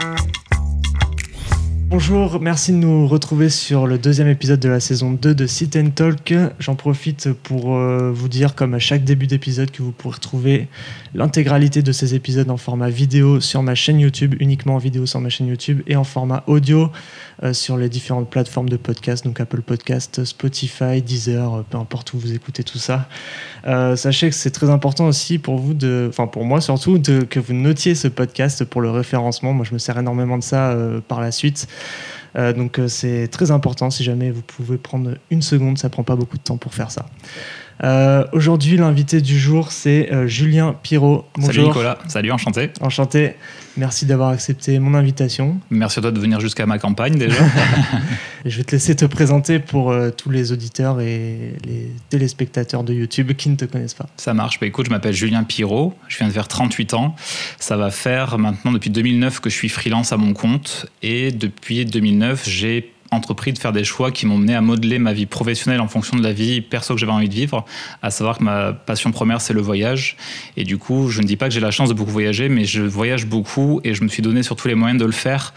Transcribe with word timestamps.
Thank 0.00 0.24
you. 0.24 0.29
Bonjour, 1.90 2.40
merci 2.40 2.70
de 2.70 2.76
nous 2.76 3.08
retrouver 3.08 3.50
sur 3.50 3.88
le 3.88 3.98
deuxième 3.98 4.28
épisode 4.28 4.60
de 4.60 4.68
la 4.68 4.78
saison 4.78 5.10
2 5.10 5.34
de 5.34 5.46
Sit 5.48 5.74
and 5.74 5.90
Talk. 5.90 6.32
J'en 6.60 6.76
profite 6.76 7.32
pour 7.32 7.74
euh, 7.74 8.12
vous 8.14 8.28
dire, 8.28 8.54
comme 8.54 8.74
à 8.74 8.78
chaque 8.78 9.02
début 9.02 9.26
d'épisode, 9.26 9.72
que 9.72 9.82
vous 9.82 9.90
pourrez 9.90 10.14
retrouver 10.14 10.68
l'intégralité 11.16 11.82
de 11.82 11.90
ces 11.90 12.14
épisodes 12.14 12.48
en 12.48 12.56
format 12.56 12.90
vidéo 12.90 13.40
sur 13.40 13.64
ma 13.64 13.74
chaîne 13.74 13.98
YouTube, 13.98 14.36
uniquement 14.38 14.76
en 14.76 14.78
vidéo 14.78 15.04
sur 15.04 15.20
ma 15.20 15.30
chaîne 15.30 15.48
YouTube, 15.48 15.82
et 15.88 15.96
en 15.96 16.04
format 16.04 16.44
audio 16.46 16.92
euh, 17.42 17.52
sur 17.52 17.76
les 17.76 17.88
différentes 17.88 18.30
plateformes 18.30 18.68
de 18.68 18.76
podcast, 18.76 19.24
donc 19.24 19.40
Apple 19.40 19.62
Podcast, 19.62 20.24
Spotify, 20.24 21.02
Deezer, 21.02 21.54
euh, 21.54 21.62
peu 21.68 21.76
importe 21.76 22.14
où 22.14 22.20
vous 22.20 22.32
écoutez 22.32 22.62
tout 22.62 22.78
ça. 22.78 23.08
sachez 23.96 24.28
que 24.28 24.36
c'est 24.36 24.52
très 24.52 24.70
important 24.70 25.08
aussi 25.08 25.38
pour 25.38 25.58
vous, 25.58 25.74
de, 25.74 26.06
enfin 26.08 26.28
pour 26.28 26.44
moi 26.44 26.60
surtout, 26.60 27.00
que 27.02 27.40
vous 27.40 27.52
notiez 27.54 27.96
ce 27.96 28.06
podcast 28.06 28.64
pour 28.64 28.80
le 28.80 28.90
référencement. 28.90 29.52
Moi, 29.52 29.66
je 29.68 29.74
me 29.74 29.78
sers 29.78 29.98
énormément 29.98 30.38
de 30.38 30.44
ça 30.44 30.76
par 31.08 31.20
la 31.20 31.32
suite. 31.32 31.66
Euh, 32.36 32.52
donc 32.52 32.78
euh, 32.78 32.88
c'est 32.88 33.28
très 33.28 33.50
important 33.50 33.90
si 33.90 34.04
jamais 34.04 34.30
vous 34.30 34.42
pouvez 34.42 34.78
prendre 34.78 35.14
une 35.30 35.42
seconde, 35.42 35.78
ça 35.78 35.88
prend 35.88 36.04
pas 36.04 36.16
beaucoup 36.16 36.36
de 36.36 36.42
temps 36.42 36.56
pour 36.56 36.74
faire 36.74 36.90
ça. 36.90 37.06
Euh, 37.82 38.24
aujourd'hui, 38.32 38.76
l'invité 38.76 39.20
du 39.20 39.38
jour, 39.38 39.72
c'est 39.72 40.10
Julien 40.28 40.74
Pirot. 40.82 41.24
Bonjour. 41.36 41.52
Salut 41.52 41.66
Nicolas, 41.66 41.98
salut, 42.08 42.32
enchanté. 42.32 42.70
Enchanté. 42.80 43.36
Merci 43.76 44.04
d'avoir 44.04 44.30
accepté 44.30 44.78
mon 44.78 44.94
invitation. 44.94 45.58
Merci 45.70 46.00
à 46.00 46.02
toi 46.02 46.10
de 46.10 46.18
venir 46.18 46.40
jusqu'à 46.40 46.66
ma 46.66 46.78
campagne 46.78 47.16
déjà. 47.16 47.42
je 48.44 48.56
vais 48.56 48.64
te 48.64 48.72
laisser 48.72 48.96
te 48.96 49.04
présenter 49.04 49.58
pour 49.58 49.90
euh, 49.90 50.10
tous 50.10 50.30
les 50.30 50.52
auditeurs 50.52 51.00
et 51.00 51.54
les 51.64 51.90
téléspectateurs 52.08 52.82
de 52.82 52.92
YouTube 52.92 53.32
qui 53.34 53.48
ne 53.48 53.56
te 53.56 53.64
connaissent 53.64 53.94
pas. 53.94 54.06
Ça 54.16 54.34
marche. 54.34 54.58
Bah, 54.60 54.66
écoute, 54.66 54.86
je 54.86 54.90
m'appelle 54.90 55.14
Julien 55.14 55.44
Pirot, 55.44 55.94
je 56.08 56.18
viens 56.18 56.26
de 56.26 56.32
faire 56.32 56.48
38 56.48 56.94
ans. 56.94 57.14
Ça 57.58 57.76
va 57.76 57.90
faire 57.90 58.38
maintenant 58.38 58.72
depuis 58.72 58.90
2009 58.90 59.40
que 59.40 59.50
je 59.50 59.54
suis 59.54 59.68
freelance 59.68 60.12
à 60.12 60.16
mon 60.16 60.32
compte 60.32 60.86
et 61.02 61.30
depuis 61.30 61.84
2009, 61.84 62.48
j'ai 62.48 62.92
entrepris 63.10 63.52
de 63.52 63.58
faire 63.58 63.72
des 63.72 63.84
choix 63.84 64.10
qui 64.10 64.26
m'ont 64.26 64.38
mené 64.38 64.54
à 64.54 64.60
modeler 64.60 64.98
ma 64.98 65.12
vie 65.12 65.26
professionnelle 65.26 65.80
en 65.80 65.88
fonction 65.88 66.16
de 66.16 66.22
la 66.22 66.32
vie 66.32 66.60
perso 66.60 66.94
que 66.94 67.00
j'avais 67.00 67.12
envie 67.12 67.28
de 67.28 67.34
vivre, 67.34 67.64
à 68.02 68.10
savoir 68.10 68.38
que 68.38 68.44
ma 68.44 68.72
passion 68.72 69.10
première 69.10 69.40
c'est 69.40 69.52
le 69.52 69.60
voyage. 69.60 70.16
Et 70.56 70.64
du 70.64 70.78
coup, 70.78 71.08
je 71.08 71.20
ne 71.20 71.26
dis 71.26 71.36
pas 71.36 71.48
que 71.48 71.54
j'ai 71.54 71.60
la 71.60 71.70
chance 71.70 71.88
de 71.88 71.94
beaucoup 71.94 72.10
voyager, 72.10 72.48
mais 72.48 72.64
je 72.64 72.82
voyage 72.82 73.26
beaucoup 73.26 73.80
et 73.84 73.94
je 73.94 74.02
me 74.02 74.08
suis 74.08 74.22
donné 74.22 74.42
surtout 74.42 74.68
les 74.68 74.74
moyens 74.74 75.00
de 75.00 75.06
le 75.06 75.12
faire. 75.12 75.54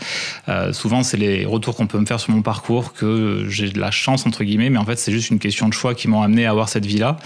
Euh, 0.50 0.74
souvent, 0.74 1.04
c'est 1.04 1.18
les 1.18 1.46
retours 1.46 1.76
qu'on 1.76 1.88
peut 1.88 2.00
me 2.00 2.06
faire 2.06 2.20
sur 2.20 2.32
mon 2.32 2.42
parcours 2.42 2.94
que 2.94 3.46
j'ai 3.50 3.70
de 3.70 3.80
la 3.80 3.92
chance 3.92 4.26
entre 4.26 4.44
guillemets, 4.44 4.70
mais 4.70 4.80
en 4.80 4.86
fait, 4.86 4.98
c'est 4.98 5.12
juste 5.12 5.30
une 5.30 5.40
question 5.40 5.68
de 5.68 5.74
choix 5.74 5.94
qui 5.96 6.08
m'ont 6.08 6.22
amené 6.22 6.46
à 6.46 6.52
avoir 6.52 6.70
cette 6.70 6.86
vie-là. 6.86 7.18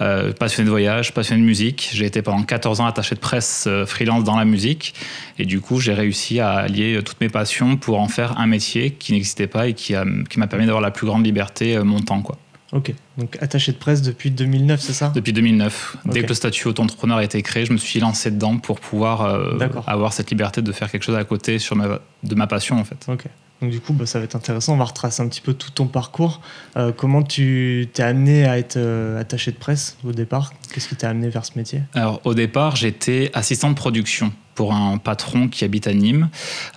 Euh, 0.00 0.32
passionné 0.32 0.66
de 0.66 0.70
voyage, 0.70 1.12
passionné 1.12 1.42
de 1.42 1.46
musique. 1.46 1.90
J'ai 1.92 2.06
été 2.06 2.22
pendant 2.22 2.42
14 2.42 2.80
ans 2.80 2.86
attaché 2.86 3.14
de 3.14 3.20
presse 3.20 3.64
euh, 3.66 3.86
freelance 3.86 4.24
dans 4.24 4.36
la 4.36 4.44
musique 4.44 4.94
et 5.38 5.44
du 5.44 5.60
coup, 5.60 5.80
j'ai 5.80 5.92
réussi 5.92 6.40
à 6.40 6.52
allier 6.52 7.00
toutes 7.04 7.20
mes 7.20 7.28
passions 7.28 7.76
pour 7.76 8.00
en 8.00 8.08
faire 8.08 8.38
un 8.38 8.46
métier 8.46 8.92
qui 8.92 9.12
n'existait 9.12 9.46
pas 9.46 9.65
et 9.68 9.74
qui 9.74 9.94
m'a 9.94 10.46
permis 10.46 10.66
d'avoir 10.66 10.82
la 10.82 10.90
plus 10.90 11.06
grande 11.06 11.24
liberté 11.24 11.76
euh, 11.76 11.84
mon 11.84 12.00
temps. 12.00 12.22
Quoi. 12.22 12.38
Ok, 12.72 12.92
donc 13.16 13.38
attaché 13.40 13.72
de 13.72 13.76
presse 13.76 14.02
depuis 14.02 14.30
2009, 14.30 14.80
c'est 14.80 14.92
ça? 14.92 15.12
Depuis 15.14 15.32
2009. 15.32 15.98
Dès 16.06 16.22
que 16.22 16.28
le 16.28 16.34
statut 16.34 16.66
auto-entrepreneur 16.68 17.18
a 17.18 17.24
été 17.24 17.40
créé, 17.42 17.64
je 17.64 17.72
me 17.72 17.78
suis 17.78 18.00
lancé 18.00 18.30
dedans 18.30 18.58
pour 18.58 18.80
pouvoir 18.80 19.22
euh, 19.22 19.58
avoir 19.86 20.12
cette 20.12 20.30
liberté 20.30 20.62
de 20.62 20.72
faire 20.72 20.90
quelque 20.90 21.04
chose 21.04 21.16
à 21.16 21.24
côté 21.24 21.58
sur 21.58 21.76
ma, 21.76 22.00
de 22.22 22.34
ma 22.34 22.46
passion 22.46 22.78
en 22.78 22.84
fait. 22.84 23.06
Ok. 23.08 23.24
Donc 23.62 23.70
du 23.70 23.80
coup, 23.80 23.94
bah, 23.94 24.04
ça 24.04 24.18
va 24.18 24.26
être 24.26 24.36
intéressant. 24.36 24.74
On 24.74 24.76
va 24.76 24.84
retracer 24.84 25.22
un 25.22 25.28
petit 25.28 25.40
peu 25.40 25.54
tout 25.54 25.70
ton 25.70 25.86
parcours. 25.86 26.42
Euh, 26.76 26.92
comment 26.94 27.22
tu 27.22 27.88
t'es 27.92 28.02
amené 28.02 28.44
à 28.44 28.58
être 28.58 28.78
attaché 29.18 29.52
de 29.52 29.56
presse 29.56 29.96
au 30.04 30.12
départ? 30.12 30.52
Qu'est-ce 30.72 30.88
qui 30.88 30.96
t'a 30.96 31.08
amené 31.08 31.28
vers 31.28 31.44
ce 31.44 31.52
métier? 31.56 31.82
Alors 31.94 32.20
au 32.24 32.34
départ, 32.34 32.76
j'étais 32.76 33.30
assistant 33.32 33.70
de 33.70 33.76
production 33.76 34.32
pour 34.56 34.74
un 34.74 34.98
patron 34.98 35.46
qui 35.46 35.64
habite 35.64 35.86
à 35.86 35.92
Nîmes. 35.92 36.28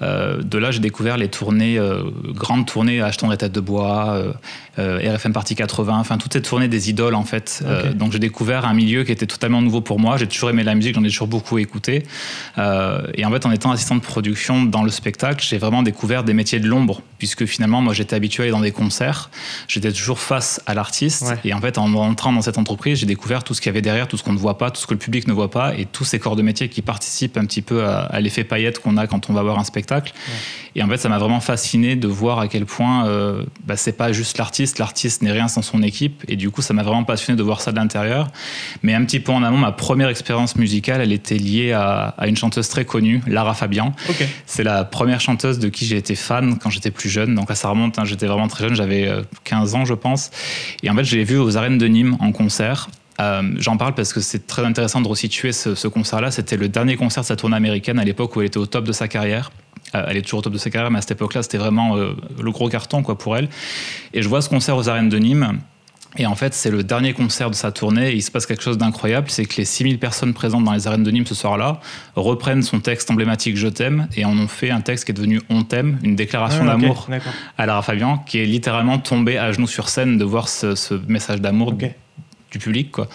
Euh, 0.04 0.44
de 0.44 0.58
là, 0.60 0.70
j'ai 0.70 0.82
découvert 0.82 1.18
les 1.18 1.30
tournées, 1.30 1.80
euh, 1.80 2.04
grandes 2.28 2.68
tournées, 2.68 3.02
Achetons 3.02 3.30
les 3.30 3.38
têtes 3.38 3.54
de 3.54 3.62
bois, 3.62 4.22
euh, 4.78 5.16
RFM 5.16 5.34
Partie 5.34 5.56
80, 5.56 5.98
enfin 5.98 6.18
toutes 6.18 6.34
ces 6.34 6.42
tournées 6.42 6.68
des 6.68 6.90
idoles 6.90 7.16
en 7.16 7.24
fait. 7.24 7.64
donc 7.96 8.12
j'ai 8.12 8.20
découvert 8.20 8.66
un 8.66 8.74
milieu 8.74 9.04
qui 9.04 9.12
était 9.12 9.26
totalement 9.26 9.62
nouveau 9.62 9.82
pour 9.82 10.00
moi. 10.00 10.18
J'ai 10.18 10.28
toujours 10.28 10.50
aimé 10.50 10.64
la 10.64 10.76
musique, 10.76 10.96
j'en 10.96 11.04
ai 11.04 11.10
toujours 11.10 11.28
beaucoup 11.28 11.58
écouté. 11.58 12.04
et 12.58 13.26
en 13.26 13.32
fait, 13.32 13.46
en 13.46 13.52
étant 13.52 13.72
assistant 13.72 13.96
de 13.96 14.02
production 14.02 14.64
dans 14.64 14.84
le 14.84 14.90
spectacle, 14.90 15.46
j'ai 15.48 15.58
vraiment 15.58 15.82
découvert 15.84 16.24
des 16.24 16.34
métiers 16.34 16.60
de 16.60 16.68
l'ombre, 16.68 17.02
puisque 17.18 17.46
finalement, 17.46 17.82
moi 17.82 17.94
j'étais 17.94 18.16
habitué 18.16 18.44
à 18.44 18.46
aller 18.46 18.52
dans 18.52 18.60
des 18.60 18.72
concerts, 18.72 19.30
j'étais 19.68 19.92
toujours 19.92 20.20
face 20.20 20.62
à 20.66 20.74
l'artiste. 20.74 21.34
Et 21.46 21.54
en 21.54 21.62
fait, 21.62 21.78
en 21.78 21.94
entrant 21.94 22.34
dans 22.34 22.42
cette 22.42 22.58
entreprise, 22.58 23.00
j'ai 23.00 23.06
découvert 23.06 23.44
tout 23.44 23.54
ce 23.54 23.62
qu'il 23.62 23.70
y 23.70 23.74
avait 23.74 23.82
derrière, 23.82 24.08
tout 24.08 24.18
ce 24.18 24.24
qu'on 24.24 24.34
ne 24.34 24.38
voit 24.38 24.58
pas, 24.58 24.72
tout 24.72 24.82
ce 24.82 24.88
que 24.88 24.94
le 24.94 25.00
public 25.00 25.28
ne 25.28 25.34
voit 25.34 25.52
pas, 25.52 25.76
et 25.76 25.86
tous 25.86 26.04
ces 26.04 26.20
corps 26.20 26.36
de 26.36 26.42
métier 26.42 26.70
qui 26.70 26.82
participent 26.82 27.38
un 27.38 27.46
petit 27.46 27.62
peu 27.62 27.69
à, 27.72 28.20
l'effet 28.20 28.44
paillette 28.44 28.80
qu'on 28.80 28.98
a 28.98 29.08
quand 29.08 29.30
on 29.30 29.34
va 29.34 29.44
voir 29.44 29.60
un 29.60 29.64
spectacle. 29.64 30.14
Et 30.76 30.84
en 30.84 30.88
fait, 30.88 30.98
ça 30.98 31.10
m'a 31.10 31.18
vraiment 31.18 31.40
fasciné 31.40 31.96
de 31.96 32.08
voir 32.08 32.40
à 32.40 32.48
quel 32.48 32.66
point 32.66 33.08
euh, 33.08 33.44
bah, 33.66 33.76
c'est 33.76 33.94
pas 33.94 34.12
juste 34.12 34.38
l'artiste, 34.38 34.80
l'artiste 34.80 35.22
n'est 35.22 35.32
rien 35.32 35.48
sans 35.48 35.62
son 35.62 35.82
équipe. 35.82 36.24
Et 36.28 36.36
du 36.36 36.52
coup, 36.52 36.62
ça 36.62 36.74
m'a 36.74 36.84
vraiment 36.84 37.04
passionné 37.04 37.38
de 37.38 37.44
voir 37.44 37.62
ça 37.62 37.72
de 37.72 37.78
l'intérieur. 37.78 38.30
Mais 38.84 38.94
un 38.94 39.04
petit 39.04 39.20
peu 39.20 39.32
en 39.32 39.44
amont, 39.44 39.58
ma 39.58 39.72
première 39.72 40.10
expérience 40.10 40.56
musicale, 40.56 41.02
elle 41.02 41.12
était 41.12 41.38
liée 41.38 41.74
à, 41.74 42.16
une 42.28 42.38
chanteuse 42.38 42.70
très 42.70 42.86
connue, 42.86 43.22
Lara 43.28 43.54
Fabian. 43.54 43.94
C'est 44.46 44.64
la 44.64 44.84
première 44.84 45.22
chanteuse 45.22 45.60
de 45.60 45.70
qui 45.70 45.86
j'ai 45.86 45.98
été 45.98 46.16
fan 46.16 46.58
quand 46.60 46.70
j'étais 46.70 46.92
plus 46.92 47.10
jeune. 47.10 47.36
Donc 47.36 47.50
là, 47.50 47.56
ça 47.56 47.70
remonte, 47.70 47.98
hein, 47.98 48.06
j'étais 48.06 48.28
vraiment 48.28 48.48
très 48.48 48.66
jeune, 48.66 48.76
j'avais 48.76 49.10
15 49.46 49.74
euh, 49.74 49.78
ans, 49.78 49.86
je 49.86 49.94
pense. 49.94 50.32
Et 50.84 50.90
en 50.90 50.96
fait, 50.96 51.04
je 51.04 51.16
l'ai 51.16 51.24
vue 51.24 51.38
aux 51.38 51.58
arènes 51.58 51.78
de 51.78 51.88
Nîmes 51.88 52.18
en 52.20 52.32
concert. 52.32 52.90
Euh, 53.20 53.42
j'en 53.58 53.78
parle 53.78 53.96
parce 53.96 54.14
que 54.14 54.22
c'est 54.22 54.48
très 54.48 54.64
intéressant 54.66 55.02
de 55.02 55.08
resituer 55.08 55.52
ce, 55.52 55.88
concert-là. 55.88 56.32
C'était 56.32 56.58
le 56.58 56.70
dernier 56.70 56.96
concert 56.96 57.24
de 57.24 57.28
sa 57.28 57.36
tournée 57.36 57.56
américaine 57.56 58.00
à 58.00 58.04
l'époque 58.04 58.36
où 58.36 58.42
elle 58.42 58.48
était 58.48 58.58
au 58.58 58.66
top 58.66 58.86
de 58.86 58.92
sa 58.92 59.08
carrière. 59.08 59.52
Euh, 59.96 60.06
elle 60.08 60.18
est 60.18 60.22
toujours 60.22 60.40
au 60.40 60.42
top 60.44 60.54
de 60.54 60.58
sa 60.58 60.70
carrière, 60.70 60.92
mais 60.92 61.00
à 61.00 61.02
cette 61.02 61.12
époque-là, 61.12 61.44
c'était 61.44 61.58
vraiment 61.58 61.98
euh, 61.98 62.14
le 62.42 62.52
gros 62.52 62.70
carton 62.70 63.04
quoi, 63.04 63.18
pour 63.18 63.36
elle. 63.36 63.50
Et 64.14 64.22
je 64.22 64.30
vois 64.30 64.42
ce 64.42 64.50
concert 64.50 64.78
aux 64.78 64.88
arènes 64.90 65.10
de 65.10 65.18
Nîmes. 65.18 65.60
Et 66.18 66.26
en 66.26 66.34
fait, 66.34 66.56
c'est 66.56 66.72
le 66.72 66.84
dernier 66.84 67.14
concert 67.14 67.52
de 67.52 67.56
sa 67.56 67.72
tournée. 67.72 68.10
Et 68.10 68.16
il 68.16 68.24
se 68.24 68.32
passe 68.32 68.46
quelque 68.46 68.64
chose 68.64 68.78
d'incroyable. 68.78 69.30
C'est 69.30 69.46
que 69.46 69.58
les 69.58 69.66
6000 69.66 70.00
personnes 70.00 70.34
présentes 70.34 70.64
dans 70.64 70.74
les 70.74 70.88
arènes 70.88 71.04
de 71.04 71.12
Nîmes 71.12 71.28
ce 71.28 71.36
soir-là 71.36 71.80
reprennent 72.16 72.64
son 72.64 72.80
texte 72.80 73.12
emblématique 73.12 73.58
Je 73.58 73.68
t'aime 73.68 74.08
et 74.16 74.26
en 74.26 74.36
ont 74.38 74.48
fait 74.48 74.72
un 74.72 74.82
texte 74.82 75.06
qui 75.06 75.12
est 75.12 75.14
devenu 75.14 75.40
On 75.50 75.64
t'aime, 75.64 76.00
une 76.04 76.16
déclaration 76.16 76.64
ah, 76.64 76.72
d'amour 76.72 77.08
à 77.58 77.66
Lara 77.66 77.84
Fabian, 77.84 78.18
qui 78.18 78.40
est 78.40 78.46
littéralement 78.46 78.98
tombée 78.98 79.38
à 79.38 79.52
genoux 79.52 79.68
sur 79.68 79.90
scène 79.90 80.18
de 80.18 80.26
voir 80.26 80.50
ce, 80.50 80.96
message 81.08 81.42
d'amour 81.42 81.74
du 82.52 82.60
public. 82.60 82.92
Quoi. 82.92 83.08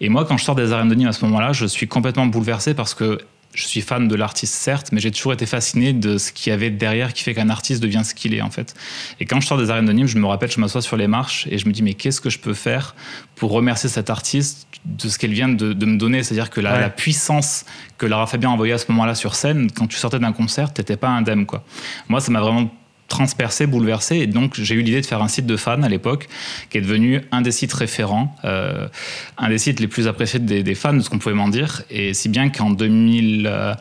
Et 0.00 0.08
moi, 0.08 0.24
quand 0.24 0.36
je 0.36 0.44
sors 0.44 0.54
des 0.54 0.72
arènes 0.72 0.88
de 0.88 0.94
Nîmes 0.94 1.08
à 1.08 1.12
ce 1.12 1.24
moment-là, 1.24 1.52
je 1.52 1.66
suis 1.66 1.88
complètement 1.88 2.26
bouleversé 2.26 2.74
parce 2.74 2.94
que 2.94 3.18
je 3.54 3.66
suis 3.66 3.82
fan 3.82 4.08
de 4.08 4.14
l'artiste, 4.14 4.54
certes, 4.54 4.88
mais 4.92 5.00
j'ai 5.00 5.10
toujours 5.10 5.32
été 5.32 5.44
fasciné 5.44 5.92
de 5.92 6.16
ce 6.16 6.32
qu'il 6.32 6.50
y 6.50 6.54
avait 6.54 6.70
derrière 6.70 7.12
qui 7.12 7.22
fait 7.22 7.34
qu'un 7.34 7.50
artiste 7.50 7.82
devient 7.82 8.02
ce 8.04 8.14
qu'il 8.14 8.34
est, 8.34 8.40
en 8.40 8.50
fait. 8.50 8.74
Et 9.20 9.26
quand 9.26 9.40
je 9.40 9.46
sors 9.46 9.58
des 9.58 9.70
arènes 9.70 9.84
de 9.84 9.92
Nîmes, 9.92 10.06
je 10.06 10.18
me 10.18 10.26
rappelle, 10.26 10.50
je 10.50 10.58
m'assois 10.58 10.80
sur 10.80 10.96
les 10.96 11.06
marches 11.06 11.46
et 11.50 11.58
je 11.58 11.66
me 11.66 11.72
dis, 11.72 11.82
mais 11.82 11.94
qu'est-ce 11.94 12.20
que 12.20 12.30
je 12.30 12.38
peux 12.38 12.54
faire 12.54 12.94
pour 13.36 13.50
remercier 13.52 13.90
cet 13.90 14.08
artiste 14.08 14.68
de 14.86 15.08
ce 15.08 15.18
qu'elle 15.18 15.32
vient 15.32 15.48
de, 15.48 15.84
me 15.84 15.98
donner? 15.98 16.22
C'est-à-dire 16.22 16.48
que 16.48 16.60
la, 16.60 16.80
la, 16.80 16.90
puissance 16.90 17.66
que 17.98 18.06
Lara 18.06 18.26
Fabian 18.26 18.52
envoyait 18.52 18.72
à 18.72 18.78
ce 18.78 18.90
moment-là 18.90 19.14
sur 19.14 19.34
scène, 19.34 19.70
quand 19.70 19.86
tu 19.86 19.98
sortais 19.98 20.18
d'un 20.18 20.32
concert, 20.32 20.72
t'étais 20.72 20.96
pas 20.96 21.08
indemne, 21.08 21.44
quoi. 21.44 21.62
Moi, 22.08 22.20
ça 22.20 22.32
m'a 22.32 22.40
vraiment 22.40 22.70
transpercé, 23.12 23.66
bouleversé. 23.66 24.16
Et 24.16 24.26
donc, 24.26 24.54
j'ai 24.54 24.74
eu 24.74 24.82
l'idée 24.82 25.02
de 25.02 25.06
faire 25.06 25.22
un 25.22 25.28
site 25.28 25.46
de 25.46 25.56
fans 25.56 25.82
à 25.82 25.88
l'époque, 25.88 26.28
qui 26.70 26.78
est 26.78 26.80
devenu 26.80 27.20
un 27.30 27.42
des 27.42 27.52
sites 27.52 27.74
référents, 27.74 28.34
euh, 28.44 28.88
un 29.36 29.48
des 29.50 29.58
sites 29.58 29.80
les 29.80 29.86
plus 29.86 30.08
appréciés 30.08 30.40
des, 30.40 30.74
fans, 30.74 30.94
de 30.94 31.00
ce 31.00 31.10
qu'on 31.10 31.18
pouvait 31.18 31.34
m'en 31.34 31.48
dire. 31.48 31.82
Et 31.90 32.14
si 32.14 32.28
bien 32.28 32.48
qu'en 32.48 32.70
2000. 32.70 33.76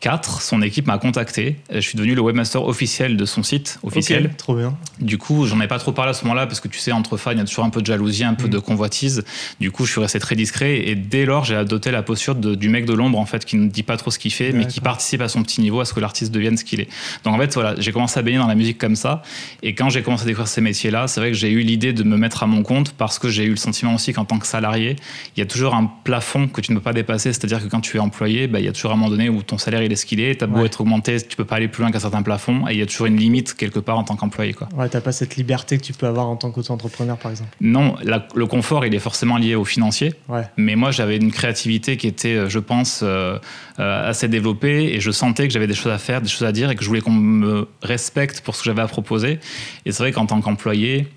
4, 0.00 0.40
son 0.40 0.62
équipe 0.62 0.86
m'a 0.86 0.98
contacté. 0.98 1.56
Je 1.72 1.80
suis 1.80 1.96
devenu 1.96 2.14
le 2.14 2.22
webmaster 2.22 2.64
officiel 2.64 3.18
de 3.18 3.24
son 3.26 3.42
site 3.42 3.78
officiel. 3.82 4.30
trop 4.36 4.54
bien. 4.54 4.76
Du 4.98 5.18
coup, 5.18 5.46
j'en 5.46 5.60
ai 5.60 5.68
pas 5.68 5.78
trop 5.78 5.92
parlé 5.92 6.10
à 6.10 6.14
ce 6.14 6.24
moment-là 6.24 6.46
parce 6.46 6.60
que 6.60 6.68
tu 6.68 6.78
sais, 6.78 6.90
entre 6.90 7.18
fans, 7.18 7.32
il 7.32 7.38
y 7.38 7.40
a 7.40 7.44
toujours 7.44 7.64
un 7.64 7.70
peu 7.70 7.82
de 7.82 7.86
jalousie, 7.86 8.24
un 8.24 8.34
peu 8.34 8.46
mm. 8.46 8.50
de 8.50 8.58
convoitise. 8.58 9.24
Du 9.60 9.70
coup, 9.70 9.84
je 9.84 9.92
suis 9.92 10.00
resté 10.00 10.18
très 10.18 10.36
discret 10.36 10.88
et 10.88 10.94
dès 10.94 11.26
lors, 11.26 11.44
j'ai 11.44 11.54
adopté 11.54 11.90
la 11.90 12.02
posture 12.02 12.34
du 12.34 12.68
mec 12.70 12.86
de 12.86 12.94
l'ombre 12.94 13.18
en 13.18 13.26
fait, 13.26 13.44
qui 13.44 13.56
ne 13.56 13.68
dit 13.68 13.82
pas 13.82 13.98
trop 13.98 14.10
ce 14.10 14.18
qu'il 14.18 14.32
fait, 14.32 14.52
mais 14.52 14.66
qui 14.66 14.80
participe 14.80 15.20
à 15.20 15.28
son 15.28 15.42
petit 15.42 15.60
niveau 15.60 15.80
à 15.80 15.84
ce 15.84 15.92
que 15.92 16.00
l'artiste 16.00 16.32
devienne 16.32 16.56
ce 16.56 16.64
qu'il 16.64 16.80
est. 16.80 16.88
Donc 17.24 17.34
en 17.34 17.38
fait, 17.38 17.52
voilà, 17.52 17.74
j'ai 17.78 17.92
commencé 17.92 18.18
à 18.18 18.22
baigner 18.22 18.38
dans 18.38 18.46
la 18.46 18.54
musique 18.54 18.78
comme 18.78 18.96
ça. 18.96 19.22
Et 19.62 19.74
quand 19.74 19.90
j'ai 19.90 20.02
commencé 20.02 20.22
à 20.22 20.26
découvrir 20.26 20.48
ces 20.48 20.62
métiers-là, 20.62 21.08
c'est 21.08 21.20
vrai 21.20 21.30
que 21.30 21.36
j'ai 21.36 21.50
eu 21.50 21.60
l'idée 21.60 21.92
de 21.92 22.04
me 22.04 22.16
mettre 22.16 22.42
à 22.42 22.46
mon 22.46 22.62
compte 22.62 22.92
parce 22.92 23.18
que 23.18 23.28
j'ai 23.28 23.44
eu 23.44 23.50
le 23.50 23.56
sentiment 23.56 23.94
aussi 23.94 24.14
qu'en 24.14 24.24
tant 24.24 24.38
que 24.38 24.46
salarié, 24.46 24.96
il 25.36 25.40
y 25.40 25.42
a 25.42 25.46
toujours 25.46 25.74
un 25.74 25.90
plafond 26.04 26.48
que 26.48 26.62
tu 26.62 26.72
ne 26.72 26.78
peux 26.78 26.82
pas 26.82 26.94
dépasser. 26.94 27.32
C'est-à-dire 27.32 27.62
que 27.62 27.68
quand 27.68 27.80
tu 27.80 27.98
es 27.98 28.00
employé, 28.00 28.46
bah, 28.46 28.60
il 28.60 28.64
y 28.64 28.68
a 28.68 28.72
toujours 28.72 28.92
un 28.92 28.96
moment 28.96 29.10
donné 29.10 29.28
où 29.28 29.42
ton 29.42 29.58
salaire 29.58 29.82
il 29.90 29.92
est 29.92 29.96
ce 29.96 30.06
qu'il 30.06 30.20
est. 30.20 30.36
T'as 30.36 30.46
beau 30.46 30.64
être 30.64 30.80
augmenté, 30.80 31.20
tu 31.20 31.36
peux 31.36 31.44
pas 31.44 31.56
aller 31.56 31.68
plus 31.68 31.82
loin 31.82 31.90
qu'un 31.90 31.98
certain 31.98 32.22
plafond 32.22 32.68
et 32.68 32.72
il 32.72 32.78
y 32.78 32.82
a 32.82 32.86
toujours 32.86 33.06
une 33.06 33.16
limite 33.16 33.54
quelque 33.54 33.80
part 33.80 33.98
en 33.98 34.04
tant 34.04 34.16
qu'employé. 34.16 34.52
Quoi. 34.52 34.68
Ouais, 34.76 34.88
t'as 34.88 35.00
pas 35.00 35.12
cette 35.12 35.36
liberté 35.36 35.78
que 35.78 35.82
tu 35.82 35.92
peux 35.92 36.06
avoir 36.06 36.28
en 36.28 36.36
tant 36.36 36.50
qu'auto-entrepreneur 36.50 37.16
par 37.16 37.30
exemple. 37.30 37.50
Non, 37.60 37.96
le 38.34 38.46
confort 38.46 38.86
il 38.86 38.94
est 38.94 39.00
forcément 39.00 39.36
lié 39.36 39.54
au 39.54 39.64
financier. 39.64 40.14
Mais 40.56 40.76
moi 40.76 40.90
j'avais 40.90 41.16
une 41.16 41.32
créativité 41.32 41.96
qui 41.96 42.06
était, 42.06 42.36
euh, 42.36 42.48
je 42.48 42.58
pense, 42.58 43.00
euh, 43.02 43.38
euh, 43.78 44.08
assez 44.08 44.28
développée 44.28 44.94
et 44.94 45.00
je 45.00 45.10
sentais 45.10 45.46
que 45.46 45.52
j'avais 45.52 45.66
des 45.66 45.74
choses 45.74 45.92
à 45.92 45.98
faire, 45.98 46.20
des 46.22 46.28
choses 46.28 46.46
à 46.46 46.52
dire 46.52 46.70
et 46.70 46.76
que 46.76 46.82
je 46.82 46.88
voulais 46.88 47.00
qu'on 47.00 47.10
me 47.12 47.68
respecte 47.82 48.40
pour 48.42 48.54
ce 48.54 48.60
que 48.60 48.66
j'avais 48.66 48.82
à 48.82 48.88
proposer. 48.88 49.40
Et 49.86 49.92
c'est 49.92 50.02
vrai 50.02 50.12
qu'en 50.12 50.26
tant 50.26 50.40
qu'employé, 50.40 51.08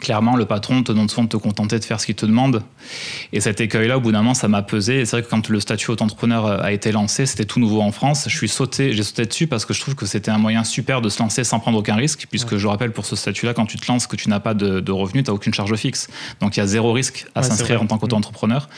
clairement, 0.00 0.36
le 0.36 0.44
patron 0.46 0.82
te 0.82 0.92
demande 0.92 1.10
souvent 1.10 1.24
de 1.24 1.28
te 1.28 1.36
contenter 1.36 1.78
de 1.78 1.84
faire 1.84 2.00
ce 2.00 2.06
qu'il 2.06 2.14
te 2.14 2.26
demande. 2.26 2.62
Et 3.32 3.40
cet 3.40 3.60
écueil-là, 3.60 3.98
au 3.98 4.00
bout 4.00 4.12
d'un 4.12 4.18
moment, 4.18 4.34
ça 4.34 4.48
m'a 4.48 4.62
pesé. 4.62 5.00
Et 5.00 5.04
c'est 5.04 5.16
vrai 5.16 5.22
que 5.22 5.28
quand 5.28 5.48
le 5.48 5.60
statut 5.60 5.90
auto-entrepreneur 5.90 6.46
euh, 6.46 6.58
a 6.60 6.72
été 6.72 6.92
lancé, 6.92 7.26
c'était 7.26 7.44
tout 7.44 7.60
nouveau 7.60 7.80
en 7.80 7.92
France. 7.92 8.24
Je 8.28 8.36
suis 8.36 8.48
sauté, 8.48 8.92
j'ai 8.92 9.02
sauté 9.02 9.26
dessus 9.26 9.46
parce 9.46 9.64
que 9.64 9.74
je 9.74 9.80
trouve 9.80 9.94
que 9.94 10.06
c'était 10.06 10.30
un 10.30 10.38
moyen 10.38 10.64
super 10.64 11.00
de 11.00 11.08
se 11.08 11.20
lancer 11.20 11.44
sans 11.44 11.60
prendre 11.60 11.78
aucun 11.78 11.94
risque, 11.94 12.26
puisque 12.30 12.56
je 12.56 12.66
rappelle 12.66 12.92
pour 12.92 13.06
ce 13.06 13.16
statut-là, 13.16 13.54
quand 13.54 13.66
tu 13.66 13.78
te 13.78 13.86
lances, 13.86 14.06
que 14.06 14.16
tu 14.16 14.28
n'as 14.28 14.40
pas 14.40 14.54
de, 14.54 14.90
revenus, 14.90 15.24
tu 15.24 15.30
n'as 15.30 15.34
aucune 15.34 15.54
charge 15.54 15.74
fixe. 15.76 16.08
Donc 16.40 16.56
il 16.56 16.60
y 16.60 16.62
a 16.62 16.66
zéro 16.66 16.92
risque 16.92 17.26
à 17.34 17.42
s'inscrire 17.42 17.82
en 17.82 17.86
tant 17.86 17.98
qu'auto-entrepreneur. 17.98 18.68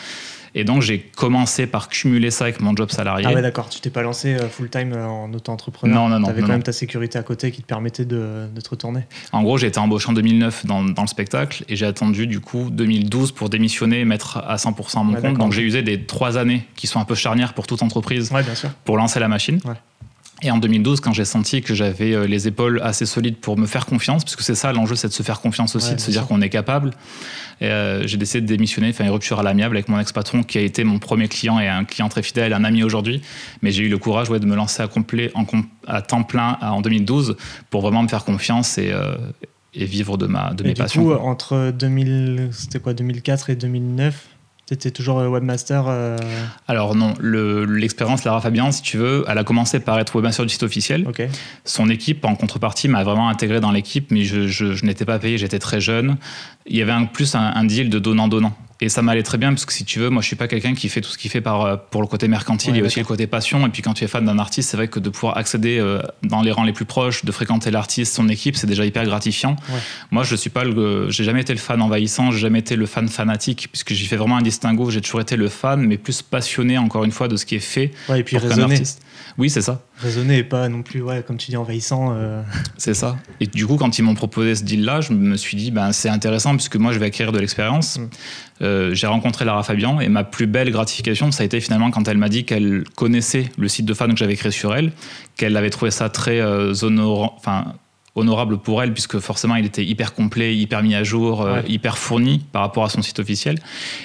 Et 0.57 0.65
donc, 0.65 0.83
j'ai 0.83 1.01
commencé 1.01 1.67
par 1.67 1.89
cumuler 1.89 2.31
ça 2.31 2.45
avec 2.45 2.61
mon 2.61 2.77
job 2.77 2.91
salarié. 2.91 3.27
Ah 3.29 3.33
ouais, 3.33 3.43
d'accord. 3.43 3.69
Tu 3.69 3.81
t'es 3.81 3.91
pas 3.91 4.03
lancé 4.03 4.35
euh, 4.35 4.49
full-time 4.49 4.93
euh, 4.93 5.05
en 5.05 5.33
auto-entrepreneur 5.33 5.95
Non, 5.95 6.09
non, 6.09 6.21
non. 6.21 6.27
Tu 6.27 6.31
avais 6.31 6.43
quand 6.43 6.49
même 6.49 6.63
ta 6.63 6.73
sécurité 6.73 7.19
à 7.19 7.23
côté 7.23 7.51
qui 7.51 7.63
te 7.63 7.67
permettait 7.67 8.05
de, 8.05 8.47
te 8.63 8.71
retourner. 8.71 9.01
En 9.33 9.43
gros, 9.43 9.59
j'ai 9.59 9.67
été 9.67 9.79
embauché 9.79 10.09
en 10.09 10.13
2009 10.13 10.67
dans, 10.67 10.85
dans 10.85 11.03
le 11.03 11.09
spectacle 11.09 11.65
et 11.69 11.77
j'ai 11.77 11.87
attendu 11.87 12.27
du 12.27 12.41
coup 12.41 12.71
2012 12.71 13.33
pour 13.33 13.49
démissionner 13.51 14.01
et 14.01 14.05
mettre 14.05 14.39
à 14.39 14.57
100% 14.57 15.05
mon 15.05 15.21
compte. 15.21 15.39
Donc, 15.39 15.53
j'ai 15.53 15.63
usé 15.63 15.83
des 15.83 16.05
trois 16.05 16.39
années 16.39 16.67
qui 16.77 16.87
sont 16.87 17.01
un 17.01 17.05
peu 17.05 17.15
charnières 17.15 17.55
pour 17.55 17.67
toute 17.67 17.83
entreprise 17.83 18.33
pour 18.85 18.97
lancer 18.97 19.19
la 19.21 19.29
machine. 19.29 19.61
Et 20.43 20.51
en 20.51 20.59
2012, 20.59 21.01
quand 21.01 21.13
j'ai 21.13 21.25
senti 21.25 21.63
que 21.63 21.75
j'avais 21.75 22.13
euh, 22.13 22.27
les 22.27 22.49
épaules 22.49 22.81
assez 22.83 23.07
solides 23.07 23.37
pour 23.37 23.57
me 23.57 23.67
faire 23.67 23.87
confiance, 23.87 24.25
puisque 24.25 24.43
c'est 24.43 24.57
ça 24.57 24.73
l'enjeu, 24.73 24.97
c'est 24.97 25.09
de 25.09 25.13
se 25.13 25.23
faire 25.23 25.41
confiance 25.41 25.77
aussi, 25.77 25.95
de 25.95 26.01
se 26.01 26.11
dire 26.11 26.27
qu'on 26.27 26.41
est 26.41 26.49
capable, 26.49 26.91
euh, 27.63 28.03
j'ai 28.07 28.17
décidé 28.17 28.41
de 28.41 28.47
démissionner, 28.47 28.93
faire 28.93 29.07
une 29.07 29.13
rupture 29.13 29.39
à 29.39 29.43
l'amiable 29.43 29.77
avec 29.77 29.89
mon 29.89 29.99
ex-patron 29.99 30.43
qui 30.43 30.59
a 30.59 30.61
été 30.61 30.83
mon 30.85 30.99
premier 30.99 31.29
client 31.29 31.61
et 31.61 31.69
un 31.69 31.85
client 31.85 32.09
très 32.09 32.23
fidèle, 32.23 32.53
un 32.53 32.65
ami 32.65 32.83
aujourd'hui. 32.83 33.23
Mais 33.63 33.71
j'ai 33.71 33.85
eu 33.85 33.89
le 33.89 33.99
courage 33.99 34.29
ouais, 34.29 34.41
de 34.41 34.47
me 34.47 34.57
lancer 34.57 34.83
à, 34.83 34.89
complet, 34.89 35.31
en, 35.35 35.47
à 35.87 36.03
temps 36.03 36.25
plein 36.25 36.59
en 36.61 36.81
2012 36.81 37.37
pour 37.71 37.83
vraiment 37.83 38.03
me 38.03 38.09
faire 38.09 38.25
confiance 38.25 38.77
et, 38.77 38.91
euh, 38.93 39.15
et 39.73 39.85
vivre 39.85 40.19
de, 40.19 40.27
ma, 40.27 40.53
de 40.53 40.65
mes 40.65 40.75
passions. 40.75 41.03
Du 41.03 41.09
coup, 41.09 41.15
entre 41.15 41.71
2000, 41.71 42.49
c'était 42.53 42.81
quoi, 42.81 42.93
2004 42.93 43.51
et 43.51 43.57
2009 43.57 44.29
c'était 44.67 44.91
toujours 44.91 45.19
euh, 45.19 45.29
webmaster 45.29 45.85
euh 45.89 46.17
Alors 46.69 46.95
non, 46.95 47.15
l'expérience 47.21 48.25
Lara 48.25 48.41
Fabian, 48.41 48.73
si 48.73 48.83
tu 48.83 48.97
veux, 48.97 49.25
elle 49.29 49.39
a 49.39 49.45
commencé 49.45 49.81
par 49.81 49.99
être 49.99 50.15
webmaster 50.17 50.47
du 50.47 50.53
site 50.53 50.63
officiel. 50.63 51.07
Son 51.65 51.91
équipe, 51.91 52.25
en 52.25 52.35
contrepartie, 52.35 52.89
m'a 52.89 53.05
vraiment 53.05 53.29
intégré 53.29 53.61
dans 53.61 53.73
l'équipe, 53.73 54.11
mais 54.11 54.25
je, 54.25 54.85
n'étais 54.85 55.05
pas 55.05 55.19
payé, 55.19 55.39
j'étais 55.39 55.59
très 55.59 55.81
jeune. 55.81 56.17
Il 56.67 56.77
y 56.77 56.83
avait 56.83 56.93
en 56.93 57.07
plus 57.07 57.35
un 57.35 57.65
deal 57.65 57.91
de 57.91 57.99
donnant-donnant. 57.99 58.55
Et 58.81 58.89
ça 58.89 59.03
m'allait 59.03 59.23
très 59.23 59.39
bien 59.39 59.51
parce 59.51 59.65
que 59.65 59.73
si 59.73 59.85
tu 59.85 60.01
veux, 60.01 60.11
moi 60.11 60.21
je 60.21 60.27
suis 60.27 60.37
pas 60.37 60.49
quelqu'un 60.49 60.75
qui 60.75 60.89
fait 60.89 61.01
tout 61.01 61.11
ce 61.11 61.17
qu'il 61.17 61.31
fait 61.31 61.41
par, 61.41 61.63
euh, 61.63 61.77
pour 61.77 62.03
le 62.03 62.09
côté 62.09 62.27
mercantile, 62.29 62.75
il 62.75 62.79
y 62.79 62.83
a 62.83 62.85
aussi 62.85 62.99
le 62.99 63.05
côté 63.05 63.27
passion. 63.27 63.67
Et 63.67 63.71
puis 63.71 63.83
quand 63.83 63.95
tu 63.95 64.05
es 64.05 64.09
fan 64.09 64.25
d'un 64.25 64.39
artiste, 64.39 64.71
c'est 64.71 64.77
vrai 64.77 64.89
que 64.89 64.99
de 64.99 65.09
pouvoir 65.11 65.37
accéder 65.37 65.79
euh, 65.79 66.03
dans 66.23 66.43
les 66.43 66.51
rangs 66.51 66.65
les 66.65 66.73
plus 66.73 66.85
proches, 66.85 67.25
de 67.25 67.33
fréquenter 67.33 67.71
l'artiste, 67.71 68.15
son 68.15 68.29
équipe, 68.29 68.57
c'est 68.57 68.67
déjà 68.67 68.85
hyper 68.85 69.05
gratifiant. 69.05 69.57
Moi 70.11 70.25
je 70.25 70.35
suis 70.35 70.51
pas 70.51 70.65
le, 70.65 71.09
j'ai 71.11 71.25
jamais 71.25 71.43
été 71.43 71.53
le 71.53 71.59
fan 71.59 71.81
envahissant, 71.81 72.31
j'ai 72.31 72.41
jamais 72.41 72.59
été 72.59 72.77
le 72.77 72.87
fan 72.87 73.09
fanatique 73.09 73.69
puisque 73.71 73.93
j'y 73.93 74.07
fais 74.07 74.17
vraiment 74.17 74.37
un 74.37 74.43
distinguo. 74.43 74.91
J'ai 74.91 75.01
toujours 75.01 75.21
été 75.21 75.37
le 75.37 75.49
fan, 75.49 75.81
mais 75.81 75.97
plus 75.97 76.23
passionné 76.23 76.77
encore 76.79 77.05
une 77.05 77.13
fois 77.13 77.29
de 77.29 77.37
ce 77.37 77.47
qui 77.47 77.55
est 77.55 77.61
fait. 77.61 77.93
Ouais, 78.09 78.21
et 78.21 78.25
puis 78.25 78.39
raisonner. 78.39 78.83
Oui, 79.37 79.51
c'est 79.51 79.63
ça. 79.63 79.83
Raisonner 79.99 80.39
et 80.39 80.45
pas 80.45 80.69
non 80.69 80.83
plus, 80.83 81.03
ouais, 81.03 81.25
comme 81.27 81.37
tu 81.37 81.51
dis, 81.51 81.57
envahissant. 81.57 82.15
Euh. 82.15 82.43
C'est 82.79 82.95
ça. 82.95 83.17
Et 83.41 83.47
du 83.47 83.67
coup, 83.67 83.77
quand 83.77 83.99
ils 83.99 84.03
m'ont 84.03 84.15
proposé 84.15 84.55
ce 84.55 84.63
deal-là, 84.63 85.01
je 85.01 85.13
me 85.13 85.37
suis 85.37 85.57
dit, 85.57 85.71
ben, 85.71 85.93
c'est 85.93 86.09
intéressant 86.09 86.55
puisque 86.55 86.77
moi, 86.77 86.93
je 86.93 86.99
vais 86.99 87.07
acquérir 87.07 87.33
de 87.33 87.39
l'expérience. 87.39 87.99
Mm. 87.99 88.09
Euh, 88.65 88.95
j'ai 88.95 89.07
rencontré 89.07 89.45
Lara 89.45 89.63
Fabian 89.63 90.01
et 90.01 90.09
ma 90.09 90.25
plus 90.25 90.47
belle 90.47 90.71
gratification, 90.71 91.31
ça 91.31 91.43
a 91.43 91.47
été 91.47 91.61
finalement 91.61 91.91
quand 91.91 92.09
elle 92.09 92.19
m'a 92.19 92.29
dit 92.29 92.45
qu'elle 92.45 92.85
connaissait 92.95 93.51
le 93.59 93.69
site 93.69 93.87
de 93.87 93.95
fans 93.95 94.09
que 94.09 94.17
j'avais 94.17 94.37
créé 94.37 94.51
sur 94.51 94.75
elle, 94.75 94.93
qu'elle 95.37 95.57
avait 95.57 95.71
trouvé 95.71 95.91
ça 95.91 96.09
très 96.09 96.41
euh, 96.41 96.73
honorant, 96.83 97.35
enfin 97.37 97.75
honorable 98.15 98.59
pour 98.59 98.83
elle, 98.83 98.93
puisque 98.93 99.19
forcément 99.19 99.57
il 99.57 99.67
était 99.67 99.85
hyper 99.85 100.15
complet, 100.15 100.57
hyper 100.57 100.83
mis 100.83 100.95
à 100.95 101.03
jour, 101.03 101.43
euh, 101.43 101.61
hyper 101.67 101.99
fourni 101.99 102.45
par 102.53 102.63
rapport 102.63 102.85
à 102.85 102.89
son 102.89 103.03
site 103.03 103.19
officiel. 103.19 103.59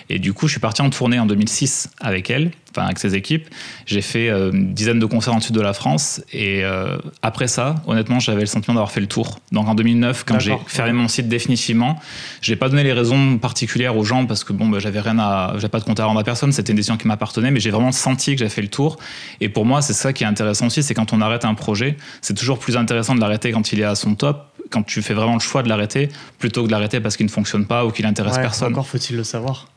Et 0.09 0.19
du 0.19 0.33
coup, 0.33 0.47
je 0.47 0.53
suis 0.53 0.59
parti 0.59 0.81
en 0.81 0.89
tournée 0.89 1.19
en 1.19 1.25
2006 1.25 1.89
avec 1.99 2.29
elle, 2.29 2.51
enfin 2.71 2.85
avec 2.85 2.99
ses 2.99 3.15
équipes. 3.15 3.47
J'ai 3.85 4.01
fait 4.01 4.29
euh, 4.29 4.51
une 4.51 4.73
dizaine 4.73 4.99
de 4.99 5.05
concerts 5.05 5.33
en 5.33 5.39
sud 5.39 5.55
de 5.55 5.61
la 5.61 5.73
France. 5.73 6.21
Et 6.33 6.63
euh, 6.63 6.97
après 7.21 7.47
ça, 7.47 7.75
honnêtement, 7.87 8.19
j'avais 8.19 8.41
le 8.41 8.45
sentiment 8.45 8.75
d'avoir 8.75 8.91
fait 8.91 9.01
le 9.01 9.07
tour. 9.07 9.39
Donc 9.51 9.67
en 9.67 9.75
2009, 9.75 10.23
quand 10.25 10.39
j'ai 10.39 10.57
fermé 10.67 10.93
mon 10.93 11.07
site 11.07 11.27
définitivement, 11.27 11.99
j'ai 12.41 12.55
pas 12.55 12.69
donné 12.69 12.83
les 12.83 12.93
raisons 12.93 13.37
particulières 13.37 13.97
aux 13.97 14.03
gens 14.03 14.25
parce 14.25 14.43
que 14.43 14.53
bon, 14.53 14.67
bah, 14.67 14.79
j'avais 14.79 14.99
rien 14.99 15.19
à, 15.19 15.53
j'avais 15.55 15.69
pas 15.69 15.79
de 15.79 15.85
compte 15.85 15.99
à 15.99 16.05
rendre 16.05 16.19
à 16.19 16.23
personne. 16.23 16.51
C'était 16.51 16.71
une 16.71 16.77
décision 16.77 16.97
qui 16.97 17.07
m'appartenait, 17.07 17.51
mais 17.51 17.59
j'ai 17.59 17.71
vraiment 17.71 17.91
senti 17.91 18.33
que 18.33 18.39
j'avais 18.39 18.49
fait 18.49 18.61
le 18.61 18.67
tour. 18.67 18.97
Et 19.41 19.49
pour 19.49 19.65
moi, 19.65 19.81
c'est 19.81 19.93
ça 19.93 20.13
qui 20.13 20.23
est 20.23 20.27
intéressant 20.27 20.67
aussi, 20.67 20.83
c'est 20.83 20.93
quand 20.93 21.13
on 21.13 21.21
arrête 21.21 21.45
un 21.45 21.53
projet, 21.53 21.97
c'est 22.21 22.33
toujours 22.33 22.59
plus 22.59 22.77
intéressant 22.77 23.15
de 23.15 23.19
l'arrêter 23.21 23.51
quand 23.51 23.71
il 23.71 23.79
est 23.79 23.85
à 23.85 23.95
son 23.95 24.15
top 24.15 24.45
quand 24.69 24.83
tu 24.83 25.01
fais 25.01 25.13
vraiment 25.13 25.33
le 25.33 25.39
choix 25.39 25.63
de 25.63 25.69
l'arrêter, 25.69 26.09
plutôt 26.37 26.61
que 26.61 26.67
de 26.67 26.71
l'arrêter 26.71 26.99
parce 26.99 27.17
qu'il 27.17 27.25
ne 27.25 27.31
fonctionne 27.31 27.65
pas 27.65 27.85
ou 27.85 27.91
qu'il 27.91 28.05
intéresse 28.05 28.37
personne. 28.37 28.71
Encore 28.71 28.87
faut-il 28.87 29.15
le 29.15 29.23
savoir. 29.23 29.67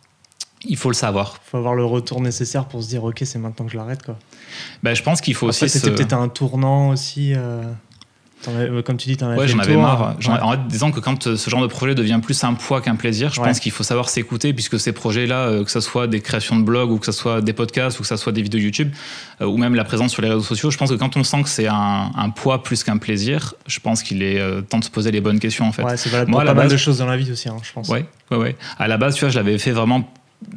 Il 0.65 0.77
faut 0.77 0.91
le 0.91 0.95
savoir. 0.95 1.35
Il 1.47 1.51
faut 1.51 1.59
avoir 1.59 1.75
le 1.75 1.85
retour 1.85 2.21
nécessaire 2.21 2.67
pour 2.67 2.83
se 2.83 2.89
dire 2.89 3.05
ok 3.05 3.23
c'est 3.25 3.39
maintenant 3.39 3.67
que 3.67 3.73
je 3.73 3.77
l'arrête 3.77 4.03
quoi. 4.03 4.17
Ben, 4.83 4.95
je 4.95 5.03
pense 5.03 5.21
qu'il 5.21 5.35
faut 5.35 5.49
aussi. 5.49 5.69
C'était 5.69 5.91
peut-être 5.91 6.13
un 6.13 6.29
tournant 6.29 6.91
aussi. 6.91 7.35
Euh, 8.49 8.83
comme 8.83 8.97
tu 8.97 9.15
dis, 9.15 9.25
ouais, 9.25 9.49
j'en 9.49 9.59
avais 9.59 9.77
marre. 9.77 10.17
En 10.29 10.57
disant 10.57 10.91
que 10.91 11.01
quand 11.01 11.27
euh, 11.27 11.37
ce 11.37 11.51
genre 11.51 11.63
de 11.63 11.67
projet 11.67 11.95
devient 11.95 12.21
plus 12.23 12.43
un 12.45 12.55
poids 12.55 12.81
qu'un 12.81 12.97
plaisir, 12.97 13.33
je 13.33 13.41
pense 13.41 13.61
qu'il 13.61 13.73
faut 13.73 13.83
savoir 13.83 14.09
s'écouter, 14.09 14.53
puisque 14.53 14.79
ces 14.81 14.93
projets-là, 14.93 15.47
euh, 15.47 15.65
que 15.65 15.71
ce 15.71 15.81
soit 15.81 16.07
des 16.07 16.21
créations 16.21 16.57
de 16.57 16.63
blogs, 16.63 16.91
ou 16.91 16.99
que 16.99 17.07
ce 17.07 17.13
soit 17.13 17.41
des 17.41 17.53
podcasts, 17.53 17.99
ou 17.99 18.03
que 18.03 18.09
ce 18.09 18.17
soit 18.17 18.33
des 18.33 18.43
vidéos 18.43 18.61
YouTube, 18.61 18.93
ou 19.41 19.57
même 19.57 19.75
la 19.75 19.85
présence 19.85 20.13
sur 20.13 20.23
les 20.23 20.29
réseaux 20.29 20.43
sociaux, 20.43 20.71
je 20.71 20.79
pense 20.79 20.91
que 20.91 20.97
quand 20.97 21.17
on 21.17 21.25
sent 21.25 21.43
que 21.43 21.49
c'est 21.49 21.69
un, 21.69 22.31
poids 22.35 22.63
plus 22.63 22.83
qu'un 22.83 22.97
plaisir, 22.97 23.55
je 23.67 23.79
pense 23.81 24.03
qu'il 24.03 24.23
est 24.23 24.41
temps 24.69 24.79
de 24.79 24.85
se 24.85 24.91
poser 24.91 25.11
les 25.11 25.21
bonnes 25.21 25.39
questions, 25.39 25.67
en 25.67 25.73
fait. 25.73 25.83
Ouais, 25.83 25.97
c'est 25.97 26.11
valable 26.11 26.31
Moi, 26.31 26.45
pas 26.45 26.55
mal 26.55 26.69
de 26.69 26.77
choses 26.77 26.99
dans 26.99 27.07
la 27.07 27.17
vie 27.17 27.31
aussi, 27.31 27.49
hein, 27.49 27.57
je 27.63 27.73
pense. 27.73 27.89
Ouais, 27.89 28.07
ouais, 28.31 28.37
ouais. 28.37 28.57
À 28.79 28.89
la 28.89 28.97
base, 28.97 29.15
tu 29.15 29.21
vois, 29.21 29.31
je 29.31 29.37
l'avais 29.37 29.59
fait 29.59 29.73
vraiment 29.73 30.13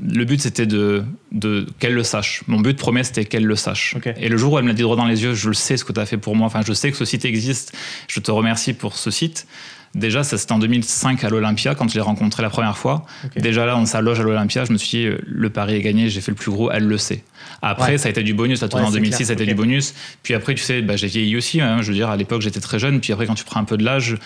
le 0.08 0.26
but 0.26 0.42
c'était 0.42 0.66
de, 0.66 1.04
de 1.32 1.66
qu'elle 1.80 1.94
le 1.94 2.04
sache. 2.04 2.44
Mon 2.48 2.60
but 2.60 2.78
premier 2.78 3.04
c'était 3.04 3.26
qu'elle 3.26 3.46
le 3.46 3.56
sache. 3.56 3.96
Et 4.18 4.30
le 4.30 4.38
jour 4.38 4.54
où 4.54 4.58
elle 4.58 4.64
me 4.64 4.70
l'a 4.70 4.76
dit 4.76 4.82
droit 4.82 4.96
dans 4.96 5.06
les 5.06 5.24
yeux, 5.24 5.34
je 5.34 5.50
le 5.50 5.54
sais 5.54 5.78
ce 5.78 5.86
que 5.86 5.94
tu 5.94 6.00
as 6.00 6.06
fait 6.06 6.18
pour 6.18 6.36
moi. 6.36 6.48
Enfin, 6.48 6.62
je 6.66 6.74
sais 6.74 6.92
que 6.92 6.98
ce 6.98 7.06
site 7.06 7.26
existe. 7.26 7.76
Je 8.08 8.20
te 8.20 8.32
remercie 8.32 8.74
pour 8.74 8.98
ce 8.98 9.12
site. 9.12 9.48
Déjà, 9.96 10.26
ça 10.26 10.38
c'était 10.38 10.52
en 10.52 10.60
2005 10.60 11.24
à 11.24 11.30
l'Olympia 11.30 11.74
quand 11.74 11.90
je 11.90 11.96
l'ai 11.96 12.02
rencontré 12.02 12.44
la 12.44 12.50
première 12.50 12.78
fois. 12.78 13.06
Déjà 13.38 13.66
là, 13.66 13.72
dans 13.72 13.86
sa 13.86 14.02
loge 14.02 14.20
à 14.20 14.24
l'Olympia, 14.24 14.66
je 14.66 14.74
me 14.74 14.78
suis 14.78 14.98
dit 14.98 15.06
euh, 15.06 15.18
le 15.26 15.50
pari 15.50 15.76
est 15.76 15.82
gagné, 15.82 16.10
j'ai 16.10 16.20
fait 16.20 16.32
le 16.32 16.36
plus 16.36 16.52
gros, 16.52 16.70
elle 16.70 16.86
le 16.86 16.98
sait. 16.98 17.24
Après, 17.62 17.98
ça 17.98 18.10
a 18.10 18.12
été 18.12 18.22
du 18.22 18.34
bonus, 18.34 18.60
ça 18.60 18.68
tourné 18.68 18.86
en 18.86 18.92
2006, 18.92 19.26
ça 19.26 19.32
a 19.32 19.34
été 19.34 19.46
du 19.46 19.56
bonus. 19.56 19.94
Puis 20.22 20.34
après, 20.34 20.54
tu 20.54 20.64
sais, 20.64 20.82
bah, 20.82 20.98
j'ai 20.98 21.08
vieilli 21.08 21.38
aussi. 21.38 21.62
Hein. 21.62 21.82
je 21.82 21.88
veux 21.88 21.94
dire, 21.94 22.10
à 22.10 22.18
l'époque, 22.18 22.42
j'étais 22.42 22.60
très 22.60 22.78
jeune. 22.78 23.00
Puis 23.00 23.14
après, 23.14 23.26
quand 23.26 23.36
tu 23.36 23.46
prends 23.46 23.62
un 23.62 23.64
peu 23.64 23.78
de 23.78 23.86
l'âge, 23.86 24.18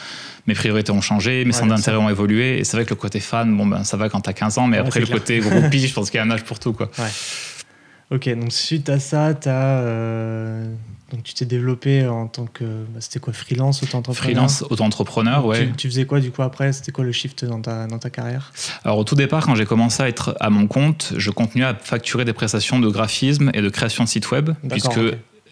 mes 0.48 0.56
priorités 0.56 0.92
ont 0.92 1.02
changé, 1.02 1.46
mes 1.46 1.54
centres 1.54 1.76
d'intérêt 1.76 1.98
ont 1.98 2.10
évolué. 2.10 2.58
Et 2.58 2.64
c'est 2.64 2.76
vrai 2.76 2.86
que 2.86 2.90
le 2.90 2.96
côté 2.96 3.20
fan, 3.20 3.56
bon, 3.56 3.68
ben, 3.68 3.84
ça 3.84 3.96
va 3.96 4.10
quand 4.10 4.22
t'as 4.22 4.34
15 4.34 4.58
ans, 4.58 4.68
mais 4.68 4.78
après, 4.78 5.00
le 5.00 5.06
côté 5.06 5.38
groupie, 5.38 5.80
je 5.88 5.94
pense 5.94 6.10
qu'il 6.10 6.18
y 6.18 6.22
a 6.22 6.24
un 6.24 6.32
âge 6.32 6.44
pour 6.44 6.60
tout. 6.60 6.74
Quoi. 6.74 6.90
Ok, 8.12 8.28
donc 8.30 8.52
suite 8.52 8.90
à 8.90 9.00
ça, 9.00 9.28
as, 9.28 9.48
euh, 9.48 10.66
donc 11.12 11.24
tu 11.24 11.34
t'es 11.34 11.46
développé 11.46 12.08
en 12.08 12.28
tant 12.28 12.46
que. 12.46 12.64
Bah, 12.64 13.00
c'était 13.00 13.20
quoi, 13.20 13.34
freelance, 13.34 13.84
auto-entrepreneur 13.84 14.24
Freelance, 14.24 14.64
auto-entrepreneur, 14.70 15.46
ouais. 15.46 15.72
Tu, 15.78 15.90
faisais 15.90 16.06
quoi 16.06 16.20
du 16.20 16.32
coup 16.32 16.42
après? 16.42 16.72
C'était 16.74 16.92
quoi 16.92 17.04
le 17.04 17.12
shift 17.12 17.46
dans 17.46 17.62
ta, 17.62 17.88
dans 17.88 18.00
ta 18.00 18.10
carrière? 18.10 18.52
Alors 18.84 18.98
au 18.98 19.04
tout 19.04 19.16
départ, 19.16 19.46
quand 19.46 19.56
j'ai 19.56 19.66
commencé 19.66 20.04
à 20.04 20.08
être 20.08 20.36
à 20.40 20.50
mon 20.50 20.68
compte, 20.68 21.14
je 21.18 21.32
continuais 21.32 21.68
à 21.68 21.76
facturer 21.76 22.26
des 22.26 22.34
prestations 22.34 22.80
de 22.80 22.90
graphisme 22.90 23.52
et 23.54 23.62
de 23.62 23.70
création 23.70 24.04
de 24.04 24.10
sites 24.10 24.30
web, 24.32 24.52
puisque 24.70 25.00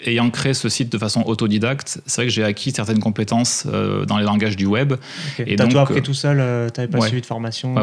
ayant 0.05 0.29
créé 0.29 0.53
ce 0.53 0.69
site 0.69 0.91
de 0.91 0.97
façon 0.97 1.23
autodidacte, 1.25 2.01
c'est 2.05 2.21
vrai 2.21 2.27
que 2.27 2.33
j'ai 2.33 2.43
acquis 2.43 2.71
certaines 2.71 2.99
compétences 2.99 3.65
euh, 3.67 4.05
dans 4.05 4.17
les 4.17 4.23
langages 4.23 4.55
du 4.55 4.65
web. 4.65 4.93
Et 5.39 5.55
T'as 5.55 5.67
tout 5.67 5.77
appris 5.79 5.99
euh, 5.99 6.01
tout 6.01 6.13
seul, 6.13 6.39
euh, 6.39 6.69
tu 6.69 6.79
n'avais 6.79 6.91
pas 6.91 7.01
suivi 7.01 7.21
de 7.21 7.25
formation 7.25 7.75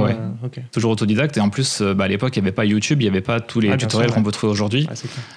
Toujours 0.73 0.93
autodidacte. 0.93 1.37
Et 1.37 1.41
en 1.41 1.51
plus, 1.51 1.83
bah, 1.83 2.05
à 2.05 2.09
l'époque, 2.09 2.37
il 2.37 2.41
n'y 2.41 2.47
avait 2.47 2.55
pas 2.55 2.65
YouTube, 2.65 3.01
il 3.01 3.05
n'y 3.05 3.11
avait 3.11 3.21
pas 3.21 3.41
tous 3.41 3.61
les 3.61 3.77
tutoriels 3.77 4.11
qu'on 4.11 4.23
peut 4.23 4.33
trouver 4.33 4.53
aujourd'hui. 4.53 4.87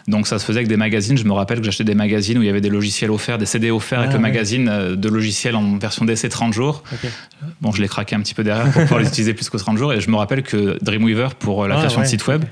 Donc 0.08 0.28
ça 0.28 0.40
se 0.40 0.46
faisait 0.46 0.60
avec 0.60 0.68
des 0.68 0.78
magazines. 0.78 1.18
Je 1.18 1.26
me 1.26 1.34
rappelle 1.34 1.60
que 1.60 1.66
j'achetais 1.66 1.84
des 1.84 1.96
magazines 1.96 2.38
où 2.38 2.44
il 2.44 2.48
y 2.48 2.50
avait 2.50 2.62
des 2.62 2.70
logiciels 2.70 3.12
offerts, 3.12 3.38
des 3.38 3.46
CD 3.46 3.72
offerts 3.72 4.00
avec 4.00 4.14
le 4.14 4.20
magazine 4.20 4.96
de 4.96 5.10
logiciels 5.10 5.56
en 5.56 5.78
version 5.78 6.06
d'essai 6.06 6.30
30 6.30 6.54
jours. 6.54 6.84
Bon, 7.62 7.72
je 7.72 7.82
l'ai 7.82 7.88
craqué 7.88 8.16
un 8.16 8.22
petit 8.22 8.34
peu 8.34 8.44
derrière 8.44 8.72
pour 8.72 8.82
pouvoir 8.84 9.00
les 9.02 9.08
utiliser 9.08 9.34
plus 9.34 9.50
que 9.50 9.58
30 9.58 9.78
jours. 9.78 9.94
Et 9.94 10.02
je 10.02 10.10
me 10.10 10.16
rappelle 10.16 10.44
que 10.44 10.78
Dreamweaver, 10.82 11.30
pour 11.40 11.68
la 11.68 11.76
ah, 11.76 11.80
création 11.80 12.02
de 12.02 12.06
site 12.06 12.26
web, 12.28 12.44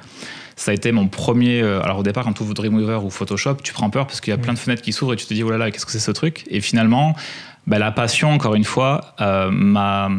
ça 0.55 0.71
a 0.71 0.73
été 0.73 0.91
mon 0.91 1.07
premier. 1.07 1.61
Euh, 1.61 1.81
alors 1.81 1.99
au 1.99 2.03
départ, 2.03 2.23
quand 2.23 2.33
tu 2.33 2.43
ouvres 2.43 2.53
Dreamweaver 2.53 2.99
ou 3.03 3.09
Photoshop, 3.09 3.55
tu 3.63 3.73
prends 3.73 3.89
peur 3.89 4.07
parce 4.07 4.21
qu'il 4.21 4.31
y 4.31 4.33
a 4.33 4.37
plein 4.37 4.53
de 4.53 4.59
fenêtres 4.59 4.81
qui 4.81 4.93
s'ouvrent 4.93 5.13
et 5.13 5.17
tu 5.17 5.25
te 5.25 5.33
dis 5.33 5.43
oh 5.43 5.49
là 5.49 5.57
là, 5.57 5.71
qu'est-ce 5.71 5.85
que 5.85 5.91
c'est 5.91 5.99
ce 5.99 6.11
truc? 6.11 6.45
Et 6.49 6.61
finalement, 6.61 7.15
bah, 7.67 7.79
la 7.79 7.91
passion, 7.91 8.31
encore 8.31 8.55
une 8.55 8.63
fois, 8.63 9.15
euh, 9.21 9.49
m'a 9.51 10.09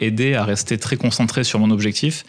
aidé 0.00 0.34
à 0.34 0.44
rester 0.44 0.78
très 0.78 0.96
concentré 0.96 1.44
sur 1.44 1.58
mon 1.58 1.70
objectif. 1.70 2.24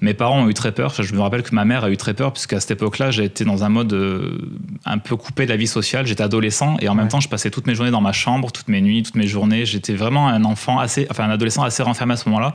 Mes 0.00 0.14
parents 0.14 0.42
ont 0.42 0.48
eu 0.48 0.54
très 0.54 0.72
peur. 0.72 0.94
Je 1.00 1.14
me 1.14 1.20
rappelle 1.20 1.42
que 1.42 1.54
ma 1.54 1.64
mère 1.64 1.84
a 1.84 1.90
eu 1.90 1.96
très 1.96 2.14
peur, 2.14 2.32
puisqu'à 2.32 2.60
cette 2.60 2.72
époque-là, 2.72 3.10
j'étais 3.10 3.44
dans 3.44 3.64
un 3.64 3.68
mode 3.68 3.92
euh, 3.92 4.38
un 4.84 4.98
peu 4.98 5.16
coupé 5.16 5.44
de 5.44 5.50
la 5.50 5.56
vie 5.56 5.66
sociale. 5.66 6.06
J'étais 6.06 6.22
adolescent 6.22 6.76
et 6.80 6.88
en 6.88 6.94
même 6.94 7.08
temps, 7.08 7.20
je 7.20 7.28
passais 7.28 7.50
toutes 7.50 7.66
mes 7.66 7.74
journées 7.74 7.90
dans 7.90 8.00
ma 8.00 8.12
chambre, 8.12 8.52
toutes 8.52 8.68
mes 8.68 8.80
nuits, 8.80 9.02
toutes 9.02 9.14
mes 9.14 9.26
journées. 9.26 9.64
J'étais 9.64 9.94
vraiment 9.94 10.28
un 10.28 10.44
enfant 10.44 10.78
assez, 10.78 11.06
enfin 11.10 11.24
un 11.24 11.30
adolescent 11.30 11.62
assez 11.62 11.82
renfermé 11.82 12.14
à 12.14 12.16
ce 12.16 12.28
moment-là. 12.28 12.54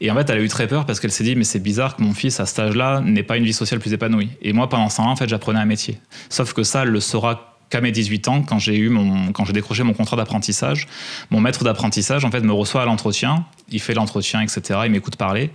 Et 0.00 0.10
en 0.10 0.14
fait, 0.14 0.28
elle 0.28 0.38
a 0.38 0.42
eu 0.42 0.48
très 0.48 0.66
peur 0.66 0.84
parce 0.84 1.00
qu'elle 1.00 1.12
s'est 1.12 1.24
dit, 1.24 1.36
mais 1.36 1.44
c'est 1.44 1.60
bizarre 1.60 1.96
que 1.96 2.02
mon 2.02 2.12
fils 2.12 2.40
à 2.40 2.46
cet 2.46 2.58
âge-là 2.58 3.00
n'ait 3.00 3.22
pas 3.22 3.36
une 3.36 3.44
vie 3.44 3.52
sociale 3.52 3.80
plus 3.80 3.92
épanouie. 3.92 4.30
Et 4.42 4.52
moi, 4.52 4.68
pendant 4.68 4.88
ce 4.88 4.96
temps 4.98 5.10
en 5.10 5.16
fait, 5.16 5.28
j'apprenais 5.28 5.60
un 5.60 5.66
métier. 5.66 5.98
Sauf 6.28 6.52
que 6.52 6.64
ça, 6.64 6.82
elle 6.82 6.90
le 6.90 7.00
saura 7.00 7.53
qu'à 7.70 7.80
mes 7.80 7.92
18 7.92 8.28
ans, 8.28 8.42
quand 8.42 8.58
j'ai 8.58 8.76
eu 8.76 8.88
mon, 8.88 9.32
quand 9.32 9.44
j'ai 9.44 9.52
décroché 9.52 9.82
mon 9.82 9.94
contrat 9.94 10.16
d'apprentissage, 10.16 10.86
mon 11.30 11.40
maître 11.40 11.64
d'apprentissage 11.64 12.24
en 12.24 12.30
fait 12.30 12.40
me 12.40 12.52
reçoit 12.52 12.82
à 12.82 12.84
l'entretien, 12.84 13.46
il 13.70 13.80
fait 13.80 13.94
l'entretien, 13.94 14.40
etc. 14.40 14.80
Il 14.84 14.90
m'écoute 14.90 15.16
parler, 15.16 15.50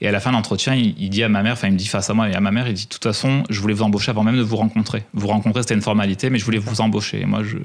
et 0.00 0.08
à 0.08 0.12
la 0.12 0.20
fin 0.20 0.30
de 0.30 0.36
l'entretien, 0.36 0.74
il, 0.74 1.08
dit 1.10 1.22
à 1.22 1.28
ma 1.28 1.42
mère, 1.42 1.54
enfin 1.54 1.68
il 1.68 1.72
me 1.72 1.78
dit 1.78 1.86
face 1.86 2.10
à 2.10 2.14
moi 2.14 2.28
et 2.28 2.34
à 2.34 2.40
ma 2.40 2.50
mère, 2.50 2.68
il 2.68 2.74
dit 2.74 2.84
de 2.84 2.88
toute 2.88 3.02
façon, 3.02 3.42
je 3.48 3.60
voulais 3.60 3.74
vous 3.74 3.82
embaucher 3.82 4.10
avant 4.10 4.22
même 4.22 4.36
de 4.36 4.42
vous 4.42 4.56
rencontrer. 4.56 5.04
Vous 5.14 5.28
rencontrer 5.28 5.62
c'était 5.62 5.74
une 5.74 5.82
formalité, 5.82 6.30
mais 6.30 6.38
je 6.38 6.44
voulais 6.44 6.58
vous 6.58 6.80
embaucher. 6.80 7.20
Et 7.20 7.26
moi 7.26 7.42
je, 7.42 7.56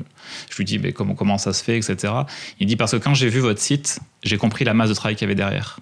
je 0.50 0.58
lui 0.58 0.66
dis 0.66 0.80
mais 0.80 0.94
comment 0.94 1.16
comment 1.16 1.38
ça 1.38 1.54
se 1.54 1.64
fait, 1.64 1.78
etc. 1.78 2.14
Il 2.60 2.68
dit 2.68 2.76
parce 2.76 2.92
que 2.92 2.98
quand 2.98 3.14
j'ai 3.14 3.30
vu 3.30 3.40
votre 3.40 3.60
site, 3.60 4.00
j'ai 4.24 4.38
compris 4.38 4.64
la 4.64 4.74
masse 4.74 4.90
de 4.90 4.94
travail 4.94 5.16
qu'il 5.16 5.26
y 5.26 5.28
avait 5.28 5.36
derrière. 5.36 5.80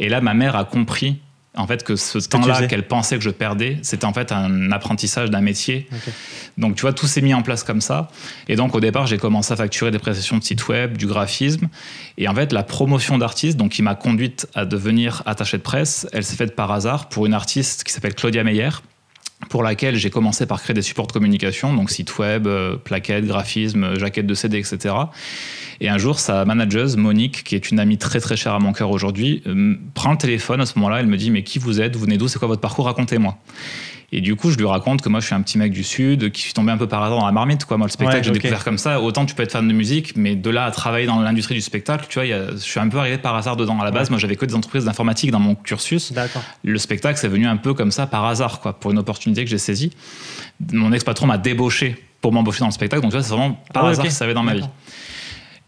Et 0.00 0.08
là 0.08 0.20
ma 0.20 0.34
mère 0.34 0.54
a 0.56 0.64
compris 0.64 1.18
en 1.56 1.66
fait 1.66 1.82
que 1.82 1.96
ce 1.96 2.18
temps-là 2.18 2.66
qu'elle 2.66 2.86
pensait 2.86 3.16
que 3.16 3.22
je 3.22 3.30
perdais, 3.30 3.78
c'était 3.82 4.04
en 4.04 4.12
fait 4.12 4.32
un 4.32 4.70
apprentissage 4.72 5.30
d'un 5.30 5.40
métier. 5.40 5.88
Donc 6.58 6.76
tu 6.76 6.82
vois, 6.82 6.92
tout 6.92 7.06
s'est 7.06 7.22
mis 7.22 7.34
en 7.34 7.42
place 7.42 7.64
comme 7.64 7.80
ça. 7.80 8.08
Et 8.48 8.56
donc 8.56 8.74
au 8.74 8.80
départ, 8.80 9.06
j'ai 9.06 9.18
commencé 9.18 9.52
à 9.52 9.56
facturer 9.56 9.90
des 9.90 9.98
prestations 9.98 10.38
de 10.38 10.44
site 10.44 10.68
web, 10.68 10.96
du 10.96 11.06
graphisme. 11.06 11.68
Et 12.18 12.28
en 12.28 12.34
fait, 12.34 12.52
la 12.52 12.62
promotion 12.62 13.18
d'artistes, 13.18 13.56
donc 13.56 13.72
qui 13.72 13.82
m'a 13.82 13.94
conduite 13.94 14.46
à 14.54 14.64
devenir 14.64 15.22
attaché 15.26 15.56
de 15.58 15.62
presse, 15.62 16.06
elle 16.12 16.24
s'est 16.24 16.36
faite 16.36 16.54
par 16.54 16.70
hasard 16.72 17.08
pour 17.08 17.26
une 17.26 17.34
artiste 17.34 17.84
qui 17.84 17.92
s'appelle 17.92 18.14
Claudia 18.14 18.44
Meyer 18.44 18.70
pour 19.48 19.62
laquelle 19.62 19.96
j'ai 19.96 20.10
commencé 20.10 20.46
par 20.46 20.62
créer 20.62 20.74
des 20.74 20.82
supports 20.82 21.06
de 21.06 21.12
communication, 21.12 21.74
donc 21.74 21.90
site 21.90 22.18
web, 22.18 22.46
euh, 22.46 22.76
plaquettes, 22.76 23.26
graphisme, 23.26 23.98
jaquettes 23.98 24.26
de 24.26 24.34
CD, 24.34 24.58
etc. 24.58 24.94
Et 25.80 25.88
un 25.88 25.98
jour, 25.98 26.18
sa 26.18 26.44
manageuse, 26.44 26.96
Monique, 26.96 27.44
qui 27.44 27.54
est 27.54 27.70
une 27.70 27.78
amie 27.78 27.98
très 27.98 28.20
très 28.20 28.36
chère 28.36 28.54
à 28.54 28.58
mon 28.58 28.72
cœur 28.72 28.90
aujourd'hui, 28.90 29.42
euh, 29.46 29.76
prend 29.94 30.12
le 30.12 30.18
téléphone 30.18 30.60
à 30.60 30.66
ce 30.66 30.78
moment-là, 30.78 31.00
elle 31.00 31.06
me 31.06 31.18
dit, 31.18 31.30
mais 31.30 31.42
qui 31.42 31.58
vous 31.58 31.80
êtes? 31.80 31.96
Vous 31.96 32.02
venez 32.02 32.16
d'où? 32.16 32.28
C'est 32.28 32.38
quoi 32.38 32.48
votre 32.48 32.62
parcours? 32.62 32.86
Racontez-moi. 32.86 33.36
Et 34.12 34.20
du 34.20 34.36
coup, 34.36 34.50
je 34.50 34.56
lui 34.56 34.66
raconte 34.66 35.02
que 35.02 35.08
moi, 35.08 35.20
je 35.20 35.26
suis 35.26 35.34
un 35.34 35.42
petit 35.42 35.58
mec 35.58 35.72
du 35.72 35.82
Sud, 35.82 36.30
qui 36.30 36.40
suis 36.40 36.52
tombé 36.52 36.70
un 36.70 36.76
peu 36.76 36.86
par 36.86 37.02
hasard 37.02 37.18
dans 37.18 37.26
la 37.26 37.32
marmite. 37.32 37.64
Quoi. 37.64 37.76
Moi, 37.76 37.88
le 37.88 37.92
spectacle, 37.92 38.24
j'ai 38.24 38.30
découvert 38.30 38.62
comme 38.62 38.78
ça. 38.78 39.00
Autant 39.00 39.26
tu 39.26 39.34
peux 39.34 39.42
être 39.42 39.52
fan 39.52 39.66
de 39.66 39.72
musique, 39.72 40.16
mais 40.16 40.36
de 40.36 40.50
là 40.50 40.64
à 40.64 40.70
travailler 40.70 41.06
dans 41.06 41.20
l'industrie 41.20 41.54
du 41.54 41.60
spectacle, 41.60 42.06
tu 42.08 42.20
vois, 42.20 42.26
je 42.26 42.56
suis 42.56 42.78
un 42.78 42.88
peu 42.88 42.98
arrivé 42.98 43.18
par 43.18 43.34
hasard 43.34 43.56
dedans. 43.56 43.80
À 43.80 43.84
la 43.84 43.90
base, 43.90 44.10
moi, 44.10 44.18
j'avais 44.18 44.36
que 44.36 44.46
des 44.46 44.54
entreprises 44.54 44.84
d'informatique 44.84 45.30
dans 45.30 45.40
mon 45.40 45.54
cursus. 45.54 46.12
Le 46.62 46.78
spectacle, 46.78 47.18
c'est 47.18 47.28
venu 47.28 47.46
un 47.46 47.56
peu 47.56 47.74
comme 47.74 47.90
ça 47.90 48.06
par 48.06 48.24
hasard, 48.24 48.60
quoi, 48.60 48.78
pour 48.78 48.92
une 48.92 48.98
opportunité 48.98 49.44
que 49.44 49.50
j'ai 49.50 49.58
saisie. 49.58 49.90
Mon 50.72 50.92
ex-patron 50.92 51.26
m'a 51.26 51.38
débauché 51.38 52.02
pour 52.20 52.32
m'embaucher 52.32 52.60
dans 52.60 52.66
le 52.66 52.72
spectacle. 52.72 53.02
Donc, 53.02 53.10
tu 53.10 53.16
vois, 53.16 53.24
c'est 53.24 53.34
vraiment 53.34 53.60
par 53.72 53.84
ah 53.84 53.90
hasard 53.90 54.06
que 54.06 54.12
ça 54.12 54.24
avait 54.24 54.34
dans 54.34 54.42
ma 54.42 54.54
vie. 54.54 54.64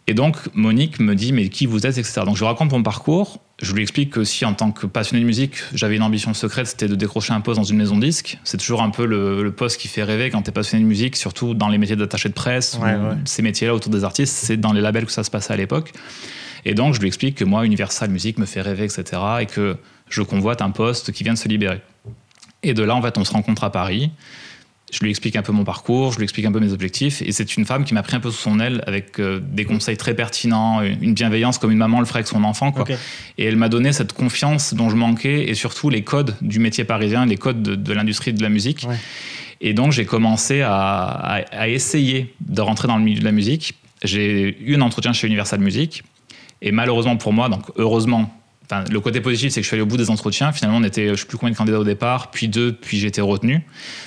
Et 0.06 0.14
donc, 0.14 0.36
Monique 0.54 1.00
me 1.00 1.14
dit, 1.14 1.32
mais 1.32 1.48
qui 1.48 1.66
vous 1.66 1.86
êtes, 1.86 1.98
etc. 1.98 2.22
Donc, 2.24 2.36
je 2.36 2.44
raconte 2.44 2.72
mon 2.72 2.82
parcours. 2.82 3.40
Je 3.60 3.74
lui 3.74 3.82
explique 3.82 4.10
que 4.10 4.22
si, 4.22 4.44
en 4.44 4.54
tant 4.54 4.70
que 4.70 4.86
passionné 4.86 5.20
de 5.20 5.26
musique, 5.26 5.56
j'avais 5.74 5.96
une 5.96 6.02
ambition 6.02 6.32
secrète, 6.32 6.68
c'était 6.68 6.86
de 6.86 6.94
décrocher 6.94 7.32
un 7.32 7.40
poste 7.40 7.58
dans 7.58 7.64
une 7.64 7.76
maison 7.76 7.96
de 7.96 8.06
disques. 8.06 8.38
C'est 8.44 8.56
toujours 8.56 8.82
un 8.82 8.90
peu 8.90 9.04
le, 9.04 9.50
poste 9.50 9.80
qui 9.80 9.88
fait 9.88 10.04
rêver 10.04 10.30
quand 10.30 10.42
tu 10.42 10.50
es 10.50 10.52
passionné 10.52 10.84
de 10.84 10.88
musique, 10.88 11.16
surtout 11.16 11.54
dans 11.54 11.68
les 11.68 11.76
métiers 11.76 11.96
d'attaché 11.96 12.28
de 12.28 12.34
presse, 12.34 12.78
ces 13.24 13.42
métiers-là 13.42 13.74
autour 13.74 13.90
des 13.90 14.04
artistes. 14.04 14.36
C'est 14.36 14.56
dans 14.56 14.72
les 14.72 14.80
labels 14.80 15.06
que 15.06 15.12
ça 15.12 15.24
se 15.24 15.30
passait 15.30 15.52
à 15.52 15.56
l'époque. 15.56 15.92
Et 16.64 16.74
donc, 16.74 16.94
je 16.94 17.00
lui 17.00 17.08
explique 17.08 17.34
que 17.34 17.44
moi, 17.44 17.66
Universal 17.66 18.10
Music 18.10 18.38
me 18.38 18.46
fait 18.46 18.60
rêver, 18.60 18.84
etc. 18.84 19.20
Et 19.40 19.46
que 19.46 19.76
je 20.08 20.22
convoite 20.22 20.62
un 20.62 20.70
poste 20.70 21.10
qui 21.10 21.24
vient 21.24 21.34
de 21.34 21.38
se 21.38 21.48
libérer. 21.48 21.80
Et 22.62 22.74
de 22.74 22.82
là, 22.84 22.94
en 22.94 23.02
fait, 23.02 23.18
on 23.18 23.24
se 23.24 23.32
rencontre 23.32 23.64
à 23.64 23.72
Paris. 23.72 24.10
Je 24.90 25.00
lui 25.00 25.10
explique 25.10 25.36
un 25.36 25.42
peu 25.42 25.52
mon 25.52 25.64
parcours, 25.64 26.12
je 26.12 26.16
lui 26.16 26.24
explique 26.24 26.46
un 26.46 26.52
peu 26.52 26.60
mes 26.60 26.72
objectifs. 26.72 27.20
Et 27.20 27.32
c'est 27.32 27.56
une 27.56 27.66
femme 27.66 27.84
qui 27.84 27.92
m'a 27.92 28.02
pris 28.02 28.16
un 28.16 28.20
peu 28.20 28.30
sous 28.30 28.40
son 28.40 28.58
aile 28.58 28.82
avec 28.86 29.20
euh, 29.20 29.38
des 29.38 29.66
conseils 29.66 29.98
très 29.98 30.14
pertinents, 30.14 30.82
une 30.82 31.12
bienveillance 31.12 31.58
comme 31.58 31.70
une 31.70 31.78
maman 31.78 32.00
le 32.00 32.06
ferait 32.06 32.20
avec 32.20 32.28
son 32.28 32.42
enfant. 32.42 32.72
Quoi. 32.72 32.84
Et 33.36 33.44
elle 33.44 33.56
m'a 33.56 33.68
donné 33.68 33.92
cette 33.92 34.14
confiance 34.14 34.72
dont 34.72 34.88
je 34.88 34.96
manquais 34.96 35.48
et 35.48 35.54
surtout 35.54 35.90
les 35.90 36.02
codes 36.02 36.36
du 36.40 36.58
métier 36.58 36.84
parisien, 36.84 37.26
les 37.26 37.36
codes 37.36 37.62
de, 37.62 37.92
l'industrie 37.92 38.32
de 38.32 38.42
la 38.42 38.48
musique. 38.48 38.86
Et 39.60 39.74
donc 39.74 39.92
j'ai 39.92 40.06
commencé 40.06 40.62
à, 40.62 41.04
à, 41.04 41.68
essayer 41.68 42.34
de 42.40 42.62
rentrer 42.62 42.88
dans 42.88 42.96
le 42.96 43.04
milieu 43.04 43.20
de 43.20 43.24
la 43.24 43.32
musique. 43.32 43.74
J'ai 44.04 44.56
eu 44.62 44.76
un 44.76 44.80
entretien 44.80 45.12
chez 45.12 45.26
Universal 45.26 45.60
Music. 45.60 46.02
Et 46.62 46.72
malheureusement 46.72 47.16
pour 47.16 47.32
moi, 47.32 47.48
donc 47.48 47.62
heureusement 47.76 48.37
le 48.90 49.00
côté 49.00 49.20
positif, 49.20 49.52
c'est 49.52 49.60
que 49.60 49.64
je 49.64 49.68
suis 49.68 49.74
allé 49.74 49.82
au 49.82 49.86
bout 49.86 49.96
des 49.96 50.10
entretiens. 50.10 50.52
Finalement, 50.52 50.78
on 50.78 50.84
était, 50.84 51.06
je 51.06 51.10
ne 51.12 51.16
sais 51.16 51.26
plus 51.26 51.38
combien 51.38 51.52
de 51.52 51.56
candidats 51.56 51.80
au 51.80 51.84
départ, 51.84 52.30
puis 52.30 52.48
deux, 52.48 52.72
puis 52.72 52.98
j'ai 52.98 53.06
été 53.06 53.20
retenu. 53.20 53.62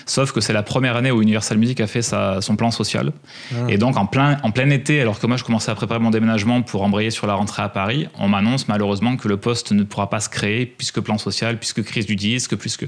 Sauf 0.06 0.32
que 0.32 0.42
c'est 0.42 0.54
la 0.54 0.64
première 0.64 0.96
année 0.96 1.10
où 1.10 1.22
Universal 1.22 1.58
Music 1.58 1.80
a 1.80 1.88
fait 1.88 2.02
son 2.02 2.56
plan 2.56 2.70
social. 2.72 3.12
Ah. 3.54 3.58
Et 3.70 3.78
donc, 3.78 3.98
en 3.98 4.06
plein, 4.06 4.38
en 4.44 4.52
plein 4.52 4.70
été, 4.70 5.02
alors 5.02 5.20
que 5.20 5.26
moi, 5.28 5.38
je 5.38 5.44
commençais 5.44 5.72
à 5.72 5.76
préparer 5.76 6.00
mon 6.00 6.12
déménagement 6.12 6.62
pour 6.62 6.84
embrayer 6.84 7.10
sur 7.10 7.28
la 7.28 7.34
rentrée 7.34 7.64
à 7.64 7.70
Paris, 7.70 8.08
on 8.20 8.28
m'annonce 8.28 8.68
malheureusement 8.68 9.18
que 9.18 9.28
le 9.28 9.38
poste 9.38 9.72
ne 9.72 9.84
pourra 9.84 10.10
pas 10.10 10.20
se 10.20 10.30
créer 10.30 10.66
puisque 10.66 11.00
plan 11.00 11.18
social, 11.18 11.58
puisque 11.58 11.84
crise 11.84 12.06
du 12.06 12.16
disque, 12.16 12.56
puisque. 12.56 12.88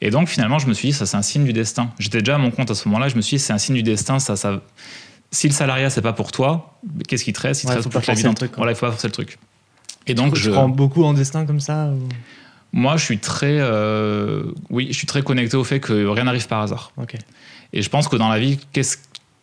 Et 0.00 0.10
donc, 0.10 0.28
finalement, 0.28 0.58
je 0.58 0.66
me 0.66 0.74
suis 0.74 0.88
dit, 0.88 0.94
ça, 0.94 1.06
c'est 1.06 1.16
un 1.16 1.22
signe 1.22 1.44
du 1.44 1.52
destin. 1.52 1.90
J'étais 1.98 2.18
déjà 2.18 2.34
à 2.34 2.38
mon 2.38 2.50
compte 2.50 2.70
à 2.70 2.74
ce 2.74 2.86
moment-là. 2.88 3.08
Je 3.08 3.16
me 3.16 3.22
suis 3.22 3.38
dit, 3.38 3.42
c'est 3.42 3.52
un 3.52 3.58
signe 3.58 3.76
du 3.76 3.82
destin. 3.82 4.18
Ça, 4.18 4.36
ça... 4.36 4.60
Si 5.30 5.48
le 5.48 5.52
salariat, 5.52 5.90
c'est 5.90 6.02
pas 6.02 6.12
pour 6.12 6.32
toi, 6.32 6.78
qu'est-ce 7.06 7.24
qui 7.24 7.32
te 7.32 7.40
reste? 7.40 7.64
Il 7.64 7.66
te 7.66 7.72
reste 7.72 7.88
pour 7.90 8.02
la 8.06 8.14
vie 8.14 8.34
truc. 8.34 8.52
Voilà, 8.56 8.72
il 8.72 8.74
faut 8.74 8.86
pas 8.86 8.92
forcer 8.92 9.08
le 9.08 9.12
truc. 9.12 9.38
Et 10.08 10.14
donc, 10.14 10.34
je 10.34 10.50
prends 10.50 10.68
beaucoup 10.68 11.04
en 11.04 11.12
destin 11.12 11.46
comme 11.46 11.60
ça 11.60 11.90
Moi, 12.72 12.96
je 12.96 13.04
suis 13.04 13.18
très, 13.18 13.58
euh, 13.60 14.44
oui, 14.70 14.88
je 14.90 14.96
suis 14.96 15.06
très 15.06 15.22
connecté 15.22 15.56
au 15.56 15.64
fait 15.64 15.80
que 15.80 16.06
rien 16.06 16.24
n'arrive 16.24 16.48
par 16.48 16.62
hasard. 16.62 16.92
Et 17.72 17.82
je 17.82 17.90
pense 17.90 18.08
que 18.08 18.16
dans 18.16 18.28
la 18.28 18.38
vie, 18.38 18.58
qu'est-ce, 18.72 18.96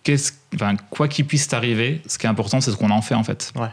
qu'est-ce, 0.03 0.33
enfin, 0.55 0.75
quoi 0.89 1.07
qu'il 1.07 1.25
puisse 1.25 1.47
t'arriver, 1.47 2.01
ce 2.07 2.17
qui 2.17 2.25
est 2.25 2.29
important, 2.29 2.59
c'est 2.59 2.71
ce 2.71 2.75
qu'on 2.75 2.89
en 2.89 3.01
fait 3.01 3.15
en 3.15 3.23
fait. 3.23 3.53
Ouais. 3.55 3.69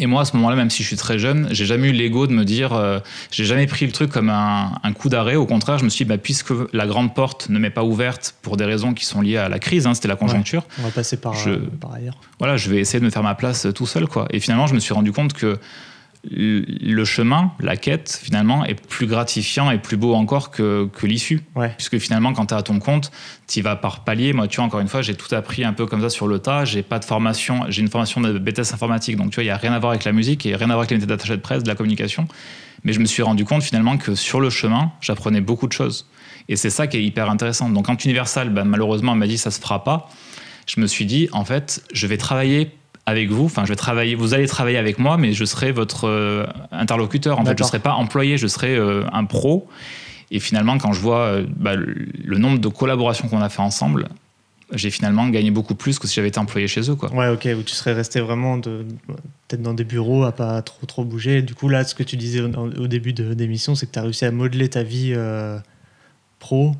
Et 0.00 0.06
moi, 0.06 0.22
à 0.22 0.24
ce 0.24 0.36
moment-là, 0.36 0.54
même 0.54 0.70
si 0.70 0.84
je 0.84 0.88
suis 0.88 0.96
très 0.96 1.18
jeune, 1.18 1.48
j'ai 1.50 1.66
jamais 1.66 1.88
eu 1.88 1.92
l'ego 1.92 2.28
de 2.28 2.32
me 2.32 2.44
dire, 2.44 2.72
euh, 2.72 3.00
j'ai 3.32 3.44
jamais 3.44 3.66
pris 3.66 3.84
le 3.84 3.90
truc 3.90 4.12
comme 4.12 4.30
un, 4.30 4.92
coup 4.96 5.08
d'arrêt. 5.08 5.34
Au 5.34 5.44
contraire, 5.44 5.78
je 5.78 5.84
me 5.84 5.88
suis 5.88 6.04
dit, 6.04 6.08
bah, 6.08 6.18
puisque 6.18 6.52
la 6.72 6.86
grande 6.86 7.14
porte 7.14 7.48
ne 7.48 7.58
m'est 7.58 7.70
pas 7.70 7.82
ouverte 7.82 8.36
pour 8.42 8.56
des 8.56 8.64
raisons 8.64 8.94
qui 8.94 9.04
sont 9.04 9.20
liées 9.20 9.38
à 9.38 9.48
la 9.48 9.58
crise, 9.58 9.88
hein, 9.88 9.94
c'était 9.94 10.06
la 10.06 10.14
conjoncture. 10.14 10.64
on 10.78 10.82
va 10.82 10.90
passer 10.90 11.16
par, 11.16 11.34
je, 11.34 11.50
euh, 11.50 11.70
par 11.80 11.94
ailleurs. 11.94 12.20
Voilà, 12.38 12.56
je 12.56 12.70
vais 12.70 12.78
essayer 12.78 13.00
de 13.00 13.04
me 13.04 13.10
faire 13.10 13.24
ma 13.24 13.34
place 13.34 13.66
tout 13.74 13.86
seul, 13.86 14.06
quoi. 14.06 14.28
Et 14.30 14.38
finalement, 14.38 14.68
je 14.68 14.74
me 14.74 14.78
suis 14.78 14.94
rendu 14.94 15.10
compte 15.10 15.32
que 15.32 15.58
le 16.24 17.04
chemin, 17.04 17.52
la 17.60 17.76
quête, 17.76 18.20
finalement, 18.22 18.64
est 18.64 18.74
plus 18.74 19.06
gratifiant 19.06 19.70
et 19.70 19.78
plus 19.78 19.96
beau 19.96 20.14
encore 20.14 20.50
que, 20.50 20.88
l'issue. 21.02 21.40
Puisque 21.76 21.98
finalement, 21.98 22.32
quand 22.32 22.46
tu 22.46 22.54
es 22.54 22.56
à 22.56 22.62
ton 22.62 22.78
compte, 22.78 23.10
tu 23.46 23.62
vas 23.62 23.76
par 23.76 24.04
palier. 24.04 24.32
Moi, 24.32 24.48
tu 24.48 24.56
vois, 24.56 24.64
encore 24.64 24.80
une 24.80 24.88
fois, 24.88 25.02
j'ai 25.02 25.14
tout 25.14 25.32
appris 25.34 25.64
un 25.64 25.72
peu 25.72 25.86
comme 25.86 26.02
ça 26.02 26.10
sur 26.10 26.26
le 26.26 26.38
tas. 26.38 26.64
J'ai 26.64 26.82
pas 26.82 26.98
de 26.98 27.04
formation, 27.04 27.64
j'ai 27.68 27.82
une 27.82 27.88
formation 27.88 28.20
de 28.20 28.38
BTS 28.38 28.74
informatique. 28.74 29.16
Donc, 29.16 29.30
tu 29.30 29.36
vois, 29.36 29.44
il 29.44 29.46
n'y 29.46 29.52
a 29.52 29.56
rien 29.56 29.72
à 29.72 29.78
voir 29.78 29.92
avec 29.92 30.04
la 30.04 30.12
musique 30.12 30.44
et 30.44 30.54
rien 30.54 30.70
à 30.70 30.74
voir 30.74 30.80
avec 30.80 30.90
les 30.90 30.96
métiers 30.96 31.06
d'attaché 31.06 31.36
de 31.36 31.42
presse, 31.42 31.62
de 31.62 31.68
la 31.68 31.74
communication. 31.74 32.26
Mais 32.84 32.92
je 32.92 33.00
me 33.00 33.06
suis 33.06 33.22
rendu 33.22 33.44
compte 33.44 33.62
finalement 33.62 33.96
que 33.96 34.14
sur 34.14 34.40
le 34.40 34.50
chemin, 34.50 34.92
j'apprenais 35.00 35.40
beaucoup 35.40 35.66
de 35.66 35.72
choses. 35.72 36.06
Et 36.48 36.56
c'est 36.56 36.70
ça 36.70 36.86
qui 36.86 36.96
est 36.96 37.04
hyper 37.04 37.30
intéressant. 37.30 37.68
Donc, 37.68 37.86
quand 37.86 38.04
Universal, 38.04 38.50
ben, 38.50 38.64
malheureusement, 38.64 39.14
m'a 39.14 39.26
dit 39.26 39.38
ça 39.38 39.50
se 39.50 39.60
fera 39.60 39.84
pas, 39.84 40.08
je 40.66 40.80
me 40.80 40.86
suis 40.86 41.06
dit, 41.06 41.28
en 41.32 41.44
fait, 41.44 41.82
je 41.92 42.06
vais 42.06 42.18
travailler 42.18 42.70
avec 43.08 43.30
vous. 43.30 43.46
Enfin, 43.46 43.64
je 43.64 43.70
vais 43.70 43.76
travailler. 43.76 44.14
Vous 44.14 44.34
allez 44.34 44.46
travailler 44.46 44.76
avec 44.76 44.98
moi, 44.98 45.16
mais 45.16 45.32
je 45.32 45.44
serai 45.44 45.72
votre 45.72 46.06
euh, 46.06 46.46
interlocuteur. 46.70 47.38
En 47.38 47.44
fait, 47.44 47.56
je 47.56 47.62
ne 47.62 47.68
serai 47.68 47.78
pas 47.78 47.94
employé, 47.94 48.36
je 48.36 48.46
serai 48.46 48.76
euh, 48.76 49.04
un 49.12 49.24
pro. 49.24 49.66
Et 50.30 50.40
finalement, 50.40 50.76
quand 50.76 50.92
je 50.92 51.00
vois 51.00 51.20
euh, 51.20 51.46
bah, 51.56 51.74
le 51.74 52.38
nombre 52.38 52.58
de 52.58 52.68
collaborations 52.68 53.28
qu'on 53.28 53.40
a 53.40 53.48
fait 53.48 53.62
ensemble, 53.62 54.08
j'ai 54.74 54.90
finalement 54.90 55.26
gagné 55.28 55.50
beaucoup 55.50 55.74
plus 55.74 55.98
que 55.98 56.06
si 56.06 56.16
j'avais 56.16 56.28
été 56.28 56.38
employé 56.38 56.68
chez 56.68 56.90
eux. 56.90 56.94
Quoi. 56.94 57.10
Ouais, 57.14 57.28
ok, 57.28 57.48
où 57.58 57.62
tu 57.62 57.74
serais 57.74 57.94
resté 57.94 58.20
vraiment 58.20 58.60
peut-être 58.60 59.62
dans 59.62 59.72
des 59.72 59.84
bureaux 59.84 60.24
à 60.24 60.32
pas 60.32 60.60
trop 60.60 60.84
trop 60.84 61.04
bouger. 61.04 61.40
Du 61.40 61.54
coup, 61.54 61.70
là, 61.70 61.84
ce 61.84 61.94
que 61.94 62.02
tu 62.02 62.18
disais 62.18 62.42
au, 62.42 62.86
début 62.86 63.14
de 63.14 63.32
l'émission, 63.32 63.74
c'est 63.74 63.86
que 63.86 63.92
tu 63.92 63.98
as 63.98 64.02
réussi 64.02 64.26
à 64.26 64.30
modeler 64.30 64.68
ta 64.68 64.82
vie 64.82 65.16
pro 66.38 66.72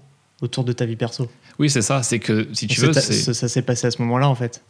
autour 0.42 0.64
de 0.64 0.74
ta 0.74 0.84
vie 0.84 0.96
perso. 0.96 1.30
Oui, 1.58 1.70
c'est 1.70 1.82
ça. 1.82 2.02
C'est 2.02 2.18
que 2.18 2.48
si 2.52 2.66
tu 2.66 2.82
veux, 2.82 2.92
ça 2.92 3.48
s'est 3.48 3.62
passé 3.62 3.86
à 3.86 3.90
ce 3.90 4.02
moment-là, 4.02 4.28
en 4.28 4.34
fait 4.34 4.62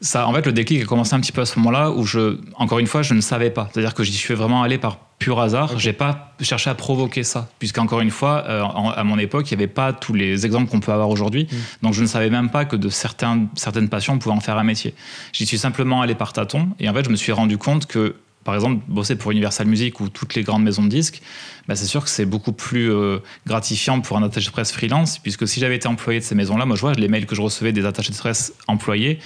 ça, 0.00 0.26
en 0.26 0.32
fait, 0.32 0.46
le 0.46 0.52
déclic 0.52 0.82
a 0.82 0.86
commencé 0.86 1.14
un 1.14 1.20
petit 1.20 1.32
peu 1.32 1.42
à 1.42 1.46
ce 1.46 1.58
moment-là 1.58 1.90
où 1.90 2.04
je, 2.04 2.38
encore 2.54 2.78
une 2.78 2.86
fois, 2.86 3.02
je 3.02 3.14
ne 3.14 3.20
savais 3.20 3.50
pas. 3.50 3.68
C'est-à-dire 3.72 3.94
que 3.94 4.02
j'y 4.02 4.12
suis 4.12 4.34
vraiment 4.34 4.62
allé 4.62 4.78
par 4.78 4.98
pur 5.18 5.38
hasard. 5.40 5.78
J'ai 5.78 5.92
pas 5.92 6.34
cherché 6.40 6.70
à 6.70 6.74
provoquer 6.74 7.22
ça, 7.22 7.48
puisqu'encore 7.58 8.00
une 8.00 8.10
fois, 8.10 8.44
euh, 8.48 8.64
à 8.64 9.04
mon 9.04 9.18
époque, 9.18 9.50
il 9.50 9.56
n'y 9.56 9.62
avait 9.62 9.72
pas 9.72 9.92
tous 9.92 10.14
les 10.14 10.46
exemples 10.46 10.70
qu'on 10.70 10.80
peut 10.80 10.92
avoir 10.92 11.10
aujourd'hui. 11.10 11.46
Mm. 11.50 11.56
Donc, 11.82 11.94
je 11.94 12.02
ne 12.02 12.06
savais 12.06 12.30
même 12.30 12.50
pas 12.50 12.64
que 12.64 12.76
de 12.76 12.88
certains, 12.88 13.46
certaines 13.56 13.88
passions, 13.88 14.14
on 14.14 14.18
pouvait 14.18 14.34
en 14.34 14.40
faire 14.40 14.56
un 14.56 14.64
métier. 14.64 14.94
J'y 15.32 15.46
suis 15.46 15.58
simplement 15.58 16.00
allé 16.00 16.14
par 16.14 16.32
tâtons, 16.32 16.70
et 16.78 16.88
en 16.88 16.94
fait, 16.94 17.04
je 17.04 17.10
me 17.10 17.16
suis 17.16 17.32
rendu 17.32 17.58
compte 17.58 17.86
que 17.86 18.16
par 18.44 18.54
exemple, 18.54 18.82
bosser 18.88 19.16
pour 19.16 19.32
Universal 19.32 19.66
Music 19.66 20.00
ou 20.00 20.08
toutes 20.08 20.34
les 20.34 20.42
grandes 20.42 20.62
maisons 20.62 20.82
de 20.82 20.88
disques, 20.88 21.20
bah 21.68 21.76
c'est 21.76 21.86
sûr 21.86 22.02
que 22.02 22.10
c'est 22.10 22.24
beaucoup 22.24 22.52
plus 22.52 22.90
euh, 22.90 23.18
gratifiant 23.46 24.00
pour 24.00 24.16
un 24.16 24.22
attaché 24.22 24.46
de 24.46 24.52
presse 24.52 24.72
freelance, 24.72 25.18
puisque 25.18 25.46
si 25.46 25.60
j'avais 25.60 25.76
été 25.76 25.88
employé 25.88 26.20
de 26.20 26.24
ces 26.24 26.34
maisons-là, 26.34 26.64
moi 26.64 26.74
je 26.76 26.80
vois 26.80 26.94
les 26.94 27.08
mails 27.08 27.26
que 27.26 27.34
je 27.34 27.42
recevais 27.42 27.72
des 27.72 27.84
attachés 27.84 28.12
de 28.12 28.16
presse 28.16 28.54
employés, 28.66 29.18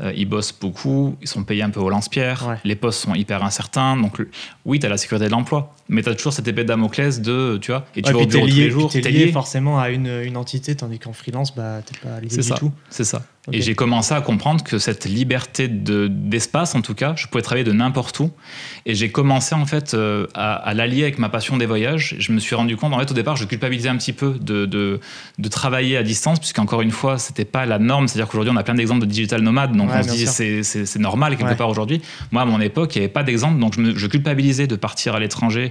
euh, 0.00 0.12
ils 0.16 0.26
bossent 0.26 0.56
beaucoup, 0.58 1.16
ils 1.20 1.28
sont 1.28 1.44
payés 1.44 1.62
un 1.62 1.70
peu 1.70 1.80
au 1.80 1.88
lance-pierre, 1.88 2.58
les 2.64 2.76
postes 2.76 3.00
sont 3.00 3.14
hyper 3.14 3.42
incertains. 3.42 3.96
Donc, 3.96 4.22
oui, 4.64 4.78
tu 4.78 4.86
as 4.86 4.88
la 4.88 4.96
sécurité 4.96 5.26
de 5.26 5.32
l'emploi, 5.32 5.74
mais 5.88 6.02
tu 6.02 6.08
as 6.08 6.14
toujours 6.14 6.32
cette 6.32 6.46
épée 6.48 6.62
de 6.62 6.68
Damoclès 6.68 7.20
de, 7.20 7.58
tu 7.60 7.70
vois, 7.70 7.86
et 7.96 8.02
tu 8.02 8.12
vas 8.12 8.18
au 8.18 8.26
bureau 8.26 8.46
tous 8.46 8.54
les 8.54 8.70
jours. 8.70 8.90
Tu 8.90 8.98
es 8.98 9.10
lié, 9.10 9.32
forcément 9.32 9.80
à 9.80 9.90
une, 9.90 10.08
une 10.24 10.36
entité, 10.36 10.74
tandis 10.74 10.98
qu'en 10.98 11.12
freelance, 11.12 11.54
bah, 11.54 11.80
tu 11.84 11.98
pas 12.00 12.20
lié 12.20 12.28
du 12.28 12.42
ça, 12.42 12.56
tout. 12.56 12.72
C'est 12.90 13.04
ça. 13.04 13.22
Et 13.50 13.62
j'ai 13.62 13.74
commencé 13.74 14.12
à 14.12 14.20
comprendre 14.20 14.62
que 14.62 14.78
cette 14.78 15.06
liberté 15.06 15.68
d'espace, 15.68 16.74
en 16.74 16.82
tout 16.82 16.94
cas, 16.94 17.14
je 17.16 17.26
pouvais 17.26 17.42
travailler 17.42 17.64
de 17.64 17.72
n'importe 17.72 18.20
où. 18.20 18.30
Et 18.84 18.94
j'ai 18.94 19.10
commencé 19.10 19.54
en 19.54 19.64
fait 19.64 19.94
euh, 19.94 20.26
à, 20.34 20.74
l'allier 20.74 21.04
avec 21.04 21.18
ma 21.18 21.30
passion 21.30 21.56
des 21.56 21.64
voyages. 21.64 22.16
Je 22.18 22.32
me 22.32 22.40
suis 22.40 22.54
rendu 22.54 22.76
compte, 22.76 22.92
en 22.92 22.98
fait, 22.98 23.10
au 23.10 23.14
départ, 23.14 23.36
je 23.36 23.46
culpabilisais 23.46 23.88
un 23.88 23.96
petit 23.96 24.12
peu 24.12 24.34
de, 24.38 24.66
de, 24.66 25.00
de 25.38 25.48
travailler 25.48 25.96
à 25.96 26.02
distance, 26.02 26.38
puisqu'encore 26.38 26.82
une 26.82 26.90
fois, 26.90 27.18
c'était 27.18 27.46
pas 27.46 27.64
la 27.64 27.78
norme. 27.78 28.06
C'est-à-dire 28.06 28.28
qu'aujourd'hui, 28.28 28.52
on 28.54 28.58
a 28.58 28.62
plein 28.62 28.74
d'exemples 28.74 29.00
de 29.00 29.10
digital 29.10 29.40
nomades, 29.40 29.74
donc 29.74 29.90
on 29.92 30.02
se 30.02 30.08
dit 30.10 30.26
c'est 30.62 30.98
normal 30.98 31.36
quelque 31.36 31.56
part 31.56 31.70
aujourd'hui. 31.70 32.02
Moi, 32.32 32.42
à 32.42 32.44
mon 32.44 32.60
époque, 32.60 32.94
il 32.96 32.98
n'y 32.98 33.04
avait 33.04 33.12
pas 33.12 33.22
d'exemple, 33.22 33.58
donc 33.58 33.74
je, 33.74 33.96
je 33.96 34.06
culpabilisais 34.06 34.66
de 34.66 34.76
partir 34.76 35.14
à 35.14 35.20
l'étranger 35.20 35.70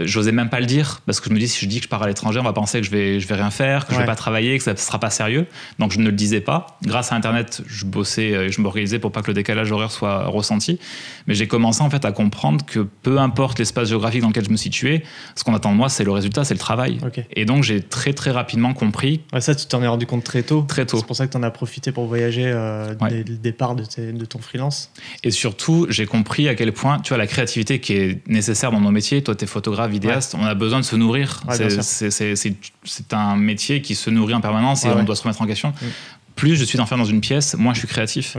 j'osais 0.00 0.32
même 0.32 0.48
pas 0.48 0.60
le 0.60 0.66
dire 0.66 1.00
parce 1.06 1.20
que 1.20 1.28
je 1.28 1.34
me 1.34 1.38
dis 1.38 1.48
si 1.48 1.64
je 1.64 1.68
dis 1.68 1.78
que 1.78 1.84
je 1.84 1.88
pars 1.88 2.02
à 2.02 2.06
l'étranger, 2.06 2.40
on 2.40 2.44
va 2.44 2.52
penser 2.52 2.80
que 2.80 2.86
je 2.86 2.90
vais 2.90 3.20
je 3.20 3.28
vais 3.28 3.34
rien 3.34 3.50
faire, 3.50 3.86
que 3.86 3.94
je 3.94 3.98
vais 3.98 4.06
pas 4.06 4.16
travailler, 4.16 4.56
que 4.58 4.64
ça 4.64 4.76
sera 4.76 4.98
pas 4.98 5.10
sérieux. 5.10 5.46
Donc 5.78 5.92
je 5.92 5.98
ne 5.98 6.06
le 6.06 6.12
disais 6.12 6.40
pas. 6.40 6.78
Grâce 6.82 7.12
à 7.12 7.16
internet, 7.16 7.62
je 7.66 7.84
bossais 7.84 8.34
euh, 8.34 8.46
et 8.46 8.52
je 8.52 8.60
m'organisais 8.60 8.98
pour 8.98 9.12
pas 9.12 9.22
que 9.22 9.28
le 9.28 9.34
décalage 9.34 9.70
horaire 9.70 9.90
soit 9.90 10.26
ressenti. 10.26 10.78
Mais 11.26 11.34
j'ai 11.34 11.46
commencé 11.46 11.82
en 11.82 11.90
fait 11.90 12.04
à 12.04 12.12
comprendre 12.12 12.64
que 12.64 12.80
peu 12.80 13.18
importe 13.18 13.58
l'espace 13.58 13.88
géographique 13.88 14.22
dans 14.22 14.28
lequel 14.28 14.44
je 14.44 14.50
me 14.50 14.56
situais, 14.56 15.02
ce 15.34 15.44
qu'on 15.44 15.54
attend 15.54 15.72
de 15.72 15.76
moi, 15.76 15.88
c'est 15.88 16.04
le 16.04 16.12
résultat, 16.12 16.44
c'est 16.44 16.54
le 16.54 16.60
travail. 16.60 16.98
Et 17.34 17.44
donc 17.44 17.62
j'ai 17.62 17.82
très 17.82 18.12
très 18.12 18.30
rapidement 18.30 18.74
compris. 18.74 19.20
ça, 19.38 19.54
tu 19.54 19.66
t'en 19.66 19.82
es 19.82 19.86
rendu 19.86 20.06
compte 20.06 20.24
très 20.24 20.42
tôt. 20.42 20.64
Très 20.68 20.86
tôt. 20.86 20.98
C'est 20.98 21.06
pour 21.06 21.16
ça 21.16 21.26
que 21.26 21.32
tu 21.32 21.36
en 21.36 21.42
as 21.42 21.50
profité 21.50 21.92
pour 21.92 22.06
voyager 22.06 22.44
euh, 22.46 22.94
dès 23.08 23.24
le 23.24 23.36
départ 23.36 23.74
de, 23.74 23.84
de, 24.12 24.24
ton 24.24 24.38
freelance. 24.38 24.90
Et 25.24 25.30
surtout, 25.30 25.86
j'ai 25.88 26.06
compris 26.06 26.48
à 26.48 26.54
quel 26.54 26.72
point, 26.72 27.00
tu 27.00 27.10
vois, 27.10 27.18
la 27.18 27.26
créativité 27.26 27.80
qui 27.80 27.94
est 27.94 28.28
nécessaire 28.28 28.72
dans 28.72 28.80
nos 28.80 28.90
métiers. 28.90 29.22
Toi, 29.22 29.34
tu 29.34 29.44
es 29.44 29.46
photographe, 29.46 29.81
vidéaste, 29.88 30.34
on 30.38 30.44
a 30.44 30.54
besoin 30.54 30.80
de 30.80 30.84
se 30.84 30.96
nourrir. 30.96 31.42
c'est 31.50 33.12
un 33.12 33.36
métier 33.36 33.82
qui 33.82 33.94
se 33.94 34.10
nourrit 34.10 34.34
en 34.34 34.40
permanence 34.40 34.84
et 34.84 34.88
on 34.88 35.04
doit 35.04 35.16
se 35.16 35.22
remettre 35.22 35.42
en 35.42 35.46
question. 35.46 35.70
Mm. 35.70 35.86
Plus 36.34 36.56
je 36.56 36.64
suis 36.64 36.80
enfermé 36.80 37.04
dans 37.04 37.10
une 37.10 37.20
pièce, 37.20 37.54
moins 37.54 37.74
je 37.74 37.80
suis 37.80 37.88
créatif. 37.88 38.36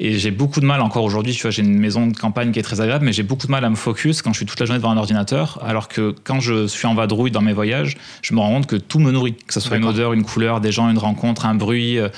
Et 0.00 0.16
j'ai 0.18 0.30
beaucoup 0.30 0.60
de 0.60 0.64
mal 0.64 0.80
encore 0.80 1.02
aujourd'hui, 1.02 1.32
tu 1.32 1.42
vois, 1.42 1.50
j'ai 1.50 1.62
une 1.62 1.78
maison 1.78 2.06
de 2.06 2.16
campagne 2.16 2.52
qui 2.52 2.60
est 2.60 2.62
très 2.62 2.80
agréable, 2.80 3.04
mais 3.04 3.12
j'ai 3.12 3.24
beaucoup 3.24 3.46
de 3.46 3.52
mal 3.52 3.64
à 3.64 3.70
me 3.70 3.74
focus 3.74 4.22
quand 4.22 4.32
je 4.32 4.38
suis 4.38 4.46
toute 4.46 4.60
la 4.60 4.66
journée 4.66 4.78
devant 4.78 4.92
un 4.92 4.96
ordinateur, 4.96 5.58
alors 5.64 5.88
que 5.88 6.14
quand 6.22 6.38
je 6.38 6.68
suis 6.68 6.86
en 6.86 6.94
vadrouille 6.94 7.32
dans 7.32 7.42
mes 7.42 7.52
voyages, 7.52 7.96
je 8.22 8.32
me 8.32 8.38
rends 8.38 8.50
compte 8.50 8.66
que 8.66 8.76
tout 8.76 9.00
me 9.00 9.10
nourrit, 9.10 9.34
que 9.34 9.52
ce 9.52 9.60
soit 9.60 9.76
une 9.76 9.84
odeur, 9.84 10.12
une 10.12 10.24
couleur, 10.24 10.60
des 10.60 10.70
gens, 10.70 10.88
une 10.88 10.98
rencontre, 10.98 11.46
un 11.46 11.56
bruit, 11.56 11.98
euh, 11.98 12.08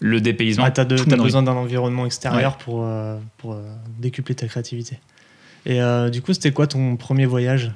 le 0.00 0.20
dépaysement. 0.20 0.70
tu 0.70 0.80
as, 0.80 0.84
besoin 0.84 1.42
d'un 1.42 1.52
environnement 1.52 2.06
extérieur 2.06 2.56
pour, 2.56 2.84
euh, 2.84 3.18
pour 3.36 3.52
euh, 3.52 3.62
décupler 3.98 4.34
ta 4.34 4.46
créativité. 4.46 4.98
Et 5.68 5.80
du 6.10 6.22
coup, 6.22 6.32
c'était 6.32 6.50
quoi 6.50 6.66
ton 6.66 6.96
premier 6.96 7.26
voyage? 7.26 7.70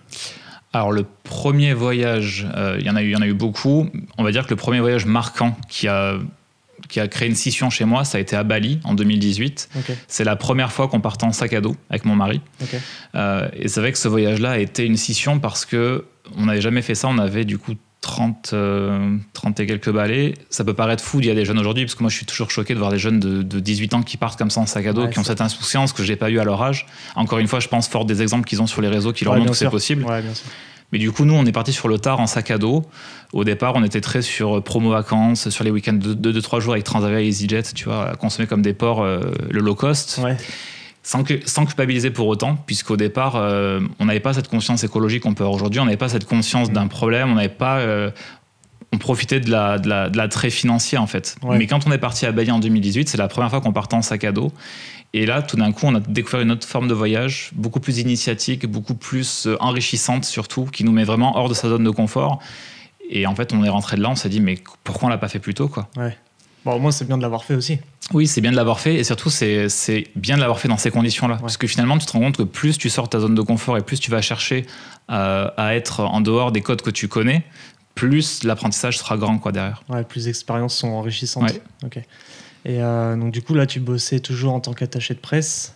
Alors 0.72 0.90
le 0.92 1.04
premier 1.24 1.74
voyage, 1.74 2.46
il 2.78 2.84
y 2.84 2.90
en 2.90 2.96
a 2.96 3.02
eu, 3.02 3.08
il 3.08 3.12
y 3.12 3.16
en 3.16 3.22
a 3.22 3.26
eu 3.26 3.34
beaucoup. 3.34 3.88
On 4.16 4.24
va 4.24 4.32
dire 4.32 4.44
que 4.44 4.50
le 4.50 4.56
premier 4.56 4.80
voyage 4.80 5.04
marquant 5.04 5.56
qui 5.68 5.86
a 5.86 6.16
qui 6.88 7.00
a 7.00 7.08
créé 7.08 7.28
une 7.28 7.34
scission 7.34 7.70
chez 7.70 7.84
moi, 7.84 8.04
ça 8.04 8.18
a 8.18 8.20
été 8.20 8.36
à 8.36 8.44
Bali 8.44 8.80
en 8.84 8.94
2018. 8.94 9.70
C'est 10.08 10.24
la 10.24 10.36
première 10.36 10.72
fois 10.72 10.88
qu'on 10.88 11.00
partait 11.00 11.24
en 11.24 11.32
sac 11.32 11.52
à 11.54 11.60
dos 11.60 11.76
avec 11.90 12.04
mon 12.04 12.14
mari. 12.14 12.40
Euh, 13.14 13.48
et 13.54 13.68
c'est 13.68 13.80
vrai 13.80 13.92
que 13.92 13.98
ce 13.98 14.08
voyage-là 14.08 14.52
a 14.52 14.58
été 14.58 14.84
une 14.84 14.96
scission 14.96 15.38
parce 15.38 15.64
que 15.64 16.04
on 16.36 16.46
n'avait 16.46 16.60
jamais 16.60 16.82
fait 16.82 16.94
ça. 16.94 17.08
On 17.08 17.18
avait 17.18 17.44
du 17.44 17.58
coup 17.58 17.72
30, 18.02 18.42
30 18.42 18.54
euh, 18.54 19.18
et 19.58 19.66
quelques 19.66 19.90
balais. 19.90 20.34
Ça 20.50 20.64
peut 20.64 20.74
paraître 20.74 21.02
fou 21.02 21.20
d'il 21.20 21.28
y 21.28 21.30
a 21.30 21.34
des 21.34 21.44
jeunes 21.44 21.58
aujourd'hui, 21.58 21.84
parce 21.84 21.94
que 21.94 22.02
moi 22.02 22.10
je 22.10 22.16
suis 22.16 22.26
toujours 22.26 22.50
choqué 22.50 22.74
de 22.74 22.78
voir 22.78 22.90
des 22.90 22.98
jeunes 22.98 23.20
de, 23.20 23.60
18 23.60 23.94
ans 23.94 24.02
qui 24.02 24.16
partent 24.16 24.38
comme 24.38 24.50
ça 24.50 24.60
en 24.60 24.66
sac 24.66 24.86
à 24.86 24.92
dos, 24.92 25.08
qui 25.08 25.18
ont 25.18 25.24
cette 25.24 25.40
insouciance 25.40 25.92
que 25.92 26.02
j'ai 26.02 26.16
pas 26.16 26.28
eu 26.28 26.38
à 26.38 26.44
leur 26.44 26.62
âge. 26.62 26.86
Encore 27.14 27.38
une 27.38 27.48
fois, 27.48 27.60
je 27.60 27.68
pense 27.68 27.88
fort 27.88 28.04
des 28.04 28.20
exemples 28.20 28.46
qu'ils 28.46 28.60
ont 28.60 28.66
sur 28.66 28.82
les 28.82 28.88
réseaux 28.88 29.12
qui 29.12 29.24
leur 29.24 29.36
montrent 29.36 29.52
que 29.52 29.56
c'est 29.56 29.70
possible. 29.70 30.04
Mais 30.90 30.98
du 30.98 31.10
coup, 31.10 31.24
nous, 31.24 31.32
on 31.32 31.46
est 31.46 31.52
parti 31.52 31.72
sur 31.72 31.88
le 31.88 31.98
tard 31.98 32.20
en 32.20 32.26
sac 32.26 32.50
à 32.50 32.58
dos. 32.58 32.84
Au 33.32 33.44
départ, 33.44 33.72
on 33.76 33.82
était 33.82 34.02
très 34.02 34.20
sur 34.20 34.58
euh, 34.58 34.60
promo 34.60 34.90
vacances, 34.90 35.48
sur 35.48 35.64
les 35.64 35.70
week-ends 35.70 35.94
de 35.94 36.32
2-3 36.32 36.60
jours 36.60 36.74
avec 36.74 36.84
Transavia 36.84 37.22
et 37.22 37.28
EasyJet, 37.28 37.62
tu 37.74 37.86
vois, 37.86 38.10
à 38.10 38.14
consommer 38.14 38.46
comme 38.46 38.60
des 38.60 38.74
ports 38.74 39.02
euh, 39.02 39.20
le 39.48 39.60
low 39.60 39.74
cost. 39.74 40.20
Sans, 41.04 41.24
sans, 41.46 41.66
culpabiliser 41.66 42.10
pour 42.10 42.28
autant, 42.28 42.54
puisqu'au 42.54 42.96
départ, 42.96 43.34
euh, 43.34 43.80
on 43.98 44.04
n'avait 44.04 44.20
pas 44.20 44.34
cette 44.34 44.48
conscience 44.48 44.84
écologique 44.84 45.24
qu'on 45.24 45.34
peut 45.34 45.42
avoir 45.42 45.56
aujourd'hui, 45.56 45.80
on 45.80 45.84
n'avait 45.84 45.96
pas 45.96 46.08
cette 46.08 46.26
conscience 46.26 46.70
mm. 46.70 46.74
d'un 46.74 46.86
problème, 46.86 47.32
on 47.32 47.34
n'avait 47.34 47.48
pas. 47.48 47.84
on 48.92 48.98
profitait 48.98 49.40
de 49.40 49.50
la, 49.50 49.78
de, 49.78 49.88
la, 49.88 50.10
de 50.10 50.16
l'attrait 50.16 50.50
financier 50.50 50.98
en 50.98 51.08
fait. 51.08 51.36
Mais 51.44 51.66
quand 51.66 51.86
on 51.88 51.92
est 51.92 51.98
parti 51.98 52.24
à 52.24 52.30
Bali 52.30 52.52
en 52.52 52.60
2018, 52.60 53.08
c'est 53.08 53.18
la 53.18 53.26
première 53.26 53.50
fois 53.50 53.60
qu'on 53.60 53.72
partait 53.72 53.96
en 53.96 54.02
sac 54.02 54.22
à 54.22 54.30
dos. 54.30 54.52
Et 55.14 55.26
là, 55.26 55.42
tout 55.42 55.56
d'un 55.56 55.72
coup, 55.72 55.86
on 55.86 55.94
a 55.94 56.00
découvert 56.00 56.40
une 56.40 56.52
autre 56.52 56.66
forme 56.66 56.88
de 56.88 56.94
voyage, 56.94 57.50
beaucoup 57.54 57.80
plus 57.80 57.98
initiatique, 57.98 58.66
beaucoup 58.66 58.94
plus 58.94 59.46
euh, 59.46 59.56
enrichissante 59.60 60.24
surtout, 60.24 60.64
qui 60.64 60.84
nous 60.84 60.92
met 60.92 61.04
vraiment 61.04 61.36
hors 61.36 61.48
de 61.48 61.54
sa 61.54 61.68
zone 61.68 61.84
de 61.84 61.90
confort. 61.90 62.40
Et 63.10 63.26
en 63.26 63.34
fait, 63.34 63.52
on 63.52 63.62
est 63.62 63.68
rentré 63.68 63.96
de 63.96 64.02
là, 64.02 64.08
on 64.10 64.14
s'est 64.14 64.30
dit, 64.30 64.40
mais 64.40 64.56
pourquoi 64.84 65.08
on 65.08 65.10
l'a 65.10 65.18
pas 65.18 65.28
fait 65.28 65.38
plus 65.38 65.52
tôt 65.52 65.68
quoi? 65.68 65.88
Ouais. 65.96 66.16
Bon, 66.64 66.72
au 66.72 66.78
moins, 66.78 66.92
c'est 66.92 67.04
bien 67.04 67.16
de 67.16 67.22
l'avoir 67.22 67.44
fait 67.44 67.54
aussi. 67.54 67.78
Oui, 68.12 68.26
c'est 68.26 68.40
bien 68.40 68.50
de 68.50 68.56
l'avoir 68.56 68.78
fait 68.80 68.94
et 68.96 69.04
surtout, 69.04 69.30
c'est 69.30 69.68
bien 70.14 70.36
de 70.36 70.40
l'avoir 70.40 70.60
fait 70.60 70.68
dans 70.68 70.76
ces 70.76 70.90
conditions-là. 70.90 71.38
Parce 71.40 71.56
que 71.56 71.66
finalement, 71.66 71.98
tu 71.98 72.06
te 72.06 72.12
rends 72.12 72.20
compte 72.20 72.36
que 72.36 72.42
plus 72.42 72.78
tu 72.78 72.90
sors 72.90 73.04
de 73.06 73.10
ta 73.10 73.20
zone 73.20 73.34
de 73.34 73.42
confort 73.42 73.76
et 73.78 73.80
plus 73.82 73.98
tu 73.98 74.10
vas 74.10 74.22
chercher 74.22 74.66
à, 75.08 75.20
euh, 75.20 75.50
à 75.56 75.74
être 75.74 76.00
en 76.00 76.20
dehors 76.20 76.52
des 76.52 76.60
codes 76.60 76.82
que 76.82 76.90
tu 76.90 77.08
connais, 77.08 77.44
plus 77.94 78.44
l'apprentissage 78.44 78.98
sera 78.98 79.16
grand 79.16 79.38
quoi, 79.38 79.52
derrière. 79.52 79.82
Ouais, 79.88 80.04
plus 80.04 80.24
d'expériences 80.26 80.76
sont 80.76 80.88
enrichissantes. 80.88 81.50
Ouais. 81.50 81.62
Ok. 81.84 81.96
Et 82.64 82.80
euh, 82.80 83.16
donc, 83.16 83.32
du 83.32 83.42
coup, 83.42 83.54
là, 83.54 83.66
tu 83.66 83.80
bossais 83.80 84.20
toujours 84.20 84.54
en 84.54 84.60
tant 84.60 84.72
qu'attaché 84.72 85.14
de 85.14 85.18
presse. 85.18 85.74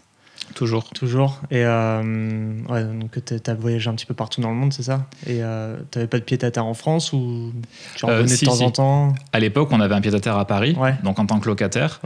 Toujours. 0.56 0.88
Toujours. 0.94 1.42
Et 1.50 1.64
euh, 1.64 2.52
ouais, 2.70 2.82
donc 2.82 3.22
tu 3.24 3.50
as 3.50 3.54
voyagé 3.54 3.90
un 3.90 3.94
petit 3.94 4.06
peu 4.06 4.14
partout 4.14 4.40
dans 4.40 4.48
le 4.48 4.56
monde, 4.56 4.72
c'est 4.72 4.82
ça? 4.82 5.06
Et 5.26 5.42
euh, 5.42 5.76
tu 5.90 5.98
n'avais 5.98 6.08
pas 6.08 6.18
de 6.18 6.24
pied 6.24 6.42
à 6.42 6.50
terre 6.50 6.64
en 6.64 6.72
France 6.72 7.12
ou 7.12 7.52
tu 7.94 8.06
en 8.06 8.08
revenais 8.08 8.34
de 8.34 8.44
temps 8.44 8.62
en 8.62 8.70
temps? 8.70 9.14
À 9.34 9.38
l'époque, 9.38 9.68
on 9.72 9.80
avait 9.80 9.94
un 9.94 10.00
pied 10.00 10.14
à 10.14 10.18
terre 10.18 10.38
à 10.38 10.46
Paris, 10.46 10.74
donc 11.04 11.18
en 11.18 11.26
tant 11.26 11.40
que 11.40 11.46
locataire. 11.46 12.00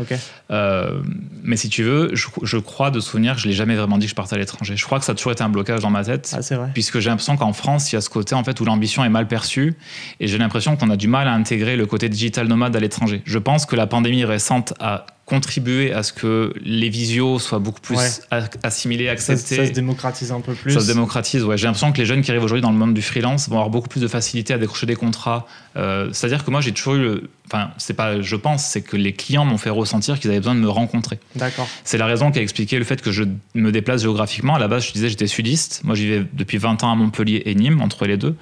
mais 0.50 1.56
si 1.56 1.68
tu 1.68 1.84
veux, 1.84 2.10
je, 2.12 2.26
je, 2.42 2.58
crois 2.58 2.90
de 2.90 2.98
souvenir 2.98 3.36
que 3.36 3.40
je 3.40 3.46
l'ai 3.46 3.54
jamais 3.54 3.76
vraiment 3.76 3.98
dit 3.98 4.06
que 4.06 4.10
je 4.10 4.16
partais 4.16 4.34
à 4.34 4.38
l'étranger. 4.38 4.76
Je 4.76 4.84
crois 4.84 4.98
que 4.98 5.04
ça 5.04 5.12
a 5.12 5.14
toujours 5.14 5.32
été 5.32 5.44
un 5.44 5.48
blocage 5.48 5.80
dans 5.80 5.90
ma 5.90 6.02
tête. 6.02 6.36
Ah, 6.36 6.54
vrai. 6.54 6.70
Puisque 6.74 6.98
j'ai 6.98 7.08
l'impression 7.08 7.36
qu'en 7.36 7.52
France, 7.52 7.92
il 7.92 7.94
y 7.94 7.98
a 7.98 8.00
ce 8.00 8.10
côté 8.10 8.34
en 8.34 8.42
fait 8.42 8.58
où 8.60 8.64
l'ambition 8.64 9.04
est 9.04 9.08
mal 9.08 9.28
perçue 9.28 9.76
et 10.18 10.26
j'ai 10.26 10.38
l'impression 10.38 10.76
qu'on 10.76 10.90
a 10.90 10.96
du 10.96 11.06
mal 11.06 11.28
à 11.28 11.32
intégrer 11.32 11.76
le 11.76 11.86
côté 11.86 12.08
digital 12.08 12.48
nomade 12.48 12.74
à 12.74 12.80
l'étranger. 12.80 13.22
Je 13.24 13.38
pense 13.38 13.64
que 13.64 13.76
la 13.76 13.86
pandémie 13.86 14.24
récente 14.24 14.74
a 14.80 15.06
contribuer 15.30 15.92
à 15.92 16.02
ce 16.02 16.12
que 16.12 16.52
les 16.60 16.88
visios 16.88 17.38
soient 17.38 17.60
beaucoup 17.60 17.80
plus 17.80 18.20
assimilés, 18.64 19.08
acceptés. 19.08 19.56
Ça, 19.56 19.66
se 19.66 19.70
démocratise 19.70 20.32
un 20.32 20.40
peu 20.40 20.54
plus. 20.54 20.72
Ça 20.72 20.80
se 20.80 20.88
démocratise, 20.88 21.44
ouais. 21.44 21.56
J'ai 21.56 21.66
l'impression 21.66 21.92
que 21.92 21.98
les 21.98 22.04
jeunes 22.04 22.20
qui 22.20 22.32
arrivent 22.32 22.42
aujourd'hui 22.42 22.62
dans 22.62 22.72
le 22.72 22.76
monde 22.76 22.94
du 22.94 23.00
freelance 23.00 23.48
vont 23.48 23.54
avoir 23.54 23.70
beaucoup 23.70 23.88
plus 23.88 24.00
de 24.00 24.08
facilité 24.08 24.52
à 24.52 24.58
décrocher 24.58 24.86
des 24.86 24.96
contrats. 24.96 25.46
Euh, 25.76 26.10
c'est-à-dire 26.12 26.44
que 26.44 26.50
moi, 26.50 26.60
j'ai 26.60 26.72
toujours 26.72 26.94
eu 26.94 27.00
le... 27.00 27.30
Enfin, 27.46 27.70
c'est 27.78 27.94
pas 27.94 28.20
je 28.20 28.36
pense, 28.36 28.64
c'est 28.64 28.82
que 28.82 28.96
les 28.96 29.12
clients 29.12 29.44
m'ont 29.44 29.58
fait 29.58 29.70
ressentir 29.70 30.18
qu'ils 30.18 30.30
avaient 30.30 30.40
besoin 30.40 30.56
de 30.56 30.60
me 30.60 30.68
rencontrer. 30.68 31.20
D'accord. 31.36 31.68
C'est 31.84 31.98
la 31.98 32.06
raison 32.06 32.32
qui 32.32 32.40
a 32.40 32.42
expliqué 32.42 32.78
le 32.78 32.84
fait 32.84 33.00
que 33.00 33.12
je 33.12 33.22
me 33.54 33.70
déplace 33.70 34.02
géographiquement. 34.02 34.56
À 34.56 34.58
la 34.58 34.66
base, 34.66 34.86
je 34.86 34.92
disais 34.92 35.08
j'étais 35.08 35.28
sudiste. 35.28 35.82
Moi, 35.84 35.94
j'y 35.94 36.08
vais 36.08 36.26
depuis 36.32 36.58
20 36.58 36.82
ans 36.82 36.90
à 36.90 36.96
Montpellier 36.96 37.42
et 37.46 37.54
Nîmes, 37.54 37.80
entre 37.80 38.06
les 38.06 38.16
deux. 38.16 38.34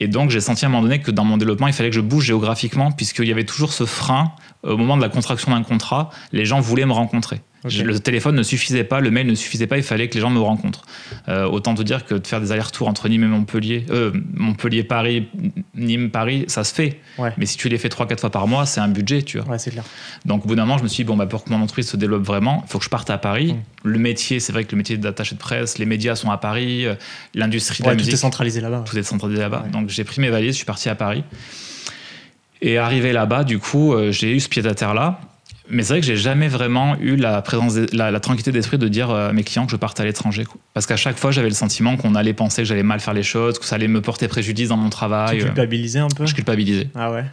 Et 0.00 0.08
donc, 0.08 0.30
j'ai 0.30 0.40
senti 0.40 0.64
à 0.64 0.68
un 0.68 0.70
moment 0.70 0.82
donné 0.82 1.00
que 1.00 1.10
dans 1.10 1.24
mon 1.24 1.36
développement, 1.36 1.66
il 1.66 1.72
fallait 1.72 1.90
que 1.90 1.96
je 1.96 2.00
bouge 2.00 2.24
géographiquement, 2.24 2.92
puisqu'il 2.92 3.26
y 3.26 3.32
avait 3.32 3.44
toujours 3.44 3.72
ce 3.72 3.84
frein 3.84 4.32
au 4.62 4.76
moment 4.76 4.96
de 4.96 5.02
la 5.02 5.08
contraction 5.08 5.50
d'un 5.50 5.62
contrat. 5.62 6.10
Les 6.32 6.44
gens 6.44 6.60
voulaient 6.60 6.86
me 6.86 6.92
rencontrer. 6.92 7.40
Le 7.68 7.98
téléphone 8.00 8.34
ne 8.34 8.42
suffisait 8.42 8.84
pas, 8.84 9.00
le 9.00 9.10
mail 9.10 9.26
ne 9.26 9.34
suffisait 9.34 9.66
pas, 9.66 9.76
il 9.76 9.82
fallait 9.82 10.08
que 10.08 10.14
les 10.14 10.20
gens 10.20 10.30
me 10.30 10.40
rencontrent. 10.40 10.82
Euh, 11.28 11.44
autant 11.46 11.74
te 11.74 11.82
dire 11.82 12.04
que 12.04 12.14
de 12.14 12.26
faire 12.26 12.40
des 12.40 12.52
allers-retours 12.52 12.88
entre 12.88 13.08
Nîmes 13.08 13.24
et 13.24 13.26
Montpellier, 13.26 13.86
euh, 13.90 14.12
Montpellier-Paris, 14.34 15.28
Nîmes-Paris, 15.74 16.44
ça 16.48 16.64
se 16.64 16.74
fait. 16.74 17.00
Mais 17.36 17.46
si 17.46 17.56
tu 17.56 17.68
les 17.68 17.78
fais 17.78 17.88
3-4 17.88 18.20
fois 18.20 18.30
par 18.30 18.46
mois, 18.46 18.66
c'est 18.66 18.80
un 18.80 18.88
budget, 18.88 19.22
tu 19.22 19.38
vois. 19.38 19.48
Ouais, 19.48 19.58
c'est 19.58 19.70
clair. 19.70 19.84
Donc 20.24 20.44
au 20.44 20.48
bout 20.48 20.54
d'un 20.54 20.64
moment, 20.64 20.78
je 20.78 20.82
me 20.82 20.88
suis 20.88 21.04
dit, 21.04 21.08
bon, 21.08 21.16
bah, 21.16 21.26
pour 21.26 21.44
que 21.44 21.50
mon 21.50 21.60
entreprise 21.60 21.88
se 21.88 21.96
développe 21.96 22.22
vraiment, 22.22 22.62
il 22.66 22.70
faut 22.70 22.78
que 22.78 22.84
je 22.84 22.90
parte 22.90 23.10
à 23.10 23.18
Paris. 23.18 23.54
Mm. 23.54 23.88
Le 23.88 23.98
métier, 23.98 24.40
c'est 24.40 24.52
vrai 24.52 24.64
que 24.64 24.72
le 24.72 24.78
métier 24.78 24.96
d'attaché 24.96 25.34
de 25.34 25.40
presse, 25.40 25.78
les 25.78 25.86
médias 25.86 26.14
sont 26.16 26.30
à 26.30 26.38
Paris, 26.38 26.86
euh, 26.86 26.94
l'industrie 27.34 27.82
de 27.82 27.88
la 27.88 27.94
musique. 27.94 28.10
Tout 28.10 28.14
est 28.14 28.18
centralisé 28.18 28.60
là-bas. 28.60 28.84
Tout 28.86 28.98
est 28.98 29.02
centralisé 29.02 29.40
là-bas. 29.40 29.66
Donc 29.72 29.88
j'ai 29.88 30.04
pris 30.04 30.20
mes 30.20 30.30
valises, 30.30 30.52
je 30.52 30.58
suis 30.58 30.66
parti 30.66 30.88
à 30.88 30.94
Paris. 30.94 31.24
Et 32.60 32.78
arrivé 32.78 33.12
là-bas, 33.12 33.44
du 33.44 33.58
coup, 33.60 33.94
j'ai 34.10 34.34
eu 34.34 34.40
ce 34.40 34.48
pied-à-terre-là. 34.48 35.20
Mais 35.70 35.82
c'est 35.82 35.94
vrai 35.94 36.00
que 36.00 36.06
j'ai 36.06 36.16
jamais 36.16 36.48
vraiment 36.48 36.96
eu 36.98 37.16
la 37.16 37.42
présence, 37.42 37.76
la, 37.92 38.20
tranquillité 38.20 38.52
d'esprit 38.52 38.78
de 38.78 38.88
dire 38.88 39.10
à 39.10 39.32
mes 39.32 39.44
clients 39.44 39.66
que 39.66 39.72
je 39.72 39.76
parte 39.76 40.00
à 40.00 40.04
l'étranger. 40.04 40.44
Parce 40.74 40.86
qu'à 40.86 40.96
chaque 40.96 41.18
fois, 41.18 41.30
j'avais 41.30 41.48
le 41.48 41.54
sentiment 41.54 41.96
qu'on 41.96 42.14
allait 42.14 42.32
penser 42.32 42.62
que 42.62 42.68
j'allais 42.68 42.82
mal 42.82 43.00
faire 43.00 43.14
les 43.14 43.22
choses, 43.22 43.58
que 43.58 43.64
ça 43.64 43.76
allait 43.76 43.88
me 43.88 44.00
porter 44.00 44.28
préjudice 44.28 44.68
dans 44.68 44.76
mon 44.76 44.90
travail. 44.90 45.38
Tu 45.38 45.44
culpabilisais 45.44 45.98
un 45.98 46.08
peu? 46.08 46.26
Je 46.26 46.34
culpabilisais. 46.34 46.88
Ah 46.94 47.12
ouais. 47.12 47.24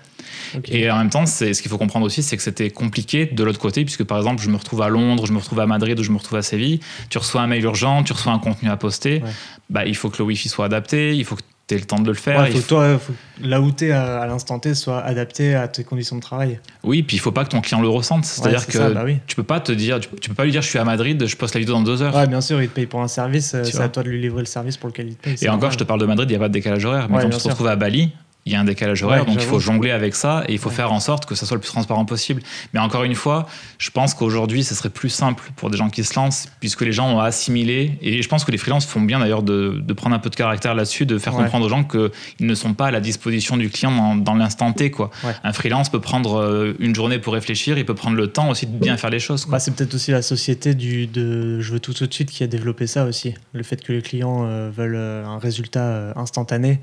Et 0.66 0.90
en 0.90 0.98
même 0.98 1.10
temps, 1.10 1.26
ce 1.26 1.60
qu'il 1.62 1.70
faut 1.70 1.78
comprendre 1.78 2.06
aussi, 2.06 2.24
c'est 2.24 2.38
que 2.38 2.44
c'était 2.44 2.70
compliqué 2.70 3.26
de 3.26 3.44
l'autre 3.44 3.60
côté, 3.60 3.84
puisque 3.84 4.04
par 4.04 4.18
exemple, 4.18 4.42
je 4.42 4.50
me 4.50 4.58
retrouve 4.58 4.82
à 4.82 4.90
Londres, 4.90 5.26
je 5.26 5.34
me 5.34 5.38
retrouve 5.38 5.60
à 5.60 5.66
Madrid 5.66 6.00
ou 6.00 6.04
je 6.04 6.12
me 6.12 6.18
retrouve 6.18 6.38
à 6.38 6.42
Séville. 6.42 6.80
Tu 7.10 7.18
reçois 7.18 7.42
un 7.42 7.48
mail 7.48 7.64
urgent, 7.64 8.04
tu 8.04 8.14
reçois 8.14 8.34
un 8.34 8.40
contenu 8.40 8.70
à 8.70 8.78
poster. 8.78 9.22
Bah, 9.70 9.86
il 9.86 9.96
faut 9.96 10.10
que 10.10 10.18
le 10.20 10.26
Wi-Fi 10.26 10.50
soit 10.50 10.66
adapté, 10.66 11.16
il 11.16 11.26
faut 11.26 11.36
que 11.36 11.42
tu 11.68 11.76
le 11.76 11.82
temps 11.82 12.00
de 12.00 12.08
le 12.08 12.14
faire. 12.14 12.42
Ouais, 12.42 12.52
faut 12.52 12.60
que 12.60 12.68
toi, 12.68 13.00
faut, 13.00 13.14
là 13.42 13.60
où 13.60 13.72
tu 13.72 13.88
es 13.88 13.92
à, 13.92 14.26
l'instant 14.28 14.60
T 14.60 14.76
soit 14.76 15.00
adapté 15.00 15.56
à 15.56 15.68
tes 15.68 15.84
conditions 15.84 16.16
de 16.16 16.22
travail. 16.22 16.60
Oui, 16.84 17.02
puis 17.02 17.18
il 17.18 17.20
faut 17.20 17.32
pas 17.32 17.44
que 17.44 17.50
ton 17.50 17.62
client 17.62 17.82
le 17.82 17.88
ressente. 17.88 18.26
C'est-à-dire 18.26 18.68
que 18.68 18.94
bah 18.94 19.06
tu 19.26 19.36
peux 19.36 19.44
pas 19.44 19.60
te 19.60 19.72
dire, 19.72 20.00
tu, 20.00 20.30
peux 20.30 20.36
pas 20.36 20.46
lui 20.46 20.52
dire 20.52 20.62
je 20.62 20.70
suis 20.70 20.80
à 20.80 20.84
Madrid, 20.84 21.26
je 21.26 21.36
poste 21.36 21.56
la 21.56 21.60
vidéo 21.60 21.76
dans 21.76 21.82
deux 21.82 22.02
heures. 22.02 22.16
Ouais, 22.16 22.28
bien 22.28 22.42
sûr, 22.42 22.62
il 22.62 22.70
te 22.70 22.74
paye 22.74 22.86
pour 22.86 23.02
un 23.02 23.08
service, 23.08 23.56
c'est 23.64 23.80
à 23.80 23.90
toi 23.90 24.04
de 24.04 24.10
lui 24.10 24.22
livrer 24.22 24.42
le 24.42 24.46
service 24.46 24.78
pour 24.78 24.90
lequel 24.90 25.08
il 25.08 25.16
te 25.16 25.24
paye. 25.24 25.38
Et 25.42 25.50
encore, 25.50 25.72
je 25.72 25.78
te 25.78 25.84
parle 25.84 26.00
de 26.00 26.06
Madrid, 26.06 26.30
il 26.30 26.34
n'y 26.34 26.38
a 26.38 26.40
pas 26.40 26.50
de 26.50 26.54
décalage 26.54 26.86
horaire. 26.86 27.08
Mais 27.10 27.22
quand 27.22 27.30
tu 27.30 27.38
te 27.38 27.48
retrouves 27.48 27.68
à 27.68 27.76
Bali, 27.76 28.12
il 28.48 28.54
y 28.54 28.56
a 28.56 28.60
un 28.60 28.64
décalage 28.64 29.02
horaire, 29.02 29.26
donc 29.26 29.38
il 29.40 29.42
faut 29.42 29.60
jongler 29.60 29.90
avec 29.90 30.14
ça 30.14 30.44
et 30.48 30.54
il 30.54 30.60
faut 30.60 30.70
faire 30.70 30.92
en 30.92 31.00
sorte 31.00 31.26
que 31.26 31.34
ça 31.34 31.48
soit 31.48 31.56
le 31.56 31.62
plus 31.62 31.72
transparent 31.72 32.06
possible. 32.06 32.44
Mais 32.74 32.80
encore 32.80 33.04
une 33.04 33.16
fois, 33.16 33.48
je 33.80 33.90
pense 33.90 34.14
qu'aujourd'hui, 34.14 34.64
ce 34.64 34.76
serait 34.76 34.92
plus 34.92 35.10
simple 35.10 35.52
pour 35.56 35.72
des 35.72 35.78
gens 35.78 35.90
qui 35.90 36.04
se 36.04 36.14
lancent, 36.14 36.48
puisque 36.60 36.82
les 36.82 36.92
gens 36.92 37.10
ont 37.10 37.20
assimilé, 37.20 37.98
et 38.04 38.22
je 38.22 38.30
pense 38.30 38.46
que 38.46 38.52
les 38.52 38.60
freelances 38.60 38.86
font 38.86 39.02
bien 39.02 39.20
d'ailleurs 39.20 39.42
de, 39.42 39.84
prendre 39.98 40.16
un 40.16 40.20
peu 40.20 40.30
de 40.30 40.36
caractère 40.36 40.76
là-dessus, 40.76 41.08
de 41.08 41.18
faire 41.18 41.34
comprendre 41.34 41.66
aux 41.66 41.70
gens 41.70 41.84
qu'ils 41.84 42.12
ne 42.42 42.54
sont 42.54 42.76
pas 42.76 42.88
à 42.88 42.92
la 42.92 43.00
disposition 43.00 43.58
du 43.58 43.72
client 43.72 44.16
dans, 44.16 44.36
l'instant 44.36 44.74
T. 44.74 44.92
Quoi. 44.92 45.10
Un 45.44 45.54
freelance 45.54 45.90
peut 45.90 46.02
prendre 46.02 46.36
euh, 46.36 46.76
une 46.80 46.94
journée 46.94 47.18
pour 47.18 47.34
réfléchir, 47.34 47.80
il 47.80 47.86
peut 47.86 47.96
prendre 47.96 48.18
le 48.18 48.28
temps 48.28 48.50
aussi 48.50 48.68
de 48.68 48.78
bien 48.78 48.98
faire 48.98 49.10
les 49.10 49.20
choses. 49.20 49.48
Bah, 49.48 49.60
c'est 49.60 49.74
peut-être 49.74 49.96
aussi 49.96 50.12
la 50.12 50.22
société 50.22 50.76
du, 50.76 51.08
de 51.08 51.62
je 51.62 51.72
veux 51.72 51.80
tout 51.80 51.94
tout 51.94 52.06
de 52.06 52.14
suite 52.14 52.30
qui 52.30 52.44
a 52.44 52.48
développé 52.48 52.86
ça 52.86 53.06
aussi. 53.06 53.34
Le 53.54 53.64
fait 53.64 53.82
que 53.82 53.92
les 53.92 54.04
clients 54.04 54.46
euh, 54.46 54.70
veulent 54.70 54.98
euh, 54.98 55.26
un 55.26 55.40
résultat 55.40 56.14
instantané 56.16 56.80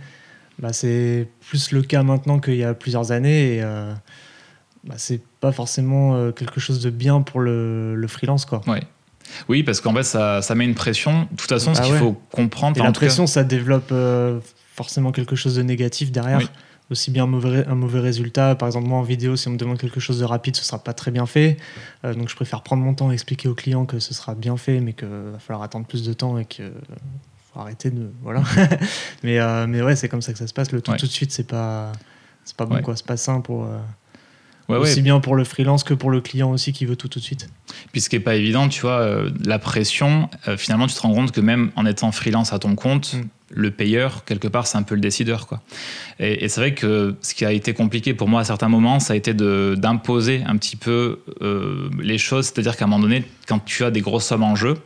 bah, 0.58 0.72
c'est 0.72 1.28
plus 1.40 1.72
le 1.72 1.82
cas 1.82 2.02
maintenant 2.02 2.38
qu'il 2.38 2.56
y 2.56 2.64
a 2.64 2.74
plusieurs 2.74 3.12
années 3.12 3.56
et 3.56 3.62
euh, 3.62 3.92
bah, 4.84 4.94
c'est 4.96 5.20
pas 5.40 5.52
forcément 5.52 6.14
euh, 6.14 6.32
quelque 6.32 6.60
chose 6.60 6.80
de 6.80 6.90
bien 6.90 7.22
pour 7.22 7.40
le, 7.40 7.94
le 7.94 8.08
freelance. 8.08 8.44
Quoi. 8.44 8.60
Ouais. 8.66 8.82
Oui, 9.48 9.62
parce 9.62 9.80
qu'en 9.80 9.94
fait, 9.94 10.02
ça, 10.02 10.42
ça, 10.42 10.54
met 10.54 10.64
une 10.64 10.74
pression. 10.74 11.22
De 11.30 11.36
toute 11.36 11.48
façon, 11.48 11.74
ce 11.74 11.80
bah 11.80 11.86
qu'il 11.86 11.96
faut 11.96 12.20
comprendre. 12.30 12.78
Et 12.78 12.82
la 12.82 12.92
pression, 12.92 13.26
ça 13.26 13.44
développe 13.44 13.90
euh, 13.92 14.40
forcément 14.74 15.12
quelque 15.12 15.36
chose 15.36 15.54
de 15.54 15.62
négatif 15.62 16.12
derrière. 16.12 16.40
Aussi 16.90 17.10
bien 17.10 17.24
un 17.24 17.28
mauvais, 17.28 17.64
un 17.66 17.74
mauvais 17.74 18.00
résultat. 18.00 18.54
Par 18.54 18.68
exemple, 18.68 18.86
moi 18.86 18.98
en 18.98 19.02
vidéo, 19.02 19.36
si 19.36 19.48
on 19.48 19.52
me 19.52 19.56
demande 19.56 19.78
quelque 19.78 20.00
chose 20.00 20.18
de 20.18 20.24
rapide, 20.24 20.56
ce 20.56 20.64
sera 20.64 20.82
pas 20.82 20.92
très 20.92 21.10
bien 21.10 21.24
fait. 21.24 21.56
donc 22.02 22.28
je 22.28 22.36
préfère 22.36 22.62
prendre 22.62 22.82
mon 22.82 22.92
temps 22.92 23.10
et 23.10 23.14
expliquer 23.14 23.48
au 23.48 23.54
client 23.54 23.86
que 23.86 23.98
ce 23.98 24.12
sera 24.12 24.34
bien 24.34 24.58
fait, 24.58 24.80
mais 24.80 24.92
qu'il 24.92 25.08
va 25.08 25.38
falloir 25.38 25.62
attendre 25.62 25.86
plus 25.86 26.02
de 26.02 26.12
temps 26.12 26.36
et 26.36 26.44
que 26.44 26.70
arrêter 27.60 27.90
de 27.90 28.10
voilà. 28.22 28.42
Mais 29.22 29.38
euh, 29.38 29.66
mais 29.66 29.82
ouais 29.82 29.96
c'est 29.96 30.08
comme 30.08 30.22
ça 30.22 30.32
que 30.32 30.38
ça 30.38 30.46
se 30.46 30.54
passe. 30.54 30.72
Le 30.72 30.80
tout 30.80 30.92
tout 30.92 31.06
de 31.06 31.12
suite 31.12 31.32
c'est 31.32 31.46
pas 31.46 31.92
c'est 32.44 32.56
pas 32.56 32.66
bon 32.66 32.80
quoi. 32.82 32.96
C'est 32.96 33.06
pas 33.06 33.16
sain 33.16 33.40
pour 33.40 33.66
euh, 33.66 34.78
aussi 34.78 35.02
bien 35.02 35.20
pour 35.20 35.36
le 35.36 35.44
freelance 35.44 35.84
que 35.84 35.94
pour 35.94 36.10
le 36.10 36.20
client 36.20 36.50
aussi 36.50 36.72
qui 36.72 36.86
veut 36.86 36.96
tout 36.96 37.08
tout 37.08 37.18
de 37.18 37.24
suite. 37.24 37.48
Puis 37.92 38.00
ce 38.00 38.08
qui 38.08 38.16
est 38.16 38.20
pas 38.20 38.34
évident 38.34 38.68
tu 38.68 38.80
vois 38.80 39.00
euh, 39.00 39.30
la 39.44 39.58
pression 39.58 40.28
finalement 40.56 40.86
tu 40.86 40.94
te 40.94 41.00
rends 41.00 41.14
compte 41.14 41.32
que 41.32 41.40
même 41.40 41.70
en 41.76 41.86
étant 41.86 42.10
freelance 42.10 42.52
à 42.52 42.58
ton 42.58 42.74
compte 42.74 43.14
mm. 43.14 43.22
le 43.50 43.70
payeur 43.70 44.24
quelque 44.24 44.48
part 44.48 44.66
c'est 44.66 44.78
un 44.78 44.82
peu 44.82 44.94
le 44.94 45.00
décideur 45.00 45.46
quoi. 45.46 45.60
Et, 46.18 46.48
c'est 46.48 46.60
vrai 46.60 46.74
que 46.74 47.16
ce 47.20 47.34
qui 47.34 47.44
a 47.44 47.52
été 47.52 47.74
compliqué 47.74 48.14
pour 48.14 48.28
moi 48.28 48.40
à 48.40 48.44
certains 48.44 48.68
moments 48.68 48.98
ça 48.98 49.12
a 49.12 49.16
été 49.16 49.34
d'imposer 49.34 50.42
un 50.46 50.56
petit 50.56 50.76
peu 50.76 51.20
les 52.00 52.18
choses. 52.18 52.46
C'est 52.46 52.58
à 52.58 52.62
dire 52.62 52.76
qu'à 52.76 52.86
un 52.86 52.88
moment 52.88 53.02
donné 53.02 53.24
quand 53.46 53.62
tu 53.64 53.84
as 53.84 53.90
des 53.90 54.00
grosses 54.00 54.26
sommes 54.26 54.42
en 54.42 54.56
jeu 54.56 54.78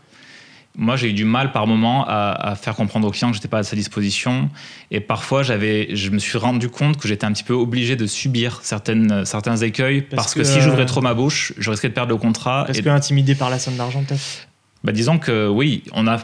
moi, 0.77 0.97
j'ai 0.97 1.09
eu 1.09 1.13
du 1.15 1.25
mal 1.25 1.53
par 1.53 1.67
moment 1.67 2.05
à, 2.07 2.55
faire 2.61 2.75
comprendre 2.75 3.09
au 3.09 3.11
client 3.11 3.31
que 3.31 3.35
j'étais 3.35 3.49
pas 3.49 3.59
à 3.59 3.63
sa 3.63 3.77
disposition. 3.77 4.51
Et 4.91 5.01
parfois, 5.01 5.43
j'avais, 5.43 5.95
je 5.97 6.11
me 6.11 6.19
suis 6.19 6.37
rendu 6.37 6.69
compte 6.69 6.99
que 6.99 7.09
j'étais 7.09 7.25
un 7.25 7.33
petit 7.33 7.45
peu 7.45 7.55
obligé 7.55 7.97
de 7.97 8.07
subir 8.07 8.61
certaines, 8.63 9.25
certains 9.25 9.57
écueils 9.57 10.03
parce, 10.03 10.35
que, 10.35 10.45
si 10.45 10.61
j'ouvrais 10.61 10.87
trop 10.87 11.01
ma 11.01 11.15
bouche, 11.15 11.55
je 11.57 11.71
risquais 11.71 11.89
de 11.89 11.95
perdre 11.95 12.13
le 12.13 12.19
contrat. 12.19 12.67
Est-ce 12.69 12.83
que 12.83 12.89
intimidé 12.91 13.35
par 13.35 13.49
la 13.49 13.59
somme 13.59 13.77
d'argent, 13.77 14.05
peut-être? 14.05 14.49
Bah, 14.85 14.93
Disons 14.93 15.19
que 15.19 15.49
oui, 15.49 15.83
on 15.93 16.07
a, 16.07 16.19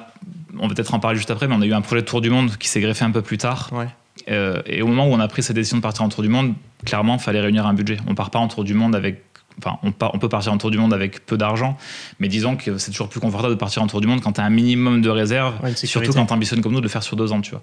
on 0.58 0.68
va 0.68 0.74
peut-être 0.74 0.92
en 0.92 1.00
parler 1.00 1.16
juste 1.16 1.30
après, 1.30 1.48
mais 1.48 1.54
on 1.54 1.62
a 1.62 1.66
eu 1.66 1.72
un 1.72 1.80
projet 1.80 2.02
de 2.02 2.06
tour 2.06 2.20
du 2.20 2.28
monde 2.28 2.56
qui 2.58 2.68
s'est 2.68 2.80
greffé 2.80 3.04
un 3.04 3.10
peu 3.10 3.22
plus 3.22 3.38
tard. 3.38 3.70
Ouais. 3.72 3.88
Euh, 4.30 4.62
et 4.66 4.82
au 4.82 4.86
moment 4.86 5.06
où 5.06 5.12
on 5.12 5.20
a 5.20 5.28
pris 5.28 5.42
cette 5.42 5.56
décision 5.56 5.78
de 5.78 5.82
partir 5.82 6.02
en 6.02 6.10
tour 6.10 6.22
du 6.22 6.28
monde, 6.28 6.54
clairement, 6.84 7.14
il 7.14 7.22
fallait 7.22 7.40
réunir 7.40 7.66
un 7.66 7.74
budget. 7.74 7.96
On 8.06 8.14
part 8.14 8.30
pas 8.30 8.38
en 8.38 8.48
tour 8.48 8.64
du 8.64 8.74
monde 8.74 8.94
avec 8.94 9.24
Enfin, 9.58 9.78
on, 9.82 9.92
on, 10.00 10.18
peut 10.18 10.28
partir 10.28 10.52
en 10.52 10.58
tour 10.58 10.70
du 10.70 10.78
monde 10.78 10.94
avec 10.94 11.24
peu 11.26 11.36
d'argent, 11.36 11.76
mais 12.18 12.28
disons 12.28 12.56
que 12.56 12.78
c'est 12.78 12.90
toujours 12.90 13.08
plus 13.08 13.20
confortable 13.20 13.54
de 13.54 13.58
partir 13.58 13.82
en 13.82 13.86
tour 13.86 14.00
du 14.00 14.06
monde 14.06 14.20
quand 14.20 14.32
tu 14.32 14.40
as 14.40 14.44
un 14.44 14.50
minimum 14.50 15.02
de 15.02 15.10
réserve, 15.10 15.54
surtout 15.74 16.12
quand 16.12 16.26
tu 16.26 16.32
ambitionnes 16.32 16.62
comme 16.62 16.72
nous 16.72 16.80
de 16.80 16.84
le 16.84 16.90
faire 16.90 17.02
sur 17.02 17.16
deux 17.16 17.32
ans, 17.32 17.40
tu 17.40 17.52
vois. 17.52 17.62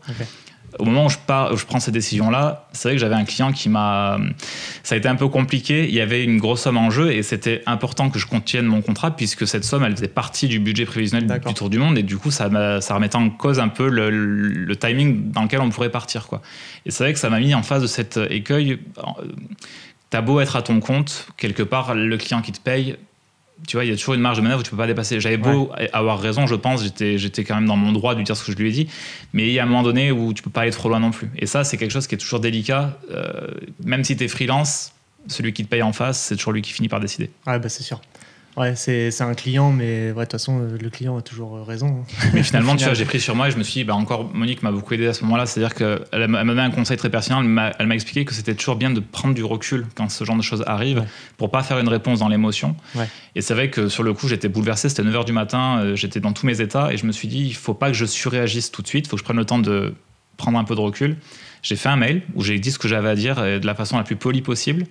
Au 0.78 0.86
moment 0.86 1.08
où 1.08 1.10
je, 1.10 1.18
pars, 1.18 1.56
je 1.58 1.66
prends 1.66 1.80
cette 1.80 1.96
décision-là, 1.96 2.68
c'est 2.74 2.90
vrai 2.90 2.96
que 2.96 3.02
j'avais 3.02 3.16
un 3.16 3.26
client 3.26 3.52
qui 3.52 3.70
m'a. 3.70 4.20
Ça 4.84 4.94
a 4.94 4.98
été 5.00 5.08
un 5.08 5.16
peu 5.16 5.28
compliqué. 5.28 5.88
Il 5.88 5.96
y 5.96 6.00
avait 6.00 6.24
une 6.24 6.38
grosse 6.38 6.62
somme 6.62 6.78
en 6.78 6.92
jeu 6.92 7.12
et 7.12 7.24
c'était 7.24 7.64
important 7.66 8.12
que 8.12 8.20
je 8.20 8.28
contienne 8.28 8.66
mon 8.66 8.82
contrat 8.82 9.16
puisque 9.16 9.48
cette 9.48 9.64
somme, 9.64 9.84
elle 9.84 9.96
faisait 9.96 10.08
partie 10.08 10.48
du 10.48 10.60
budget 10.60 10.86
prévisionnel 10.86 11.28
du 11.44 11.54
Tour 11.56 11.72
du 11.72 11.80
Monde 11.80 11.98
et 11.98 12.04
du 12.04 12.18
coup, 12.18 12.30
ça, 12.30 12.82
ça 12.82 12.94
remettait 12.94 13.16
en 13.16 13.32
cause 13.32 13.60
un 13.60 13.68
peu 13.68 13.90
le, 13.90 14.12
le, 14.12 14.76
timing 14.76 15.32
dans 15.32 15.42
lequel 15.42 15.62
on 15.62 15.70
pourrait 15.70 15.90
partir. 15.90 16.28
Quoi. 16.28 16.42
Et 16.86 16.92
c'est 16.92 17.04
vrai 17.04 17.14
que 17.14 17.20
ça 17.20 17.32
m'a 17.32 17.40
mis 17.40 17.56
en 17.56 17.64
face 17.64 17.82
de 17.82 17.88
cet 17.88 18.20
écueil 18.30 18.80
T'as 20.10 20.22
beau 20.22 20.40
être 20.40 20.56
à 20.56 20.62
ton 20.62 20.80
compte, 20.80 21.28
quelque 21.38 21.64
part, 21.64 21.94
le 21.94 22.18
client 22.18 22.42
qui 22.42 22.52
te 22.52 22.60
paye, 22.60 22.98
tu 23.68 23.76
vois, 23.76 23.86
il 23.86 23.90
y 23.90 23.94
a 23.94 23.98
toujours 23.98 24.14
une 24.14 24.22
marge 24.22 24.38
de 24.38 24.42
manœuvre 24.42 24.62
où 24.62 24.64
tu 24.64 24.72
peux 24.72 24.78
pas 24.78 24.88
dépasser. 24.88 25.20
J'avais 25.20 25.38
beau 25.38 25.72
avoir 25.94 26.20
raison, 26.20 26.48
je 26.48 26.56
pense, 26.56 26.84
j'étais, 26.84 27.18
j'étais 27.18 27.44
quand 27.44 27.56
même 27.56 27.66
dans 27.66 27.76
mon 27.76 27.92
droit 27.92 28.14
de 28.14 28.20
lui 28.20 28.26
dire 28.26 28.38
ce 28.38 28.44
que 28.46 28.52
je 28.52 28.58
lui 28.58 28.70
ai 28.70 28.72
dit, 28.72 28.88
mais 29.34 29.48
il 29.48 29.54
y 29.54 29.60
a 29.60 29.64
un 29.64 29.66
moment 29.66 29.84
donné 29.84 30.12
où 30.12 30.34
tu 30.34 30.42
peux 30.42 30.50
pas 30.50 30.62
aller 30.62 30.72
trop 30.72 30.90
loin 30.90 31.00
non 31.00 31.12
plus. 31.12 31.30
Et 31.38 31.46
ça, 31.46 31.64
c'est 31.64 31.78
quelque 31.78 31.92
chose 31.92 32.08
qui 32.08 32.16
est 32.16 32.20
toujours 32.20 32.40
délicat. 32.40 32.98
Euh, 33.12 33.48
même 33.84 34.04
si 34.04 34.16
tu 34.16 34.24
es 34.24 34.28
freelance, 34.28 34.94
celui 35.28 35.54
qui 35.54 35.64
te 35.64 35.70
paye 35.70 35.84
en 35.84 35.94
face, 35.94 36.20
c'est 36.20 36.36
toujours 36.36 36.54
lui 36.54 36.62
qui 36.62 36.72
finit 36.72 36.90
par 36.90 37.00
décider. 37.00 37.30
Ouais, 37.46 37.60
bah 37.60 37.70
c'est 37.70 37.84
sûr. 37.84 38.02
Ouais, 38.60 38.76
c'est 38.76 39.22
un 39.22 39.36
client, 39.36 39.72
mais 39.72 40.10
de 40.10 40.14
toute 40.14 40.34
façon, 40.34 40.60
le 40.60 40.90
client 40.90 41.18
a 41.18 41.22
toujours 41.22 41.66
raison. 41.66 42.04
Hein. 42.04 42.30
Mais 42.34 42.44
finalement, 42.44 42.76
tu 42.76 42.84
vois, 42.84 42.94
j'ai 42.94 43.06
pris 43.06 43.22
sur 43.22 43.34
moi 43.34 43.48
et 43.48 43.52
je 43.52 43.58
me 43.58 43.64
suis 43.64 43.76
dit, 43.76 43.84
bah, 43.86 43.96
encore, 43.96 44.30
Monique 44.34 44.64
m'a 44.64 44.72
beaucoup 44.74 44.94
aidé 44.94 45.08
à 45.08 45.14
ce 45.14 45.24
moment-là. 45.24 45.46
C'est-à-dire 45.46 45.74
qu'elle 45.74 46.28
m'a 46.28 46.44
donné 46.44 46.60
un 46.60 46.70
conseil 46.70 46.98
très 46.98 47.10
pertinent. 47.10 47.42
Elle 47.42 47.88
m'a 47.88 47.96
expliqué 47.96 48.26
que 48.26 48.34
c'était 48.34 48.56
toujours 48.56 48.76
bien 48.76 48.90
de 48.90 49.00
prendre 49.00 49.34
du 49.34 49.46
recul 49.46 49.88
quand 49.96 50.10
ce 50.10 50.26
genre 50.26 50.36
de 50.36 50.42
choses 50.42 50.66
arrive 50.68 51.06
pour 51.38 51.52
pas 51.52 51.64
faire 51.64 51.80
une 51.80 51.88
réponse 51.88 52.20
dans 52.20 52.28
l'émotion. 52.28 52.76
Et 53.34 53.40
c'est 53.40 53.54
vrai 53.54 53.70
que 53.70 53.88
sur 53.88 54.04
le 54.04 54.14
coup, 54.14 54.28
j'étais 54.28 54.50
bouleversé. 54.50 54.90
C'était 54.90 55.04
9 55.04 55.16
h 55.16 55.26
du 55.26 55.32
matin, 55.32 55.80
euh, 55.80 55.96
j'étais 55.96 56.20
dans 56.20 56.34
tous 56.34 56.46
mes 56.46 56.60
états 56.60 56.92
et 56.92 56.98
je 56.98 57.06
me 57.06 57.14
suis 57.14 57.30
dit, 57.30 57.46
il 57.46 57.56
faut 57.56 57.74
pas 57.74 57.88
que 57.88 57.94
je 57.94 58.04
surréagisse 58.04 58.72
tout 58.72 58.82
de 58.82 58.88
suite. 58.88 59.06
Il 59.06 59.10
faut 59.10 59.16
que 59.16 59.22
je 59.22 59.24
prenne 59.24 59.38
le 59.38 59.46
temps 59.46 59.60
de 59.60 59.94
prendre 60.36 60.60
un 60.60 60.66
peu 60.66 60.76
de 60.76 60.82
recul. 60.82 61.16
J'ai 61.64 61.78
fait 61.78 61.90
un 61.90 61.96
mail 61.96 62.24
où 62.36 62.44
j'ai 62.44 62.60
dit 62.60 62.72
ce 62.72 62.80
que 62.80 62.90
j'avais 62.90 63.10
à 63.10 63.16
dire 63.16 63.38
de 63.38 63.66
la 63.66 63.76
façon 63.76 63.96
la 63.96 64.04
plus 64.04 64.18
polie 64.18 64.42
possible 64.42 64.86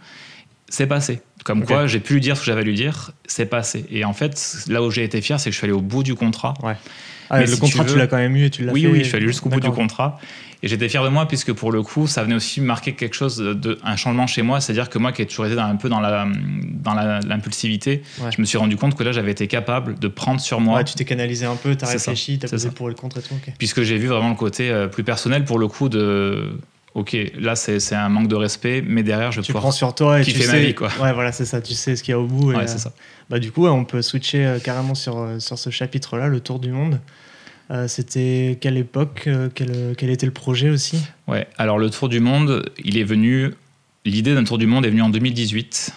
c'est 0.69 0.87
passé. 0.87 1.21
Comme 1.45 1.65
quoi, 1.65 1.87
j'ai 1.87 2.01
pu 2.01 2.15
lui 2.15 2.21
dire 2.21 2.37
ce 2.37 2.43
que 2.43 2.47
j'avais 2.47 2.61
à 2.61 2.65
lui 2.65 2.75
dire, 2.75 3.13
c'est 3.27 3.47
passé. 3.47 3.87
Et 3.91 4.05
en 4.05 4.13
fait, 4.13 4.65
là 4.69 4.83
où 4.83 4.91
j'ai 4.91 5.05
été 5.05 5.21
fier, 5.21 5.41
c'est 5.41 5.51
que 5.51 5.55
je 5.55 5.59
suis 5.59 5.65
allé 5.65 5.73
au 5.73 5.81
bout 5.81 6.03
du 6.03 6.15
contrat. 6.15 6.55
Ouais. 6.63 6.77
Ah, 7.31 7.43
le 7.43 7.57
contrat, 7.57 7.85
tu, 7.85 7.97
l'as 7.97 8.07
quand 8.07 8.17
même 8.17 8.37
eu 8.37 8.47
et 8.47 8.51
tu 8.51 8.65
l'as 8.65 8.73
oui, 8.73 8.83
fait. 8.83 8.89
Oui, 8.89 8.99
je 9.01 9.05
suis 9.05 9.17
allé 9.17 9.27
jusqu'au 9.27 9.49
bout 9.49 9.61
du 9.61 9.71
contrat. 9.71 10.19
Et 10.63 10.67
j'étais 10.67 10.89
fier 10.89 11.05
de 11.05 11.09
moi 11.09 11.29
puisque 11.29 11.53
pour 11.53 11.71
le 11.71 11.83
coup, 11.83 12.09
ça 12.09 12.25
venait 12.25 12.35
aussi 12.35 12.61
marquer 12.61 12.95
quelque 12.95 13.15
chose, 13.15 13.37
de, 13.37 13.79
un 13.85 13.97
changement 13.97 14.27
chez 14.27 14.43
moi. 14.43 14.61
C'est-à-dire 14.61 14.91
que 14.91 14.99
moi 14.99 15.13
qui 15.13 15.23
ai 15.23 15.27
toujours 15.27 15.47
été 15.47 15.55
dans, 15.55 15.63
un 15.63 15.77
peu 15.77 15.89
dans 15.89 16.01
l'impulsivité, 16.01 18.03
la, 18.21 18.31
je 18.31 18.41
me 18.41 18.47
suis 18.47 18.59
rendu 18.59 18.77
compte 18.77 18.97
que 18.97 19.05
là, 19.05 19.13
j'avais 19.13 19.31
été 19.31 19.47
capable 19.47 19.99
de 19.99 20.09
prendre 20.09 20.41
sur 20.41 20.61
moi. 20.61 20.79
Ouais, 20.79 20.85
tu 20.85 20.95
t'es 20.95 21.05
canalisé 21.05 21.47
un 21.47 21.55
peu, 21.55 21.77
tu 21.77 21.85
as 21.85 21.89
réfléchi, 21.89 22.39
tu 22.39 22.47
as 22.47 22.49
posé 22.49 22.71
pour 22.71 22.89
et 22.89 22.91
le 22.91 22.97
contre 22.97 23.19
et 23.19 23.23
tout. 23.23 23.35
Puisque 23.59 23.83
j'ai 23.83 23.99
vu 23.99 24.09
vraiment 24.09 24.31
le 24.31 24.35
côté 24.35 24.71
euh, 24.71 24.89
plus 24.89 25.05
personnel 25.05 25.45
pour 25.45 25.59
le 25.59 25.69
coup 25.69 25.89
de 25.89 26.51
ok, 26.95 27.17
là 27.39 27.57
c'est 27.57 27.95
un 27.95 28.09
manque 28.09 28.29
de 28.29 28.35
respect, 28.35 28.83
mais 28.87 29.03
derrière 29.03 29.33
je 29.33 29.41
tu 29.41 29.53
prends 29.53 29.71
sur 29.71 29.95
toi 29.95 30.21
et 30.21 30.25
tu 30.25 30.33
sais, 30.33 30.47
ma 30.47 30.59
vie 30.59 30.75
quoi. 30.75 30.89
Ouais, 31.01 31.13
voilà, 31.13 31.33
c'est 31.33 31.45
ça, 31.45 31.61
tu 31.61 31.75
sais 31.75 31.97
ce 31.97 32.03
qu'il 32.03 32.13
y 32.13 32.15
a 32.15 32.19
au 32.19 32.27
bout. 32.27 32.53
Ouais, 32.53 32.67
c'est 32.67 32.79
ça. 32.79 32.93
Bah 33.31 33.39
du 33.39 33.53
coup, 33.53 33.67
on 33.67 33.85
peut 33.85 34.03
switcher 34.03 34.47
euh, 34.47 34.59
carrément 34.59 34.95
sur 34.95 35.19
euh, 35.19 35.39
sur 35.39 35.59
ce 35.59 35.71
chapitre-là, 35.71 36.29
le 36.29 36.41
tour 36.41 36.59
du 36.59 36.71
monde. 36.71 37.01
Euh, 37.71 37.87
c'était 37.87 38.57
quelle 38.61 38.79
époque 38.79 39.29
quel, 39.55 39.95
quel, 39.97 40.11
était 40.11 40.25
le 40.25 40.33
projet 40.33 40.71
aussi? 40.71 40.99
Ouais, 41.27 41.47
alors 41.59 41.79
le 41.79 41.91
tour 41.91 42.09
du 42.09 42.21
monde, 42.21 42.71
il 42.83 42.97
est 42.97 43.05
venu. 43.05 43.53
L'idée 44.07 44.35
d'un 44.35 44.45
tour 44.45 44.57
du 44.57 44.67
monde 44.67 44.87
est 44.87 44.91
venue 44.91 45.03
en 45.03 45.11
2018. 45.11 45.93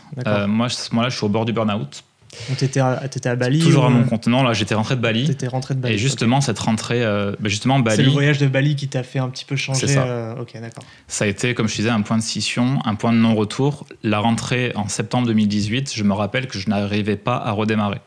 moi, 0.48 0.66
à 0.66 0.70
ce 0.70 0.92
moment-là, 0.92 1.10
je 1.10 1.16
suis 1.16 1.26
au 1.26 1.30
bord 1.30 1.46
du 1.46 1.54
burn-out 1.54 2.04
donc 2.48 2.58
tu 2.58 2.66
étais, 2.66 2.80
à 2.80 3.36
Bali 3.36 3.60
Toujours 3.60 3.86
à 3.86 3.90
mon 3.90 4.04
compte. 4.04 4.28
Non, 4.28 4.44
là 4.44 4.54
j'étais 4.54 4.74
rentré 4.74 4.96
de 4.96 5.02
Bali. 5.02 5.28
T'étais 5.28 5.48
rentré 5.48 5.76
de 5.76 5.80
Bali. 5.80 5.96
Et 5.96 5.98
justement, 5.98 6.40
cette 6.40 6.60
rentrée, 6.60 7.04
euh, 7.04 7.34
bah, 7.40 7.50
justement 7.50 7.80
Bali. 7.80 7.98
C'est 7.98 8.04
le 8.04 8.10
voyage 8.10 8.38
de 8.38 8.48
Bali 8.48 8.76
qui 8.76 8.88
t'a 8.88 9.04
fait 9.04 9.20
un 9.20 9.30
petit 9.30 9.44
peu 9.44 9.58
changer. 9.58 9.88
Ça. 9.88 10.04
Euh, 10.04 10.42
ok, 10.42 10.54
d'accord. 10.62 10.84
Ça 11.08 11.26
a 11.26 11.28
été, 11.28 11.54
comme 11.54 11.68
je 11.68 11.76
disais, 11.76 11.90
un 11.90 12.02
point 12.02 12.18
de 12.18 12.24
scission, 12.24 12.80
un 12.86 12.96
point 12.96 13.12
de 13.12 13.18
non-retour. 13.18 13.86
La 14.04 14.20
rentrée 14.20 14.72
en 14.76 14.88
septembre 14.88 15.28
2018, 15.28 15.92
je 15.94 16.04
me 16.04 16.14
rappelle 16.14 16.48
que 16.48 16.58
je 16.58 16.70
n'arrivais 16.70 17.18
pas 17.18 17.36
à 17.36 17.52
redémarrer. 17.52 18.00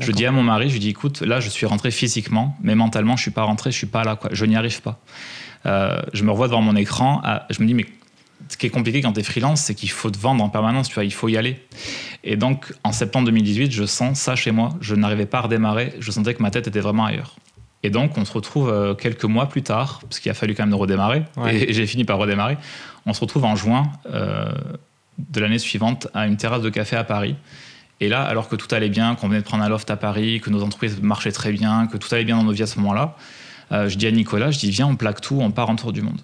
Je 0.00 0.10
dis 0.10 0.26
à 0.26 0.32
mon 0.32 0.42
mari, 0.42 0.68
je 0.68 0.74
lui 0.74 0.80
dis, 0.80 0.90
écoute, 0.90 1.20
là 1.20 1.38
je 1.38 1.48
suis 1.48 1.66
rentré 1.66 1.90
physiquement, 1.90 2.56
mais 2.60 2.74
mentalement 2.74 3.16
je 3.16 3.22
suis 3.22 3.30
pas 3.30 3.44
rentré, 3.44 3.70
je 3.70 3.76
suis 3.76 3.86
pas 3.86 4.02
là, 4.02 4.16
quoi. 4.16 4.30
Je 4.32 4.44
n'y 4.44 4.56
arrive 4.56 4.82
pas. 4.82 5.00
Euh, 5.66 6.00
je 6.12 6.24
me 6.24 6.30
revois 6.30 6.48
devant 6.48 6.62
mon 6.62 6.76
écran, 6.76 7.22
je 7.50 7.62
me 7.62 7.66
dis, 7.66 7.74
mais 7.74 7.86
ce 8.48 8.56
qui 8.56 8.66
est 8.66 8.70
compliqué 8.70 9.00
quand 9.00 9.12
tu 9.12 9.20
es 9.20 9.22
freelance, 9.22 9.62
c'est 9.62 9.74
qu'il 9.74 9.90
faut 9.90 10.10
te 10.10 10.18
vendre 10.18 10.42
en 10.42 10.48
permanence, 10.48 10.88
tu 10.88 10.94
vois, 10.94 11.04
il 11.04 11.12
faut 11.12 11.28
y 11.28 11.36
aller. 11.36 11.60
Et 12.24 12.36
donc, 12.36 12.72
en 12.84 12.92
septembre 12.92 13.26
2018, 13.26 13.72
je 13.72 13.84
sens 13.84 14.18
ça 14.20 14.36
chez 14.36 14.50
moi. 14.50 14.70
Je 14.80 14.94
n'arrivais 14.94 15.26
pas 15.26 15.38
à 15.38 15.42
redémarrer. 15.42 15.94
Je 15.98 16.10
sentais 16.10 16.34
que 16.34 16.42
ma 16.42 16.50
tête 16.50 16.66
était 16.66 16.80
vraiment 16.80 17.06
ailleurs. 17.06 17.36
Et 17.82 17.90
donc, 17.90 18.18
on 18.18 18.24
se 18.24 18.32
retrouve 18.32 18.70
euh, 18.70 18.94
quelques 18.94 19.24
mois 19.24 19.48
plus 19.48 19.62
tard, 19.62 20.00
parce 20.02 20.18
qu'il 20.18 20.30
a 20.30 20.34
fallu 20.34 20.54
quand 20.54 20.64
même 20.66 20.74
redémarrer, 20.74 21.22
et 21.48 21.72
j'ai 21.72 21.86
fini 21.86 22.04
par 22.04 22.18
redémarrer. 22.18 22.58
On 23.06 23.12
se 23.12 23.20
retrouve 23.20 23.44
en 23.44 23.54
juin 23.54 23.90
euh, 24.12 24.50
de 25.18 25.40
l'année 25.40 25.58
suivante 25.58 26.08
à 26.12 26.26
une 26.26 26.36
terrasse 26.36 26.62
de 26.62 26.70
café 26.70 26.96
à 26.96 27.04
Paris. 27.04 27.36
Et 28.00 28.08
là, 28.08 28.22
alors 28.22 28.48
que 28.48 28.56
tout 28.56 28.72
allait 28.74 28.88
bien, 28.88 29.14
qu'on 29.14 29.28
venait 29.28 29.40
de 29.40 29.44
prendre 29.44 29.64
un 29.64 29.68
loft 29.68 29.90
à 29.90 29.96
Paris, 29.96 30.40
que 30.40 30.50
nos 30.50 30.62
entreprises 30.62 31.00
marchaient 31.00 31.32
très 31.32 31.52
bien, 31.52 31.86
que 31.86 31.96
tout 31.96 32.12
allait 32.14 32.24
bien 32.24 32.36
dans 32.36 32.44
nos 32.44 32.52
vies 32.52 32.62
à 32.62 32.66
ce 32.66 32.78
moment-là, 32.78 33.16
euh, 33.72 33.88
je 33.88 33.96
dis 33.96 34.06
à 34.06 34.10
Nicolas, 34.10 34.50
je 34.50 34.58
dis, 34.58 34.70
viens, 34.70 34.86
on 34.86 34.96
plaque 34.96 35.20
tout, 35.20 35.38
on 35.40 35.50
part 35.50 35.70
en 35.70 35.76
tour 35.76 35.92
du 35.92 36.02
monde. 36.02 36.20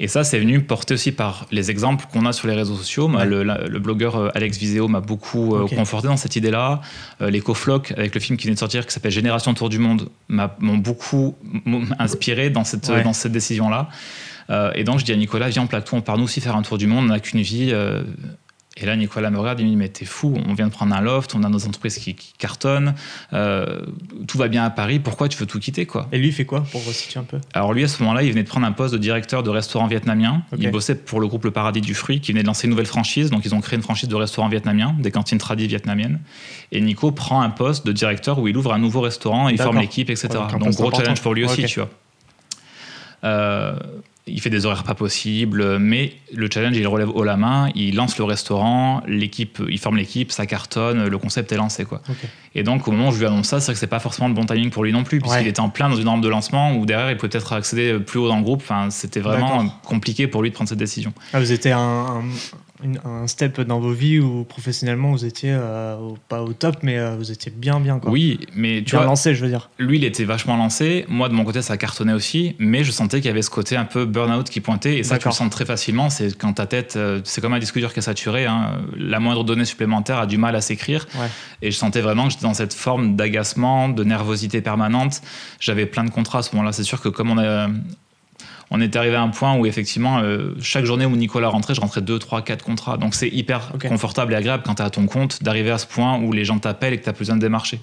Et 0.00 0.08
ça, 0.08 0.24
c'est 0.24 0.38
venu 0.38 0.60
porter 0.60 0.94
aussi 0.94 1.12
par 1.12 1.46
les 1.50 1.70
exemples 1.70 2.06
qu'on 2.12 2.26
a 2.26 2.32
sur 2.32 2.48
les 2.48 2.54
réseaux 2.54 2.76
sociaux. 2.76 3.08
Le, 3.08 3.78
blogueur 3.78 4.16
euh, 4.16 4.28
Alex 4.34 4.58
Viseo 4.58 4.88
m'a 4.88 5.00
beaucoup 5.00 5.54
euh, 5.54 5.66
conforté 5.68 6.08
dans 6.08 6.16
cette 6.16 6.36
idée-là. 6.36 6.80
Euh, 7.20 7.30
les 7.30 7.40
Cofloc, 7.40 7.92
avec 7.92 8.14
le 8.14 8.20
film 8.20 8.36
qui 8.36 8.46
vient 8.46 8.54
de 8.54 8.58
sortir, 8.58 8.86
qui 8.86 8.92
s'appelle 8.92 9.12
Génération 9.12 9.54
Tour 9.54 9.68
du 9.68 9.78
Monde, 9.78 10.08
m'ont 10.28 10.78
beaucoup 10.78 11.36
inspiré 11.98 12.50
dans 12.50 12.64
cette, 12.64 12.90
dans 12.90 13.12
cette 13.12 13.32
décision-là. 13.32 13.88
et 14.74 14.84
donc, 14.84 14.98
je 14.98 15.04
dis 15.04 15.12
à 15.12 15.16
Nicolas, 15.16 15.48
viens, 15.48 15.66
plateau, 15.66 15.96
on 15.96 16.00
part 16.00 16.18
nous 16.18 16.24
aussi 16.24 16.40
faire 16.40 16.56
un 16.56 16.62
tour 16.62 16.78
du 16.78 16.86
monde, 16.86 17.04
on 17.04 17.08
n'a 17.08 17.20
qu'une 17.20 17.42
vie. 17.42 17.72
Et 18.76 18.86
là, 18.86 18.96
Nicolas 18.96 19.30
me 19.30 19.38
regarde, 19.38 19.60
il 19.60 19.66
me 19.66 19.70
dit 19.70 19.76
Mais 19.76 19.88
t'es 19.88 20.04
fou, 20.04 20.36
on 20.48 20.54
vient 20.54 20.66
de 20.66 20.72
prendre 20.72 20.94
un 20.94 21.00
loft, 21.00 21.34
on 21.36 21.44
a 21.44 21.48
nos 21.48 21.64
entreprises 21.64 21.98
qui, 21.98 22.16
cartonnent, 22.38 22.94
euh, 23.32 23.80
tout 24.26 24.36
va 24.36 24.48
bien 24.48 24.64
à 24.64 24.70
Paris, 24.70 24.98
pourquoi 24.98 25.28
tu 25.28 25.38
veux 25.38 25.46
tout 25.46 25.60
quitter 25.60 25.86
quoi? 25.86 26.08
Et 26.10 26.18
lui, 26.18 26.28
il 26.28 26.32
fait 26.32 26.44
quoi 26.44 26.64
pour 26.72 26.84
resituer 26.84 27.20
un 27.20 27.24
peu? 27.24 27.38
Alors, 27.52 27.72
lui, 27.72 27.84
à 27.84 27.88
ce 27.88 28.02
moment-là, 28.02 28.24
il 28.24 28.30
venait 28.30 28.42
de 28.42 28.48
prendre 28.48 28.66
un 28.66 28.72
poste 28.72 28.92
de 28.92 28.98
directeur 28.98 29.44
de 29.44 29.50
restaurant 29.50 29.86
vietnamien. 29.86 30.42
Il 30.58 30.70
bossait 30.70 30.96
pour 30.96 31.20
le 31.20 31.28
groupe 31.28 31.44
Le 31.44 31.52
Paradis 31.52 31.80
du 31.80 31.94
Fruit, 31.94 32.20
qui 32.20 32.32
venait 32.32 32.42
de 32.42 32.48
lancer 32.48 32.66
une 32.66 32.70
nouvelle 32.70 32.86
franchise. 32.86 33.30
Donc, 33.30 33.44
ils 33.44 33.54
ont 33.54 33.60
créé 33.60 33.76
une 33.76 33.82
franchise 33.82 34.08
de 34.08 34.16
restaurant 34.16 34.48
vietnamien, 34.48 34.96
des 34.98 35.12
cantines 35.12 35.38
tradies 35.38 35.68
vietnamiennes. 35.68 36.20
Et 36.72 36.80
Nico 36.80 37.12
prend 37.12 37.42
un 37.42 37.50
poste 37.50 37.86
de 37.86 37.92
directeur 37.92 38.40
où 38.40 38.48
il 38.48 38.56
ouvre 38.56 38.72
un 38.72 38.78
nouveau 38.78 39.00
restaurant, 39.02 39.48
il 39.48 39.58
forme 39.58 39.78
l'équipe, 39.78 40.10
etc. 40.10 40.28
donc, 40.58 40.74
gros 40.74 40.90
challenge 40.90 41.22
pour 41.22 41.34
lui 41.34 41.44
aussi, 41.44 41.64
tu 41.64 41.78
vois. 41.78 41.90
Euh, 43.22 43.74
il 44.26 44.40
fait 44.40 44.50
des 44.50 44.64
horaires 44.64 44.84
pas 44.84 44.94
possibles, 44.94 45.78
mais 45.78 46.14
le 46.32 46.48
challenge, 46.50 46.76
il 46.76 46.86
relève 46.86 47.10
haut 47.10 47.24
la 47.24 47.36
main, 47.36 47.68
il 47.74 47.94
lance 47.94 48.16
le 48.16 48.24
restaurant, 48.24 49.02
l'équipe, 49.06 49.60
il 49.68 49.78
forme 49.78 49.98
l'équipe, 49.98 50.32
ça 50.32 50.46
cartonne, 50.46 51.06
le 51.06 51.18
concept 51.18 51.52
est 51.52 51.56
lancé. 51.56 51.84
Quoi. 51.84 52.00
Et 52.54 52.62
donc, 52.62 52.88
au 52.88 52.92
moment 52.92 53.08
où 53.08 53.12
je 53.12 53.18
lui 53.18 53.26
annonce 53.26 53.48
ça, 53.48 53.60
c'est 53.60 53.66
vrai 53.66 53.74
que 53.74 53.80
c'est 53.80 53.86
pas 53.86 53.98
forcément 53.98 54.28
le 54.28 54.34
bon 54.34 54.46
timing 54.46 54.70
pour 54.70 54.82
lui 54.84 54.92
non 54.92 55.04
plus, 55.04 55.20
puisqu'il 55.20 55.46
était 55.46 55.60
en 55.60 55.68
plein 55.68 55.90
dans 55.90 55.96
une 55.96 56.04
norme 56.04 56.22
de 56.22 56.28
lancement 56.28 56.74
où 56.74 56.86
derrière, 56.86 57.10
il 57.10 57.16
pouvait 57.18 57.28
peut-être 57.28 57.52
accéder 57.52 57.98
plus 57.98 58.18
haut 58.18 58.28
dans 58.28 58.38
le 58.38 58.42
groupe. 58.42 58.62
Enfin, 58.62 58.88
c'était 58.90 59.20
vraiment 59.20 59.68
compliqué 59.84 60.26
pour 60.26 60.42
lui 60.42 60.50
de 60.50 60.54
prendre 60.54 60.70
cette 60.70 60.78
décision. 60.78 61.12
Ah, 61.34 61.40
vous 61.40 61.52
étiez 61.52 61.72
un, 61.72 61.78
un 61.80 62.22
step 63.26 63.60
dans 63.60 63.78
vos 63.78 63.92
vies 63.92 64.18
où 64.18 64.44
professionnellement 64.44 65.12
vous 65.12 65.24
étiez 65.24 65.52
euh, 65.52 65.96
pas 66.28 66.42
au 66.42 66.52
top, 66.52 66.76
mais 66.82 66.98
euh, 66.98 67.16
vous 67.16 67.30
étiez 67.30 67.52
bien, 67.54 67.80
bien. 67.80 67.98
Quoi. 67.98 68.10
Oui, 68.10 68.40
mais 68.54 68.78
tu 68.78 68.90
bien 68.90 69.00
vois. 69.00 69.06
lancé, 69.06 69.34
je 69.34 69.44
veux 69.44 69.50
dire. 69.50 69.70
Lui, 69.78 69.98
il 69.98 70.04
était 70.04 70.24
vachement 70.24 70.56
lancé. 70.56 71.04
Moi, 71.08 71.28
de 71.28 71.34
mon 71.34 71.44
côté, 71.44 71.62
ça 71.62 71.76
cartonnait 71.76 72.12
aussi, 72.12 72.56
mais 72.58 72.84
je 72.84 72.90
sentais 72.90 73.18
qu'il 73.18 73.26
y 73.26 73.30
avait 73.30 73.42
ce 73.42 73.50
côté 73.50 73.76
un 73.76 73.84
peu 73.84 74.04
burn-out 74.04 74.50
qui 74.50 74.60
pointait. 74.60 74.98
Et 74.98 75.02
ça, 75.04 75.18
tu 75.18 75.28
le 75.28 75.34
sens 75.34 75.50
très 75.50 75.64
facilement. 75.64 76.10
C'est 76.10 76.36
quand 76.36 76.54
ta 76.54 76.66
tête, 76.66 76.96
euh, 76.96 77.20
c'est 77.24 77.40
comme 77.40 77.54
un 77.54 77.58
disque 77.58 77.78
dur 77.78 77.92
qui 77.92 78.00
est 78.00 78.02
saturé. 78.02 78.46
Hein. 78.46 78.82
La 78.96 79.20
moindre 79.20 79.44
donnée 79.44 79.64
supplémentaire 79.64 80.18
a 80.18 80.26
du 80.26 80.36
mal 80.36 80.56
à 80.56 80.60
s'écrire. 80.60 81.06
Et 81.62 81.70
je 81.70 81.76
sentais 81.76 82.00
vraiment 82.00 82.26
que 82.26 82.32
j'étais 82.32 82.44
dans 82.44 82.54
cette 82.54 82.74
forme 82.74 83.16
d'agacement, 83.16 83.88
de 83.88 84.04
nervosité 84.04 84.60
permanente. 84.60 85.22
J'avais 85.60 85.86
plein 85.86 86.04
de 86.04 86.10
contrats 86.10 86.40
à 86.40 86.42
ce 86.42 86.54
moment-là. 86.54 86.72
C'est 86.72 86.82
sûr 86.82 87.00
que 87.00 87.08
comme 87.08 87.30
on 87.30 87.38
a 87.38 87.68
on 88.70 88.80
est 88.80 88.96
arrivé 88.96 89.14
à 89.16 89.22
un 89.22 89.28
point 89.28 89.56
où 89.56 89.66
effectivement, 89.66 90.18
euh, 90.18 90.54
chaque 90.60 90.84
journée 90.84 91.06
où 91.06 91.16
Nicolas 91.16 91.48
rentrait, 91.48 91.74
je 91.74 91.80
rentrais 91.80 92.02
2, 92.02 92.18
3, 92.18 92.42
4 92.42 92.64
contrats. 92.64 92.96
Donc 92.96 93.14
c'est 93.14 93.28
hyper 93.28 93.72
confortable 93.88 94.32
et 94.32 94.36
agréable 94.36 94.62
quand 94.64 94.76
tu 94.76 94.82
es 94.82 94.84
à 94.84 94.90
ton 94.90 95.06
compte 95.06 95.42
d'arriver 95.42 95.70
à 95.70 95.78
ce 95.78 95.86
point 95.86 96.18
où 96.18 96.32
les 96.32 96.44
gens 96.44 96.58
t'appellent 96.58 96.94
et 96.94 96.98
que 96.98 97.04
tu 97.04 97.08
as 97.08 97.12
plus 97.12 97.24
besoin 97.24 97.36
de 97.36 97.40
démarcher. 97.40 97.80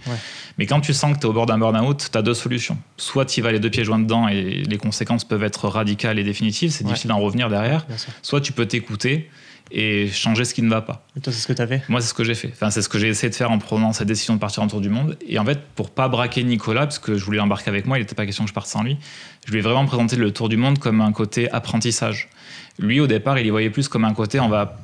Mais 0.58 0.66
quand 0.66 0.82
tu 0.82 0.94
sens 0.94 1.14
que 1.14 1.20
tu 1.20 1.26
es 1.26 1.30
au 1.30 1.34
bord 1.34 1.46
d'un 1.46 1.58
burn-out, 1.58 2.10
tu 2.12 2.18
as 2.18 2.22
deux 2.22 2.34
solutions. 2.34 2.78
Soit 2.98 3.26
tu 3.26 3.42
vas 3.42 3.52
les 3.52 3.60
deux 3.60 3.70
pieds 3.70 3.84
joints 3.84 4.00
dedans 4.00 4.28
et 4.28 4.64
les 4.68 4.78
conséquences 4.78 5.24
peuvent 5.24 5.44
être 5.44 5.68
radicales 5.68 6.20
et 6.20 6.24
définitives, 6.24 6.72
c'est 6.72 6.84
difficile 6.84 7.10
d'en 7.10 7.20
revenir 7.20 7.50
derrière. 7.50 7.86
Soit 8.22 8.42
tu 8.42 8.52
peux 8.52 8.66
t'écouter 8.66 9.30
et 9.72 10.08
changer 10.08 10.46
ce 10.46 10.54
qui 10.54 10.62
ne 10.62 10.70
va 10.70 10.82
pas. 10.82 11.06
Et 11.18 11.22
toi, 11.22 11.32
c'est 11.32 11.40
ce 11.40 11.48
que 11.48 11.54
tu 11.54 11.62
as 11.62 11.68
fait 11.68 11.82
Moi, 11.90 12.02
c'est 12.02 12.08
ce 12.08 12.14
que 12.14 12.24
j'ai 12.24 12.36
fait. 12.36 12.50
Enfin, 12.54 12.70
c'est 12.70 12.82
ce 12.82 12.90
que 12.90 13.00
j'ai 13.00 13.08
essayé 13.08 13.30
de 13.30 13.36
faire 13.36 13.52
en 13.52 13.60
prenant 13.60 13.94
cette 13.94 14.08
décision 14.08 14.36
de 14.36 14.40
partir 14.40 14.64
en 14.64 14.68
tour 14.68 14.82
du 14.82 14.90
monde. 14.90 15.18
Et 15.28 15.40
en 15.40 15.46
fait, 15.46 15.60
pour 15.76 15.90
pas 15.90 16.08
braquer 16.08 16.44
Nicolas, 16.44 16.82
parce 16.82 17.00
que 17.00 17.18
je 17.18 17.24
voulais 17.24 17.38
l'embarquer 17.38 17.70
avec 17.70 17.86
moi, 17.86 17.98
il 17.98 18.02
n'était 18.02 18.16
pas 18.16 18.26
question 18.26 18.44
que 18.44 18.50
je 18.50 18.54
parte 18.54 18.68
sans 18.68 18.84
lui, 18.84 18.98
je 19.46 19.52
lui 19.52 19.60
ai 19.60 19.62
vraiment 19.62 19.86
présenté 19.86 20.16
le 20.16 20.32
tour 20.32 20.50
du 20.50 20.58
monde 20.58 20.80
comme 20.80 21.02
un 21.02 21.12
côté 21.12 21.50
apprentissage. 21.52 22.30
Lui, 22.80 23.00
au 23.00 23.08
départ, 23.08 23.40
il 23.40 23.46
y 23.46 23.50
voyait 23.50 23.70
plus 23.70 23.88
comme 23.88 24.06
un 24.06 24.14
côté 24.14 24.40
on 24.40 24.50
va 24.50 24.78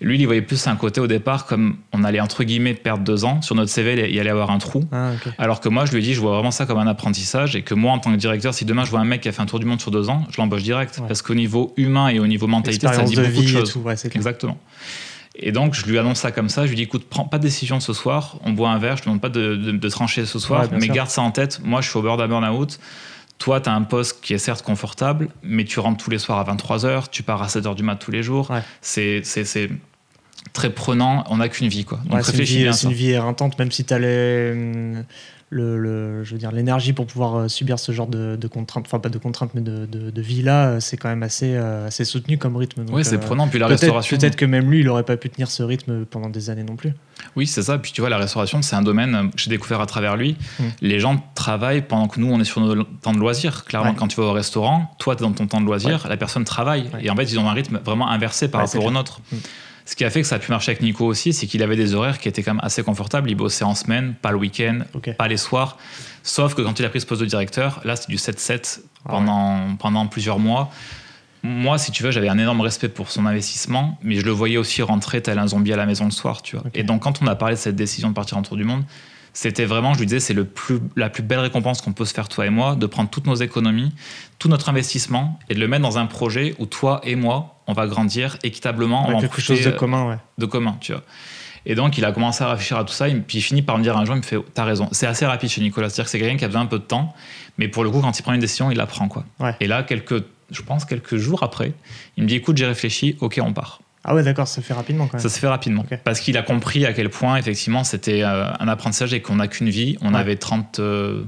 lui, 0.00 0.16
il 0.16 0.20
y 0.20 0.24
voyait 0.24 0.42
plus 0.42 0.66
un 0.66 0.76
côté 0.76 1.00
au 1.00 1.06
départ 1.06 1.46
comme 1.46 1.76
on 1.92 2.04
allait 2.04 2.20
entre 2.20 2.44
guillemets 2.44 2.74
perdre 2.74 3.04
deux 3.04 3.24
ans. 3.24 3.42
Sur 3.42 3.54
notre 3.54 3.70
CV, 3.70 4.08
il 4.08 4.14
y 4.14 4.20
allait 4.20 4.30
avoir 4.30 4.50
un 4.50 4.58
trou. 4.58 4.84
Ah, 4.92 5.12
Alors 5.38 5.60
que 5.60 5.68
moi, 5.68 5.84
je 5.84 5.92
lui 5.92 5.98
ai 5.98 6.02
dit, 6.02 6.14
je 6.14 6.20
vois 6.20 6.32
vraiment 6.32 6.50
ça 6.50 6.66
comme 6.66 6.78
un 6.78 6.86
apprentissage 6.86 7.56
et 7.56 7.62
que 7.62 7.74
moi, 7.74 7.92
en 7.92 7.98
tant 7.98 8.12
que 8.12 8.16
directeur, 8.16 8.54
si 8.54 8.64
demain 8.64 8.84
je 8.84 8.90
vois 8.90 9.00
un 9.00 9.04
mec 9.04 9.22
qui 9.22 9.28
a 9.28 9.32
fait 9.32 9.42
un 9.42 9.46
tour 9.46 9.58
du 9.58 9.66
monde 9.66 9.80
sur 9.80 9.90
deux 9.90 10.08
ans, 10.08 10.24
je 10.30 10.40
l'embauche 10.40 10.62
direct. 10.62 11.00
Parce 11.06 11.22
qu'au 11.22 11.34
niveau 11.34 11.72
humain 11.76 12.08
et 12.08 12.18
au 12.18 12.26
niveau 12.26 12.46
mentalité, 12.46 12.86
ça 12.86 13.02
dit 13.02 13.16
beaucoup 13.16 13.42
de 13.42 13.46
choses. 13.46 13.78
Exactement. 14.14 14.58
Et 15.36 15.52
donc, 15.52 15.74
je 15.74 15.86
lui 15.86 15.98
annonce 15.98 16.18
ça 16.18 16.32
comme 16.32 16.48
ça. 16.48 16.64
Je 16.64 16.70
lui 16.70 16.76
dis, 16.76 16.82
écoute, 16.82 17.06
prends 17.08 17.24
pas 17.24 17.38
de 17.38 17.42
décision 17.42 17.80
ce 17.80 17.92
soir. 17.92 18.36
On 18.44 18.52
boit 18.52 18.70
un 18.70 18.78
verre. 18.78 18.96
Je 18.96 19.02
te 19.02 19.06
demande 19.06 19.20
pas 19.20 19.28
de, 19.28 19.88
trancher 19.88 20.26
ce 20.26 20.38
soir, 20.38 20.66
mais 20.72 20.88
garde 20.88 21.10
ça 21.10 21.22
en 21.22 21.30
tête. 21.30 21.60
Moi, 21.64 21.80
je 21.80 21.88
suis 21.88 21.98
au 21.98 22.02
bord 22.02 22.16
d'un 22.16 22.28
burn-out. 22.28 22.78
Toi, 23.40 23.60
tu 23.60 23.68
as 23.70 23.72
un 23.72 23.82
poste 23.82 24.20
qui 24.20 24.34
est 24.34 24.38
certes 24.38 24.62
confortable, 24.62 25.28
mais 25.42 25.64
tu 25.64 25.80
rentres 25.80 26.04
tous 26.04 26.10
les 26.10 26.18
soirs 26.18 26.38
à 26.38 26.54
23h, 26.54 27.08
tu 27.10 27.22
pars 27.22 27.42
à 27.42 27.46
7h 27.46 27.74
du 27.74 27.82
mat 27.82 27.96
tous 27.96 28.10
les 28.10 28.22
jours. 28.22 28.52
C'est 28.82 29.22
très 30.52 30.70
prenant, 30.70 31.24
on 31.30 31.38
n'a 31.38 31.48
qu'une 31.48 31.68
vie. 31.68 31.84
Quoi. 31.84 32.00
Donc. 32.04 32.22
C'est 32.22 32.82
une 32.84 32.92
vie 32.92 33.10
éreintante, 33.10 33.58
même 33.58 33.72
si 33.72 33.84
tu 33.84 33.94
as 33.94 33.98
les 33.98 34.94
le, 35.50 36.22
je 36.22 36.32
veux 36.32 36.38
dire 36.38 36.52
l'énergie 36.52 36.92
pour 36.92 37.06
pouvoir 37.06 37.36
euh, 37.36 37.48
subir 37.48 37.78
ce 37.78 37.90
genre 37.90 38.06
de, 38.06 38.38
contraintes, 38.46 38.86
enfin 38.86 39.00
pas 39.00 39.08
de 39.08 39.18
contraintes, 39.18 39.50
mais 39.54 39.60
de, 39.60 39.86
de, 39.86 40.22
vie 40.22 40.42
là, 40.42 40.68
euh, 40.68 40.80
c'est 40.80 40.96
quand 40.96 41.08
même 41.08 41.24
assez, 41.24 41.54
euh, 41.54 41.88
assez 41.88 42.04
soutenu 42.04 42.38
comme 42.38 42.56
rythme. 42.56 42.84
Oui, 42.90 43.04
c'est 43.04 43.18
prenant. 43.18 43.48
Puis 43.48 43.58
la 43.58 43.66
restauration. 43.66 44.16
Peut-être 44.16 44.36
que 44.36 44.44
même 44.44 44.70
lui, 44.70 44.80
il 44.80 44.86
n'aurait 44.86 45.02
pas 45.02 45.16
pu 45.16 45.28
tenir 45.28 45.50
ce 45.50 45.62
rythme 45.62 46.04
pendant 46.04 46.28
des 46.28 46.50
années 46.50 46.62
non 46.62 46.76
plus. 46.76 46.94
Oui, 47.36 47.46
c'est 47.46 47.62
ça. 47.62 47.78
Puis 47.78 47.92
tu 47.92 48.00
vois, 48.00 48.10
la 48.10 48.18
restauration, 48.18 48.62
c'est 48.62 48.76
un 48.76 48.82
domaine 48.82 49.30
que 49.30 49.38
j'ai 49.38 49.50
découvert 49.50 49.80
à 49.80 49.86
travers 49.86 50.16
lui. 50.16 50.36
Mm. 50.58 50.64
Les 50.82 51.00
gens 51.00 51.24
travaillent 51.34 51.82
pendant 51.82 52.06
que 52.06 52.20
nous, 52.20 52.30
on 52.30 52.38
est 52.40 52.44
sur 52.44 52.60
nos 52.60 52.84
temps 52.84 53.12
de 53.12 53.18
loisirs. 53.18 53.64
Clairement, 53.64 53.94
quand 53.94 54.08
tu 54.08 54.20
vas 54.20 54.26
au 54.26 54.32
restaurant, 54.32 54.94
toi, 54.98 55.16
tu 55.16 55.22
es 55.22 55.26
dans 55.26 55.32
ton 55.32 55.46
temps 55.46 55.60
de 55.60 55.66
loisir, 55.66 56.06
la 56.08 56.16
personne 56.16 56.44
travaille. 56.44 56.88
Et 57.00 57.10
en 57.10 57.16
fait, 57.16 57.24
ils 57.24 57.38
ont 57.38 57.48
un 57.48 57.54
rythme 57.54 57.80
vraiment 57.84 58.08
inversé 58.08 58.48
par 58.48 58.60
rapport 58.60 58.84
au 58.84 58.90
nôtre. 58.90 59.20
Mm. 59.32 59.36
Ce 59.84 59.96
qui 59.96 60.04
a 60.04 60.10
fait 60.10 60.22
que 60.22 60.26
ça 60.26 60.36
a 60.36 60.38
pu 60.38 60.50
marcher 60.50 60.72
avec 60.72 60.82
Nico 60.82 61.04
aussi, 61.06 61.32
c'est 61.32 61.46
qu'il 61.46 61.62
avait 61.62 61.76
des 61.76 61.94
horaires 61.94 62.18
qui 62.18 62.28
étaient 62.28 62.42
quand 62.42 62.54
même 62.54 62.64
assez 62.64 62.82
confortables. 62.82 63.30
Il 63.30 63.34
bossait 63.34 63.64
en 63.64 63.74
semaine, 63.74 64.14
pas 64.20 64.30
le 64.30 64.38
week-end, 64.38 64.80
pas 65.18 65.28
les 65.28 65.36
soirs. 65.36 65.78
Sauf 66.22 66.54
que 66.54 66.62
quand 66.62 66.78
il 66.78 66.84
a 66.84 66.88
pris 66.88 67.00
ce 67.00 67.06
poste 67.06 67.22
de 67.22 67.26
directeur, 67.26 67.80
là, 67.84 67.96
c'est 67.96 68.08
du 68.08 68.16
7-7 68.16 68.80
ah 69.04 69.10
pendant, 69.10 69.76
pendant 69.76 70.06
plusieurs 70.06 70.38
mois. 70.38 70.70
Moi, 71.42 71.78
si 71.78 71.90
tu 71.90 72.02
veux, 72.02 72.10
j'avais 72.10 72.28
un 72.28 72.38
énorme 72.38 72.60
respect 72.60 72.90
pour 72.90 73.10
son 73.10 73.24
investissement, 73.24 73.98
mais 74.02 74.16
je 74.16 74.24
le 74.24 74.30
voyais 74.30 74.58
aussi 74.58 74.82
rentrer 74.82 75.22
tel 75.22 75.38
un 75.38 75.46
zombie 75.46 75.72
à 75.72 75.76
la 75.76 75.86
maison 75.86 76.04
le 76.04 76.10
soir, 76.10 76.42
tu 76.42 76.56
vois. 76.56 76.66
Et 76.74 76.82
donc, 76.82 77.02
quand 77.02 77.22
on 77.22 77.26
a 77.26 77.34
parlé 77.34 77.54
de 77.54 77.60
cette 77.60 77.76
décision 77.76 78.10
de 78.10 78.14
partir 78.14 78.36
en 78.36 78.42
tour 78.42 78.58
du 78.58 78.64
monde, 78.64 78.84
c'était 79.32 79.64
vraiment, 79.64 79.94
je 79.94 80.00
lui 80.00 80.06
disais, 80.06 80.20
c'est 80.20 80.34
le 80.34 80.44
plus, 80.44 80.80
la 80.96 81.08
plus 81.08 81.22
belle 81.22 81.38
récompense 81.38 81.80
qu'on 81.80 81.92
peut 81.92 82.04
se 82.04 82.12
faire, 82.12 82.28
toi 82.28 82.46
et 82.46 82.50
moi, 82.50 82.74
de 82.74 82.86
prendre 82.86 83.08
toutes 83.08 83.26
nos 83.26 83.36
économies, 83.36 83.92
tout 84.40 84.48
notre 84.48 84.70
investissement 84.70 85.38
et 85.48 85.54
de 85.54 85.60
le 85.60 85.68
mettre 85.68 85.82
dans 85.82 85.98
un 85.98 86.06
projet 86.06 86.56
où 86.58 86.66
toi 86.66 87.00
et 87.04 87.14
moi, 87.14 87.60
on 87.68 87.74
va 87.74 87.86
grandir 87.86 88.38
équitablement. 88.42 89.06
on 89.08 89.20
quelque 89.20 89.40
chose 89.40 89.62
de 89.62 89.68
euh, 89.68 89.72
commun, 89.72 90.08
ouais. 90.08 90.16
De 90.38 90.46
commun, 90.46 90.76
tu 90.80 90.92
vois. 90.92 91.02
Et 91.66 91.74
donc, 91.74 91.98
il 91.98 92.04
a 92.06 92.10
commencé 92.10 92.42
à 92.42 92.48
réfléchir 92.48 92.78
à 92.78 92.84
tout 92.84 92.94
ça. 92.94 93.08
Et 93.08 93.14
puis, 93.14 93.38
il 93.38 93.42
finit 93.42 93.60
par 93.60 93.76
me 93.76 93.82
dire 93.82 93.98
un 93.98 94.06
jour, 94.06 94.14
il 94.14 94.20
me 94.20 94.24
fait, 94.24 94.38
t'as 94.54 94.64
raison. 94.64 94.88
C'est 94.92 95.06
assez 95.06 95.26
rapide 95.26 95.50
chez 95.50 95.60
Nicolas. 95.60 95.90
C'est-à-dire 95.90 96.04
que 96.06 96.10
c'est 96.10 96.18
quelqu'un 96.18 96.38
qui 96.38 96.44
a 96.46 96.48
besoin 96.48 96.62
un 96.62 96.66
peu 96.66 96.78
de 96.78 96.84
temps. 96.84 97.14
Mais 97.58 97.68
pour 97.68 97.84
le 97.84 97.90
coup, 97.90 98.00
quand 98.00 98.18
il 98.18 98.22
prend 98.22 98.32
une 98.32 98.40
décision, 98.40 98.70
il 98.70 98.78
la 98.78 98.86
prend, 98.86 99.08
quoi. 99.08 99.26
Et 99.60 99.66
là, 99.66 99.82
quelques, 99.82 100.24
je 100.50 100.62
pense, 100.62 100.86
quelques 100.86 101.16
jours 101.16 101.42
après, 101.42 101.74
il 102.16 102.22
me 102.22 102.28
dit, 102.28 102.36
écoute, 102.36 102.56
j'ai 102.56 102.66
réfléchi. 102.66 103.18
OK, 103.20 103.38
on 103.42 103.52
part. 103.52 103.80
Ah 104.04 104.14
ouais, 104.14 104.22
d'accord, 104.22 104.48
ça 104.48 104.62
se 104.62 104.66
fait 104.66 104.72
rapidement 104.72 105.06
quand 105.06 105.18
même. 105.18 105.22
Ça 105.22 105.28
se 105.28 105.38
fait 105.38 105.48
rapidement. 105.48 105.84
Parce 106.02 106.20
qu'il 106.20 106.38
a 106.38 106.42
compris 106.42 106.86
à 106.86 106.94
quel 106.94 107.10
point, 107.10 107.36
effectivement, 107.36 107.84
c'était 107.84 108.22
euh, 108.22 108.50
un 108.58 108.68
apprentissage 108.68 109.12
et 109.12 109.20
qu'on 109.20 109.36
n'a 109.36 109.48
qu'une 109.48 109.68
vie. 109.68 109.98
On 110.00 110.14
avait 110.14 110.36
30. 110.36 110.78
Euh, 110.78 111.24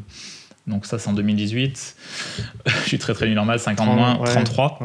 donc, 0.66 0.86
ça, 0.86 0.98
c'est 0.98 1.08
en 1.08 1.12
2018. 1.12 1.96
je 2.66 2.72
suis 2.82 2.98
très, 2.98 3.14
très 3.14 3.26
nul 3.26 3.34
normal, 3.34 3.58
50 3.58 3.86
moins, 3.88 4.18
33. 4.24 4.78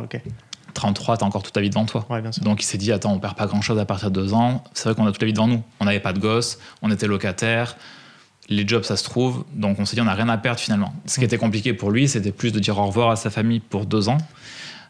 33, 0.74 1.18
t'as 1.18 1.26
encore 1.26 1.42
toute 1.42 1.54
ta 1.54 1.62
vie 1.62 1.70
devant 1.70 1.86
toi. 1.86 2.08
Donc 2.42 2.62
il 2.62 2.66
s'est 2.66 2.78
dit, 2.78 2.92
attends, 2.92 3.12
on 3.12 3.20
perd 3.20 3.36
pas 3.36 3.48
grand 3.48 3.62
chose 3.62 3.80
à 3.80 3.86
partir 3.86 4.12
de 4.12 4.22
deux 4.22 4.34
ans. 4.34 4.64
C'est 4.74 4.90
vrai 4.90 4.96
qu'on 4.96 5.08
a 5.08 5.12
toute 5.12 5.22
la 5.22 5.26
vie 5.26 5.34
devant 5.34 5.48
nous. 5.48 5.64
On 5.80 5.86
n'avait 5.86 6.00
pas 6.00 6.14
de 6.14 6.20
gosse, 6.20 6.60
on 6.84 6.92
était 6.92 7.08
locataire, 7.08 7.76
les 8.48 8.68
jobs, 8.68 8.84
ça 8.84 8.96
se 8.96 9.04
trouve. 9.04 9.44
Donc 9.54 9.80
on 9.80 9.86
s'est 9.86 9.96
dit, 9.96 10.02
on 10.02 10.06
n'a 10.06 10.14
rien 10.14 10.30
à 10.30 10.38
perdre 10.38 10.60
finalement. 10.60 10.94
Ce 11.08 11.16
qui 11.16 11.22
mm. 11.22 11.24
était 11.24 11.38
compliqué 11.38 11.74
pour 11.74 11.90
lui, 11.90 12.08
c'était 12.08 12.32
plus 12.32 12.52
de 12.52 12.60
dire 12.60 12.78
au 12.78 12.86
revoir 12.86 13.10
à 13.10 13.16
sa 13.16 13.32
famille 13.32 13.60
pour 13.60 13.88
deux 13.88 14.08
ans. 14.08 14.20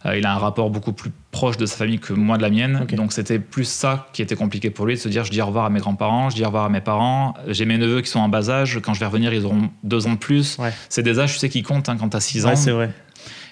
Euh, 0.06 0.17
il 0.17 0.26
a 0.26 0.34
un 0.34 0.38
rapport 0.38 0.69
beaucoup 0.69 0.91
plus 0.91 1.12
proche 1.38 1.58
de 1.58 1.67
sa 1.67 1.78
famille 1.78 2.00
que 2.00 2.13
moi 2.13 2.38
de 2.38 2.41
la 2.41 2.50
mienne. 2.50 2.88
Donc 2.93 3.13
c'était 3.13 3.38
plus 3.38 3.65
ça 3.65 4.08
qui 4.12 4.23
était 4.23 4.36
compliqué 4.36 4.71
pour 4.71 4.88
lui, 4.88 4.95
de 4.95 5.00
se 5.00 5.08
dire 5.08 5.23
je 5.23 5.30
dis 5.30 5.39
au 5.39 5.45
revoir 5.45 5.65
à 5.65 5.69
mes 5.69 5.80
grands-parents, 5.80 6.32
je 6.32 6.36
dis 6.36 6.41
au 6.41 6.47
revoir 6.47 6.65
à 6.65 6.69
mes 6.69 6.82
parents. 6.82 7.36
J'ai 7.47 7.65
mes 7.65 7.78
neveux 7.78 8.02
qui 8.02 8.10
sont 8.10 8.19
en 8.19 8.28
bas 8.28 8.50
âge. 8.50 8.80
Quand 8.84 8.95
je 8.95 9.00
vais 9.00 9.06
revenir, 9.06 9.34
ils 9.34 9.45
auront 9.45 9.69
deux 9.84 10.08
ans 10.08 10.13
de 10.13 10.17
plus. 10.17 10.58
C'est 10.89 11.04
des 11.04 11.19
âges, 11.19 11.34
tu 11.34 11.39
sais, 11.39 11.50
qui 11.50 11.62
comptent 11.62 11.89
hein, 11.89 11.97
quand 12.00 12.10
tu 12.10 12.17
as 12.17 12.21
six 12.21 12.45
ans. 12.47 12.56
c'est 12.56 12.71
vrai. 12.71 12.89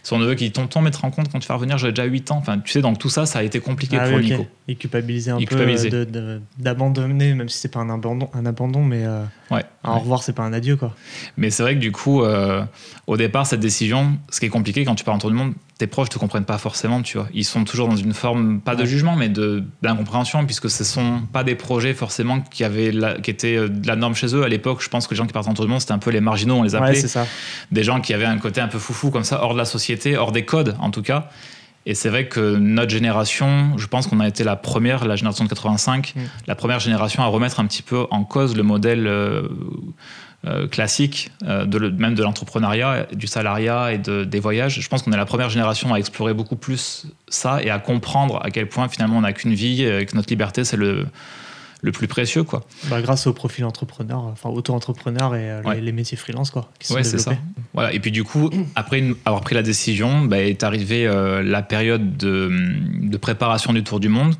Son 0.02 0.19
neveu 0.19 0.36
qui 0.36 0.45
dit 0.45 0.52
Tonton, 0.52 0.82
mais 0.82 0.91
te 0.91 1.00
rends 1.00 1.10
compte 1.10 1.32
quand 1.32 1.39
tu 1.39 1.48
vas 1.48 1.56
revenir, 1.56 1.80
j'ai 1.80 1.89
déjà 1.89 2.04
8 2.04 2.30
ans. 2.30 2.38
Enfin, 2.38 2.60
tu 2.60 2.71
sais, 2.71 2.82
donc 2.82 3.00
tout 3.00 3.10
ça, 3.10 3.26
ça 3.26 3.39
a 3.39 3.43
été 3.43 3.60
compliqué 3.60 3.98
ah 4.00 4.08
pour 4.08 4.19
Nico. 4.19 4.45
Il 4.67 4.78
culpabilisait 4.78 5.32
un 5.32 5.39
peu 5.39 6.08
d'abandonner, 6.60 7.34
même 7.34 7.50
si 7.50 7.58
c'est 7.58 7.71
pas 7.71 7.80
un 7.80 7.89
abandon, 7.89 8.30
un 8.34 8.45
abandon 8.45 8.84
mais. 8.84 9.04
Euh, 9.04 9.24
ouais. 9.50 9.63
Un 9.86 9.95
au 9.95 10.00
revoir, 10.00 10.24
c'est 10.24 10.34
pas 10.34 10.43
un 10.43 10.54
adieu, 10.54 10.76
quoi. 10.76 10.93
Mais 11.38 11.50
c'est 11.50 11.63
vrai 11.63 11.76
que 11.76 11.80
du 11.80 11.91
coup, 11.91 12.24
euh, 12.24 12.63
au 13.08 13.17
départ, 13.17 13.45
cette 13.45 13.60
décision, 13.60 14.17
ce 14.30 14.39
qui 14.39 14.48
est 14.48 14.50
compliqué 14.50 14.84
quand 14.84 14.95
tu 14.95 15.04
pars 15.04 15.13
en 15.13 15.19
tour 15.19 15.30
du 15.30 15.36
monde, 15.36 15.54
tes 15.78 15.88
proches 15.88 16.10
te 16.10 16.17
comprennent 16.17 16.45
pas 16.45 16.58
forcément, 16.58 17.02
tu 17.02 17.17
vois. 17.17 17.28
Ils 17.34 17.43
sont 17.43 17.63
toujours 17.65 17.88
dans 17.88 17.95
une 17.95 18.13
forme, 18.13 18.62
pas 18.62 18.76
de 18.76 18.86
jugement, 18.86 19.15
mais 19.15 19.30
d'incompréhension, 19.30 20.45
puisque 20.45 20.69
ce 20.69 20.84
sont 20.84 21.21
pas 21.32 21.43
des 21.43 21.56
projets 21.56 21.93
forcément 21.93 22.39
qui, 22.39 22.63
avaient 22.63 22.93
qui 23.21 23.30
étaient 23.30 23.58
euh, 23.58 23.69
de 23.69 23.86
la 23.86 23.95
norme 23.95 24.15
chez 24.15 24.34
eux. 24.36 24.43
À 24.43 24.50
l'époque, 24.50 24.82
je 24.82 24.89
pense 24.89 25.06
que 25.06 25.13
les 25.13 25.17
gens 25.17 25.28
qui 25.28 25.34
partent 25.34 25.48
en 25.48 25.54
tour 25.54 25.65
du 25.65 25.71
monde, 25.71 25.82
c'était 25.82 25.93
un 25.93 26.00
peu 26.00 26.12
les 26.12 26.21
marginaux, 26.21 26.56
on 26.56 26.63
les 26.63 26.76
appelait. 26.76 27.02
Ouais, 27.02 27.08
ça. 27.08 27.28
Des 27.71 27.84
gens 27.84 28.02
qui 28.02 28.13
avaient 28.13 28.26
un 28.26 28.38
côté 28.38 28.62
un 28.62 28.67
peu 28.67 28.80
foufou, 28.80 29.12
comme 29.12 29.24
ça, 29.24 29.43
hors 29.43 29.54
de 29.54 29.60
la 29.60 29.65
société, 29.65 30.17
hors 30.17 30.32
des 30.32 30.45
codes, 30.45 30.76
en 30.80 30.91
tout 30.91 31.02
cas. 31.02 31.30
Et 31.86 31.93
c'est 31.93 32.10
vrai 32.10 32.28
que 32.28 32.56
notre 32.56 32.89
génération, 32.89 33.78
je 33.78 33.86
pense 33.88 34.08
qu'on 34.08 34.19
a 34.19 34.28
été 34.28 34.43
la 34.43 34.56
première, 34.56 35.06
la 35.06 35.15
génération 35.15 35.43
de 35.43 35.50
85, 35.50 36.13
mm. 36.15 36.19
la 36.48 36.56
première 36.56 36.80
génération 36.80 37.21
à 37.21 37.28
remettre 37.28 37.60
un 37.60 37.65
petit 37.67 37.84
peu 37.84 38.08
en 38.10 38.24
cause 38.24 38.56
le 38.56 38.63
modèle 38.63 39.06
euh, 39.06 39.48
euh, 40.45 40.67
classique, 40.67 41.32
euh, 41.43 41.65
de 41.65 41.89
même 41.89 42.15
de 42.15 42.24
l'entrepreneuriat, 42.24 43.08
du 43.13 43.28
salariat 43.28 43.93
et 43.93 44.00
de, 44.00 44.24
des 44.24 44.39
voyages. 44.39 44.80
Je 44.80 44.89
pense 44.89 45.04
qu'on 45.04 45.12
est 45.12 45.17
la 45.17 45.26
première 45.26 45.50
génération 45.50 45.93
à 45.93 45.98
explorer 45.98 46.34
beaucoup 46.34 46.56
plus 46.56 47.06
ça 47.28 47.62
et 47.62 47.69
à 47.69 47.78
comprendre 47.78 48.39
à 48.43 48.50
quel 48.50 48.67
point 48.67 48.88
finalement 48.89 49.17
on 49.17 49.21
n'a 49.21 49.34
qu'une 49.34 49.54
vie 49.54 49.84
et 49.84 50.06
que 50.06 50.15
notre 50.15 50.30
liberté 50.30 50.63
c'est 50.63 50.78
le 50.78 51.06
le 51.86 51.91
plus 51.91 52.08
précieux 52.08 52.43
quoi. 52.43 52.63
Bah, 52.89 53.02
grâce 53.02 53.28
au 53.28 53.34
profil 53.34 53.63
entrepreneur, 53.63 54.19
enfin 54.19 54.50
auto-entrepreneur 54.50 55.36
et 55.36 55.62
les, 55.80 55.91
métiers 55.91 56.17
freelance 56.17 56.50
quoi. 56.50 56.69
ouais, 56.89 57.04
c'est 57.04 57.19
ça. 57.19 57.34
Voilà. 57.74 57.93
Et 57.93 58.00
puis 58.00 58.12
du 58.12 58.24
coup, 58.24 58.50
après 58.76 59.04
avoir 59.24 59.41
pris 59.41 59.56
la 59.56 59.62
décision, 59.62 60.21
bah, 60.21 60.39
est 60.39 60.63
arrivée 60.63 61.06
la 61.43 61.62
période 61.62 62.17
de, 62.17 62.52
de, 63.02 63.17
préparation 63.17 63.71
du 63.71 63.84
Tour 63.84 64.00
du 64.00 64.10
Monde 64.10 64.36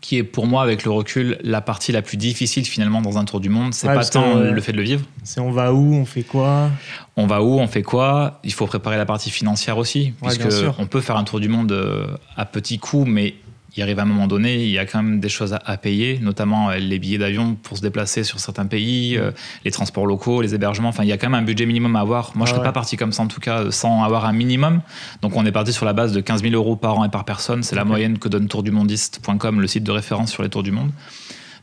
qui 0.00 0.18
est 0.18 0.22
pour 0.22 0.46
moi, 0.46 0.62
avec 0.62 0.84
le 0.84 0.90
recul, 0.90 1.38
la 1.42 1.60
partie 1.60 1.92
la 1.92 2.02
plus 2.02 2.16
difficile 2.16 2.64
finalement 2.64 3.00
dans 3.00 3.18
un 3.18 3.24
tour 3.24 3.40
du 3.40 3.48
monde. 3.48 3.74
C'est 3.74 3.86
pas 3.86 4.04
tant 4.04 4.36
le 4.36 4.60
fait 4.60 4.72
de 4.72 4.76
le 4.76 4.82
vivre. 4.82 5.02
C'est 5.22 5.40
on 5.40 5.50
va 5.50 5.72
où, 5.72 5.94
on 5.94 6.04
fait 6.04 6.22
quoi? 6.22 6.70
On 7.16 7.26
va 7.26 7.42
où, 7.42 7.58
on 7.58 7.66
fait 7.66 7.82
quoi? 7.82 8.40
Il 8.44 8.52
faut 8.52 8.66
préparer 8.66 8.96
la 8.96 9.06
partie 9.06 9.30
financière 9.30 9.78
aussi, 9.78 10.12
puisque 10.22 10.46
on 10.78 10.86
peut 10.86 11.00
faire 11.00 11.16
un 11.16 11.24
tour 11.24 11.40
du 11.40 11.48
monde 11.48 11.72
euh, 11.72 12.06
à 12.36 12.44
petits 12.44 12.78
coûts, 12.78 13.04
mais 13.04 13.34
il 13.76 13.82
arrive 13.82 13.98
à 13.98 14.02
un 14.02 14.06
moment 14.06 14.26
donné, 14.26 14.62
il 14.64 14.70
y 14.70 14.78
a 14.78 14.86
quand 14.86 15.02
même 15.02 15.20
des 15.20 15.28
choses 15.28 15.56
à, 15.64 15.76
payer, 15.76 16.18
notamment 16.22 16.70
euh, 16.70 16.76
les 16.76 16.98
billets 16.98 17.18
d'avion 17.18 17.56
pour 17.56 17.76
se 17.76 17.82
déplacer 17.82 18.22
sur 18.22 18.38
certains 18.38 18.66
pays, 18.66 19.16
euh, 19.16 19.32
les 19.64 19.70
transports 19.70 20.06
locaux, 20.06 20.42
les 20.42 20.54
hébergements. 20.54 20.88
Enfin, 20.88 21.02
il 21.02 21.08
y 21.08 21.12
a 21.12 21.18
quand 21.18 21.28
même 21.28 21.40
un 21.40 21.44
budget 21.44 21.66
minimum 21.66 21.96
à 21.96 22.00
avoir. 22.00 22.32
Moi, 22.36 22.46
je 22.46 22.52
ne 22.52 22.56
serais 22.56 22.64
pas 22.64 22.72
parti 22.72 22.96
comme 22.96 23.12
ça, 23.12 23.22
en 23.22 23.26
tout 23.26 23.40
cas, 23.40 23.70
sans 23.70 24.04
avoir 24.04 24.26
un 24.26 24.32
minimum. 24.32 24.80
Donc, 25.22 25.36
on 25.36 25.44
est 25.44 25.52
parti 25.52 25.72
sur 25.72 25.86
la 25.86 25.92
base 25.92 26.12
de 26.12 26.20
15 26.20 26.42
000 26.42 26.54
euros 26.54 26.76
par 26.76 26.98
an 26.98 27.04
et 27.04 27.08
par 27.08 27.24
personne. 27.24 27.62
C'est 27.62 27.76
la 27.76 27.84
moyenne 27.84 28.18
que 28.18 28.28
donne 28.28 28.46
tourdumondiste.com, 28.46 29.60
le 29.60 29.66
site 29.66 29.84
de 29.84 29.90
référence 29.90 30.30
sur 30.30 30.42
les 30.42 30.48
tours 30.48 30.62
du 30.62 30.70
monde. 30.70 30.90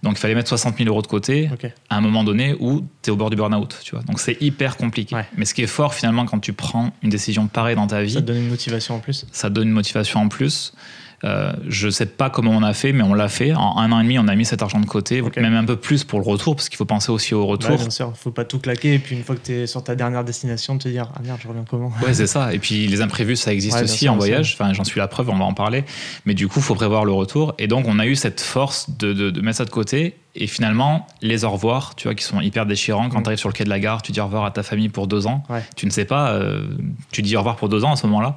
Donc, 0.03 0.13
il 0.17 0.19
fallait 0.19 0.35
mettre 0.35 0.49
60 0.49 0.77
000 0.77 0.89
euros 0.89 1.03
de 1.03 1.07
côté 1.07 1.49
à 1.89 1.95
un 1.95 2.01
moment 2.01 2.23
donné 2.23 2.55
où 2.59 2.83
tu 3.03 3.09
es 3.09 3.13
au 3.13 3.15
bord 3.15 3.29
du 3.29 3.35
burn-out. 3.35 3.79
Tu 3.83 3.95
vois. 3.95 4.03
Donc, 4.03 4.19
c'est 4.19 4.41
hyper 4.41 4.75
compliqué. 4.75 5.15
Mais 5.37 5.45
ce 5.45 5.53
qui 5.53 5.61
est 5.61 5.67
fort, 5.67 5.93
finalement, 5.93 6.25
quand 6.25 6.39
tu 6.39 6.53
prends 6.53 6.91
une 7.03 7.09
décision 7.09 7.47
pareille 7.47 7.75
dans 7.75 7.87
ta 7.87 8.01
vie. 8.01 8.13
Ça 8.13 8.21
te 8.21 8.25
donne 8.25 8.37
une 8.37 8.49
motivation 8.49 8.95
en 8.95 8.99
plus. 8.99 9.25
Ça 9.31 9.49
te 9.49 9.53
donne 9.53 9.67
une 9.67 9.73
motivation 9.73 10.19
en 10.19 10.27
plus. 10.27 10.73
Euh, 11.23 11.53
je 11.67 11.87
ne 11.87 11.91
sais 11.91 12.05
pas 12.05 12.29
comment 12.29 12.51
on 12.51 12.63
a 12.63 12.73
fait, 12.73 12.93
mais 12.93 13.03
on 13.03 13.13
l'a 13.13 13.29
fait. 13.29 13.53
En 13.53 13.77
un 13.77 13.91
an 13.91 13.99
et 13.99 14.03
demi, 14.03 14.17
on 14.17 14.27
a 14.27 14.35
mis 14.35 14.45
cet 14.45 14.61
argent 14.61 14.79
de 14.79 14.85
côté, 14.85 15.21
même 15.37 15.55
un 15.55 15.65
peu 15.65 15.75
plus 15.75 16.03
pour 16.03 16.19
le 16.19 16.25
retour, 16.25 16.55
parce 16.55 16.69
qu'il 16.69 16.77
faut 16.77 16.85
penser 16.85 17.11
aussi 17.11 17.33
au 17.33 17.45
retour. 17.45 17.77
bien 17.77 17.89
sûr, 17.89 18.07
il 18.07 18.11
ne 18.11 18.15
faut 18.15 18.31
pas 18.31 18.45
tout 18.45 18.59
claquer. 18.59 18.95
Et 18.95 18.99
puis 18.99 19.15
une 19.15 19.23
fois 19.23 19.35
que 19.35 19.45
tu 19.45 19.53
es 19.53 19.67
sur 19.67 19.83
ta 19.83 19.95
dernière 19.95 20.23
destination, 20.23 20.77
te 20.77 20.87
dire 20.87 21.09
Ah 21.15 21.21
merde, 21.23 21.39
je 21.41 21.47
reviens 21.47 21.65
comment? 21.69 21.91
Ouais, 22.03 22.13
c'est 22.13 22.27
ça. 22.27 22.53
Et 22.53 22.59
puis 22.59 22.87
les 22.87 23.01
imprévus, 23.01 23.35
ça 23.35 23.53
existe 23.53 23.81
aussi 23.81 24.09
en 24.09 24.17
voyage. 24.17 24.57
Enfin, 24.59 24.73
j'en 24.73 24.83
suis 24.83 24.99
la 24.99 25.07
preuve, 25.07 25.29
on 25.29 25.37
va 25.37 25.45
en 25.45 25.53
parler. 25.53 25.83
Mais 26.25 26.33
du 26.33 26.47
coup, 26.47 26.59
il 26.59 26.63
faut 26.63 26.75
prévoir 26.75 27.05
le 27.05 27.11
retour. 27.11 27.53
Et 27.59 27.67
donc, 27.67 27.85
on 27.87 27.99
a 27.99 28.05
eu 28.05 28.15
cette 28.15 28.41
force 28.41 28.89
de, 28.97 29.13
de, 29.13 29.41
mettre 29.41 29.57
ça 29.57 29.65
de 29.65 29.69
côté. 29.69 30.15
Et 30.33 30.47
finalement, 30.47 31.07
les 31.21 31.43
au 31.43 31.51
revoir, 31.51 31.95
tu 31.95 32.07
vois, 32.07 32.15
qui 32.15 32.23
sont 32.23 32.41
hyper 32.41 32.65
déchirants. 32.65 33.09
Quand 33.09 33.19
mm. 33.19 33.23
tu 33.23 33.27
arrives 33.29 33.39
sur 33.39 33.49
le 33.49 33.53
quai 33.53 33.63
de 33.63 33.69
la 33.69 33.79
gare, 33.79 34.01
tu 34.01 34.11
dis 34.11 34.21
au 34.21 34.25
revoir 34.25 34.45
à 34.45 34.51
ta 34.51 34.63
famille 34.63 34.89
pour 34.89 35.07
deux 35.07 35.27
ans. 35.27 35.43
Tu 35.75 35.85
ne 35.85 35.91
sais 35.91 36.05
pas, 36.05 36.31
euh, 36.31 36.67
tu 37.11 37.21
dis 37.21 37.35
au 37.35 37.39
revoir 37.39 37.57
pour 37.57 37.69
deux 37.69 37.83
ans 37.83 37.91
à 37.91 37.95
ce 37.95 38.07
moment-là. 38.07 38.35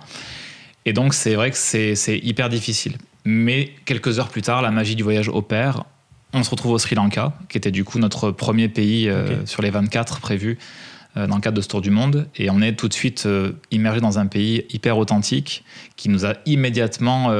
Et 0.86 0.92
donc, 0.92 1.14
c'est 1.14 1.34
vrai 1.34 1.50
que 1.50 1.56
c'est 1.56 2.18
hyper 2.18 2.48
difficile. 2.48 2.96
Mais 3.24 3.72
quelques 3.86 4.18
heures 4.18 4.28
plus 4.28 4.42
tard, 4.42 4.62
la 4.62 4.70
magie 4.70 4.96
du 4.96 5.02
voyage 5.02 5.28
opère. 5.28 5.84
On 6.32 6.42
se 6.42 6.50
retrouve 6.50 6.72
au 6.72 6.78
Sri 6.78 6.94
Lanka, 6.94 7.32
qui 7.48 7.56
était 7.56 7.70
du 7.70 7.84
coup 7.84 7.98
notre 7.98 8.30
premier 8.30 8.68
pays 8.68 9.08
euh, 9.08 9.46
sur 9.46 9.62
les 9.62 9.70
24 9.70 10.20
prévus 10.20 10.58
euh, 11.16 11.26
dans 11.26 11.36
le 11.36 11.40
cadre 11.40 11.56
de 11.56 11.62
ce 11.62 11.68
tour 11.68 11.80
du 11.80 11.90
monde. 11.90 12.28
Et 12.36 12.50
on 12.50 12.60
est 12.60 12.74
tout 12.74 12.88
de 12.88 12.92
suite 12.92 13.24
euh, 13.26 13.52
immergé 13.70 14.00
dans 14.00 14.18
un 14.18 14.26
pays 14.26 14.66
hyper 14.70 14.98
authentique 14.98 15.64
qui 15.96 16.08
nous 16.08 16.26
a 16.26 16.34
immédiatement 16.44 17.30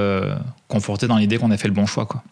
conforté 0.68 1.06
dans 1.06 1.18
l'idée 1.18 1.36
qu'on 1.36 1.50
a 1.50 1.56
fait 1.56 1.68
le 1.68 1.74
bon 1.74 1.86
choix. 1.86 2.06
Quoi. 2.06 2.22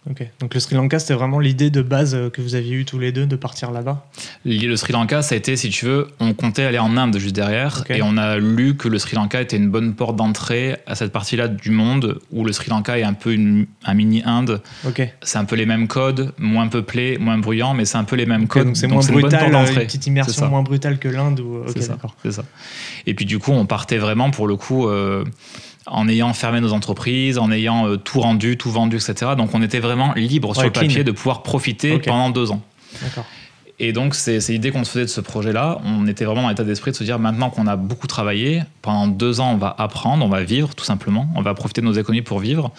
Donc 0.41 0.55
le 0.55 0.61
Sri 0.61 0.75
Lanka, 0.75 0.99
c'était 0.99 1.15
vraiment 1.15 1.39
l'idée 1.39 1.71
de 1.71 1.83
base 1.83 2.15
euh, 2.15 2.31
que 2.31 2.41
vous 2.41 2.55
aviez 2.55 2.77
eu 2.77 2.85
tous 2.85 2.99
les 2.99 3.13
deux 3.13 3.27
de 3.27 3.37
partir 3.37 3.71
là-bas? 3.71 4.07
Le 4.45 4.75
Sri 4.77 4.93
Lanka, 4.93 5.23
ça 5.23 5.35
a 5.35 5.39
été, 5.39 5.57
si 5.57 5.69
tu 5.69 5.85
veux, 5.85 6.09
on 6.19 6.33
comptait 6.33 6.65
aller 6.65 6.79
en 6.79 6.97
Inde 6.97 7.19
juste 7.19 7.37
derrière. 7.37 7.85
Et 7.91 8.03
on 8.03 8.17
a 8.17 8.39
lu 8.39 8.77
que 8.77 8.89
le 8.89 8.99
Sri 8.99 9.17
Lanka 9.17 9.41
était 9.41 9.57
une 9.57 9.71
bonne 9.71 9.95
porte 9.95 10.17
d'entrée 10.17 10.77
à 10.87 10.95
cette 10.95 11.13
partie-là 11.13 11.49
du 11.49 11.71
monde 11.71 12.21
où 12.31 12.45
le 12.45 12.53
Sri 12.53 12.71
Lanka 12.71 12.99
est 12.99 13.03
un 13.03 13.13
peu 13.13 13.33
une, 13.33 13.67
un 13.85 13.95
mini-Inde. 13.95 14.63
C'est 15.23 15.39
un 15.39 15.45
peu 15.45 15.57
les 15.57 15.67
mêmes 15.67 15.87
codes, 15.87 16.33
moins 16.39 16.69
peuplé, 16.69 17.19
moins 17.19 17.39
bruyant, 17.39 17.75
mais 17.75 17.85
c'est 17.85 17.99
un 17.99 18.05
peu 18.05 18.17
les 18.17 18.27
mêmes 18.27 18.49
codes. 18.49 18.67
Donc 18.67 18.77
c'est 18.77 18.87
moins 18.87 19.07
brutal, 19.07 19.53
une, 19.53 19.57
une, 19.57 19.75
petite 19.75 20.07
immersion 20.07 20.49
moins 20.49 20.63
brutale 20.63 20.99
que 20.99 21.09
l'Inde. 21.09 21.41
Ou... 21.41 21.65
c'est 21.69 21.83
ça, 21.83 21.99
ça, 22.31 22.45
Et 23.07 23.15
puis 23.15 23.27
du 23.27 23.39
coup, 23.39 23.53
on 23.53 23.67
partait 23.67 23.99
vraiment 23.99 24.31
pour 24.31 24.47
le 24.47 24.57
coup. 24.57 24.89
Euh, 24.89 25.25
en 25.87 26.09
ayant 26.09 26.33
fermé 26.33 26.61
nos 26.61 26.73
entreprises, 26.73 27.39
en 27.39 27.51
ayant 27.51 27.89
euh, 27.89 27.97
tout 27.97 28.21
rendu, 28.21 28.57
tout 28.57 28.71
vendu, 28.71 28.97
etc. 28.97 29.33
Donc 29.37 29.51
on 29.55 29.63
était 29.63 29.81
vraiment 29.81 30.13
libre 30.15 30.55
sur 30.55 30.65
le 30.65 30.71
papier 30.71 31.05
de 31.05 31.13
pouvoir 31.13 31.43
profiter 31.43 31.99
pendant 31.99 32.31
deux 32.31 32.51
ans. 32.51 32.63
Et 33.79 33.93
donc 33.93 34.15
c'est 34.15 34.39
l'idée 34.49 34.71
qu'on 34.71 34.85
se 34.85 34.91
faisait 34.91 35.05
de 35.07 35.11
ce 35.11 35.21
projet-là. 35.21 35.81
On 35.85 36.07
était 36.07 36.25
vraiment 36.25 36.43
dans 36.43 36.49
l'état 36.51 36.65
d'esprit 36.65 36.93
de 36.93 36.97
se 36.97 37.05
dire 37.05 37.19
maintenant 37.19 37.51
qu'on 37.51 37.67
a 37.67 37.77
beaucoup 37.77 38.07
travaillé, 38.07 38.63
pendant 38.81 39.09
deux 39.09 39.41
ans 39.41 39.53
on 39.53 39.57
va 39.57 39.75
apprendre, 39.77 40.25
on 40.25 40.29
va 40.29 40.43
vivre 40.43 40.75
tout 40.75 40.85
simplement, 40.85 41.29
on 41.35 41.43
va 41.43 41.55
profiter 41.55 41.81
de 41.81 41.87
nos 41.87 41.95
économies 41.95 42.23
pour 42.23 42.39
vivre. 42.39 42.71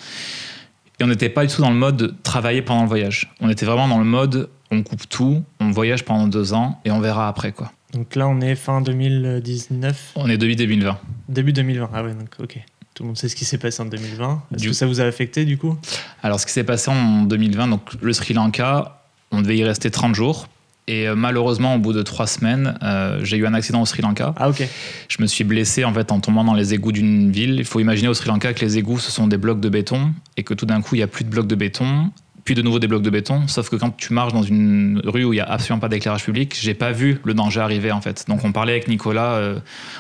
Et 1.00 1.04
on 1.04 1.08
n'était 1.08 1.30
pas 1.30 1.46
du 1.46 1.54
tout 1.54 1.62
dans 1.62 1.72
le 1.72 1.76
mode 1.76 2.16
travailler 2.24 2.62
pendant 2.62 2.84
le 2.84 2.88
voyage. 2.88 3.34
On 3.42 3.50
était 3.50 3.66
vraiment 3.66 3.88
dans 3.88 3.98
le 3.98 4.06
mode 4.06 4.50
on 4.72 4.82
coupe 4.82 5.08
tout, 5.08 5.44
on 5.60 5.72
voyage 5.72 6.04
pendant 6.04 6.28
deux 6.28 6.54
ans 6.54 6.80
et 6.86 6.92
on 6.92 7.00
verra 7.00 7.28
après 7.28 7.52
quoi. 7.52 7.72
Donc 7.94 8.16
là 8.16 8.28
on 8.28 8.42
est 8.42 8.56
fin 8.56 8.82
2019 8.82 10.14
On 10.16 10.30
est 10.30 10.38
début 10.38 10.56
2020. 10.56 10.98
Début 11.30 11.54
2020, 11.54 11.90
ah 11.94 12.04
ouais 12.04 12.14
donc 12.14 12.30
ok. 12.40 12.60
Tout 12.94 13.04
le 13.04 13.08
monde 13.08 13.18
sait 13.18 13.28
ce 13.28 13.36
qui 13.36 13.46
s'est 13.46 13.58
passé 13.58 13.82
en 13.82 13.86
2020. 13.86 14.44
Est-ce 14.56 14.66
que 14.66 14.74
ça 14.74 14.86
vous 14.86 15.02
a 15.02 15.06
affecté 15.06 15.46
du 15.46 15.58
coup? 15.58 15.76
Alors, 16.22 16.40
ce 16.40 16.46
qui 16.46 16.52
s'est 16.52 16.64
passé 16.64 16.92
en 16.92 17.24
2020, 17.24 17.68
donc 17.68 17.82
le 18.00 18.14
Sri 18.14 18.36
Lanka, 18.36 19.02
on 19.32 19.42
devait 19.42 19.58
y 19.58 19.64
rester 19.64 19.90
30 19.90 20.14
jours. 20.14 20.48
Et 20.88 21.08
euh, 21.08 21.16
malheureusement, 21.16 21.76
au 21.76 21.80
bout 21.80 21.94
de 21.94 22.04
trois 22.04 22.28
semaines, 22.28 22.78
euh, 22.84 23.20
j'ai 23.24 23.38
eu 23.38 23.48
un 23.48 23.54
accident 23.54 23.82
au 23.82 23.86
Sri 23.86 24.02
Lanka. 24.02 24.36
Ah, 24.38 24.50
ok. 24.50 24.68
Je 25.08 25.22
me 25.22 25.28
suis 25.28 25.44
blessé 25.44 25.86
en 25.86 25.94
fait 25.94 26.12
en 26.12 26.20
tombant 26.20 26.44
dans 26.44 26.54
les 26.54 26.74
égouts 26.74 26.92
d'une 26.92 27.32
ville. 27.32 27.56
Il 27.58 27.66
faut 27.66 27.80
imaginer 27.80 28.10
au 28.10 28.14
Sri 28.14 28.28
Lanka 28.28 28.54
que 28.54 28.60
les 28.60 28.78
égouts, 28.78 29.00
ce 29.00 29.10
sont 29.10 29.28
des 29.28 29.38
blocs 29.38 29.62
de 29.62 29.70
béton 29.70 30.12
et 30.38 30.44
que 30.44 30.54
tout 30.54 30.66
d'un 30.66 30.82
coup, 30.82 30.96
il 30.96 31.00
n'y 31.00 31.04
a 31.04 31.08
plus 31.08 31.24
de 31.24 31.30
blocs 31.30 31.48
de 31.48 31.56
béton 31.56 32.12
puis 32.44 32.56
de 32.56 32.62
nouveau 32.62 32.80
des 32.80 32.88
blocs 32.88 33.02
de 33.02 33.10
béton. 33.10 33.48
Sauf 33.48 33.70
que 33.70 33.76
quand 33.76 33.96
tu 33.96 34.14
marches 34.14 34.34
dans 34.34 34.44
une 34.44 35.02
rue 35.06 35.24
où 35.24 35.34
il 35.34 35.38
n'y 35.38 35.42
a 35.42 35.46
absolument 35.46 35.80
pas 35.80 35.90
d'éclairage 35.90 36.24
public, 36.24 36.58
j'ai 36.60 36.74
pas 36.74 36.92
vu 36.92 37.20
le 37.24 37.34
danger 37.34 37.62
arriver 37.62 37.92
en 37.92 38.02
fait. 38.02 38.26
Donc 38.28 38.44
on 38.44 38.52
parlait 38.52 38.74
avec 38.74 38.88
Nicolas 38.88 39.34
euh, 39.34 39.60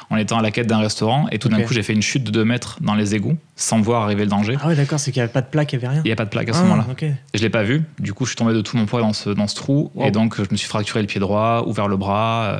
en 0.09 0.17
étant 0.17 0.37
à 0.37 0.41
la 0.41 0.51
quête 0.51 0.67
d'un 0.67 0.79
restaurant 0.79 1.27
et 1.31 1.39
tout 1.39 1.49
d'un 1.49 1.61
coup 1.61 1.73
j'ai 1.73 1.83
fait 1.83 1.93
une 1.93 2.01
chute 2.01 2.23
de 2.23 2.31
2 2.31 2.45
mètres 2.45 2.77
dans 2.81 2.95
les 2.95 3.15
égouts 3.15 3.37
sans 3.55 3.79
voir 3.81 4.03
arriver 4.03 4.23
le 4.23 4.29
danger. 4.29 4.57
Ah 4.61 4.67
ouais 4.67 4.75
d'accord, 4.75 4.99
c'est 4.99 5.11
qu'il 5.11 5.21
n'y 5.21 5.23
avait 5.23 5.33
pas 5.33 5.41
de 5.41 5.47
plaque, 5.47 5.73
il 5.73 5.79
n'y 5.79 5.85
avait 5.85 5.93
rien. 5.93 6.01
Il 6.03 6.07
n'y 6.07 6.13
a 6.13 6.15
pas 6.15 6.25
de 6.25 6.29
plaque 6.29 6.49
à 6.49 6.53
ce 6.53 6.59
ah, 6.59 6.63
moment-là. 6.63 6.87
Okay. 6.91 7.13
Je 7.33 7.41
l'ai 7.41 7.49
pas 7.49 7.63
vu. 7.63 7.83
Du 7.99 8.13
coup 8.13 8.25
je 8.25 8.31
suis 8.31 8.37
tombé 8.37 8.53
de 8.53 8.61
tout 8.61 8.77
mon 8.77 8.85
poids 8.85 9.01
dans 9.01 9.13
ce, 9.13 9.29
dans 9.29 9.47
ce 9.47 9.55
trou 9.55 9.91
et 10.01 10.11
donc 10.11 10.37
je 10.37 10.47
me 10.51 10.57
suis 10.57 10.67
fracturé 10.67 11.01
le 11.01 11.07
pied 11.07 11.19
droit, 11.19 11.63
ouvert 11.67 11.87
le 11.87 11.97
bras. 11.97 12.43
Euh, 12.43 12.59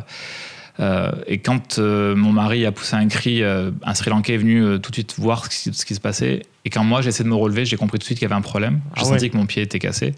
euh, 0.80 1.12
et 1.28 1.40
quand 1.40 1.78
euh, 1.78 2.16
mon 2.16 2.32
mari 2.32 2.66
a 2.66 2.72
poussé 2.72 2.96
un 2.96 3.08
cri, 3.08 3.44
euh, 3.44 3.72
un 3.84 3.94
Sri 3.94 4.10
Lankais 4.10 4.34
est 4.34 4.38
venu 4.38 4.80
tout 4.80 4.90
de 4.92 4.96
suite 4.96 5.16
voir 5.18 5.46
ce 5.46 5.50
qui, 5.50 5.74
ce 5.74 5.86
qui, 5.86 5.96
se 5.96 6.00
passait. 6.00 6.44
Et 6.66 6.70
quand 6.70 6.84
moi 6.84 7.02
j'ai 7.02 7.10
essayé 7.10 7.26
de 7.26 7.30
me 7.30 7.36
relever, 7.36 7.66
j'ai 7.66 7.76
compris 7.76 8.00
tout 8.00 8.04
de 8.04 8.06
suite 8.06 8.20
qu'il 8.20 8.26
y 8.26 8.32
avait 8.32 8.40
un 8.40 8.42
problème. 8.42 8.82
J'ai 8.96 9.04
ah 9.04 9.06
senti 9.06 9.30
que 9.30 9.38
mon 9.38 9.46
pied 9.46 9.62
était 9.62 9.80
cassé. 9.80 10.14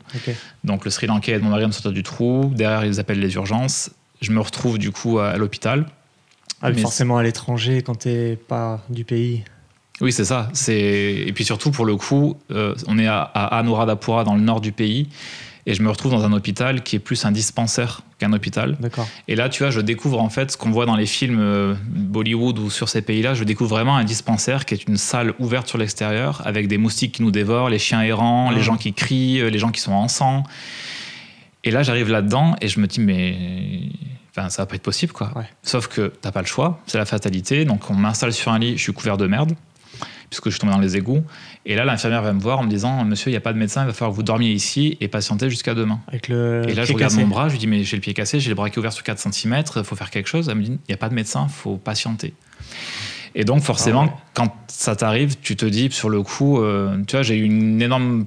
Donc 0.64 0.86
le 0.86 0.92
Sri 0.92 1.08
Lankais 1.08 1.34
aide 1.34 1.44
mon 1.44 1.50
mari 1.50 1.64
à 1.64 1.68
me 1.68 1.72
sortir 1.72 1.92
du 1.92 2.04
trou. 2.04 2.52
Derrière, 2.54 2.86
ils 2.86 3.00
appellent 3.00 3.20
les 3.20 3.34
urgences. 3.36 3.92
Je 4.22 4.32
me 4.32 4.40
retrouve 4.40 4.78
du 4.78 4.92
coup 4.92 5.20
à, 5.20 5.38
l'hôpital. 5.38 5.88
Ah, 6.62 6.70
mais 6.70 6.82
forcément 6.82 7.18
à 7.18 7.24
l'étranger 7.24 7.82
quand 7.82 7.96
t'es 7.96 8.36
pas 8.36 8.84
du 8.90 9.04
pays. 9.04 9.44
Oui, 10.02 10.12
c'est 10.12 10.26
ça. 10.26 10.50
Et 10.68 11.32
puis 11.34 11.46
surtout, 11.46 11.72
pour 11.72 11.86
le 11.86 11.96
coup, 11.96 12.38
on 12.50 13.00
est 13.00 13.08
à, 13.08 13.22
à 13.22 13.58
Anuradhapura, 13.60 14.24
dans 14.24 14.36
le 14.36 14.42
nord 14.42 14.62
du 14.62 14.72
pays. 14.72 15.10
Et 15.66 15.74
je 15.74 15.82
me 15.82 15.90
retrouve 15.90 16.12
dans 16.12 16.26
un 16.26 16.34
hôpital 16.34 16.84
qui 16.84 16.96
est 16.96 17.00
plus 17.00 17.26
un 17.26 17.32
dispensaire 17.32 18.02
qu'un 18.18 18.32
hôpital. 18.34 18.78
Et 19.28 19.36
là, 19.36 19.50
tu 19.50 19.64
vois, 19.64 19.72
je 19.72 19.82
découvre 19.82 20.22
en 20.22 20.30
fait 20.30 20.52
ce 20.52 20.58
qu'on 20.58 20.72
voit 20.72 20.86
dans 20.86 20.96
les 20.96 21.06
films 21.06 21.40
euh, 21.40 21.76
Bollywood 21.86 22.60
ou 22.60 22.70
sur 22.70 22.88
ces 22.88 23.02
pays-là. 23.02 23.34
Je 23.34 23.44
découvre 23.44 23.72
vraiment 23.72 23.98
un 23.98 24.04
dispensaire 24.04 24.66
qui 24.66 24.74
est 24.74 24.88
une 24.88 24.98
salle 24.98 25.34
ouverte 25.40 25.68
sur 25.68 25.78
l'extérieur 25.78 26.42
avec 26.46 26.68
des 26.68 26.78
moustiques 26.78 27.14
qui 27.14 27.24
nous 27.24 27.32
dévorent, 27.32 27.70
les 27.70 27.80
chiens 27.80 28.02
errants, 28.02 28.52
les 28.52 28.60
ah. 28.60 28.64
gens 28.64 28.78
qui 28.78 28.94
crient, 28.94 29.42
euh, 29.42 29.50
les 29.50 29.60
gens 29.60 29.72
qui 29.72 29.82
sont 29.82 29.94
en 29.94 30.08
sang. 30.08 30.44
Et 31.64 31.72
là, 31.72 31.84
j'arrive 31.84 32.10
là-dedans 32.10 32.56
et 32.62 32.68
je 32.68 32.80
me 32.80 32.88
dis, 32.88 33.02
mais 33.02 33.90
enfin, 34.32 34.50
ça 34.50 34.62
va 34.62 34.66
pas 34.68 34.76
être 34.76 34.84
possible, 34.84 35.12
quoi. 35.12 35.32
Sauf 35.64 35.88
que 35.88 36.14
t'as 36.22 36.32
pas 36.32 36.42
le 36.42 36.48
choix, 36.48 36.80
c'est 36.86 37.00
la 37.00 37.06
fatalité. 37.06 37.66
Donc, 37.66 37.90
on 37.90 37.96
m'installe 37.96 38.34
sur 38.34 38.52
un 38.52 38.60
lit, 38.60 38.78
je 38.78 38.84
suis 38.84 38.94
couvert 38.94 39.18
de 39.18 39.28
merde. 39.28 39.54
Puisque 40.30 40.46
je 40.46 40.52
suis 40.52 40.60
tombé 40.60 40.74
dans 40.74 40.80
les 40.80 40.98
égouts. 40.98 41.24
Et 41.66 41.76
là, 41.76 41.86
l'infirmière 41.86 42.22
va 42.22 42.34
me 42.34 42.40
voir 42.40 42.60
en 42.60 42.64
me 42.64 42.70
disant 42.70 43.04
Monsieur, 43.06 43.30
il 43.30 43.34
n'y 43.34 43.38
a 43.38 43.42
pas 43.42 43.54
de 43.54 43.58
médecin, 43.58 43.84
il 43.84 43.88
va 43.88 43.94
falloir 43.94 44.12
que 44.12 44.16
vous 44.16 44.24
dormiez 44.24 44.52
ici 44.52 44.98
et 45.02 45.08
patienter 45.08 45.50
jusqu'à 45.50 45.74
demain. 45.74 46.00
Avec 46.08 46.28
le 46.28 46.64
et 46.68 46.74
là, 46.74 46.84
je 46.86 46.94
regarde 46.94 47.14
cassé. 47.14 47.24
mon 47.24 47.28
bras, 47.30 47.48
je 47.48 47.54
lui 47.54 47.60
dis 47.60 47.68
Mais 47.68 47.84
j'ai 47.84 47.98
le 47.98 48.02
pied 48.02 48.14
cassé, 48.14 48.40
j'ai 48.40 48.50
le 48.50 48.56
bras 48.56 48.70
qui 48.70 48.76
est 48.76 48.80
ouvert 48.80 48.94
sur 48.94 49.04
4 49.04 49.20
cm, 49.32 49.64
il 49.76 49.84
faut 49.84 49.96
faire 49.96 50.10
quelque 50.12 50.28
chose. 50.28 50.50
Elle 50.50 50.58
me 50.58 50.64
dit 50.64 50.72
Il 50.72 50.90
n'y 50.90 50.94
a 50.94 50.98
pas 50.98 51.10
de 51.10 51.16
médecin, 51.16 51.48
il 51.50 51.54
faut 51.54 51.78
patienter. 51.78 52.34
Et 53.38 53.44
donc, 53.44 53.62
forcément, 53.62 54.04
Ah 54.04 54.06
ouais. 54.06 54.22
quand 54.34 54.56
ça 54.68 54.96
t'arrive, 54.96 55.36
tu 55.42 55.56
te 55.58 55.66
dis 55.66 55.90
sur 55.92 56.10
le 56.10 56.22
coup, 56.22 56.62
euh, 56.62 56.98
tu 57.06 57.16
vois, 57.16 57.24
j'ai 57.24 57.38
eu 57.38 57.44
une 57.44 57.82
énorme. 57.82 58.26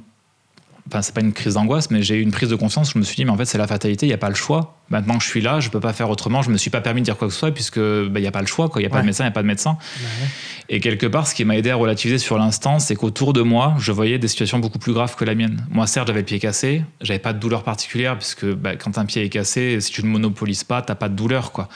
Enfin, 0.88 1.03
c'est 1.03 1.14
pas 1.14 1.20
une 1.20 1.35
crise 1.35 1.55
d'angoisse, 1.55 1.90
mais 1.90 2.03
j'ai 2.03 2.16
eu 2.16 2.22
une 2.22 2.31
prise 2.31 2.48
de 2.48 2.57
conscience. 2.57 2.92
Je 2.94 2.98
me 2.98 3.05
suis 3.05 3.14
dit, 3.14 3.24
mais 3.27 3.31
en 3.31 3.37
fait, 3.37 3.44
c'est 3.44 3.59
la 3.59 3.66
fatalité, 3.66 4.07
il 4.07 4.09
n'y 4.09 4.14
a 4.14 4.18
pas 4.18 4.31
le 4.31 4.35
choix. 4.35 4.79
Maintenant 4.88 5.18
que 5.18 5.22
je 5.22 5.29
suis 5.29 5.42
là, 5.42 5.61
je 5.61 5.68
peux 5.68 5.81
pas 5.81 5.92
faire 5.92 6.09
autrement. 6.09 6.40
Je 6.40 6.51
me 6.51 6.57
suis 6.57 6.70
pas 6.70 6.81
permis 6.81 7.03
de 7.03 7.05
dire 7.05 7.18
quoi 7.18 7.29
que 7.29 7.35
ce 7.35 7.40
soit, 7.40 7.51
puisque 7.51 7.79
bah, 7.79 8.18
il 8.18 8.22
n'y 8.22 8.27
a 8.27 8.31
pas 8.31 8.40
le 8.40 8.46
choix, 8.46 8.70
quoi. 8.70 8.81
Il 8.81 8.85
n'y 8.85 8.90
a 8.90 8.90
pas 8.90 9.03
de 9.03 9.07
médecin, 9.07 9.24
il 9.24 9.27
n'y 9.27 9.33
a 9.33 9.35
pas 9.35 9.42
de 9.42 9.46
médecin. 9.46 9.77
Ouais. 10.01 10.28
Et 10.70 10.80
quelque 10.80 11.07
part, 11.07 11.26
ce 11.26 11.34
qui 11.34 11.45
m'a 11.45 11.57
aidé 11.57 11.70
à 11.70 11.76
relativiser 11.76 12.18
sur 12.18 12.39
l'instant, 12.39 12.78
c'est 12.78 12.95
qu'autour 12.95 13.34
de 13.34 13.43
moi, 13.43 13.74
je 13.78 13.93
voyais 13.93 14.18
des 14.18 14.28
situations 14.28 14.59
beaucoup 14.59 14.78
plus 14.78 14.95
graves 14.95 15.14
que 15.14 15.24
la 15.24 15.34
mienne. 15.34 15.64
Moi, 15.70 15.86
certes, 15.86 16.07
j'avais 16.07 16.20
le 16.20 16.26
pied 16.26 16.39
cassé, 16.39 16.82
j'avais 17.03 17.18
pas 17.18 17.34
de 17.34 17.39
douleur 17.39 17.64
particulière, 17.64 18.16
puisque 18.16 18.47
bah, 18.47 18.76
quand 18.76 18.97
un 18.97 19.05
pied 19.05 19.22
est 19.22 19.28
cassé, 19.28 19.80
si 19.80 19.93
tu 19.93 20.03
ne 20.03 20.09
monopolises 20.09 20.64
pas, 20.64 20.80
t'as 20.80 20.95
pas 20.95 21.11
de 21.11 21.14
douleur, 21.14 21.53
quoi. 21.53 21.68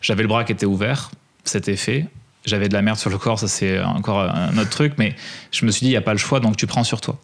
J'avais 0.00 0.22
le 0.22 0.28
bras 0.28 0.44
qui 0.44 0.52
était 0.52 0.66
ouvert, 0.66 1.10
c'était 1.44 1.76
fait. 1.76 2.06
J'avais 2.44 2.68
de 2.68 2.74
la 2.74 2.82
merde 2.82 2.98
sur 2.98 3.08
le 3.08 3.16
corps, 3.16 3.38
ça 3.38 3.48
c'est 3.48 3.80
encore 3.80 4.20
un 4.20 4.56
autre 4.58 4.68
truc, 4.68 4.94
mais 4.98 5.16
je 5.50 5.64
me 5.64 5.70
suis 5.70 5.80
dit, 5.80 5.86
il 5.86 5.92
n'y 5.92 5.96
a 5.96 6.02
pas 6.02 6.12
le 6.12 6.18
choix, 6.18 6.40
donc 6.40 6.58
tu 6.58 6.66
prends 6.66 6.84
sur 6.84 7.00
toi. 7.00 7.18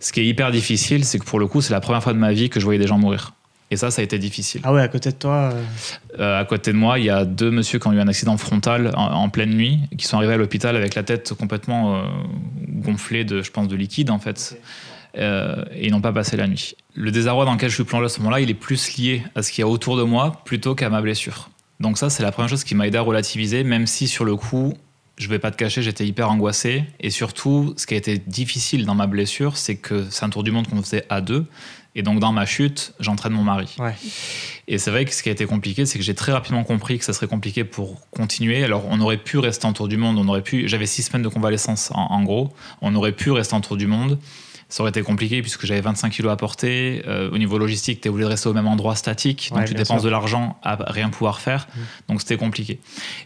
Ce 0.00 0.12
qui 0.12 0.20
est 0.20 0.26
hyper 0.26 0.50
difficile, 0.50 1.04
c'est 1.04 1.18
que 1.18 1.24
pour 1.24 1.40
le 1.40 1.46
coup, 1.46 1.60
c'est 1.60 1.72
la 1.72 1.80
première 1.80 2.02
fois 2.02 2.12
de 2.12 2.18
ma 2.18 2.32
vie 2.32 2.50
que 2.50 2.60
je 2.60 2.64
voyais 2.64 2.78
des 2.80 2.86
gens 2.86 2.98
mourir. 2.98 3.32
Et 3.70 3.76
ça, 3.76 3.90
ça 3.90 4.00
a 4.00 4.04
été 4.04 4.18
difficile. 4.18 4.62
Ah 4.64 4.72
ouais, 4.72 4.80
à 4.80 4.88
côté 4.88 5.10
de 5.10 5.16
toi. 5.16 5.50
euh, 5.52 5.62
Euh, 6.20 6.40
à 6.40 6.44
côté 6.46 6.72
de 6.72 6.76
moi, 6.78 6.98
il 6.98 7.04
y 7.04 7.10
a 7.10 7.24
deux 7.26 7.50
messieurs 7.50 7.78
qui 7.78 7.86
ont 7.88 7.92
eu 7.92 8.00
un 8.00 8.08
accident 8.08 8.36
frontal 8.38 8.92
en, 8.96 9.04
en 9.12 9.28
pleine 9.28 9.50
nuit, 9.50 9.80
qui 9.98 10.06
sont 10.06 10.16
arrivés 10.16 10.32
à 10.34 10.36
l'hôpital 10.38 10.74
avec 10.76 10.94
la 10.94 11.02
tête 11.02 11.34
complètement 11.34 11.96
euh, 11.96 12.02
gonflée 12.66 13.24
de, 13.24 13.42
je 13.42 13.50
pense, 13.50 13.68
de 13.68 13.76
liquide 13.76 14.10
en 14.10 14.18
fait. 14.18 14.58
Et 15.16 15.86
ils 15.86 15.90
n'ont 15.90 16.00
pas 16.00 16.12
passé 16.12 16.36
la 16.36 16.46
nuit. 16.46 16.76
Le 16.94 17.10
désarroi 17.10 17.44
dans 17.44 17.54
lequel 17.54 17.70
je 17.70 17.74
suis 17.74 17.84
plongé 17.84 18.04
à 18.04 18.08
ce 18.08 18.20
moment-là, 18.20 18.40
il 18.40 18.50
est 18.50 18.54
plus 18.54 18.96
lié 18.98 19.24
à 19.34 19.42
ce 19.42 19.50
qu'il 19.50 19.62
y 19.62 19.64
a 19.64 19.68
autour 19.68 19.96
de 19.96 20.04
moi 20.04 20.40
plutôt 20.44 20.76
qu'à 20.76 20.90
ma 20.90 21.00
blessure. 21.00 21.50
Donc 21.80 21.98
ça, 21.98 22.08
c'est 22.08 22.22
la 22.22 22.30
première 22.30 22.48
chose 22.48 22.62
qui 22.62 22.74
m'a 22.76 22.86
aidé 22.86 22.98
à 22.98 23.02
relativiser, 23.02 23.64
même 23.64 23.86
si 23.88 24.06
sur 24.06 24.24
le 24.24 24.36
coup, 24.36 24.74
je 25.18 25.28
vais 25.28 25.38
pas 25.38 25.50
te 25.50 25.56
cacher, 25.56 25.82
j'étais 25.82 26.06
hyper 26.06 26.30
angoissé. 26.30 26.84
Et 27.00 27.10
surtout, 27.10 27.74
ce 27.76 27.86
qui 27.86 27.94
a 27.94 27.96
été 27.96 28.18
difficile 28.18 28.86
dans 28.86 28.94
ma 28.94 29.06
blessure, 29.06 29.56
c'est 29.56 29.76
que 29.76 30.06
c'est 30.10 30.24
un 30.24 30.30
tour 30.30 30.42
du 30.42 30.50
monde 30.50 30.68
qu'on 30.68 30.82
faisait 30.82 31.04
à 31.10 31.20
deux. 31.20 31.46
Et 31.94 32.02
donc 32.02 32.20
dans 32.20 32.32
ma 32.32 32.46
chute, 32.46 32.94
j'entraîne 33.00 33.32
mon 33.32 33.42
mari. 33.42 33.74
Ouais. 33.78 33.94
Et 34.68 34.78
c'est 34.78 34.90
vrai 34.90 35.04
que 35.04 35.12
ce 35.12 35.22
qui 35.22 35.28
a 35.28 35.32
été 35.32 35.46
compliqué, 35.46 35.84
c'est 35.86 35.98
que 35.98 36.04
j'ai 36.04 36.14
très 36.14 36.30
rapidement 36.30 36.62
compris 36.62 36.98
que 36.98 37.04
ça 37.04 37.12
serait 37.12 37.26
compliqué 37.26 37.64
pour 37.64 38.00
continuer. 38.10 38.62
Alors, 38.62 38.84
on 38.88 39.00
aurait 39.00 39.16
pu 39.16 39.38
rester 39.38 39.66
en 39.66 39.72
tour 39.72 39.88
du 39.88 39.96
monde, 39.96 40.16
on 40.18 40.28
aurait 40.28 40.42
pu. 40.42 40.68
J'avais 40.68 40.86
six 40.86 41.02
semaines 41.02 41.22
de 41.22 41.28
convalescence 41.28 41.90
en, 41.92 42.06
en 42.12 42.22
gros. 42.22 42.52
On 42.82 42.94
aurait 42.94 43.12
pu 43.12 43.30
rester 43.32 43.54
en 43.54 43.60
tour 43.60 43.76
du 43.76 43.86
monde. 43.86 44.18
Ça 44.70 44.82
aurait 44.82 44.90
été 44.90 45.00
compliqué 45.02 45.40
puisque 45.40 45.64
j'avais 45.64 45.80
25 45.80 46.10
kilos 46.10 46.30
à 46.30 46.36
porter. 46.36 47.02
Euh, 47.06 47.30
au 47.30 47.38
niveau 47.38 47.56
logistique, 47.56 48.02
tu 48.02 48.08
es 48.08 48.10
obligé 48.10 48.24
de 48.26 48.30
rester 48.30 48.48
au 48.50 48.52
même 48.52 48.66
endroit 48.66 48.94
statique. 48.96 49.48
Donc, 49.50 49.60
Ouais, 49.60 49.64
tu 49.64 49.72
dépenses 49.72 50.00
sûr. 50.00 50.04
de 50.04 50.08
l'argent 50.10 50.58
à 50.62 50.76
rien 50.92 51.08
pouvoir 51.08 51.40
faire. 51.40 51.66
Mm. 51.74 51.80
Donc, 52.10 52.20
c'était 52.20 52.36
compliqué. 52.36 52.78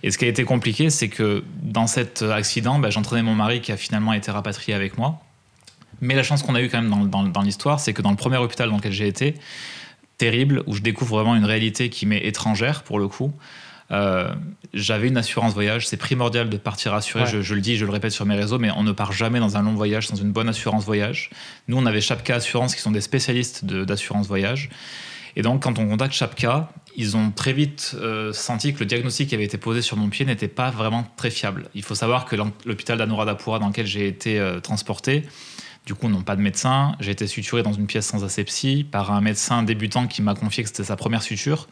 Et 0.04 0.12
ce 0.12 0.18
qui 0.18 0.24
a 0.24 0.28
été 0.28 0.44
compliqué, 0.44 0.88
c'est 0.88 1.08
que 1.08 1.42
dans 1.62 1.88
cet 1.88 2.22
accident, 2.22 2.78
bah, 2.78 2.90
j'entraînais 2.90 3.24
mon 3.24 3.34
mari 3.34 3.60
qui 3.60 3.72
a 3.72 3.76
finalement 3.76 4.12
été 4.12 4.30
rapatrié 4.30 4.72
avec 4.74 4.96
moi. 4.98 5.20
Mais 6.00 6.14
la 6.14 6.22
chance 6.22 6.42
qu'on 6.44 6.54
a 6.54 6.62
eue 6.62 6.68
quand 6.68 6.80
même 6.80 6.90
dans, 6.90 7.04
dans- 7.04 7.24
dans 7.24 7.42
l'histoire, 7.42 7.80
c'est 7.80 7.92
que 7.92 8.02
dans 8.02 8.10
le 8.10 8.16
premier 8.16 8.36
hôpital 8.36 8.70
dans 8.70 8.76
lequel 8.76 8.92
j'ai 8.92 9.08
été, 9.08 9.34
terrible, 10.18 10.62
où 10.68 10.74
je 10.74 10.80
découvre 10.80 11.16
vraiment 11.16 11.34
une 11.34 11.44
réalité 11.44 11.88
qui 11.90 12.06
m'est 12.06 12.24
étrangère 12.24 12.82
pour 12.84 12.98
le 13.00 13.08
coup, 13.08 13.32
euh, 13.92 14.32
j'avais 14.74 15.08
une 15.08 15.16
assurance 15.18 15.52
voyage. 15.52 15.86
C'est 15.86 15.96
primordial 15.96 16.48
de 16.48 16.56
partir 16.56 16.94
assuré. 16.94 17.24
Ouais. 17.24 17.30
Je, 17.30 17.42
je 17.42 17.54
le 17.54 17.60
dis, 17.60 17.76
je 17.76 17.84
le 17.84 17.90
répète 17.92 18.12
sur 18.12 18.24
mes 18.26 18.34
réseaux, 18.34 18.58
mais 18.58 18.70
on 18.76 18.82
ne 18.82 18.92
part 18.92 19.12
jamais 19.12 19.38
dans 19.38 19.56
un 19.56 19.62
long 19.62 19.74
voyage 19.74 20.06
sans 20.08 20.16
une 20.16 20.32
bonne 20.32 20.48
assurance 20.48 20.84
voyage. 20.84 21.30
Nous, 21.68 21.76
on 21.76 21.84
avait 21.86 22.00
Chapka 22.00 22.36
Assurance, 22.36 22.74
qui 22.74 22.80
sont 22.80 22.90
des 22.90 23.00
spécialistes 23.02 23.64
de- 23.64 23.84
d'assurance 23.84 24.26
voyage. 24.26 24.70
Et 25.36 25.42
donc, 25.42 25.62
quand 25.62 25.78
on 25.78 25.88
contacte 25.88 26.14
Chapka, 26.14 26.70
ils 26.96 27.16
ont 27.16 27.30
très 27.30 27.54
vite 27.54 27.96
euh, 27.98 28.32
senti 28.34 28.74
que 28.74 28.80
le 28.80 28.86
diagnostic 28.86 29.28
qui 29.30 29.34
avait 29.34 29.44
été 29.44 29.56
posé 29.56 29.80
sur 29.80 29.96
mon 29.96 30.08
pied 30.10 30.26
n'était 30.26 30.48
pas 30.48 30.70
vraiment 30.70 31.06
très 31.16 31.30
fiable. 31.30 31.68
Il 31.74 31.82
faut 31.82 31.94
savoir 31.94 32.26
que 32.26 32.36
l'hôp- 32.36 32.62
l'hôpital 32.66 32.98
d'Anuradhapura 32.98 33.58
dans 33.58 33.68
lequel 33.68 33.86
j'ai 33.86 34.06
été 34.06 34.38
euh, 34.38 34.60
transporté, 34.60 35.22
du 35.84 35.94
coup, 35.94 36.08
n'ont 36.08 36.22
pas 36.22 36.36
de 36.36 36.40
médecin. 36.40 36.94
J'ai 37.00 37.10
été 37.10 37.26
suturé 37.26 37.62
dans 37.64 37.72
une 37.72 37.86
pièce 37.86 38.06
sans 38.06 38.22
asepsie 38.24 38.84
par 38.84 39.10
un 39.10 39.20
médecin 39.20 39.64
débutant 39.64 40.06
qui 40.06 40.22
m'a 40.22 40.34
confié 40.34 40.62
que 40.62 40.68
c'était 40.68 40.84
sa 40.84 40.94
première 40.94 41.22
suture. 41.22 41.66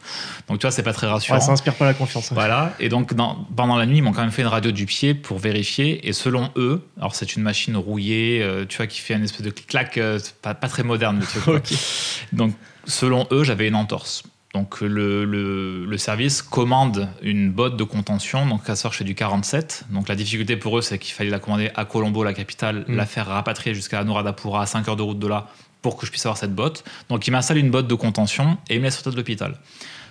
Donc, 0.49 0.59
tu 0.59 0.63
vois, 0.67 0.71
c'est 0.71 0.83
pas 0.83 0.91
très 0.91 1.07
rassurant. 1.07 1.37
Ouais, 1.39 1.41
ça 1.45 1.53
inspire 1.53 1.75
pas 1.75 1.85
la 1.85 1.93
confiance. 1.93 2.31
hein. 2.31 2.35
Voilà, 2.35 2.73
et 2.79 2.89
donc 2.89 3.13
dans- 3.13 3.35
pendant 3.55 3.77
la 3.77 3.85
nuit, 3.85 3.97
ils 3.99 4.01
m'ont 4.01 4.11
quand 4.11 4.21
même 4.21 4.31
fait 4.31 4.41
une 4.41 4.49
radio 4.49 4.71
du 4.71 4.85
pied 4.85 5.13
pour 5.13 5.39
vérifier. 5.39 6.07
Et 6.07 6.11
selon 6.13 6.49
eux, 6.57 6.85
alors 6.97 7.15
c'est 7.15 7.35
une 7.35 7.43
machine 7.43 7.77
rouillée, 7.77 8.41
euh, 8.43 8.65
tu 8.67 8.77
vois, 8.77 8.87
qui 8.87 8.99
fait 8.99 9.13
une 9.13 9.23
espèce 9.23 9.43
de 9.43 9.49
claque, 9.51 9.97
euh, 9.97 10.19
pas, 10.41 10.53
pas 10.55 10.67
très 10.67 10.83
moderne 10.83 11.19
le 11.19 11.25
truc. 11.41 11.73
Donc 12.33 12.53
selon 12.85 13.27
eux, 13.31 13.43
j'avais 13.45 13.67
une 13.69 13.75
entorse. 13.75 14.23
Donc 14.53 14.81
le, 14.81 15.23
le- 15.23 15.85
le 15.85 15.97
service 15.97 16.41
commande 16.41 17.07
une 17.21 17.51
botte 17.51 17.77
de 17.77 17.83
contention. 17.85 18.45
Donc 18.45 18.63
soir, 18.75 18.91
je 18.91 18.97
fais 18.97 19.03
du 19.05 19.15
47. 19.15 19.85
Donc 19.91 20.09
la 20.09 20.15
difficulté 20.15 20.57
pour 20.57 20.77
eux, 20.77 20.81
c'est 20.81 20.99
qu'il 20.99 21.13
fallait 21.13 21.29
la 21.29 21.39
commander 21.39 21.71
à 21.75 21.85
Colombo, 21.85 22.23
la 22.23 22.33
capitale, 22.33 22.83
Mm. 22.87 22.95
la 22.95 23.05
faire 23.05 23.27
rapatrier 23.27 23.73
jusqu'à 23.73 23.99
Anuradhapura 23.99 24.63
à 24.63 24.65
5 24.65 24.87
heures 24.89 24.95
de 24.97 25.03
route 25.03 25.19
de 25.19 25.27
là 25.27 25.47
pour 25.81 25.95
que 25.97 26.05
je 26.05 26.11
puisse 26.11 26.25
avoir 26.25 26.37
cette 26.37 26.53
botte. 26.53 26.83
Donc 27.09 27.27
il 27.27 27.31
m'installe 27.31 27.57
une 27.57 27.71
botte 27.71 27.87
de 27.87 27.95
contention 27.95 28.57
et 28.69 28.75
il 28.75 28.79
me 28.79 28.85
laisse 28.85 28.95
sortir 28.95 29.13
de 29.13 29.17
l'hôpital. 29.17 29.55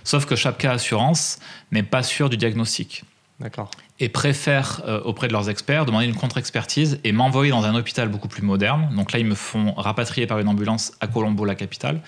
Sauf 0.05 0.25
que 0.25 0.35
Chapka 0.37 0.73
Assurance 0.73 1.39
n'est 1.71 1.83
pas 1.83 2.03
sûr 2.03 2.31
du 2.31 2.39
diagnostic 2.39 3.05
D'accord. 3.41 3.71
et 4.01 4.09
préfèrent 4.09 4.81
euh, 4.89 5.01
auprès 5.03 5.29
de 5.29 5.33
leurs 5.35 5.51
experts 5.51 5.85
demander 5.85 6.07
une 6.07 6.15
contre-expertise 6.15 6.99
et 7.05 7.13
m'envoyer 7.13 7.51
dans 7.51 7.65
un 7.65 7.75
hôpital 7.75 8.09
beaucoup 8.09 8.27
plus 8.29 8.43
moderne. 8.43 8.91
Donc 8.97 9.13
là, 9.13 9.19
ils 9.19 9.27
me 9.27 9.35
font 9.35 9.75
rapatrier 9.75 10.27
par 10.27 10.39
une 10.39 10.49
ambulance 10.49 10.93
à 11.01 11.07
Colombo, 11.07 11.45
la 11.45 11.55
capitale. 11.55 12.01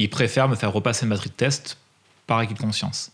Ils 0.00 0.10
préfèrent 0.10 0.48
me 0.48 0.56
faire 0.56 0.72
repasser 0.72 1.04
une 1.04 1.10
batterie 1.10 1.28
de 1.30 1.34
test 1.34 1.76
par 2.26 2.38
acquis 2.38 2.54
de 2.54 2.58
conscience. 2.58 3.12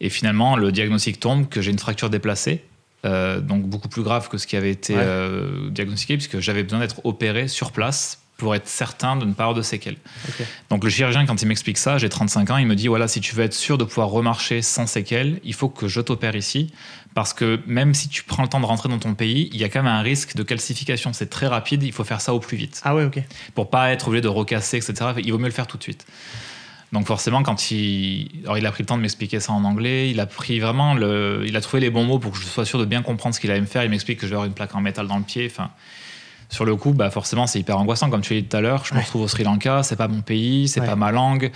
Et 0.00 0.08
finalement, 0.08 0.56
le 0.56 0.72
diagnostic 0.72 1.18
tombe 1.20 1.48
que 1.48 1.60
j'ai 1.60 1.70
une 1.72 1.78
fracture 1.78 2.10
déplacée, 2.10 2.64
euh, 3.04 3.40
donc 3.40 3.64
beaucoup 3.64 3.88
plus 3.88 4.02
grave 4.02 4.28
que 4.28 4.38
ce 4.38 4.46
qui 4.46 4.56
avait 4.56 4.70
été 4.70 4.94
Ouais. 4.94 5.00
euh, 5.02 5.68
diagnostiqué, 5.70 6.16
puisque 6.16 6.38
j'avais 6.40 6.62
besoin 6.62 6.78
d'être 6.80 7.04
opéré 7.04 7.48
sur 7.48 7.72
place 7.72 8.20
pour 8.36 8.54
être 8.54 8.68
certain 8.68 9.16
de 9.16 9.24
ne 9.24 9.32
pas 9.32 9.44
avoir 9.44 9.54
de 9.56 9.62
séquelles. 9.62 9.96
Donc 10.70 10.84
le 10.84 10.90
chirurgien, 10.90 11.24
quand 11.26 11.40
il 11.40 11.48
m'explique 11.48 11.78
ça, 11.78 11.96
j'ai 11.98 12.08
35 12.10 12.50
ans, 12.50 12.56
il 12.58 12.66
me 12.66 12.76
dit, 12.76 12.86
voilà, 12.86 13.08
si 13.08 13.20
tu 13.20 13.34
veux 13.34 13.42
être 13.44 13.54
sûr 13.54 13.78
de 13.78 13.84
pouvoir 13.84 14.08
remarcher 14.08 14.60
sans 14.62 14.86
séquelles, 14.86 15.40
il 15.42 15.54
faut 15.54 15.70
que 15.70 15.88
je 15.88 16.00
t'opère 16.02 16.36
ici, 16.36 16.70
parce 17.16 17.32
que 17.32 17.58
même 17.66 17.94
si 17.94 18.10
tu 18.10 18.24
prends 18.24 18.42
le 18.42 18.48
temps 18.50 18.60
de 18.60 18.66
rentrer 18.66 18.90
dans 18.90 18.98
ton 18.98 19.14
pays, 19.14 19.48
il 19.54 19.58
y 19.58 19.64
a 19.64 19.70
quand 19.70 19.82
même 19.82 19.90
un 19.90 20.02
risque 20.02 20.36
de 20.36 20.42
calcification. 20.42 21.14
C'est 21.14 21.30
très 21.30 21.46
rapide, 21.46 21.82
il 21.82 21.90
faut 21.92 22.04
faire 22.04 22.20
ça 22.20 22.34
au 22.34 22.40
plus 22.40 22.58
vite. 22.58 22.82
Ah 22.84 22.94
ouais, 22.94 23.04
ok. 23.04 23.20
Pour 23.54 23.70
pas 23.70 23.90
être 23.90 24.08
obligé 24.08 24.20
de 24.20 24.28
recasser, 24.28 24.76
etc. 24.76 25.12
Il 25.24 25.32
vaut 25.32 25.38
mieux 25.38 25.46
le 25.46 25.50
faire 25.50 25.66
tout 25.66 25.78
de 25.78 25.82
suite. 25.82 26.04
Donc 26.92 27.06
forcément, 27.06 27.42
quand 27.42 27.70
il, 27.70 28.28
alors 28.44 28.58
il 28.58 28.66
a 28.66 28.70
pris 28.70 28.82
le 28.82 28.86
temps 28.86 28.98
de 28.98 29.02
m'expliquer 29.02 29.40
ça 29.40 29.52
en 29.54 29.64
anglais, 29.64 30.10
il 30.10 30.20
a 30.20 30.26
pris 30.26 30.60
vraiment 30.60 30.92
le, 30.92 31.42
il 31.46 31.56
a 31.56 31.62
trouvé 31.62 31.80
les 31.80 31.88
bons 31.88 32.04
mots 32.04 32.18
pour 32.18 32.32
que 32.32 32.38
je 32.38 32.44
sois 32.44 32.66
sûr 32.66 32.78
de 32.78 32.84
bien 32.84 33.00
comprendre 33.00 33.34
ce 33.34 33.40
qu'il 33.40 33.50
allait 33.50 33.62
me 33.62 33.66
faire. 33.66 33.82
Il 33.82 33.90
m'explique 33.90 34.18
que 34.20 34.26
je 34.26 34.30
vais 34.32 34.36
avoir 34.36 34.46
une 34.46 34.52
plaque 34.54 34.74
en 34.74 34.82
métal 34.82 35.06
dans 35.06 35.16
le 35.16 35.24
pied. 35.24 35.48
Enfin, 35.50 35.70
sur 36.50 36.66
le 36.66 36.76
coup, 36.76 36.92
bah 36.92 37.10
forcément, 37.10 37.46
c'est 37.46 37.58
hyper 37.58 37.78
angoissant. 37.78 38.10
Comme 38.10 38.20
tu 38.20 38.34
l'as 38.34 38.42
dit 38.42 38.46
tout 38.46 38.56
à 38.58 38.60
l'heure, 38.60 38.84
je 38.84 38.92
me 38.94 39.00
retrouve 39.00 39.22
au 39.22 39.28
Sri 39.28 39.42
Lanka, 39.42 39.82
c'est 39.82 39.96
pas 39.96 40.06
mon 40.06 40.20
pays, 40.20 40.68
c'est 40.68 40.80
Ouais. 40.80 40.86
pas 40.86 40.96
ma 40.96 41.10
langue, 41.12 41.50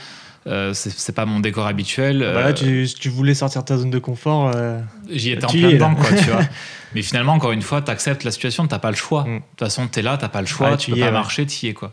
euh, 0.46 0.72
c'est 0.74 1.14
pas 1.14 1.26
mon 1.26 1.40
décor 1.40 1.66
habituel. 1.66 2.20
Bah 2.20 2.40
là, 2.40 2.46
Euh, 2.48 2.52
tu, 2.52 2.86
tu 2.98 3.08
voulais 3.08 3.34
sortir 3.34 3.62
de 3.62 3.66
ta 3.66 3.76
zone 3.76 3.90
de 3.90 3.98
confort. 3.98 4.50
euh, 4.54 4.80
J'y 5.10 5.32
étais 5.32 5.44
en 5.44 5.48
Tu 5.48 5.58
y 5.58 5.60
plein 5.60 5.68
es, 5.70 5.74
dedans, 5.74 5.94
quoi, 5.94 6.08
tu 6.16 6.30
vois. 6.30 6.40
Mais 6.94 7.02
finalement, 7.02 7.34
encore 7.34 7.52
une 7.52 7.62
fois, 7.62 7.82
tu 7.82 7.90
acceptes 7.90 8.24
la 8.24 8.30
situation, 8.30 8.66
t'as 8.66 8.78
pas 8.78 8.90
le 8.90 8.96
choix. 8.96 9.24
Mm. 9.24 9.34
De 9.36 9.38
toute 9.40 9.58
façon, 9.60 9.86
t'es 9.86 10.02
là, 10.02 10.16
t'as 10.16 10.28
pas 10.28 10.40
le 10.40 10.46
choix, 10.46 10.70
Ouais, 10.70 10.76
tu 10.76 10.86
tu 10.86 10.90
peux 10.92 10.96
y 10.96 11.00
pas 11.00 11.06
es, 11.06 11.08
ouais. 11.10 11.14
marcher, 11.14 11.46
t'y 11.46 11.68
es, 11.68 11.74
quoi. 11.74 11.92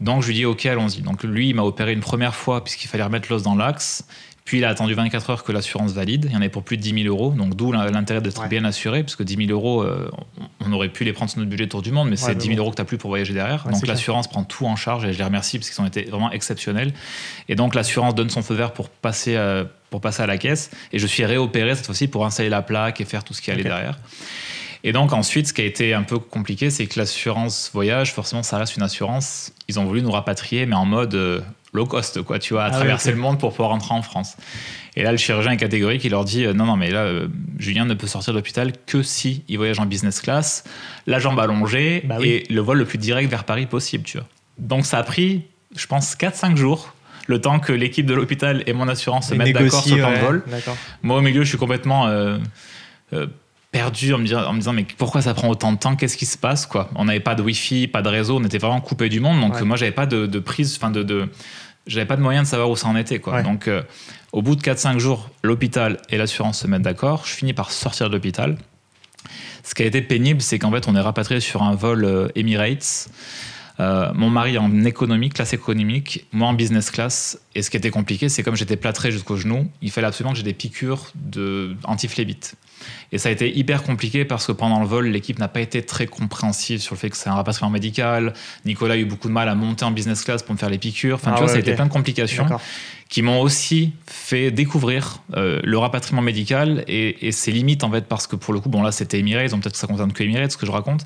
Donc, 0.00 0.22
je 0.22 0.28
lui 0.28 0.34
dis, 0.34 0.44
OK, 0.46 0.66
allons-y. 0.66 1.02
Donc, 1.02 1.22
lui, 1.22 1.50
il 1.50 1.54
m'a 1.54 1.62
opéré 1.62 1.92
une 1.92 2.00
première 2.00 2.34
fois, 2.34 2.64
puisqu'il 2.64 2.88
fallait 2.88 3.04
remettre 3.04 3.28
l'os 3.30 3.42
dans 3.42 3.54
l'axe. 3.54 4.04
Puis, 4.44 4.58
il 4.58 4.64
a 4.64 4.68
attendu 4.70 4.94
24 4.94 5.30
heures 5.30 5.44
que 5.44 5.52
l'assurance 5.52 5.92
valide. 5.92 6.26
Il 6.28 6.32
y 6.32 6.34
en 6.34 6.40
avait 6.40 6.48
pour 6.48 6.64
plus 6.64 6.76
de 6.76 6.82
10 6.82 7.04
000 7.04 7.06
euros. 7.14 7.30
Donc, 7.30 7.54
d'où 7.54 7.70
l'intérêt 7.70 8.20
d'être 8.20 8.42
Ouais. 8.42 8.48
bien 8.48 8.64
assuré, 8.64 9.02
parce 9.04 9.14
que 9.14 9.22
10 9.22 9.36
000 9.46 9.50
euros, 9.50 9.82
euh, 9.82 10.10
on 10.60 10.72
aurait 10.72 10.88
pu 10.88 11.04
les 11.04 11.12
prendre 11.12 11.30
sur 11.30 11.38
notre 11.38 11.48
budget 11.50 11.68
tour 11.68 11.80
du 11.80 11.92
monde, 11.92 12.08
mais 12.08 12.12
Ouais, 12.12 12.16
c'est 12.16 12.28
mais 12.30 12.34
10 12.34 12.46
000 12.48 12.56
bon. 12.56 12.62
euros 12.62 12.70
que 12.72 12.76
t'as 12.76 12.84
plus 12.84 12.98
pour 12.98 13.10
voyager 13.10 13.34
derrière. 13.34 13.64
Ouais, 13.66 13.72
donc, 13.72 13.86
l'assurance 13.86 14.26
prend 14.28 14.42
tout 14.42 14.66
en 14.66 14.74
charge 14.74 15.04
et 15.04 15.12
je 15.12 15.18
les 15.18 15.24
remercie 15.24 15.58
parce 15.58 15.70
qu'ils 15.70 15.80
ont 15.80 15.86
été 15.86 16.02
vraiment 16.04 16.32
exceptionnels. 16.32 16.92
Et 17.48 17.54
donc, 17.54 17.74
l'assurance 17.76 18.14
donne 18.16 18.30
son 18.30 18.42
feu 18.42 18.54
vert 18.54 18.72
pour 18.72 18.88
passer, 18.88 19.36
euh, 19.36 19.64
pour 19.90 20.00
passer 20.00 20.22
à 20.22 20.26
la 20.26 20.38
caisse. 20.38 20.70
Et 20.92 20.98
je 20.98 21.06
suis 21.06 21.24
réopéré 21.24 21.76
cette 21.76 21.86
fois-ci 21.86 22.08
pour 22.08 22.26
installer 22.26 22.48
la 22.48 22.62
plaque 22.62 23.00
et 23.00 23.04
faire 23.04 23.22
tout 23.22 23.34
ce 23.34 23.42
qui 23.42 23.50
allait 23.52 23.62
derrière. 23.62 23.98
Et 24.84 24.90
donc 24.92 25.12
ensuite, 25.12 25.46
ce 25.46 25.52
qui 25.52 25.60
a 25.60 25.64
été 25.64 25.94
un 25.94 26.02
peu 26.02 26.18
compliqué, 26.18 26.68
c'est 26.68 26.86
que 26.86 26.98
l'assurance 26.98 27.70
voyage, 27.72 28.12
forcément, 28.12 28.42
ça 28.42 28.58
reste 28.58 28.76
une 28.76 28.82
assurance. 28.82 29.52
Ils 29.68 29.78
ont 29.78 29.84
voulu 29.84 30.02
nous 30.02 30.10
rapatrier, 30.10 30.66
mais 30.66 30.74
en 30.74 30.84
mode 30.86 31.14
euh, 31.14 31.40
low 31.72 31.86
cost, 31.86 32.22
quoi, 32.22 32.38
tu 32.38 32.54
vois, 32.54 32.64
à 32.64 32.66
Ah 32.66 32.70
ouais, 32.70 32.76
traverser 32.76 33.10
le 33.12 33.16
monde 33.16 33.38
pour 33.38 33.50
pouvoir 33.50 33.70
rentrer 33.70 33.94
en 33.94 34.02
France. 34.02 34.36
Et 34.94 35.02
là, 35.02 35.10
le 35.10 35.16
chirurgien 35.16 35.52
est 35.52 35.56
catégorique, 35.56 36.04
il 36.04 36.10
leur 36.10 36.24
dit 36.24 36.44
euh, 36.44 36.52
non, 36.52 36.66
non, 36.66 36.76
mais 36.76 36.90
là, 36.90 37.00
euh, 37.00 37.28
Julien 37.58 37.86
ne 37.86 37.94
peut 37.94 38.06
sortir 38.06 38.34
de 38.34 38.38
l'hôpital 38.38 38.72
que 38.86 39.02
si 39.02 39.42
il 39.48 39.56
voyage 39.56 39.78
en 39.78 39.86
business 39.86 40.20
class, 40.20 40.64
la 41.06 41.18
jambe 41.18 41.40
allongée 41.40 42.02
Bah 42.04 42.16
oui. 42.20 42.28
et 42.28 42.52
le 42.52 42.60
vol 42.60 42.78
le 42.78 42.84
plus 42.84 42.98
direct 42.98 43.30
vers 43.30 43.44
Paris 43.44 43.66
possible, 43.66 44.04
tu 44.04 44.18
vois. 44.18 44.26
Donc 44.58 44.84
ça 44.84 44.98
a 44.98 45.02
pris, 45.02 45.42
je 45.74 45.86
pense, 45.86 46.14
4-5 46.14 46.56
jours. 46.56 46.94
Le 47.28 47.40
temps 47.40 47.58
que 47.60 47.72
l'équipe 47.72 48.04
de 48.04 48.14
l'hôpital 48.14 48.64
et 48.66 48.72
mon 48.72 48.88
assurance 48.88 49.28
se 49.28 49.34
mettent 49.34 49.54
d'accord 49.54 49.82
sur 49.82 49.96
le 49.96 50.02
plan 50.02 50.10
de 50.10 50.16
ouais, 50.16 50.20
vol. 50.20 50.44
Moi, 51.02 51.16
au 51.16 51.20
milieu, 51.22 51.44
je 51.44 51.48
suis 51.48 51.56
complètement 51.58 52.08
euh, 52.08 52.38
perdu 53.72 54.12
en 54.14 54.18
me, 54.18 54.24
disant, 54.24 54.44
en 54.44 54.52
me 54.52 54.58
disant 54.58 54.72
mais 54.72 54.86
pourquoi 54.98 55.22
ça 55.22 55.34
prend 55.34 55.48
autant 55.48 55.72
de 55.72 55.78
temps? 55.78 55.96
Qu'est-ce 55.96 56.16
qui 56.16 56.26
se 56.26 56.38
passe 56.38 56.66
quoi? 56.66 56.90
On 56.94 57.06
n'avait 57.06 57.20
pas 57.20 57.34
de 57.34 57.42
Wi-Fi, 57.42 57.88
pas 57.88 58.02
de 58.02 58.08
réseau, 58.08 58.38
on 58.38 58.44
était 58.44 58.58
vraiment 58.58 58.80
coupé 58.80 59.08
du 59.08 59.18
monde. 59.18 59.40
Donc 59.40 59.54
Ouais. 59.56 59.62
moi, 59.62 59.76
j'avais 59.76 59.92
pas 59.92 60.06
de, 60.06 60.26
de 60.26 60.38
prise, 60.38 60.76
enfin 60.76 60.90
de, 60.90 61.02
de 61.02 61.28
j'avais 61.88 62.06
pas 62.06 62.16
de 62.16 62.22
moyen 62.22 62.42
de 62.42 62.46
savoir 62.46 62.70
où 62.70 62.76
ça 62.76 62.86
en 62.86 62.94
était 62.96 63.18
quoi. 63.18 63.34
Ouais. 63.36 63.42
Donc 63.42 63.66
euh, 63.66 63.82
au 64.32 64.42
bout 64.42 64.54
de 64.56 64.62
4-5 64.62 64.98
jours, 64.98 65.30
l'hôpital 65.42 65.98
et 66.10 66.16
l'assurance 66.18 66.60
se 66.60 66.66
mettent 66.68 66.82
d'accord. 66.82 67.24
Je 67.26 67.32
finis 67.32 67.54
par 67.54 67.70
sortir 67.72 68.08
de 68.08 68.14
l'hôpital. 68.14 68.56
Ce 69.64 69.74
qui 69.74 69.82
a 69.82 69.86
été 69.86 70.02
pénible, 70.02 70.42
c'est 70.42 70.58
qu'en 70.58 70.70
fait, 70.70 70.86
on 70.88 70.94
est 70.96 71.00
rapatrié 71.00 71.40
sur 71.40 71.62
un 71.62 71.74
vol 71.74 72.04
euh, 72.04 72.28
Emirates. 72.34 73.08
Euh, 73.80 74.12
mon 74.14 74.28
mari 74.28 74.58
en 74.58 74.84
économie, 74.84 75.30
classe 75.30 75.54
économique, 75.54 76.26
moi 76.32 76.48
en 76.48 76.52
business 76.52 76.90
class. 76.90 77.40
Et 77.54 77.62
ce 77.62 77.70
qui 77.70 77.76
était 77.78 77.90
compliqué, 77.90 78.28
c'est 78.28 78.42
comme 78.42 78.54
j'étais 78.56 78.76
plâtré 78.76 79.10
jusqu'au 79.10 79.36
genou, 79.36 79.68
il 79.80 79.90
fallait 79.90 80.06
absolument 80.06 80.32
que 80.32 80.36
j'ai 80.36 80.44
des 80.44 80.52
piqûres 80.52 81.10
de 81.14 81.74
antiflébite. 81.84 82.54
Et 83.12 83.18
ça 83.18 83.28
a 83.28 83.32
été 83.32 83.56
hyper 83.56 83.82
compliqué 83.82 84.24
parce 84.24 84.46
que 84.46 84.52
pendant 84.52 84.80
le 84.80 84.86
vol, 84.86 85.08
l'équipe 85.08 85.38
n'a 85.38 85.48
pas 85.48 85.60
été 85.60 85.82
très 85.82 86.06
compréhensive 86.06 86.80
sur 86.80 86.94
le 86.94 87.00
fait 87.00 87.10
que 87.10 87.16
c'est 87.16 87.28
un 87.28 87.34
rapatriement 87.34 87.70
médical. 87.70 88.32
Nicolas 88.64 88.94
a 88.94 88.96
eu 88.96 89.04
beaucoup 89.04 89.28
de 89.28 89.32
mal 89.32 89.48
à 89.48 89.54
monter 89.54 89.84
en 89.84 89.90
business 89.90 90.24
class 90.24 90.42
pour 90.42 90.54
me 90.54 90.58
faire 90.58 90.70
les 90.70 90.78
piqûres. 90.78 91.16
Enfin, 91.16 91.32
Ah 91.32 91.34
tu 91.34 91.42
vois, 91.42 91.46
ouais, 91.46 91.52
ça 91.52 91.56
a 91.56 91.60
été 91.60 91.74
plein 91.74 91.86
de 91.86 91.92
complications 91.92 92.46
qui 93.08 93.20
m'ont 93.20 93.40
aussi 93.42 93.92
fait 94.06 94.50
découvrir 94.50 95.22
euh, 95.36 95.60
le 95.62 95.76
rapatriement 95.76 96.22
médical 96.22 96.82
et, 96.88 97.28
et 97.28 97.32
ses 97.32 97.52
limites 97.52 97.84
en 97.84 97.90
fait 97.90 98.06
parce 98.06 98.26
que 98.26 98.36
pour 98.36 98.54
le 98.54 98.60
coup 98.60 98.70
bon 98.70 98.82
là 98.82 98.90
c'était 98.90 99.18
Emirates 99.18 99.50
donc 99.50 99.60
peut-être 99.60 99.74
que 99.74 99.78
ça 99.78 99.86
concerne 99.86 100.12
que 100.12 100.22
Emirates 100.22 100.52
ce 100.52 100.56
que 100.56 100.64
je 100.64 100.70
raconte 100.70 101.04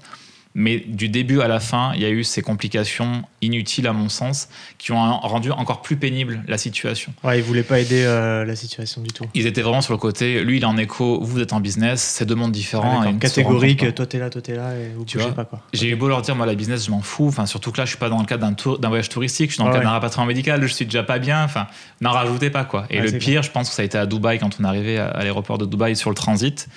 mais 0.58 0.78
du 0.78 1.10
début 1.10 1.42
à 1.42 1.48
la 1.48 1.60
fin 1.60 1.92
il 1.94 2.00
y 2.00 2.06
a 2.06 2.08
eu 2.10 2.24
ces 2.24 2.40
complications 2.40 3.22
inutiles 3.42 3.86
à 3.86 3.92
mon 3.92 4.08
sens 4.08 4.48
qui 4.78 4.90
ont 4.92 5.18
rendu 5.20 5.50
encore 5.50 5.82
plus 5.82 5.96
pénible 5.96 6.42
la 6.48 6.56
situation 6.56 7.12
Ouais, 7.22 7.38
ils 7.38 7.44
voulaient 7.44 7.62
pas 7.62 7.78
aider 7.78 8.02
euh, 8.04 8.44
la 8.46 8.56
situation 8.56 9.02
du 9.02 9.10
tout. 9.12 9.26
ils 9.34 9.46
étaient 9.46 9.60
vraiment 9.60 9.82
sur 9.82 9.92
le 9.92 9.98
côté 9.98 10.42
lui 10.42 10.56
il 10.56 10.62
est 10.62 10.66
en 10.66 10.78
éco 10.78 11.20
vous 11.22 11.40
êtes 11.40 11.52
en 11.52 11.60
business 11.60 12.00
c'est 12.00 12.24
deux 12.24 12.34
mondes 12.34 12.46
Ouais, 12.46 12.52
différents 12.52 13.02
et 13.04 13.12
se 13.12 13.18
Catégorique, 13.18 13.94
toi 13.94 14.06
t'es 14.06 14.18
là, 14.18 14.30
toi 14.30 14.40
t'es 14.40 14.54
là, 14.56 14.74
et 14.74 14.92
vous 14.96 15.04
Tu 15.04 15.18
vois, 15.18 15.32
pas 15.32 15.44
quoi. 15.44 15.60
j'ai 15.74 15.88
eu 15.90 15.94
beau 15.96 16.08
leur 16.08 16.22
dire, 16.22 16.34
moi, 16.34 16.46
la 16.46 16.54
business, 16.54 16.86
je 16.86 16.90
m'en 16.90 17.02
fous. 17.02 17.26
Enfin, 17.28 17.44
surtout 17.44 17.70
que 17.70 17.78
là, 17.78 17.84
je 17.84 17.90
suis 17.90 17.98
pas 17.98 18.08
dans 18.08 18.18
le 18.18 18.24
cadre 18.24 18.46
d'un 18.46 18.54
tour, 18.54 18.78
d'un 18.78 18.88
voyage 18.88 19.08
touristique, 19.10 19.50
je 19.50 19.54
suis 19.56 19.58
dans 19.58 19.64
le 19.66 19.70
Ouais, 19.70 19.74
cadre 19.76 19.84
d'un 19.84 19.90
ouais. 19.90 19.94
rapatriement 19.96 20.26
médical, 20.26 20.62
je 20.62 20.66
suis 20.72 20.84
déjà 20.86 21.02
pas 21.02 21.18
bien. 21.18 21.44
Enfin, 21.44 21.66
n'en 22.00 22.12
rajoutez 22.12 22.48
pas, 22.50 22.64
quoi. 22.64 22.86
Et 22.88 23.00
Ouais, 23.00 23.10
le 23.10 23.18
pire, 23.18 23.42
je 23.42 23.50
pense 23.50 23.68
que 23.68 23.74
ça 23.74 23.82
a 23.82 23.84
été 23.84 23.98
à 23.98 24.06
Dubaï 24.06 24.38
quand 24.38 24.50
on 24.58 24.64
est 24.64 24.66
arrivé 24.66 24.98
à, 24.98 25.08
à 25.08 25.22
l'aéroport 25.22 25.58
de 25.58 25.66
Dubaï 25.66 25.96
sur 25.96 26.08
le 26.10 26.16
transit. 26.16 26.68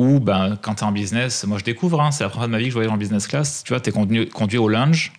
Où, 0.00 0.18
ben, 0.18 0.56
quand 0.62 0.76
tu 0.76 0.80
es 0.80 0.86
en 0.86 0.92
business, 0.92 1.44
moi 1.44 1.58
je 1.58 1.64
découvre, 1.64 2.00
hein, 2.00 2.10
c'est 2.10 2.24
la 2.24 2.30
première 2.30 2.44
fois 2.44 2.46
de 2.46 2.52
ma 2.52 2.58
vie 2.58 2.64
que 2.64 2.70
je 2.70 2.74
voyage 2.74 2.90
en 2.90 2.96
business 2.96 3.26
class. 3.26 3.62
Tu 3.64 3.74
vois, 3.74 3.80
tu 3.80 3.90
es 3.90 3.92
conduit, 3.92 4.28
conduit 4.30 4.56
au 4.56 4.66
lunch. 4.66 5.12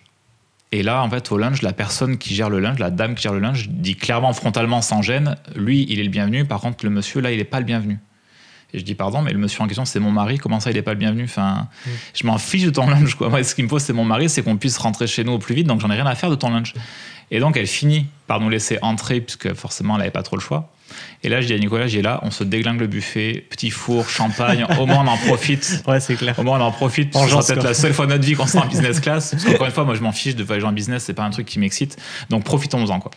Et 0.72 0.82
là, 0.82 1.04
en 1.04 1.08
fait, 1.08 1.30
au 1.30 1.38
lunch, 1.38 1.62
la 1.62 1.72
personne 1.72 2.18
qui 2.18 2.34
gère 2.34 2.50
le 2.50 2.58
lunch, 2.58 2.80
la 2.80 2.90
dame 2.90 3.14
qui 3.14 3.22
gère 3.22 3.32
le 3.32 3.38
lunch, 3.38 3.68
dit 3.68 3.94
clairement, 3.94 4.32
frontalement, 4.32 4.82
sans 4.82 5.00
gêne, 5.00 5.36
lui, 5.54 5.86
il 5.88 6.00
est 6.00 6.02
le 6.02 6.08
bienvenu. 6.08 6.44
Par 6.46 6.60
contre, 6.60 6.84
le 6.84 6.90
monsieur, 6.90 7.20
là, 7.20 7.30
il 7.30 7.38
n'est 7.38 7.44
pas 7.44 7.60
le 7.60 7.64
bienvenu. 7.64 8.00
Et 8.74 8.80
je 8.80 8.84
dis, 8.84 8.96
pardon, 8.96 9.22
mais 9.22 9.32
le 9.32 9.38
monsieur 9.38 9.62
en 9.62 9.68
question, 9.68 9.84
c'est 9.84 10.00
mon 10.00 10.10
mari. 10.10 10.38
Comment 10.38 10.58
ça, 10.58 10.70
il 10.70 10.74
n'est 10.74 10.82
pas 10.82 10.94
le 10.94 10.98
bienvenu? 10.98 11.24
Enfin, 11.24 11.68
Mm. 11.86 11.90
Je 12.14 12.26
m'en 12.26 12.38
fiche 12.38 12.64
de 12.64 12.70
ton 12.70 12.88
lunch. 12.88 13.14
Quoi. 13.14 13.28
Moi, 13.28 13.44
ce 13.44 13.54
qui 13.54 13.62
me 13.62 13.68
pose, 13.68 13.82
c'est 13.82 13.92
mon 13.92 14.04
mari, 14.04 14.28
c'est 14.28 14.42
qu'on 14.42 14.56
puisse 14.56 14.78
rentrer 14.78 15.06
chez 15.06 15.22
nous 15.22 15.32
au 15.32 15.38
plus 15.38 15.54
vite. 15.54 15.66
Donc, 15.68 15.80
j'en 15.80 15.90
ai 15.90 15.94
rien 15.94 16.06
à 16.06 16.14
faire 16.16 16.30
de 16.30 16.34
ton 16.34 16.50
lunch. 16.50 16.74
Et 17.30 17.38
donc, 17.38 17.56
elle 17.56 17.68
finit 17.68 18.06
par 18.26 18.40
nous 18.40 18.48
laisser 18.48 18.78
entrer, 18.82 19.20
puisque 19.20 19.52
forcément, 19.54 19.94
elle 19.94 20.00
n'avait 20.00 20.10
pas 20.10 20.22
trop 20.22 20.36
le 20.36 20.42
choix. 20.42 20.72
Et 21.22 21.28
là, 21.28 21.40
je 21.40 21.46
dis 21.46 21.54
à 21.54 21.58
Nicolas, 21.58 21.86
j'ai 21.86 22.02
là, 22.02 22.20
on 22.22 22.30
se 22.30 22.42
déglingue 22.44 22.80
le 22.80 22.86
buffet, 22.86 23.46
petit 23.48 23.70
four, 23.70 24.08
champagne, 24.10 24.66
au 24.78 24.86
moins 24.86 25.04
on 25.04 25.08
en 25.08 25.16
profite. 25.16 25.82
Ouais, 25.88 26.00
c'est 26.00 26.16
clair. 26.16 26.38
Au 26.38 26.42
moins, 26.42 26.58
on 26.58 26.62
en 26.62 26.72
profite. 26.72 27.10
parce 27.12 27.24
que 27.24 27.30
Ce 27.30 27.34
Vengeance, 27.34 27.46
sera 27.46 27.54
peut-être 27.54 27.66
la 27.68 27.74
seule 27.74 27.94
fois 27.94 28.06
de 28.06 28.10
notre 28.12 28.24
vie 28.24 28.34
qu'on 28.34 28.46
sera 28.46 28.64
en 28.64 28.68
business 28.68 29.00
class. 29.00 29.30
Parce 29.30 29.44
qu'encore 29.44 29.66
une 29.66 29.72
fois, 29.72 29.84
moi, 29.84 29.94
je 29.94 30.00
m'en 30.02 30.12
fiche 30.12 30.34
de 30.36 30.42
voyager 30.44 30.66
en 30.66 30.72
business. 30.72 31.04
C'est 31.04 31.14
pas 31.14 31.22
un 31.24 31.30
truc 31.30 31.46
qui 31.46 31.58
m'excite. 31.58 31.96
Donc, 32.30 32.44
profitons-en, 32.44 32.98
quoi. 33.00 33.10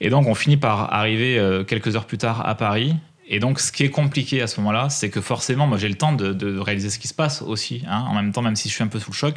Et 0.00 0.08
donc, 0.10 0.26
on 0.26 0.34
finit 0.34 0.56
par 0.56 0.92
arriver 0.94 1.38
euh, 1.38 1.62
quelques 1.62 1.94
heures 1.94 2.06
plus 2.06 2.18
tard 2.18 2.46
à 2.48 2.54
Paris. 2.54 2.94
Et 3.28 3.38
donc, 3.38 3.60
ce 3.60 3.70
qui 3.70 3.84
est 3.84 3.90
compliqué 3.90 4.42
à 4.42 4.46
ce 4.46 4.58
moment-là, 4.60 4.88
c'est 4.90 5.10
que 5.10 5.20
forcément, 5.20 5.66
moi, 5.66 5.78
j'ai 5.78 5.88
le 5.88 5.94
temps 5.94 6.12
de, 6.12 6.32
de 6.32 6.58
réaliser 6.58 6.90
ce 6.90 6.98
qui 6.98 7.06
se 7.06 7.14
passe 7.14 7.42
aussi. 7.42 7.82
hein. 7.88 8.04
En 8.08 8.14
même 8.14 8.32
temps, 8.32 8.42
même 8.42 8.56
si 8.56 8.68
je 8.68 8.74
suis 8.74 8.82
un 8.82 8.88
peu 8.88 8.98
sous 8.98 9.10
le 9.12 9.16
choc, 9.16 9.36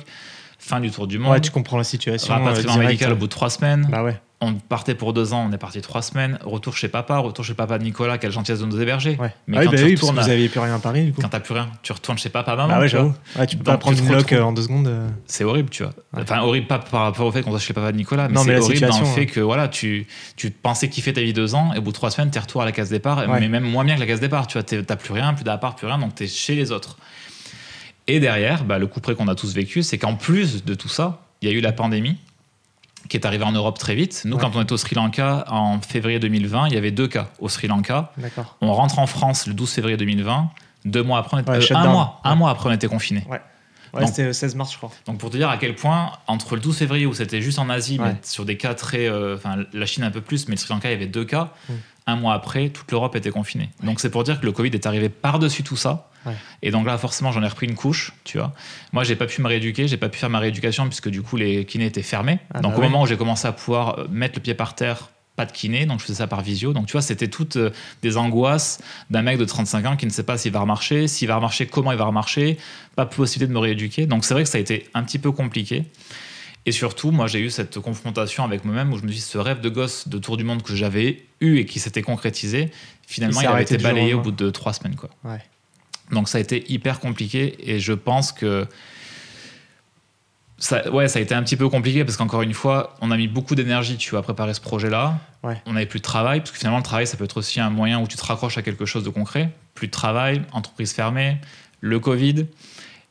fin 0.57 0.79
du 0.79 0.89
tour 0.89 1.05
du 1.07 1.19
monde. 1.19 1.33
Ouais, 1.33 1.41
tu 1.41 1.51
comprends 1.51 1.77
la 1.77 1.83
situation. 1.83 2.33
euh, 2.33 2.37
rapatriement 2.37 2.73
direct. 2.73 2.89
médical 2.89 3.11
au 3.11 3.15
bout 3.17 3.27
de 3.27 3.31
trois 3.31 3.49
semaines. 3.49 3.87
Bah 3.91 4.01
ouais. 4.03 4.19
On 4.45 4.53
partait 4.55 4.95
pour 4.95 5.13
deux 5.13 5.33
ans, 5.33 5.47
on 5.49 5.53
est 5.53 5.57
parti 5.57 5.81
trois 5.81 6.01
semaines. 6.01 6.37
Retour 6.43 6.75
chez 6.75 6.87
papa, 6.87 7.17
retour 7.17 7.45
chez 7.45 7.53
papa 7.53 7.77
de 7.77 7.83
Nicolas, 7.83 8.17
quelle 8.17 8.31
gentillesse 8.31 8.59
de 8.59 8.65
nous 8.65 8.81
héberger. 8.81 9.17
ouais. 9.19 9.33
Mais 9.47 9.57
Ah 9.57 9.59
oui, 9.61 9.65
quand 9.65 9.71
bah 9.71 9.77
tu 9.77 9.83
oui, 9.85 9.89
parce 9.95 10.01
que 10.01 10.05
retournes 10.19 10.37
vous 10.43 10.49
plus 10.49 10.59
rien 10.59 10.75
à 10.75 10.79
Paris 10.79 11.03
du 11.05 11.13
coup. 11.13 11.21
Quand 11.21 11.29
t'as 11.29 11.39
plus 11.39 11.53
rien, 11.53 11.69
tu 11.81 11.91
retournes 11.91 12.17
chez 12.17 12.29
papa, 12.29 12.55
maman. 12.55 12.67
Bah 12.73 12.79
ouais, 12.79 12.87
j'avoue. 12.87 13.13
Ouais, 13.37 13.47
tu 13.47 13.57
peux 13.57 13.63
pas 13.63 13.77
prendre 13.77 13.97
une 13.97 14.11
loc 14.11 14.31
euh, 14.33 14.41
en 14.41 14.51
deux 14.53 14.63
secondes. 14.63 14.87
euh. 14.87 15.07
c'est 15.25 15.43
horrible, 15.43 15.69
tu 15.69 15.83
vois. 15.83 15.93
Ouais. 16.13 16.21
Enfin, 16.23 16.41
horrible 16.41 16.67
pas 16.67 16.79
par 16.79 17.01
rapport 17.03 17.25
au 17.25 17.31
fait 17.31 17.41
qu'on 17.41 17.51
soit 17.51 17.59
chez 17.59 17.73
papa 17.73 17.91
de 17.91 17.97
Nicolas, 17.97 18.27
mais 18.27 18.37
c'est 18.37 18.57
horrible 18.57 18.87
dans 18.87 18.99
le 18.99 19.05
fait 19.05 19.25
que 19.25 19.39
voilà, 19.39 19.67
tu, 19.67 20.07
tu 20.35 20.51
pensais 20.51 20.89
kiffer 20.89 21.13
ta 21.13 21.21
vie 21.21 21.33
deux 21.33 21.55
ans, 21.55 21.73
et 21.73 21.77
au 21.77 21.81
bout 21.81 21.91
de 21.91 21.95
trois 21.95 22.11
semaines, 22.11 22.29
t'es 22.31 22.39
retour 22.39 22.61
à 22.61 22.65
la 22.65 22.71
case 22.71 22.89
départ, 22.89 23.23
mais 23.27 23.47
même 23.47 23.63
moins 23.63 23.85
bien 23.85 23.95
que 23.95 23.99
la 24.01 24.07
case 24.07 24.19
départ, 24.19 24.47
tu 24.47 24.53
vois, 24.59 24.63
t'as 24.63 24.95
plus 24.95 25.13
rien, 25.13 25.33
plus 25.33 25.43
d'appart, 25.43 25.77
plus 25.77 25.87
rien, 25.87 25.97
donc 25.97 26.15
t'es 26.15 26.27
chez 26.27 26.55
les 26.55 26.71
autres. 26.71 26.97
Et 28.07 28.19
derrière, 28.19 28.65
bah, 28.65 28.79
le 28.79 28.87
coup 28.87 28.99
près 28.99 29.15
qu'on 29.15 29.27
a 29.29 29.35
tous 29.35 29.53
vécu, 29.53 29.81
c'est 29.81 29.97
qu'en 29.97 30.15
plus 30.15 30.65
de 30.65 30.73
tout 30.73 30.89
ça, 30.89 31.21
il 31.41 31.49
y 31.49 31.51
a 31.53 31.55
eu 31.55 31.61
la 31.61 31.71
pandémie 31.71 32.17
qui 33.09 33.17
est 33.17 33.25
arrivée 33.25 33.43
en 33.43 33.51
Europe 33.51 33.77
très 33.77 33.95
vite. 33.95 34.21
Nous, 34.25 34.35
Ouais. 34.35 34.41
quand 34.41 34.55
on 34.55 34.61
était 34.61 34.71
au 34.73 34.77
Sri 34.77 34.95
Lanka 34.95 35.45
en 35.49 35.79
février 35.81 36.19
2020, 36.19 36.67
il 36.67 36.73
y 36.73 36.77
avait 36.77 36.91
deux 36.91 37.07
cas 37.07 37.27
au 37.39 37.49
Sri 37.49 37.67
Lanka. 37.67 38.11
On 38.61 38.73
rentre 38.73 38.99
en 38.99 39.07
France 39.07 39.47
le 39.47 39.53
12 39.53 39.71
février 39.71 39.97
2020. 39.97 40.49
Deux 40.85 41.03
mois 41.03 41.19
après, 41.19 41.37
on 41.37 41.39
était, 41.39 41.51
Ouais, 41.51 41.71
euh, 41.71 41.75
un 41.75 41.87
mois, 41.87 42.19
un 42.23 42.35
mois 42.35 42.49
après, 42.49 42.69
on 42.69 42.73
était. 42.73 42.87
Ouais, 42.87 44.01
Donc- 44.01 44.07
c'était 44.09 44.25
le 44.25 44.33
16 44.33 44.55
mars, 44.55 44.71
je 44.71 44.77
crois. 44.77 44.89
Donc 45.05 45.19
pour 45.19 45.29
te 45.29 45.37
dire 45.37 45.49
à 45.49 45.57
quel 45.57 45.75
point, 45.75 46.11
entre 46.27 46.55
le 46.55 46.61
12 46.61 46.77
février 46.77 47.05
où 47.05 47.13
c'était 47.13 47.41
juste 47.41 47.59
en 47.59 47.69
Asie, 47.69 47.99
Ouais. 47.99 48.07
mais 48.13 48.15
sur 48.23 48.43
des 48.45 48.57
cas 48.57 48.73
très... 48.73 49.07
euh, 49.07 49.35
Enfin, 49.35 49.57
la 49.71 49.85
Chine 49.85 50.03
un 50.03 50.09
peu 50.11 50.21
plus, 50.21 50.47
mais 50.47 50.55
le 50.55 50.59
Sri 50.59 50.73
Lanka, 50.73 50.89
il 50.89 50.93
y 50.93 50.95
avait 50.95 51.05
deux 51.05 51.25
cas. 51.25 51.49
Mm. 51.69 51.73
Un 52.07 52.15
mois 52.17 52.33
après, 52.33 52.69
toute 52.69 52.91
l'Europe 52.91 53.15
était 53.15 53.29
confinée. 53.29 53.69
Donc 53.83 53.99
c'est 53.99 54.09
pour 54.09 54.23
dire 54.23 54.39
que 54.41 54.45
le 54.45 54.51
Covid 54.51 54.71
est 54.71 54.85
arrivé 54.87 55.09
par-dessus 55.09 55.63
tout 55.63 55.77
ça. 55.77 56.09
Ouais. 56.25 56.33
Et 56.61 56.71
donc 56.71 56.85
là, 56.85 56.97
forcément, 56.97 57.31
j'en 57.31 57.43
ai 57.43 57.47
repris 57.47 57.67
une 57.67 57.75
couche, 57.75 58.13
tu 58.23 58.37
vois. 58.37 58.53
Moi, 58.91 59.03
j'ai 59.03 59.15
pas 59.15 59.25
pu 59.25 59.41
me 59.41 59.47
rééduquer, 59.47 59.87
j'ai 59.87 59.97
pas 59.97 60.09
pu 60.09 60.17
faire 60.17 60.29
ma 60.29 60.39
rééducation 60.39 60.87
puisque 60.87 61.09
du 61.09 61.21
coup, 61.21 61.37
les 61.37 61.65
kinés 61.65 61.85
étaient 61.85 62.01
fermés. 62.01 62.39
Ah 62.53 62.61
donc 62.61 62.73
bah 62.73 62.77
au 62.77 62.81
ouais. 62.81 62.87
moment 62.87 63.03
où 63.03 63.07
j'ai 63.07 63.17
commencé 63.17 63.47
à 63.47 63.51
pouvoir 63.51 63.99
euh, 63.99 64.07
mettre 64.09 64.35
le 64.35 64.41
pied 64.41 64.53
par 64.53 64.75
terre, 64.75 65.09
pas 65.35 65.45
de 65.45 65.51
kiné, 65.51 65.85
donc 65.85 65.99
je 65.99 66.05
faisais 66.05 66.19
ça 66.19 66.27
par 66.27 66.41
visio. 66.41 66.73
Donc 66.73 66.85
tu 66.85 66.93
vois, 66.93 67.01
c'était 67.01 67.27
toutes 67.27 67.57
euh, 67.57 67.71
des 68.01 68.17
angoisses 68.17 68.79
d'un 69.09 69.21
mec 69.21 69.37
de 69.37 69.45
35 69.45 69.85
ans 69.85 69.95
qui 69.95 70.05
ne 70.05 70.11
sait 70.11 70.23
pas 70.23 70.37
s'il 70.37 70.51
va 70.51 70.59
remarcher, 70.59 71.07
s'il 71.07 71.27
va 71.27 71.35
remarcher, 71.35 71.65
comment 71.65 71.91
il 71.91 71.97
va 71.97 72.05
remarcher, 72.05 72.57
pas 72.95 73.05
possibilité 73.05 73.47
de 73.47 73.53
me 73.53 73.59
rééduquer. 73.59 74.05
Donc 74.05 74.25
c'est 74.25 74.33
vrai 74.33 74.43
que 74.43 74.49
ça 74.49 74.57
a 74.57 74.61
été 74.61 74.87
un 74.93 75.03
petit 75.03 75.19
peu 75.19 75.31
compliqué. 75.31 75.85
Et 76.65 76.71
surtout, 76.71 77.11
moi, 77.11 77.27
j'ai 77.27 77.39
eu 77.39 77.49
cette 77.49 77.79
confrontation 77.79 78.45
avec 78.45 78.63
moi-même 78.63 78.93
où 78.93 78.97
je 78.97 79.03
me 79.03 79.09
dis 79.09 79.19
ce 79.19 79.37
rêve 79.37 79.59
de 79.59 79.67
gosse 79.67 80.07
de 80.07 80.17
tour 80.17 80.37
du 80.37 80.45
monde 80.45 80.63
que 80.63 80.75
j'avais 80.75 81.25
eu 81.41 81.57
et 81.57 81.65
qui 81.65 81.79
s'était 81.79 82.01
concrétisé, 82.01 82.71
finalement, 83.05 83.41
Il 83.41 83.43
il, 83.43 83.47
avait 83.47 83.63
été 83.63 83.77
balayé 83.77 84.13
au 84.13 84.21
bout 84.21 84.31
de 84.31 84.49
trois 84.49 84.71
semaines. 84.71 84.95
Quoi. 84.95 85.09
Ouais. 85.25 85.41
Donc 86.13 86.29
ça 86.29 86.37
a 86.37 86.41
été 86.41 86.71
hyper 86.71 86.99
compliqué 86.99 87.55
et 87.59 87.79
je 87.79 87.93
pense 87.93 88.31
que 88.31 88.67
ça, 90.57 90.89
ouais, 90.91 91.07
ça 91.09 91.19
a 91.19 91.21
été 91.21 91.35
un 91.35 91.43
petit 91.43 91.57
peu 91.57 91.67
compliqué 91.67 92.05
parce 92.05 92.15
qu'encore 92.15 92.41
une 92.41 92.53
fois, 92.53 92.95
on 93.01 93.11
a 93.11 93.17
mis 93.17 93.27
beaucoup 93.27 93.55
d'énergie, 93.55 93.97
tu 93.97 94.11
vois, 94.11 94.19
à 94.19 94.23
préparer 94.23 94.53
ce 94.53 94.61
projet-là. 94.61 95.19
Ouais. 95.43 95.61
On 95.65 95.73
n'avait 95.73 95.85
plus 95.85 95.99
de 95.99 96.03
travail 96.03 96.39
parce 96.39 96.51
que 96.51 96.57
finalement, 96.57 96.77
le 96.77 96.83
travail, 96.83 97.05
ça 97.05 97.17
peut 97.17 97.25
être 97.25 97.37
aussi 97.37 97.59
un 97.59 97.69
moyen 97.69 97.99
où 97.99 98.07
tu 98.07 98.15
te 98.15 98.23
raccroches 98.23 98.57
à 98.57 98.61
quelque 98.61 98.85
chose 98.85 99.03
de 99.03 99.09
concret. 99.09 99.49
Plus 99.73 99.87
de 99.87 99.91
travail, 99.91 100.41
entreprise 100.53 100.93
fermée, 100.93 101.37
le 101.81 101.99
Covid. 101.99 102.45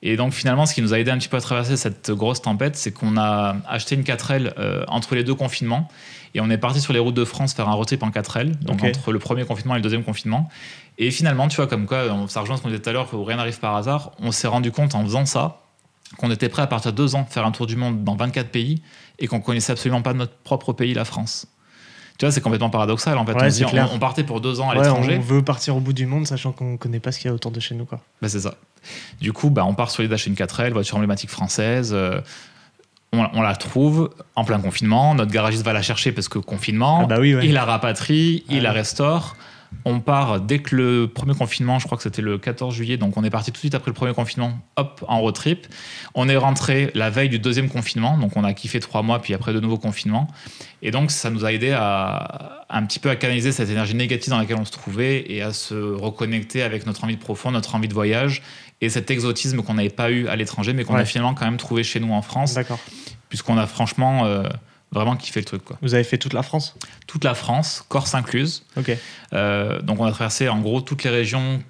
Et 0.04 0.16
donc 0.16 0.32
finalement, 0.32 0.66
ce 0.66 0.74
qui 0.74 0.82
nous 0.82 0.94
a 0.94 0.98
aidé 0.98 1.10
un 1.10 1.18
petit 1.18 1.28
peu 1.28 1.36
à 1.36 1.40
traverser 1.40 1.76
cette 1.76 2.10
grosse 2.10 2.42
tempête, 2.42 2.76
c'est 2.76 2.90
qu'on 2.90 3.16
a 3.16 3.56
acheté 3.68 3.94
une 3.94 4.02
4L 4.02 4.52
euh, 4.58 4.84
entre 4.88 5.14
les 5.14 5.22
deux 5.22 5.34
confinements 5.34 5.88
et 6.34 6.40
on 6.40 6.50
est 6.50 6.58
parti 6.58 6.80
sur 6.80 6.92
les 6.92 6.98
routes 6.98 7.14
de 7.14 7.24
France 7.24 7.52
faire 7.52 7.68
un 7.68 7.74
road 7.74 7.86
trip 7.86 8.02
en 8.02 8.10
4L, 8.10 8.58
donc 8.60 8.82
entre 8.82 9.12
le 9.12 9.18
premier 9.18 9.44
confinement 9.44 9.74
et 9.74 9.78
le 9.78 9.82
deuxième 9.82 10.02
confinement. 10.02 10.48
Et 10.98 11.10
finalement, 11.10 11.48
tu 11.48 11.56
vois, 11.56 11.66
comme 11.66 11.86
quoi, 11.86 12.04
ça 12.28 12.40
rejoint 12.40 12.56
ce 12.56 12.62
qu'on 12.62 12.68
disait 12.68 12.80
tout 12.80 12.90
à 12.90 12.92
l'heure, 12.92 13.12
où 13.14 13.24
rien 13.24 13.36
n'arrive 13.36 13.58
par 13.58 13.74
hasard, 13.76 14.12
on 14.18 14.30
s'est 14.32 14.48
rendu 14.48 14.70
compte 14.72 14.94
en 14.94 15.02
faisant 15.04 15.26
ça 15.26 15.58
qu'on 16.18 16.30
était 16.30 16.50
prêt 16.50 16.62
à 16.62 16.66
partir 16.66 16.92
de 16.92 16.96
deux 16.96 17.14
ans 17.14 17.24
faire 17.24 17.46
un 17.46 17.50
tour 17.52 17.66
du 17.66 17.76
monde 17.76 18.04
dans 18.04 18.14
24 18.16 18.50
pays 18.50 18.82
et 19.18 19.26
qu'on 19.26 19.40
connaissait 19.40 19.72
absolument 19.72 20.02
pas 20.02 20.12
notre 20.12 20.34
propre 20.44 20.72
pays, 20.74 20.92
la 20.92 21.06
France. 21.06 21.46
Tu 22.18 22.26
vois, 22.26 22.30
c'est 22.32 22.42
complètement 22.42 22.68
paradoxal 22.68 23.16
en 23.16 23.24
fait. 23.24 23.32
Ouais, 23.32 23.64
on, 23.64 23.94
dit, 23.94 23.98
partait 23.98 24.22
pour 24.22 24.42
deux 24.42 24.60
ans 24.60 24.68
à 24.70 24.74
Ouais, 24.76 24.82
l'étranger. 24.82 25.16
on 25.18 25.20
veut 25.22 25.42
partir 25.42 25.74
au 25.74 25.80
bout 25.80 25.94
du 25.94 26.04
monde, 26.04 26.26
sachant 26.26 26.52
qu'on 26.52 26.76
connaît 26.76 27.00
pas 27.00 27.10
ce 27.10 27.18
qu'il 27.18 27.28
y 27.28 27.30
a 27.30 27.34
autour 27.34 27.50
de 27.50 27.58
chez 27.58 27.74
nous, 27.74 27.86
quoi. 27.86 28.00
Bah, 28.20 28.28
c'est 28.28 28.40
ça. 28.40 28.54
Du 29.20 29.32
coup, 29.32 29.48
bah, 29.48 29.64
on 29.64 29.74
part 29.74 29.90
sur 29.90 30.02
les 30.02 30.08
d'acheter 30.08 30.28
une 30.28 30.36
4L, 30.36 30.72
voiture 30.72 30.96
emblématique 30.96 31.30
française. 31.30 31.92
euh, 31.94 32.20
on, 33.14 33.26
on 33.32 33.40
la 33.42 33.56
trouve 33.56 34.10
en 34.36 34.44
plein 34.44 34.58
confinement. 34.60 35.14
Notre 35.14 35.32
garagiste 35.32 35.64
va 35.64 35.72
la 35.72 35.82
chercher 35.82 36.12
parce 36.12 36.28
que 36.28 36.38
confinement. 36.38 37.00
Ah 37.04 37.06
bah 37.06 37.16
oui, 37.18 37.34
ouais. 37.34 37.46
Il 37.46 37.54
la 37.54 37.64
rapatrie, 37.64 38.44
il 38.50 38.58
Ah 38.60 38.62
la 38.64 38.72
restaure. 38.72 39.36
On 39.84 39.98
part 40.00 40.40
dès 40.40 40.60
que 40.60 40.76
le 40.76 41.08
premier 41.08 41.34
confinement, 41.34 41.78
je 41.80 41.86
crois 41.86 41.96
que 41.96 42.04
c'était 42.04 42.22
le 42.22 42.38
14 42.38 42.72
juillet, 42.74 42.96
donc 42.96 43.16
on 43.16 43.24
est 43.24 43.30
parti 43.30 43.50
tout 43.50 43.54
de 43.56 43.58
suite 43.58 43.74
après 43.74 43.90
le 43.90 43.94
premier 43.94 44.14
confinement, 44.14 44.58
hop, 44.76 45.04
en 45.08 45.20
road 45.20 45.34
trip. 45.34 45.66
On 46.14 46.28
est 46.28 46.36
rentré 46.36 46.90
la 46.94 47.10
veille 47.10 47.28
du 47.28 47.38
deuxième 47.40 47.68
confinement, 47.68 48.16
donc 48.16 48.36
on 48.36 48.44
a 48.44 48.52
kiffé 48.54 48.78
trois 48.78 49.02
mois, 49.02 49.20
puis 49.20 49.34
après 49.34 49.52
de 49.52 49.58
nouveaux 49.60 49.78
confinements. 49.78 50.28
Et 50.82 50.90
donc 50.92 51.10
ça 51.10 51.30
nous 51.30 51.44
a 51.44 51.52
aidé 51.52 51.72
à 51.72 52.64
un 52.70 52.84
petit 52.86 53.00
peu 53.00 53.10
à 53.10 53.16
canaliser 53.16 53.50
cette 53.52 53.70
énergie 53.70 53.94
négative 53.94 54.30
dans 54.30 54.38
laquelle 54.38 54.56
on 54.60 54.64
se 54.64 54.70
trouvait 54.72 55.24
et 55.32 55.42
à 55.42 55.52
se 55.52 55.74
reconnecter 55.74 56.62
avec 56.62 56.86
notre 56.86 57.02
envie 57.04 57.16
de 57.16 57.20
profond, 57.22 57.50
notre 57.50 57.74
envie 57.74 57.88
de 57.88 57.94
voyage 57.94 58.42
et 58.80 58.88
cet 58.88 59.10
exotisme 59.10 59.62
qu'on 59.62 59.74
n'avait 59.74 59.90
pas 59.90 60.10
eu 60.10 60.28
à 60.28 60.36
l'étranger, 60.36 60.72
mais 60.72 60.84
qu'on 60.84 60.94
Ouais. 60.94 61.00
a 61.00 61.04
finalement 61.04 61.34
quand 61.34 61.44
même 61.44 61.56
trouvé 61.56 61.82
chez 61.84 61.98
nous 62.00 62.12
en 62.12 62.22
France, 62.22 62.54
D'accord. 62.54 62.78
puisqu'on 63.28 63.56
a 63.58 63.66
franchement 63.66 64.26
euh, 64.26 64.44
vraiment 64.92 65.16
kiffé 65.16 65.40
le 65.40 65.46
truc. 65.46 65.64
Quoi. 65.64 65.78
Vous 65.82 65.94
avez 65.94 66.04
fait 66.04 66.18
toute 66.18 66.34
la 66.34 66.42
France? 66.42 66.74
Toute 67.06 67.24
la 67.24 67.34
France, 67.34 67.84
Corse 67.88 68.14
incluse. 68.14 68.64
Ok. 68.76 68.96
Euh, 69.32 69.80
donc 69.80 70.00
on 70.00 70.04
a 70.04 70.12
traversé 70.12 70.48
en 70.48 70.60
gros 70.60 70.80
toutes 70.80 71.04
les 71.04 71.10
régions 71.10 71.62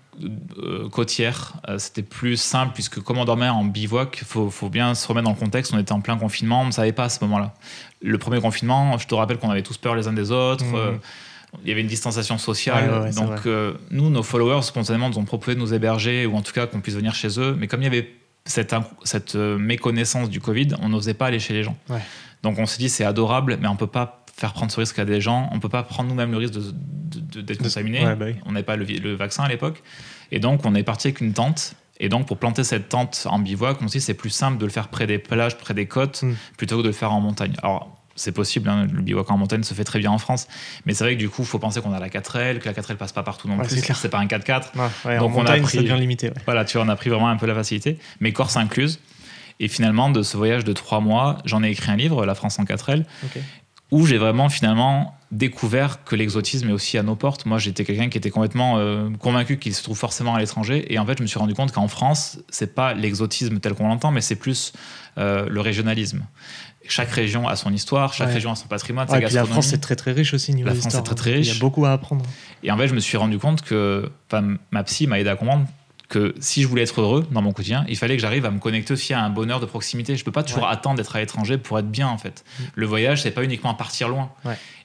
euh, 0.58 0.88
côtière, 0.90 1.54
euh, 1.68 1.78
c'était 1.78 2.02
plus 2.02 2.36
simple 2.36 2.72
puisque 2.74 3.00
comme 3.00 3.16
on 3.16 3.24
dormait 3.24 3.48
en 3.48 3.64
bivouac, 3.64 4.18
il 4.20 4.26
faut, 4.26 4.50
faut, 4.50 4.68
bien 4.68 4.94
se 4.94 5.06
remettre 5.08 5.24
dans 5.24 5.32
le 5.32 5.38
contexte, 5.38 5.72
on 5.72 5.78
était 5.78 5.92
en 5.92 6.02
plein 6.02 6.18
confinement, 6.18 6.62
on 6.62 6.66
ne 6.66 6.70
savait 6.70 6.92
pas 6.92 7.04
à 7.04 7.08
ce 7.08 7.24
moment-là. 7.24 7.54
Le 8.02 8.18
premier 8.18 8.40
confinement, 8.40 8.98
je 8.98 9.06
te 9.06 9.14
rappelle 9.14 9.38
qu'on 9.38 9.50
avait 9.50 9.62
tous 9.62 9.78
peur 9.78 9.94
les 9.94 10.08
uns 10.08 10.12
des 10.12 10.30
autres. 10.30 10.64
Mmh. 10.64 10.98
il 11.62 11.68
y 11.68 11.72
avait 11.72 11.80
une 11.80 11.86
distanciation 11.86 12.36
sociale. 12.36 13.10
donc, 13.14 13.46
nous, 13.90 14.10
nos 14.10 14.22
followers, 14.22 14.62
spontanément, 14.62 15.08
nous 15.08 15.18
ont 15.18 15.24
proposé 15.24 15.54
de 15.54 15.60
nous 15.60 15.72
héberger 15.72 16.26
ou 16.26 16.36
en 16.36 16.42
tout 16.42 16.52
cas 16.52 16.66
qu'on 16.66 16.80
puisse 16.80 16.96
venir 16.96 17.14
chez 17.14 17.40
eux. 17.40 17.56
Mais 17.58 17.66
comme 17.66 17.80
il 17.80 17.84
y 17.84 17.88
avait 17.88 18.12
cette, 18.44 18.74
cette 19.04 19.36
méconnaissance 19.36 20.28
du 20.28 20.40
Covid, 20.40 20.68
on 20.82 20.88
n'osait 20.90 21.14
pas 21.14 21.26
aller 21.26 21.38
chez 21.38 21.54
les 21.54 21.62
gens. 21.62 21.76
Donc, 22.42 22.58
on 22.58 22.66
s'est 22.66 22.78
dit, 22.78 22.88
c'est 22.88 23.04
adorable, 23.04 23.58
mais 23.60 23.68
on 23.68 23.74
ne 23.74 23.78
peut 23.78 23.86
pas 23.86 24.24
faire 24.34 24.52
prendre 24.52 24.72
ce 24.72 24.80
risque 24.80 24.98
à 24.98 25.04
des 25.04 25.20
gens. 25.20 25.48
On 25.52 25.60
peut 25.60 25.68
pas 25.68 25.82
prendre 25.82 26.08
nous-mêmes 26.08 26.32
le 26.32 26.38
risque 26.38 26.54
d'être 26.54 27.46
de, 27.46 27.54
contaminé. 27.54 28.04
Bah 28.16 28.26
on 28.46 28.52
n'avait 28.52 28.64
pas 28.64 28.76
le, 28.76 29.14
vaccin 29.14 29.44
à 29.44 29.48
l'époque. 29.48 29.82
Et 30.30 30.40
donc, 30.40 30.64
on 30.64 30.74
est 30.74 30.82
parti 30.82 31.08
avec 31.08 31.20
une 31.20 31.32
tente. 31.32 31.74
Et 32.00 32.08
donc, 32.08 32.26
pour 32.26 32.38
planter 32.38 32.64
cette 32.64 32.88
tente 32.88 33.26
en 33.30 33.38
bivouac, 33.38 33.80
on 33.80 33.88
s'est 33.88 33.98
dit 33.98 34.04
c'est 34.04 34.14
plus 34.14 34.30
simple 34.30 34.58
de 34.58 34.64
le 34.64 34.72
faire 34.72 34.88
près 34.88 35.06
des 35.06 35.18
plages, 35.18 35.56
près 35.56 35.74
des 35.74 35.86
côtes, 35.86 36.22
hmm. 36.22 36.34
plutôt 36.56 36.78
que 36.78 36.82
de 36.82 36.88
le 36.88 36.94
faire 36.94 37.12
en 37.12 37.20
montagne. 37.20 37.52
Alors, 37.62 37.96
c'est 38.14 38.32
possible, 38.32 38.68
hein, 38.68 38.86
le 38.92 39.02
bivouac 39.02 39.30
en 39.30 39.38
montagne 39.38 39.62
se 39.62 39.74
fait 39.74 39.84
très 39.84 39.98
bien 39.98 40.10
en 40.10 40.18
France. 40.18 40.48
Mais 40.84 40.94
c'est 40.94 41.04
vrai 41.04 41.14
que 41.14 41.18
du 41.18 41.28
coup, 41.28 41.42
il 41.42 41.48
faut 41.48 41.58
penser 41.58 41.80
qu'on 41.80 41.92
a 41.92 42.00
la 42.00 42.08
4L, 42.08 42.58
que 42.58 42.68
la 42.68 42.74
4L 42.74 42.96
passe 42.96 43.12
pas 43.12 43.22
partout 43.22 43.48
non 43.48 43.58
plus. 43.58 43.68
C'est 43.68 44.08
pas 44.08 44.18
un 44.18 44.26
4x4. 44.26 45.18
donc, 45.18 45.36
on 45.36 45.46
a 45.46 45.58
pris, 45.58 45.80
bien 45.80 45.96
limité. 45.96 46.30
Voilà, 46.44 46.64
tu 46.64 46.76
vois, 46.76 46.86
on 46.86 46.88
a 46.88 46.96
pris 46.96 47.10
vraiment 47.10 47.28
un 47.28 47.36
peu 47.36 47.46
la 47.46 47.54
facilité. 47.54 47.98
Mais 48.20 48.32
Corse 48.32 48.56
incluse. 48.56 49.00
Et 49.62 49.68
finalement, 49.68 50.10
de 50.10 50.22
ce 50.22 50.36
voyage 50.36 50.64
de 50.64 50.74
trois 50.74 51.00
mois, 51.00 51.38
j'en 51.46 51.62
ai 51.62 51.70
écrit 51.70 51.90
un 51.90 51.96
livre, 51.96 52.26
La 52.26 52.34
France 52.34 52.58
en 52.58 52.64
4L 52.64 53.04
où 53.92 54.06
j'ai 54.06 54.16
vraiment 54.16 54.48
finalement 54.48 55.14
découvert 55.30 56.02
que 56.02 56.16
l'exotisme 56.16 56.70
est 56.70 56.72
aussi 56.72 56.96
à 56.96 57.02
nos 57.02 57.14
portes. 57.14 57.44
Moi, 57.44 57.58
j'étais 57.58 57.84
quelqu'un 57.84 58.08
qui 58.08 58.16
était 58.16 58.30
complètement 58.30 58.78
euh, 58.78 59.10
convaincu 59.18 59.58
qu'il 59.58 59.74
se 59.74 59.82
trouve 59.82 59.98
forcément 59.98 60.34
à 60.34 60.40
l'étranger, 60.40 60.92
et 60.92 60.98
en 60.98 61.06
fait, 61.06 61.18
je 61.18 61.22
me 61.22 61.26
suis 61.26 61.38
rendu 61.38 61.54
compte 61.54 61.72
qu'en 61.72 61.88
France, 61.88 62.38
c'est 62.48 62.74
pas 62.74 62.94
l'exotisme 62.94 63.60
tel 63.60 63.74
qu'on 63.74 63.88
l'entend, 63.88 64.10
mais 64.10 64.22
c'est 64.22 64.36
plus 64.36 64.72
euh, 65.18 65.46
le 65.48 65.60
régionalisme. 65.60 66.22
Chaque 66.88 67.10
région 67.10 67.46
a 67.46 67.54
son 67.54 67.72
histoire, 67.72 68.14
chaque 68.14 68.32
région 68.32 68.50
a 68.50 68.56
son 68.56 68.66
patrimoine, 68.66 69.06
sa 69.06 69.20
La 69.20 69.44
France 69.44 69.68
c'est 69.68 69.80
très 69.80 69.94
très 69.94 70.12
riche 70.12 70.34
aussi 70.34 70.52
niveau 70.52 70.68
La 70.68 70.74
France 70.74 70.94
est 70.94 71.02
très 71.02 71.14
très 71.14 71.32
riche. 71.34 71.46
Il 71.46 71.52
y 71.52 71.56
a 71.56 71.60
beaucoup 71.60 71.84
à 71.84 71.92
apprendre. 71.92 72.24
Et 72.64 72.72
en 72.72 72.78
fait, 72.78 72.88
je 72.88 72.94
me 72.94 73.00
suis 73.00 73.16
rendu 73.18 73.38
compte 73.38 73.62
que 73.62 74.10
ma 74.70 74.82
psy 74.84 75.06
m'a 75.06 75.20
aidé 75.20 75.28
à 75.28 75.36
comprendre 75.36 75.66
que 76.12 76.34
si 76.40 76.60
je 76.60 76.68
voulais 76.68 76.82
être 76.82 77.00
heureux 77.00 77.26
dans 77.30 77.40
mon 77.40 77.52
quotidien, 77.52 77.86
il 77.88 77.96
fallait 77.96 78.16
que 78.16 78.20
j'arrive 78.20 78.44
à 78.44 78.50
me 78.50 78.58
connecter 78.58 78.92
aussi 78.92 79.14
à 79.14 79.24
un 79.24 79.30
bonheur 79.30 79.60
de 79.60 79.64
proximité. 79.64 80.14
Je 80.14 80.22
peux 80.22 80.30
pas 80.30 80.42
toujours 80.42 80.68
attendre 80.68 80.96
d'être 80.96 81.16
à 81.16 81.20
l'étranger 81.20 81.56
pour 81.56 81.78
être 81.78 81.90
bien 81.90 82.06
en 82.06 82.18
fait. 82.18 82.44
Mm. 82.44 82.62
Le 82.74 82.86
voyage, 82.86 83.22
c'est 83.22 83.30
pas 83.30 83.42
uniquement 83.42 83.72
partir 83.72 84.10
loin. 84.10 84.30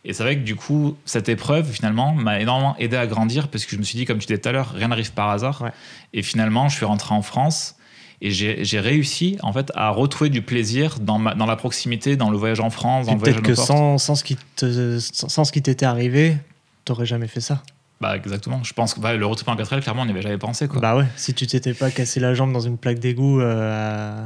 Et 0.06 0.14
c'est 0.14 0.24
vrai 0.24 0.38
que 0.38 0.44
du 0.44 0.56
coup, 0.56 0.96
cette 1.04 1.28
épreuve 1.28 1.70
finalement 1.70 2.14
m'a 2.14 2.40
énormément 2.40 2.78
aidé 2.80 2.96
à 2.96 3.06
grandir 3.08 3.50
parce 3.50 3.66
que 3.66 3.72
je 3.72 3.78
me 3.78 3.84
suis 3.84 3.98
dit, 3.98 4.06
comme 4.06 4.20
tu 4.20 4.28
disais 4.28 4.40
tout 4.40 4.48
à 4.48 4.54
l'heure, 4.54 4.72
rien 4.72 4.88
n'arrive 4.88 5.12
par 5.12 5.30
hasard. 5.30 5.70
Et 6.14 6.24
finalement, 6.24 6.70
je 6.70 6.78
suis 6.78 6.86
rentré 6.86 7.14
en 7.14 7.22
France 7.22 7.76
et 8.22 8.32
j'ai 8.32 8.80
réussi 8.80 9.38
en 9.44 9.52
fait 9.52 9.70
à 9.76 9.90
retrouver 9.90 10.30
du 10.30 10.42
plaisir 10.42 10.98
dans, 11.02 11.20
dans 11.20 11.46
la 11.46 11.58
proximité, 11.58 12.16
dans 12.16 12.30
le 12.30 12.38
voyage 12.38 12.62
en 12.62 12.70
France, 12.70 13.06
dans 13.06 13.16
le 13.16 13.20
voyage 13.20 13.42
Peut-être 13.42 13.46
que 13.46 13.54
sans, 13.54 13.98
sans, 13.98 14.16
ce 14.16 14.24
qui 14.24 14.38
sans 14.56 15.44
ce 15.44 15.52
qui 15.52 15.62
t'était 15.62 15.86
arrivé, 15.86 16.38
t'aurais 16.86 17.06
jamais 17.06 17.28
fait 17.28 17.42
ça. 17.42 17.64
Bah 18.00 18.16
exactement. 18.16 18.64
Je 18.64 18.74
pense 18.74 18.94
que 18.94 19.00
bah, 19.00 19.16
le 19.16 19.26
retour 19.26 19.50
en 19.50 19.56
4L, 19.56 19.82
clairement, 19.82 20.04
on 20.04 20.06
n'y 20.06 20.12
avait 20.12 20.22
jamais 20.22 20.38
pensé. 20.38 20.68
Quoi. 20.68 20.80
Bah 20.80 20.96
ouais, 20.96 21.06
si 21.16 21.34
tu 21.34 21.48
t'étais 21.48 21.74
pas 21.74 21.90
cassé 21.90 22.20
la 22.20 22.34
jambe 22.34 22.54
dans 22.54 22.60
une 22.60 22.78
plaque 22.78 23.00
d'égout 23.00 23.42
euh, 23.42 24.24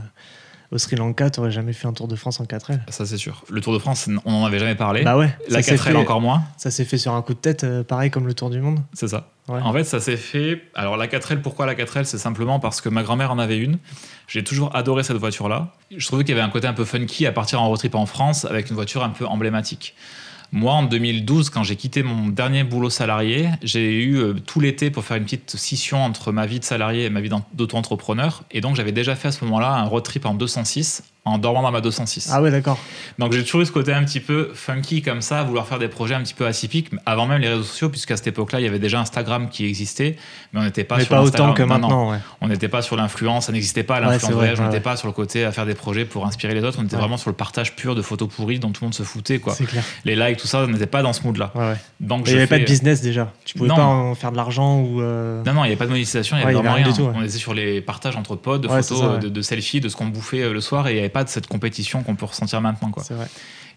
au 0.72 0.78
Sri 0.78 0.98
Lanka, 0.98 1.30
tu 1.30 1.40
n'aurais 1.40 1.52
jamais 1.52 1.72
fait 1.72 1.88
un 1.88 1.94
Tour 1.94 2.08
de 2.08 2.16
France 2.16 2.42
en 2.42 2.44
4L. 2.44 2.80
Ça 2.90 3.06
c'est 3.06 3.18
sûr. 3.18 3.44
Le 3.50 3.62
Tour 3.62 3.74
de 3.74 3.80
France, 3.80 4.10
on 4.26 4.32
n'en 4.32 4.46
avait 4.46 4.60
jamais 4.60 4.76
parlé. 4.76 5.04
Bah 5.04 5.18
ouais. 5.18 5.34
La 5.48 5.62
4L 5.62 5.96
encore 5.96 6.20
moins. 6.20 6.44
Ça 6.58 6.70
s'est 6.70 6.86
fait 6.86 6.98
sur 6.98 7.14
un 7.14 7.22
coup 7.22 7.34
de 7.34 7.40
tête, 7.40 7.64
euh, 7.64 7.84
pareil 7.84 8.12
comme 8.12 8.28
le 8.28 8.34
Tour 8.34 8.50
du 8.50 8.60
Monde. 8.60 8.80
C'est 8.94 9.08
ça. 9.08 9.30
En 9.48 9.74
fait, 9.74 9.84
ça 9.84 10.00
s'est 10.00 10.18
fait. 10.18 10.62
Alors 10.76 10.98
la 10.98 11.08
4L, 11.08 11.42
pourquoi 11.42 11.66
la 11.66 11.76
4L 11.76 12.06
C'est 12.06 12.18
simplement 12.18 12.60
parce 12.60 12.80
que 12.80 12.90
ma 12.90 13.04
grand-mère 13.04 13.32
en 13.32 13.40
avait 13.40 13.58
une. 13.58 13.80
J'ai 14.28 14.44
toujours 14.44 14.74
adoré 14.76 15.04
cette 15.04 15.18
voiture-là. 15.18 15.74
Je 15.96 16.06
trouvais 16.08 16.24
qu'il 16.24 16.34
y 16.36 16.38
avait 16.38 16.48
un 16.48 16.52
côté 16.52 16.68
un 16.68 16.74
peu 16.74 16.86
funky 16.86 17.26
à 17.26 17.34
partir 17.34 17.62
en 17.62 17.68
road 17.68 17.80
trip 17.80 17.96
en 17.96 18.06
France 18.06 18.46
avec 18.46 18.70
une 18.70 18.76
voiture 18.76 19.04
un 19.04 19.10
peu 19.10 19.26
emblématique. 19.26 19.96
Moi, 20.54 20.74
en 20.74 20.84
2012, 20.84 21.50
quand 21.50 21.64
j'ai 21.64 21.78
quitté 21.78 22.04
mon 22.04 22.28
dernier 22.28 22.66
boulot 22.66 22.90
salarié, 22.90 23.50
j'ai 23.64 24.04
eu 24.04 24.18
euh, 24.18 24.34
tout 24.34 24.60
l'été 24.60 24.92
pour 24.92 25.06
faire 25.06 25.16
une 25.16 25.24
petite 25.24 25.56
scission 25.56 26.04
entre 26.04 26.34
ma 26.34 26.46
vie 26.46 26.60
de 26.60 26.66
salarié 26.66 27.06
et 27.06 27.10
ma 27.10 27.22
vie 27.22 27.30
d'auto-entrepreneur. 27.54 28.44
Et 28.52 28.60
donc, 28.60 28.76
j'avais 28.76 28.92
déjà 28.92 29.16
fait 29.16 29.30
à 29.30 29.32
ce 29.32 29.46
moment-là 29.46 29.72
un 29.76 29.86
road 29.86 30.04
trip 30.04 30.26
en 30.26 30.34
206 30.34 31.04
en 31.24 31.38
dormant 31.38 31.62
dans 31.62 31.72
ma 31.72 31.82
206. 31.82 32.30
Ah 32.34 32.42
ouais, 32.42 32.50
d'accord. 32.50 32.80
Donc 33.20 33.32
j'ai 33.34 33.44
toujours 33.44 33.62
eu 33.62 33.66
ce 33.66 33.72
côté 33.72 33.94
un 33.94 34.04
petit 34.04 34.20
peu 34.20 34.52
funky 34.56 35.04
comme 35.04 35.22
ça, 35.22 35.44
vouloir 35.44 35.68
faire 35.68 35.78
des 35.78 35.88
projets 35.88 36.16
un 36.16 36.22
petit 36.22 36.34
peu 36.34 36.48
atypiques, 36.48 36.90
avant 37.06 37.28
même 37.28 37.42
les 37.42 37.50
réseaux 37.50 37.64
sociaux, 37.64 37.90
puisqu'à 37.90 38.18
cette 38.18 38.28
époque-là, 38.28 38.60
il 38.60 38.64
y 38.64 38.68
avait 38.68 38.80
déjà 38.80 39.00
Instagram 39.00 39.50
qui 39.50 39.66
existait, 39.66 40.16
mais 40.52 40.62
on 40.62 40.64
n'était 40.64 40.84
pas 40.84 40.98
mais 40.98 41.04
sur 41.04 41.16
pas 41.16 41.22
autant 41.22 41.54
que 41.54 41.62
maintenant. 41.62 42.18
On 42.42 42.48
n'était 42.48 42.70
pas 42.70 42.82
sur 42.82 42.96
l'influence, 42.96 43.46
ça 43.46 43.52
n'existait 43.52 43.84
pas 43.84 44.00
l'influence 44.00 44.34
voyage, 44.34 44.60
on 44.60 44.66
n'était 44.66 44.80
pas 44.80 44.98
sur 44.98 45.08
le 45.08 45.14
côté 45.14 45.46
à 45.46 45.52
faire 45.52 45.68
des 45.68 45.76
projets 45.76 46.06
pour 46.06 46.26
inspirer 46.26 46.56
les 46.56 46.64
autres, 46.64 46.80
on 46.82 46.86
était 46.86 46.98
vraiment 46.98 47.18
sur 47.18 47.30
le 47.30 47.36
partage 47.36 47.76
pur 47.76 47.94
de 47.94 48.02
photos 48.02 48.28
pourries 48.28 48.58
dont 48.58 48.72
tout 48.72 48.84
le 48.84 48.88
monde 48.88 48.96
se 48.96 49.04
foutait. 49.04 49.40
Quoi. 49.40 49.56
Clair. 49.56 49.84
Les 50.06 50.16
likes, 50.16 50.38
tout 50.38 50.48
ça, 50.48 50.64
on 50.64 50.68
n'était 50.68 50.88
pas 50.88 51.04
dans 51.04 51.14
ce 51.14 51.22
mood-là. 51.24 51.54
Donc 52.00 52.24
il 52.28 52.32
n'y 52.32 52.38
avait 52.38 52.48
pas 52.48 52.58
de 52.58 52.66
business 52.66 53.02
déjà. 53.02 53.32
Tu 53.46 53.58
pouvais 53.58 53.70
pas 53.70 53.86
en 53.86 54.16
faire 54.16 54.32
de 54.32 54.38
l'argent 54.38 54.80
ou. 54.80 55.02
Euh, 55.02 55.44
non, 55.46 55.54
non, 55.54 55.64
il 55.64 55.68
n'y 55.68 55.72
avait 55.74 55.78
pas 55.78 55.86
de 55.86 55.92
monétisation, 55.92 56.36
il 56.38 56.40
n'y 56.40 56.46
avait 56.46 56.54
vraiment 56.54 56.74
rien. 56.74 56.92
tout, 56.92 57.12
on 57.14 57.22
était 57.22 57.38
sur 57.38 57.54
les 57.54 57.80
partages 57.80 58.16
entre 58.16 58.36
potes, 58.36 58.62
de 58.62 58.68
photos, 58.68 59.20
de, 59.20 59.30
de 59.30 59.42
selfies, 59.42 59.82
de 59.82 59.90
ce 59.90 59.96
qu'on 59.96 60.08
bouffait 60.08 60.42
euh, 60.42 60.54
le 60.54 60.62
soir, 60.62 60.88
et 60.88 61.11
pas 61.12 61.24
de 61.24 61.30
cette 61.30 61.48
compétition 61.48 62.04
qu'on 62.04 62.16
peut 62.16 62.26
ressentir 62.26 62.62
maintenant. 62.62 62.92
Quoi. 62.92 63.04
Vrai. 63.10 63.28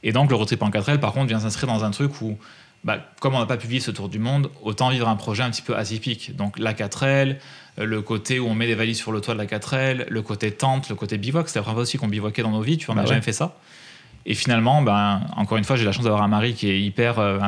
Et 0.03 0.12
donc 0.12 0.30
le 0.30 0.37
road 0.37 0.47
trip 0.47 0.62
en 0.62 0.70
4L, 0.70 0.99
par 0.99 1.12
contre, 1.12 1.26
vient 1.26 1.41
s'inscrire 1.41 1.68
dans 1.68 1.85
un 1.85 1.91
truc 1.91 2.20
où, 2.20 2.39
bah, 2.85 2.99
comme 3.20 3.35
on 3.35 3.39
n'a 3.39 3.47
pas 3.47 3.57
pu 3.57 3.66
vivre 3.66 3.85
ce 3.85 3.91
tour 3.91 4.09
du 4.09 4.18
monde, 4.18 4.51
autant 4.62 4.91
vivre 4.91 5.09
un 5.09 5.16
projet 5.16 5.43
un 5.43 5.51
petit 5.51 5.62
peu 5.62 5.76
atypique. 5.76 6.37
Donc 6.37 6.59
la 6.59 6.74
4L, 6.74 7.37
euh, 7.78 7.85
le 7.85 8.03
côté 8.03 8.39
où 8.39 8.47
on 8.47 8.55
met 8.55 8.66
des 8.66 8.74
valises 8.74 8.99
sur 8.99 9.12
le 9.12 9.20
toit 9.20 9.35
de 9.35 9.39
la 9.39 9.47
4L, 9.47 10.07
le 10.09 10.22
côté 10.22 10.53
tente, 10.53 10.89
le 10.89 10.95
côté 10.95 11.18
bivouac. 11.18 11.49
C'est 11.49 11.59
la 11.59 11.62
première 11.62 11.76
fois 11.76 11.82
aussi 11.82 11.99
qu'on 11.99 12.09
bivouaquait 12.09 12.43
dans 12.43 12.51
nos 12.51 12.62
vies, 12.62 12.76
tu 12.76 12.87
vois, 12.87 12.95
on 12.95 12.97
n'a 12.97 13.03
bah 13.03 13.09
jamais 13.09 13.22
fait 13.22 13.32
ça. 13.32 13.57
Et 14.26 14.35
finalement, 14.35 14.80
ben, 14.80 15.22
encore 15.37 15.59
une 15.59 15.64
fois, 15.64 15.76
j'ai 15.76 15.85
la 15.85 15.93
chance 15.93 16.05
d'avoir 16.05 16.22
un 16.22 16.28
mari 16.28 16.55
qui 16.55 16.70
est 16.70 16.80
hyper, 16.80 17.18
euh, 17.18 17.39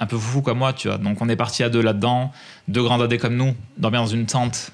un, 0.00 0.06
peu 0.06 0.18
fou 0.18 0.42
comme 0.42 0.58
moi, 0.58 0.72
tu 0.72 0.88
vois. 0.88 0.98
Donc 0.98 1.20
on 1.20 1.28
est 1.28 1.36
parti 1.36 1.62
à 1.62 1.68
deux 1.68 1.82
là-dedans, 1.82 2.32
deux 2.66 2.82
grands 2.82 2.98
dadés 2.98 3.18
comme 3.18 3.36
nous, 3.36 3.54
dormir 3.76 4.00
dans 4.00 4.06
une 4.06 4.26
tente 4.26 4.72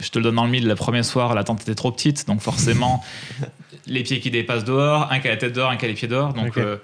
je 0.00 0.10
te 0.10 0.18
le 0.18 0.24
donne 0.24 0.36
dans 0.36 0.44
le 0.44 0.50
mille, 0.50 0.66
le 0.66 0.74
premier 0.74 1.02
soir, 1.02 1.34
la 1.34 1.44
tente 1.44 1.62
était 1.62 1.74
trop 1.74 1.92
petite, 1.92 2.26
donc 2.26 2.40
forcément, 2.40 3.04
les 3.86 4.02
pieds 4.02 4.20
qui 4.20 4.30
dépassent 4.30 4.64
dehors, 4.64 5.10
un 5.10 5.20
qui 5.20 5.28
a 5.28 5.30
la 5.32 5.36
tête 5.36 5.52
dehors, 5.52 5.70
un 5.70 5.76
qui 5.76 5.84
a 5.84 5.88
les 5.88 5.94
pieds 5.94 6.08
dehors. 6.08 6.32
Donc, 6.32 6.56
euh, 6.58 6.76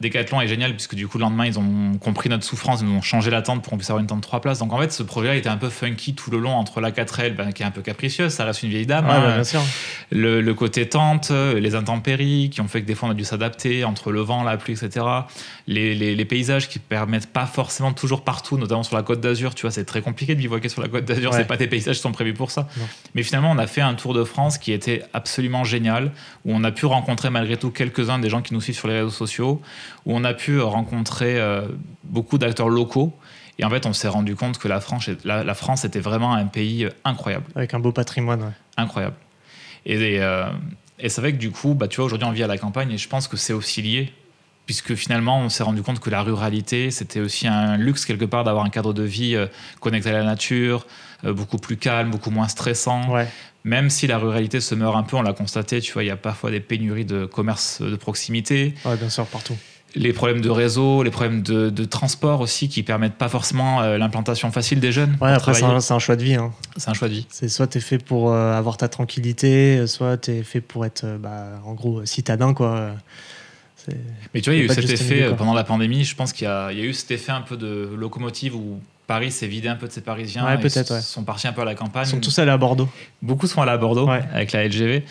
Decathlon 0.00 0.40
est 0.40 0.48
génial 0.48 0.72
puisque 0.72 0.94
du 0.94 1.08
coup 1.08 1.16
le 1.18 1.22
lendemain 1.22 1.46
ils 1.46 1.58
ont 1.58 1.96
compris 1.98 2.28
notre 2.28 2.44
souffrance, 2.44 2.80
ils 2.82 2.86
nous 2.86 2.96
ont 2.96 3.02
changé 3.02 3.30
la 3.30 3.40
tente 3.40 3.62
pour 3.62 3.70
qu'on 3.70 3.78
puisse 3.78 3.88
avoir 3.88 4.00
une 4.00 4.06
tente 4.06 4.18
de 4.18 4.22
trois 4.22 4.40
places. 4.40 4.58
Donc 4.58 4.72
en 4.72 4.78
fait 4.78 4.92
ce 4.92 5.02
projet-là 5.02 5.36
était 5.36 5.48
un 5.48 5.56
peu 5.56 5.70
funky 5.70 6.14
tout 6.14 6.30
le 6.30 6.38
long 6.38 6.52
entre 6.52 6.80
la 6.80 6.90
4L 6.90 7.34
ben, 7.34 7.52
qui 7.52 7.62
est 7.62 7.66
un 7.66 7.70
peu 7.70 7.80
capricieuse, 7.80 8.32
ça 8.32 8.44
reste 8.44 8.62
une 8.62 8.68
vieille 8.68 8.86
dame. 8.86 9.06
Hein. 9.08 9.42
Bah, 9.42 9.60
le, 10.10 10.52
côté 10.52 10.88
tente, 10.88 11.30
les 11.30 11.74
intempéries 11.74 12.50
qui 12.50 12.60
ont 12.60 12.68
fait 12.68 12.82
que 12.82 12.86
des 12.86 12.94
fois 12.94 13.08
on 13.08 13.12
a 13.12 13.14
dû 13.14 13.24
s'adapter 13.24 13.84
entre 13.84 14.12
le 14.12 14.20
vent, 14.20 14.42
la 14.42 14.56
pluie, 14.56 14.74
etc. 14.74 15.06
Les, 15.66 16.24
paysages 16.26 16.68
qui 16.68 16.78
permettent 16.80 17.32
pas 17.32 17.46
forcément 17.46 17.92
toujours 17.92 18.22
partout, 18.22 18.58
notamment 18.58 18.82
sur 18.82 18.96
la 18.96 19.02
côte 19.02 19.20
d'Azur. 19.20 19.54
Tu 19.54 19.62
vois 19.62 19.70
c'est 19.70 19.84
très 19.84 20.02
compliqué 20.02 20.34
de 20.34 20.40
bivouaquer 20.40 20.68
sur 20.68 20.82
la 20.82 20.88
côte 20.88 21.04
d'Azur, 21.04 21.32
c'est 21.32 21.46
pas 21.46 21.56
des 21.56 21.68
paysages 21.68 21.96
qui 21.96 22.02
sont 22.02 22.12
prévus 22.12 22.34
pour 22.34 22.50
ça. 22.50 22.68
Mais 23.14 23.22
finalement 23.22 23.50
on 23.50 23.58
a 23.58 23.66
fait 23.66 23.80
un 23.80 23.94
tour 23.94 24.12
de 24.12 24.24
France 24.24 24.58
qui 24.58 24.72
était 24.72 25.02
absolument 25.14 25.64
génial 25.64 26.12
où 26.44 26.52
on 26.52 26.64
a 26.64 26.72
pu 26.72 26.84
rencontrer 26.86 27.30
malgré 27.30 27.56
tout 27.56 27.70
quelques-uns 27.70 28.18
des 28.18 28.28
gens 28.28 28.42
qui 28.42 28.52
nous 28.52 28.60
suivent 28.60 28.76
sur 28.76 28.88
les 28.88 28.94
réseaux 28.94 29.10
sociaux 29.10 29.62
où 30.04 30.14
on 30.14 30.24
a 30.24 30.34
pu 30.34 30.60
rencontrer 30.60 31.38
euh, 31.38 31.62
beaucoup 32.04 32.38
d'acteurs 32.38 32.68
locaux. 32.68 33.12
Et 33.58 33.64
en 33.64 33.70
fait, 33.70 33.86
on 33.86 33.92
s'est 33.92 34.08
rendu 34.08 34.36
compte 34.36 34.58
que 34.58 34.68
la 34.68 34.80
France, 34.80 35.08
la, 35.24 35.54
France 35.54 35.84
était 35.84 36.00
vraiment 36.00 36.34
un 36.34 36.46
pays 36.46 36.84
euh, 36.84 36.90
incroyable. 37.04 37.46
Avec 37.54 37.74
un 37.74 37.80
beau 37.80 37.92
patrimoine. 37.92 38.52
Incroyable. 38.76 39.16
Et, 39.86 40.20
euh, 40.20 40.46
et 40.98 41.08
c'est 41.08 41.20
vrai 41.20 41.32
que 41.32 41.38
du 41.38 41.50
coup, 41.50 41.74
bah, 41.74 41.88
tu 41.88 41.96
vois, 41.96 42.06
aujourd'hui, 42.06 42.28
on 42.28 42.32
vit 42.32 42.42
à 42.42 42.48
la 42.48 42.58
campagne 42.58 42.90
et 42.92 42.98
je 42.98 43.08
pense 43.08 43.28
que 43.28 43.36
c'est 43.36 43.52
aussi 43.52 43.82
lié. 43.82 44.12
Puisque 44.66 44.96
finalement, 44.96 45.38
on 45.38 45.48
s'est 45.48 45.62
rendu 45.62 45.80
compte 45.82 46.00
que 46.00 46.10
la 46.10 46.22
ruralité, 46.22 46.90
c'était 46.90 47.20
aussi 47.20 47.46
un 47.46 47.76
luxe 47.76 48.04
quelque 48.04 48.24
part 48.24 48.42
d'avoir 48.42 48.64
un 48.64 48.68
cadre 48.68 48.92
de 48.92 49.04
vie 49.04 49.36
connecté 49.78 50.10
à 50.10 50.14
la 50.14 50.24
nature, 50.24 50.88
beaucoup 51.22 51.58
plus 51.58 51.76
calme, 51.76 52.10
beaucoup 52.10 52.32
moins 52.32 52.48
stressant. 52.48 53.08
Ouais 53.12 53.28
même 53.66 53.90
si 53.90 54.06
la 54.06 54.16
ruralité 54.16 54.60
se 54.60 54.76
meurt 54.76 54.96
un 54.96 55.02
peu, 55.02 55.16
on 55.16 55.22
l'a 55.22 55.32
constaté, 55.32 55.80
tu 55.80 55.92
vois, 55.92 56.04
il 56.04 56.06
y 56.06 56.10
a 56.10 56.16
parfois 56.16 56.52
des 56.52 56.60
pénuries 56.60 57.04
de 57.04 57.26
commerce 57.26 57.82
de 57.82 57.96
proximité. 57.96 58.74
Ouais, 58.84 58.96
bien 58.96 59.10
sûr, 59.10 59.26
partout 59.26 59.56
les 59.96 60.12
problèmes 60.12 60.40
de 60.40 60.50
réseau, 60.50 61.02
les 61.02 61.10
problèmes 61.10 61.42
de, 61.42 61.84
transport 61.84 62.40
aussi 62.40 62.68
qui 62.68 62.82
permettent 62.82 63.14
pas 63.14 63.28
forcément 63.28 63.80
euh, 63.80 63.96
l'implantation 63.96 64.52
facile 64.52 64.80
des 64.80 64.92
jeunes. 64.92 65.16
Ouais, 65.20 65.32
après, 65.32 65.54
c'est 65.54 65.64
un, 65.64 65.98
choix 65.98 66.16
de 66.16 66.22
vie. 66.22 66.34
Hein. 66.34 66.52
C'est 66.76 66.90
un 66.90 66.94
choix 66.94 67.08
de 67.08 67.14
vie. 67.14 67.26
C'est 67.30 67.48
soit 67.48 67.66
tu 67.66 67.78
es 67.78 67.80
fait 67.80 67.98
pour 67.98 68.32
euh, 68.32 68.52
avoir 68.52 68.76
ta 68.76 68.88
tranquillité, 68.88 69.86
soit 69.86 70.18
tu 70.18 70.32
es 70.32 70.42
fait 70.42 70.60
pour 70.60 70.84
être, 70.84 71.04
euh, 71.04 71.18
bah, 71.18 71.60
en 71.64 71.74
gros, 71.74 72.04
citadin, 72.04 72.54
quoi. 72.54 72.90
Mais 74.34 74.40
tu 74.40 74.50
vois, 74.50 74.54
il 74.54 74.58
y 74.58 74.62
a 74.62 74.64
eu 74.64 74.74
cet 74.74 74.90
effet 74.90 75.30
pendant 75.36 75.54
la 75.54 75.62
pandémie. 75.62 76.04
Je 76.04 76.16
pense 76.16 76.32
qu'il 76.32 76.46
y, 76.46 76.50
a 76.50 76.72
eu 76.72 76.92
cet 76.92 77.12
effet 77.12 77.30
un 77.30 77.42
peu 77.42 77.56
de 77.56 77.90
locomotive 77.96 78.56
où 78.56 78.80
Paris 79.06 79.30
s'est 79.30 79.46
vidé 79.46 79.68
un 79.68 79.76
peu 79.76 79.86
de 79.86 79.92
ses 79.92 80.00
Parisiens. 80.00 80.44
Ouais, 80.44 80.58
peut-être. 80.58 80.96
Ils 80.96 81.02
sont 81.02 81.22
partis 81.22 81.46
un 81.46 81.52
peu 81.52 81.62
à 81.62 81.64
la 81.64 81.76
campagne. 81.76 82.04
Ils 82.04 82.10
sont 82.10 82.20
tous 82.20 82.36
allés 82.40 82.50
à 82.50 82.56
Bordeaux. 82.56 82.88
Beaucoup 83.22 83.46
sont 83.46 83.62
allés 83.62 83.70
à 83.70 83.76
Bordeaux 83.76 84.08
avec 84.08 84.50
la 84.50 84.66
LGV. 84.66 85.04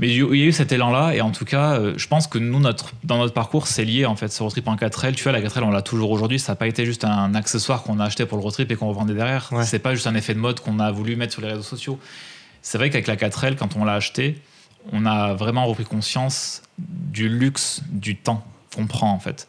Mais 0.00 0.08
il 0.08 0.16
y 0.16 0.42
a 0.42 0.46
eu 0.46 0.52
cet 0.52 0.72
élan-là, 0.72 1.14
et 1.14 1.20
en 1.20 1.30
tout 1.30 1.44
cas, 1.44 1.74
euh, 1.78 1.94
je 1.96 2.08
pense 2.08 2.26
que 2.26 2.38
nous, 2.38 2.58
notre, 2.58 2.92
dans 3.04 3.18
notre 3.18 3.32
parcours, 3.32 3.68
c'est 3.68 3.84
lié 3.84 4.06
en 4.06 4.16
fait. 4.16 4.26
Ce 4.28 4.42
road 4.42 4.50
trip 4.50 4.66
en 4.66 4.74
4L, 4.74 5.14
tu 5.14 5.22
vois, 5.22 5.30
la 5.32 5.40
4L, 5.40 5.62
on 5.62 5.70
l'a 5.70 5.82
toujours 5.82 6.10
aujourd'hui. 6.10 6.40
Ça 6.40 6.52
n'a 6.52 6.56
pas 6.56 6.66
été 6.66 6.84
juste 6.84 7.04
un 7.04 7.32
accessoire 7.36 7.84
qu'on 7.84 8.00
a 8.00 8.04
acheté 8.04 8.26
pour 8.26 8.36
le 8.38 8.42
road 8.42 8.52
trip 8.52 8.70
et 8.72 8.74
qu'on 8.76 8.88
revendait 8.88 9.14
derrière. 9.14 9.48
Ouais. 9.52 9.64
C'est 9.64 9.78
pas 9.78 9.94
juste 9.94 10.08
un 10.08 10.14
effet 10.16 10.34
de 10.34 10.40
mode 10.40 10.58
qu'on 10.58 10.80
a 10.80 10.90
voulu 10.90 11.14
mettre 11.14 11.32
sur 11.32 11.42
les 11.42 11.48
réseaux 11.48 11.62
sociaux. 11.62 12.00
C'est 12.60 12.76
vrai 12.78 12.90
qu'avec 12.90 13.06
la 13.06 13.14
4L, 13.16 13.54
quand 13.54 13.76
on 13.76 13.84
l'a 13.84 13.94
acheté, 13.94 14.40
on 14.92 15.06
a 15.06 15.32
vraiment 15.34 15.64
repris 15.66 15.84
conscience 15.84 16.62
du 16.78 17.28
luxe 17.28 17.80
du 17.88 18.16
temps 18.16 18.44
qu'on 18.74 18.86
prend 18.88 19.12
en 19.12 19.20
fait. 19.20 19.46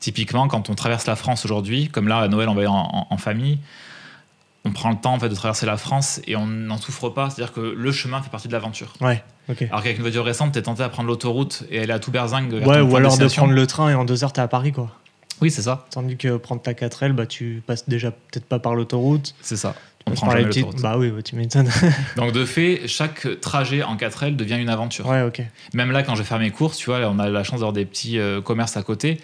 Typiquement, 0.00 0.48
quand 0.48 0.68
on 0.70 0.74
traverse 0.74 1.06
la 1.06 1.14
France 1.16 1.44
aujourd'hui, 1.44 1.88
comme 1.88 2.08
là 2.08 2.18
à 2.18 2.28
Noël, 2.28 2.48
on 2.48 2.54
va 2.54 2.62
y 2.64 2.66
en, 2.66 2.74
en- 2.74 3.06
en 3.08 3.16
famille, 3.16 3.58
on 4.64 4.72
prend 4.72 4.90
le 4.90 4.96
temps 4.96 5.14
en 5.14 5.18
fait 5.18 5.28
de 5.28 5.34
traverser 5.34 5.66
la 5.66 5.76
France 5.76 6.20
et 6.26 6.36
on 6.36 6.46
n'en 6.46 6.78
souffre 6.78 7.10
pas. 7.10 7.30
C'est-à-dire 7.30 7.52
que 7.52 7.60
le 7.60 7.92
chemin 7.92 8.22
fait 8.22 8.30
partie 8.30 8.48
de 8.48 8.52
l'aventure. 8.52 8.92
Ouais, 9.00 9.22
ok. 9.50 9.62
Alors 9.62 9.82
qu'avec 9.82 9.96
une 9.96 10.02
voiture 10.02 10.24
récente, 10.24 10.52
t'es 10.52 10.62
tenté 10.62 10.82
à 10.82 10.88
prendre 10.88 11.08
l'autoroute 11.08 11.64
et 11.70 11.80
aller 11.80 11.92
à 11.92 11.98
tout 11.98 12.10
berzingue. 12.10 12.52
Ouais, 12.66 12.80
ou 12.80 12.96
alors 12.96 13.18
de 13.18 13.26
prendre 13.28 13.52
le 13.52 13.66
train 13.66 13.90
et 13.90 13.94
en 13.94 14.04
deux 14.04 14.24
heures, 14.24 14.32
t'es 14.32 14.40
à 14.40 14.48
Paris, 14.48 14.72
quoi. 14.72 14.90
Oui, 15.42 15.50
c'est 15.50 15.62
ça. 15.62 15.84
Tandis 15.90 16.16
que 16.16 16.36
prendre 16.36 16.62
ta 16.62 16.72
4L, 16.72 17.12
bah, 17.12 17.26
tu 17.26 17.62
passes 17.66 17.88
déjà 17.88 18.10
peut-être 18.12 18.46
pas 18.46 18.58
par 18.60 18.74
l'autoroute. 18.74 19.34
C'est 19.42 19.56
ça. 19.56 19.74
Tu 20.06 20.12
On 20.12 20.14
prend 20.14 20.30
jamais 20.30 20.44
petites- 20.44 20.62
l'autoroute. 20.64 20.82
Bah 20.82 20.96
oui, 20.96 21.10
bah, 21.10 21.22
tu 21.22 21.34
m'étonnes. 21.34 21.68
Donc 22.16 22.32
de 22.32 22.44
fait, 22.44 22.82
chaque 22.86 23.26
trajet 23.40 23.82
en 23.82 23.96
4L 23.96 24.36
devient 24.36 24.56
une 24.60 24.68
aventure. 24.68 25.06
ouais, 25.08 25.22
ok. 25.22 25.42
Même 25.74 25.90
là, 25.90 26.02
quand 26.04 26.14
je 26.14 26.20
vais 26.22 26.28
faire 26.28 26.38
mes 26.38 26.50
courses, 26.50 26.76
tu 26.78 26.86
vois, 26.90 27.00
on 27.08 27.18
a 27.18 27.28
la 27.28 27.42
chance 27.42 27.60
d'avoir 27.60 27.72
des 27.72 27.84
petits 27.84 28.18
euh, 28.18 28.40
commerces 28.40 28.76
à 28.76 28.82
côté. 28.82 29.20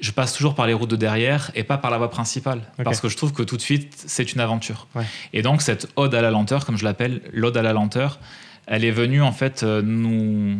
Je 0.00 0.10
passe 0.10 0.32
toujours 0.32 0.54
par 0.54 0.66
les 0.66 0.74
routes 0.74 0.90
de 0.90 0.96
derrière 0.96 1.50
et 1.54 1.62
pas 1.64 1.78
par 1.78 1.90
la 1.90 1.98
voie 1.98 2.10
principale. 2.10 2.62
Parce 2.82 3.00
que 3.00 3.08
je 3.08 3.16
trouve 3.16 3.32
que 3.32 3.42
tout 3.42 3.56
de 3.56 3.62
suite, 3.62 3.94
c'est 4.06 4.32
une 4.32 4.40
aventure. 4.40 4.86
Ouais. 4.94 5.04
Et 5.32 5.42
donc, 5.42 5.62
cette 5.62 5.88
ode 5.96 6.14
à 6.14 6.20
la 6.20 6.30
lenteur, 6.30 6.66
comme 6.66 6.76
je 6.76 6.84
l'appelle, 6.84 7.22
l'ode 7.32 7.56
à 7.56 7.62
la 7.62 7.72
lenteur, 7.72 8.18
elle 8.66 8.84
est 8.84 8.90
venue 8.90 9.22
en 9.22 9.32
fait 9.32 9.62
euh, 9.62 9.82
nous, 9.82 10.56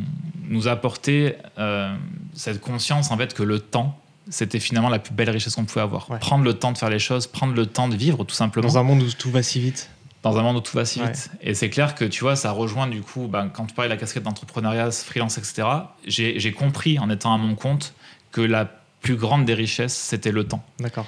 nous 0.48 0.68
apporter 0.68 1.36
euh, 1.58 1.94
cette 2.34 2.60
conscience 2.60 3.10
en 3.10 3.16
fait 3.16 3.34
que 3.34 3.42
le 3.42 3.58
temps, 3.60 3.98
c'était 4.30 4.60
finalement 4.60 4.88
la 4.90 4.98
plus 4.98 5.14
belle 5.14 5.30
richesse 5.30 5.54
qu'on 5.54 5.64
pouvait 5.64 5.80
avoir. 5.80 6.10
Ouais. 6.10 6.18
Prendre 6.18 6.44
le 6.44 6.54
temps 6.54 6.70
de 6.72 6.78
faire 6.78 6.90
les 6.90 6.98
choses, 6.98 7.26
prendre 7.26 7.54
le 7.54 7.66
temps 7.66 7.88
de 7.88 7.96
vivre 7.96 8.24
tout 8.24 8.34
simplement 8.34 8.66
Dans 8.68 8.78
un 8.78 8.82
monde 8.82 9.02
où 9.02 9.10
tout 9.10 9.30
va 9.30 9.42
si 9.42 9.58
vite. 9.60 9.90
dans 10.22 10.38
un 10.38 10.42
monde 10.42 10.56
où 10.56 10.60
tout 10.60 10.76
va 10.76 10.84
si 10.84 11.00
Ouais. 11.00 11.06
vite. 11.08 11.30
Et 11.42 11.54
c'est 11.54 11.70
clair 11.70 11.94
que 11.94 12.04
tu 12.04 12.20
vois, 12.20 12.36
ça 12.36 12.50
rejoint 12.52 12.86
du 12.86 13.00
coup, 13.00 13.26
ben, 13.26 13.48
quand 13.48 13.64
tu 13.66 13.74
parlais 13.74 13.88
de 13.88 13.94
la 13.94 14.00
casquette 14.00 14.22
d'entrepreneuriat, 14.22 14.90
freelance, 14.92 15.38
etc., 15.38 15.66
j'ai 16.06 16.52
compris 16.52 16.98
en 16.98 17.08
étant 17.10 17.34
à 17.34 17.38
mon 17.38 17.54
compte 17.54 17.94
que 18.32 18.40
la 18.42 18.70
plus 19.04 19.16
grande 19.16 19.44
des 19.44 19.54
richesses, 19.54 19.94
c'était 19.94 20.32
le 20.32 20.44
temps. 20.44 20.64
D'accord. 20.80 21.06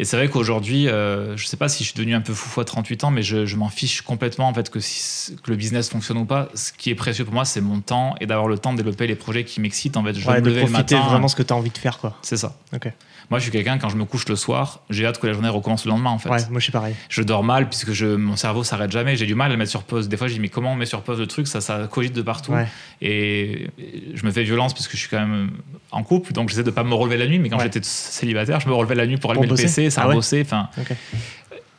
Et 0.00 0.04
c'est 0.04 0.16
vrai 0.16 0.28
qu'aujourd'hui, 0.28 0.86
euh, 0.88 1.36
je 1.36 1.44
sais 1.46 1.56
pas 1.56 1.68
si 1.68 1.82
je 1.82 1.88
suis 1.88 1.96
devenu 1.96 2.14
un 2.14 2.20
peu 2.20 2.32
foufou 2.32 2.60
à 2.60 2.64
38 2.64 3.02
ans, 3.04 3.10
mais 3.10 3.22
je, 3.22 3.46
je 3.46 3.56
m'en 3.56 3.68
fiche 3.68 4.02
complètement 4.02 4.46
en 4.48 4.54
fait 4.54 4.70
que, 4.70 4.78
si- 4.78 5.34
que 5.42 5.50
le 5.50 5.56
business 5.56 5.88
fonctionne 5.90 6.18
ou 6.18 6.24
pas. 6.24 6.48
Ce 6.54 6.72
qui 6.72 6.90
est 6.90 6.94
précieux 6.94 7.24
pour 7.24 7.34
moi, 7.34 7.44
c'est 7.44 7.60
mon 7.60 7.80
temps 7.80 8.14
et 8.20 8.26
d'avoir 8.26 8.46
le 8.46 8.58
temps 8.58 8.72
de 8.72 8.76
développer 8.76 9.08
les 9.08 9.16
projets 9.16 9.42
qui 9.44 9.60
m'excitent. 9.60 9.96
En 9.96 10.04
fait, 10.04 10.14
je 10.14 10.26
Ouais, 10.28 10.40
de 10.40 10.48
lever 10.48 10.62
le 10.62 10.66
profiter 10.70 10.94
matin. 10.94 11.08
vraiment 11.08 11.26
ce 11.28 11.34
que 11.34 11.42
t'as 11.42 11.56
envie 11.56 11.70
de 11.70 11.78
faire, 11.78 11.98
quoi. 11.98 12.16
C'est 12.22 12.36
ça. 12.36 12.56
Ok. 12.72 12.92
Moi, 13.30 13.38
je 13.40 13.42
suis 13.42 13.52
quelqu'un, 13.52 13.76
quand 13.76 13.90
je 13.90 13.96
me 13.96 14.06
couche 14.06 14.26
le 14.28 14.36
soir, 14.36 14.80
j'ai 14.88 15.04
hâte 15.04 15.18
que 15.18 15.26
la 15.26 15.34
journée 15.34 15.50
recommence 15.50 15.84
le 15.84 15.90
lendemain, 15.90 16.08
en 16.10 16.18
fait 16.18 16.30
Ouais, 16.30 16.38
moi 16.48 16.60
je 16.60 16.62
suis 16.62 16.72
pareil. 16.72 16.94
je 17.10 17.20
dors 17.22 17.44
mal 17.44 17.68
puisque 17.68 17.92
je, 17.92 18.06
mon 18.06 18.36
cerveau 18.36 18.64
s'arrête 18.64 18.90
jamais. 18.90 19.16
J'ai 19.16 19.26
du 19.26 19.34
mal 19.34 19.50
à 19.50 19.54
le 19.54 19.58
mettre 19.58 19.70
sur 19.70 19.82
pause. 19.82 20.08
Des 20.08 20.16
fois, 20.16 20.28
je 20.28 20.32
dis 20.34 20.40
mais 20.40 20.48
comment 20.48 20.72
on 20.72 20.76
met 20.76 20.86
sur 20.86 21.02
pause 21.02 21.18
le 21.18 21.26
truc? 21.26 21.46
Ça, 21.46 21.60
ça 21.60 21.88
cogite 21.90 22.14
de 22.14 22.22
partout. 22.22 22.52
Ouais. 22.52 22.66
Et 23.02 23.68
je 24.14 24.24
me 24.24 24.30
fais 24.30 24.44
violence 24.44 24.72
puisque 24.72 24.92
je 24.92 24.96
suis 24.96 25.08
quand 25.08 25.20
même 25.20 25.50
en 25.90 26.02
couple, 26.04 26.32
donc 26.32 26.48
j'essaie 26.48 26.62
de 26.62 26.70
pas 26.70 26.84
me 26.84 26.94
relever 26.94 27.18
la 27.18 27.26
nuit. 27.26 27.38
Mais 27.38 27.50
quand 27.50 27.58
Ouais. 27.58 27.64
j'étais 27.64 27.80
célibataire, 27.82 28.60
je 28.60 28.68
me 28.68 28.72
relevais 28.72 28.94
la 28.94 29.06
nuit 29.06 29.16
pour 29.16 29.22
Pour 29.32 29.32
allumer 29.32 29.48
bosser 29.48 29.64
le 29.64 29.68
PC, 29.68 29.87
ça 29.90 30.02
Ah 30.04 30.08
ouais 30.08 30.14
bosser. 30.14 30.42
Enfin, 30.44 30.68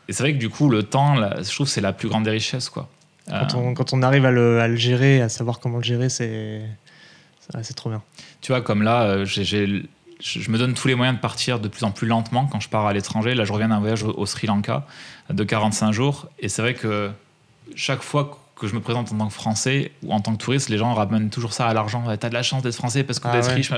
et 0.08 0.14
c'est 0.14 0.24
vrai 0.24 0.34
que 0.34 0.40
du 0.40 0.50
coup, 0.50 0.70
le 0.70 0.84
temps, 0.84 1.16
là, 1.16 1.38
je 1.42 1.54
trouve 1.54 1.68
que 1.68 1.72
c'est 1.72 1.82
la 1.82 1.94
plus 1.94 2.10
grande 2.10 2.24
des 2.24 2.32
richesses, 2.32 2.70
quoi. 2.70 2.90
Quand, 3.28 3.36
Euh, 3.54 3.58
on, 3.58 3.74
quand 3.76 3.94
on 3.94 4.02
arrive 4.02 4.26
à 4.26 4.32
le, 4.32 4.60
à 4.60 4.68
le 4.68 4.76
gérer, 4.76 5.22
à 5.22 5.30
savoir 5.30 5.60
comment 5.60 5.78
le 5.78 5.84
gérer, 5.84 6.10
c'est 6.10 6.62
c'est- 7.62 7.74
trop 7.74 7.90
bien. 7.90 8.02
Tu 8.42 8.52
vois, 8.52 8.62
comme 8.62 8.84
là, 8.84 9.04
euh, 9.04 9.26
je 9.26 9.44
je 10.22 10.52
me 10.52 10.58
donne 10.58 10.74
tous 10.74 10.88
les 10.90 10.96
moyens 10.96 11.16
de 11.16 11.22
partir 11.22 11.60
de 11.60 11.68
plus 11.70 11.84
en 11.86 11.92
plus 11.92 12.06
lentement 12.08 12.46
quand 12.48 12.60
je 12.60 12.68
pars 12.70 12.86
à 12.86 12.92
l'étranger. 12.94 13.34
Là, 13.36 13.46
je 13.46 13.54
reviens 13.54 13.70
d'un 13.70 13.80
voyage 13.80 14.04
au, 14.04 14.26
Sri 14.26 14.48
Lanka 14.48 14.86
de 15.30 15.44
45 15.46 15.92
jours. 15.94 16.28
Et 16.40 16.50
c'est 16.50 16.62
vrai 16.62 16.74
que 16.74 17.10
chaque 17.76 18.02
fois 18.02 18.38
que 18.60 18.68
je 18.68 18.76
me 18.76 18.82
présente 18.82 19.12
en 19.14 19.18
tant 19.18 19.28
que 19.28 19.34
Français 19.34 19.92
ou 20.04 20.12
en 20.14 20.20
tant 20.20 20.34
que 20.36 20.44
touriste, 20.44 20.68
les 20.70 20.78
gens 20.78 20.94
ramènent 20.94 21.30
toujours 21.30 21.54
ça 21.54 21.68
à 21.68 21.74
l'argent. 21.74 22.04
T'as 22.20 22.28
de 22.30 22.34
la 22.34 22.44
chance 22.44 22.64
d'être 22.64 22.76
Français 22.76 23.04
parce 23.06 23.20
que 23.20 23.30
Ah 23.30 23.40
ouais. 23.40 23.54
riche. 23.54 23.72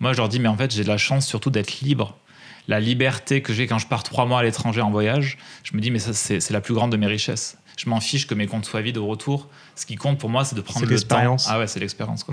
Moi, 0.00 0.12
je 0.12 0.18
leur 0.18 0.28
dis, 0.28 0.38
mais 0.40 0.48
en 0.48 0.56
fait, 0.56 0.70
j'ai 0.72 0.82
de 0.84 0.88
la 0.88 0.98
chance 0.98 1.26
surtout 1.26 1.48
d'être 1.50 1.80
libre. 1.80 2.16
La 2.68 2.80
liberté 2.80 3.40
que 3.42 3.52
j'ai 3.52 3.66
quand 3.66 3.78
je 3.78 3.86
pars 3.86 4.02
trois 4.02 4.26
mois 4.26 4.40
à 4.40 4.42
l'étranger 4.42 4.80
en 4.82 4.90
voyage, 4.90 5.38
je 5.64 5.74
me 5.74 5.80
dis, 5.80 5.90
mais 5.90 5.98
ça, 5.98 6.12
c'est 6.12 6.50
la 6.50 6.60
plus 6.60 6.74
grande 6.74 6.92
de 6.92 6.96
mes 6.98 7.06
richesses. 7.06 7.56
Je 7.78 7.88
m'en 7.88 8.00
fiche 8.00 8.26
que 8.26 8.34
mes 8.34 8.46
comptes 8.46 8.66
soient 8.66 8.82
vides 8.82 8.98
au 8.98 9.06
retour. 9.06 9.48
Ce 9.74 9.86
qui 9.86 9.96
compte 9.96 10.18
pour 10.18 10.28
moi, 10.28 10.44
c'est 10.44 10.54
de 10.56 10.60
prendre 10.60 10.84
le 10.86 11.00
temps. 11.00 11.36
Ah 11.48 11.58
ouais, 11.58 11.66
c'est 11.66 11.80
l'expérience. 11.80 12.26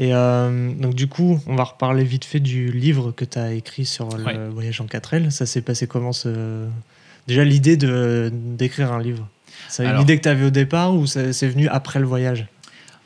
Et 0.00 0.14
euh, 0.14 0.72
donc 0.74 0.94
du 0.94 1.06
coup, 1.08 1.40
on 1.46 1.54
va 1.56 1.64
reparler 1.64 2.04
vite 2.04 2.24
fait 2.24 2.40
du 2.40 2.70
livre 2.72 3.10
que 3.12 3.24
tu 3.24 3.38
as 3.38 3.52
écrit 3.52 3.84
sur 3.84 4.08
le 4.16 4.24
Ouais. 4.24 4.48
voyage 4.48 4.80
en 4.80 4.86
4L. 4.86 5.30
Ça 5.30 5.44
s'est 5.44 5.60
passé 5.62 5.86
comment 5.86 6.12
ce... 6.12 6.66
Déjà 7.26 7.44
l'idée 7.44 7.76
de 7.76 8.30
d'écrire 8.32 8.92
un 8.92 9.02
livre? 9.02 9.28
C'est 9.68 9.82
une 9.82 9.90
Alors- 9.90 10.02
idée 10.02 10.16
que 10.16 10.22
tu 10.22 10.28
avais 10.28 10.46
au 10.46 10.50
départ 10.50 10.94
ou 10.94 11.06
c'est 11.06 11.48
venu 11.48 11.68
après 11.68 11.98
le 12.00 12.06
voyage? 12.06 12.46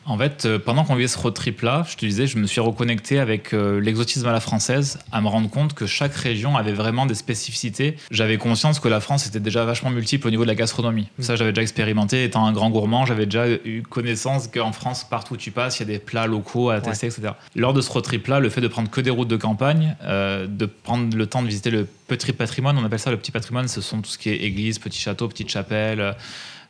En 0.04 0.18
fait, 0.18 0.44
euh, 0.44 0.58
pendant 0.58 0.84
qu'on 0.84 0.96
vivait 0.96 1.08
ce 1.08 1.18
road 1.18 1.34
trip-là, 1.34 1.84
je 1.88 1.96
te 1.96 2.04
disais, 2.04 2.26
je 2.26 2.36
me 2.38 2.46
suis 2.46 2.60
reconnecté 2.60 3.20
avec 3.20 3.52
euh, 3.52 3.80
l'exotisme 3.80 4.26
à 4.26 4.32
la 4.32 4.40
française, 4.40 4.98
à 5.12 5.20
me 5.20 5.28
rendre 5.28 5.48
compte 5.48 5.74
que 5.74 5.86
chaque 5.86 6.14
région 6.14 6.56
avait 6.56 6.72
vraiment 6.72 7.06
des 7.06 7.14
spécificités. 7.14 7.96
J'avais 8.10 8.36
conscience 8.36 8.80
que 8.80 8.88
la 8.88 9.00
France 9.00 9.26
était 9.26 9.40
déjà 9.40 9.64
vachement 9.64 9.90
multiple 9.90 10.26
au 10.26 10.30
niveau 10.30 10.42
de 10.42 10.48
la 10.48 10.54
gastronomie. 10.54 11.08
Mm. 11.18 11.22
Ça, 11.22 11.36
j'avais 11.36 11.52
déjà 11.52 11.62
expérimenté. 11.62 12.24
Étant 12.24 12.44
un 12.46 12.52
grand 12.52 12.70
gourmand, 12.70 13.06
j'avais 13.06 13.26
déjà 13.26 13.48
eu 13.48 13.82
connaissance 13.88 14.48
qu'en 14.48 14.72
France, 14.72 15.06
partout 15.08 15.34
où 15.34 15.36
tu 15.36 15.52
passes, 15.52 15.78
il 15.78 15.80
y 15.80 15.82
a 15.84 15.92
des 15.92 15.98
plats 15.98 16.26
locaux 16.26 16.70
à 16.70 16.80
tester, 16.80 17.06
etc. 17.06 17.34
Lors 17.54 17.72
de 17.72 17.80
ce 17.80 17.90
road 17.90 18.04
trip-là, 18.04 18.40
le 18.40 18.50
fait 18.50 18.60
de 18.60 18.68
prendre 18.68 18.90
que 18.90 19.00
des 19.00 19.10
routes 19.10 19.28
de 19.28 19.36
campagne, 19.36 19.96
euh, 20.02 20.46
de 20.48 20.66
prendre 20.66 21.16
le 21.16 21.26
temps 21.26 21.42
de 21.42 21.46
visiter 21.46 21.70
le 21.70 21.86
petit 22.08 22.32
patrimoine, 22.32 22.76
on 22.76 22.84
appelle 22.84 22.98
ça 22.98 23.10
le 23.10 23.16
petit 23.16 23.30
patrimoine, 23.30 23.68
ce 23.68 23.80
sont 23.80 24.00
tout 24.00 24.10
ce 24.10 24.18
qui 24.18 24.30
est 24.30 24.38
église, 24.38 24.78
petit 24.78 25.00
château, 25.00 25.28
petite 25.28 25.50
chapelle, 25.50 26.16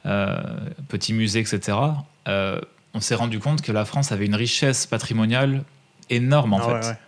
euh, 0.04 0.36
petits 0.88 1.14
musées, 1.14 1.40
etc. 1.40 1.76
On 2.94 3.00
s'est 3.00 3.14
rendu 3.14 3.38
compte 3.38 3.62
que 3.62 3.72
la 3.72 3.84
France 3.84 4.12
avait 4.12 4.26
une 4.26 4.34
richesse 4.34 4.86
patrimoniale 4.86 5.64
énorme 6.10 6.54
en 6.54 6.58
Ah 6.58 6.62
fait. 6.62 6.72
ouais, 6.72 6.86
ouais. 6.92 6.98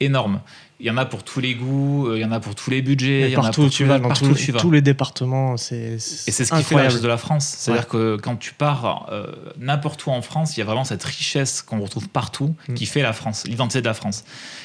Énorme. 0.00 0.40
Il 0.82 0.86
y 0.86 0.90
en 0.90 0.96
a 0.96 1.04
pour 1.04 1.22
tous 1.22 1.40
les 1.40 1.54
goûts, 1.54 2.06
euh, 2.08 2.16
il 2.18 2.22
y 2.22 2.24
en 2.24 2.32
a 2.32 2.40
pour 2.40 2.54
tous 2.54 2.70
les 2.70 2.80
budgets, 2.80 3.20
Et 3.20 3.26
il 3.26 3.32
y 3.32 3.36
en 3.36 3.44
a 3.44 3.50
pour 3.52 3.64
où 3.64 3.68
tu 3.68 3.82
tous 3.84 3.88
vas, 3.88 3.96
les- 3.96 4.00
dans 4.02 4.08
partout 4.08 4.24
où 4.26 4.34
tu 4.34 4.50
vas. 4.50 4.58
tous 4.60 4.70
les 4.70 4.80
départements, 4.80 5.56
c'est 5.58 5.76
Et 5.76 5.98
c'est 5.98 6.44
ce 6.44 6.52
qui 6.54 6.62
fait 6.62 6.74
la 6.76 6.88
de 6.88 7.06
la 7.06 7.18
France. 7.18 7.54
C'est-à-dire 7.58 7.86
que 7.86 8.16
quand 8.16 8.36
tu 8.36 8.54
pars 8.54 9.06
euh, 9.12 9.26
n'importe 9.58 10.06
où 10.06 10.10
en 10.10 10.22
France, 10.22 10.56
il 10.56 10.60
y 10.60 10.62
a 10.62 10.66
vraiment 10.66 10.84
cette 10.84 11.04
richesse 11.04 11.60
qu'on 11.62 11.80
retrouve 11.80 12.08
partout 12.08 12.54
Mm. 12.68 12.74
qui 12.74 12.86
fait 12.86 13.02
la 13.02 13.12
France, 13.12 13.44
l'identité 13.46 13.80
de 13.82 13.86
la 13.86 13.94
France. 13.94 14.24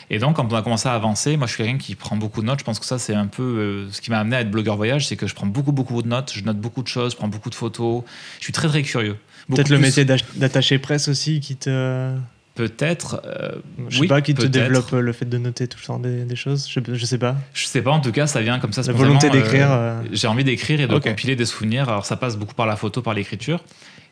Et 0.10 0.18
donc, 0.20 0.38
quand 0.38 0.52
on 0.52 0.56
a 0.56 0.62
commencé 0.62 0.88
à 0.88 0.94
avancer, 0.94 1.36
moi 1.36 1.48
je 1.48 1.54
suis 1.54 1.64
quelqu'un 1.64 1.78
qui 1.78 1.96
prend 1.96 2.16
beaucoup 2.16 2.42
de 2.42 2.46
notes. 2.48 2.60
Je 2.60 2.64
pense 2.66 2.80
que 2.80 2.86
ça, 2.86 2.98
c'est 2.98 3.14
un 3.16 3.28
peu 3.28 3.44
euh, 3.44 3.92
ce 3.92 4.00
qui 4.00 4.10
m'a 4.10 4.20
amené 4.20 4.38
à 4.38 4.42
être 4.42 4.52
blogueur 4.52 4.78
voyage, 4.78 5.08
c'est 5.08 5.18
que 5.18 5.28
je 5.28 5.36
prends 5.36 5.48
beaucoup, 5.48 5.72
beaucoup 5.74 6.02
de 6.02 6.08
notes, 6.08 6.32
je 6.34 6.44
note 6.44 6.58
beaucoup 6.60 6.82
de 6.82 6.88
choses, 6.88 7.12
je 7.12 7.18
prends 7.18 7.28
beaucoup 7.28 7.50
de 7.50 7.56
photos. 7.56 8.04
Je 8.40 8.44
suis 8.46 8.54
très, 8.54 8.68
très 8.70 8.84
curieux. 8.84 9.18
Peut-être 9.50 9.70
le 9.70 9.80
métier 9.80 10.06
d'attaché 10.06 10.80
presse 10.80 11.08
aussi 11.10 11.40
qui 11.42 11.56
te. 11.56 12.16
Peut-être. 12.56 13.22
euh, 13.26 13.52
Je 13.90 13.96
sais 13.96 14.02
oui, 14.02 14.08
pas, 14.08 14.22
qui 14.22 14.34
te 14.34 14.46
développe 14.46 14.94
euh, 14.94 15.02
le 15.02 15.12
fait 15.12 15.26
de 15.26 15.38
noter 15.38 15.68
tout 15.68 15.78
le 15.82 15.86
temps 15.86 16.00
des, 16.00 16.24
des 16.24 16.36
choses. 16.38 16.68
Je, 16.70 16.80
je 16.94 17.06
sais 17.06 17.18
pas. 17.18 17.36
Je 17.54 17.66
sais 17.66 17.82
pas, 17.82 17.92
en 17.92 18.00
tout 18.00 18.14
cas, 18.14 18.28
ça 18.28 18.42
vient 18.42 18.60
comme 18.60 18.72
ça. 18.72 18.82
La 18.82 18.94
volonté 18.94 19.30
d'écrire, 19.30 19.72
euh, 19.72 19.76
euh. 19.76 20.04
J'ai 20.14 20.28
envie 20.28 20.46
d'écrire 20.46 20.80
et 20.80 20.88
de 20.88 20.98
compiler 20.98 21.36
des 21.36 21.46
souvenirs. 21.46 21.90
Alors, 21.90 22.06
ça 22.06 22.16
passe 22.16 22.38
beaucoup 22.38 22.54
par 22.56 22.66
la 22.66 22.78
photo, 22.78 23.02
par 23.02 23.14
l'écriture. 23.14 23.62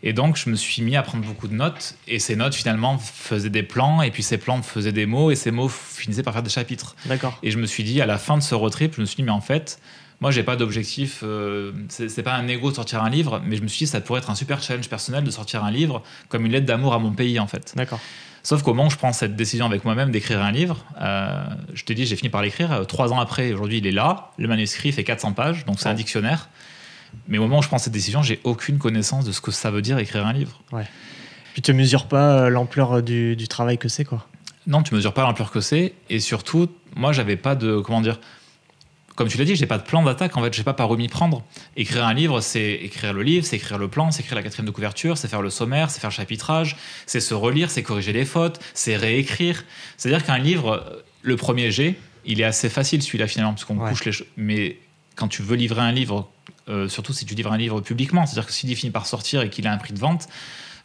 Et 0.05 0.11
donc, 0.11 0.35
je 0.35 0.49
me 0.49 0.55
suis 0.55 0.81
mis 0.81 0.97
à 0.97 1.01
prendre 1.03 1.23
beaucoup 1.23 1.47
de 1.47 1.53
notes. 1.53 1.95
Et 2.09 2.19
ces 2.19 2.35
notes, 2.35 2.53
finalement, 2.53 2.97
faisaient 2.97 3.49
des 3.49 3.63
plans. 3.63 4.01
Et 4.01 4.11
puis, 4.11 4.21
ces 4.23 4.37
plans 4.37 4.61
faisaient 4.61 4.91
des 4.91 5.05
mots. 5.05 5.31
Et 5.31 5.35
ces 5.35 5.51
mots 5.51 5.69
finissaient 5.69 6.23
par 6.23 6.33
faire 6.33 6.43
des 6.43 6.49
chapitres. 6.49 6.97
D'accord. 7.05 7.39
Et 7.43 7.51
je 7.51 7.57
me 7.57 7.65
suis 7.65 7.85
dit, 7.85 8.01
à 8.01 8.05
la 8.05 8.17
fin 8.17 8.37
de 8.37 8.43
ce 8.43 8.53
road 8.55 8.73
trip, 8.73 8.95
je 8.97 9.01
me 9.01 9.05
suis 9.05 9.15
dit, 9.15 9.23
mais 9.23 9.31
en 9.31 9.39
fait, 9.39 9.79
moi, 10.19 10.31
j'ai 10.31 10.43
pas 10.43 10.57
d'objectif. 10.57 11.21
euh, 11.23 11.71
c'est 11.87 12.23
pas 12.23 12.33
un 12.33 12.45
ego 12.49 12.71
de 12.71 12.75
sortir 12.75 13.01
un 13.01 13.09
livre. 13.09 13.41
Mais 13.45 13.55
je 13.55 13.61
me 13.61 13.69
suis 13.69 13.85
dit, 13.85 13.87
ça 13.89 14.01
pourrait 14.01 14.19
être 14.19 14.29
un 14.29 14.35
super 14.35 14.61
challenge 14.61 14.89
personnel 14.89 15.23
de 15.23 15.31
sortir 15.31 15.63
un 15.63 15.71
livre 15.71 16.03
comme 16.27 16.45
une 16.45 16.51
lettre 16.51 16.65
d'amour 16.65 16.93
à 16.93 16.99
mon 16.99 17.13
pays, 17.13 17.39
en 17.39 17.47
fait. 17.47 17.71
D'accord. 17.77 18.01
Sauf 18.45 18.61
qu'au 18.61 18.73
moment 18.73 18.87
où 18.87 18.91
je 18.91 18.97
prends 18.97 19.13
cette 19.13 19.35
décision 19.37 19.65
avec 19.65 19.85
moi-même 19.85 20.11
d'écrire 20.11 20.41
un 20.43 20.51
livre, 20.51 20.83
euh, 21.01 21.45
je 21.73 21.85
te 21.85 21.93
dis, 21.93 22.05
j'ai 22.05 22.17
fini 22.17 22.29
par 22.29 22.41
l'écrire. 22.41 22.71
euh, 22.73 22.83
Trois 22.83 23.13
ans 23.13 23.19
après, 23.19 23.53
aujourd'hui, 23.53 23.77
il 23.77 23.87
est 23.87 23.91
là. 23.91 24.31
Le 24.37 24.47
manuscrit 24.49 24.91
fait 24.91 25.05
400 25.05 25.31
pages, 25.31 25.63
donc 25.65 25.79
c'est 25.79 25.87
un 25.87 25.91
Ouais. 25.91 25.95
dictionnaire. 25.97 26.49
Mais 27.29 27.37
au 27.37 27.43
moment 27.43 27.59
où 27.59 27.61
je 27.61 27.67
prends 27.69 27.77
cette 27.77 27.93
décision, 27.93 28.21
j'ai 28.21 28.41
aucune 28.43 28.79
connaissance 28.79 29.23
de 29.23 29.31
ce 29.31 29.39
que 29.39 29.51
ça 29.51 29.71
veut 29.71 29.81
dire 29.81 29.97
écrire 29.97 30.25
un 30.27 30.33
livre. 30.33 30.61
Puis 31.53 31.61
tu 31.61 31.71
mesures 31.73 32.07
pas 32.07 32.39
euh, 32.45 32.49
l'ampleur 32.49 33.01
du, 33.01 33.35
du 33.37 33.47
travail 33.47 33.77
que 33.77 33.87
c'est, 33.87 34.03
quoi. 34.03 34.27
Non, 34.67 34.81
tu 34.83 34.93
mesures 34.95 35.13
pas 35.13 35.21
l'ampleur 35.21 35.51
que 35.51 35.61
c'est. 35.61 35.93
Et 36.09 36.19
surtout, 36.19 36.67
moi, 36.95 37.11
j'avais 37.13 37.35
pas 37.37 37.55
de. 37.55 37.79
Comment 37.79 38.01
dire 38.01 38.19
Comme 39.15 39.27
tu 39.27 39.37
l'as 39.37 39.45
dit, 39.45 39.55
j'ai 39.55 39.67
pas 39.67 39.77
de 39.77 39.83
plan 39.83 40.01
d'attaque. 40.03 40.35
En 40.37 40.41
fait, 40.43 40.51
je 40.51 40.57
sais 40.57 40.63
pas 40.63 40.73
par 40.73 40.89
où 40.89 40.97
m'y 40.97 41.07
prendre. 41.07 41.43
Écrire 41.77 42.05
un 42.05 42.13
livre, 42.15 42.41
c'est 42.41 42.73
écrire 42.73 43.13
le 43.13 43.21
livre, 43.21 43.45
c'est 43.45 43.57
écrire 43.57 43.77
le 43.77 43.87
plan, 43.87 44.09
c'est 44.11 44.21
écrire 44.23 44.35
la 44.35 44.41
quatrième 44.43 44.65
de 44.65 44.71
couverture, 44.71 45.17
c'est 45.19 45.27
faire 45.27 45.41
le 45.43 45.51
sommaire, 45.51 45.91
c'est 45.91 45.99
faire 45.99 46.09
le 46.09 46.15
chapitrage, 46.15 46.75
c'est 47.05 47.19
se 47.19 47.33
relire, 47.35 47.69
c'est 47.69 47.83
corriger 47.83 48.11
les 48.11 48.25
fautes, 48.25 48.59
c'est 48.73 48.95
réécrire. 48.95 49.65
C'est-à-dire 49.97 50.25
qu'un 50.25 50.39
livre, 50.39 50.71
euh, 50.71 51.03
le 51.21 51.35
premier 51.35 51.69
jet, 51.71 51.95
il 52.25 52.41
est 52.41 52.45
assez 52.45 52.69
facile 52.69 53.03
celui-là 53.03 53.27
finalement, 53.27 53.53
parce 53.53 53.65
qu'on 53.65 53.77
Ouais. 53.77 53.89
couche 53.91 54.03
les 54.05 54.11
choses. 54.13 54.27
Mais 54.35 54.77
quand 55.15 55.27
tu 55.27 55.43
veux 55.43 55.55
livrer 55.55 55.81
un 55.81 55.91
livre, 55.91 56.29
euh, 56.69 56.87
surtout 56.89 57.13
si 57.13 57.25
tu 57.25 57.35
livres 57.35 57.51
un 57.51 57.57
livre 57.57 57.81
publiquement, 57.81 58.25
c'est-à-dire 58.25 58.47
que 58.47 58.53
s'il 58.53 58.75
finit 58.75 58.91
par 58.91 59.05
sortir 59.05 59.41
et 59.41 59.49
qu'il 59.51 59.67
a 59.67 59.71
un 59.71 59.77
prix 59.77 59.93
de 59.93 59.99
vente, 59.99 60.27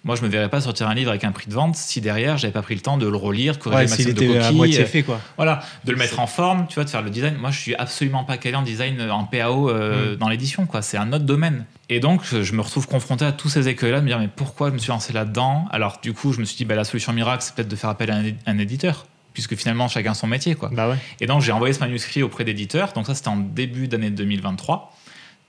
moi, 0.05 0.15
je 0.17 0.23
me 0.23 0.29
verrais 0.29 0.49
pas 0.49 0.61
sortir 0.61 0.89
un 0.89 0.95
livre 0.95 1.11
avec 1.11 1.25
un 1.25 1.33
prix 1.33 1.49
de 1.49 1.55
vente 1.55 1.75
si 1.77 2.01
derrière, 2.01 2.39
j'avais 2.39 2.53
pas 2.53 2.63
pris 2.63 2.75
le 2.75 2.81
temps 2.81 2.97
de 2.97 3.07
le 3.07 3.17
relire, 3.17 3.59
corriger 3.59 3.93
Ouais, 3.93 4.05
de 4.05 4.11
était 4.11 4.39
à 4.39 4.43
copies, 4.45 4.57
moitié 4.57 4.81
euh, 4.81 4.87
fait, 4.87 5.03
quoi. 5.03 5.21
voilà, 5.37 5.61
de 5.85 5.91
le 5.91 5.99
mettre 5.99 6.21
en 6.21 6.27
forme, 6.27 6.67
tu 6.69 6.77
vois, 6.77 6.85
de 6.85 6.91
faire 6.91 7.03
le 7.03 7.11
design. 7.11 7.37
Moi, 7.37 7.51
je 7.51 7.59
suis 7.59 7.75
absolument 7.75 8.25
pas 8.25 8.37
calé 8.37 8.55
en 8.55 8.63
design, 8.63 9.01
en 9.11 9.25
PAO 9.25 9.69
euh, 9.69 10.15
Mm. 10.15 10.17
dans 10.17 10.29
l'édition, 10.29 10.67
quoi. 10.67 10.83
C'est 10.83 10.97
un 10.97 11.13
autre 11.13 11.25
domaine. 11.25 11.65
Et 11.89 12.01
donc, 12.01 12.23
je 12.25 12.53
me 12.53 12.61
retrouve 12.61 12.87
confronté 12.87 13.25
à 13.25 13.33
tous 13.33 13.49
ces 13.49 13.69
écueils-là, 13.69 13.99
de 13.99 14.05
me 14.05 14.09
dire, 14.09 14.19
mais 14.19 14.29
pourquoi 14.29 14.69
je 14.69 14.75
me 14.75 14.79
suis 14.79 14.91
lancé 14.91 15.13
là-dedans? 15.13 15.67
Alors, 15.71 15.99
du 16.03 16.13
coup, 16.13 16.33
je 16.33 16.39
me 16.41 16.45
suis 16.45 16.57
dit, 16.57 16.65
bah, 16.65 16.75
la 16.77 16.85
solution 16.85 17.13
miracle, 17.13 17.43
c'est 17.43 17.55
peut-être 17.55 17.69
de 17.69 17.77
faire 17.77 17.91
appel 17.91 18.11
à 18.11 18.21
un, 18.47 18.59
éditeur, 18.59 19.07
puisque 19.35 19.57
finalement, 19.57 19.89
chacun 19.89 20.15
son 20.15 20.27
métier, 20.27 20.55
quoi. 20.55 20.71
Bah 20.73 20.89
ouais. 20.89 20.97
Et 21.21 21.27
donc, 21.27 21.43
j'ai 21.43 21.53
envoyé 21.53 21.73
ce 21.75 21.81
manuscrit 21.81 22.23
auprès 22.23 22.45
d'éditeurs. 22.45 22.93
Donc, 22.93 23.07
ça, 23.07 23.15
c'était 23.15 23.29
en 23.29 23.37
début 23.37 23.89
d'année 23.89 24.11
2023. 24.11 24.95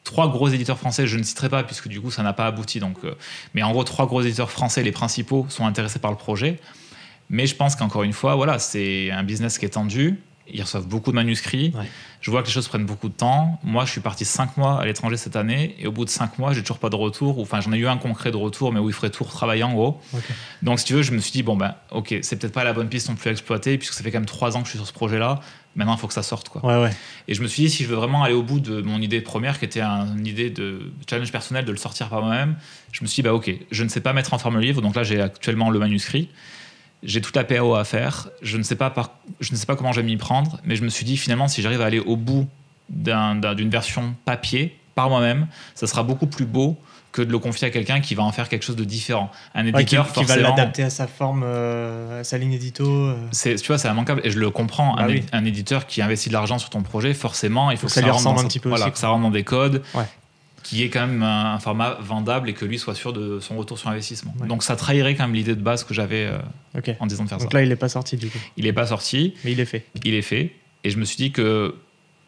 Trois 0.03 0.29
gros 0.29 0.47
éditeurs 0.49 0.77
français, 0.79 1.05
je 1.07 1.17
ne 1.17 1.23
citerai 1.23 1.49
pas, 1.49 1.63
puisque 1.63 1.87
du 1.87 2.01
coup, 2.01 2.09
ça 2.09 2.23
n'a 2.23 2.33
pas 2.33 2.47
abouti. 2.47 2.79
Donc, 2.79 2.97
euh, 3.03 3.15
mais 3.53 3.61
en 3.63 3.71
gros, 3.71 3.83
trois 3.83 4.07
gros 4.07 4.21
éditeurs 4.21 4.49
français, 4.49 4.81
les 4.81 4.91
principaux, 4.91 5.45
sont 5.49 5.65
intéressés 5.65 5.99
par 5.99 6.11
le 6.11 6.17
projet. 6.17 6.59
Mais 7.29 7.45
je 7.45 7.55
pense 7.55 7.75
qu'encore 7.75 8.03
une 8.03 8.13
fois, 8.13 8.35
voilà, 8.35 8.57
c'est 8.57 9.11
un 9.11 9.23
business 9.23 9.57
qui 9.59 9.65
est 9.65 9.69
tendu. 9.69 10.19
Ils 10.51 10.63
reçoivent 10.63 10.87
beaucoup 10.87 11.11
de 11.11 11.15
manuscrits. 11.15 11.71
Ouais. 11.75 11.85
Je 12.21 12.31
vois 12.31 12.41
que 12.41 12.47
les 12.47 12.53
choses 12.53 12.67
prennent 12.67 12.87
beaucoup 12.87 13.07
de 13.07 13.13
temps. 13.13 13.59
Moi, 13.63 13.85
je 13.85 13.91
suis 13.91 14.01
parti 14.01 14.25
cinq 14.25 14.57
mois 14.57 14.81
à 14.81 14.85
l'étranger 14.85 15.15
cette 15.15 15.35
année. 15.35 15.75
Et 15.77 15.85
au 15.85 15.91
bout 15.91 16.05
de 16.05 16.09
cinq 16.09 16.39
mois, 16.39 16.53
j'ai 16.53 16.61
toujours 16.61 16.79
pas 16.79 16.89
de 16.89 16.95
retour. 16.95 17.37
Ou, 17.37 17.43
Enfin, 17.43 17.61
j'en 17.61 17.71
ai 17.71 17.77
eu 17.77 17.87
un 17.87 17.97
concret 17.97 18.31
de 18.31 18.35
retour, 18.35 18.73
mais 18.73 18.79
où 18.79 18.89
il 18.89 18.93
ferait 18.93 19.11
tout 19.11 19.23
retravailler 19.23 19.61
en 19.61 19.73
gros. 19.73 20.01
Donc, 20.63 20.79
si 20.79 20.85
tu 20.85 20.93
veux, 20.93 21.03
je 21.03 21.11
me 21.11 21.19
suis 21.19 21.31
dit, 21.31 21.43
bon, 21.43 21.55
ben, 21.55 21.75
ok, 21.91 22.15
c'est 22.23 22.35
peut-être 22.39 22.53
pas 22.53 22.63
la 22.63 22.73
bonne 22.73 22.89
piste 22.89 23.09
non 23.09 23.15
plus 23.15 23.29
à 23.29 23.31
exploiter, 23.31 23.77
puisque 23.77 23.93
ça 23.93 24.03
fait 24.03 24.09
quand 24.09 24.17
même 24.17 24.25
trois 24.25 24.57
ans 24.57 24.61
que 24.61 24.65
je 24.65 24.71
suis 24.71 24.79
sur 24.79 24.87
ce 24.87 24.93
projet-là. 24.93 25.39
Maintenant, 25.75 25.95
il 25.95 25.99
faut 25.99 26.07
que 26.07 26.13
ça 26.13 26.23
sorte, 26.23 26.49
quoi. 26.49 26.65
Ouais, 26.65 26.81
ouais. 26.83 26.91
Et 27.27 27.33
je 27.35 27.41
me 27.41 27.47
suis 27.47 27.63
dit, 27.63 27.69
si 27.69 27.83
je 27.83 27.89
veux 27.89 27.95
vraiment 27.95 28.23
aller 28.23 28.33
au 28.33 28.41
bout 28.43 28.59
de 28.59 28.81
mon 28.81 28.99
idée 29.01 29.21
première, 29.21 29.59
qui 29.59 29.65
était 29.65 29.81
un- 29.81 30.17
une 30.17 30.25
idée 30.27 30.49
de 30.49 30.91
challenge 31.09 31.31
personnel, 31.31 31.63
de 31.63 31.71
le 31.71 31.77
sortir 31.77 32.09
par 32.09 32.21
moi-même, 32.21 32.55
je 32.91 33.01
me 33.03 33.07
suis 33.07 33.17
dit, 33.17 33.21
bah 33.21 33.33
ok, 33.33 33.51
je 33.71 33.83
ne 33.83 33.89
sais 33.89 34.01
pas 34.01 34.11
mettre 34.13 34.33
en 34.33 34.39
forme 34.39 34.55
le 34.55 34.61
livre, 34.61 34.81
donc 34.81 34.95
là 34.95 35.03
j'ai 35.03 35.21
actuellement 35.21 35.69
le 35.69 35.79
manuscrit, 35.79 36.29
j'ai 37.03 37.21
toute 37.21 37.35
la 37.35 37.43
PAO 37.45 37.75
à 37.75 37.83
faire, 37.85 38.29
je 38.41 38.57
ne 38.57 38.63
sais 38.63 38.75
pas, 38.75 38.89
par, 38.89 39.11
je 39.39 39.51
ne 39.51 39.57
sais 39.57 39.65
pas 39.67 39.75
comment 39.75 39.93
je 39.93 40.01
vais 40.01 40.05
m'y 40.07 40.17
prendre, 40.17 40.59
mais 40.65 40.75
je 40.75 40.83
me 40.83 40.89
suis 40.89 41.05
dit, 41.05 41.15
finalement, 41.17 41.47
si 41.47 41.61
j'arrive 41.61 41.81
à 41.81 41.85
aller 41.85 41.99
au 41.99 42.17
bout 42.17 42.47
d'un- 42.89 43.35
d'un- 43.35 43.53
d'une 43.55 43.69
version 43.69 44.15
papier, 44.25 44.75
par 44.95 45.09
moi-même, 45.09 45.47
ça 45.75 45.87
sera 45.87 46.03
beaucoup 46.03 46.27
plus 46.27 46.45
beau 46.45 46.77
que 47.11 47.21
de 47.23 47.31
le 47.31 47.39
confier 47.39 47.67
à 47.67 47.71
quelqu'un 47.71 48.01
qui 48.01 48.13
va 48.15 48.23
en 48.23 48.31
faire 48.31 48.49
quelque 48.49 48.63
chose 48.63 48.75
de 48.75 48.83
différent. 48.83 49.31
Un 49.55 49.65
Ouais, 49.65 49.71
qui, 49.85 49.95
éditeur, 49.95 50.11
qui 50.13 50.23
va 50.23 50.35
l'adapter 50.35 50.83
à 50.83 50.89
sa 50.91 51.07
forme, 51.07 51.43
euh, 51.45 52.21
à 52.21 52.23
sa 52.23 52.37
ligne 52.37 52.53
édito. 52.53 52.85
euh. 52.87 53.15
c'est, 53.31 53.55
tu 53.55 53.67
vois, 53.67 53.77
c'est 53.79 53.87
immanquable 53.89 54.21
et 54.23 54.29
je 54.31 54.39
le 54.39 54.49
comprends. 54.51 54.95
Bah 54.95 55.03
un, 55.03 55.07
oui. 55.07 55.17
édi- 55.17 55.27
un 55.31 55.45
éditeur 55.45 55.87
qui 55.87 56.01
investit 56.01 56.29
de 56.29 56.33
l'argent 56.33 56.59
sur 56.59 56.69
ton 56.69 56.83
projet, 56.83 57.13
forcément, 57.13 57.71
il 57.71 57.77
faut 57.77 57.81
Faut 57.81 57.87
que 57.87 57.93
ça 57.93 58.01
lui 58.01 58.11
rentre 58.11 58.23
dans 58.25 58.39
un 58.39 58.45
petit 58.47 58.59
peu 58.59 58.69
voilà, 58.69 58.85
aussi, 58.85 58.93
que 58.93 58.99
ça 58.99 59.07
rentre 59.09 59.23
dans 59.23 59.31
des 59.31 59.43
codes, 59.43 59.81
Ouais. 59.95 60.03
qui 60.61 60.83
est 60.83 60.89
quand 60.89 61.07
même 61.07 61.23
un, 61.23 61.55
un 61.55 61.59
format 61.59 61.97
vendable 62.01 62.47
et 62.49 62.53
que 62.53 62.63
lui 62.65 62.77
soit 62.77 62.93
sûr 62.93 63.11
de 63.11 63.39
son 63.39 63.57
retour 63.57 63.79
sur 63.79 63.89
investissement. 63.89 64.33
Ouais. 64.39 64.47
Donc 64.47 64.61
ça 64.61 64.75
trahirait 64.75 65.15
quand 65.15 65.23
même 65.23 65.33
l'idée 65.33 65.55
de 65.55 65.61
base 65.61 65.83
que 65.83 65.93
j'avais 65.95 66.25
euh, 66.27 66.37
en 66.99 67.07
disant 67.07 67.23
de 67.23 67.29
faire 67.29 67.39
Donc 67.39 67.51
ça. 67.51 67.57
là, 67.57 67.63
il 67.65 67.71
est 67.71 67.75
pas 67.75 67.89
sorti 67.89 68.17
du 68.17 68.27
coup. 68.29 68.37
Il 68.55 68.65
n'est 68.65 68.73
pas 68.73 68.85
sorti, 68.87 69.33
Mais 69.43 69.53
il 69.53 69.59
est 69.59 69.65
fait. 69.65 69.85
il 70.03 70.13
est 70.13 70.21
fait 70.21 70.51
et 70.83 70.91
je 70.91 70.97
me 70.97 71.05
suis 71.05 71.17
dit 71.17 71.31
que 71.31 71.73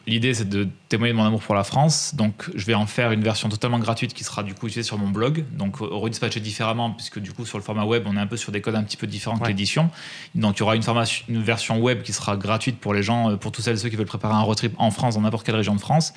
L'idée, 0.08 0.34
c'est 0.34 0.50
de 0.50 0.68
témoigner 0.90 1.14
de 1.14 1.18
mon 1.18 1.26
amour 1.26 1.42
pour 1.42 1.54
la 1.54 1.64
France. 1.64 2.16
Donc, 2.16 2.50
je 2.56 2.66
vais 2.66 2.74
en 2.74 2.86
faire 2.86 3.12
une 3.12 3.22
version 3.22 3.50
totalement 3.50 3.80
gratuite 3.80 4.14
qui 4.14 4.24
sera 4.24 4.44
du 4.44 4.54
coup 4.54 4.68
utilisée 4.68 4.88
sur 4.88 4.98
mon 4.98 5.10
blog. 5.10 5.46
Donc, 5.52 5.82
euh, 5.82 5.86
redispatchée 5.86 6.40
différemment, 6.40 6.92
puisque 6.92 7.20
du 7.20 7.32
coup, 7.32 7.46
sur 7.46 7.58
le 7.58 7.64
format 7.64 7.86
web, 7.86 8.04
on 8.08 8.18
est 8.18 8.20
un 8.20 8.28
peu 8.28 8.38
sur 8.38 8.52
des 8.52 8.62
codes 8.62 8.76
un 8.76 8.84
petit 8.84 8.98
peu 8.98 9.08
différents 9.08 9.38
que 9.38 9.48
l'édition. 9.48 9.90
Donc, 10.34 10.58
il 10.58 10.60
y 10.62 10.64
aura 10.64 10.76
une, 10.76 10.84
formation, 10.84 11.24
une 11.30 11.42
version 11.42 11.80
web 11.80 12.02
qui 12.02 12.14
sera 12.14 12.36
gratuite 12.36 12.80
pour 12.80 12.94
les 12.94 13.04
gens, 13.04 13.32
euh, 13.32 13.36
pour 13.38 13.52
tous 13.52 13.62
celles 13.62 13.76
et 13.76 13.80
ceux 13.80 13.90
qui 13.90 13.96
veulent 13.96 14.06
préparer 14.06 14.34
un 14.34 14.42
road 14.42 14.58
trip 14.58 14.74
en 14.78 14.92
France, 14.92 15.16
dans 15.16 15.22
n'importe 15.22 15.46
quelle 15.46 15.56
région 15.56 15.76
de 15.76 15.82
France. 15.82 16.14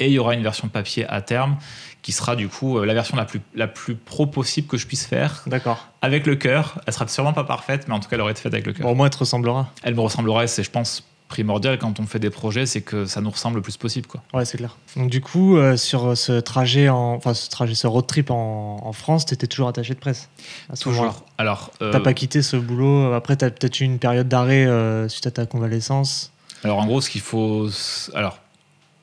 Et 0.00 0.06
il 0.06 0.12
y 0.12 0.18
aura 0.18 0.34
une 0.34 0.42
version 0.42 0.68
papier 0.68 1.06
à 1.08 1.20
terme 1.20 1.56
qui 2.02 2.12
sera 2.12 2.36
du 2.36 2.48
coup 2.48 2.78
euh, 2.78 2.86
la 2.86 2.94
version 2.94 3.16
la 3.16 3.24
plus, 3.24 3.40
la 3.54 3.66
plus 3.66 3.94
pro 3.94 4.26
possible 4.26 4.66
que 4.68 4.76
je 4.76 4.86
puisse 4.86 5.04
faire 5.04 5.42
D'accord. 5.46 5.88
avec 6.00 6.26
le 6.26 6.36
cœur. 6.36 6.80
Elle 6.86 6.92
sera 6.92 7.08
sûrement 7.08 7.32
pas 7.32 7.44
parfaite, 7.44 7.86
mais 7.88 7.94
en 7.94 8.00
tout 8.00 8.08
cas, 8.08 8.16
elle 8.16 8.22
aurait 8.22 8.32
été 8.32 8.40
faite 8.40 8.54
avec 8.54 8.66
le 8.66 8.72
cœur. 8.72 8.86
Bon, 8.86 8.92
au 8.92 8.94
moins, 8.94 9.06
elle 9.06 9.12
te 9.12 9.18
ressemblera. 9.18 9.70
Elle 9.82 9.94
me 9.94 10.00
ressemblera 10.00 10.44
et 10.44 10.46
c'est, 10.46 10.62
je 10.62 10.70
pense, 10.70 11.04
primordial 11.28 11.78
quand 11.78 12.00
on 12.00 12.06
fait 12.06 12.18
des 12.18 12.30
projets, 12.30 12.64
c'est 12.66 12.80
que 12.80 13.04
ça 13.04 13.20
nous 13.20 13.30
ressemble 13.30 13.56
le 13.56 13.62
plus 13.62 13.76
possible. 13.76 14.06
Quoi. 14.06 14.22
Ouais, 14.32 14.44
c'est 14.44 14.56
clair. 14.58 14.76
Donc, 14.96 15.10
du 15.10 15.20
coup, 15.20 15.56
euh, 15.56 15.76
sur 15.76 16.16
ce 16.16 16.40
trajet, 16.40 16.88
en... 16.88 17.14
enfin, 17.14 17.34
ce 17.34 17.48
trajet, 17.50 17.74
ce 17.74 17.86
road 17.86 18.06
trip 18.06 18.30
en, 18.30 18.80
en 18.82 18.92
France, 18.92 19.26
t'étais 19.26 19.46
toujours 19.46 19.68
attaché 19.68 19.94
de 19.94 19.98
presse 19.98 20.28
à 20.70 20.76
ce 20.76 20.88
moment-là? 20.88 21.08
Toujours. 21.10 21.24
Alors, 21.36 21.70
euh, 21.82 21.92
T'as 21.92 22.00
pas 22.00 22.14
quitté 22.14 22.42
ce 22.42 22.56
boulot. 22.56 23.12
Après, 23.12 23.36
t'as 23.36 23.50
peut-être 23.50 23.78
eu 23.80 23.84
une 23.84 23.98
période 23.98 24.26
d'arrêt 24.28 24.66
euh, 24.66 25.08
suite 25.08 25.26
à 25.26 25.30
ta 25.30 25.46
convalescence? 25.46 26.32
alors 26.64 26.78
en 26.78 26.86
gros, 26.86 27.00
ce 27.00 27.08
qu'il 27.10 27.20
faut. 27.20 27.68
Alors, 28.14 28.38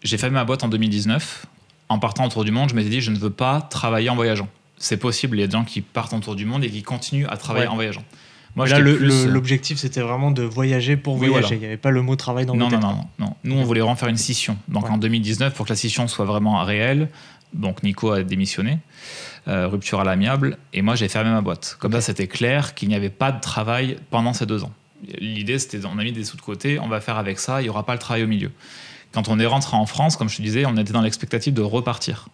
j'ai 0.04 0.18
fait 0.18 0.30
ma 0.30 0.44
boîte 0.44 0.64
en 0.64 0.68
2019. 0.68 1.46
En 1.88 2.00
partant 2.00 2.26
autour 2.26 2.44
du 2.44 2.52
monde, 2.52 2.70
je 2.70 2.76
m'étais 2.76 2.90
dit, 2.90 3.00
je 3.02 3.12
ne 3.12 3.18
veux 3.18 3.30
pas 3.30 3.62
travailler 3.62 4.10
en 4.10 4.16
voyageant. 4.16 4.48
C'est 4.78 4.98
possible, 4.98 5.38
il 5.38 5.42
y 5.42 5.44
a 5.44 5.48
des 5.48 5.54
gens 5.54 5.64
qui 5.64 5.82
partent 5.82 6.12
autour 6.14 6.36
du 6.36 6.46
monde 6.46 6.64
et 6.64 6.70
qui 6.70 6.82
continuent 6.84 7.28
à 7.30 7.38
travailler 7.38 7.68
Ouais. 7.68 7.72
en 7.72 7.76
voyageant. 7.76 8.04
Moi, 8.56 8.68
là, 8.68 8.78
euh, 8.80 9.28
l'objectif, 9.28 9.78
c'était 9.78 10.02
vraiment 10.02 10.32
de 10.32 10.42
voyager 10.44 10.96
pour 10.96 11.16
Oui, 11.16 11.28
voyager. 11.28 11.42
voilà. 11.42 11.56
Il 11.56 11.60
n'y 11.60 11.66
avait 11.66 11.78
pas 11.78 11.92
le 11.92 12.02
mot 12.02 12.16
travail 12.16 12.46
dans 12.46 12.56
non, 12.56 12.70
le 12.70 12.78
non, 12.78 12.82
non, 12.82 12.94
non, 12.94 13.06
non. 13.20 13.36
Nous, 13.44 13.56
on 13.56 13.64
voulait 13.64 13.82
vraiment 13.82 13.96
faire 13.98 14.08
une 14.10 14.18
scission. 14.18 14.58
Donc 14.70 14.86
Ouais. 14.86 14.92
en 14.92 14.98
2019, 14.98 15.54
pour 15.54 15.66
que 15.66 15.72
la 15.72 15.76
scission 15.76 16.08
soit 16.08 16.26
vraiment 16.26 16.64
réelle, 16.64 17.10
donc 17.54 17.84
Nico 17.84 18.12
a 18.12 18.24
démissionné, 18.24 18.80
euh, 19.48 19.68
rupture 19.68 20.00
à 20.00 20.04
l'amiable, 20.04 20.58
et 20.74 20.82
moi 20.82 20.96
j'ai 20.96 21.08
fermé 21.08 21.30
ma 21.32 21.42
boîte. 21.42 21.76
Comme 21.80 21.92
ça, 21.92 22.02
c'était 22.02 22.28
clair 22.28 22.76
qu'il 22.76 22.88
n'y 22.90 22.96
avait 22.96 23.10
pas 23.10 23.32
de 23.32 23.40
travail 23.42 23.98
pendant 24.10 24.34
ces 24.34 24.46
deux 24.46 24.64
ans. 24.64 24.72
L'idée, 25.20 25.60
c'était, 25.60 25.86
on 25.86 25.98
a 26.00 26.04
mis 26.04 26.12
des 26.14 26.24
sous 26.24 26.38
de 26.38 26.42
côté, 26.42 26.80
on 26.80 26.88
va 26.88 27.02
faire 27.02 27.18
avec 27.18 27.40
ça, 27.40 27.62
il 27.62 27.66
n'y 27.66 27.70
aura 27.70 27.86
pas 27.86 27.94
le 27.94 28.00
travail 28.00 28.24
au 28.24 28.28
milieu. 28.28 28.52
Quand 29.12 29.28
on 29.30 29.40
est 29.40 29.46
rentré 29.46 29.78
en 29.78 29.86
France, 29.86 30.18
comme 30.18 30.30
je 30.30 30.38
te 30.38 30.42
disais, 30.42 30.66
on 30.66 30.76
était 30.78 30.92
dans 30.94 31.02
l'expectative 31.02 31.54
de 31.54 31.62
repartir. 31.62 32.28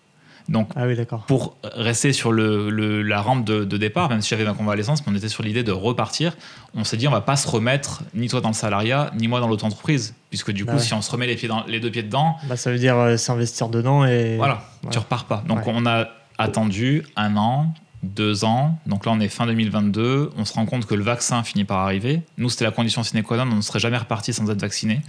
Donc 0.50 0.70
Ah 0.76 0.86
oui, 0.88 0.96
pour 1.28 1.56
rester 1.64 2.14
sur 2.14 2.32
le, 2.32 2.70
le- 2.70 3.02
la 3.02 3.22
rampe 3.22 3.46
de, 3.46 3.64
de 3.64 3.78
départ, 3.78 4.10
même 4.10 4.22
si 4.22 4.30
j'avais 4.30 4.44
ma 4.46 4.54
convalescence, 4.54 5.06
mais 5.06 5.14
on 5.14 5.16
était 5.16 5.30
sur 5.30 5.44
l'idée 5.44 5.64
de 5.64 5.72
repartir, 5.72 6.36
on 6.76 6.84
s'est 6.84 6.98
dit 6.98 7.08
on 7.08 7.12
va 7.12 7.22
pas 7.22 7.36
se 7.36 7.48
remettre 7.48 8.04
ni 8.14 8.28
toi 8.28 8.42
dans 8.42 8.50
le 8.50 8.54
salariat, 8.56 9.12
ni 9.18 9.28
moi 9.28 9.40
dans 9.40 9.48
l'auto-entreprise, 9.48 10.14
puisque 10.30 10.52
du 10.52 10.66
coup 10.66 10.72
Bah 10.72 10.78
ouais. 10.78 10.84
si 10.84 10.94
on 10.94 11.02
se 11.02 11.12
remet 11.12 11.28
les, 11.28 11.36
pieds 11.36 11.48
dans- 11.48 11.64
les 11.68 11.80
deux 11.80 11.92
pieds 11.92 12.04
dedans, 12.04 12.36
Bah, 12.48 12.58
ça 12.58 12.72
veut 12.72 12.80
dire 12.80 12.98
euh, 12.98 13.18
s'investir 13.18 13.70
dedans 13.70 14.06
et. 14.06 14.38
voilà, 14.38 14.64
Ouais. 14.84 14.90
tu 14.92 15.00
repars 15.00 15.26
pas. 15.26 15.44
Donc 15.48 15.60
Ouais. 15.68 15.74
on 15.76 15.86
a 15.86 16.08
attendu 16.38 17.04
un 17.16 17.38
an, 17.38 17.74
deux 18.04 18.44
ans, 18.46 18.80
donc 18.88 19.06
là 19.06 19.12
on 19.12 19.20
est 19.20 19.28
fin 19.28 19.46
2022, 19.46 20.32
on 20.36 20.44
se 20.44 20.54
rend 20.54 20.66
compte 20.66 20.88
que 20.88 20.96
le 20.96 21.04
vaccin 21.04 21.44
finit 21.44 21.66
par 21.66 21.78
arriver. 21.80 22.22
Nous 22.38 22.50
c'était 22.50 22.66
la 22.66 22.72
condition 22.72 23.04
sine 23.04 23.22
qua 23.22 23.38
non, 23.38 23.44
on 23.52 23.56
ne 23.58 23.62
serait 23.62 23.80
jamais 23.80 23.98
reparti 23.98 24.34
sans 24.34 24.50
être 24.50 24.60
vacciné. 24.62 25.02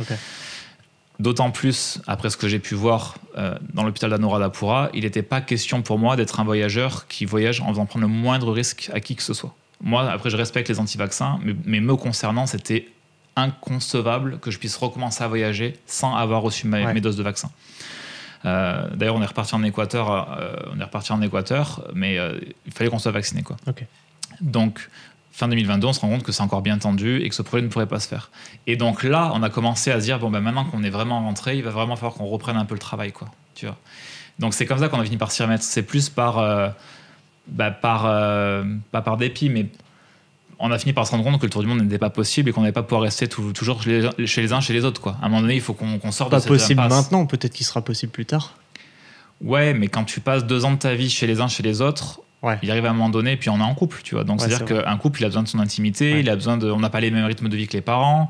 D'autant 1.22 1.52
plus, 1.52 2.00
après 2.08 2.30
ce 2.30 2.36
que 2.36 2.48
j'ai 2.48 2.58
pu 2.58 2.74
voir 2.74 3.14
euh, 3.38 3.54
dans 3.74 3.84
l'hôpital 3.84 4.10
d'Anuradhapura, 4.10 4.90
il 4.92 5.04
n'était 5.04 5.22
pas 5.22 5.40
question 5.40 5.80
pour 5.80 5.96
moi 5.98 6.16
d'être 6.16 6.40
un 6.40 6.44
voyageur 6.44 7.06
qui 7.06 7.24
voyage 7.26 7.60
en 7.60 7.68
faisant 7.68 7.86
prendre 7.86 8.04
le 8.06 8.12
moindre 8.12 8.50
risque 8.52 8.90
à 8.92 8.98
qui 8.98 9.14
que 9.14 9.22
ce 9.22 9.32
soit. 9.32 9.54
Moi, 9.80 10.10
après, 10.10 10.30
je 10.30 10.36
respecte 10.36 10.68
les 10.68 10.80
anti-vaccins, 10.80 11.38
mais, 11.44 11.54
mais 11.64 11.80
me 11.80 11.94
concernant, 11.94 12.46
c'était 12.46 12.88
inconcevable 13.36 14.38
que 14.40 14.50
je 14.50 14.58
puisse 14.58 14.76
recommencer 14.76 15.22
à 15.22 15.28
voyager 15.28 15.76
sans 15.86 16.14
avoir 16.16 16.42
reçu 16.42 16.66
ma- 16.66 16.82
Ouais. 16.84 16.92
mes 16.94 17.00
doses 17.00 17.16
de 17.16 17.22
vaccin. 17.22 17.50
Euh, 18.44 18.88
D'ailleurs, 18.96 19.14
on 19.14 19.22
est 19.22 19.26
reparti 19.26 19.54
en 19.54 19.62
Équateur, 19.62 20.10
euh, 20.40 20.56
on 20.74 20.80
est 20.80 20.84
reparti 20.84 21.12
en 21.12 21.22
Équateur, 21.22 21.84
mais 21.94 22.18
euh, 22.18 22.40
il 22.66 22.72
fallait 22.72 22.90
qu'on 22.90 22.98
soit 22.98 23.12
vacciné, 23.12 23.42
quoi. 23.44 23.56
Donc, 24.40 24.88
fin 25.32 25.48
2022, 25.48 25.86
on 25.88 25.92
se 25.92 26.00
rend 26.00 26.08
compte 26.10 26.22
que 26.22 26.30
c'est 26.32 26.42
encore 26.42 26.62
bien 26.62 26.78
tendu 26.78 27.20
et 27.22 27.28
que 27.28 27.34
ce 27.34 27.42
projet 27.42 27.62
ne 27.62 27.68
pourrait 27.68 27.86
pas 27.86 27.98
se 28.00 28.06
faire. 28.08 28.30
Et 28.66 28.76
donc 28.76 29.02
là, 29.02 29.32
on 29.34 29.42
a 29.42 29.48
commencé 29.50 29.90
à 29.90 29.98
se 29.98 30.04
dire 30.04 30.18
bon 30.18 30.30
ben 30.30 30.40
maintenant 30.40 30.64
qu'on 30.64 30.82
est 30.82 30.90
vraiment 30.90 31.20
rentré, 31.20 31.56
il 31.56 31.62
va 31.64 31.70
vraiment 31.70 31.96
falloir 31.96 32.14
qu'on 32.14 32.26
reprenne 32.26 32.56
un 32.56 32.64
peu 32.66 32.74
le 32.74 32.80
travail, 32.80 33.12
quoi. 33.12 33.28
Tu 33.54 33.66
vois. 33.66 33.76
Donc 34.38 34.54
c'est 34.54 34.66
comme 34.66 34.78
ça 34.78 34.88
qu'on 34.88 35.00
a 35.00 35.04
fini 35.04 35.16
par 35.16 35.30
s'y 35.30 35.42
remettre. 35.42 35.64
C'est 35.64 35.82
plus 35.82 36.08
par 36.10 36.38
euh, 36.38 36.68
bah, 37.48 37.70
par 37.70 38.04
euh, 38.06 38.62
pas 38.90 39.00
par 39.02 39.16
dépit, 39.16 39.48
mais 39.48 39.66
on 40.58 40.70
a 40.70 40.78
fini 40.78 40.92
par 40.92 41.06
se 41.06 41.10
rendre 41.12 41.24
compte 41.24 41.40
que 41.40 41.46
le 41.46 41.50
tour 41.50 41.60
du 41.62 41.66
monde 41.66 41.80
n'était 41.82 41.98
pas 41.98 42.10
possible 42.10 42.48
et 42.48 42.52
qu'on 42.52 42.60
n'allait 42.60 42.72
pas 42.72 42.82
pouvoir 42.84 43.02
rester 43.02 43.26
tout- 43.26 43.52
toujours 43.52 43.82
chez 43.82 44.02
les, 44.18 44.26
chez 44.26 44.42
les 44.42 44.52
uns, 44.52 44.60
chez 44.60 44.72
les 44.72 44.84
autres, 44.84 45.00
quoi. 45.00 45.16
À 45.20 45.26
un 45.26 45.28
moment 45.28 45.40
donné, 45.40 45.54
il 45.56 45.60
faut 45.60 45.74
qu'on 45.74 45.98
qu'on 45.98 46.12
sorte 46.12 46.30
Pas 46.30 46.36
de 46.36 46.42
cette 46.42 46.52
possible 46.52 46.80
impasse. 46.80 47.04
maintenant, 47.04 47.26
peut-être 47.26 47.52
qu'il 47.54 47.66
sera 47.66 47.82
possible 47.82 48.12
plus 48.12 48.26
tard. 48.26 48.54
Ouais, 49.40 49.74
mais 49.74 49.88
quand 49.88 50.04
tu 50.04 50.20
passes 50.20 50.44
deux 50.44 50.64
ans 50.64 50.70
de 50.72 50.76
ta 50.78 50.94
vie 50.94 51.10
chez 51.10 51.26
les 51.26 51.40
uns, 51.40 51.48
chez 51.48 51.64
les 51.64 51.80
autres, 51.80 52.20
Ouais. 52.42 52.58
il 52.62 52.70
arrive 52.70 52.84
à 52.86 52.90
un 52.90 52.92
moment 52.92 53.08
donné, 53.08 53.36
puis 53.36 53.50
on 53.50 53.58
est 53.58 53.62
en 53.62 53.74
couple, 53.74 54.00
tu 54.02 54.14
vois. 54.16 54.24
Donc 54.24 54.40
Ouais, 54.40 54.48
c'est-à-dire 54.48 54.66
c'est 54.68 54.82
qu'un 54.84 54.96
couple, 54.96 55.20
il 55.20 55.24
a 55.24 55.28
besoin 55.28 55.42
de 55.42 55.48
son 55.48 55.60
intimité, 55.60 56.14
Ouais. 56.14 56.20
il 56.20 56.28
a 56.30 56.34
besoin 56.34 56.56
de. 56.56 56.70
On 56.70 56.80
n'a 56.80 56.90
pas 56.90 57.00
les 57.00 57.10
mêmes 57.10 57.24
rythmes 57.24 57.48
de 57.48 57.56
vie 57.56 57.66
que 57.68 57.72
les 57.74 57.80
parents. 57.82 58.28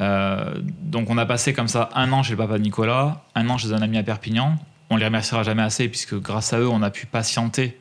Euh, 0.00 0.54
donc 0.82 1.08
on 1.08 1.16
a 1.16 1.24
passé 1.24 1.54
comme 1.54 1.68
ça 1.68 1.88
un 1.94 2.12
an 2.12 2.22
chez 2.22 2.32
le 2.32 2.36
papa 2.36 2.58
de 2.58 2.62
Nicolas, 2.62 3.24
un 3.34 3.48
an 3.48 3.56
chez 3.56 3.72
un 3.72 3.80
ami 3.82 3.96
à 3.98 4.02
Perpignan. 4.02 4.56
On 4.90 4.96
les 4.96 5.04
remerciera 5.06 5.42
jamais 5.42 5.62
assez, 5.62 5.88
puisque 5.88 6.14
grâce 6.20 6.52
à 6.52 6.58
eux, 6.60 6.68
on 6.68 6.82
a 6.82 6.90
pu 6.90 7.06
patienter 7.06 7.78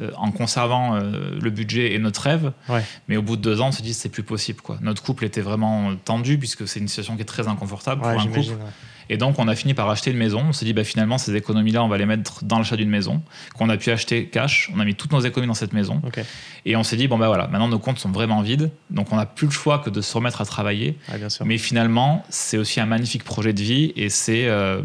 euh, 0.00 0.10
en 0.16 0.32
conservant 0.32 0.96
euh, 0.96 1.38
le 1.40 1.50
budget 1.50 1.92
et 1.94 1.98
notre 1.98 2.22
rêve. 2.22 2.52
Mais 3.08 3.16
au 3.16 3.22
bout 3.22 3.36
de 3.36 3.42
deux 3.42 3.60
ans, 3.60 3.68
on 3.68 3.72
se 3.72 3.82
dit 3.82 3.94
c'est 3.94 4.08
plus 4.08 4.22
possible. 4.24 4.60
Quoi. 4.60 4.78
Notre 4.82 5.02
couple 5.02 5.24
était 5.24 5.40
vraiment 5.40 5.94
tendu, 6.04 6.36
puisque 6.36 6.66
c'est 6.66 6.80
une 6.80 6.88
situation 6.88 7.14
qui 7.14 7.22
est 7.22 7.26
très 7.26 7.46
inconfortable 7.46 8.00
pour 8.00 8.10
un 8.10 8.26
couple. 8.26 8.40
Et 9.12 9.18
donc, 9.18 9.38
on 9.38 9.46
a 9.46 9.54
fini 9.54 9.74
par 9.74 9.90
acheter 9.90 10.10
une 10.10 10.16
maison. 10.16 10.42
On 10.48 10.52
s'est 10.54 10.64
dit, 10.64 10.72
bah, 10.72 10.84
finalement, 10.84 11.18
ces 11.18 11.36
économies-là, 11.36 11.84
on 11.84 11.88
va 11.88 11.98
les 11.98 12.06
mettre 12.06 12.42
dans 12.46 12.56
l'achat 12.56 12.76
d'une 12.76 12.88
maison, 12.88 13.20
qu'on 13.54 13.68
a 13.68 13.76
pu 13.76 13.90
acheter 13.90 14.24
cash. 14.24 14.70
On 14.74 14.80
a 14.80 14.86
mis 14.86 14.94
toutes 14.94 15.12
nos 15.12 15.20
économies 15.20 15.48
dans 15.48 15.54
cette 15.54 15.74
maison. 15.74 16.00
Et 16.64 16.76
on 16.76 16.82
s'est 16.82 16.96
dit, 16.96 17.08
bon, 17.08 17.18
bah 17.18 17.26
voilà, 17.26 17.46
maintenant 17.48 17.68
nos 17.68 17.78
comptes 17.78 17.98
sont 17.98 18.10
vraiment 18.10 18.40
vides. 18.40 18.70
Donc, 18.88 19.12
on 19.12 19.16
n'a 19.16 19.26
plus 19.26 19.48
le 19.48 19.52
choix 19.52 19.80
que 19.80 19.90
de 19.90 20.00
se 20.00 20.14
remettre 20.14 20.40
à 20.40 20.46
travailler. 20.46 20.96
Ouais, 21.10 21.18
bien 21.18 21.28
sûr. 21.28 21.44
Mais 21.44 21.58
finalement, 21.58 22.24
c'est 22.30 22.56
aussi 22.56 22.80
un 22.80 22.86
magnifique 22.86 23.22
projet 23.22 23.52
de 23.52 23.60
vie. 23.60 23.92
Et 23.96 24.08
c'est, 24.08 24.46
euh, 24.46 24.80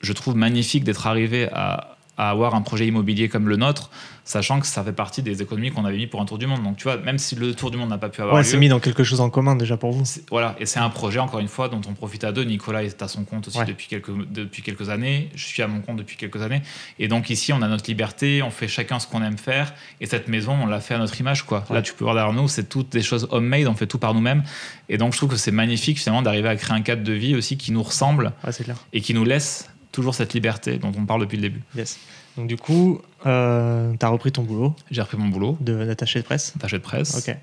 je 0.00 0.12
trouve, 0.12 0.36
magnifique 0.36 0.84
d'être 0.84 1.08
arrivé 1.08 1.48
à, 1.52 1.91
à 2.22 2.30
avoir 2.30 2.54
un 2.54 2.62
projet 2.62 2.86
immobilier 2.86 3.28
comme 3.28 3.48
le 3.48 3.56
nôtre, 3.56 3.90
sachant 4.24 4.60
que 4.60 4.66
ça 4.66 4.84
fait 4.84 4.92
partie 4.92 5.22
des 5.22 5.42
économies 5.42 5.70
qu'on 5.70 5.84
avait 5.84 5.96
mis 5.96 6.06
pour 6.06 6.20
un 6.20 6.24
tour 6.24 6.38
du 6.38 6.46
monde. 6.46 6.62
Donc 6.62 6.76
tu 6.76 6.84
vois, 6.84 6.96
même 6.96 7.18
si 7.18 7.34
le 7.34 7.54
tour 7.54 7.70
du 7.70 7.76
monde 7.76 7.88
n'a 7.90 7.98
pas 7.98 8.08
pu 8.08 8.20
avoir 8.20 8.36
Ouais, 8.36 8.42
lieu, 8.42 8.48
c'est 8.48 8.56
mis 8.56 8.68
dans 8.68 8.78
quelque 8.80 9.02
chose 9.04 9.20
en 9.20 9.30
commun 9.30 9.56
déjà 9.56 9.76
pour 9.76 9.90
vous. 9.92 10.04
Voilà, 10.30 10.54
et 10.60 10.66
c'est 10.66 10.78
un 10.78 10.90
projet, 10.90 11.18
encore 11.18 11.40
une 11.40 11.48
fois, 11.48 11.68
dont 11.68 11.80
on 11.88 11.94
profite 11.94 12.22
à 12.24 12.32
deux. 12.32 12.44
Nicolas 12.44 12.84
est 12.84 13.02
à 13.02 13.08
son 13.08 13.24
compte 13.24 13.48
aussi 13.48 13.58
Ouais. 13.58 13.64
depuis, 13.66 13.88
quelques, 13.88 14.10
depuis 14.30 14.62
quelques 14.62 14.88
années. 14.90 15.30
Je 15.34 15.44
suis 15.44 15.62
à 15.62 15.66
mon 15.68 15.80
compte 15.80 15.96
depuis 15.96 16.16
quelques 16.16 16.40
années. 16.42 16.62
Et 16.98 17.08
donc 17.08 17.30
ici, 17.30 17.52
on 17.52 17.60
a 17.62 17.68
notre 17.68 17.88
liberté, 17.88 18.42
on 18.42 18.50
fait 18.50 18.68
chacun 18.68 18.98
ce 18.98 19.06
qu'on 19.06 19.22
aime 19.22 19.38
faire. 19.38 19.74
Et 20.00 20.06
cette 20.06 20.28
maison, 20.28 20.56
on 20.62 20.66
l'a 20.66 20.80
fait 20.80 20.94
à 20.94 20.98
notre 20.98 21.18
image. 21.20 21.42
Quoi. 21.44 21.64
Ouais. 21.68 21.76
Là, 21.76 21.82
tu 21.82 21.92
peux 21.94 22.04
voir 22.04 22.14
derrière 22.14 22.32
nous, 22.32 22.48
c'est 22.48 22.68
toutes 22.68 22.90
des 22.90 23.02
choses 23.02 23.26
homemade, 23.30 23.66
on 23.66 23.74
fait 23.74 23.86
tout 23.88 23.98
par 23.98 24.14
nous-mêmes. 24.14 24.42
Et 24.88 24.98
donc, 24.98 25.12
je 25.12 25.16
trouve 25.18 25.30
que 25.30 25.36
c'est 25.36 25.50
magnifique, 25.50 25.98
finalement, 25.98 26.22
d'arriver 26.22 26.48
à 26.48 26.56
créer 26.56 26.76
un 26.76 26.82
cadre 26.82 27.02
de 27.02 27.12
vie 27.12 27.34
aussi 27.34 27.56
qui 27.56 27.72
nous 27.72 27.82
ressemble 27.82 28.32
et 28.92 29.00
qui 29.00 29.14
nous 29.14 29.24
laisse 29.24 29.68
toujours 29.92 30.14
cette 30.14 30.34
liberté 30.34 30.78
dont 30.78 30.92
on 30.98 31.04
parle 31.06 31.20
depuis 31.20 31.36
le 31.36 31.42
début. 31.42 31.62
Yes. 31.76 31.98
Donc 32.36 32.46
du 32.48 32.56
coup, 32.56 33.00
euh, 33.26 33.92
tu 33.98 34.04
as 34.04 34.08
repris 34.08 34.32
ton 34.32 34.42
boulot 34.42 34.74
J'ai 34.90 35.02
repris 35.02 35.18
mon 35.18 35.28
boulot, 35.28 35.56
de 35.60 35.84
d'attaché 35.84 36.18
de 36.20 36.24
presse. 36.24 36.52
attaché 36.56 36.78
de 36.78 36.82
presse. 36.82 37.14
Ok. 37.16 37.36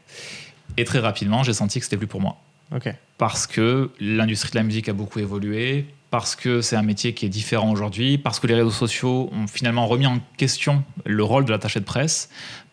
Et 0.78 0.84
très 0.84 1.00
rapidement, 1.00 1.44
j'ai 1.44 1.54
senti 1.54 1.80
que 1.80 1.86
c'était 1.86 1.98
plus 1.98 2.08
pour 2.08 2.22
moi. 2.22 2.38
Ok. 2.76 2.94
parce 3.18 3.48
que 3.48 3.90
l'industrie 4.00 4.52
de 4.52 4.58
la 4.58 4.64
musique 4.64 4.90
a 4.90 4.94
beaucoup 4.94 5.18
évolué, 5.18 5.88
parce 6.12 6.36
que 6.36 6.62
c'est 6.62 6.76
un 6.76 6.84
métier 6.84 7.16
qui 7.16 7.26
est 7.26 7.30
différent 7.30 7.72
aujourd'hui, 7.72 8.20
parce 8.20 8.40
que 8.40 8.46
les 8.46 8.54
réseaux 8.54 8.70
sociaux 8.70 9.28
ont 9.34 9.48
finalement 9.48 9.88
remis 9.88 10.06
en 10.06 10.20
question 10.38 10.84
le 11.04 11.24
rôle 11.24 11.46
de 11.46 11.52
l'attaché 11.52 11.80
de 11.80 11.86
presse, 11.86 12.30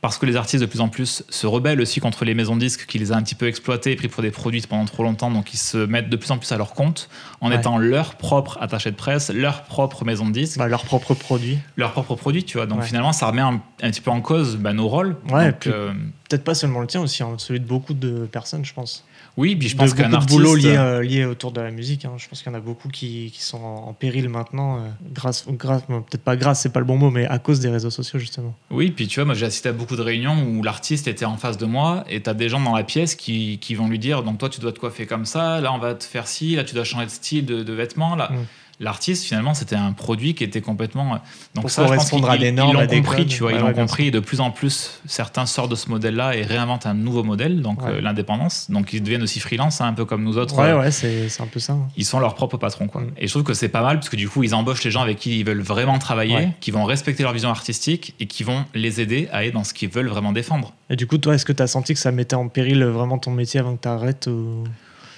parce 0.09 0.19
que 0.19 0.27
les 0.27 0.37
artistes 0.37 0.61
de 0.63 0.67
plus 0.67 0.81
en 0.81 0.89
plus 0.89 1.25
se 1.29 1.47
rebellent 1.47 1.81
aussi 1.81 2.01
contre 2.01 2.25
les 2.25 2.35
maisons 2.35 2.55
de 2.57 2.61
disques 2.61 2.87
qui 2.87 2.99
les 2.99 3.13
a 3.13 3.17
un 3.17 3.23
petit 3.23 3.35
peu 3.35 3.47
exploités 3.47 3.93
et 3.93 3.97
pris 3.97 4.09
pour 4.09 4.23
des 4.23 4.31
produits 4.31 4.61
pendant 4.63 4.85
trop 4.85 5.03
longtemps, 5.03 5.31
donc 5.31 5.53
ils 5.55 5.59
se 5.59 5.79
mettent 5.79 6.09
de 6.09 6.17
plus 6.17 6.31
en 6.31 6.39
plus 6.39 6.51
à 6.53 6.57
leur 6.57 6.75
compte 6.75 7.09
en 7.41 7.51
Ouais. 7.51 7.57
étant 7.57 7.79
leur 7.79 8.15
propre 8.17 8.59
attaché 8.61 8.91
de 8.91 8.97
presse, 8.97 9.31
leur 9.31 9.65
propre 9.65 10.05
maison 10.05 10.27
de 10.27 10.33
disques, 10.33 10.59
Bah, 10.59 10.69
leur 10.69 10.85
propre 10.85 11.15
produit. 11.15 11.59
leur 11.77 11.93
propre 11.93 12.15
produit, 12.15 12.45
tu 12.45 12.57
vois. 12.59 12.67
Donc 12.67 12.81
Ouais. 12.81 12.87
finalement, 12.87 13.13
ça 13.13 13.27
remet 13.27 13.43
un, 13.43 13.61
un 13.83 13.91
petit 13.91 14.01
peu 14.01 14.11
en 14.11 14.21
cause 14.21 14.57
bah, 14.57 14.73
nos 14.73 14.89
rôles. 14.89 15.17
Ouais, 15.31 15.55
euh, 15.67 15.93
Peut-être 16.29 16.45
pas 16.45 16.55
seulement 16.55 16.81
le 16.81 16.87
tien 16.89 17.01
aussi, 17.01 17.23
hein, 17.23 17.35
celui 17.39 17.61
de 17.61 17.67
beaucoup 17.67 17.95
de 17.95 18.27
personnes, 18.27 18.65
je 18.65 18.73
pense. 18.75 19.05
Oui, 19.37 19.57
puis 19.57 19.69
je 19.69 19.77
pense 19.77 19.95
qu'un 19.95 20.05
beaucoup 20.09 20.11
de 20.13 20.17
artiste. 20.17 20.39
boulot 20.39 20.55
lié, 20.55 20.77
euh, 20.77 21.03
lié 21.03 21.25
autour 21.25 21.53
de 21.53 21.61
la 21.61 21.71
musique. 21.71 22.05
hein. 22.05 22.13
Je 22.17 22.29
pense 22.29 22.43
qu'il 22.43 22.51
y 22.51 22.55
en 22.55 22.59
a 22.59 22.61
beaucoup 22.61 22.89
qui, 22.89 23.31
qui 23.35 23.43
sont 23.43 23.59
en, 23.63 23.89
en 23.89 23.93
péril 23.93 24.29
maintenant, 24.29 24.77
euh, 24.77 24.81
grâce, 25.13 25.45
grâce 25.49 25.83
peut-être 25.83 26.23
pas 26.23 26.37
grâce, 26.37 26.61
c'est 26.61 26.73
pas 26.73 26.81
le 26.81 26.87
bon 26.87 26.97
mot, 26.97 27.11
mais 27.11 27.27
à 27.27 27.39
cause 27.39 27.61
des 27.61 27.69
réseaux 27.69 27.91
sociaux 27.91 28.19
justement. 28.19 28.55
Oui, 28.71 28.91
puis 28.91 29.07
tu 29.07 29.21
vois, 29.21 29.25
moi 29.27 29.35
j'ai 29.35 29.47
assisté 29.47 29.69
à 29.69 29.73
beaucoup 29.73 29.97
de 29.97 30.03
réunions 30.03 30.43
où 30.49 30.63
l'artiste 30.63 31.09
était 31.09 31.25
en 31.25 31.37
face 31.37 31.59
de 31.59 31.67
moi 31.67 32.05
et 32.09 32.23
tu 32.23 32.31
as 32.31 32.35
des 32.35 32.49
gens 32.49 32.61
dans 32.61 32.75
la 32.77 32.85
pièce 32.85 33.15
qui, 33.15 33.59
qui 33.61 33.75
vont 33.75 33.89
lui 33.89 33.99
dire 33.99 34.23
donc 34.23 34.39
toi 34.39 34.49
tu 34.49 34.61
dois 34.61 34.73
te 34.73 34.79
coiffer 34.79 35.07
comme 35.07 35.25
ça, 35.27 35.61
là 35.61 35.73
on 35.73 35.79
va 35.79 35.95
te 35.95 36.05
faire 36.05 36.27
ci, 36.27 36.57
là 36.57 36.65
tu 36.65 36.75
dois 36.75 36.85
changer 36.85 37.07
de 37.07 37.11
style 37.11 37.45
de, 37.47 37.63
de 37.63 37.73
vêtements. 37.73 38.17
Là. 38.17 38.31
Mm. 38.33 38.37
L'artiste 38.79 39.25
finalement 39.25 39.55
c'était 39.55 39.75
un 39.77 39.93
produit 39.93 40.35
qui 40.35 40.45
était 40.45 40.61
complètement. 40.61 41.15
euh, 41.15 41.19
Donc 41.55 41.63
Pour 41.63 41.71
ça, 41.71 41.87
je 41.87 41.95
pense 41.95 42.11
qu'ils- 42.11 42.21
des 42.39 42.49
ils 42.49 42.55
normes, 42.55 42.75
l'ont 42.75 42.87
compris, 42.87 43.17
codes. 43.23 43.29
tu 43.29 43.39
vois, 43.41 43.51
Ouais, 43.53 43.57
ils 43.57 43.61
l'ont 43.61 43.69
ouais, 43.69 43.73
compris 43.73 44.09
et 44.09 44.11
de 44.11 44.21
plus 44.21 44.41
en 44.41 44.51
plus 44.51 45.01
certains 45.07 45.47
sortent 45.47 45.71
de 45.71 45.77
ce 45.77 45.89
modèle-là 45.89 46.37
et 46.37 46.43
réinventent 46.43 46.85
un 46.85 46.93
nouveau 46.93 47.23
modèle, 47.23 47.63
donc 47.63 47.81
Ouais. 47.83 47.89
euh, 47.93 48.01
l'indépendance. 48.03 48.71
Donc 48.71 48.93
ils 48.93 49.03
deviennent 49.03 49.23
aussi 49.23 49.41
freelance, 49.41 49.81
hein, 49.81 49.87
un 49.87 49.93
peu 49.95 50.05
comme 50.05 50.25
nous 50.25 50.37
autres. 50.37 50.59
Ouais, 50.59 50.67
euh, 50.71 50.79
ouais, 50.81 50.91
c'est 50.91 51.29
un 51.41 51.47
peu 51.47 51.59
ça. 51.59 51.73
hein. 51.73 51.89
ils 51.97 52.05
sont 52.05 52.21
leurs 52.21 52.35
propres 52.35 52.59
patrons. 52.59 52.87
Quoi. 52.89 53.01
Mm. 53.01 53.11
Et 53.17 53.27
je 53.27 53.33
trouve 53.33 53.45
que 53.45 53.55
c'est 53.55 53.69
pas 53.71 53.83
mal 53.83 53.97
parce 53.97 54.11
que 54.11 54.17
du 54.17 54.29
coup, 54.29 54.43
ils 54.43 54.55
embauchent 54.55 54.85
les 54.85 54.91
gens 54.91 55.01
avec 55.03 55.19
qui 55.19 55.39
ils 55.41 55.45
veulent 55.47 55.63
vraiment 55.63 55.99
travailler, 55.99 56.51
qui 56.61 56.71
vont 56.71 56.85
respecter 56.85 57.23
leur 57.23 57.33
vision 57.33 57.49
artistique 57.49 58.15
et 58.21 58.27
qui 58.27 58.43
vont 58.45 58.65
les 58.75 59.01
aider 59.01 59.29
à 59.33 59.39
aller 59.39 59.53
dans 59.53 59.65
ce 59.65 59.73
qu'ils 59.73 59.89
veulent 59.89 60.09
vraiment 60.09 60.33
défendre. 60.33 60.75
Et 60.91 60.97
du 60.97 61.07
coup, 61.07 61.17
toi, 61.19 61.35
est-ce 61.35 61.45
que 61.47 61.53
tu 61.53 61.63
as 61.63 61.67
senti 61.67 61.95
que 61.95 62.01
ça 62.01 62.13
mettait 62.13 62.37
en 62.37 62.49
péril 62.49 62.85
vraiment 62.85 63.19
ton 63.19 63.31
métier 63.31 63.59
avant 63.61 63.75
que 63.77 63.81
tu 63.83 63.89
arrêtes 63.89 64.27
ou... 64.27 64.65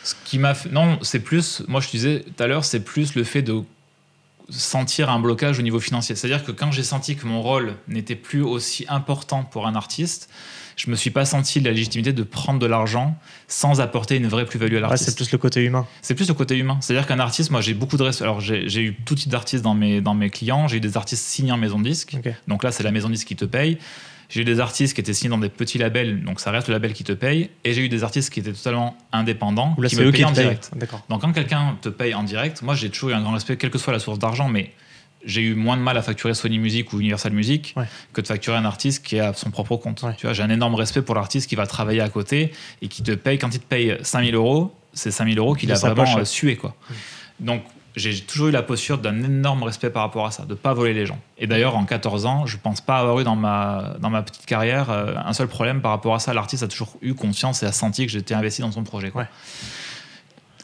Ce 0.05 0.14
qui 0.24 0.38
m'a 0.38 0.55
fait... 0.55 0.70
Non, 0.70 0.99
c'est 1.03 1.20
plus, 1.20 1.62
moi 1.68 1.80
je 1.80 1.86
te 1.86 1.92
disais 1.92 2.24
tout 2.36 2.42
à 2.42 2.46
l'heure, 2.46 2.64
c'est 2.64 2.80
plus 2.80 3.14
le 3.14 3.24
fait 3.24 3.42
de 3.42 3.62
sentir 4.51 5.11
un 5.11 5.20
blocage 5.20 5.59
au 5.59 5.62
niveau 5.62 5.78
financier. 5.80 6.14
C'est-à-dire 6.14 6.42
que 6.44 6.53
quand 6.53 6.72
j'ai 6.72 6.82
senti 6.82 7.16
que 7.16 7.26
mon 7.26 7.42
rôle 7.42 7.76
n'était 7.86 8.14
plus 8.16 8.42
aussi 8.42 8.86
important 8.88 9.42
pour 9.44 9.66
un 9.66 9.74
artiste, 9.74 10.30
je 10.76 10.90
me 10.90 10.96
suis 10.96 11.11
pas 11.11 11.24
senti 11.26 11.61
la 11.61 11.72
légitimité 11.72 12.12
de 12.12 12.22
prendre 12.22 12.59
de 12.59 12.64
l'argent 12.66 13.18
sans 13.49 13.80
apporter 13.80 14.16
une 14.16 14.28
vraie 14.28 14.46
plus-value 14.46 14.72
à 14.72 14.76
Ouais, 14.76 14.80
l'artiste. 14.82 15.11
c'est 15.11 15.16
plus 15.16 15.32
le 15.32 15.36
côté 15.38 15.62
humain. 15.64 15.86
C'est 16.01 16.14
plus 16.14 16.28
le 16.28 16.34
côté 16.34 16.57
humain. 16.57 16.78
C'est-à-dire 16.80 17.07
qu'un 17.07 17.18
artiste, 17.18 17.51
moi 17.51 17.61
j'ai 17.61 17.74
beaucoup 17.74 17.96
de 17.99 18.05
respect. 18.05 18.22
Alors 18.24 18.40
j'ai 18.40 18.80
eu 18.80 18.94
tout 19.05 19.16
type 19.16 19.28
d'artistes 19.28 19.62
dans 19.64 19.74
mes, 19.74 20.01
dans 20.01 20.14
mes 20.14 20.30
clients. 20.30 20.66
J'ai 20.68 20.76
eu 20.78 20.80
des 20.80 20.96
artistes 20.96 21.24
signés 21.26 21.53
en 21.53 21.57
maison 21.59 21.78
de 21.80 21.84
disque. 21.88 22.16
Donc 22.46 22.62
là, 22.64 22.70
c'est 22.72 22.84
la 22.84 22.92
maison 22.92 23.09
de 23.09 23.14
disque 23.14 23.26
qui 23.28 23.36
te 23.36 23.44
paye. 23.44 23.78
J'ai 24.29 24.43
eu 24.43 24.45
des 24.45 24.61
artistes 24.61 24.95
qui 24.95 25.01
étaient 25.01 25.14
signés 25.14 25.31
dans 25.31 25.39
des 25.39 25.49
petits 25.49 25.79
labels. 25.79 26.22
Donc 26.22 26.41
ça 26.41 26.51
reste 26.51 26.68
le 26.68 26.74
label 26.74 26.93
qui 26.93 27.03
te 27.05 27.12
paye. 27.12 27.49
Et 27.64 27.72
j'ai 27.72 27.83
eu 27.83 27.89
des 27.89 28.05
artistes 28.05 28.31
qui 28.31 28.41
étaient 28.41 28.53
totalement 28.53 28.97
indépendants, 29.12 29.74
là, 29.79 29.89
qui 29.89 29.97
me 29.97 30.07
qui 30.07 30.12
payaient 30.12 30.24
en 30.24 30.33
direct. 30.33 30.70
Donc 31.09 31.22
quand 31.22 31.33
quelqu'un 31.33 31.79
te 31.81 31.89
paye 31.89 32.14
en 32.14 32.22
direct, 32.24 32.62
moi 32.62 32.74
j'ai 32.74 32.91
toujours 32.91 33.11
eu 33.11 33.14
un 33.14 33.22
grand 33.22 33.33
respect, 33.33 33.57
quelle 33.57 33.70
que 33.70 33.79
soit 33.79 33.93
la 33.93 33.99
source 33.99 34.18
d'argent, 34.18 34.49
mais 34.49 34.72
j'ai 35.24 35.41
eu 35.43 35.55
moins 35.55 35.76
de 35.76 35.83
mal 35.83 35.97
à 35.97 36.03
facturer 36.03 36.35
Sony 36.35 36.59
Music 36.59 36.93
ou 36.93 37.01
Universal 37.01 37.33
Music 37.33 37.74
Ouais. 37.76 37.87
que 38.12 38.20
de 38.20 38.26
facturer 38.26 38.57
un 38.57 38.64
artiste 38.64 39.05
qui 39.05 39.18
à 39.18 39.33
son 39.33 39.51
propre 39.51 39.76
compte. 39.76 40.03
Ouais. 40.03 40.14
Tu 40.16 40.26
vois, 40.26 40.33
j'ai 40.33 40.43
un 40.43 40.51
énorme 40.51 40.74
respect 40.76 41.03
pour 41.03 41.14
l'artiste 41.14 41.49
qui 41.49 41.57
va 41.57 41.66
travailler 41.66 42.01
à 42.01 42.09
côté 42.09 42.53
et 42.83 42.89
qui 42.89 43.03
te 43.03 43.12
paye, 43.12 43.39
quand 43.39 43.53
il 43.53 43.59
te 43.61 43.66
paye 43.66 43.97
5000 44.03 44.35
euros, 44.35 44.72
c'est 44.93 45.11
5000 45.11 45.39
euros 45.39 45.55
qu'il 45.55 45.72
a 45.72 45.74
vraiment 45.74 46.05
poche, 46.05 46.14
ouais. 46.14 46.20
euh, 46.20 46.24
sué. 46.24 46.57
Quoi. 46.57 46.76
Donc 47.41 47.62
j'ai 47.97 48.20
toujours 48.20 48.49
eu 48.49 48.51
la 48.51 48.62
posture 48.62 48.99
d'un 48.99 49.22
énorme 49.22 49.62
respect 49.62 49.91
par 49.91 50.03
rapport 50.03 50.26
à 50.26 50.30
ça, 50.30 50.45
de 50.45 50.55
pas 50.55 50.72
voler 50.72 50.95
les 50.95 51.07
gens. 51.07 51.18
Et 51.39 51.47
d'ailleurs, 51.47 51.76
en 51.76 51.84
14 51.84 52.26
ans, 52.26 52.47
je 52.47 52.57
pense 52.57 52.80
pas 52.80 52.99
avoir 52.99 53.18
eu 53.20 53.24
dans 53.24 53.36
ma, 53.36 53.97
dans 54.01 54.11
ma 54.11 54.22
petite 54.22 54.47
carrière 54.47 54.91
euh, 54.91 55.14
un 55.16 55.32
seul 55.32 55.49
problème 55.49 55.80
par 55.80 55.91
rapport 55.91 56.14
à 56.14 56.18
ça. 56.18 56.32
L'artiste 56.32 56.62
a 56.62 56.68
toujours 56.68 56.97
eu 57.03 57.14
conscience 57.14 57.62
et 57.62 57.66
a 57.66 57.72
senti 57.72 58.07
que 58.07 58.12
j'étais 58.12 58.34
investi 58.34 58.61
dans 58.61 58.72
son 58.72 58.84
projet. 58.84 59.11
quoi. 59.11 59.22
Ouais. 59.22 59.28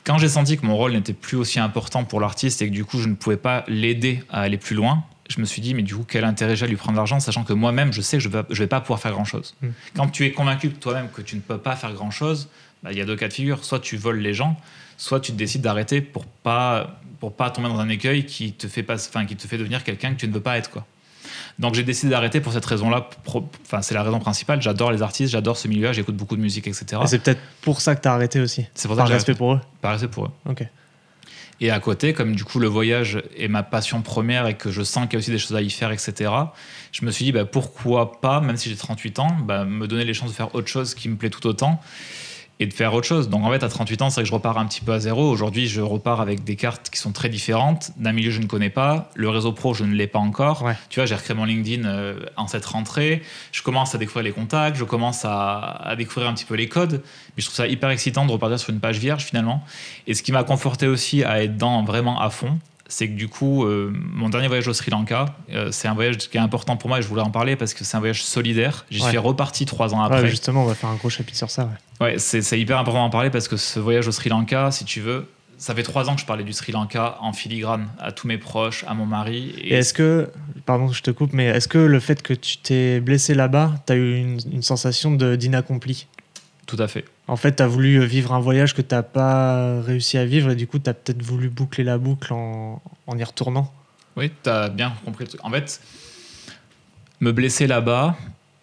Quand 0.04 0.18
j'ai 0.18 0.28
senti 0.28 0.58
que 0.58 0.66
mon 0.66 0.76
rôle 0.76 0.92
n'était 0.92 1.14
plus 1.14 1.36
aussi 1.36 1.58
important 1.58 2.04
pour 2.04 2.20
l'artiste 2.20 2.60
et 2.60 2.68
que 2.68 2.72
du 2.72 2.84
coup 2.84 2.98
je 2.98 3.08
ne 3.08 3.14
pouvais 3.14 3.38
pas 3.38 3.64
l'aider 3.68 4.22
à 4.30 4.42
aller 4.42 4.58
plus 4.58 4.76
loin, 4.76 5.02
je 5.30 5.40
me 5.40 5.46
suis 5.46 5.62
dit, 5.62 5.74
mais 5.74 5.82
du 5.82 5.94
coup, 5.94 6.04
quel 6.06 6.24
intérêt 6.24 6.54
j'ai 6.56 6.66
à 6.66 6.68
lui 6.68 6.76
prendre 6.76 6.96
l'argent, 6.96 7.18
sachant 7.20 7.44
que 7.44 7.52
moi-même, 7.52 7.92
je 7.92 8.02
sais 8.02 8.18
que 8.18 8.22
je 8.22 8.28
ne 8.28 8.42
vais, 8.54 8.66
pas 8.66 8.80
pouvoir 8.80 9.00
faire 9.00 9.12
grand-chose. 9.12 9.54
Mm. 9.62 9.68
Quand 9.96 10.08
tu 10.08 10.26
es 10.26 10.32
convaincu 10.32 10.70
toi-même 10.70 11.08
que 11.08 11.22
tu 11.22 11.36
ne 11.36 11.40
peux 11.40 11.58
pas 11.58 11.76
faire 11.76 11.92
grand-chose, 11.94 12.50
bah, 12.82 12.92
il 12.92 12.98
y 12.98 13.00
a 13.00 13.06
deux 13.06 13.16
cas 13.16 13.28
de 13.28 13.32
figure. 13.32 13.64
Soit 13.64 13.80
tu 13.80 13.96
voles 13.96 14.18
les 14.18 14.34
gens, 14.34 14.60
soit 14.96 15.20
tu 15.20 15.32
décides 15.32 15.62
d'arrêter 15.62 16.00
pour 16.00 16.24
pas 16.24 16.98
pour 17.20 17.32
pas 17.32 17.50
tomber 17.50 17.68
dans 17.68 17.80
un 17.80 17.88
écueil 17.88 18.26
qui 18.26 18.52
te 18.52 18.68
fait 18.68 18.82
pas, 18.82 18.94
enfin 18.94 19.24
qui 19.24 19.34
te 19.34 19.46
fait 19.46 19.56
devenir 19.56 19.82
quelqu'un 19.82 20.12
que 20.12 20.20
tu 20.20 20.28
ne 20.28 20.32
veux 20.32 20.42
pas 20.42 20.58
être 20.58 20.70
quoi. 20.70 20.86
Donc 21.58 21.74
j'ai 21.74 21.82
décidé 21.82 22.10
d'arrêter 22.10 22.40
pour 22.40 22.52
cette 22.52 22.64
raison-là. 22.64 23.08
Enfin 23.64 23.80
c'est 23.82 23.94
la 23.94 24.02
raison 24.02 24.18
principale. 24.18 24.60
J'adore 24.60 24.92
les 24.92 25.02
artistes, 25.02 25.32
j'adore 25.32 25.56
ce 25.56 25.68
milieu-là, 25.68 25.92
j'écoute 25.92 26.16
beaucoup 26.16 26.36
de 26.36 26.42
musique, 26.42 26.66
etc. 26.66 27.00
Et 27.02 27.06
c'est 27.06 27.20
peut-être 27.20 27.40
pour 27.62 27.80
ça 27.80 27.94
que 27.94 28.02
tu 28.02 28.08
as 28.08 28.12
arrêté 28.12 28.40
aussi. 28.40 28.66
C'est 28.74 28.88
pour 28.88 28.96
ça 28.96 29.02
Par 29.02 29.08
que 29.08 29.14
respect 29.14 29.34
pour 29.34 29.54
eux. 29.54 29.60
Par 29.80 29.92
respect 29.92 30.08
pour 30.08 30.26
eux. 30.26 30.30
Ok. 30.46 30.66
Et 31.60 31.70
à 31.70 31.78
côté, 31.78 32.12
comme 32.12 32.34
du 32.34 32.44
coup 32.44 32.58
le 32.58 32.66
voyage 32.66 33.22
est 33.36 33.48
ma 33.48 33.62
passion 33.62 34.02
première 34.02 34.46
et 34.46 34.54
que 34.54 34.70
je 34.70 34.82
sens 34.82 35.04
qu'il 35.04 35.14
y 35.14 35.16
a 35.16 35.18
aussi 35.20 35.30
des 35.30 35.38
choses 35.38 35.56
à 35.56 35.62
y 35.62 35.70
faire, 35.70 35.92
etc., 35.92 36.30
je 36.92 37.04
me 37.04 37.10
suis 37.10 37.24
dit 37.24 37.32
bah, 37.32 37.44
pourquoi 37.44 38.20
pas, 38.20 38.40
même 38.40 38.56
si 38.56 38.68
j'ai 38.68 38.76
38 38.76 39.18
ans, 39.20 39.36
bah, 39.44 39.64
me 39.64 39.86
donner 39.86 40.04
les 40.04 40.14
chances 40.14 40.30
de 40.30 40.34
faire 40.34 40.54
autre 40.54 40.68
chose 40.68 40.94
qui 40.94 41.08
me 41.08 41.16
plaît 41.16 41.30
tout 41.30 41.46
autant 41.46 41.80
et 42.60 42.66
de 42.66 42.72
faire 42.72 42.94
autre 42.94 43.06
chose. 43.06 43.28
Donc 43.28 43.44
en 43.44 43.50
fait, 43.50 43.62
à 43.62 43.68
38 43.68 44.02
ans, 44.02 44.10
c'est 44.10 44.16
vrai 44.16 44.22
que 44.22 44.28
je 44.28 44.34
repars 44.34 44.58
un 44.58 44.66
petit 44.66 44.80
peu 44.80 44.92
à 44.92 45.00
zéro. 45.00 45.28
Aujourd'hui, 45.28 45.66
je 45.66 45.80
repars 45.80 46.20
avec 46.20 46.44
des 46.44 46.56
cartes 46.56 46.88
qui 46.90 46.98
sont 46.98 47.12
très 47.12 47.28
différentes, 47.28 47.90
d'un 47.96 48.12
milieu 48.12 48.28
que 48.28 48.36
je 48.36 48.40
ne 48.40 48.46
connais 48.46 48.70
pas. 48.70 49.10
Le 49.14 49.28
réseau 49.28 49.52
pro, 49.52 49.74
je 49.74 49.84
ne 49.84 49.94
l'ai 49.94 50.06
pas 50.06 50.18
encore. 50.18 50.62
Ouais. 50.62 50.76
Tu 50.88 51.00
vois, 51.00 51.06
j'ai 51.06 51.14
recréé 51.14 51.36
mon 51.36 51.44
LinkedIn 51.44 51.84
euh, 51.84 52.20
en 52.36 52.46
cette 52.46 52.64
rentrée. 52.64 53.22
Je 53.52 53.62
commence 53.62 53.94
à 53.94 53.98
découvrir 53.98 54.24
les 54.24 54.32
contacts, 54.32 54.76
je 54.76 54.84
commence 54.84 55.24
à, 55.24 55.58
à 55.58 55.96
découvrir 55.96 56.28
un 56.28 56.34
petit 56.34 56.44
peu 56.44 56.54
les 56.54 56.68
codes. 56.68 57.02
Mais 57.36 57.42
je 57.42 57.46
trouve 57.46 57.56
ça 57.56 57.66
hyper 57.66 57.90
excitant 57.90 58.24
de 58.26 58.30
repartir 58.30 58.58
sur 58.58 58.70
une 58.70 58.80
page 58.80 58.98
vierge 58.98 59.24
finalement. 59.24 59.64
Et 60.06 60.14
ce 60.14 60.22
qui 60.22 60.32
m'a 60.32 60.44
conforté 60.44 60.86
aussi 60.86 61.24
à 61.24 61.42
être 61.42 61.56
dans 61.56 61.82
vraiment 61.82 62.20
à 62.20 62.30
fond, 62.30 62.58
c'est 62.88 63.08
que 63.08 63.14
du 63.14 63.28
coup, 63.28 63.64
euh, 63.64 63.90
mon 63.94 64.28
dernier 64.28 64.46
voyage 64.48 64.68
au 64.68 64.72
Sri 64.72 64.90
Lanka, 64.90 65.34
euh, 65.52 65.70
c'est 65.72 65.88
un 65.88 65.94
voyage 65.94 66.16
qui 66.18 66.36
est 66.36 66.40
important 66.40 66.76
pour 66.76 66.88
moi 66.88 66.98
et 66.98 67.02
je 67.02 67.08
voulais 67.08 67.22
en 67.22 67.30
parler 67.30 67.56
parce 67.56 67.72
que 67.74 67.82
c'est 67.84 67.96
un 67.96 68.00
voyage 68.00 68.22
solidaire. 68.22 68.84
J'y 68.90 69.02
Ouais. 69.02 69.08
suis 69.08 69.18
reparti 69.18 69.64
trois 69.66 69.94
ans 69.94 70.00
Ouais, 70.00 70.16
après. 70.16 70.28
justement, 70.28 70.62
on 70.64 70.66
va 70.66 70.74
faire 70.74 70.90
un 70.90 70.96
gros 70.96 71.08
chapitre 71.10 71.38
sur 71.38 71.50
ça. 71.50 71.64
ouais. 72.00 72.06
Ouais, 72.06 72.18
c'est 72.18 72.58
hyper 72.60 72.78
important 72.78 73.02
d'en 73.02 73.10
parler 73.10 73.30
parce 73.30 73.48
que 73.48 73.56
ce 73.56 73.78
voyage 73.80 74.06
au 74.08 74.12
Sri 74.12 74.28
Lanka, 74.30 74.70
si 74.70 74.84
tu 74.84 75.00
veux, 75.00 75.26
ça 75.56 75.74
fait 75.74 75.82
trois 75.84 76.10
ans 76.10 76.14
que 76.14 76.20
je 76.20 76.26
parlais 76.26 76.44
du 76.44 76.52
Sri 76.52 76.72
Lanka 76.72 77.16
en 77.20 77.32
filigrane 77.32 77.86
à 78.00 78.12
tous 78.12 78.26
mes 78.26 78.36
proches, 78.38 78.84
à 78.88 78.94
mon 78.94 79.06
mari. 79.06 79.54
Et 79.62 79.74
est-ce 79.74 79.94
que, 79.94 80.30
pardon, 80.66 80.88
je 80.92 81.00
te 81.02 81.10
coupe, 81.10 81.32
mais 81.32 81.46
est-ce 81.46 81.68
que 81.68 81.78
le 81.78 82.00
fait 82.00 82.20
que 82.22 82.34
tu 82.34 82.58
t'es 82.58 83.00
blessé 83.00 83.34
là-bas, 83.34 83.72
tu 83.86 83.92
as 83.92 83.96
eu 83.96 84.16
une, 84.18 84.40
une 84.52 84.62
sensation 84.62 85.12
de- 85.12 85.36
d'inaccompli? 85.36 86.06
Tout 86.66 86.76
à 86.78 86.88
fait. 86.88 87.04
En 87.28 87.36
fait, 87.36 87.56
tu 87.56 87.62
as 87.62 87.66
voulu 87.66 88.04
vivre 88.06 88.32
un 88.32 88.40
voyage 88.40 88.74
que 88.74 88.82
tu 88.82 88.94
pas 89.12 89.80
réussi 89.82 90.18
à 90.18 90.24
vivre 90.24 90.50
et 90.50 90.56
du 90.56 90.66
coup, 90.66 90.78
tu 90.78 90.88
as 90.88 90.94
peut-être 90.94 91.22
voulu 91.22 91.48
boucler 91.48 91.84
la 91.84 91.98
boucle 91.98 92.32
en, 92.32 92.82
en 93.06 93.18
y 93.18 93.24
retournant. 93.24 93.72
Oui, 94.16 94.30
tu 94.42 94.50
as 94.50 94.68
bien 94.68 94.94
compris 95.04 95.24
le 95.24 95.28
truc. 95.28 95.44
En 95.44 95.50
fait, 95.50 95.80
me 97.20 97.32
blesser 97.32 97.66
là-bas, 97.66 98.16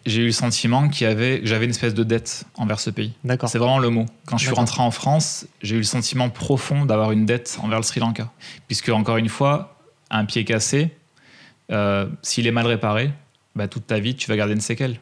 j'ai 0.06 0.22
eu 0.22 0.26
le 0.26 0.32
sentiment 0.32 0.88
qu'il 0.88 1.06
y 1.06 1.10
avait, 1.10 1.40
que 1.40 1.46
j'avais 1.46 1.64
une 1.64 1.70
espèce 1.70 1.94
de 1.94 2.04
dette 2.04 2.44
envers 2.56 2.80
ce 2.80 2.90
pays. 2.90 3.12
D'accord. 3.24 3.48
C'est 3.48 3.58
vraiment 3.58 3.78
le 3.78 3.90
mot. 3.90 4.06
Quand 4.26 4.38
je 4.38 4.46
suis 4.46 4.54
rentré 4.54 4.82
en 4.82 4.90
France, 4.90 5.46
j'ai 5.62 5.74
eu 5.76 5.78
le 5.78 5.84
sentiment 5.84 6.30
profond 6.30 6.84
d'avoir 6.84 7.12
une 7.12 7.26
dette 7.26 7.58
envers 7.62 7.78
le 7.78 7.84
Sri 7.84 8.00
Lanka. 8.00 8.30
Puisque, 8.66 8.88
encore 8.88 9.16
une 9.16 9.28
fois, 9.28 9.76
un 10.10 10.24
pied 10.24 10.44
cassé, 10.44 10.90
euh, 11.70 12.06
s'il 12.22 12.46
est 12.46 12.52
mal 12.52 12.66
réparé, 12.66 13.12
bah, 13.54 13.68
toute 13.68 13.86
ta 13.86 13.98
vie, 13.98 14.16
tu 14.16 14.28
vas 14.28 14.36
garder 14.36 14.54
une 14.54 14.60
séquelle. 14.60 14.98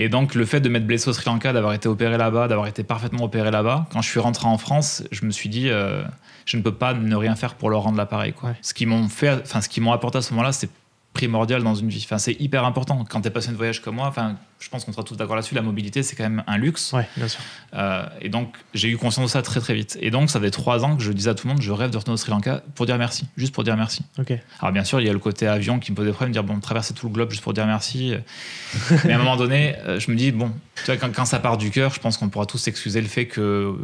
Et 0.00 0.08
donc, 0.08 0.36
le 0.36 0.44
fait 0.44 0.60
de 0.60 0.68
m'être 0.68 0.86
blessé 0.86 1.10
au 1.10 1.12
Sri 1.12 1.24
Lanka, 1.26 1.52
d'avoir 1.52 1.72
été 1.72 1.88
opéré 1.88 2.16
là-bas, 2.16 2.46
d'avoir 2.46 2.68
été 2.68 2.84
parfaitement 2.84 3.24
opéré 3.24 3.50
là-bas, 3.50 3.88
quand 3.92 4.00
je 4.00 4.08
suis 4.08 4.20
rentré 4.20 4.46
en 4.46 4.56
France, 4.56 5.02
je 5.10 5.24
me 5.24 5.32
suis 5.32 5.48
dit, 5.48 5.70
euh, 5.70 6.04
je 6.46 6.56
ne 6.56 6.62
peux 6.62 6.72
pas 6.72 6.94
ne 6.94 7.16
rien 7.16 7.34
faire 7.34 7.56
pour 7.56 7.68
leur 7.68 7.82
rendre 7.82 7.98
l'appareil. 7.98 8.32
quoi. 8.32 8.50
Ouais. 8.50 8.56
Ce 8.62 8.74
qu'ils 8.74 8.86
m'ont 8.86 9.08
fait, 9.08 9.30
enfin, 9.42 9.60
ce 9.60 9.68
qu'ils 9.68 9.82
m'ont 9.82 9.90
apporté 9.90 10.18
à 10.18 10.22
ce 10.22 10.30
moment-là, 10.34 10.52
c'est 10.52 10.70
primordial 11.12 11.62
dans 11.62 11.74
une 11.74 11.88
vie. 11.88 12.02
Enfin, 12.04 12.18
c'est 12.18 12.40
hyper 12.40 12.64
important. 12.64 13.04
Quand 13.08 13.20
tu 13.20 13.28
es 13.28 13.30
passionné 13.30 13.54
de 13.54 13.58
voyage 13.58 13.80
comme 13.80 13.96
moi, 13.96 14.06
enfin, 14.06 14.36
je 14.60 14.68
pense 14.68 14.84
qu'on 14.84 14.92
sera 14.92 15.02
tous 15.02 15.16
d'accord 15.16 15.36
là-dessus, 15.36 15.54
la 15.54 15.62
mobilité, 15.62 16.02
c'est 16.02 16.14
quand 16.14 16.22
même 16.22 16.44
un 16.46 16.58
luxe. 16.58 16.92
Ouais, 16.92 17.08
bien 17.16 17.28
sûr. 17.28 17.40
Euh, 17.74 18.06
et 18.20 18.28
donc, 18.28 18.54
j'ai 18.74 18.88
eu 18.88 18.96
conscience 18.96 19.24
de 19.24 19.30
ça 19.30 19.42
très 19.42 19.60
très 19.60 19.74
vite. 19.74 19.98
Et 20.00 20.10
donc, 20.10 20.30
ça 20.30 20.40
fait 20.40 20.50
trois 20.50 20.84
ans 20.84 20.96
que 20.96 21.02
je 21.02 21.10
disais 21.12 21.30
à 21.30 21.34
tout 21.34 21.46
le 21.48 21.54
monde, 21.54 21.62
je 21.62 21.72
rêve 21.72 21.90
de 21.90 21.96
retourner 21.96 22.14
au 22.14 22.18
Sri 22.18 22.30
Lanka 22.30 22.62
pour 22.74 22.86
dire 22.86 22.98
merci, 22.98 23.26
juste 23.36 23.54
pour 23.54 23.64
dire 23.64 23.76
merci. 23.76 24.04
Ok. 24.18 24.32
Alors, 24.60 24.72
bien 24.72 24.84
sûr, 24.84 25.00
il 25.00 25.06
y 25.06 25.10
a 25.10 25.12
le 25.12 25.18
côté 25.18 25.46
avion 25.46 25.78
qui 25.78 25.90
me 25.90 25.96
pose 25.96 26.06
des 26.06 26.12
problèmes, 26.12 26.32
dire, 26.32 26.44
bon, 26.44 26.60
traverser 26.60 26.94
tout 26.94 27.06
le 27.08 27.12
globe 27.12 27.30
juste 27.30 27.42
pour 27.42 27.52
dire 27.52 27.66
merci. 27.66 28.14
Mais 29.04 29.12
à 29.12 29.16
un 29.16 29.18
moment 29.18 29.36
donné, 29.36 29.76
euh, 29.86 29.98
je 29.98 30.10
me 30.10 30.16
dis, 30.16 30.30
bon, 30.30 30.52
tu 30.76 30.84
vois, 30.84 30.96
quand, 30.96 31.12
quand 31.12 31.24
ça 31.24 31.40
part 31.40 31.58
du 31.58 31.70
cœur, 31.70 31.92
je 31.92 32.00
pense 32.00 32.16
qu'on 32.16 32.28
pourra 32.28 32.46
tous 32.46 32.68
excuser 32.68 33.00
le 33.00 33.08
fait 33.08 33.26
que 33.26 33.76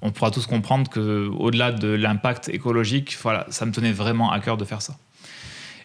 on 0.00 0.12
pourra 0.12 0.30
tous 0.30 0.46
comprendre 0.46 0.88
que 0.88 1.28
au-delà 1.38 1.72
de 1.72 1.88
l'impact 1.88 2.48
écologique, 2.48 3.16
voilà, 3.22 3.46
ça 3.48 3.66
me 3.66 3.72
tenait 3.72 3.92
vraiment 3.92 4.30
à 4.30 4.40
cœur 4.40 4.56
de 4.56 4.64
faire 4.64 4.82
ça. 4.82 4.96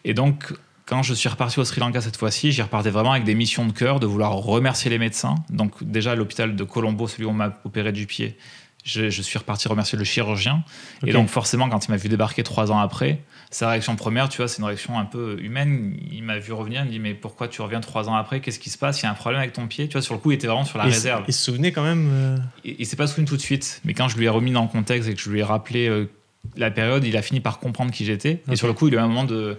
Et 0.06 0.14
donc, 0.14 0.54
quand 0.86 1.02
je 1.04 1.14
suis 1.14 1.30
reparti 1.30 1.60
au 1.60 1.66
Sri 1.66 1.80
Lanka 1.80 2.02
cette 2.02 2.18
fois-ci, 2.18 2.52
j'y 2.52 2.62
repartais 2.62 2.90
vraiment 2.90 3.12
avec 3.14 3.24
des 3.24 3.36
missions 3.36 3.66
de 3.66 3.72
cœur, 3.72 4.00
de 4.00 4.06
vouloir 4.06 4.34
remercier 4.34 4.90
les 4.90 5.00
médecins. 5.00 5.36
Donc 5.50 5.84
déjà 5.84 6.12
à 6.12 6.16
l'hôpital 6.16 6.56
de 6.56 6.64
Colombo, 6.64 7.08
celui 7.08 7.26
où 7.26 7.30
on 7.30 7.34
m'a 7.34 7.58
opéré 7.64 7.92
du 7.94 8.06
pied, 8.06 8.38
je, 8.84 9.10
je 9.10 9.22
suis 9.22 9.40
reparti 9.40 9.70
remercier 9.70 9.98
le 9.98 10.04
chirurgien. 10.04 10.62
Et 11.08 11.14
donc 11.14 11.30
forcément, 11.30 11.70
quand 11.70 11.86
il 11.88 11.92
m'a 11.92 11.98
vu 11.98 12.10
débarquer 12.10 12.44
trois 12.44 12.70
ans 12.70 12.80
après, 12.80 13.22
sa 13.50 13.70
réaction 13.70 13.96
première, 13.96 14.28
tu 14.28 14.38
vois, 14.38 14.50
c'est 14.50 14.58
une 14.58 14.66
réaction 14.66 15.00
un 15.00 15.06
peu 15.06 15.38
humaine. 15.42 15.96
Il 16.12 16.24
m'a 16.24 16.38
vu 16.38 16.52
revenir, 16.52 16.82
il 16.82 16.88
me 16.88 16.92
dit 16.92 17.00
mais 17.00 17.14
pourquoi 17.14 17.48
tu 17.48 17.62
reviens 17.62 17.80
trois 17.80 18.10
ans 18.10 18.16
après? 18.16 18.42
Qu'est-ce 18.42 18.60
qui 18.60 18.70
se 18.70 18.78
passe? 18.78 19.00
Il 19.02 19.04
y 19.04 19.08
a 19.08 19.12
un 19.12 19.14
problème 19.14 19.40
avec 19.40 19.54
ton 19.54 19.68
pied 19.68 19.88
Tu 19.88 19.94
vois, 19.94 20.02
sur 20.02 20.16
le 20.16 20.20
coup, 20.20 20.32
il 20.32 20.36
était 20.36 20.48
vraiment 20.48 20.66
sur 20.66 20.78
la 20.80 20.84
réserve. 20.84 21.24
il 21.30 21.34
se 21.34 21.42
souvenait 21.46 21.72
quand 21.72 21.84
même. 21.84 22.10
euh, 22.12 22.38
Il, 22.66 22.76
il 22.80 22.86
s'est 22.86 22.98
pas 22.98 23.08
souvenu 23.08 23.26
tout 23.26 23.38
de 23.38 23.42
suite, 23.42 23.80
mais 23.86 23.94
quand 23.94 24.10
je 24.10 24.18
lui 24.18 24.26
ai 24.26 24.30
remis 24.30 24.52
dans 24.52 24.64
le 24.64 24.68
contexte 24.68 25.08
et 25.08 25.14
que 25.14 25.22
je 25.22 25.30
lui 25.30 25.40
ai 25.40 25.44
rappelé 25.44 25.88
euh, 25.88 26.10
la 26.58 26.70
période, 26.72 27.06
il 27.06 27.16
a 27.16 27.22
fini 27.22 27.40
par 27.40 27.60
comprendre 27.60 27.92
qui 27.92 28.04
j'étais. 28.04 28.42
Et 28.52 28.58
sur 28.58 28.68
le 28.68 28.74
coup, 28.74 28.90
il 28.90 28.96
a 28.96 28.98
eu 28.98 29.02
un 29.02 29.08
moment 29.08 29.24
de 29.24 29.58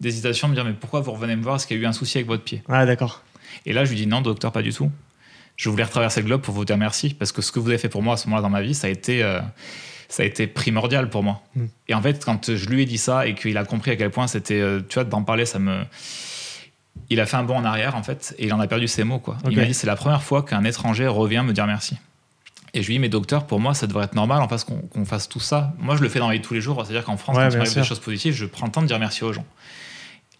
d'hésitation 0.00 0.48
me 0.48 0.54
dire 0.54 0.64
mais 0.64 0.72
pourquoi 0.72 1.00
vous 1.00 1.12
revenez 1.12 1.36
me 1.36 1.42
voir? 1.42 1.56
Est-ce 1.56 1.66
qu'il 1.66 1.76
y 1.76 1.80
a 1.80 1.82
eu 1.82 1.86
un 1.86 1.92
souci 1.92 2.18
avec 2.18 2.26
votre 2.26 2.42
pied? 2.42 2.62
Ah, 2.68 2.86
d'accord. 2.86 3.22
Et 3.66 3.72
là, 3.72 3.84
je 3.84 3.90
lui 3.90 3.96
dis 3.96 4.06
non, 4.06 4.20
docteur, 4.20 4.52
pas 4.52 4.62
du 4.62 4.72
tout. 4.72 4.90
Je 5.56 5.68
voulais 5.68 5.84
retraverser 5.84 6.20
le 6.20 6.26
globe 6.26 6.40
pour 6.40 6.54
vous 6.54 6.64
dire 6.64 6.76
merci 6.76 7.14
parce 7.14 7.30
que 7.30 7.40
ce 7.40 7.52
que 7.52 7.60
vous 7.60 7.68
avez 7.68 7.78
fait 7.78 7.88
pour 7.88 8.02
moi 8.02 8.14
à 8.14 8.16
ce 8.16 8.26
moment-là 8.26 8.42
dans 8.42 8.50
ma 8.50 8.62
vie, 8.62 8.74
ça 8.74 8.88
a 8.88 8.90
été 8.90 9.22
euh, 9.22 9.40
ça 10.08 10.22
a 10.22 10.26
été 10.26 10.46
primordial 10.46 11.10
pour 11.10 11.22
moi. 11.22 11.42
Mm. 11.54 11.64
Et 11.88 11.94
en 11.94 12.02
fait, 12.02 12.24
quand 12.24 12.54
je 12.54 12.68
lui 12.68 12.82
ai 12.82 12.86
dit 12.86 12.98
ça 12.98 13.26
et 13.26 13.34
qu'il 13.34 13.56
a 13.56 13.64
compris 13.64 13.92
à 13.92 13.96
quel 13.96 14.10
point 14.10 14.26
c'était, 14.26 14.60
euh, 14.60 14.80
tu 14.88 14.94
vois, 14.94 15.04
d'en 15.04 15.22
parler, 15.22 15.46
ça 15.46 15.58
me 15.58 15.84
il 17.10 17.20
a 17.20 17.26
fait 17.26 17.36
un 17.36 17.44
bond 17.44 17.56
en 17.56 17.64
arrière 17.64 17.96
en 17.96 18.02
fait 18.02 18.34
et 18.38 18.46
il 18.46 18.54
en 18.54 18.60
a 18.60 18.66
perdu 18.66 18.88
ses 18.88 19.04
mots 19.04 19.18
quoi. 19.18 19.36
Il 19.48 19.56
m'a 19.56 19.64
dit 19.64 19.74
c'est 19.74 19.86
la 19.86 19.96
première 19.96 20.22
fois 20.22 20.42
qu'un 20.42 20.64
étranger 20.64 21.06
revient 21.06 21.42
me 21.44 21.52
dire 21.52 21.66
merci. 21.66 21.96
Et 22.72 22.82
je 22.82 22.88
lui 22.88 22.94
dis 22.94 22.98
mais 22.98 23.08
docteur 23.08 23.46
pour 23.46 23.60
moi 23.60 23.74
ça 23.74 23.86
devrait 23.86 24.04
être 24.04 24.14
normal 24.14 24.42
en 24.42 24.48
fait 24.48 24.64
qu'on 24.64 25.04
fasse 25.04 25.28
tout 25.28 25.40
ça. 25.40 25.74
Moi 25.78 25.96
je 25.96 26.02
le 26.02 26.08
fais 26.08 26.18
dans 26.18 26.28
la 26.28 26.34
vie 26.34 26.40
de 26.40 26.44
tous 26.44 26.54
les 26.54 26.60
jours, 26.60 26.82
c'est-à-dire 26.84 27.04
qu'en 27.04 27.16
France 27.16 27.36
Ouais, 27.36 27.44
quand 27.44 27.50
il 27.50 27.58
m'arrive 27.58 27.74
des 27.74 27.84
choses 27.84 28.00
positives, 28.00 28.34
je 28.34 28.46
prends 28.46 28.66
le 28.66 28.72
temps 28.72 28.82
de 28.82 28.86
dire 28.86 28.98
merci 28.98 29.24
aux 29.24 29.32
gens. 29.32 29.44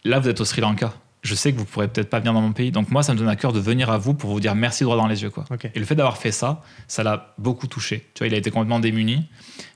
Là 0.05 0.19
vous 0.19 0.29
êtes 0.29 0.41
au 0.41 0.45
Sri 0.45 0.61
Lanka. 0.61 0.93
Je 1.23 1.35
sais 1.35 1.55
que 1.55 1.59
vous 1.59 1.65
pourrez 1.65 1.89
peut-être 1.89 2.11
pas 2.11 2.19
venir 2.19 2.35
dans 2.35 2.43
mon 2.43 2.53
pays, 2.53 2.71
donc 2.71 2.91
moi 2.91 3.03
ça 3.03 3.15
me 3.15 3.19
donne 3.19 3.31
à 3.31 3.37
cœur 3.37 3.55
de 3.55 3.59
venir 3.61 3.89
à 3.91 3.97
vous 3.97 4.13
pour 4.13 4.29
vous 4.31 4.41
dire 4.41 4.55
merci 4.55 4.85
droit 4.85 4.97
dans 4.99 5.07
les 5.07 5.23
yeux 5.23 5.31
quoi. 5.31 5.45
Et 5.75 5.79
le 5.79 5.87
fait 5.87 5.95
d'avoir 5.95 6.19
fait 6.19 6.33
ça, 6.33 6.61
ça 6.87 7.03
l'a 7.03 7.33
beaucoup 7.39 7.67
touché. 7.67 8.07
Tu 8.13 8.19
vois, 8.19 8.27
il 8.27 8.35
a 8.35 8.37
été 8.37 8.51
complètement 8.51 8.79
démuni. 8.79 9.27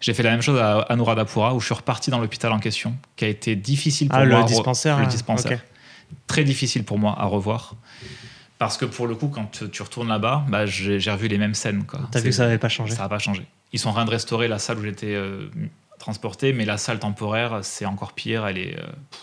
J'ai 0.03 0.13
fait 0.13 0.23
la 0.23 0.31
même 0.33 0.43
chose 0.43 0.59
à 0.61 0.81
Anuradhapura 0.81 1.55
où 1.55 1.61
je 1.61 1.65
suis 1.65 1.75
reparti 1.75 2.11
dans 2.11 2.19
l'hôpital 2.21 2.53
en 2.53 2.59
question, 2.59 2.95
qui 3.17 3.25
a 3.25 3.29
été 3.29 3.57
difficile 3.57 4.09
pour 4.09 4.19
Ah, 4.19 4.27
moi. 4.27 4.41
le 4.41 4.45
dispensaire. 4.45 5.01
le 5.01 5.07
dispensaire. 5.07 5.65
Très 6.27 6.45
difficile 6.45 6.85
pour 6.85 6.99
moi 6.99 7.15
à 7.19 7.25
revoir. 7.25 7.75
Parce 8.59 8.77
que 8.77 8.85
pour 8.85 9.07
le 9.07 9.15
coup, 9.15 9.29
quand 9.29 9.51
tu- 9.71 9.83
retournes 9.83 10.09
là-bas, 10.09 10.45
bah, 10.49 10.67
j'ai 10.67 10.99
revu 11.11 11.29
les 11.29 11.39
mêmes 11.39 11.55
scènes. 11.55 11.83
T'as 12.13 12.21
vu 12.21 12.29
que 12.29 12.35
ça 12.35 12.43
n'avait 12.45 12.59
pas 12.59 12.69
changé. 12.69 12.95
Ça 12.95 13.05
n'a 13.05 13.09
pas 13.09 13.19
changé. 13.19 13.47
Ils 13.73 13.79
sont 13.79 13.89
en 13.89 13.93
train 13.95 14.05
de 14.05 14.11
restaurer 14.11 14.49
la 14.49 14.59
salle 14.59 14.79
où 14.79 14.83
j'étais 14.83 15.15
euh, 15.15 15.49
transporté, 15.99 16.53
mais 16.53 16.67
la 16.67 16.77
salle 16.77 16.99
temporaire, 16.99 17.61
c'est 17.63 17.87
encore 17.87 18.13
pire. 18.13 18.47
Elle 18.47 18.59
est 18.59 18.77
euh, 18.79 18.83
pff, 18.83 19.21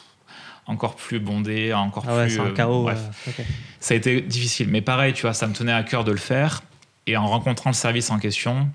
encore 0.67 0.95
plus 0.95 1.19
bondée, 1.19 1.73
encore 1.73 2.05
Ah 2.07 2.15
ouais, 2.15 2.25
plus. 2.25 2.35
c'est 2.35 2.41
un 2.41 2.45
euh, 2.45 2.53
chaos. 2.53 2.83
bref 2.83 2.99
euh, 3.27 3.43
ça 3.79 3.93
a 3.93 3.97
été 3.97 4.21
difficile. 4.21 4.67
Mais 4.69 4.81
pareil, 4.81 5.13
tu 5.13 5.21
vois, 5.23 5.33
ça 5.33 5.47
me 5.47 5.53
tenait 5.53 5.71
à 5.73 5.83
cœur 5.83 6.03
de 6.03 6.11
le 6.11 6.17
faire. 6.17 6.63
Et 7.07 7.17
en 7.17 7.27
rencontrant 7.27 7.69
le 7.69 7.75
service 7.75 8.09
en 8.09 8.17
question, 8.17 8.67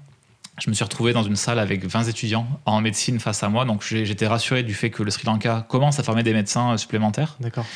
je 0.60 0.70
me 0.70 0.74
suis 0.74 0.84
retrouvé 0.84 1.12
dans 1.12 1.22
une 1.22 1.36
salle 1.36 1.58
avec 1.58 1.84
20 1.84 2.04
étudiants 2.04 2.46
en 2.64 2.80
médecine 2.80 3.18
face 3.18 3.42
à 3.42 3.48
moi. 3.48 3.64
Donc 3.64 3.82
j'étais 3.82 4.26
rassuré 4.26 4.62
du 4.62 4.74
fait 4.74 4.90
que 4.90 5.02
le 5.02 5.10
Sri 5.10 5.26
Lanka 5.26 5.66
commence 5.68 5.98
à 5.98 6.02
former 6.02 6.22
des 6.22 6.32
médecins 6.32 6.72
euh, 6.72 6.76
supplémentaires. 6.76 7.36
D'accord. 7.40 7.66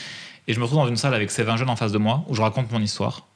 Et 0.47 0.53
je 0.53 0.59
me 0.59 0.65
retrouve 0.65 0.83
dans 0.83 0.89
une 0.89 0.97
salle 0.97 1.15
avec 1.15 1.31
ces 1.31 1.43
20 1.43 1.57
jeunes 1.57 1.71
en 1.71 1.77
face 1.77 1.93
de 1.93 1.99
moi 1.99 2.25
où 2.29 2.35
je 2.35 2.43
raconte 2.43 2.71
mon 2.71 2.81
histoire. 2.81 3.27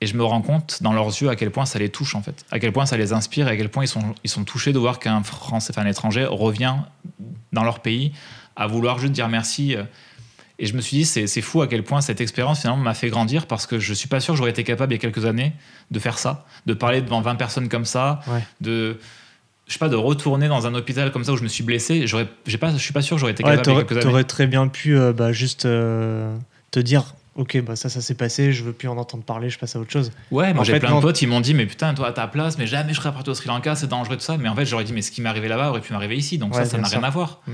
Et 0.00 0.06
je 0.06 0.16
me 0.16 0.24
rends 0.24 0.42
compte 0.42 0.82
dans 0.82 0.92
leurs 0.92 1.06
yeux 1.06 1.28
à 1.28 1.36
quel 1.36 1.52
point 1.52 1.64
ça 1.64 1.78
les 1.78 1.88
touche 1.88 2.16
en 2.16 2.22
fait, 2.22 2.44
à 2.50 2.58
quel 2.58 2.72
point 2.72 2.84
ça 2.84 2.96
les 2.96 3.12
inspire 3.12 3.46
et 3.48 3.52
à 3.52 3.56
quel 3.56 3.68
point 3.68 3.84
ils 3.84 3.88
sont, 3.88 4.14
ils 4.24 4.30
sont 4.30 4.42
touchés 4.42 4.72
de 4.72 4.78
voir 4.78 4.98
qu'un 4.98 5.22
Français, 5.22 5.72
enfin 5.72 5.86
un 5.86 5.90
étranger 5.90 6.24
revient 6.28 6.74
dans 7.52 7.62
leur 7.62 7.78
pays 7.78 8.12
à 8.56 8.66
vouloir 8.66 8.98
juste 8.98 9.12
dire 9.12 9.28
merci. 9.28 9.76
Et 10.60 10.66
je 10.66 10.74
me 10.74 10.80
suis 10.80 10.96
dit, 10.96 11.04
c'est 11.04 11.40
fou 11.40 11.62
à 11.62 11.68
quel 11.68 11.84
point 11.84 12.00
cette 12.00 12.20
expérience 12.20 12.60
finalement 12.60 12.82
m'a 12.82 12.94
fait 12.94 13.10
grandir 13.10 13.46
parce 13.46 13.66
que 13.66 13.78
je 13.78 13.94
suis 13.94 14.08
pas 14.08 14.18
sûr 14.18 14.34
que 14.34 14.38
j'aurais 14.38 14.50
été 14.50 14.64
capable 14.64 14.92
il 14.92 14.96
y 14.96 14.98
a 14.98 15.00
quelques 15.00 15.24
années 15.24 15.52
de 15.92 15.98
faire 16.00 16.18
ça, 16.18 16.44
de 16.66 16.74
parler 16.74 17.00
devant 17.00 17.20
20 17.20 17.36
personnes 17.36 17.68
comme 17.68 17.84
ça, 17.84 18.20
Ouais. 18.26 18.42
de 18.60 18.98
je 19.68 19.74
sais 19.74 19.78
pas 19.78 19.88
de 19.90 19.96
retourner 19.96 20.48
dans 20.48 20.66
un 20.66 20.74
hôpital 20.74 21.12
comme 21.12 21.24
ça 21.24 21.32
où 21.32 21.36
je 21.36 21.42
me 21.42 21.48
suis 21.48 21.62
blessé. 21.62 22.06
J'aurais, 22.06 22.24
pas, 22.58 22.72
je 22.72 22.78
suis 22.78 22.92
pas 22.94 23.02
sûr 23.02 23.16
que 23.16 23.20
j'aurais 23.20 23.32
été 23.32 23.44
Ouais, 23.44 23.50
capable 23.56 23.78
a 23.80 23.84
t'aurais 23.84 24.00
t'aurais 24.00 24.24
très 24.24 24.46
bien 24.46 24.66
pu 24.66 24.96
euh, 24.98 25.12
bah, 25.12 25.30
juste 25.32 25.66
euh, 25.66 26.34
te 26.70 26.80
dire 26.80 27.14
ok, 27.36 27.60
bah, 27.62 27.76
ça, 27.76 27.88
ça 27.88 28.00
s'est 28.00 28.14
passé, 28.14 28.52
je 28.52 28.64
veux 28.64 28.72
plus 28.72 28.88
en 28.88 28.96
entendre 28.96 29.22
parler, 29.22 29.48
je 29.50 29.58
passe 29.60 29.76
à 29.76 29.78
autre 29.78 29.92
chose. 29.92 30.10
Ouais, 30.32 30.52
moi 30.54 30.64
j'ai 30.64 30.80
plein 30.80 30.90
non. 30.90 30.96
de 30.96 31.02
potes, 31.02 31.22
ils 31.22 31.28
m'ont 31.28 31.40
dit, 31.40 31.54
mais 31.54 31.66
putain, 31.66 31.94
toi 31.94 32.08
à 32.08 32.12
ta 32.12 32.26
place, 32.26 32.58
mais 32.58 32.66
jamais 32.66 32.92
je 32.94 32.98
serais 32.98 33.12
parti 33.12 33.30
au 33.30 33.34
Sri 33.34 33.46
Lanka, 33.46 33.76
c'est 33.76 33.86
dangereux 33.86 34.16
tout 34.16 34.22
ça. 34.22 34.36
Mais 34.38 34.48
en 34.48 34.56
fait, 34.56 34.64
j'aurais 34.66 34.82
dit, 34.84 34.92
mais 34.92 35.02
ce 35.02 35.12
qui 35.12 35.20
m'est 35.22 35.28
arrivé 35.28 35.46
là-bas 35.46 35.70
aurait 35.70 35.80
pu 35.80 35.92
m'arriver 35.92 36.16
ici, 36.16 36.36
donc 36.38 36.54
Ouais, 36.54 36.64
ça, 36.64 36.70
ça 36.70 36.78
n'a 36.78 36.88
rien 36.88 37.02
à 37.04 37.10
voir. 37.10 37.40
Mm. 37.46 37.52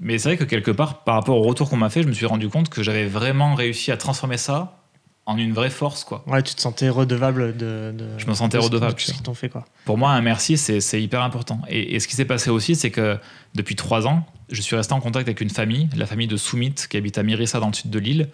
Mais 0.00 0.18
c'est 0.18 0.28
vrai 0.30 0.36
que 0.36 0.44
quelque 0.44 0.70
part, 0.70 1.04
par 1.04 1.14
rapport 1.14 1.36
au 1.36 1.42
retour 1.42 1.70
qu'on 1.70 1.76
m'a 1.76 1.90
fait, 1.90 2.02
je 2.02 2.08
me 2.08 2.12
suis 2.12 2.26
rendu 2.26 2.48
compte 2.48 2.68
que 2.68 2.82
j'avais 2.82 3.06
vraiment 3.06 3.54
réussi 3.54 3.90
à 3.92 3.96
transformer 3.96 4.36
ça 4.36 4.80
en 5.26 5.38
une 5.38 5.52
vraie 5.54 5.70
force, 5.70 6.04
quoi. 6.04 6.22
Ouais, 6.26 6.42
tu 6.42 6.54
te 6.54 6.60
sentais 6.60 6.88
redevable 6.90 7.56
de. 7.56 7.94
de- 7.96 8.08
Je 8.18 8.26
me 8.26 8.34
sentais 8.34 8.58
de 8.58 8.62
ce- 8.62 8.66
redevable, 8.68 9.00
ce 9.00 9.12
qu'ils 9.12 9.22
t'ont 9.22 9.32
fait, 9.34 9.48
quoi. 9.48 9.64
Pour 9.86 9.96
moi, 9.96 10.10
un 10.10 10.20
merci, 10.20 10.58
c'est 10.58 11.00
hyper 11.02 11.22
important. 11.22 11.62
Et, 11.68 11.94
et 11.94 12.00
ce 12.00 12.08
qui 12.08 12.14
s'est 12.16 12.26
passé 12.26 12.50
aussi, 12.50 12.74
c'est 12.74 12.90
que 12.90 13.16
depuis 13.54 13.74
trois 13.76 14.06
ans, 14.06 14.26
je 14.50 14.60
suis 14.60 14.76
resté 14.76 14.92
en 14.92 15.00
contact 15.00 15.26
avec 15.28 15.40
une 15.40 15.48
famille, 15.50 15.88
la 15.96 16.04
famille 16.06 16.26
de 16.26 16.36
Soumit, 16.36 16.74
qui 16.90 16.96
habite 16.98 17.16
à 17.16 17.22
Mirissa, 17.22 17.58
dans 17.60 17.68
le 17.68 17.72
sud 17.72 17.90
de 17.90 17.98
l'île. 17.98 18.28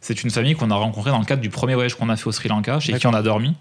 C'est 0.00 0.22
une 0.22 0.30
famille 0.30 0.54
qu'on 0.54 0.70
a 0.70 0.74
rencontrée 0.76 1.10
dans 1.10 1.18
le 1.18 1.24
cadre 1.26 1.42
du 1.42 1.50
premier 1.50 1.74
voyage 1.74 1.94
qu'on 1.94 2.08
a 2.08 2.16
fait 2.16 2.26
au 2.26 2.32
Sri 2.32 2.48
Lanka, 2.48 2.80
chez 2.80 2.92
qui 2.98 3.06
on 3.06 3.14
a 3.14 3.22
dormi. 3.22 3.54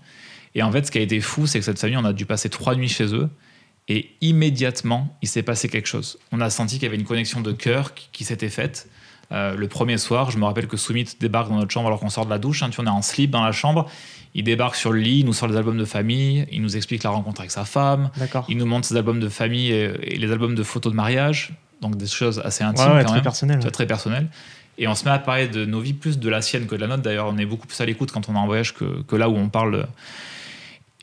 Et 0.55 0.63
en 0.63 0.71
fait, 0.71 0.85
ce 0.85 0.91
qui 0.91 0.99
a 0.99 1.01
été 1.01 1.19
fou, 1.19 1.47
c'est 1.47 1.59
que 1.59 1.65
cette 1.65 1.79
famille, 1.79 1.97
on 1.97 2.05
a 2.05 2.13
dû 2.13 2.25
passer 2.25 2.49
trois 2.49 2.75
nuits 2.75 2.87
chez 2.89 3.13
eux. 3.13 3.29
Et 3.89 4.11
immédiatement, 4.21 5.15
il 5.21 5.27
s'est 5.27 5.43
passé 5.43 5.67
quelque 5.69 5.87
chose. 5.87 6.17
On 6.31 6.39
a 6.41 6.49
senti 6.49 6.75
qu'il 6.75 6.83
y 6.83 6.87
avait 6.87 6.95
une 6.95 7.03
connexion 7.03 7.41
de 7.41 7.51
cœur 7.51 7.93
qui, 7.93 8.07
qui 8.11 8.23
s'était 8.23 8.49
faite. 8.49 8.87
Euh, 9.31 9.55
le 9.55 9.67
premier 9.67 9.97
soir, 9.97 10.31
je 10.31 10.37
me 10.37 10.45
rappelle 10.45 10.67
que 10.67 10.77
Soumit 10.77 11.05
débarque 11.19 11.49
dans 11.49 11.57
notre 11.57 11.71
chambre 11.71 11.87
alors 11.87 11.99
qu'on 11.99 12.09
sort 12.09 12.25
de 12.25 12.29
la 12.29 12.37
douche. 12.39 12.63
hein, 12.63 12.69
tu 12.69 12.79
on 12.79 12.85
est 12.85 12.89
en 12.89 13.01
slip 13.01 13.31
dans 13.31 13.43
la 13.43 13.51
chambre. 13.51 13.89
Il 14.35 14.43
débarque 14.43 14.75
sur 14.75 14.91
le 14.91 14.99
lit, 14.99 15.19
il 15.19 15.25
nous 15.25 15.33
sort 15.33 15.47
les 15.47 15.57
albums 15.57 15.77
de 15.77 15.85
famille, 15.85 16.47
il 16.51 16.61
nous 16.61 16.75
explique 16.75 17.03
la 17.03 17.09
rencontre 17.11 17.41
avec 17.41 17.51
sa 17.51 17.65
femme, 17.65 18.09
il 18.49 18.57
nous 18.57 18.65
montre 18.65 18.87
ses 18.87 18.95
albums 18.95 19.19
de 19.19 19.29
famille 19.29 19.71
et, 19.71 20.15
et 20.15 20.17
les 20.17 20.31
albums 20.31 20.55
de 20.55 20.63
photos 20.63 20.91
de 20.91 20.95
mariage, 20.95 21.51
donc 21.81 21.97
des 21.97 22.07
choses 22.07 22.41
assez 22.43 22.63
Ouais, 22.63 22.69
intimes 22.71 22.93
ouais, 22.93 22.99
quand 23.01 23.05
très 23.05 23.13
même, 23.15 23.23
personnel. 23.23 23.57
tu 23.57 23.61
vois, 23.63 23.71
très 23.71 23.85
personnelles. 23.85 24.27
Et 24.79 24.87
on 24.87 24.95
se 24.95 25.05
met 25.05 25.11
à 25.11 25.19
parler 25.19 25.47
de 25.47 25.65
nos 25.65 25.79
vies, 25.81 25.93
plus 25.93 26.17
de 26.17 26.29
la 26.29 26.41
sienne 26.41 26.65
que 26.65 26.73
de 26.73 26.81
la 26.81 26.87
nôtre. 26.87 27.03
D'ailleurs, 27.03 27.27
on 27.27 27.37
est 27.37 27.45
beaucoup 27.45 27.67
plus 27.67 27.79
à 27.79 27.85
l'écoute 27.85 28.11
quand 28.11 28.27
on 28.27 28.33
est 28.33 28.37
en 28.39 28.47
voyage 28.47 28.73
que, 28.73 29.03
que 29.03 29.15
là 29.15 29.29
où 29.29 29.35
on 29.35 29.49
parle. 29.49 29.87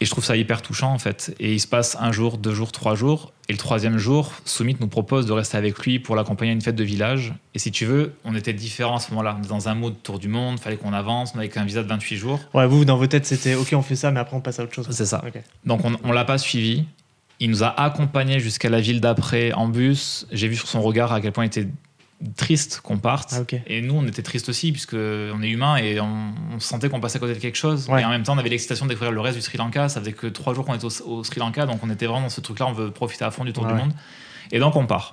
Et 0.03 0.07
je 0.07 0.11
trouve 0.11 0.25
ça 0.25 0.35
hyper 0.35 0.63
touchant 0.63 0.93
en 0.93 0.99
fait. 0.99 1.35
Et 1.41 1.53
il 1.53 1.61
se 1.61 1.67
passe 1.67 1.97
un 2.01 2.11
jour, 2.11 2.39
deux 2.39 2.55
jours, 2.55 2.73
trois 2.73 2.95
jours. 2.95 3.33
Et 3.49 3.53
le 3.53 3.59
troisième 3.59 3.99
jour, 3.99 4.33
Soumit 4.47 4.77
nous 4.81 4.89
propose 4.89 5.27
de 5.27 5.33
rester 5.33 5.59
avec 5.59 5.79
lui 5.81 5.99
pour 5.99 6.17
l'accompagner 6.17 6.53
à 6.53 6.55
une 6.55 6.63
fête 6.63 6.77
de 6.77 6.85
village. 6.85 7.35
Et 7.55 7.59
si 7.59 7.71
tu 7.71 7.85
veux, 7.85 8.15
on 8.25 8.35
était 8.35 8.55
différents 8.55 8.97
à 8.97 9.01
ce 9.01 9.11
moment-là. 9.11 9.35
On 9.37 9.41
était 9.41 9.51
dans 9.51 9.69
un 9.69 9.75
mode 9.75 10.03
tour 10.03 10.19
du 10.19 10.29
monde, 10.29 10.59
fallait 10.59 10.79
qu'on 10.79 10.95
avance, 10.95 11.33
on 11.35 11.39
avait 11.39 11.51
qu'un 11.51 11.65
visa 11.65 11.83
de 11.83 11.89
28 11.89 12.17
jours. 12.17 12.41
Ouais, 12.55 12.67
vous, 12.67 12.87
dans 12.87 12.97
vos 12.97 13.07
têtes, 13.07 13.27
c'était 13.27 13.55
ok, 13.55 13.69
on 13.75 13.83
fait 13.83 13.97
ça, 13.97 14.11
mais 14.11 14.21
après, 14.21 14.37
on 14.37 14.41
passe 14.41 14.59
à 14.59 14.63
autre 14.63 14.75
chose. 14.75 14.89
C'est 14.91 15.05
ça. 15.05 15.23
Ok. 15.27 15.43
Donc 15.67 15.85
on, 15.85 15.95
on 16.03 16.13
l'a 16.13 16.25
pas 16.25 16.39
suivi. 16.39 16.85
Il 17.39 17.51
nous 17.51 17.63
a 17.63 17.69
accompagnés 17.69 18.41
jusqu'à 18.41 18.71
la 18.71 18.81
ville 18.81 19.01
d'après 19.01 19.53
en 19.53 19.69
bus. 19.69 20.27
J'ai 20.33 20.49
vu 20.49 20.57
sur 20.57 20.69
son 20.69 20.81
regard 20.81 21.13
à 21.13 21.21
quel 21.21 21.33
point 21.33 21.45
il 21.45 21.49
était 21.49 21.69
triste 22.37 22.81
qu'on 22.83 22.99
parte. 22.99 23.35
Ah. 23.37 23.57
Et 23.67 23.81
nous, 23.83 23.95
on 23.95 24.07
était 24.07 24.23
triste 24.23 24.49
aussi, 24.49 24.73
puisque 24.73 24.95
on 24.95 25.43
est 25.43 25.49
humain 25.49 25.77
et 25.77 26.01
on, 26.01 26.33
on 26.55 26.61
sentait 26.61 26.89
qu'on 26.89 27.01
passait 27.01 27.17
à 27.17 27.21
côté 27.21 27.35
de 27.35 27.39
quelque 27.39 27.57
chose. 27.57 27.89
Ouais. 27.89 28.03
Et 28.03 28.05
en 28.05 28.11
même 28.11 28.23
temps, 28.23 28.35
on 28.35 28.39
avait 28.39 28.49
l'excitation 28.51 28.85
de 28.87 28.91
découvrir 28.91 29.13
le 29.13 29.21
reste 29.21 29.37
du 29.37 29.43
Sri 29.43 29.57
Lanka. 29.59 29.89
Ça 29.89 30.01
faisait 30.01 30.13
que 30.13 30.27
trois 30.27 30.53
jours 30.55 30.65
qu'on 30.67 30.75
était 30.75 30.85
au, 30.85 31.03
au 31.09 31.25
Sri 31.25 31.41
Lanka, 31.41 31.67
donc 31.67 31.81
on 31.83 31.91
était 31.91 32.07
vraiment 32.07 32.23
dans 32.23 32.29
ce 32.29 32.41
truc-là. 32.41 32.67
On 32.67 32.73
veut 32.73 32.91
profiter 32.91 33.25
à 33.25 33.31
fond 33.31 33.45
du 33.45 33.53
tour 33.53 33.65
Ouais, 33.65 33.73
du 33.73 33.79
monde. 33.79 33.93
Et 34.53 34.59
donc 34.59 34.77
on 34.77 34.87
part. 34.87 35.13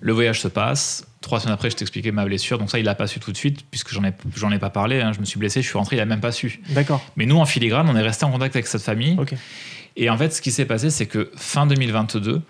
Le 0.00 0.12
voyage 0.12 0.40
se 0.40 0.48
passe. 0.48 1.04
Trois 1.20 1.40
semaines 1.40 1.54
après, 1.54 1.68
je 1.70 1.76
t'expliquais 1.76 2.12
ma 2.12 2.24
blessure. 2.24 2.58
Donc 2.58 2.70
ça, 2.70 2.78
il 2.78 2.84
l'a 2.84 2.94
pas 2.94 3.06
su 3.06 3.18
tout 3.20 3.32
de 3.32 3.36
suite, 3.36 3.66
puisque 3.70 3.90
j'en 3.92 4.04
ai, 4.04 4.12
j'en 4.36 4.50
ai 4.52 4.58
pas 4.58 4.70
parlé. 4.70 5.00
hein. 5.00 5.12
Je 5.12 5.20
me 5.20 5.24
suis 5.24 5.38
blessé, 5.38 5.62
je 5.62 5.68
suis 5.68 5.76
rentré, 5.76 5.96
il 5.96 6.00
a 6.00 6.04
même 6.06 6.20
pas 6.20 6.32
su. 6.32 6.60
D'accord. 6.70 7.04
Mais 7.16 7.26
nous, 7.26 7.36
en 7.36 7.44
filigrane, 7.44 7.88
on 7.88 7.96
est 7.96 8.00
resté 8.02 8.24
en 8.24 8.30
contact 8.30 8.54
avec 8.56 8.66
cette 8.66 8.82
famille. 8.82 9.16
Et 9.96 10.08
en 10.08 10.16
fait, 10.16 10.30
ce 10.32 10.40
qui 10.40 10.52
s'est 10.52 10.64
passé, 10.64 10.90
c'est 10.90 11.06
que 11.06 11.30
fin 11.36 11.66
2022, 11.66 12.40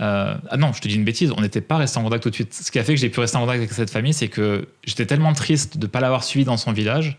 euh, 0.00 0.34
ah 0.50 0.56
non, 0.56 0.72
je 0.72 0.80
te 0.80 0.88
dis 0.88 0.94
une 0.94 1.04
bêtise, 1.04 1.32
on 1.36 1.40
n'était 1.40 1.60
pas 1.60 1.76
resté 1.76 1.98
en 1.98 2.04
contact 2.04 2.22
tout 2.22 2.30
de 2.30 2.34
suite. 2.34 2.54
Ce 2.54 2.70
qui 2.70 2.78
a 2.78 2.84
fait 2.84 2.94
que 2.94 3.00
j'ai 3.00 3.08
pu 3.08 3.20
rester 3.20 3.36
en 3.36 3.40
contact 3.40 3.58
avec 3.58 3.72
cette 3.72 3.90
famille, 3.90 4.12
c'est 4.14 4.28
que 4.28 4.68
j'étais 4.86 5.06
tellement 5.06 5.32
triste 5.32 5.76
de 5.78 5.86
ne 5.86 5.90
pas 5.90 6.00
l'avoir 6.00 6.22
suivi 6.24 6.44
dans 6.44 6.56
son 6.56 6.72
village 6.72 7.16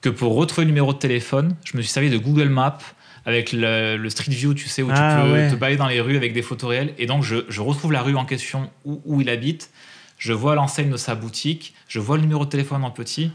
que 0.00 0.08
pour 0.08 0.34
retrouver 0.34 0.64
le 0.64 0.70
numéro 0.70 0.92
de 0.92 0.98
téléphone, 0.98 1.56
je 1.64 1.76
me 1.76 1.82
suis 1.82 1.90
servi 1.92 2.10
de 2.10 2.18
Google 2.18 2.48
Maps 2.48 2.78
avec 3.26 3.52
le, 3.52 3.96
le 3.96 4.10
Street 4.10 4.30
View, 4.32 4.54
tu 4.54 4.68
sais, 4.68 4.82
où 4.82 4.88
Ah, 4.92 5.18
tu 5.20 5.26
peux 5.28 5.32
ouais. 5.34 5.50
te 5.50 5.54
balader 5.56 5.76
dans 5.78 5.88
les 5.88 6.00
rues 6.00 6.16
avec 6.16 6.32
des 6.32 6.42
photos 6.42 6.70
réelles. 6.70 6.94
Et 6.98 7.06
donc, 7.06 7.22
je, 7.24 7.36
je 7.48 7.60
retrouve 7.60 7.92
la 7.92 8.02
rue 8.02 8.14
en 8.16 8.24
question 8.24 8.70
où, 8.84 9.02
où 9.04 9.20
il 9.20 9.28
habite. 9.28 9.70
je 10.16 10.32
vois 10.32 10.54
l'enseigne 10.54 10.90
de 10.90 10.96
sa 10.96 11.14
boutique, 11.14 11.74
je 11.88 11.98
vois 12.00 12.16
le 12.16 12.22
numéro 12.22 12.44
de 12.44 12.50
téléphone 12.50 12.82
en 12.84 12.90
petit, 12.90 13.30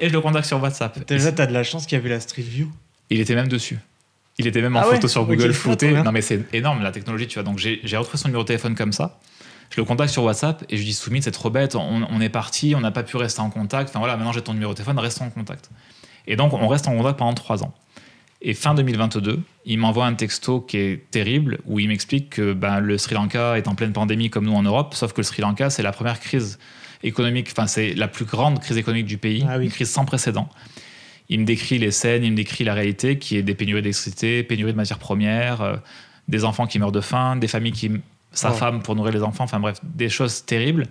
et 0.00 0.08
je 0.08 0.12
le 0.12 0.20
contacte 0.20 0.46
sur 0.46 0.60
WhatsApp. 0.62 1.06
Déjà, 1.06 1.30
t'as 1.32 1.46
de 1.46 1.52
la 1.52 1.62
chance 1.62 1.84
qu'il 1.86 1.96
y 1.96 2.00
avait 2.00 2.08
la 2.10 2.20
Street 2.20 2.42
View. 2.42 2.70
Il 3.10 3.20
était 3.20 3.34
même 3.34 3.48
dessus. 3.48 3.78
Il 4.38 4.46
était 4.46 4.60
même 4.62 4.74
en 4.76 4.80
Ah 4.80 4.88
ouais 4.88 4.94
photo 4.96 5.08
sur 5.08 5.24
Google 5.26 5.52
flouté. 5.52 5.92
Non 5.92 6.10
mais 6.12 6.20
c'est 6.22 6.44
énorme 6.52 6.82
la 6.82 6.90
technologie, 6.92 7.26
tu 7.28 7.34
vois. 7.34 7.42
Donc 7.44 7.58
j'ai 7.58 7.80
j'ai 7.84 7.96
retrouvé 7.96 8.18
son 8.18 8.28
numéro 8.28 8.42
de 8.42 8.48
téléphone 8.48 8.74
comme 8.74 8.92
ça. 8.92 9.18
Je 9.70 9.80
le 9.80 9.84
contacte 9.84 10.12
sur 10.12 10.22
WhatsApp 10.24 10.64
et 10.68 10.76
je 10.76 10.80
lui 10.82 10.86
dis 10.88 10.92
Soumit, 10.92 11.22
c'est 11.22 11.30
trop 11.30 11.50
bête, 11.50 11.74
on, 11.74 12.06
on 12.08 12.20
est 12.20 12.28
parti, 12.28 12.74
on 12.76 12.80
n'a 12.80 12.90
pas 12.90 13.02
pu 13.02 13.16
rester 13.16 13.40
en 13.40 13.50
contact. 13.50 13.90
Enfin 13.90 13.98
voilà, 13.98 14.16
maintenant 14.16 14.32
j'ai 14.32 14.42
ton 14.42 14.52
numéro 14.54 14.72
de 14.72 14.76
téléphone, 14.76 14.98
restons 14.98 15.24
en 15.24 15.30
contact. 15.30 15.70
Et 16.26 16.36
donc 16.36 16.52
on 16.52 16.68
reste 16.68 16.86
en 16.88 16.96
contact 16.96 17.18
pendant 17.18 17.34
trois 17.34 17.62
ans. 17.64 17.72
Et 18.42 18.52
fin 18.52 18.74
2022, 18.74 19.40
il 19.64 19.78
m'envoie 19.78 20.04
un 20.04 20.14
texto 20.14 20.60
qui 20.60 20.76
est 20.76 21.10
terrible 21.10 21.58
où 21.64 21.78
il 21.80 21.88
m'explique 21.88 22.28
que 22.30 22.52
ben, 22.52 22.78
le 22.80 22.98
Sri 22.98 23.14
Lanka 23.14 23.56
est 23.56 23.68
en 23.68 23.74
pleine 23.74 23.92
pandémie 23.92 24.28
comme 24.30 24.44
nous 24.44 24.52
en 24.54 24.62
Europe, 24.62 24.94
sauf 24.94 25.12
que 25.12 25.18
le 25.20 25.24
Sri 25.24 25.40
Lanka 25.40 25.70
c'est 25.70 25.82
la 25.82 25.92
première 25.92 26.20
crise 26.20 26.58
économique, 27.02 27.48
enfin 27.50 27.66
c'est 27.66 27.94
la 27.94 28.06
plus 28.08 28.26
grande 28.26 28.60
crise 28.60 28.76
économique 28.76 29.06
du 29.06 29.16
pays, 29.16 29.44
Ah 29.48 29.56
oui. 29.58 29.64
une 29.64 29.70
crise 29.70 29.90
sans 29.90 30.04
précédent. 30.04 30.48
Il 31.30 31.40
me 31.40 31.44
décrit 31.44 31.78
les 31.78 31.90
scènes, 31.90 32.22
il 32.24 32.32
me 32.32 32.36
décrit 32.36 32.64
la 32.64 32.74
réalité 32.74 33.18
qui 33.18 33.36
est 33.36 33.42
des 33.42 33.54
pénuries 33.54 33.80
d'électricité, 33.82 34.42
pénuries 34.42 34.72
de 34.72 34.76
matières 34.76 34.98
premières, 34.98 35.60
euh, 35.62 35.76
des 36.28 36.44
enfants 36.44 36.66
qui 36.66 36.78
meurent 36.78 36.92
de 36.92 37.00
faim, 37.00 37.36
des 37.36 37.48
familles 37.48 37.72
qui 37.72 37.90
sa 38.32 38.50
Oh. 38.50 38.54
femme 38.54 38.82
pour 38.82 38.94
nourrir 38.96 39.12
les 39.14 39.22
enfants, 39.22 39.44
enfin 39.44 39.60
bref, 39.60 39.78
des 39.84 40.08
choses 40.08 40.44
terribles. 40.44 40.86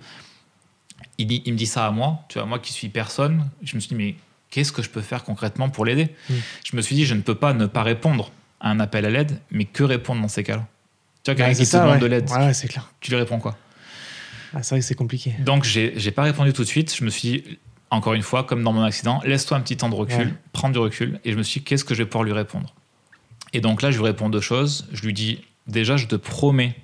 Il, 1.18 1.28
dit- 1.28 1.44
il 1.46 1.54
me 1.54 1.58
dit 1.58 1.66
ça 1.66 1.86
à 1.86 1.92
moi, 1.92 2.20
tu 2.30 2.40
vois, 2.40 2.48
moi 2.48 2.60
qui 2.60 2.72
suis 2.74 2.90
personne, 2.90 3.50
je 3.64 3.76
me 3.76 3.80
suis 3.82 3.90
dit 3.90 3.96
mais 3.96 4.16
qu'est-ce 4.50 4.72
que 4.72 4.82
je 4.82 4.90
peux 4.90 5.02
faire 5.02 5.24
concrètement 5.24 5.70
pour 5.70 5.86
l'aider? 5.86 6.10
Mm. 6.30 6.34
Je 6.66 6.76
me 6.78 6.82
suis 6.82 6.96
dit 6.96 7.06
je 7.06 7.14
ne 7.14 7.22
peux 7.22 7.36
pas 7.36 7.54
ne 7.54 7.66
pas 7.66 7.84
répondre 7.84 8.32
à 8.60 8.70
un 8.70 8.80
appel 8.80 9.06
à 9.06 9.10
l'aide, 9.10 9.40
mais 9.52 9.66
que 9.66 9.84
répondre 9.84 10.22
dans 10.22 10.28
ces 10.30 10.44
cas-là? 10.44 10.66
Tu 11.24 11.32
vois, 11.32 11.36
quelqu'un 11.36 11.54
qui 11.64 11.70
te 11.70 11.76
demande 11.78 11.92
ouais. 11.94 12.00
de 12.00 12.06
l'aide, 12.06 12.30
Ouais, 12.32 12.38
ouais, 12.38 12.54
c'est 12.54 12.68
clair. 12.68 12.92
tu 13.02 13.12
lui 13.12 13.18
réponds 13.18 13.40
quoi? 13.40 13.58
Ah, 14.56 14.62
c'est 14.64 14.76
vrai 14.76 14.80
que 14.80 14.86
c'est 14.86 14.96
compliqué. 14.96 15.34
donc, 15.40 15.64
j'ai 15.64 15.94
j'ai 15.98 16.12
pas 16.12 16.24
répondu 16.24 16.54
tout 16.54 16.64
de 16.64 16.68
suite. 16.68 16.96
Je 16.96 17.04
me 17.04 17.10
suis 17.10 17.30
dit, 17.30 17.58
encore 17.94 18.14
une 18.14 18.22
fois, 18.22 18.44
comme 18.44 18.64
dans 18.64 18.74
mon 18.74 18.84
accident, 18.84 19.22
laisse-toi 19.26 19.58
un 19.58 19.62
petit 19.62 19.78
temps 19.78 19.90
de 19.90 19.96
recul, 19.96 20.28
Ouais. 20.28 20.34
prends 20.52 20.70
du 20.70 20.80
recul. 20.80 21.20
Et 21.26 21.32
je 21.32 21.38
me 21.38 21.44
suis 21.44 21.60
dit, 21.62 21.66
qu'est-ce 21.66 21.84
que 21.86 21.94
je 21.94 22.04
vais 22.04 22.10
pouvoir 22.10 22.24
lui 22.24 22.34
répondre? 22.34 22.74
Et 23.54 23.62
donc 23.62 23.82
là, 23.82 23.92
je 23.92 23.98
lui 23.98 24.06
réponds 24.06 24.30
deux 24.30 24.42
choses. 24.42 24.88
Je 24.92 25.04
lui 25.04 25.14
dis, 25.14 25.42
déjà, 25.68 25.96
je 25.98 26.08
te 26.08 26.16
promets 26.16 26.76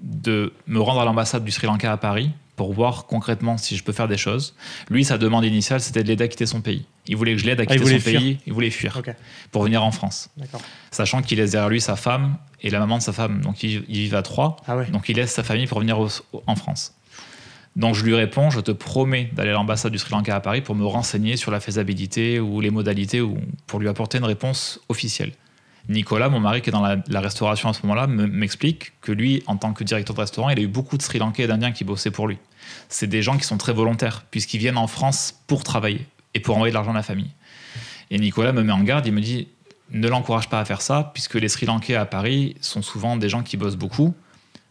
de 0.00 0.52
me 0.66 0.80
rendre 0.80 1.00
à 1.00 1.04
l'ambassade 1.04 1.44
du 1.44 1.50
Sri 1.50 1.66
Lanka 1.66 1.92
à 1.92 1.96
Paris 1.96 2.30
pour 2.56 2.72
voir 2.72 3.06
concrètement 3.06 3.56
si 3.56 3.76
je 3.76 3.84
peux 3.84 3.92
faire 3.92 4.08
des 4.08 4.16
choses. 4.16 4.54
Lui, 4.90 5.04
sa 5.04 5.18
demande 5.18 5.44
initiale, 5.44 5.80
c'était 5.80 6.02
de 6.02 6.08
l'aider 6.08 6.24
à 6.24 6.28
quitter 6.28 6.46
son 6.46 6.60
pays. 6.60 6.86
Il 7.06 7.16
voulait 7.16 7.32
que 7.34 7.38
je 7.38 7.46
l'aide 7.46 7.60
à 7.60 7.64
Ah, 7.68 7.76
quitter 7.76 7.94
son 7.94 8.00
fuir. 8.00 8.20
pays. 8.20 8.38
Il 8.46 8.52
voulait 8.52 8.70
fuir 8.70 9.00
pour 9.52 9.62
venir 9.64 9.82
en 9.84 9.90
France. 9.92 10.30
Sachant 10.90 11.22
qu'il 11.22 11.38
laisse 11.38 11.52
derrière 11.52 11.68
lui 11.70 11.80
sa 11.80 11.94
femme 11.96 12.36
et 12.60 12.70
la 12.70 12.80
maman 12.80 12.98
de 12.98 13.02
sa 13.02 13.12
femme. 13.12 13.40
Donc, 13.42 13.62
ils 13.62 13.84
ils 13.88 13.98
vivent 14.00 14.14
à 14.16 14.22
trois. 14.22 14.56
Ah 14.66 14.76
ouais. 14.76 14.86
Donc 14.90 15.08
il 15.08 15.16
laisse 15.16 15.32
sa 15.32 15.42
famille 15.44 15.66
pour 15.66 15.78
venir 15.80 15.98
au- 16.00 16.08
en 16.46 16.56
France. 16.56 16.94
Donc 17.78 17.94
je 17.94 18.04
lui 18.04 18.14
réponds, 18.14 18.50
je 18.50 18.60
te 18.60 18.72
promets 18.72 19.30
d'aller 19.32 19.50
à 19.50 19.52
l'ambassade 19.52 19.92
du 19.92 19.98
Sri 19.98 20.10
Lanka 20.10 20.34
à 20.34 20.40
Paris 20.40 20.62
pour 20.62 20.74
me 20.74 20.84
renseigner 20.84 21.36
sur 21.36 21.52
la 21.52 21.60
faisabilité 21.60 22.40
ou 22.40 22.60
les 22.60 22.70
modalités 22.70 23.20
ou 23.20 23.38
pour 23.68 23.78
lui 23.78 23.88
apporter 23.88 24.18
une 24.18 24.24
réponse 24.24 24.80
officielle. 24.88 25.30
Nicolas, 25.88 26.28
mon 26.28 26.40
mari 26.40 26.60
qui 26.60 26.70
est 26.70 26.72
dans 26.72 26.82
la, 26.82 26.96
la 27.06 27.20
restauration 27.20 27.68
à 27.68 27.72
ce 27.72 27.82
moment-là, 27.82 28.08
me- 28.08 28.26
m'explique 28.26 28.92
que 29.00 29.12
lui, 29.12 29.44
en 29.46 29.56
tant 29.56 29.72
que 29.72 29.84
directeur 29.84 30.14
de 30.16 30.20
restaurant, 30.20 30.50
il 30.50 30.58
a 30.58 30.62
eu 30.62 30.66
beaucoup 30.66 30.98
de 30.98 31.02
Sri 31.02 31.18
Lankais 31.18 31.44
et 31.44 31.46
d'Indiens 31.46 31.70
qui 31.70 31.84
bossaient 31.84 32.10
pour 32.10 32.26
lui. 32.26 32.38
C'est 32.88 33.06
des 33.06 33.22
gens 33.22 33.38
qui 33.38 33.44
sont 33.44 33.56
très 33.56 33.72
volontaires 33.72 34.24
puisqu'ils 34.30 34.58
viennent 34.58 34.76
en 34.76 34.88
France 34.88 35.40
pour 35.46 35.62
travailler 35.62 36.04
et 36.34 36.40
pour 36.40 36.56
envoyer 36.56 36.72
de 36.72 36.74
l'argent 36.74 36.90
à 36.90 36.94
la 36.94 37.02
famille. 37.04 37.30
Et 38.10 38.18
Nicolas 38.18 38.52
me 38.52 38.62
met 38.62 38.72
en 38.72 38.82
garde, 38.82 39.06
il 39.06 39.12
me 39.12 39.20
dit 39.20 39.48
ne 39.90 40.08
l'encourage 40.08 40.48
pas 40.50 40.60
à 40.60 40.64
faire 40.64 40.82
ça, 40.82 41.12
puisque 41.14 41.36
les 41.36 41.48
Sri 41.48 41.64
Lankais 41.64 41.94
à 41.94 42.04
Paris 42.06 42.56
sont 42.60 42.82
souvent 42.82 43.16
des 43.16 43.28
gens 43.28 43.42
qui 43.42 43.56
bossent 43.56 43.76
beaucoup, 43.76 44.14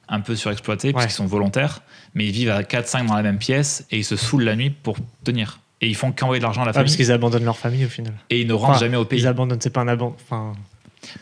un 0.09 0.19
peu 0.21 0.35
surexploités, 0.35 0.93
puisqu'ils 0.93 1.11
sont 1.13 1.25
volontaires, 1.25 1.81
mais 2.13 2.25
ils 2.25 2.31
vivent 2.31 2.49
à 2.51 2.63
4-5 2.63 3.05
dans 3.07 3.15
la 3.15 3.23
même 3.23 3.37
pièce 3.39 3.85
et 3.91 3.97
ils 3.99 4.05
se 4.05 4.15
saoulent 4.15 4.43
la 4.43 4.55
nuit 4.55 4.69
pour 4.69 4.97
tenir. 5.23 5.59
Et 5.81 5.87
ils 5.87 5.95
font 5.95 6.11
qu'envoyer 6.11 6.39
de 6.39 6.43
l'argent 6.43 6.61
à 6.61 6.65
la 6.65 6.71
Ah, 6.71 6.73
parce 6.73 6.85
famille 6.85 6.97
qu'ils 6.97 7.11
abandonnent 7.11 7.45
leur 7.45 7.57
famille 7.57 7.85
au 7.85 7.89
final. 7.89 8.13
et 8.29 8.41
ils 8.41 8.47
ne 8.47 8.53
rentrent 8.53 8.71
Enfin, 8.71 8.79
jamais 8.79 8.97
au 8.97 9.05
pays. 9.05 9.19
Ils 9.19 9.27
abandonnent, 9.27 9.61
c'est 9.61 9.69
pas 9.69 9.81
un 9.81 9.87
abandon. 9.87 10.15
Enfin, 10.23 10.53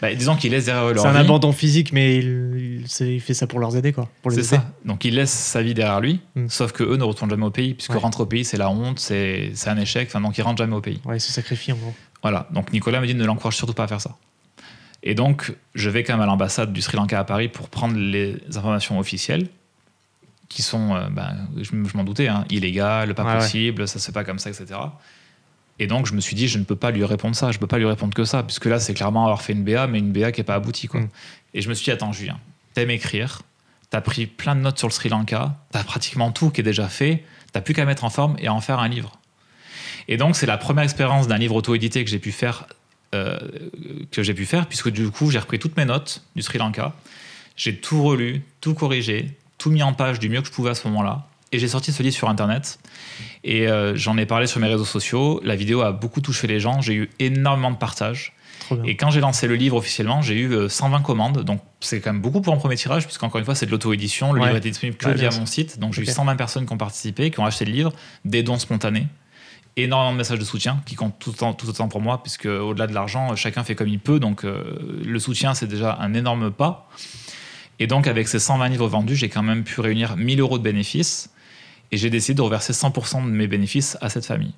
Bah, 0.02 0.14
disons 0.16 0.36
qu'ils 0.38 0.52
laissent 0.52 0.66
derrière 0.66 0.86
eux 0.88 0.94
leur 0.94 1.03
c'est 1.03 1.10
un 1.10 1.14
vie. 1.14 1.18
abandon 1.20 1.52
physique, 1.52 1.91
mais 1.91 2.16
il, 2.20 2.86
il- 3.02 3.20
fait 3.22 3.34
ça 3.34 3.45
pour 3.48 3.60
leur 3.60 3.76
aider, 3.76 3.91
quoi. 3.91 4.07
Pour 4.22 4.32
les 4.32 4.41
C'est 4.44 4.56
aider. 4.56 4.64
ça. 4.64 4.72
Donc 4.86 5.03
il 5.03 5.16
laisse 5.16 5.32
sa 5.32 5.62
vie 5.62 5.74
derrière 5.74 5.99
lui, 5.99 6.22
Mm. 6.36 6.48
sauf 6.48 6.72
que 6.72 6.84
eux 6.84 6.95
ne 6.95 7.03
retournent 7.03 7.30
jamais 7.30 7.45
au 7.45 7.52
pays, 7.52 7.74
puisque 7.74 7.91
Ouais. 7.91 7.98
rentrer 7.99 8.24
au 8.24 8.26
pays 8.26 8.45
c'est 8.45 8.57
la 8.57 8.70
honte, 8.70 8.99
c'est 8.99 9.52
c'est 9.56 9.70
un 9.70 9.78
échec, 9.78 10.07
enfin, 10.10 10.22
donc 10.22 10.38
ils 10.38 10.41
rentrent 10.41 10.57
jamais 10.60 10.76
au 10.76 10.82
pays. 10.82 11.02
Ouais, 11.06 11.18
ils 11.18 11.22
se 11.22 11.32
sacrifient 11.34 11.74
en 11.74 11.78
gros. 11.78 11.94
Voilà, 12.22 12.48
donc 12.52 12.72
Nicolas 12.72 13.02
me 13.02 13.07
dit 13.07 13.14
ne 13.14 13.26
l'encourage 13.26 13.57
surtout 13.57 13.74
pas 13.74 13.84
à 13.84 13.88
faire 13.88 14.02
ça. 14.02 14.16
Et 15.06 15.14
donc, 15.14 15.53
je 15.76 15.90
vais 15.90 16.03
quand 16.03 16.14
même 16.14 16.23
à 16.23 16.26
l'ambassade 16.26 16.73
du 16.73 16.82
Sri 16.82 16.98
Lanka 16.98 17.19
à 17.19 17.23
Paris 17.23 17.48
pour 17.48 17.69
prendre 17.69 17.95
les 17.95 18.38
informations 18.56 18.99
officielles, 18.99 19.48
qui 20.49 20.64
sont, 20.64 20.95
euh, 20.95 21.07
ben, 21.10 21.48
je, 21.61 21.98
m'en 21.98 22.03
doutais, 22.03 22.27
hein, 22.27 22.44
illégales, 22.49 23.14
pas 23.14 23.23
ouais. 23.23 23.38
possible, 23.38 23.88
ça 23.88 23.99
se 23.99 24.07
fait 24.07 24.11
pas 24.11 24.23
comme 24.23 24.40
ça, 24.40 24.49
etc. 24.49 24.80
Et 25.77 25.88
donc, 25.88 26.07
je 26.07 26.14
me 26.14 26.22
suis 26.22 26.36
dit, 26.36 26.48
je 26.48 26.57
ne 26.57 26.64
peux 26.64 26.76
pas 26.76 26.91
lui 26.91 27.03
répondre 27.03 27.36
ça, 27.36 27.52
je 27.52 27.60
peux 27.60 27.68
pas 27.68 27.77
lui 27.77 27.86
répondre 27.86 28.14
que 28.14 28.23
ça, 28.23 28.41
puisque 28.44 28.65
là, 28.65 28.80
c'est 28.80 28.94
clairement 28.94 29.23
avoir 29.23 29.41
fait 29.41 29.53
une 29.53 29.64
BA, 29.64 29.88
mais 29.88 29.99
une 29.99 30.11
BA 30.11 30.32
qui 30.32 30.40
n'est 30.40 30.45
pas 30.45 30.56
aboutie. 30.56 30.88
Quoi. 30.88 31.02
Mm. 31.02 31.10
Et 31.53 31.61
je 31.61 31.69
me 31.69 31.73
suis 31.73 31.86
dit, 31.86 31.91
attends, 31.91 32.11
Julien, 32.11 32.40
t'aimes 32.73 32.91
écrire, 32.91 33.41
t'as 33.90 34.02
pris 34.02 34.26
plein 34.26 34.56
de 34.56 34.61
notes 34.61 34.80
sur 34.80 34.88
le 34.88 34.94
Sri 34.94 35.10
Lanka, 35.10 35.56
t'as 35.72 35.84
pratiquement 35.84 36.32
tout 36.32 36.49
qui 36.49 36.61
est 36.61 36.64
déjà 36.64 36.88
fait, 36.88 37.23
t'as 37.52 37.61
plus 37.61 37.73
qu'à 37.73 37.86
mettre 37.86 38.06
en 38.06 38.10
forme 38.10 38.36
et 38.40 38.48
à 38.48 38.53
en 38.53 38.61
faire 38.61 38.80
un 38.80 38.88
livre. 38.88 39.19
Et 40.07 40.18
donc, 40.18 40.36
c'est 40.36 40.45
la 40.45 40.57
première 40.57 40.84
expérience 40.84 41.27
d'un 41.27 41.38
livre 41.38 41.56
auto-édité 41.56 42.03
que 42.03 42.10
j'ai 42.10 42.19
pu 42.19 42.32
faire, 42.32 42.68
euh, 43.15 43.37
que 44.11 44.21
j'ai 44.23 44.33
pu 44.33 44.45
faire, 44.45 44.67
puisque 44.67 44.89
du 44.89 45.09
coup, 45.09 45.31
j'ai 45.31 45.39
repris 45.39 45.59
toutes 45.59 45.77
mes 45.77 45.85
notes 45.85 46.23
du 46.35 46.41
Sri 46.41 46.57
Lanka, 46.57 46.93
j'ai 47.55 47.75
tout 47.77 48.03
relu, 48.03 48.41
tout 48.61 48.73
corrigé, 48.73 49.31
tout 49.57 49.71
mis 49.71 49.83
en 49.83 49.93
page 49.93 50.19
du 50.19 50.29
mieux 50.29 50.41
que 50.41 50.47
je 50.47 50.51
pouvais 50.51 50.71
à 50.71 50.75
ce 50.75 50.87
moment-là, 50.87 51.27
et 51.51 51.59
j'ai 51.59 51.67
sorti 51.67 51.91
ce 51.93 52.03
livre 52.03 52.15
sur 52.15 52.27
Internet. 52.29 52.79
Et 53.43 53.67
euh, 53.67 53.95
j'en 53.95 54.17
ai 54.17 54.25
parlé 54.25 54.45
sur 54.47 54.59
mes 54.59 54.67
réseaux 54.67 54.83
sociaux. 54.85 55.39
La 55.43 55.55
vidéo 55.55 55.81
a 55.81 55.91
beaucoup 55.93 56.19
touché 56.19 56.47
les 56.47 56.59
gens. 56.59 56.81
J'ai 56.81 56.93
eu 56.95 57.09
énormément 57.19 57.71
de 57.71 57.77
partages. 57.77 58.33
Et 58.83 58.97
quand 58.97 59.11
j'ai 59.11 59.19
lancé 59.21 59.45
le 59.47 59.53
livre 59.55 59.77
officiellement, 59.77 60.23
j'ai 60.23 60.33
eu 60.35 60.51
euh, 60.51 60.67
120 60.69 61.01
commandes. 61.03 61.43
Donc 61.43 61.61
c'est 61.81 62.01
quand 62.01 62.11
même 62.11 62.21
beaucoup 62.21 62.41
pour 62.41 62.51
un 62.53 62.57
premier 62.57 62.75
tirage, 62.75 63.05
puisqu'encore 63.05 63.37
une 63.39 63.45
fois, 63.45 63.53
c'est 63.53 63.67
de 63.67 63.71
l'auto-édition. 63.71 64.33
Le 64.33 64.39
Ouais. 64.41 64.47
livre 64.47 64.57
était 64.57 64.69
disponible 64.71 64.97
que 64.97 65.07
via 65.09 65.29
mon 65.39 65.45
site. 65.45 65.79
Donc 65.79 65.93
j'ai 65.93 66.01
eu 66.01 66.05
120 66.07 66.35
personnes 66.35 66.65
qui 66.65 66.73
ont 66.73 66.77
participé, 66.77 67.29
qui 67.29 67.39
ont 67.39 67.45
acheté 67.45 67.63
le 67.63 67.71
livre, 67.71 67.93
des 68.25 68.41
dons 68.43 68.57
spontanés. 68.57 69.05
Énormément 69.77 70.14
de 70.14 70.18
messages 70.18 70.39
de 70.39 70.45
soutien 70.45 70.81
qui 70.85 70.95
comptent 70.95 71.19
tout 71.19 71.31
autant, 71.31 71.53
tout 71.53 71.68
autant 71.68 71.88
pour 71.88 72.02
moi, 72.02 72.23
puisque 72.23 72.45
au-delà 72.45 72.88
de 72.88 72.93
l'argent, 72.93 73.35
chacun 73.35 73.64
fait 73.64 73.76
comme 73.76 73.89
il 73.89 73.99
peut. 73.99 74.19
Donc 74.19 74.45
euh, 74.45 74.64
le 75.06 75.19
soutien, 75.19 75.53
c'est 75.53 75.68
déjà 75.68 75.97
un 75.99 76.14
énorme 76.14 76.52
pas. 76.52 76.89
Et 77.80 77.88
donc, 77.88 78.07
avec 78.07 78.27
ces 78.27 78.39
120 78.39 78.69
livres 78.69 78.88
vendus, 78.88 79.15
j'ai 79.15 79.30
quand 79.30 79.43
même 79.43 79.64
pu 79.64 79.81
réunir 79.81 80.15
1000 80.15 80.39
euros 80.39 80.57
de 80.57 80.64
bénéfices. 80.64 81.30
Et 81.91 81.97
j'ai 81.97 82.10
décidé 82.10 82.35
de 82.35 82.41
reverser 82.41 82.73
100% 82.73 83.26
de 83.26 83.30
mes 83.30 83.47
bénéfices 83.47 83.97
à 84.02 84.10
cette 84.10 84.26
famille. 84.26 84.53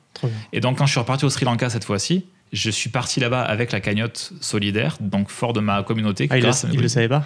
Et 0.54 0.62
donc, 0.62 0.78
quand 0.78 0.86
je 0.86 0.92
suis 0.92 1.00
reparti 1.00 1.26
au 1.26 1.30
Sri 1.30 1.46
Lanka 1.46 1.70
cette 1.70 1.84
fois-ci, 1.84 2.26
je 2.54 2.70
suis 2.70 2.90
parti 2.90 3.20
là-bas 3.20 3.42
avec 3.42 3.72
la 3.74 3.82
cagnotte 3.82 4.32
solidaire, 4.40 4.98
donc 5.02 5.30
fort 5.30 5.52
de 5.52 5.60
ma 5.60 5.84
communauté. 5.84 6.28
Ah, 6.30 6.38
il, 6.38 6.44
grâce 6.44 6.64
le, 6.64 6.70
mes 6.70 6.76
il 6.76 6.82
le 6.82 6.88
savait 6.88 7.10
pas 7.10 7.26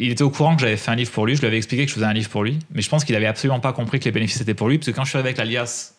il 0.00 0.10
était 0.10 0.22
au 0.22 0.30
courant 0.30 0.56
que 0.56 0.62
j'avais 0.62 0.76
fait 0.76 0.90
un 0.90 0.96
livre 0.96 1.10
pour 1.10 1.26
lui. 1.26 1.36
Je 1.36 1.40
lui 1.40 1.46
avais 1.46 1.58
expliqué 1.58 1.84
que 1.84 1.90
je 1.90 1.94
faisais 1.94 2.06
un 2.06 2.12
livre 2.12 2.30
pour 2.30 2.42
lui, 2.42 2.58
mais 2.72 2.80
je 2.80 2.88
pense 2.88 3.04
qu'il 3.04 3.14
avait 3.14 3.26
absolument 3.26 3.60
pas 3.60 3.72
compris 3.72 4.00
que 4.00 4.06
les 4.06 4.10
bénéfices 4.10 4.40
étaient 4.40 4.54
pour 4.54 4.68
lui, 4.68 4.78
parce 4.78 4.86
que 4.86 4.92
quand 4.92 5.04
je 5.04 5.10
suis 5.10 5.16
arrivé 5.16 5.28
avec 5.28 5.38
l'alias, 5.38 5.92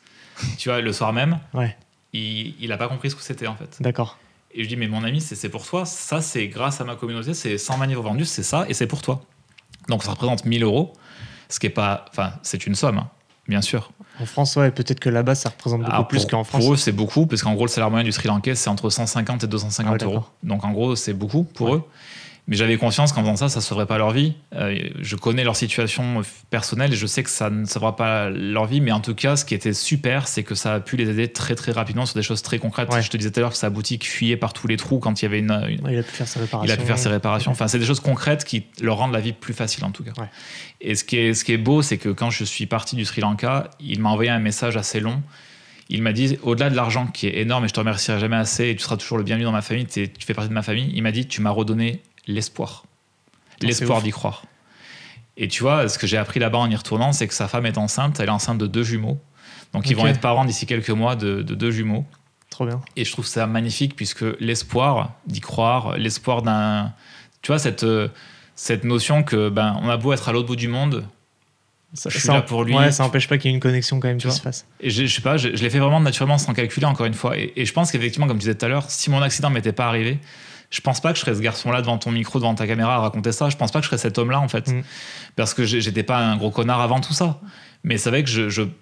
tu 0.57 0.69
vois, 0.69 0.81
le 0.81 0.93
soir 0.93 1.13
même, 1.13 1.39
Ouais, 1.53 1.75
il, 2.13 2.55
il 2.59 2.71
a 2.71 2.77
pas 2.77 2.87
compris 2.87 3.09
ce 3.11 3.15
que 3.15 3.21
c'était 3.23 3.47
en 3.47 3.55
fait. 3.55 3.77
d'accord. 3.81 4.17
Et 4.53 4.63
je 4.63 4.67
dis, 4.67 4.75
mais 4.75 4.87
mon 4.89 5.03
ami, 5.05 5.21
c'est 5.21 5.47
pour 5.47 5.65
toi. 5.65 5.85
Ça, 5.85 6.19
c'est 6.21 6.47
grâce 6.49 6.81
à 6.81 6.83
ma 6.83 6.95
communauté. 6.97 7.33
C'est 7.33 7.57
120 7.57 7.85
livres 7.85 8.03
vendus, 8.03 8.25
c'est 8.25 8.43
ça, 8.43 8.65
et 8.67 8.73
c'est 8.73 8.85
pour 8.87 9.01
toi. 9.01 9.21
Donc, 9.87 10.03
ça 10.03 10.11
représente 10.11 10.43
1000 10.43 10.63
euros, 10.63 10.91
ce 11.47 11.57
qui 11.57 11.67
est 11.67 11.69
pas. 11.69 12.03
Enfin, 12.09 12.33
c'est 12.43 12.65
une 12.67 12.75
somme, 12.75 12.97
hein, 12.97 13.09
bien 13.47 13.61
sûr. 13.61 13.91
En 14.19 14.25
France, 14.25 14.57
ouais, 14.57 14.69
peut-être 14.71 14.99
que 14.99 15.09
là-bas, 15.09 15.35
ça 15.35 15.49
représente 15.49 15.79
beaucoup 15.81 15.91
Alors, 15.93 16.07
plus 16.09 16.25
qu'en 16.25 16.43
France. 16.43 16.61
pour 16.61 16.73
eux, 16.73 16.75
c'est 16.77 16.91
beaucoup, 16.91 17.27
parce 17.27 17.41
qu'en 17.43 17.53
gros, 17.53 17.63
le 17.63 17.69
salaire 17.71 17.89
moyen 17.89 18.03
du 18.03 18.11
Sri 18.11 18.27
Lankais, 18.27 18.55
c'est 18.55 18.69
entre 18.69 18.89
150 18.89 19.45
et 19.45 19.47
250 19.47 19.87
Ah 20.01 20.05
ouais, 20.05 20.13
euros. 20.13 20.25
Donc, 20.43 20.65
en 20.65 20.71
gros, 20.71 20.97
c'est 20.97 21.13
beaucoup 21.13 21.43
pour 21.45 21.69
Ouais. 21.69 21.75
eux. 21.77 21.83
Mais 22.51 22.57
j'avais 22.57 22.75
conscience 22.75 23.13
qu'en 23.13 23.21
faisant 23.21 23.37
ça, 23.37 23.47
ça 23.47 23.59
ne 23.59 23.63
sauverait 23.63 23.85
pas 23.85 23.97
leur 23.97 24.11
vie. 24.11 24.33
Euh, 24.55 24.77
je 24.99 25.15
connais 25.15 25.45
leur 25.45 25.55
situation 25.55 26.21
personnelle 26.49 26.91
et 26.91 26.97
je 26.97 27.07
sais 27.07 27.23
que 27.23 27.29
ça 27.29 27.49
ne 27.49 27.63
sauvera 27.63 27.95
pas 27.95 28.29
leur 28.29 28.65
vie. 28.65 28.81
Mais 28.81 28.91
en 28.91 28.99
tout 28.99 29.15
cas, 29.15 29.37
ce 29.37 29.45
qui 29.45 29.55
était 29.55 29.71
super, 29.71 30.27
c'est 30.27 30.43
que 30.43 30.53
ça 30.53 30.73
a 30.73 30.79
pu 30.81 30.97
les 30.97 31.09
aider 31.09 31.29
très 31.29 31.55
très 31.55 31.71
rapidement 31.71 32.05
sur 32.05 32.15
des 32.15 32.23
choses 32.23 32.41
très 32.41 32.59
concrètes. 32.59 32.89
Ouais. 32.91 33.01
Je 33.01 33.09
te 33.09 33.15
disais 33.15 33.31
tout 33.31 33.39
à 33.39 33.43
l'heure 33.43 33.51
que 33.51 33.57
sa 33.57 33.69
boutique 33.69 34.05
fuyait 34.05 34.35
par 34.35 34.51
tous 34.51 34.67
les 34.67 34.75
trous 34.75 34.99
quand 34.99 35.21
il 35.21 35.23
y 35.23 35.27
avait 35.27 35.39
une, 35.39 35.51
une- 35.69 35.81
Ouais, 35.85 35.93
il 35.93 35.99
a 35.99 36.03
pu 36.03 36.11
faire 36.11 36.27
ses 36.27 36.41
réparations. 36.41 36.67
il 36.69 36.71
a 36.73 36.75
pu 36.77 36.85
faire 36.85 36.99
ses 36.99 37.07
réparations. 37.07 37.51
Enfin, 37.51 37.69
c'est 37.69 37.79
des 37.79 37.85
choses 37.85 38.01
concrètes 38.01 38.43
qui 38.43 38.65
leur 38.81 38.97
rendent 38.97 39.13
la 39.13 39.21
vie 39.21 39.31
plus 39.31 39.53
facile 39.53 39.85
en 39.85 39.91
tout 39.91 40.03
cas. 40.03 40.11
Et 40.81 40.95
ce 40.95 41.05
qui 41.05 41.15
est, 41.19 41.33
ce 41.33 41.45
qui 41.45 41.53
est 41.53 41.57
beau, 41.57 41.81
c'est 41.81 41.97
que 41.97 42.09
quand 42.09 42.31
je 42.31 42.43
suis 42.43 42.65
parti 42.65 42.97
du 42.97 43.05
Sri 43.05 43.21
Lanka, 43.21 43.69
il 43.79 44.01
m'a 44.01 44.09
envoyé 44.09 44.29
un 44.29 44.39
message 44.39 44.75
assez 44.75 44.99
long. 44.99 45.21
Il 45.87 46.01
m'a 46.01 46.11
dit, 46.11 46.37
au-delà 46.43 46.69
de 46.69 46.75
l'argent 46.75 47.07
qui 47.07 47.27
est 47.27 47.37
énorme 47.39 47.63
et 47.63 47.67
je 47.69 47.73
te 47.73 47.79
remercierai 47.79 48.19
jamais 48.19 48.35
assez 48.37 48.69
et 48.69 48.75
tu 48.75 48.81
seras 48.83 48.97
toujours 48.97 49.17
le 49.17 49.23
bienvenu 49.23 49.45
dans 49.45 49.51
ma 49.53 49.61
famille, 49.61 49.85
tu 49.85 50.09
fais 50.19 50.33
partie 50.33 50.49
de 50.49 50.53
ma 50.53 50.61
famille, 50.63 50.91
il 50.93 51.01
m'a 51.03 51.11
dit, 51.13 51.27
tu 51.27 51.39
m'as 51.41 51.49
redonné 51.49 52.01
l'espoir. 52.27 52.83
L'espoir 53.61 54.01
d'y 54.01 54.11
croire. 54.11 54.43
Et 55.37 55.47
tu 55.47 55.63
vois, 55.63 55.87
ce 55.87 55.97
que 55.97 56.07
j'ai 56.07 56.17
appris 56.17 56.39
là-bas 56.39 56.57
en 56.59 56.69
y 56.69 56.75
retournant, 56.75 57.13
c'est 57.13 57.27
que 57.27 57.33
sa 57.33 57.47
femme 57.47 57.65
est 57.65 57.77
enceinte, 57.77 58.19
elle 58.19 58.27
est 58.27 58.31
enceinte 58.31 58.57
de 58.57 58.67
deux 58.67 58.83
jumeaux. 58.83 59.19
Donc 59.73 59.89
ils 59.89 59.95
vont 59.95 60.07
être 60.07 60.19
parents 60.19 60.45
d'ici 60.45 60.65
quelques 60.65 60.89
mois 60.89 61.15
de- 61.15 61.41
de 61.41 61.55
deux 61.55 61.71
jumeaux. 61.71 62.05
Trop 62.49 62.65
bien. 62.65 62.81
Et 62.97 63.05
je 63.05 63.11
trouve 63.11 63.25
ça 63.25 63.47
magnifique 63.47 63.95
puisque 63.95 64.25
l'espoir 64.39 65.13
d'y 65.25 65.39
croire, 65.39 65.97
l'espoir 65.97 66.41
d'un. 66.41 66.91
Tu 67.41 67.47
vois, 67.47 67.59
cette, 67.59 67.85
cette 68.55 68.83
notion 68.83 69.23
que 69.23 69.49
ben, 69.49 69.79
on 69.81 69.89
a 69.89 69.95
beau 69.97 70.11
être 70.11 70.27
à 70.27 70.33
l'autre 70.33 70.47
bout 70.47 70.57
du 70.57 70.67
monde, 70.67 71.05
Ça, 71.93 72.09
je 72.09 72.17
suis 72.17 72.27
ça 72.27 72.33
là 72.33 72.39
en- 72.39 72.41
pour 72.41 72.63
lui. 72.65 72.75
Ouais, 72.75 72.91
ça 72.91 73.03
n'empêche 73.03 73.27
pas 73.29 73.37
qu'il 73.37 73.49
y 73.49 73.53
ait 73.53 73.55
une 73.55 73.61
connexion 73.61 73.99
quand 74.01 74.09
même 74.09 74.17
Tu 74.17 74.23
qui 74.23 74.27
vois. 74.27 74.35
se 74.35 74.41
fasse. 74.41 74.65
Et 74.81 74.89
je, 74.89 75.05
je 75.05 75.15
sais 75.15 75.21
pas, 75.21 75.37
je, 75.37 75.55
je 75.55 75.63
l'ai 75.63 75.69
fait 75.69 75.79
vraiment 75.79 76.01
naturellement 76.01 76.37
sans 76.37 76.53
calculer, 76.53 76.85
encore 76.85 77.05
une 77.05 77.13
fois. 77.13 77.37
Et, 77.37 77.53
et 77.55 77.65
je 77.65 77.71
pense 77.73 77.89
qu'effectivement, 77.91 78.27
comme 78.27 78.37
tu 78.37 78.41
disais 78.41 78.55
tout 78.55 78.65
à 78.65 78.69
l'heure, 78.69 78.89
si 78.91 79.09
mon 79.09 79.21
accident 79.21 79.49
m'était 79.49 79.71
pas 79.71 79.87
arrivé, 79.87 80.19
je 80.71 80.81
pense 80.81 80.99
pas 81.01 81.11
que 81.11 81.19
je 81.19 81.21
serais 81.25 81.35
ce 81.35 81.41
garçon-là 81.41 81.81
devant 81.81 81.97
ton 81.99 82.11
micro, 82.11 82.39
devant 82.39 82.55
ta 82.55 82.65
caméra 82.65 82.95
à 82.95 82.99
raconter 82.99 83.31
ça. 83.31 83.49
Je 83.49 83.57
pense 83.57 83.71
pas 83.71 83.79
que 83.79 83.83
je 83.83 83.89
serais 83.89 83.97
cet 83.99 84.17
homme-là, 84.17 84.39
en 84.39 84.47
fait. 84.47 84.69
Mm. 84.69 84.81
Parce 85.35 85.53
que 85.53 85.65
j'étais 85.65 86.03
pas 86.03 86.17
un 86.17 86.37
gros 86.37 86.49
connard 86.49 86.81
avant 86.81 86.99
tout 87.01 87.13
ça. 87.13 87.39
Mais 87.83 87.97
c'est 87.97 88.09
vrai 88.09 88.23
que 88.23 88.29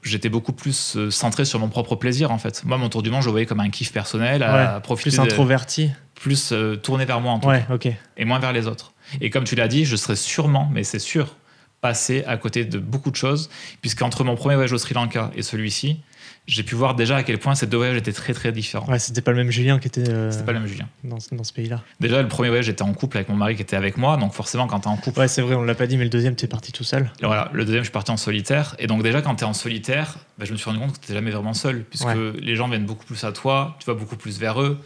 j'étais 0.03 0.29
beaucoup 0.29 0.51
plus 0.53 0.95
euh, 0.97 1.09
centré 1.09 1.45
sur 1.45 1.57
mon 1.59 1.69
propre 1.69 1.95
plaisir, 1.95 2.31
en 2.31 2.37
fait. 2.37 2.63
Moi, 2.65 2.77
mon 2.77 2.89
tour 2.89 3.01
du 3.01 3.09
monde, 3.09 3.21
je 3.21 3.27
le 3.27 3.31
voyais 3.31 3.45
comme 3.45 3.61
un 3.61 3.69
kiff 3.69 3.91
personnel, 3.93 4.43
à 4.43 4.75
Ouais, 4.75 4.81
profiter, 4.81 5.09
Plus 5.09 5.17
de- 5.17 5.23
introverti. 5.23 5.89
plus 6.15 6.51
euh, 6.51 6.75
tourné 6.75 7.05
vers 7.05 7.21
moi, 7.21 7.31
en 7.33 7.39
tout 7.39 7.47
Ouais, 7.47 7.65
ok. 7.73 7.87
et 8.17 8.25
moins 8.25 8.39
vers 8.39 8.51
les 8.53 8.67
autres. 8.67 8.91
Et 9.21 9.29
comme 9.29 9.45
tu 9.45 9.55
l'as 9.55 9.67
dit, 9.69 9.85
je 9.85 9.95
serais 9.95 10.17
sûrement, 10.17 10.69
mais 10.73 10.83
c'est 10.83 10.99
sûr, 10.99 11.37
passé 11.81 12.23
à 12.27 12.35
côté 12.35 12.65
de 12.65 12.77
beaucoup 12.77 13.09
de 13.09 13.15
choses, 13.15 13.49
puisqu'entre 13.81 14.23
mon 14.25 14.35
premier 14.35 14.55
voyage 14.55 14.73
au 14.73 14.77
Sri 14.77 14.93
Lanka 14.93 15.31
et 15.33 15.41
celui-ci, 15.43 16.01
j'ai 16.47 16.63
pu 16.63 16.73
voir 16.75 16.95
déjà 16.95 17.17
à 17.17 17.23
quel 17.23 17.37
point 17.37 17.53
ces 17.55 17.67
deux 17.67 17.77
voyages 17.77 17.97
étaient 17.97 18.11
très 18.11 18.33
très 18.33 18.51
différents. 18.51 18.87
Ouais, 18.87 18.97
c'était 18.99 19.21
pas 19.21 19.31
le 19.31 19.37
même 19.37 19.51
Julien 19.51 19.77
qui 19.79 19.87
était 19.87 20.09
euh, 20.09 20.31
C'était 20.31 20.45
pas 20.45 20.51
le 20.53 20.59
même 20.59 20.67
Julien. 20.67 20.87
dans, 21.03 21.19
ce- 21.19 21.33
dans 21.35 21.43
ce 21.43 21.53
pays-là. 21.53 21.81
Déjà, 21.99 22.21
le 22.21 22.27
premier 22.27 22.49
voyage, 22.49 22.65
j'étais 22.65 22.81
en 22.81 22.93
couple 22.93 23.17
avec 23.17 23.29
mon 23.29 23.35
mari 23.35 23.55
qui 23.55 23.61
était 23.61 23.75
avec 23.75 23.97
moi, 23.97 24.17
donc 24.17 24.33
forcément, 24.33 24.65
quand 24.67 24.79
t'es 24.79 24.87
en 24.87 24.97
couple, 24.97 25.19
Ouais, 25.19 25.27
c'est 25.27 25.41
vrai, 25.43 25.53
on 25.55 25.61
l'a 25.63 25.75
pas 25.75 25.85
dit, 25.87 25.97
mais 25.97 26.05
le 26.05 26.09
deuxième, 26.09 26.35
t'es 26.35 26.47
parti 26.47 26.71
tout 26.71 26.83
seul. 26.83 27.11
voilà, 27.21 27.49
le 27.53 27.65
deuxième, 27.65 27.83
je 27.83 27.87
suis 27.87 27.93
parti 27.93 28.11
en 28.11 28.17
solitaire. 28.17 28.75
Et 28.79 28.87
donc, 28.87 29.03
déjà, 29.03 29.21
quand 29.21 29.35
t'es 29.35 29.45
en 29.45 29.53
solitaire, 29.53 30.15
bah, 30.39 30.45
je 30.45 30.51
me 30.53 30.57
suis 30.57 30.65
rendu 30.69 30.79
compte 30.79 30.99
que 30.99 31.05
t'es 31.05 31.13
jamais 31.13 31.31
vraiment 31.31 31.53
seul, 31.53 31.83
puisque 31.83 32.07
Ouais. 32.07 32.33
les 32.39 32.55
gens 32.55 32.67
viennent 32.67 32.85
beaucoup 32.85 33.05
plus 33.05 33.23
à 33.23 33.31
toi, 33.31 33.75
tu 33.79 33.85
vas 33.85 33.93
beaucoup 33.93 34.15
plus 34.15 34.39
vers 34.39 34.61
eux. 34.61 34.79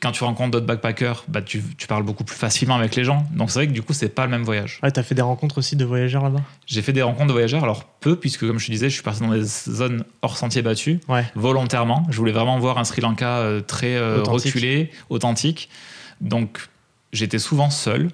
Quand 0.00 0.12
tu 0.12 0.24
rencontres 0.24 0.50
d'autres 0.50 0.66
backpackers, 0.66 1.24
bah, 1.28 1.40
tu, 1.40 1.62
tu 1.78 1.86
parles 1.86 2.02
beaucoup 2.02 2.22
plus 2.24 2.36
facilement 2.36 2.74
avec 2.76 2.94
les 2.96 3.04
gens. 3.04 3.26
Donc, 3.32 3.50
c'est 3.50 3.60
vrai 3.60 3.66
que 3.66 3.72
du 3.72 3.80
coup, 3.82 3.94
c'est 3.94 4.10
pas 4.10 4.24
le 4.26 4.30
même 4.30 4.42
voyage. 4.42 4.78
Ouais, 4.82 4.90
t'as 4.90 5.02
fait 5.02 5.14
des 5.14 5.22
rencontres 5.22 5.56
aussi 5.56 5.74
de 5.74 5.86
voyageurs 5.86 6.22
là-bas? 6.22 6.42
J'ai 6.66 6.82
fait 6.82 6.92
des 6.92 7.00
rencontres 7.00 7.28
de 7.28 7.32
voyageurs, 7.32 7.64
alors 7.64 7.84
peu, 7.84 8.16
puisque 8.16 8.46
comme 8.46 8.58
je 8.58 8.66
te 8.66 8.72
disais, 8.72 8.90
je 8.90 8.94
suis 8.94 9.02
parti 9.02 9.20
dans 9.20 9.30
des 9.32 9.42
zones 9.44 10.04
hors 10.20 10.36
sentier 10.36 10.60
battu, 10.60 11.00
Ouais. 11.08 11.24
volontairement. 11.34 12.06
Je 12.10 12.16
voulais 12.18 12.32
vraiment 12.32 12.58
voir 12.58 12.76
un 12.76 12.84
Sri 12.84 13.00
Lanka 13.00 13.38
euh, 13.38 13.62
très 13.62 13.96
euh, 13.96 14.20
Authentique. 14.20 14.52
reculé, 14.52 14.90
authentique. 15.08 15.70
Donc 16.20 16.68
j'étais 17.14 17.38
souvent 17.38 17.70
seul, 17.70 18.10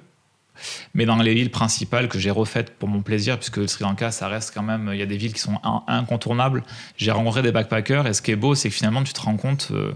mais 0.95 1.05
dans 1.05 1.17
les 1.17 1.35
villes 1.35 1.51
principales 1.51 2.09
que 2.09 2.21
j'ai 2.21 2.31
refaites 2.31 2.71
pour 2.79 2.89
mon 2.89 3.03
plaisir, 3.03 3.39
puisque 3.39 3.57
le 3.57 3.67
Sri 3.67 3.83
Lanka, 3.83 4.13
ça 4.13 4.29
reste 4.29 4.53
quand 4.55 4.63
même, 4.63 4.91
il 4.93 4.99
y 4.99 5.03
a 5.03 5.07
des 5.07 5.17
villes 5.17 5.33
qui 5.35 5.41
sont 5.41 5.59
in- 5.65 5.83
incontournables. 5.89 6.63
J'ai 6.97 7.11
rencontré 7.11 7.43
des 7.43 7.51
backpackers, 7.53 8.07
et 8.07 8.15
ce 8.15 8.23
qui 8.23 8.31
est 8.31 8.37
beau, 8.37 8.55
c'est 8.55 8.69
que 8.69 8.75
finalement, 8.77 9.03
tu 9.03 9.13
te 9.13 9.21
rends 9.21 9.37
compte. 9.37 9.69
euh, 9.73 9.93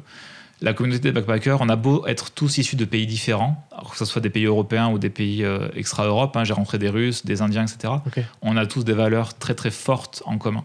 la 0.62 0.73
communauté 0.74 1.03
des 1.05 1.12
backpackers, 1.12 1.61
on 1.61 1.69
a 1.69 1.77
beau 1.77 2.07
être 2.07 2.31
tous 2.32 2.59
issus 2.59 2.77
de 2.77 2.85
pays 2.85 3.07
différents, 3.07 3.66
alors 3.73 3.91
que 3.93 3.97
ce 3.97 4.05
soit 4.05 4.20
des 4.20 4.28
pays 4.31 4.45
européens 4.45 4.89
ou 4.91 4.99
des 4.99 5.09
pays 5.11 5.43
euh, 5.45 5.69
extra-Europe, 5.74 6.37
hein, 6.37 6.45
j'ai 6.45 6.53
rencontré 6.53 6.78
des 6.78 6.91
Russes, 6.91 7.24
des 7.24 7.41
Indiens, 7.43 7.65
etc 7.66 7.95
on 8.43 8.57
a 8.57 8.66
tous 8.66 8.85
des 8.85 8.93
valeurs 8.93 9.37
très 9.39 9.55
très 9.55 9.70
fortes 9.70 10.23
en 10.27 10.37
commun. 10.39 10.65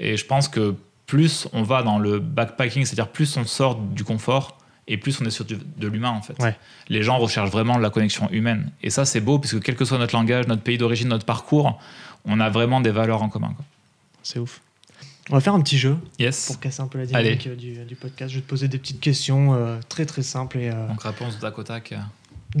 Et 0.00 0.16
je 0.16 0.26
pense 0.26 0.48
que 0.48 0.74
plus 1.06 1.46
on 1.52 1.62
va 1.62 1.82
dans 1.82 1.98
le 1.98 2.18
backpacking, 2.18 2.84
c'est-à-dire 2.84 3.08
plus 3.08 3.36
on 3.36 3.44
sort 3.44 3.76
du 3.76 4.02
confort 4.02 4.58
et 4.88 4.96
plus 4.96 5.20
on 5.20 5.24
est 5.24 5.30
sur 5.30 5.44
du- 5.44 5.58
de 5.76 5.86
l'humain 5.86 6.10
en 6.10 6.22
fait. 6.22 6.36
Ouais. 6.42 6.56
Les 6.88 7.02
gens 7.04 7.18
recherchent 7.18 7.50
vraiment 7.50 7.78
la 7.78 7.90
connexion 7.90 8.28
humaine. 8.32 8.70
Et 8.82 8.90
ça 8.90 9.04
c'est 9.04 9.20
beau 9.20 9.38
puisque 9.38 9.60
quel 9.62 9.76
que 9.76 9.84
soit 9.84 9.98
notre 9.98 10.14
langage, 10.16 10.48
notre 10.48 10.62
pays 10.62 10.78
d'origine, 10.78 11.08
notre 11.08 11.26
parcours, 11.26 11.78
on 12.24 12.40
a 12.40 12.50
vraiment 12.50 12.80
des 12.80 12.90
valeurs 12.90 13.22
en 13.22 13.28
commun. 13.28 13.54
C'est 14.24 14.38
ouf. 14.40 14.60
On 15.30 15.34
va 15.34 15.40
faire 15.40 15.54
un 15.54 15.60
petit 15.60 15.78
jeu 15.78 15.96
Yes. 16.18 16.46
pour 16.46 16.60
casser 16.60 16.80
un 16.82 16.88
peu 16.88 16.98
la 16.98 17.06
dynamique 17.06 17.46
euh, 17.46 17.54
du, 17.56 17.84
du 17.84 17.94
podcast. 17.94 18.30
Je 18.32 18.36
vais 18.38 18.42
te 18.42 18.48
poser 18.48 18.68
des 18.68 18.78
petites 18.78 19.00
questions 19.00 19.54
euh, 19.54 19.78
très 19.88 20.04
très 20.04 20.22
simples 20.22 20.58
et 20.58 20.70
euh, 20.70 20.88
Donc 20.88 21.02
réponse 21.02 21.38
tac 21.38 21.58
au 21.58 21.62
tac. 21.62 21.94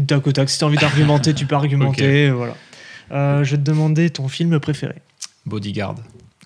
tac 0.06 0.26
au 0.26 0.32
tac. 0.32 0.48
Si 0.48 0.58
tu 0.58 0.64
as 0.64 0.66
envie 0.68 0.76
d'argumenter, 0.78 1.34
tu 1.34 1.46
peux 1.46 1.56
argumenter. 1.56 2.30
Voilà. 2.34 2.54
Euh, 3.10 3.44
je 3.44 3.50
vais 3.52 3.56
te 3.58 3.62
demander 3.62 4.10
ton 4.10 4.28
film 4.28 4.58
préféré. 4.60 4.94
Bodyguard 5.44 5.96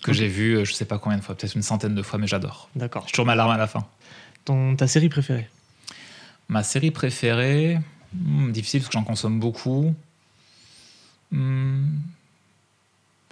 que 0.03 0.11
j'ai 0.13 0.27
vu 0.27 0.65
je 0.65 0.73
sais 0.73 0.85
pas 0.85 0.97
combien 0.99 1.17
de 1.17 1.23
fois, 1.23 1.35
peut-être 1.35 1.55
une 1.55 1.61
centaine 1.61 1.95
de 1.95 2.01
fois, 2.01 2.17
mais 2.19 2.27
j'adore. 2.27 2.69
D'accord. 2.75 3.03
J'ai 3.07 3.11
toujours 3.11 3.25
ma 3.25 3.35
larme 3.35 3.51
à 3.51 3.57
la 3.57 3.67
fin. 3.67 3.85
Ton, 4.45 4.75
ta 4.75 4.87
série 4.87 5.09
préférée? 5.09 5.47
Ma 6.49 6.63
série 6.63 6.91
préférée, 6.91 7.79
hmm, 8.13 8.51
difficile 8.51 8.79
parce 8.81 8.89
que 8.89 8.93
j'en 8.93 9.03
consomme 9.03 9.39
beaucoup. 9.39 9.93
Hmm, 11.31 11.87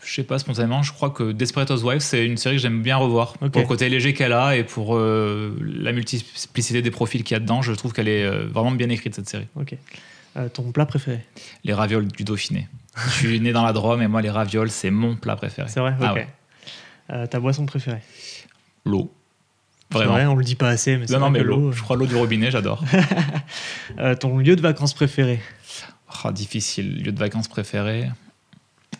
je 0.04 0.14
sais 0.14 0.24
pas 0.24 0.38
spontanément, 0.40 0.84
je 0.84 0.94
crois 0.94 1.10
que 1.10 1.32
Desperate 1.32 1.72
Housewives, 1.72 2.02
c'est 2.02 2.26
une 2.26 2.38
série 2.38 2.56
que 2.56 2.62
j'aime 2.62 2.82
bien 2.82 2.98
revoir. 2.98 3.36
Ok. 3.42 3.52
Pour 3.52 3.62
le 3.62 3.68
côté 3.68 3.90
léger 3.90 4.14
qu'elle 4.14 4.34
a 4.34 4.56
et 4.56 4.64
pour 4.64 4.96
euh, 4.96 5.58
la 5.62 5.92
multiplicité 5.92 6.82
des 6.82 6.92
profils 6.92 7.24
qu'il 7.24 7.36
y 7.36 7.38
a 7.38 7.40
dedans, 7.40 7.62
je 7.62 7.72
trouve 7.74 7.94
qu'elle 7.94 8.08
est 8.08 8.24
euh, 8.24 8.48
vraiment 8.48 8.72
bien 8.72 8.90
écrite 8.90 9.16
cette 9.16 9.30
série. 9.30 9.48
Ok. 9.56 9.76
Euh, 10.38 10.50
ton 10.50 10.72
plat 10.72 10.86
préféré? 10.86 11.22
Les 11.64 11.74
ravioles 11.74 12.08
du 12.08 12.24
Dauphiné. 12.24 12.68
je 13.08 13.12
suis 13.12 13.40
né 13.40 13.52
dans 13.52 13.64
la 13.64 13.74
Drôme 13.74 14.02
et 14.02 14.08
moi, 14.08 14.22
les 14.22 14.30
ravioles, 14.30 14.70
c'est 14.70 14.92
mon 14.92 15.16
plat 15.16 15.36
préféré. 15.36 15.70
C'est 15.70 15.80
vrai? 15.80 15.96
Ok. 16.00 16.06
Ah 16.06 16.14
ouais. 16.14 16.28
Euh, 17.12 17.28
ta 17.28 17.40
boisson 17.40 17.66
préférée? 17.66 18.02
L'eau. 18.86 19.12
Vraiment. 19.92 20.14
vrai, 20.14 20.26
on 20.26 20.36
le 20.36 20.44
dit 20.44 20.56
pas 20.56 20.70
assez, 20.70 20.98
mais 20.98 21.08
c'est 21.08 21.14
Non, 21.14 21.20
non, 21.20 21.30
mais 21.30 21.44
l'eau. 21.44 21.58
l'eau. 21.58 21.72
Je 21.72 21.82
crois 21.82 21.96
l'eau 21.96 22.08
du 22.08 22.16
robinet, 22.16 22.52
j'adore. 22.52 22.84
Euh, 24.00 24.16
ton 24.16 24.40
lieu 24.40 24.56
de 24.56 24.62
vacances 24.62 24.94
préféré? 24.94 25.40
Oh, 26.26 26.32
difficile. 26.32 27.02
Lieu 27.04 27.12
de 27.12 27.20
vacances 27.20 27.48
préféré. 27.48 28.10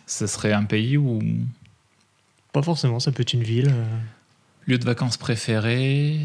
Ce 0.06 0.26
serait 0.26 0.52
un 0.52 0.64
pays 0.64 0.96
où 0.96 1.20
Pas 2.52 2.62
forcément, 2.62 3.00
ça 3.00 3.12
peut 3.12 3.22
être 3.22 3.32
une 3.32 3.42
ville. 3.42 3.68
euh. 3.72 3.84
Lieu 4.66 4.78
de 4.78 4.84
vacances 4.84 5.16
préféré 5.16 6.20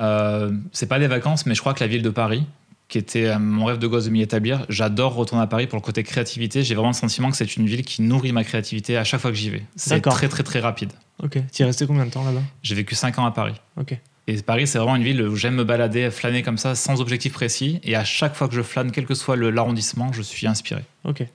euh, 0.00 0.52
C'est 0.72 0.86
pas 0.86 0.98
des 0.98 1.06
vacances, 1.06 1.46
mais 1.46 1.54
je 1.54 1.60
crois 1.60 1.74
que 1.74 1.80
la 1.80 1.86
ville 1.86 2.02
de 2.02 2.10
Paris, 2.10 2.46
qui 2.88 2.98
était 2.98 3.26
euh, 3.26 3.38
mon 3.38 3.64
rêve 3.66 3.78
de 3.78 3.86
gosse 3.86 4.04
de 4.06 4.10
m'y 4.10 4.22
établir, 4.22 4.64
j'adore 4.68 5.14
retourner 5.14 5.42
à 5.42 5.46
Paris 5.46 5.66
pour 5.66 5.76
le 5.78 5.82
côté 5.82 6.02
créativité. 6.02 6.62
J'ai 6.62 6.74
vraiment 6.74 6.88
le 6.90 6.94
sentiment 6.94 7.30
que 7.30 7.36
c'est 7.36 7.56
une 7.56 7.66
ville 7.66 7.82
qui 7.84 8.02
nourrit 8.02 8.32
ma 8.32 8.44
créativité 8.44 8.96
à 8.96 9.04
chaque 9.04 9.20
fois 9.20 9.30
que 9.30 9.36
j'y 9.36 9.50
vais. 9.50 9.62
C'est 9.76 10.00
très 10.00 10.28
très 10.28 10.42
très 10.42 10.60
rapide. 10.60 10.92
Ok. 11.22 11.38
Tu 11.52 11.62
es 11.62 11.64
resté 11.66 11.86
combien 11.86 12.06
de 12.06 12.10
temps 12.10 12.24
là-bas? 12.24 12.42
J'ai 12.62 12.74
vécu 12.74 12.94
5 12.94 13.18
ans 13.18 13.26
à 13.26 13.30
Paris. 13.30 13.54
Ok. 13.76 13.98
Et 14.26 14.40
Paris, 14.42 14.66
c'est 14.66 14.78
vraiment 14.78 14.96
une 14.96 15.02
ville 15.02 15.20
où 15.22 15.36
j'aime 15.36 15.54
me 15.54 15.64
balader, 15.64 16.10
flâner 16.10 16.42
comme 16.42 16.56
ça, 16.56 16.74
sans 16.74 17.00
objectif 17.02 17.34
précis. 17.34 17.78
Et 17.82 17.94
à 17.94 18.04
chaque 18.04 18.34
fois 18.34 18.48
que 18.48 18.54
je 18.54 18.62
flâne, 18.62 18.90
quel 18.90 19.04
que 19.04 19.14
soit 19.14 19.36
l'arrondissement, 19.36 20.12
je 20.14 20.22
suis 20.22 20.46
inspiré. 20.46 20.82
Ok. 21.04 21.26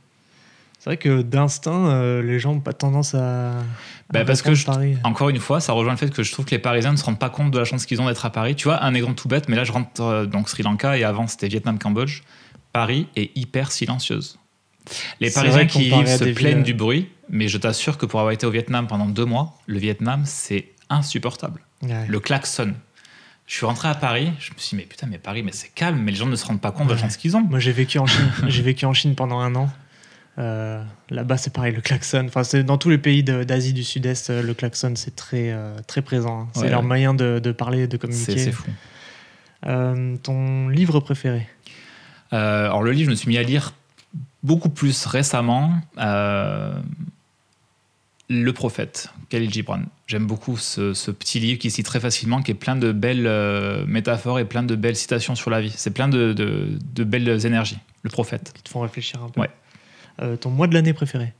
C'est 0.79 0.89
vrai 0.91 0.97
que 0.97 1.21
d'instinct, 1.21 1.89
euh, 1.89 2.21
les 2.23 2.39
gens 2.39 2.53
n'ont 2.53 2.61
pas 2.61 2.71
tendance 2.73 3.13
à. 3.13 3.49
à 3.59 3.63
Bah, 4.11 4.23
parce 4.25 4.41
que 4.41 4.49
répondre 4.49 4.57
je- 4.61 4.65
Paris. 4.65 4.97
Encore 5.03 5.27
une 5.29 5.39
fois, 5.39 5.59
ça 5.59 5.73
rejoint 5.73 5.91
le 5.91 5.97
fait 5.97 6.09
que 6.09 6.23
je 6.23 6.31
trouve 6.31 6.45
que 6.45 6.51
les 6.51 6.59
Parisiens 6.59 6.91
ne 6.93 6.97
se 6.97 7.03
rendent 7.03 7.19
pas 7.19 7.29
compte 7.29 7.51
de 7.51 7.59
la 7.59 7.65
chance 7.65 7.85
qu'ils 7.85 8.01
ont 8.01 8.07
d'être 8.07 8.25
à 8.25 8.29
Paris. 8.31 8.55
Tu 8.55 8.63
vois, 8.69 8.81
un 8.83 8.93
exemple 8.93 9.15
tout 9.15 9.27
bête, 9.27 9.49
mais 9.49 9.55
là 9.57 9.65
je 9.65 9.71
rentre 9.73 10.01
euh, 10.01 10.25
donc 10.25 10.47
Sri 10.49 10.63
Lanka 10.63 10.97
et 10.97 11.03
avant 11.03 11.27
c'était 11.27 11.49
Vietnam-Cambodge. 11.49 12.21
Paris 12.71 13.07
est 13.17 13.31
hyper 13.37 13.71
silencieuse. 13.73 14.39
Les 15.19 15.29
Parisiens 15.31 15.65
qui 15.65 15.87
y 15.87 15.89
vivent 15.91 16.07
à 16.07 16.17
se 16.17 16.23
plaignent 16.23 16.55
villes- 16.57 16.63
du 16.63 16.73
bruit, 16.73 17.09
mais 17.29 17.47
je 17.49 17.57
t'assure 17.57 17.97
que 17.97 18.05
pour 18.05 18.21
avoir 18.21 18.31
été 18.31 18.45
au 18.45 18.51
Vietnam 18.51 18.87
pendant 18.87 19.05
deux 19.07 19.25
mois, 19.25 19.55
le 19.67 19.79
Vietnam 19.79 20.21
c'est 20.25 20.69
insupportable. 20.89 21.61
Ouais. 21.83 22.05
Le 22.07 22.19
klaxon. 22.19 22.73
Je 23.47 23.55
suis 23.55 23.65
rentré 23.65 23.87
à 23.89 23.95
Paris, 23.95 24.31
je 24.39 24.51
me 24.53 24.59
suis 24.59 24.69
dit, 24.69 24.75
mais 24.83 24.87
putain, 24.87 25.07
mais 25.07 25.17
Paris, 25.17 25.41
mais 25.43 25.51
c'est 25.51 25.69
calme, 25.73 25.99
mais 26.03 26.11
les 26.11 26.17
gens 26.17 26.27
ne 26.27 26.35
se 26.35 26.45
rendent 26.45 26.61
pas 26.61 26.71
compte 26.71 26.87
de 26.87 26.93
la 26.93 26.99
chance 26.99 27.17
qu'ils 27.17 27.35
ont. 27.35 27.41
Moi, 27.41 27.57
j'ai 27.59 27.71
vécu 27.71 27.97
en 27.97 28.05
Chine. 28.05 28.31
j'ai 28.47 28.61
vécu 28.61 28.85
en 28.85 28.93
Chine 28.93 29.15
pendant 29.15 29.39
un 29.39 29.55
an. 29.55 29.69
Euh, 30.39 30.81
Là-bas, 31.09 31.37
c'est 31.37 31.51
pareil, 31.51 31.73
le 31.73 31.81
klaxon. 31.81 32.25
Enfin, 32.27 32.43
c'est 32.43 32.63
dans 32.63 32.77
tous 32.77 32.89
les 32.89 32.97
pays 32.97 33.23
d'Asie 33.23 33.73
du 33.73 33.83
Sud-Est, 33.83 34.29
euh, 34.29 34.41
le 34.43 34.53
klaxon, 34.53 34.93
c'est 34.95 35.15
très, 35.15 35.51
euh, 35.51 35.75
très 35.87 36.01
présent. 36.01 36.41
hein. 36.43 36.47
C'est 36.53 36.61
Ouais, 36.61 36.69
leur 36.69 36.81
ouais. 36.81 36.85
moyen 36.87 37.13
de, 37.13 37.39
de 37.39 37.51
parler, 37.51 37.87
de 37.87 37.97
communiquer. 37.97 38.37
c'est 38.37 38.51
fou. 38.51 38.63
Euh, 39.65 40.15
ton 40.23 40.69
livre 40.69 40.99
préféré? 41.01 41.47
Alors 42.31 42.83
le 42.83 42.91
livre, 42.91 43.05
je 43.07 43.11
me 43.11 43.15
suis 43.15 43.27
mis 43.27 43.37
à 43.37 43.43
lire 43.43 43.73
beaucoup 44.43 44.69
plus 44.69 45.05
récemment. 45.07 45.73
le 48.31 48.51
prophète, 48.53 49.09
Khalil 49.29 49.51
Gibran. 49.51 49.81
J'aime 50.05 50.27
beaucoup 50.27 50.55
ce, 50.57 50.93
ce 50.93 51.09
petit 51.09 51.39
livre 51.39 51.57
qui 51.59 51.71
cite 51.71 51.85
très 51.87 51.99
facilement, 51.99 52.41
qui 52.43 52.51
est 52.51 52.55
plein 52.55 52.75
de 52.75 52.91
belles 52.91 53.25
euh, 53.25 53.83
métaphores 53.87 54.37
et 54.39 54.45
plein 54.45 54.61
de 54.61 54.75
belles 54.75 54.95
citations 54.95 55.33
sur 55.35 55.49
la 55.49 55.59
vie. 55.61 55.73
C'est 55.75 55.89
plein 55.91 56.07
de, 56.07 56.33
de- 56.33 56.77
de 56.93 57.03
belles 57.03 57.45
énergies. 57.47 57.79
Le 58.03 58.09
prophète. 58.11 58.51
qui 58.53 58.61
te 58.61 58.69
font 58.69 58.81
réfléchir 58.81 59.23
un 59.23 59.29
peu. 59.29 59.41
Ouais. 59.41 59.49
Euh, 60.21 60.35
ton 60.35 60.49
mois 60.49 60.67
de 60.67 60.73
l'année 60.73 60.93
préféré 60.93 61.33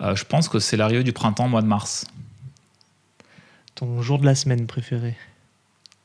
Euh, 0.00 0.16
je 0.16 0.24
pense 0.24 0.48
que 0.48 0.58
c'est 0.58 0.76
l'arrivée 0.76 1.04
du 1.04 1.12
printemps, 1.12 1.48
mois 1.48 1.62
de 1.62 1.66
mars. 1.66 2.06
Ton 3.74 4.02
jour 4.02 4.18
de 4.18 4.24
la 4.26 4.34
semaine 4.34 4.66
préféré 4.66 5.16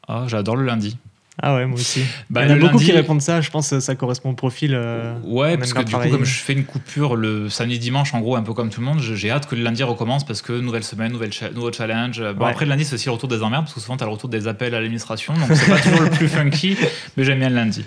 Ah, 0.08 0.26
j'adore 0.28 0.56
le 0.56 0.66
lundi. 0.66 0.98
Ah 1.42 1.56
ouais, 1.56 1.66
moi 1.66 1.76
aussi. 1.80 2.04
Bah, 2.30 2.44
Il 2.46 2.50
y 2.50 2.54
en 2.54 2.56
a 2.58 2.60
beaucoup 2.60 2.78
qui 2.80 2.88
lundi- 2.88 2.98
répondent 3.00 3.22
ça. 3.22 3.40
Je 3.40 3.50
pense 3.50 3.70
que 3.70 3.80
ça 3.80 3.96
correspond 3.96 4.32
au 4.32 4.34
profil. 4.34 4.74
euh, 4.76 5.18
Ouais, 5.24 5.58
parce 5.58 5.72
que 5.74 5.84
du 5.84 5.94
coup, 5.96 6.10
comme 6.10 6.26
je 6.26 6.40
fais 6.40 6.52
une 6.54 6.66
coupure 6.66 7.16
le 7.16 7.50
samedi 7.50 7.80
dimanche, 7.80 8.14
en 8.14 8.20
gros, 8.20 8.36
un 8.36 8.42
peu 8.44 8.54
comme 8.54 8.70
tout 8.70 8.82
le 8.82 8.86
monde, 8.88 9.00
j'ai 9.00 9.32
hâte 9.32 9.48
que 9.48 9.56
le 9.56 9.64
lundi 9.64 9.82
recommence 9.84 10.26
parce 10.26 10.42
que 10.42 10.52
nouvelle 10.60 10.84
semaine, 10.84 11.12
nouvelle 11.14 11.32
cha- 11.32 11.50
nouveau 11.52 11.72
challenge. 11.72 12.22
Bon, 12.36 12.44
Ouais. 12.46 12.52
après, 12.52 12.66
le 12.66 12.70
lundi, 12.70 12.84
c'est 12.84 12.96
aussi 12.96 13.06
le 13.06 13.14
retour 13.14 13.30
des 13.30 13.42
emmerdes 13.42 13.64
parce 13.64 13.74
que 13.74 13.80
souvent, 13.80 13.96
tu 13.96 14.04
as 14.04 14.08
le 14.08 14.12
retour 14.12 14.30
des 14.30 14.48
appels 14.48 14.76
à 14.76 14.82
l'administration, 14.82 15.34
donc 15.34 15.50
c'est 15.54 15.70
pas 15.70 15.80
toujours 15.80 16.02
le 16.02 16.10
plus 16.10 16.28
funky, 16.28 16.76
mais 17.18 17.24
j'aime 17.24 17.40
bien 17.40 17.50
le 17.50 17.56
lundi. 17.56 17.86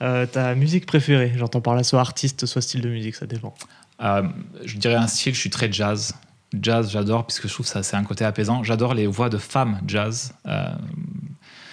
euh, 0.00 0.24
ta 0.26 0.54
musique 0.54 0.86
préférée? 0.86 1.32
J'entends 1.36 1.60
par 1.60 1.74
là 1.74 1.82
soit 1.84 2.00
artiste, 2.00 2.46
soit 2.46 2.62
style 2.62 2.80
de 2.80 2.88
musique, 2.88 3.14
ça 3.16 3.26
dépend. 3.26 3.54
Euh, 4.02 4.22
je 4.64 4.76
dirais 4.78 4.94
un 4.96 5.06
style, 5.06 5.34
je 5.34 5.40
suis 5.40 5.50
très 5.50 5.70
jazz. 5.70 6.14
Jazz, 6.58 6.90
j'adore, 6.90 7.26
puisque 7.26 7.48
je 7.48 7.52
trouve 7.52 7.66
que 7.66 7.72
ça 7.72 7.82
c'est 7.82 7.96
un 7.96 8.04
côté 8.04 8.24
apaisant. 8.24 8.62
J'adore 8.62 8.94
les 8.94 9.06
voix 9.06 9.28
de 9.28 9.38
femmes 9.38 9.80
jazz. 9.86 10.32
Euh, 10.46 10.68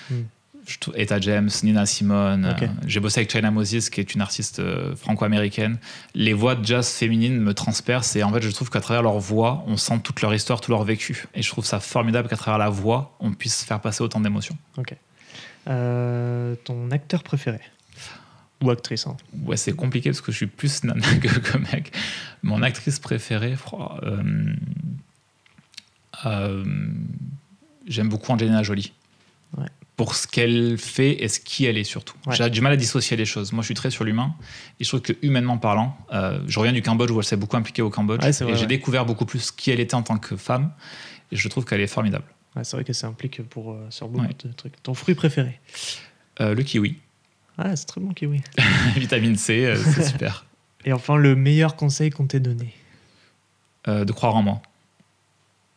Hmm. 0.10 0.24
Etta 0.96 1.20
James, 1.20 1.50
Nina 1.64 1.86
Simone. 1.86 2.46
Euh, 2.46 2.68
J'ai 2.86 3.00
bossé 3.00 3.20
avec 3.20 3.32
China 3.32 3.52
Moses, 3.52 3.90
qui 3.90 4.00
est 4.00 4.14
une 4.14 4.22
artiste 4.22 4.60
euh, 4.60 4.96
franco-américaine. 4.96 5.78
Les 6.14 6.34
voix 6.34 6.56
de 6.56 6.66
jazz 6.66 6.90
féminines 6.90 7.40
me 7.40 7.54
transpercent 7.54 8.16
et 8.16 8.24
en 8.24 8.32
fait, 8.32 8.42
je 8.42 8.50
trouve 8.50 8.70
qu'à 8.70 8.82
travers 8.82 9.04
leur 9.04 9.20
voix, 9.20 9.64
on 9.68 9.78
sent 9.78 10.00
toute 10.04 10.22
leur 10.22 10.34
histoire, 10.34 10.62
tout 10.62 10.72
leur 10.72 10.84
vécu. 10.84 11.26
Et 11.34 11.42
je 11.42 11.50
trouve 11.50 11.66
ça 11.66 11.80
formidable 11.80 12.30
qu'à 12.30 12.38
travers 12.38 12.58
la 12.58 12.70
voix, 12.70 13.16
on 13.20 13.34
puisse 13.34 13.64
faire 13.64 13.80
passer 13.80 14.04
autant 14.04 14.20
d'émotions. 14.20 14.58
Ok. 14.78 14.96
Euh, 15.68 16.56
ton 16.64 16.92
acteur 16.92 17.24
préféré? 17.24 17.60
Ou 18.64 18.70
actrice 18.70 19.08
hein. 19.08 19.18
Ouais, 19.46 19.58
c'est 19.58 19.74
compliqué 19.74 20.10
parce 20.12 20.22
que 20.22 20.32
je 20.32 20.38
suis 20.38 20.48
plus 20.48 20.84
nana 20.84 21.16
que, 21.16 21.40
que 21.40 21.58
mec. 21.58 21.92
Mon 22.44 22.62
actrice 22.62 23.00
préférée, 23.00 23.56
j'aime 27.88 28.10
beaucoup 28.10 28.32
Angelina 28.32 28.62
Jolie. 28.62 28.94
Pour 30.02 30.16
ce 30.16 30.26
qu'elle 30.26 30.80
fait 30.80 31.24
et 31.24 31.28
ce 31.28 31.40
qui 31.40 31.66
elle 31.66 31.78
est 31.78 31.84
surtout. 31.84 32.16
Ouais. 32.26 32.36
J'ai 32.36 32.50
du 32.50 32.60
mal 32.60 32.72
à 32.72 32.76
dissocier 32.76 33.16
les 33.16 33.26
choses. 33.26 33.54
Moi, 33.54 33.62
je 33.62 33.68
suis 33.68 33.76
très 33.76 33.92
sur 33.92 34.04
l'humain 34.04 34.34
et 34.80 34.84
je 34.84 34.90
trouve 34.90 35.02
que 35.02 35.14
humainement 35.22 35.60
parlant, 35.60 35.96
euh, 36.12 36.40
je 36.48 36.58
reviens 36.58 36.74
du 36.74 36.82
Cambodge 36.82 37.12
où 37.12 37.20
elle 37.20 37.24
s'est 37.24 37.36
beaucoup 37.38 37.56
impliquée 37.56 37.84
au 37.84 37.92
Cambodge 37.92 38.24
Ouais, 38.24 38.34
c'est 38.34 38.44
vrai, 38.44 38.54
et 38.54 38.58
j'ai 38.58 38.66
découvert 38.66 39.06
beaucoup 39.06 39.28
plus 39.28 39.52
qui 39.52 39.70
elle 39.70 39.80
était 39.80 39.94
en 39.94 40.02
tant 40.02 40.18
que 40.18 40.36
femme 40.38 40.72
et 41.32 41.36
je 41.36 41.48
trouve 41.50 41.66
qu'elle 41.66 41.82
est 41.82 41.86
formidable. 41.86 42.26
C'est 42.64 42.78
vrai 42.78 42.84
que 42.84 42.94
ça 42.94 43.06
implique 43.06 43.44
pour, 43.44 43.74
euh, 43.74 43.86
sur 43.92 44.08
beaucoup 44.10 44.26
de 44.44 44.52
trucs. 44.54 44.82
Ton 44.82 44.96
fruit 44.96 45.14
préféré 45.14 45.60
Euh, 46.40 46.56
le 46.56 46.64
kiwi, 46.64 46.98
Ah, 47.60 47.76
c'est 47.76 47.86
très 47.86 48.02
bon 48.02 48.12
kiwi. 48.12 48.42
vitamine 48.96 49.36
C, 49.36 49.72
c'est 49.94 50.04
super. 50.14 50.48
Et 50.84 50.94
enfin, 50.94 51.16
le 51.16 51.36
meilleur 51.36 51.76
conseil 51.76 52.10
qu'on 52.10 52.26
t'ait 52.26 52.40
donné 52.40 52.74
de 53.86 54.12
croire 54.12 54.36
en 54.36 54.42
moi. 54.42 54.64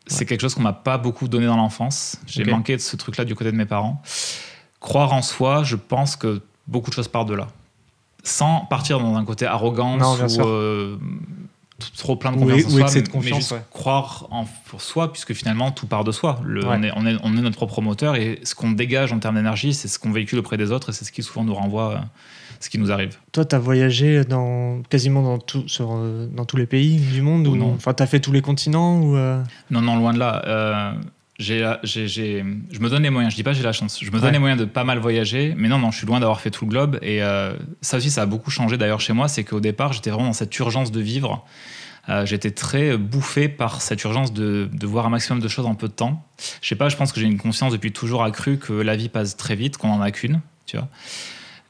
C'est 0.07 0.21
Ouais. 0.21 0.27
quelque 0.27 0.41
chose 0.43 0.55
qu'on 0.55 0.63
m'a 0.63 0.73
pas 0.75 0.99
beaucoup 0.99 1.29
donné 1.29 1.47
dans 1.47 1.57
l'enfance. 1.57 2.17
J'ai 2.27 2.45
manqué 2.45 2.77
de 2.77 2.81
ce 2.83 2.97
truc-là 2.97 3.25
du 3.25 3.35
côté 3.35 3.51
de 3.51 3.57
mes 3.57 3.65
parents. 3.67 4.03
Croire 4.81 5.13
en 5.15 5.23
soi, 5.23 5.63
je 5.65 5.77
pense 5.77 6.15
que 6.17 6.43
beaucoup 6.67 6.91
de 6.91 6.95
choses 6.95 7.09
partent 7.09 7.29
de 7.29 7.35
là. 7.35 7.49
Sans 8.23 8.61
partir 8.61 9.01
dans 9.01 9.17
un 9.17 9.25
côté 9.25 9.47
arrogance 9.47 10.01
Non, 10.01 10.27
ou 10.45 10.47
euh, 10.47 10.97
trop 11.97 12.17
plein 12.17 12.33
de 12.33 12.39
confiance 12.39 12.65
en 12.67 12.71
soi, 12.71 12.81
excès 12.83 13.03
de 13.03 13.07
mais 13.09 13.13
confiance, 13.13 13.39
juste 13.39 13.53
ouais. 13.53 13.63
croire 13.71 14.27
en 14.31 14.47
pour 14.67 14.81
soi, 14.83 15.13
puisque 15.13 15.33
finalement 15.35 15.71
tout 15.73 15.87
part 15.87 16.05
de 16.05 16.13
soi. 16.13 16.39
Le- 16.45 16.61
Ouais. 16.67 16.77
on, 16.79 16.83
est, 16.83 16.93
on, 16.97 17.07
est, 17.07 17.17
on 17.23 17.37
est 17.37 17.41
notre 17.41 17.57
propre 17.57 17.81
moteur 17.83 18.17
et 18.17 18.41
ce 18.45 18.55
qu'on 18.55 18.71
dégage 18.73 19.13
en 19.13 19.19
termes 19.19 19.35
d'énergie, 19.37 19.75
c'est 19.75 19.89
ce 19.89 19.99
qu'on 19.99 20.11
véhicule 20.13 20.39
auprès 20.39 20.57
des 20.57 20.71
autres 20.73 20.91
et 20.91 20.93
c'est 20.93 21.05
ce 21.05 21.13
qui 21.13 21.23
souvent 21.23 21.45
nous 21.45 21.55
renvoie 21.55 21.93
euh, 21.93 21.99
ce 22.65 22.71
qui 22.71 22.79
nous 22.79 22.91
arrive. 22.91 23.17
Toi, 23.33 23.45
tu 23.45 23.55
as 23.55 23.59
voyagé 23.59 24.25
dans, 24.25 24.83
quasiment 24.89 25.23
dans, 25.23 25.39
tout, 25.39 25.69
sur, 25.69 25.93
euh, 25.97 26.27
dans 26.27 26.45
tous 26.45 26.57
les 26.57 26.67
pays 26.67 26.97
du 26.97 27.21
monde 27.23 27.47
Ou 27.47 27.53
ou 27.53 27.57
non. 27.57 27.73
Enfin, 27.75 27.93
tu 27.95 28.03
as 28.03 28.07
fait 28.07 28.21
tous 28.21 28.33
les 28.33 28.41
continents 28.41 28.99
ou 29.01 29.17
euh, 29.17 29.43
Non, 29.71 29.81
non, 29.83 29.97
loin 29.97 30.13
de 30.15 30.19
là. 30.19 30.43
Euh, 30.47 30.93
j'ai, 31.39 31.69
j'ai- 31.83 32.07
j'ai- 32.09 32.45
je 32.71 32.79
me 32.81 32.89
donne 32.89 33.03
les 33.03 33.11
moyens. 33.11 33.33
Je 33.33 33.37
dis 33.37 33.43
pas 33.43 33.53
j'ai 33.53 33.63
la 33.63 33.73
chance. 33.73 33.99
Je 34.01 34.07
me 34.07 34.13
donne 34.13 34.25
Ouais. 34.25 34.31
les 34.33 34.39
moyens 34.39 34.59
de 34.61 34.65
pas 34.67 34.85
mal 34.85 34.99
voyager. 34.99 35.53
Mais 35.57 35.69
non, 35.69 35.79
non, 35.79 35.91
je 35.91 35.99
suis 35.99 36.07
loin 36.07 36.21
d'avoir 36.21 36.41
fait 36.41 36.51
tout 36.51 36.65
le 36.65 36.71
globe. 36.71 36.99
Et 37.03 37.23
euh, 37.23 37.53
ça 37.81 37.97
aussi, 37.99 38.11
ça 38.11 38.23
a 38.23 38.27
beaucoup 38.27 38.51
changé 38.51 38.77
d'ailleurs 38.79 39.01
chez 39.01 39.13
moi. 39.13 39.29
C'est 39.29 39.45
qu'au 39.45 39.61
départ, 39.61 39.93
j'étais 39.93 40.11
vraiment 40.11 40.29
dans 40.29 40.33
cette 40.33 40.57
urgence 40.59 40.91
de 40.93 41.01
vivre. 41.01 41.45
Euh, 42.09 42.25
j'étais 42.27 42.51
très 42.51 42.97
bouffé 42.99 43.49
par 43.49 43.81
cette 43.83 44.03
urgence 44.05 44.33
de, 44.33 44.69
de 44.73 44.87
voir 44.87 45.07
un 45.07 45.09
maximum 45.11 45.41
de 45.41 45.49
choses 45.49 45.65
en 45.67 45.75
peu 45.75 45.89
de 45.89 45.93
temps. 45.95 46.23
Je 46.63 46.69
sais 46.69 46.77
pas, 46.77 46.89
je 46.91 46.97
pense 46.97 47.13
que 47.13 47.21
j'ai 47.21 47.27
une 47.27 47.39
conscience 47.39 47.73
depuis 47.73 47.93
toujours 47.93 48.23
accrue 48.25 48.59
que 48.59 48.73
la 48.75 48.95
vie 48.95 49.09
passe 49.09 49.37
très 49.37 49.57
vite, 49.57 49.77
qu'on 49.79 49.91
en 49.91 50.01
a 50.03 50.11
qu'une, 50.11 50.41
tu 50.67 50.77
vois. 50.77 50.89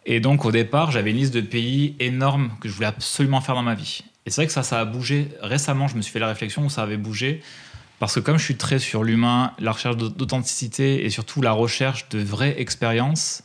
Et 0.07 0.21
donc 0.21 0.45
au 0.45 0.53
départ, 0.53 0.91
j'avais 0.91 1.11
une 1.11 1.17
liste 1.17 1.35
de 1.35 1.41
pays 1.41 1.97
énorme 2.01 2.53
que 2.61 2.69
je 2.69 2.75
voulais 2.75 2.87
absolument 2.87 3.41
faire 3.41 3.55
dans 3.55 3.63
ma 3.63 3.75
vie. 3.75 4.03
Et 4.27 4.31
c'est 4.31 4.41
vrai 4.43 4.47
que 4.47 4.53
ça, 4.53 4.63
ça 4.63 4.81
a 4.81 4.85
bougé. 4.85 5.29
Récemment, 5.41 5.89
je 5.89 5.97
me 5.97 6.03
suis 6.03 6.13
fait 6.13 6.19
la 6.19 6.29
réflexion 6.29 6.65
où 6.65 6.71
ça 6.71 6.83
avait 6.83 6.97
bougé. 6.97 7.43
Parce 8.01 8.15
que 8.15 8.21
comme 8.21 8.39
je 8.39 8.45
suis 8.45 8.57
très 8.57 8.79
sur 8.79 9.05
l'humain, 9.05 9.53
la 9.59 9.73
recherche 9.73 9.97
d'aut- 9.97 10.09
d'authenticité 10.09 11.05
et 11.05 11.11
surtout 11.11 11.41
la 11.41 11.53
recherche 11.53 12.09
de 12.11 12.19
vraies 12.19 12.55
expériences, 12.59 13.45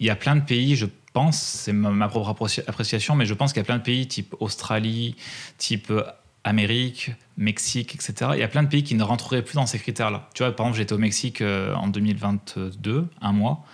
il 0.00 0.06
y 0.06 0.10
a 0.10 0.16
plein 0.16 0.36
de 0.36 0.42
pays, 0.44 0.76
je 0.76 0.86
pense, 1.12 1.36
c'est 1.38 1.72
ma, 1.72 2.08
propre 2.08 2.30
appréci- 2.30 2.62
appréciation, 2.66 3.16
mais 3.16 3.26
je 3.26 3.34
pense 3.34 3.52
qu'il 3.52 3.60
y 3.60 3.62
a 3.62 3.64
plein 3.66 3.78
de 3.78 3.82
pays 3.82 4.06
type 4.06 4.34
Australie, 4.40 5.16
type 5.58 5.90
euh, 5.90 6.04
Amérique, 6.44 7.10
Mexique, 7.36 7.94
etc. 7.96 8.30
Il 8.34 8.38
y 8.40 8.44
a 8.44 8.48
plein 8.48 8.62
de 8.62 8.68
pays 8.68 8.84
qui 8.84 8.94
ne 8.94 9.02
rentreraient 9.02 9.42
plus 9.42 9.56
dans 9.56 9.66
ces 9.66 9.78
critères-là. 9.78 10.28
Tu 10.34 10.42
vois, 10.42 10.54
par 10.54 10.66
exemple, 10.66 10.78
j'étais 10.78 10.92
au 10.94 10.98
Mexique 10.98 11.40
euh, 11.40 11.74
en 11.74 11.88
2022, 11.88 13.06
un 13.20 13.32
mois. 13.32 13.64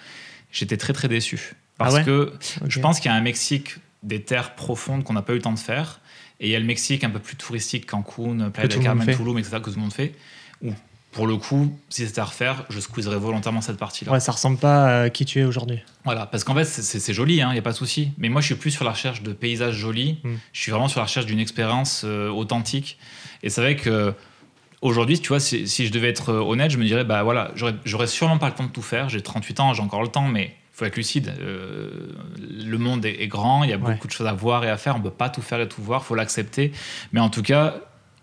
J'étais 0.51 0.77
très 0.79 0.93
très 0.93 1.09
déçu. 1.09 1.55
Parce 1.79 1.95
Ah 1.95 1.99
ouais 1.99 2.05
que 2.05 2.33
je 2.69 2.81
pense 2.81 3.01
qu'il 3.01 3.11
y 3.11 3.15
a 3.15 3.17
un 3.17 3.21
Mexique 3.21 3.77
des 4.03 4.23
terres 4.23 4.55
profondes 4.55 5.03
qu'on 5.05 5.15
n'a 5.15 5.23
pas 5.23 5.33
eu 5.33 5.37
le 5.37 5.43
temps 5.43 5.53
de 5.53 5.59
faire. 5.59 6.01
Et 6.41 6.47
il 6.49 6.51
y 6.51 6.57
a 6.57 6.59
le 6.61 6.67
Mexique 6.67 7.05
un 7.05 7.11
peu 7.11 7.19
plus 7.21 7.37
touristique, 7.37 7.87
Cancun, 7.87 8.51
Playa 8.51 8.69
del 8.69 8.81
Carmen. 8.81 9.17
Tulum, 9.17 9.39
etc., 9.39 9.57
que 9.63 9.71
tout 9.71 9.77
le 9.77 9.81
monde 9.83 9.93
fait. 9.93 10.15
Où, 10.63 10.73
pour 11.13 11.27
le 11.29 11.37
coup, 11.37 11.79
si 11.89 12.07
c'était 12.07 12.21
à 12.21 12.25
refaire, 12.25 12.65
je 12.69 12.81
squeezerais 12.81 13.19
volontairement 13.19 13.61
cette 13.61 13.77
partie-là. 13.77 14.11
Ouais, 14.13 14.19
ça 14.21 14.33
ressemble 14.33 14.59
pas 14.59 15.03
à 15.03 15.11
qui 15.11 15.25
tu 15.25 15.39
es 15.41 15.45
aujourd'hui. 15.45 15.79
Voilà, 16.05 16.27
parce 16.27 16.43
qu'en 16.43 16.55
fait, 16.55 16.65
c'est- 16.65 17.13
joli, 17.13 17.37
il 17.37 17.47
n'y 17.49 17.59
a 17.59 17.63
pas 17.63 17.71
de 17.71 17.77
souci. 17.77 18.11
Mais 18.19 18.29
moi, 18.29 18.41
je 18.41 18.47
suis 18.47 18.55
plus 18.57 18.73
sur 18.73 18.85
la 18.85 18.91
recherche 18.91 19.23
de 19.23 19.33
paysages 19.33 19.77
jolis. 19.77 20.19
Mm. 20.25 20.35
Je 20.53 20.61
suis 20.61 20.73
vraiment 20.73 20.89
sur 20.89 20.99
la 21.01 21.05
recherche 21.07 21.27
d'une 21.27 21.39
expérience 21.39 22.03
euh, 22.05 22.29
authentique. 22.31 22.99
Et 23.45 23.49
c'est 23.51 23.61
vrai 23.61 23.77
que 23.77 24.13
aujourd'hui, 24.83 25.19
tu 25.21 25.29
vois, 25.29 25.41
si, 25.41 25.67
si 25.69 25.87
je 25.87 25.93
devais 25.93 26.09
être 26.09 26.31
euh, 26.31 26.41
honnête, 26.41 26.71
je 26.73 26.79
me 26.79 26.85
dirais, 26.85 27.05
bah 27.05 27.23
voilà, 27.23 27.53
j'aurais- 27.55 28.07
sûrement 28.09 28.39
pas 28.39 28.49
le 28.49 28.55
temps 28.55 28.65
de 28.65 28.71
tout 28.73 28.83
faire. 28.83 29.09
J'ai 29.09 29.23
38 29.23 29.61
ans, 29.61 29.73
j'ai 29.73 29.83
encore 29.83 30.03
le 30.03 30.09
temps, 30.09 30.27
mais 30.29 30.55
faut 30.77 30.85
être 30.85 30.97
lucide. 30.97 31.33
Euh, 31.41 32.09
le 32.67 32.79
monde 32.79 33.05
est, 33.07 33.23
est 33.23 33.29
grand, 33.29 33.63
il 33.65 33.71
y 33.71 33.73
a 33.73 33.77
Ouais. 33.77 33.93
beaucoup 33.95 34.07
de 34.09 34.13
choses 34.13 34.27
à 34.27 34.33
voir 34.33 34.65
et 34.65 34.71
à 34.71 34.77
faire. 34.77 34.97
On 34.97 35.01
peut 35.01 35.11
pas 35.11 35.29
tout 35.31 35.41
faire 35.43 35.61
et 35.61 35.69
tout 35.69 35.81
voir, 35.83 36.05
faut 36.05 36.15
l'accepter. 36.17 36.73
Mais 37.13 37.21
en 37.21 37.31
tout 37.31 37.43
cas, 37.43 37.77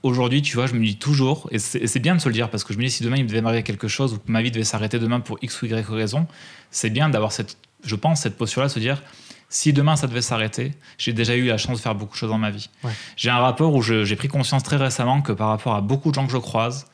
aujourd'hui, 0.03 0.41
tu 0.41 0.56
vois, 0.57 0.68
je 0.68 0.73
me 0.73 0.84
dis 0.84 0.98
toujours, 0.98 1.48
et 1.52 1.60
c'est 1.60 1.99
bien 1.99 2.15
de 2.15 2.19
se 2.22 2.28
le 2.28 2.34
dire, 2.34 2.49
parce 2.49 2.64
que 2.64 2.73
je 2.73 2.78
me 2.78 2.84
dis, 2.84 2.91
si 2.91 3.03
demain 3.03 3.18
il 3.18 3.23
me 3.23 3.30
devait 3.30 3.41
m'arriver 3.41 3.64
quelque 3.64 3.88
chose 3.88 4.14
ou 4.14 4.18
que 4.18 4.30
ma 4.32 4.41
vie 4.41 4.52
devait 4.52 4.64
s'arrêter 4.65 4.99
demain 4.99 5.19
pour 5.22 5.38
X 5.41 5.61
ou 5.61 5.65
Y 5.68 5.88
raison, 5.90 6.28
c'est 6.72 6.90
bien 6.90 7.07
d'avoir 7.10 7.32
cette, 7.32 7.57
je 7.86 7.95
pense, 7.95 8.22
cette 8.22 8.36
posture-là, 8.38 8.68
se 8.68 8.80
dire, 8.80 9.02
si 9.48 9.73
demain 9.73 9.95
ça 9.95 10.07
devait 10.07 10.22
s'arrêter, 10.22 10.72
j'ai 10.98 11.14
déjà 11.14 11.36
eu 11.36 11.45
la 11.48 11.57
chance 11.57 11.78
de 11.78 11.82
faire 11.82 11.94
beaucoup 11.95 12.14
de 12.14 12.18
choses 12.18 12.30
dans 12.30 12.38
ma 12.38 12.52
vie. 12.52 12.69
Ouais. 12.84 12.91
J'ai 13.18 13.30
un 13.30 13.38
rapport 13.40 13.73
où 13.76 13.82
j'ai 13.82 14.15
pris 14.15 14.28
conscience 14.28 14.64
très 14.64 14.78
récemment 14.78 15.22
que 15.22 15.32
par 15.34 15.49
rapport 15.49 15.76
à 15.76 15.82
beaucoup 15.82 16.10
de 16.10 16.15
gens 16.15 16.26
que 16.26 16.32
je 16.34 16.38
croise, 16.38 16.88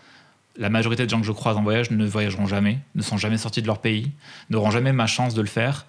la 0.57 0.69
majorité 0.69 1.05
de 1.05 1.09
gens 1.09 1.19
que 1.19 1.25
je 1.27 1.31
croise 1.31 1.57
en 1.57 1.63
voyage 1.63 1.91
ne 1.91 2.05
voyageront 2.05 2.47
jamais, 2.47 2.79
ne 2.95 3.01
sont 3.01 3.17
jamais 3.17 3.37
sortis 3.37 3.61
de 3.61 3.67
leur 3.67 3.79
pays, 3.79 4.11
n'auront 4.49 4.71
jamais 4.71 4.91
ma 4.93 5.07
chance 5.07 5.33
de 5.33 5.41
le 5.41 5.47
faire. 5.47 5.85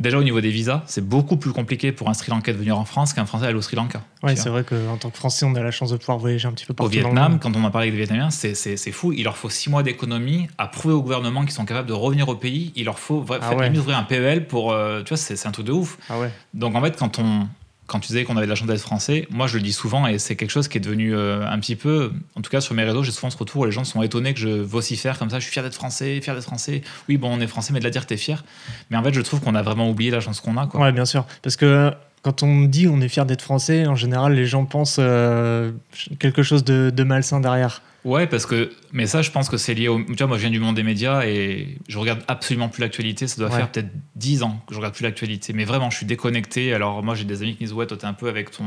Déjà 0.00 0.18
au 0.18 0.24
niveau 0.24 0.40
des 0.40 0.50
visas, 0.50 0.82
c'est 0.86 1.06
beaucoup 1.06 1.36
plus 1.36 1.52
compliqué 1.52 1.92
pour 1.92 2.08
un 2.10 2.14
Sri 2.14 2.30
Lankais 2.32 2.52
de 2.52 2.58
venir 2.58 2.76
en 2.76 2.84
France 2.84 3.12
qu'un 3.12 3.26
Français 3.26 3.46
aller 3.46 3.54
au 3.56 3.62
Sri 3.62 3.76
Lanka. 3.76 4.02
Tu 4.26 4.34
c'est 4.36 4.48
vrai 4.48 4.64
qu'en 4.64 4.96
tant 4.96 5.08
que 5.08 5.16
Français, 5.16 5.46
on 5.46 5.54
a 5.54 5.62
la 5.62 5.70
chance 5.70 5.90
de 5.92 5.96
pouvoir 5.96 6.18
voyager 6.18 6.48
un 6.48 6.52
petit 6.52 6.66
peu 6.66 6.72
au 6.72 6.74
partout. 6.74 6.90
dans 6.94 6.96
le 6.98 7.04
Vietnam, 7.04 7.32
monde. 7.32 7.40
quand 7.40 7.54
on 7.54 7.62
en 7.62 7.70
parlé 7.70 7.86
avec 7.88 7.92
des 7.94 7.98
Vietnamiens, 8.04 8.30
c'est- 8.30 8.54
c'est 8.56 8.76
c'est 8.76 8.90
fou. 8.90 9.12
Il 9.12 9.22
leur 9.22 9.36
faut 9.36 9.48
six 9.50 9.70
mois 9.70 9.84
d'économie 9.84 10.48
à 10.58 10.66
prouver 10.66 10.94
au 10.94 11.00
gouvernement 11.02 11.42
qu'ils 11.42 11.52
sont 11.52 11.64
capables 11.64 11.86
de 11.86 11.92
revenir 11.92 12.28
au 12.28 12.34
pays. 12.34 12.72
Il 12.74 12.86
leur 12.86 12.98
faut 12.98 13.24
Ah 13.30 13.40
faire- 13.50 13.56
ouais. 13.56 13.78
ouvrir 13.78 13.96
un 13.96 14.02
PEL 14.02 14.48
pour. 14.48 14.72
euh, 14.72 15.02
tu 15.04 15.10
vois, 15.10 15.16
c'est 15.16 15.36
c'est 15.36 15.46
un 15.46 15.52
truc 15.52 15.66
de 15.66 15.72
ouf. 15.72 15.96
Ah 16.10 16.18
ouais. 16.18 16.32
Donc 16.54 16.74
en 16.74 16.82
fait, 16.82 16.96
quand 16.98 17.20
on. 17.20 17.46
Quand 17.86 18.00
tu 18.00 18.08
disais 18.08 18.24
qu'on 18.24 18.36
avait 18.36 18.46
de 18.46 18.50
la 18.50 18.56
chance 18.56 18.66
d'être 18.66 18.80
français, 18.80 19.28
moi 19.30 19.46
je 19.46 19.56
le 19.56 19.62
dis 19.62 19.72
souvent 19.72 20.06
et 20.06 20.18
c'est 20.18 20.36
quelque 20.36 20.50
chose 20.50 20.68
qui 20.68 20.78
est 20.78 20.80
devenu 20.80 21.14
euh, 21.14 21.46
un 21.46 21.58
petit 21.58 21.76
peu, 21.76 22.12
en 22.34 22.40
tout 22.40 22.50
cas 22.50 22.60
sur 22.62 22.74
mes 22.74 22.82
réseaux, 22.84 23.02
j'ai 23.02 23.12
souvent 23.12 23.30
ce 23.30 23.36
retour 23.36 23.62
où 23.62 23.64
les 23.66 23.72
gens 23.72 23.84
sont 23.84 24.02
étonnés 24.02 24.32
que 24.32 24.40
je 24.40 24.48
vocifère 24.48 25.18
comme 25.18 25.28
ça, 25.28 25.38
je 25.38 25.44
suis 25.44 25.52
fier 25.52 25.62
d'être 25.62 25.74
français, 25.74 26.20
fier 26.22 26.34
d'être 26.34 26.44
français. 26.44 26.82
Oui, 27.08 27.18
bon, 27.18 27.30
on 27.30 27.40
est 27.40 27.46
français, 27.46 27.72
mais 27.72 27.80
de 27.80 27.84
la 27.84 27.90
dire 27.90 28.06
t'es 28.06 28.16
fier. 28.16 28.44
Mais 28.90 28.96
en 28.96 29.02
fait, 29.02 29.12
je 29.12 29.20
trouve 29.20 29.40
qu'on 29.40 29.54
a 29.54 29.62
vraiment 29.62 29.90
oublié 29.90 30.10
la 30.10 30.20
chance 30.20 30.40
qu'on 30.40 30.56
a. 30.56 30.66
Quoi. 30.66 30.80
Ouais, 30.80 30.92
bien 30.92 31.04
sûr. 31.04 31.26
Parce 31.42 31.56
que 31.56 31.66
euh, 31.66 31.90
quand 32.22 32.42
on 32.42 32.62
dit 32.62 32.88
on 32.88 33.00
est 33.02 33.08
fier 33.08 33.26
d'être 33.26 33.42
français, 33.42 33.86
en 33.86 33.96
général, 33.96 34.32
les 34.32 34.46
gens 34.46 34.64
pensent 34.64 34.96
euh, 34.98 35.72
quelque 36.18 36.42
chose 36.42 36.64
de, 36.64 36.90
de 36.94 37.04
malsain 37.04 37.40
derrière. 37.40 37.82
Ouais, 38.04 38.26
parce 38.26 38.44
que, 38.44 38.70
mais 38.92 39.06
ça, 39.06 39.22
je 39.22 39.30
pense 39.30 39.48
que 39.48 39.56
c'est 39.56 39.72
lié 39.72 39.88
au. 39.88 40.02
Tu 40.04 40.12
vois, 40.14 40.26
moi, 40.26 40.36
je 40.36 40.42
viens 40.42 40.50
du 40.50 40.60
monde 40.60 40.76
des 40.76 40.82
médias 40.82 41.24
et 41.24 41.78
je 41.88 41.98
regarde 41.98 42.22
absolument 42.28 42.68
plus 42.68 42.82
l'actualité. 42.82 43.26
Ça 43.26 43.40
doit 43.40 43.48
Ouais. 43.50 43.56
faire 43.56 43.70
peut-être 43.72 43.88
10 44.16 44.42
ans 44.42 44.60
que 44.66 44.74
je 44.74 44.78
regarde 44.78 44.94
plus 44.94 45.04
l'actualité. 45.04 45.54
Mais 45.54 45.64
vraiment, 45.64 45.88
je 45.88 45.96
suis 45.96 46.04
déconnecté. 46.06 46.74
Alors, 46.74 47.02
moi, 47.02 47.14
j'ai 47.14 47.24
des 47.24 47.40
amis 47.42 47.52
qui 47.56 47.62
me 47.62 47.66
disent 47.68 47.72
Ouais, 47.72 47.86
toi, 47.86 47.96
t'es 47.96 48.04
un 48.06 48.12
peu 48.12 48.28
avec 48.28 48.50
ton. 48.50 48.64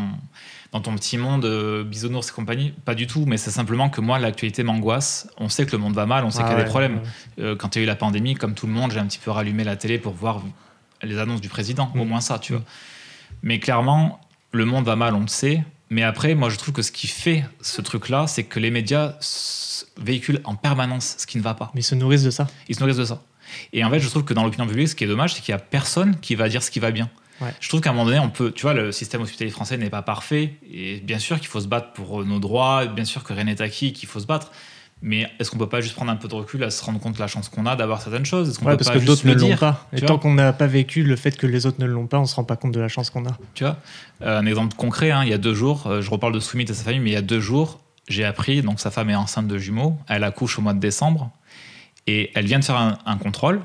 dans 0.74 0.82
ton 0.82 0.94
petit 0.96 1.18
monde, 1.18 1.46
euh, 1.46 1.84
bisounours 1.84 2.30
et 2.30 2.34
compagnie. 2.34 2.74
Pas 2.84 2.96
du 2.96 3.06
tout, 3.08 3.26
mais 3.28 3.38
c'est 3.38 3.52
simplement 3.52 3.90
que 3.90 4.02
moi, 4.02 4.18
l'actualité 4.20 4.64
m'angoisse. 4.64 5.30
On 5.38 5.50
sait 5.50 5.66
que 5.66 5.72
le 5.72 5.78
monde 5.78 5.94
va 5.94 6.06
mal, 6.08 6.26
on 6.26 6.30
sait 6.32 6.40
Ah 6.42 6.44
qu'il 6.44 6.52
y 6.52 6.56
a 6.56 6.58
ouais, 6.58 6.64
des 6.64 6.70
problèmes. 6.70 6.96
ouais. 6.98 7.44
Euh, 7.44 7.56
quand 7.56 7.76
il 7.76 7.80
y 7.80 7.82
a 7.82 7.84
eu 7.84 7.88
la 7.88 7.96
pandémie, 7.96 8.34
comme 8.34 8.54
tout 8.56 8.66
le 8.68 8.74
monde, 8.74 8.92
j'ai 8.92 9.00
un 9.00 9.06
petit 9.06 9.20
peu 9.20 9.32
rallumé 9.32 9.64
la 9.64 9.76
télé 9.78 9.98
pour 10.00 10.14
voir 10.14 10.42
les 11.04 11.20
annonces 11.20 11.42
du 11.42 11.48
président, 11.48 11.92
au 11.96 12.04
Mm. 12.04 12.08
moins 12.08 12.22
ça, 12.22 12.40
tu 12.40 12.54
Mm. 12.54 12.56
vois. 12.58 12.66
Mais 13.44 13.60
clairement, 13.60 14.20
le 14.52 14.66
monde 14.66 14.84
va 14.86 14.96
mal, 14.96 15.14
on 15.14 15.22
le 15.22 15.28
sait. 15.28 15.64
Mais 15.90 16.04
après, 16.04 16.36
moi, 16.36 16.50
je 16.50 16.58
trouve 16.58 16.74
que 16.74 16.82
ce 16.82 16.92
qui 16.92 17.08
fait 17.08 17.46
ce 17.62 17.82
truc-là, 17.82 18.28
c'est 18.28 18.44
que 18.44 18.60
les 18.60 18.72
médias 18.72 19.16
véhiculent 19.98 20.42
en 20.44 20.56
permanence 20.56 21.16
ce 21.18 21.26
qui 21.26 21.38
ne 21.38 21.44
va 21.44 21.54
pas. 21.54 21.72
Mais 21.74 21.82
ils 21.82 21.84
se 21.84 21.96
nourrissent 21.96 22.24
de 22.24 22.32
ça. 22.32 22.48
Ils 22.68 22.76
se 22.76 22.80
nourrissent 22.82 22.98
de 22.98 23.06
ça. 23.06 23.22
Et 23.72 23.84
en 23.84 23.90
fait, 23.90 24.00
je 24.00 24.10
trouve 24.10 24.26
que 24.26 24.34
dans 24.34 24.44
l'opinion 24.44 24.68
publique, 24.68 24.90
ce 24.90 24.96
qui 24.96 25.06
est 25.06 25.08
dommage, 25.08 25.34
c'est 25.34 25.42
qu'il 25.42 25.54
n'y 25.54 25.60
a 25.60 25.64
personne 25.64 26.20
qui 26.20 26.36
va 26.36 26.50
dire 26.50 26.62
ce 26.62 26.72
qui 26.72 26.80
va 26.80 26.92
bien. 26.92 27.10
Ouais. 27.40 27.54
Je 27.62 27.70
trouve 27.70 27.82
qu'à 27.82 27.92
un 27.92 27.94
moment 27.94 28.06
donné, 28.06 28.20
on 28.20 28.30
peut, 28.30 28.52
tu 28.52 28.64
vois, 28.64 28.74
le 28.74 28.92
système 28.92 29.22
hospitalier 29.22 29.52
français 29.52 29.78
n'est 29.78 29.90
pas 29.90 30.02
parfait. 30.02 30.56
Et 30.70 31.00
bien 31.00 31.20
sûr 31.20 31.40
qu'il 31.40 31.48
faut 31.48 31.62
se 31.62 31.68
battre 31.68 31.94
pour 31.94 32.26
nos 32.26 32.40
droits, 32.40 32.86
bien 32.88 33.06
sûr 33.06 33.24
que 33.24 33.32
rien 33.32 33.46
n'est 33.46 33.62
acquis, 33.62 33.94
qu'il 33.94 34.10
faut 34.10 34.20
se 34.20 34.26
battre. 34.26 34.52
Mais 35.04 35.30
est-ce 35.40 35.52
qu'on 35.52 35.58
peut 35.60 35.70
pas 35.70 35.80
juste 35.82 35.96
prendre 35.96 36.12
un 36.12 36.16
peu 36.16 36.28
de 36.28 36.34
recul 36.34 36.64
à 36.64 36.72
se 36.72 36.84
rendre 36.84 37.00
compte 37.00 37.14
de 37.14 37.20
la 37.20 37.28
chance 37.28 37.50
qu'on 37.50 37.66
a 37.68 37.76
d'avoir 37.76 38.02
certaines 38.02 38.26
choses? 38.26 38.50
Est-ce 38.50 38.58
qu'on 38.60 38.66
Ouais, 38.66 38.72
peut 38.72 38.78
parce 38.78 38.88
pas 38.90 38.94
que 38.96 39.00
juste 39.00 39.08
d'autres 39.26 39.28
le 39.28 39.36
ne 39.36 39.52
l'ont 39.52 39.58
pas. 39.58 39.88
Et 39.94 40.02
tant 40.02 40.18
qu'on 40.18 40.34
n'a 40.34 40.54
pas 40.54 40.66
vécu 40.68 41.04
le 41.04 41.16
fait 41.16 41.38
que 41.38 41.46
les 41.46 41.66
autres 41.68 41.80
ne 41.80 41.86
l'ont 41.86 42.08
pas, 42.08 42.20
on 42.20 42.26
se 42.26 42.34
rend 42.36 42.44
pas 42.44 42.56
compte 42.56 42.72
de 42.74 42.80
la 42.80 42.88
chance 42.88 43.10
qu'on 43.12 43.26
a. 43.28 43.38
Tu 43.54 43.64
vois? 43.64 43.78
Euh, 44.24 44.40
Un 44.40 44.46
exemple 44.48 44.76
concret, 44.76 45.12
hein, 45.12 45.22
il 45.24 45.30
y 45.30 45.34
a 45.34 45.38
deux 45.38 45.54
jours, 45.54 45.86
euh, 45.88 46.02
je 46.02 46.10
reparle 46.10 46.34
de 46.34 46.40
Soumit 46.40 46.64
et 46.66 46.74
sa 46.74 46.84
famille, 46.84 47.00
mais 47.00 47.12
il 47.12 47.14
y 47.14 47.18
a 47.18 47.22
deux 47.22 47.40
jours, 47.40 47.80
j'ai 48.08 48.26
appris, 48.26 48.62
donc 48.64 48.80
sa 48.80 48.90
femme 48.90 49.10
est 49.12 49.16
enceinte 49.16 49.48
de 49.48 49.58
jumeaux, 49.60 49.98
elle 50.08 50.24
accouche 50.24 50.58
au 50.58 50.62
mois 50.64 50.74
de 50.74 50.80
décembre, 50.80 51.30
et 52.08 52.32
elle 52.34 52.46
vient 52.48 52.60
de 52.60 52.66
faire 52.66 52.78
un, 52.78 52.98
un 53.06 53.18
contrôle, 53.18 53.62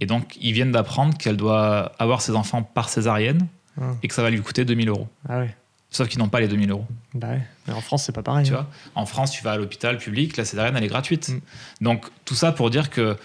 Et 0.00 0.06
donc, 0.06 0.36
ils 0.40 0.52
viennent 0.52 0.72
d'apprendre 0.72 1.16
qu'elle 1.16 1.36
doit 1.36 1.92
avoir 2.00 2.22
ses 2.22 2.34
enfants 2.34 2.62
par 2.64 2.88
césarienne 2.88 3.46
Ah. 3.80 3.84
et 4.02 4.08
que 4.08 4.14
ça 4.14 4.22
va 4.22 4.30
lui 4.30 4.40
coûter 4.42 4.64
2000 4.64 4.88
euros. 4.88 5.06
Ah 5.28 5.38
ouais. 5.38 5.54
Sauf 5.92 6.08
qu'ils 6.08 6.18
n'ont 6.18 6.28
pas 6.28 6.40
les 6.40 6.48
2000 6.48 6.70
euros. 6.70 6.86
Bah 7.14 7.28
ouais. 7.28 7.42
Mais 7.68 7.74
en 7.74 7.82
France, 7.82 8.04
c'est 8.04 8.12
pas 8.12 8.22
pareil. 8.22 8.46
Tu 8.46 8.54
hein. 8.54 8.66
vois 8.94 9.02
en 9.02 9.06
France, 9.06 9.30
tu 9.30 9.44
vas 9.44 9.52
à 9.52 9.56
l'hôpital 9.56 9.98
public, 9.98 10.36
la 10.38 10.44
césarienne, 10.44 10.74
elle 10.76 10.84
est 10.84 10.88
gratuite. 10.88 11.28
Mm. 11.28 11.40
Donc, 11.82 12.06
tout 12.24 12.34
ça 12.34 12.50
pour 12.50 12.70
dire 12.70 12.88
que 12.88 13.16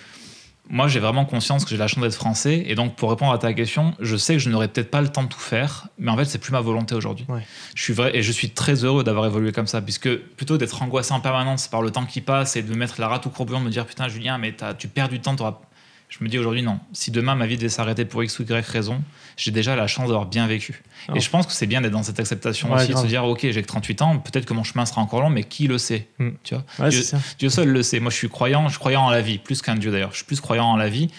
moi, 0.70 0.90
j'ai 0.90 1.00
vraiment 1.00 1.24
conscience 1.24 1.64
que 1.64 1.70
j'ai 1.70 1.78
la 1.78 1.88
chance 1.88 2.04
d'être 2.04 2.16
français. 2.16 2.66
Et 2.68 2.76
donc, 2.76 2.96
pour 2.96 3.10
répondre 3.10 3.32
à 3.32 3.38
ta 3.38 3.54
question, 3.54 3.94
je 4.00 4.18
sais 4.18 4.34
que 4.34 4.40
je 4.40 4.50
n'aurais 4.50 4.68
peut-être 4.68 4.92
pas 4.92 5.02
le 5.02 5.08
temps 5.08 5.24
de 5.24 5.30
tout 5.30 5.40
faire, 5.40 5.88
mais 5.98 6.12
en 6.12 6.18
fait, 6.18 6.26
c'est 6.26 6.40
plus 6.40 6.52
ma 6.52 6.60
volonté 6.60 6.94
aujourd'hui. 6.94 7.26
Ouais. 7.30 7.46
Je 7.74 7.82
suis 7.82 7.94
vrai 7.94 8.16
et 8.16 8.22
je 8.22 8.32
suis 8.34 8.50
très 8.50 8.84
heureux 8.84 9.06
d'avoir 9.06 9.26
évolué 9.26 9.54
comme 9.54 9.68
ça, 9.68 9.82
puisque 9.82 10.14
plutôt 10.14 10.58
d'être 10.58 10.82
angoissé 10.82 11.14
en 11.14 11.22
permanence 11.22 11.70
par 11.70 11.82
le 11.82 11.92
temps 11.92 12.06
qui 12.06 12.20
passe 12.20 12.58
et 12.58 12.64
de 12.64 12.70
me 12.70 12.76
mettre 12.76 13.00
la 13.00 13.08
rate 13.08 13.26
au 13.28 13.30
courbouillon, 13.30 13.62
de 13.62 13.66
me 13.66 13.70
dire 13.70 13.86
putain, 13.86 14.10
Julien, 14.10 14.38
mais 14.38 14.54
tu 14.78 14.90
perds 14.90 15.10
du 15.10 15.22
temps, 15.22 15.36
t'auras- 15.36 15.62
Je 16.10 16.24
me 16.24 16.30
dis 16.30 16.40
aujourd'hui, 16.40 16.62
non. 16.62 16.80
Si 16.94 17.12
demain 17.12 17.36
ma 17.36 17.48
vie 17.48 17.58
devait 17.58 17.70
s'arrêter 17.70 18.06
pour 18.06 18.24
X 18.24 18.40
ou 18.40 18.44
Y 18.44 18.66
raison, 18.66 19.02
j'ai 19.36 19.52
déjà 19.52 19.76
la 19.76 19.88
chance 19.88 20.08
d'avoir 20.08 20.26
bien 20.26 20.48
vécu. 20.48 20.82
Oh. 21.10 21.16
Et 21.16 21.20
je 21.20 21.30
pense 21.30 21.46
que 21.46 21.52
c'est 21.52 21.68
bien 21.68 21.82
d'être 21.82 21.92
dans 21.92 22.04
cette 22.04 22.20
acceptation 22.20 22.72
Ouais, 22.72 22.82
aussi, 22.82 22.94
de 22.94 22.98
se 22.98 23.06
dire, 23.06 23.26
ok, 23.26 23.40
j'ai 23.42 23.62
que 23.62 23.68
38 23.68 24.02
ans, 24.02 24.18
peut-être 24.18 24.46
que 24.46 24.54
mon 24.54 24.64
chemin 24.64 24.86
sera 24.86 25.02
encore 25.02 25.22
long, 25.22 25.30
mais 25.30 25.44
qui 25.44 25.68
le 25.68 25.78
sait 25.78 26.08
Mm. 26.20 26.30
Tu 26.44 26.56
vois? 26.56 26.64
Ouais. 26.80 26.90
Dieu 27.38 27.50
seul 27.50 27.70
le 27.70 27.84
sait. 27.84 28.00
Moi, 28.00 28.10
je 28.10 28.16
suis 28.16 28.30
croyant, 28.30 28.64
je 28.68 28.72
suis 28.74 28.80
croyant 28.80 29.04
en 29.04 29.10
la 29.10 29.22
vie, 29.22 29.38
plus 29.38 29.62
qu'un 29.62 29.76
Dieu 29.76 29.92
d'ailleurs. 29.92 30.12
Je 30.12 30.18
suis 30.18 30.26
plus 30.26 30.40
croyant 30.40 30.66
en 30.66 30.78
la 30.78 30.90
vie. 30.90 31.10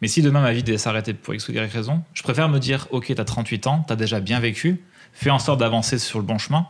Mais 0.00 0.08
si 0.08 0.20
demain 0.20 0.42
ma 0.42 0.52
vie 0.52 0.64
devait 0.64 0.78
s'arrêter 0.78 1.14
pour 1.14 1.32
X 1.34 1.48
ou 1.48 1.52
Y 1.52 1.72
raison, 1.72 2.02
je 2.12 2.24
préfère 2.24 2.48
me 2.48 2.58
dire, 2.58 2.88
ok, 2.90 3.12
t'as 3.14 3.24
38 3.24 3.66
ans, 3.68 3.84
t'as 3.86 3.94
déjà 3.94 4.18
bien 4.18 4.40
vécu, 4.40 4.82
fais 5.12 5.30
en 5.30 5.38
sorte 5.38 5.60
d'avancer 5.60 5.98
sur 5.98 6.18
le 6.18 6.24
bon 6.24 6.38
chemin, 6.38 6.66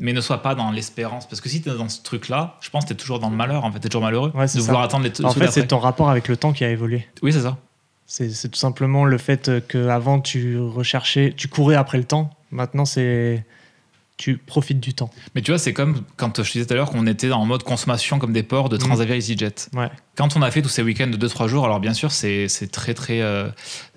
mais 0.00 0.12
ne 0.12 0.20
sois 0.20 0.42
pas 0.42 0.54
dans 0.54 0.70
l'espérance. 0.72 1.28
Parce 1.28 1.40
que 1.40 1.48
si 1.48 1.62
t'es 1.62 1.70
dans 1.70 1.88
ce 1.88 2.02
truc-là, 2.02 2.56
je 2.60 2.70
pense 2.70 2.84
que 2.84 2.88
t'es 2.90 2.94
toujours 2.96 3.18
dans 3.20 3.30
le 3.30 3.36
malheur, 3.36 3.64
en 3.64 3.70
fait, 3.70 3.78
t'es 3.80 3.88
toujours 3.88 4.02
malheureux 4.02 4.32
Ouais, 4.34 4.44
de 4.46 4.48
ça. 4.50 4.60
vouloir 4.60 4.82
attendre 4.82 5.04
les 5.04 5.24
En 5.24 5.30
fait, 5.32 5.50
c'est 5.50 5.66
ton 5.68 5.78
rapport 5.78 6.10
avec 6.10 6.26
le 6.28 6.36
temps 6.36 6.52
qui 6.52 6.64
a 6.64 6.70
évolué. 6.70 7.06
Oui, 7.22 7.32
c'est 7.32 7.42
ça. 7.42 7.56
C'est 8.06 8.30
c'est 8.30 8.48
tout 8.48 8.58
simplement 8.58 9.04
le 9.04 9.18
fait 9.18 9.50
qu'avant, 9.68 10.20
tu 10.20 10.58
recherchais, 10.58 11.32
tu 11.36 11.46
courais 11.46 11.76
après 11.76 11.98
le 11.98 12.04
temps. 12.04 12.30
Maintenant, 12.50 12.84
c'est. 12.84 13.44
Tu 14.20 14.36
profites 14.36 14.80
du 14.80 14.92
temps. 14.92 15.08
Mais 15.34 15.40
tu 15.40 15.50
vois, 15.50 15.56
c'est 15.56 15.72
comme 15.72 16.02
quand 16.18 16.42
je 16.42 16.52
disais 16.52 16.66
tout 16.66 16.74
à 16.74 16.76
l'heure 16.76 16.90
qu'on 16.90 17.06
était 17.06 17.32
en 17.32 17.46
mode 17.46 17.62
consommation 17.62 18.18
comme 18.18 18.34
des 18.34 18.42
ports 18.42 18.68
de 18.68 18.76
Transavia 18.76 19.16
EasyJet. 19.16 19.54
Ouais. 19.72 19.88
Quand 20.14 20.36
on 20.36 20.42
a 20.42 20.50
fait 20.50 20.60
tous 20.60 20.68
ces 20.68 20.82
week-ends 20.82 21.06
de 21.06 21.16
2-3 21.16 21.48
jours, 21.48 21.64
alors 21.64 21.80
bien 21.80 21.94
sûr, 21.94 22.12
c'est 22.12 22.46
très, 22.70 22.92
très. 22.92 23.22
euh, 23.22 23.48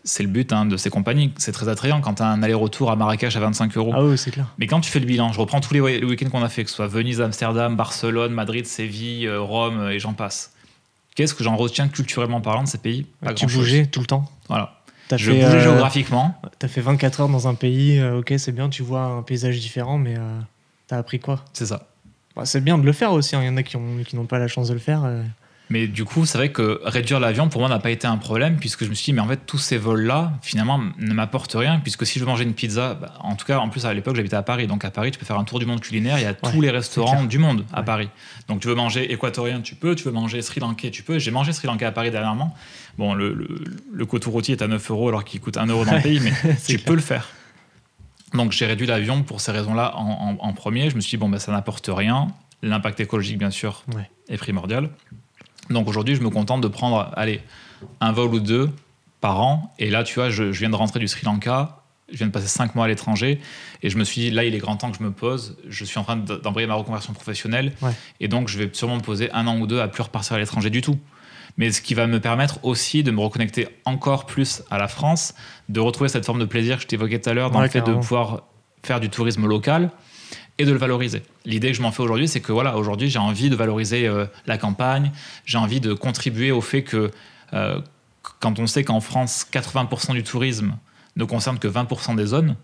c'est 0.06 0.24
le 0.24 0.30
but 0.30 0.54
hein, 0.54 0.66
de 0.66 0.78
ces 0.78 0.90
compagnies. 0.90 1.34
C'est 1.36 1.52
très 1.52 1.68
attrayant 1.68 2.00
quand 2.00 2.14
tu 2.14 2.24
as 2.24 2.28
un 2.28 2.42
aller-retour 2.42 2.90
à 2.90 2.96
Marrakech 2.96 3.36
à 3.36 3.42
25 3.42 3.76
euros. 3.76 3.92
Ah 3.94 4.02
oui, 4.06 4.18
c'est 4.18 4.32
clair. 4.32 4.46
Mais 4.60 4.68
quand 4.68 4.80
tu 4.80 4.90
fais 4.90 5.02
le 5.02 5.06
bilan, 5.06 5.34
je 5.34 5.40
reprends 5.42 5.60
tous 5.60 5.74
les 5.74 5.82
we- 5.82 6.00
les 6.00 6.06
week-ends 6.06 6.30
qu'on 6.30 6.42
a 6.42 6.48
fait, 6.48 6.64
que 6.64 6.70
ce 6.70 6.78
soit 6.78 6.88
Venise, 6.88 7.20
Amsterdam, 7.20 7.76
Barcelone, 7.76 8.32
Madrid, 8.32 8.66
Séville, 8.66 9.28
euh, 9.28 9.42
Rome 9.42 9.78
euh, 9.80 9.90
et 9.90 10.00
j'en 10.00 10.14
passe. 10.14 10.54
Qu'est-ce 11.16 11.34
que 11.34 11.44
j'en 11.44 11.58
retiens 11.58 11.90
culturellement 11.90 12.40
parlant 12.40 12.64
de 12.64 12.70
ces 12.70 12.78
pays? 12.78 13.08
Pas 13.22 13.34
tu 13.34 13.46
bougeais 13.48 13.88
tout 13.88 14.00
le 14.00 14.06
temps? 14.06 14.24
Voilà. 14.48 14.83
T'as 15.08 15.18
Je 15.18 15.32
fait, 15.32 15.44
bougeais 15.44 15.58
euh, 15.58 15.64
géographiquement. 15.64 16.36
T'as 16.60 16.68
fait 16.68 16.82
24 16.82 17.22
heures 17.22 17.30
dans 17.30 17.48
un 17.48 17.56
pays, 17.56 18.00
euh, 18.00 18.20
ok, 18.20 18.34
c'est 18.38 18.52
bien, 18.52 18.70
tu 18.70 18.84
vois 18.84 19.02
un 19.02 19.22
paysage 19.22 19.60
différent, 19.60 19.98
mais 19.98 20.16
euh, 20.18 20.40
t'as 20.88 20.98
appris 20.98 21.20
quoi? 21.20 21.44
C'est 21.54 21.66
ça. 21.68 21.88
Bah, 22.36 22.46
C'est 22.46 22.62
bien 22.62 22.78
de 22.78 22.86
le 22.86 22.94
faire 22.94 23.12
aussi, 23.12 23.36
hein. 23.36 23.42
il 23.42 23.48
y 23.48 23.50
en 23.50 23.58
a 23.58 23.64
qui 23.64 23.78
n'ont 23.78 24.26
pas 24.26 24.40
la 24.40 24.48
chance 24.48 24.70
de 24.70 24.74
le 24.74 24.80
faire. 24.80 25.06
Mais 25.74 25.88
du 25.88 26.06
coup, 26.06 26.26
c'est 26.28 26.38
vrai 26.38 26.52
que 26.52 26.80
réduire 26.84 27.20
l'avion, 27.20 27.50
pour 27.50 27.60
moi, 27.60 27.68
n'a 27.68 27.80
pas 27.80 27.90
été 27.90 28.06
un 28.06 28.18
problème, 28.18 28.58
puisque 28.58 28.84
je 28.86 28.90
me 28.90 28.94
suis 28.94 29.06
dit, 29.06 29.14
mais 29.14 29.22
en 29.22 29.28
fait, 29.28 29.40
tous 29.48 29.58
ces 29.58 29.78
vols-là, 29.78 30.32
finalement, 30.44 30.80
ne 31.00 31.14
m'apportent 31.16 31.56
rien, 31.56 31.80
puisque 31.80 32.06
si 32.06 32.20
je 32.20 32.24
veux 32.24 32.30
manger 32.30 32.44
une 32.44 32.54
pizza, 32.54 32.94
bah, 32.94 33.14
en 33.22 33.36
tout 33.36 33.46
cas, 33.48 33.58
en 33.58 33.70
plus, 33.70 33.86
à 33.88 33.94
l'époque, 33.94 34.16
j'habitais 34.16 34.36
à 34.36 34.44
Paris, 34.44 34.68
donc 34.68 34.86
à 34.86 34.92
Paris, 34.92 35.10
tu 35.10 35.18
peux 35.18 35.26
faire 35.26 35.40
un 35.40 35.44
tour 35.46 35.58
du 35.58 35.66
monde 35.66 35.80
culinaire, 35.82 36.20
il 36.20 36.22
y 36.22 36.26
a 36.28 36.36
tous 36.36 36.62
les 36.62 36.70
restaurants 36.70 37.24
du 37.24 37.40
monde 37.40 37.66
à 37.74 37.80
Ouais. 37.80 37.86
Paris. 37.86 38.10
Donc 38.48 38.60
tu 38.62 38.68
veux 38.68 38.76
manger 38.76 39.12
équatorien, 39.12 39.62
tu 39.62 39.74
peux, 39.74 39.96
tu 39.96 40.04
veux 40.04 40.12
manger 40.12 40.42
sri 40.44 40.60
lankais, 40.60 40.92
tu 40.92 41.02
peux. 41.02 41.18
J'ai 41.18 41.32
mangé 41.32 41.54
sri 41.54 41.68
lankais 41.68 41.86
à 41.86 41.92
Paris 41.92 42.12
dernièrement. 42.12 42.56
Bon, 43.00 43.16
le, 43.16 43.34
le, 43.34 43.48
le 43.92 44.06
coteau 44.06 44.30
rôti 44.30 44.52
est 44.52 44.62
à 44.62 44.68
9 44.68 44.92
euros 44.92 45.10
alors 45.10 45.24
qu'il 45.24 45.42
coûte 45.42 45.58
1 45.58 45.66
euro 45.66 45.86
dans 45.86 45.96
le 45.96 46.02
pays, 46.02 46.20
mais 46.20 46.32
tu 46.68 46.76
clair. 46.76 46.86
peux 46.86 46.94
le 46.96 47.02
faire. 47.02 47.30
Donc 48.36 48.52
j'ai 48.52 48.66
réduit 48.68 48.86
l'avion 48.86 49.24
pour 49.24 49.42
ces 49.42 49.52
raisons-là 49.52 49.96
en, 49.98 50.38
en- 50.40 50.48
en 50.48 50.54
premier. 50.54 50.90
Je 50.92 50.96
me 50.96 51.02
suis 51.02 51.12
dit, 51.12 51.18
bon, 51.18 51.30
ben, 51.30 51.40
ça 51.40 51.52
n'apporte 51.52 51.90
rien. 51.92 52.28
L'impact 52.62 53.00
écologique, 53.00 53.38
bien 53.40 53.50
sûr, 53.52 53.84
Ouais. 53.96 54.10
est 54.30 54.38
primordial. 54.38 54.90
Donc 55.70 55.88
aujourd'hui, 55.88 56.16
je 56.16 56.22
me 56.22 56.30
contente 56.30 56.62
de 56.62 56.68
prendre, 56.68 57.10
allez, 57.16 57.42
un 58.02 58.12
vol 58.12 58.34
ou 58.34 58.40
deux 58.40 58.70
par 59.22 59.40
an. 59.42 59.74
Et 59.80 59.90
là, 59.90 60.04
tu 60.04 60.16
vois, 60.16 60.30
je, 60.30 60.52
je 60.52 60.60
viens 60.60 60.70
de 60.70 60.76
rentrer 60.76 61.00
du 61.00 61.08
Sri 61.08 61.26
Lanka. 61.26 61.80
Je 62.12 62.18
viens 62.18 62.28
de 62.28 62.32
passer 62.32 62.48
cinq 62.48 62.76
mois 62.76 62.86
à 62.86 62.88
l'étranger 62.88 63.40
et 63.82 63.90
je 63.90 63.98
me 63.98 64.04
suis 64.04 64.22
dit, 64.22 64.30
là, 64.30 64.44
il 64.44 64.54
est 64.54 64.58
grand 64.60 64.76
temps 64.76 64.92
que 64.92 64.98
je 64.98 65.04
me 65.04 65.12
pose. 65.12 65.58
Je 65.70 65.84
suis 65.86 65.98
en 65.98 66.04
train 66.04 66.18
de- 66.18 66.36
d'embrayer 66.36 66.68
ma 66.68 66.76
reconversion 66.76 67.14
professionnelle. 67.14 67.74
Ouais. 67.82 67.92
Et 68.20 68.28
donc, 68.28 68.50
je 68.50 68.60
vais 68.60 68.70
sûrement 68.74 68.98
me 68.98 69.02
poser 69.02 69.32
un 69.32 69.48
an 69.48 69.58
ou 69.58 69.66
deux 69.68 69.80
à 69.80 69.88
plus 69.88 70.04
repartir 70.04 70.34
à 70.36 70.40
l'étranger 70.40 70.70
du 70.70 70.82
tout. 70.82 71.00
Mais 71.58 71.72
ce 71.72 71.82
qui 71.82 71.94
va 71.94 72.06
me 72.06 72.20
permettre 72.20 72.60
aussi 72.64 73.04
de 73.04 73.12
me 73.12 73.20
reconnecter 73.22 73.68
encore 73.86 74.26
plus 74.26 74.64
à 74.70 74.78
la 74.78 74.88
France, 74.88 75.34
de 75.70 75.80
retrouver 75.80 76.10
cette 76.10 76.26
forme 76.26 76.40
de 76.40 76.46
plaisir 76.46 76.76
que 76.78 76.84
je 76.84 76.88
t'évoquais 76.88 77.20
tout 77.20 77.30
à 77.30 77.34
l'heure 77.34 77.52
dans 77.52 77.60
Ouais, 77.60 77.66
le 77.66 77.72
fait 77.72 77.80
carrément. 77.80 77.98
de 78.00 78.02
pouvoir 78.04 78.42
faire 78.84 79.00
du 79.00 79.10
tourisme 79.10 79.48
local 79.48 79.90
et 80.60 80.66
de 80.66 80.72
le 80.72 80.78
valoriser. 80.78 81.24
L'idée 81.46 81.72
que 81.72 81.78
je 81.78 81.82
m'en 81.82 81.92
fais 81.92 82.04
aujourd'hui, 82.04 82.28
c'est 82.28 82.42
que 82.42 82.52
voilà, 82.52 82.78
aujourd'hui, 82.78 83.10
j'ai 83.10 83.20
envie 83.20 83.50
de 83.50 83.56
valoriser 83.56 84.08
euh, 84.08 84.26
la 84.46 84.58
campagne, 84.58 85.12
j'ai 85.46 85.58
envie 85.58 85.80
de 85.80 85.94
contribuer 85.94 86.52
au 86.52 86.62
fait 86.62 86.84
que 86.84 87.12
euh, 87.54 87.80
quand 88.40 88.60
on 88.60 88.68
sait 88.68 88.84
qu'en 88.84 89.02
France, 89.02 89.48
80% 89.52 90.14
du 90.14 90.24
tourisme 90.24 90.76
ne 91.16 91.26
concerne 91.26 91.60
que 91.60 91.68
20% 91.68 92.16
des 92.16 92.28
zones, 92.28 92.56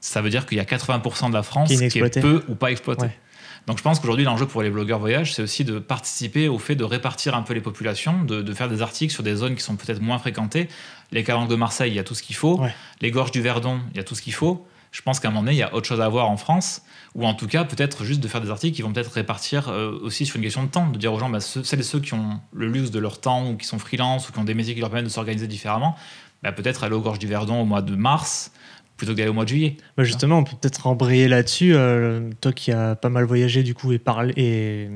ça 0.00 0.22
veut 0.22 0.30
dire 0.30 0.46
qu'il 0.46 0.58
y 0.58 0.60
a 0.60 0.64
80% 0.64 1.28
de 1.28 1.34
la 1.34 1.42
France 1.42 1.68
Qui 1.68 1.74
est 1.74 1.88
qui 1.88 1.98
est, 1.98 2.00
inexploitée. 2.00 2.20
peu 2.20 2.42
ou 2.48 2.54
pas 2.54 2.70
exploitée. 2.70 3.06
Ouais. 3.06 3.18
Donc 3.66 3.78
je 3.78 3.82
pense 3.82 4.00
qu'aujourd'hui, 4.00 4.24
l'enjeu 4.24 4.46
pour 4.46 4.62
les 4.62 4.70
blogueurs 4.70 4.98
voyage, 4.98 5.34
c'est 5.34 5.42
aussi 5.42 5.64
de 5.64 5.78
participer 5.78 6.48
au 6.48 6.58
fait 6.58 6.74
de 6.74 6.82
répartir 6.82 7.36
un 7.36 7.42
peu 7.42 7.54
les 7.54 7.60
populations, 7.60 8.24
de, 8.24 8.42
de 8.42 8.54
faire 8.54 8.68
des 8.68 8.82
articles 8.82 9.12
sur 9.12 9.22
des 9.22 9.36
zones 9.36 9.54
qui 9.54 9.62
sont 9.62 9.76
peut-être 9.76 10.00
moins 10.00 10.18
fréquentées. 10.18 10.68
Les 11.12 11.22
calanques 11.22 11.48
de 11.48 11.54
Marseille, 11.54 11.92
il 11.92 11.94
y 11.94 12.00
a 12.00 12.04
tout 12.04 12.16
ce 12.16 12.24
qu'il 12.24 12.34
faut. 12.34 12.60
Ouais. 12.60 12.74
Les 13.00 13.12
gorges 13.12 13.30
du 13.30 13.40
Verdon, 13.40 13.80
il 13.92 13.98
y 13.98 14.00
a 14.00 14.04
tout 14.04 14.16
ce 14.16 14.22
qu'il 14.22 14.34
faut. 14.34 14.66
Je 14.92 15.02
pense 15.02 15.18
qu'à 15.20 15.28
un 15.28 15.30
moment 15.30 15.42
donné, 15.42 15.54
il 15.54 15.58
y 15.58 15.62
a 15.62 15.74
autre 15.74 15.86
chose 15.88 16.00
à 16.00 16.08
voir 16.08 16.30
en 16.30 16.36
France, 16.36 16.82
ou 17.14 17.26
en 17.26 17.34
tout 17.34 17.46
cas, 17.48 17.64
peut-être 17.64 18.04
juste 18.04 18.20
de 18.20 18.28
faire 18.28 18.40
des 18.40 18.50
articles 18.50 18.76
qui 18.76 18.82
vont 18.82 18.92
peut-être 18.92 19.10
répartir 19.12 19.68
euh, 19.70 19.98
aussi 20.02 20.24
sur 20.26 20.36
une 20.36 20.42
question 20.42 20.62
de 20.62 20.68
temps, 20.68 20.86
de 20.88 20.98
dire 20.98 21.12
aux 21.12 21.18
gens, 21.18 21.28
bah, 21.30 21.40
ceux- 21.40 21.64
celles 21.64 21.80
et 21.80 21.82
ceux 21.82 21.98
qui 22.00 22.12
ont 22.14 22.40
le 22.52 22.68
luxe 22.68 22.90
de 22.90 22.98
leur 22.98 23.20
temps, 23.20 23.50
ou 23.50 23.56
qui 23.56 23.66
sont 23.66 23.78
freelance, 23.78 24.28
ou 24.28 24.32
qui 24.32 24.38
ont 24.38 24.44
des 24.44 24.54
métiers 24.54 24.74
qui 24.74 24.80
leur 24.80 24.90
permettent 24.90 25.06
de 25.06 25.10
s'organiser 25.10 25.46
différemment, 25.48 25.96
bah, 26.42 26.52
peut-être 26.52 26.84
aller 26.84 26.94
aux 26.94 27.00
gorges 27.00 27.18
du 27.18 27.26
Verdon 27.26 27.60
au 27.60 27.64
mois 27.64 27.80
de 27.82 27.96
mars, 27.96 28.52
plutôt 28.98 29.12
que 29.14 29.16
d'aller 29.18 29.30
au 29.30 29.34
mois 29.34 29.44
de 29.44 29.48
juillet. 29.48 29.76
Bah, 29.96 30.04
justement, 30.04 30.38
on 30.38 30.44
peut 30.44 30.56
peut-être 30.60 30.86
embrayer 30.86 31.26
là-dessus. 31.26 31.74
euh, 31.74 32.30
toi 32.40 32.52
qui 32.52 32.70
as 32.70 32.94
pas 32.94 33.08
mal 33.08 33.24
voyagé 33.24 33.62
du 33.62 33.74
coup 33.74 33.92
et 33.92 33.98
parlé 33.98 34.34
et, 34.36 34.88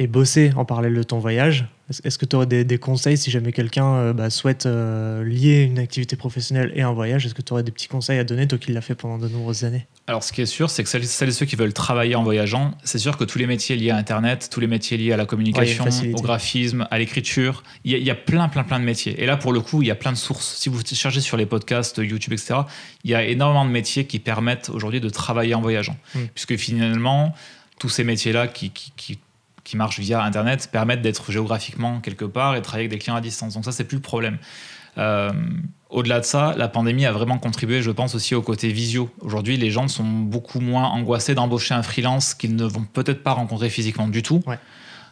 et 0.00 0.06
bossé 0.08 0.52
en 0.56 0.64
parallèle 0.64 0.94
de 0.94 1.02
ton 1.04 1.18
voyage, 1.18 1.66
est-ce 2.04 2.18
que 2.18 2.26
tu 2.26 2.36
aurais 2.36 2.46
des, 2.46 2.64
des 2.64 2.78
conseils 2.78 3.16
si 3.16 3.30
jamais 3.30 3.52
quelqu'un 3.52 3.94
euh, 3.94 4.12
bah, 4.12 4.28
souhaite 4.30 4.66
euh, 4.66 5.24
lier 5.24 5.62
une 5.62 5.78
activité 5.78 6.16
professionnelle 6.16 6.70
et 6.74 6.82
un 6.82 6.92
voyage 6.92 7.24
Est-ce 7.24 7.34
que 7.34 7.40
tu 7.42 7.52
aurais 7.52 7.62
des 7.62 7.70
petits 7.72 7.88
conseils 7.88 8.18
à 8.18 8.24
donner, 8.24 8.46
toi 8.46 8.58
qui 8.58 8.72
l'as 8.72 8.80
fait 8.82 8.94
pendant 8.94 9.18
de 9.18 9.28
nombreuses 9.28 9.64
années? 9.64 9.86
Alors, 10.06 10.22
ce 10.22 10.32
qui 10.32 10.40
est 10.42 10.46
sûr, 10.46 10.68
c'est 10.70 10.82
que 10.82 10.88
celles, 10.88 11.06
celles 11.06 11.28
et 11.30 11.32
ceux 11.32 11.46
qui 11.46 11.56
veulent 11.56 11.72
travailler 11.72 12.14
en 12.14 12.22
voyageant, 12.22 12.72
c'est 12.84 12.98
sûr 12.98 13.16
que 13.16 13.24
tous 13.24 13.38
les 13.38 13.46
métiers 13.46 13.76
liés 13.76 13.90
à 13.90 13.96
Internet, 13.96 14.48
tous 14.50 14.60
les 14.60 14.66
métiers 14.66 14.96
liés 14.96 15.12
à 15.12 15.16
la 15.16 15.26
communication, 15.26 15.84
au 16.14 16.20
graphisme, 16.22 16.86
à 16.90 16.98
l'écriture, 16.98 17.62
il 17.84 17.92
y, 17.92 17.94
a- 17.94 17.98
il 17.98 18.04
y 18.04 18.10
a 18.10 18.14
plein, 18.14 18.48
plein, 18.48 18.64
plein 18.64 18.80
de 18.80 18.84
métiers. 18.84 19.22
Et 19.22 19.26
là, 19.26 19.36
pour 19.36 19.52
le 19.52 19.60
coup, 19.60 19.82
il 19.82 19.88
y 19.88 19.90
a 19.90 19.94
plein 19.94 20.12
de 20.12 20.16
sources. 20.18 20.56
Si 20.56 20.68
vous 20.68 20.80
cherchez 20.84 21.20
sur 21.20 21.36
les 21.36 21.46
podcasts, 21.46 21.98
YouTube, 21.98 22.32
etc., 22.32 22.60
il 23.04 23.10
y 23.10 23.14
a 23.14 23.24
énormément 23.24 23.64
de 23.64 23.70
métiers 23.70 24.06
qui 24.06 24.18
permettent 24.18 24.68
aujourd'hui 24.70 25.00
de 25.00 25.08
travailler 25.10 25.54
en 25.54 25.60
voyageant. 25.62 25.96
Mm. 26.14 26.18
Puisque 26.34 26.56
finalement, 26.56 27.34
tous 27.78 27.88
ces 27.88 28.04
métiers-là 28.04 28.48
qui, 28.48 28.70
qui, 28.70 28.92
qui- 28.96 29.18
qui 29.68 29.76
marchent 29.76 30.00
via 30.00 30.22
Internet 30.22 30.70
permettent 30.72 31.02
d'être 31.02 31.30
géographiquement 31.30 32.00
quelque 32.00 32.24
part 32.24 32.54
et 32.54 32.60
de 32.60 32.64
travailler 32.64 32.86
avec 32.86 32.90
des 32.90 32.98
clients 32.98 33.16
à 33.16 33.20
distance. 33.20 33.52
Donc 33.52 33.66
ça, 33.66 33.72
c'est 33.72 33.84
plus 33.84 33.96
le 33.96 34.02
problème. 34.02 34.38
Euh, 34.96 35.30
au-delà 35.90 36.20
de 36.20 36.24
ça, 36.24 36.54
la 36.56 36.68
pandémie 36.68 37.04
a 37.04 37.12
vraiment 37.12 37.38
contribué, 37.38 37.82
je 37.82 37.90
pense, 37.90 38.14
aussi 38.14 38.34
au 38.34 38.40
côté 38.40 38.72
visio. 38.72 39.10
Aujourd'hui, 39.20 39.58
les 39.58 39.70
gens 39.70 39.86
sont 39.86 40.04
beaucoup 40.04 40.60
moins 40.60 40.84
angoissés 40.84 41.34
d'embaucher 41.34 41.74
un 41.74 41.82
freelance 41.82 42.32
qu'ils 42.32 42.56
ne 42.56 42.64
vont 42.64 42.84
peut-être 42.84 43.22
pas 43.22 43.32
rencontrer 43.32 43.68
physiquement 43.68 44.08
du 44.08 44.22
tout. 44.22 44.42
Ouais. 44.46 44.58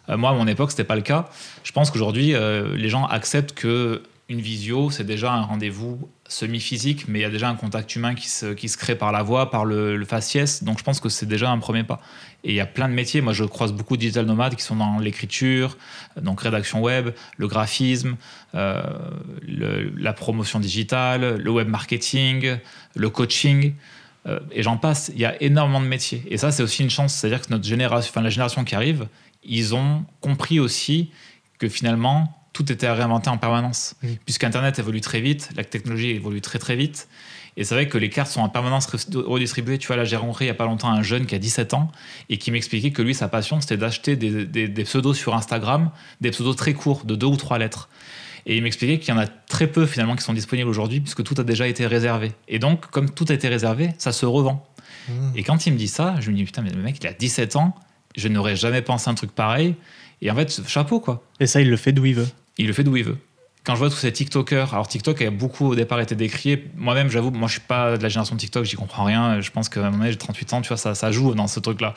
Euh, 0.08 0.16
moi, 0.16 0.30
à 0.30 0.32
mon 0.32 0.46
époque, 0.46 0.70
c'était 0.70 0.84
pas 0.84 0.96
le 0.96 1.02
cas. 1.02 1.26
Je 1.62 1.72
pense 1.72 1.90
qu'aujourd'hui, 1.90 2.34
euh, 2.34 2.74
les 2.76 2.88
gens 2.88 3.04
acceptent 3.04 3.52
que 3.52 4.04
une 4.30 4.40
visio, 4.40 4.90
c'est 4.90 5.04
déjà 5.04 5.34
un 5.34 5.42
rendez-vous 5.42 6.08
semi-physique, 6.28 7.06
mais 7.08 7.20
il 7.20 7.22
y 7.22 7.24
a 7.24 7.30
déjà 7.30 7.48
un 7.48 7.54
contact 7.54 7.94
humain 7.94 8.14
qui 8.14 8.28
se, 8.28 8.52
qui 8.52 8.68
se 8.68 8.76
crée 8.76 8.96
par 8.96 9.12
la 9.12 9.22
voix, 9.22 9.50
par 9.50 9.64
le, 9.64 10.04
faciès. 10.04 10.62
Donc, 10.62 10.78
je 10.78 10.84
pense 10.84 11.00
que 11.00 11.08
c'est 11.08 11.26
déjà 11.26 11.50
un 11.50 11.58
premier 11.58 11.84
pas. 11.84 12.00
Et 12.44 12.50
il 12.50 12.54
y 12.54 12.60
a 12.60 12.66
plein 12.66 12.88
de 12.88 12.94
métiers. 12.94 13.20
Moi, 13.20 13.32
je 13.32 13.44
croise 13.44 13.72
beaucoup 13.72 13.96
de 13.96 14.00
digital 14.00 14.26
nomades 14.26 14.54
qui 14.54 14.62
sont 14.62 14.76
dans 14.76 14.98
l'écriture, 14.98 15.76
donc 16.20 16.40
rédaction 16.40 16.80
web, 16.80 17.10
le 17.36 17.48
graphisme, 17.48 18.16
euh, 18.54 18.82
la 19.96 20.12
promotion 20.12 20.60
digitale, 20.60 21.36
le 21.36 21.50
web 21.50 21.68
marketing, 21.68 22.56
le 22.94 23.10
coaching. 23.10 23.74
euh, 24.26 24.40
et 24.50 24.62
j'en 24.62 24.76
passe. 24.76 25.10
Il 25.14 25.20
y 25.20 25.24
a 25.24 25.40
énormément 25.42 25.80
de 25.80 25.86
métiers. 25.86 26.24
Et 26.28 26.36
ça, 26.36 26.50
c'est 26.50 26.62
aussi 26.62 26.82
une 26.82 26.90
chance. 26.90 27.14
C'est-à-dire 27.14 27.40
que 27.40 27.50
notre 27.50 27.64
génération, 27.64 28.10
enfin, 28.10 28.22
la 28.22 28.30
génération 28.30 28.64
qui 28.64 28.74
arrive, 28.74 29.08
ils 29.44 29.74
ont 29.74 30.04
compris 30.20 30.58
aussi 30.60 31.10
que 31.58 31.68
finalement, 31.68 32.36
tout 32.56 32.72
était 32.72 32.86
à 32.86 32.94
réinventer 32.94 33.28
en 33.28 33.36
permanence. 33.36 33.94
Mm. 34.02 34.08
Puisqu'Internet 34.24 34.78
évolue 34.78 35.02
très 35.02 35.20
vite, 35.20 35.50
la 35.56 35.64
technologie 35.64 36.08
évolue 36.10 36.40
très 36.40 36.58
très 36.58 36.74
vite. 36.74 37.06
Et 37.58 37.64
c'est 37.64 37.74
vrai 37.74 37.86
que 37.88 37.98
les 37.98 38.08
cartes 38.08 38.30
sont 38.30 38.40
en 38.40 38.48
permanence 38.48 38.86
redistribuées. 38.86 39.76
Tu 39.78 39.86
vois, 39.86 39.96
là, 39.96 40.04
j'ai 40.04 40.16
rencontré 40.16 40.44
il 40.44 40.48
n'y 40.48 40.52
a 40.52 40.54
pas 40.54 40.64
longtemps 40.64 40.88
un 40.90 41.02
jeune 41.02 41.26
qui 41.26 41.34
a 41.34 41.38
17 41.38 41.74
ans 41.74 41.90
et 42.30 42.38
qui 42.38 42.50
m'expliquait 42.50 42.90
que 42.92 43.02
lui, 43.02 43.14
sa 43.14 43.28
passion, 43.28 43.60
c'était 43.60 43.76
d'acheter 43.76 44.16
des, 44.16 44.44
des- 44.46 44.68
des 44.68 44.84
pseudos 44.84 45.14
sur 45.14 45.34
Instagram, 45.34 45.90
des 46.20 46.30
pseudos 46.30 46.54
très 46.56 46.72
courts, 46.74 47.04
de 47.04 47.14
deux 47.14 47.26
ou 47.26 47.36
trois 47.36 47.58
lettres. 47.58 47.88
Et 48.46 48.56
il 48.56 48.62
m'expliquait 48.62 48.98
qu'il 48.98 49.12
y 49.12 49.16
en 49.16 49.20
a 49.20 49.26
très 49.26 49.66
peu 49.66 49.84
finalement 49.86 50.16
qui 50.16 50.22
sont 50.22 50.32
disponibles 50.34 50.68
aujourd'hui 50.68 51.00
puisque 51.00 51.22
tout 51.24 51.34
a 51.38 51.44
déjà 51.44 51.66
été 51.66 51.86
réservé. 51.86 52.32
Et 52.48 52.58
donc, 52.58 52.86
comme 52.90 53.10
tout 53.10 53.26
a 53.28 53.34
été 53.34 53.48
réservé, 53.48 53.90
ça 53.98 54.12
se 54.12 54.24
revend. 54.24 54.66
Mmh. 55.08 55.12
Et 55.36 55.42
quand 55.42 55.66
il 55.66 55.72
me 55.72 55.78
dit 55.78 55.88
ça, 55.88 56.14
je 56.20 56.30
me 56.30 56.36
dis 56.36 56.44
putain, 56.44 56.62
mais 56.62 56.70
le 56.70 56.82
mec, 56.82 56.96
il 57.00 57.06
a 57.06 57.12
17 57.12 57.56
ans, 57.56 57.74
je 58.16 58.28
n'aurais 58.28 58.56
jamais 58.56 58.82
pensé 58.82 59.10
un 59.10 59.14
truc 59.14 59.32
pareil. 59.32 59.74
Et 60.22 60.30
en 60.30 60.34
fait, 60.34 60.60
chapeau 60.68 61.00
quoi. 61.00 61.22
Et 61.40 61.46
ça, 61.46 61.60
il 61.60 61.68
le 61.70 61.76
fait 61.76 61.92
d'où 61.92 62.04
il 62.06 62.14
veut. 62.14 62.28
Il 62.58 62.66
le 62.66 62.72
fait 62.72 62.84
d'où 62.84 62.96
il 62.96 63.04
veut. 63.04 63.18
Quand 63.64 63.74
je 63.74 63.80
vois 63.80 63.90
tous 63.90 63.96
ces 63.96 64.12
TikTokers, 64.12 64.72
alors 64.74 64.86
TikTok 64.86 65.20
a 65.22 65.30
beaucoup 65.30 65.66
au 65.66 65.74
départ 65.74 65.98
été 66.00 66.14
décrié. 66.14 66.68
Moi-même, 66.76 67.08
j'avoue, 67.10 67.32
moi 67.32 67.48
je 67.48 67.54
suis 67.54 67.60
pas 67.62 67.96
de 67.98 68.02
la 68.02 68.08
génération 68.08 68.36
TikTok, 68.36 68.64
j'y 68.64 68.76
comprends 68.76 69.02
rien. 69.04 69.40
Je 69.40 69.50
pense 69.50 69.68
qu'à 69.68 69.90
mon 69.90 70.02
âge, 70.02 70.12
j'ai 70.12 70.18
38 70.18 70.52
ans, 70.52 70.62
tu 70.62 70.68
vois, 70.68 70.76
ça, 70.76 70.94
ça 70.94 71.10
joue 71.10 71.34
dans 71.34 71.48
ce 71.48 71.58
truc-là. 71.58 71.92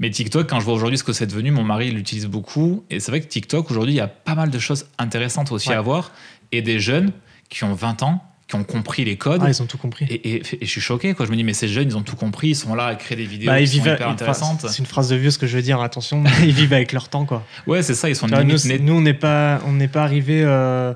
Mais 0.00 0.10
TikTok, 0.10 0.48
quand 0.50 0.58
je 0.58 0.64
vois 0.64 0.74
aujourd'hui 0.74 0.98
ce 0.98 1.04
que 1.04 1.12
c'est 1.12 1.26
devenu, 1.28 1.52
mon 1.52 1.62
mari 1.62 1.92
l'utilise 1.92 2.26
beaucoup. 2.26 2.84
Et 2.90 2.98
c'est 2.98 3.12
vrai 3.12 3.20
que 3.20 3.26
TikTok, 3.28 3.70
aujourd'hui, 3.70 3.94
il 3.94 3.98
y 3.98 4.00
a 4.00 4.08
pas 4.08 4.34
mal 4.34 4.50
de 4.50 4.58
choses 4.58 4.86
intéressantes 4.98 5.52
aussi 5.52 5.68
Ouais. 5.68 5.76
à 5.76 5.80
voir. 5.80 6.10
Et 6.50 6.60
des 6.60 6.80
jeunes 6.80 7.12
qui 7.50 7.62
ont 7.62 7.72
20 7.72 8.02
ans, 8.02 8.24
qui 8.48 8.54
ont 8.54 8.62
compris 8.64 9.04
les 9.04 9.16
codes. 9.16 9.40
Ah, 9.44 9.48
ils 9.50 9.60
ont 9.62 9.66
tout 9.66 9.78
compris. 9.78 10.04
et, 10.08 10.14
et- 10.36 10.36
et 10.36 10.64
je 10.66 10.70
suis 10.70 10.80
choqué, 10.80 11.14
quoi. 11.14 11.26
Je 11.26 11.30
me 11.32 11.36
dis, 11.36 11.42
mais 11.44 11.52
ces 11.52 11.66
jeunes, 11.66 11.88
ils 11.88 11.96
ont 11.96 12.02
tout 12.02 12.14
compris, 12.16 12.48
ils 12.50 12.54
sont 12.54 12.74
là 12.76 12.86
à 12.86 12.94
créer 12.94 13.16
des 13.16 13.24
vidéos 13.24 13.50
Bah, 13.50 13.60
ils 13.60 13.68
qui 13.68 13.76
sont 13.78 13.82
vivent 13.82 13.92
hyper 13.94 14.06
enfin, 14.06 14.14
intéressantes. 14.14 14.66
C'est 14.68 14.78
une 14.78 14.86
phrase 14.86 15.08
de 15.08 15.16
vieux 15.16 15.30
ce 15.32 15.38
que 15.38 15.46
je 15.48 15.56
veux 15.56 15.62
dire, 15.62 15.80
attention, 15.80 16.22
ils 16.42 16.52
vivent 16.52 16.72
avec 16.72 16.92
leur 16.92 17.08
temps 17.08 17.24
quoi. 17.24 17.44
Ouais, 17.66 17.82
c'est 17.82 17.94
ça, 17.94 18.08
ils 18.08 18.14
sont 18.16 18.28
nous, 18.28 18.36
nés- 18.66 18.78
nous, 18.78 18.92
on 18.94 19.00
n'est 19.00 19.14
pas, 19.14 19.60
on 19.66 19.72
n'est 19.72 19.88
pas 19.88 20.02
arrivé. 20.04 20.42
euh, 20.44 20.94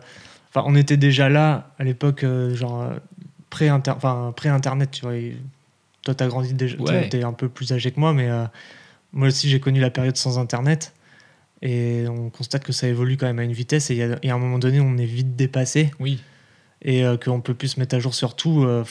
Enfin, 0.53 0.65
on 0.67 0.75
était 0.75 0.97
déjà 0.97 1.29
là 1.29 1.71
à 1.79 1.85
l'époque, 1.85 2.25
euh, 2.25 2.55
genre 2.57 2.83
euh, 2.83 2.95
pré-inter, 3.51 3.93
enfin 3.97 4.33
pré-internet. 4.37 4.91
Tu 4.91 5.03
vois. 5.03 5.15
Et 5.17 5.37
toi, 6.03 6.15
t'as 6.15 6.27
grandi 6.27 6.55
déjà. 6.55 6.77
Ouais. 6.77 7.09
T'es 7.09 7.23
un 7.23 7.33
peu 7.33 7.49
plus 7.49 7.73
âgé 7.73 7.91
que 7.93 8.01
moi, 8.01 8.13
mais 8.13 8.29
euh, 8.29 8.45
moi 9.13 9.29
aussi, 9.29 9.49
j'ai 9.49 9.61
connu 9.61 9.79
la 9.81 9.91
période 9.91 10.17
sans 10.17 10.39
internet. 10.41 10.93
Et 11.63 12.05
on 12.09 12.31
constate 12.31 12.65
que 12.65 12.73
ça 12.73 12.89
évolue 12.89 13.17
quand 13.17 13.27
même 13.27 13.39
à 13.39 13.45
une 13.45 13.53
vitesse. 13.53 13.91
Et 13.91 13.95
il 13.95 13.99
y 13.99 14.03
a- 14.03 14.19
et 14.23 14.31
à 14.31 14.35
un 14.35 14.39
moment 14.39 14.59
donné, 14.59 14.81
on 14.81 14.97
est 14.99 15.05
vite 15.05 15.37
dépassé 15.37 15.91
Oui. 16.01 16.21
Et 16.83 17.05
euh, 17.05 17.17
qu'on 17.17 17.41
peut 17.41 17.55
plus 17.55 17.69
se 17.69 17.81
mettre 17.81 17.95
à 17.95 17.99
jour 17.99 18.15
sur 18.15 18.37
tout. 18.37 18.65
euh, 18.65 18.85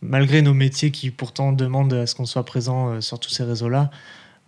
malgré 0.00 0.42
nos 0.42 0.54
métiers 0.54 0.90
qui 0.90 1.10
pourtant 1.10 1.52
demandent 1.52 1.92
à 1.92 2.06
ce 2.06 2.14
qu'on 2.14 2.26
soit 2.26 2.44
présent 2.44 2.90
euh, 2.90 3.00
sur 3.00 3.18
tous 3.18 3.30
ces 3.30 3.44
réseaux-là, 3.44 3.90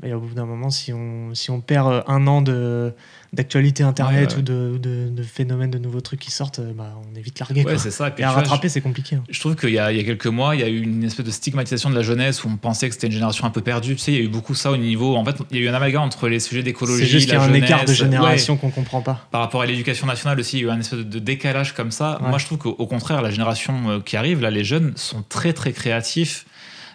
mais 0.02 0.12
au 0.12 0.20
bout 0.20 0.34
d'un 0.34 0.46
moment, 0.46 0.70
si 0.70 0.92
on, 0.92 1.34
si 1.34 1.50
on 1.50 1.60
perd 1.60 1.88
euh, 1.88 2.02
un 2.06 2.26
an 2.26 2.42
de 2.42 2.92
d'actualité 3.32 3.84
internet 3.84 4.30
Ouais, 4.30 4.34
ouais. 4.34 4.38
ou 4.40 4.42
de, 4.42 4.78
de, 4.78 5.08
de 5.08 5.22
phénomènes, 5.22 5.70
de 5.70 5.78
nouveaux 5.78 6.00
trucs 6.00 6.18
qui 6.18 6.32
sortent, 6.32 6.58
euh, 6.58 6.72
bah, 6.74 6.96
on 7.00 7.14
est 7.16 7.20
vite 7.22 7.38
largué. 7.38 7.62
Ouais, 7.64 7.78
c'est 7.78 7.92
ça. 7.92 8.08
Et 8.08 8.20
Et 8.20 8.24
à 8.24 8.32
rattraper, 8.32 8.68
c'est 8.68 8.80
compliqué. 8.80 9.14
hein. 9.16 9.22
Je 9.30 9.38
trouve 9.38 9.54
qu'il 9.54 9.68
y, 9.68 9.74
y 9.74 9.78
a 9.78 9.92
quelques 10.02 10.26
mois, 10.26 10.56
il 10.56 10.60
y 10.62 10.64
a 10.64 10.68
eu 10.68 10.80
une 10.82 11.04
espèce 11.04 11.24
de 11.24 11.30
stigmatisation 11.30 11.90
de 11.90 11.94
la 11.94 12.02
jeunesse 12.02 12.42
où 12.42 12.48
on 12.48 12.56
pensait 12.56 12.88
que 12.88 12.94
c'était 12.94 13.06
une 13.06 13.12
génération 13.12 13.46
un 13.46 13.50
peu 13.50 13.60
perdue. 13.60 13.94
Tu 13.94 14.00
sais, 14.02 14.12
il 14.12 14.18
y 14.18 14.20
a 14.20 14.24
eu 14.24 14.28
beaucoup 14.28 14.56
ça 14.56 14.72
au 14.72 14.76
niveau. 14.76 15.14
En 15.16 15.24
fait, 15.24 15.36
il 15.52 15.58
y 15.58 15.60
a 15.60 15.64
eu 15.64 15.68
un 15.68 15.74
amalgame 15.74 16.02
entre 16.02 16.26
les 16.28 16.40
sujets 16.40 16.64
d'écologie, 16.64 17.04
C'est 17.04 17.08
juste 17.08 17.26
qu'il 17.26 17.34
y 17.38 17.40
a 17.40 17.42
un 17.44 17.54
écart 17.54 17.84
de 17.84 17.92
génération 17.92 18.56
qu'on 18.56 18.70
comprend 18.70 19.00
pas. 19.02 19.28
Par 19.30 19.42
rapport 19.42 19.62
à 19.62 19.66
l'éducation 19.66 20.08
nationale 20.08 20.40
aussi, 20.40 20.58
il 20.58 20.62
y 20.62 20.64
a 20.64 20.66
eu 20.66 20.70
un 20.70 20.80
espèce 20.80 20.98
de 21.00 21.18
décalage 21.20 21.72
comme 21.74 21.92
ça. 21.92 22.18
Moi, 22.20 22.38
je 22.38 22.46
trouve 22.46 22.58
qu'au 22.58 22.70
au 22.76 22.86
contraire, 22.88 23.22
la 23.22 23.30
génération 23.30 23.74
euh, 23.90 24.00
qui 24.00 24.16
arrive, 24.16 24.40
là, 24.40 24.50
les 24.50 24.64
jeunes, 24.64 24.92
sont 24.96 25.22
très, 25.28 25.52
très 25.52 25.70
créatifs. 25.72 26.46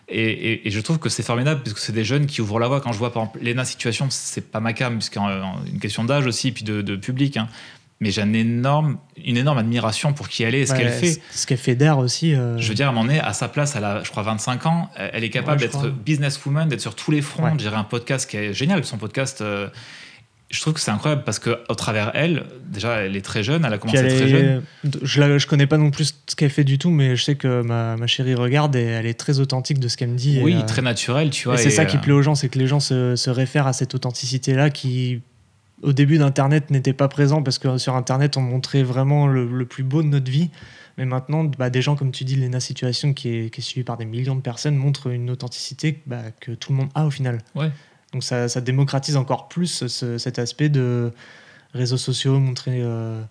Et, 0.08 0.22
et- 0.30 0.68
et 0.68 0.72
je 0.72 0.80
trouve 0.82 1.00
que 1.00 1.10
c'est 1.10 1.24
formidable 1.24 1.62
puisque 1.62 1.80
c'est 1.80 1.92
des 1.94 2.04
jeunes 2.06 2.28
qui 2.28 2.42
ouvrent 2.42 2.60
la 2.60 2.68
voie. 2.68 2.80
Quand 2.82 2.92
je 2.92 2.98
vois 3.00 3.12
par 3.12 3.24
exemple 3.24 3.44
Lena 3.44 3.66
Situation, 3.66 4.08
c'est 4.10 4.52
pas 4.52 4.60
ma 4.60 4.74
cam, 4.74 4.94
puisqu'il 4.98 5.20
y 5.20 5.26
a 5.26 5.54
une 5.72 5.80
question 5.80 6.04
d'âge 6.04 6.26
aussi, 6.28 6.52
puis 6.52 6.64
de, 6.64 6.82
de 6.82 6.96
public. 6.96 7.38
hein. 7.38 7.48
Mais 8.02 8.12
j'ai 8.12 8.22
un 8.22 8.34
énorme, 8.34 8.98
une 9.24 9.38
énorme 9.38 9.58
admiration 9.58 10.12
pour 10.12 10.28
qui 10.28 10.44
elle 10.44 10.54
est 10.54 10.60
et 10.62 10.66
ce 10.66 10.74
Ouais, 10.74 10.80
qu'elle 10.80 10.92
fait. 10.92 11.22
Ce 11.32 11.48
qu'elle 11.48 11.58
fait 11.58 11.76
d'air 11.76 11.98
aussi. 11.98 12.36
euh, 12.36 12.58
Je 12.58 12.68
veux 12.68 12.76
dire, 12.76 12.88
à 12.88 12.90
un 12.90 12.92
moment 12.92 13.06
donné, 13.06 13.22
à 13.22 13.32
sa 13.32 13.48
place, 13.48 13.76
elle 13.78 13.86
a, 13.86 14.04
je 14.04 14.12
crois, 14.12 14.22
25 14.22 14.66
ans, 14.66 14.90
elle 14.98 15.24
est 15.24 15.30
capable 15.30 15.62
Ouais, 15.62 15.68
d'être 15.68 15.88
businesswoman, 15.90 16.68
d'être 16.68 16.82
sur 16.82 16.94
tous 16.96 17.10
les 17.12 17.22
fronts. 17.22 17.46
Ouais. 17.46 17.52
Je 17.54 17.58
dirais 17.60 17.78
un 17.78 17.86
podcast 17.86 18.30
qui 18.30 18.36
est 18.36 18.54
génial, 18.54 18.84
son 18.84 18.98
podcast. 18.98 19.40
euh, 19.42 19.70
je 20.56 20.62
trouve 20.62 20.74
que 20.74 20.80
c'est 20.80 20.92
incroyable 20.92 21.24
parce 21.26 21.40
que 21.40 21.60
au 21.70 21.76
travers 21.76 22.12
elle, 22.16 22.46
déjà, 22.68 23.02
elle 23.02 23.16
est 23.16 23.22
très 23.22 23.44
jeune, 23.44 23.66
elle 23.66 23.74
a 23.74 23.78
commencé 23.78 24.00
elle 24.00 24.08
très 24.16 24.24
est- 24.26 24.30
jeune. 24.30 24.64
Je, 25.04 25.20
la, 25.20 25.38
je 25.38 25.46
connais 25.48 25.68
pas 25.68 25.78
non 25.78 25.92
plus 25.92 26.16
ce 26.28 26.36
qu'elle 26.36 26.50
fait 26.50 26.64
du 26.64 26.78
tout, 26.78 26.90
mais 26.90 27.16
je 27.16 27.24
sais 27.24 27.36
que 27.36 27.62
ma, 27.62 27.98
ma 27.98 28.08
chérie 28.08 28.34
regarde 28.36 28.76
et 28.76 28.82
elle 28.84 29.06
est 29.06 29.14
très 29.20 29.40
authentique 29.40 29.80
de 29.80 29.88
ce 29.88 29.98
qu'elle 29.98 30.10
me 30.10 30.18
dit. 30.18 30.40
Oui, 30.42 30.54
et, 30.54 30.56
euh, 30.56 30.62
très 30.62 30.82
naturelle, 30.82 31.30
tu 31.30 31.48
et 31.48 31.52
vois. 31.52 31.58
c'est 31.58 31.70
ça 31.70 31.82
euh, 31.84 31.86
qui 31.86 31.98
plaît 31.98 32.14
aux 32.14 32.22
gens, 32.22 32.36
c'est 32.36 32.50
que 32.50 32.58
les 32.58 32.68
gens 32.68 32.80
se, 32.80 33.16
se 33.16 33.30
réfèrent 33.30 33.68
à 33.68 33.74
cette 33.74 33.94
authenticité-là 33.94 34.70
qui, 34.70 35.22
au 35.82 35.94
début 35.94 36.18
d'Internet, 36.18 36.72
n'était 36.72 36.94
pas 36.94 37.08
présent 37.10 37.44
parce 37.44 37.60
que 37.60 37.78
sur 37.78 37.96
Internet, 37.96 38.38
on 38.38 38.42
montrait 38.42 38.84
vraiment 38.84 39.28
le, 39.28 39.46
le 39.46 39.66
plus 39.66 39.84
beau 39.84 40.02
de 40.02 40.08
notre 40.08 40.32
vie. 40.32 40.50
Mais 40.98 41.04
maintenant, 41.06 41.44
bah, 41.44 41.70
des 41.70 41.82
gens 41.82 41.98
comme 41.98 42.12
tu 42.14 42.24
dis, 42.24 42.38
Lena 42.38 42.62
Situation, 42.62 43.14
qui 43.14 43.28
est, 43.30 43.50
qui 43.54 43.60
est 43.60 43.64
suivie 43.64 43.84
par 43.84 43.98
des 43.98 44.06
millions 44.06 44.36
de 44.36 44.42
personnes, 44.42 44.78
montrent 44.78 45.08
une 45.08 45.30
authenticité 45.30 46.02
bah, 46.08 46.22
que 46.40 46.52
tout 46.54 46.72
le 46.72 46.78
monde 46.78 46.88
a 46.96 47.06
au 47.06 47.12
final. 47.12 47.40
Ouais. 47.54 47.70
Donc 48.16 48.24
ça, 48.24 48.48
démocratise 48.62 49.18
encore 49.18 49.50
plus 49.50 49.84
ce- 49.90 50.18
cet 50.18 50.40
aspect 50.40 50.70
de 50.70 51.12
réseaux 51.74 51.98
sociaux, 51.98 52.40
montrer, 52.40 52.80
euh, 52.82 53.22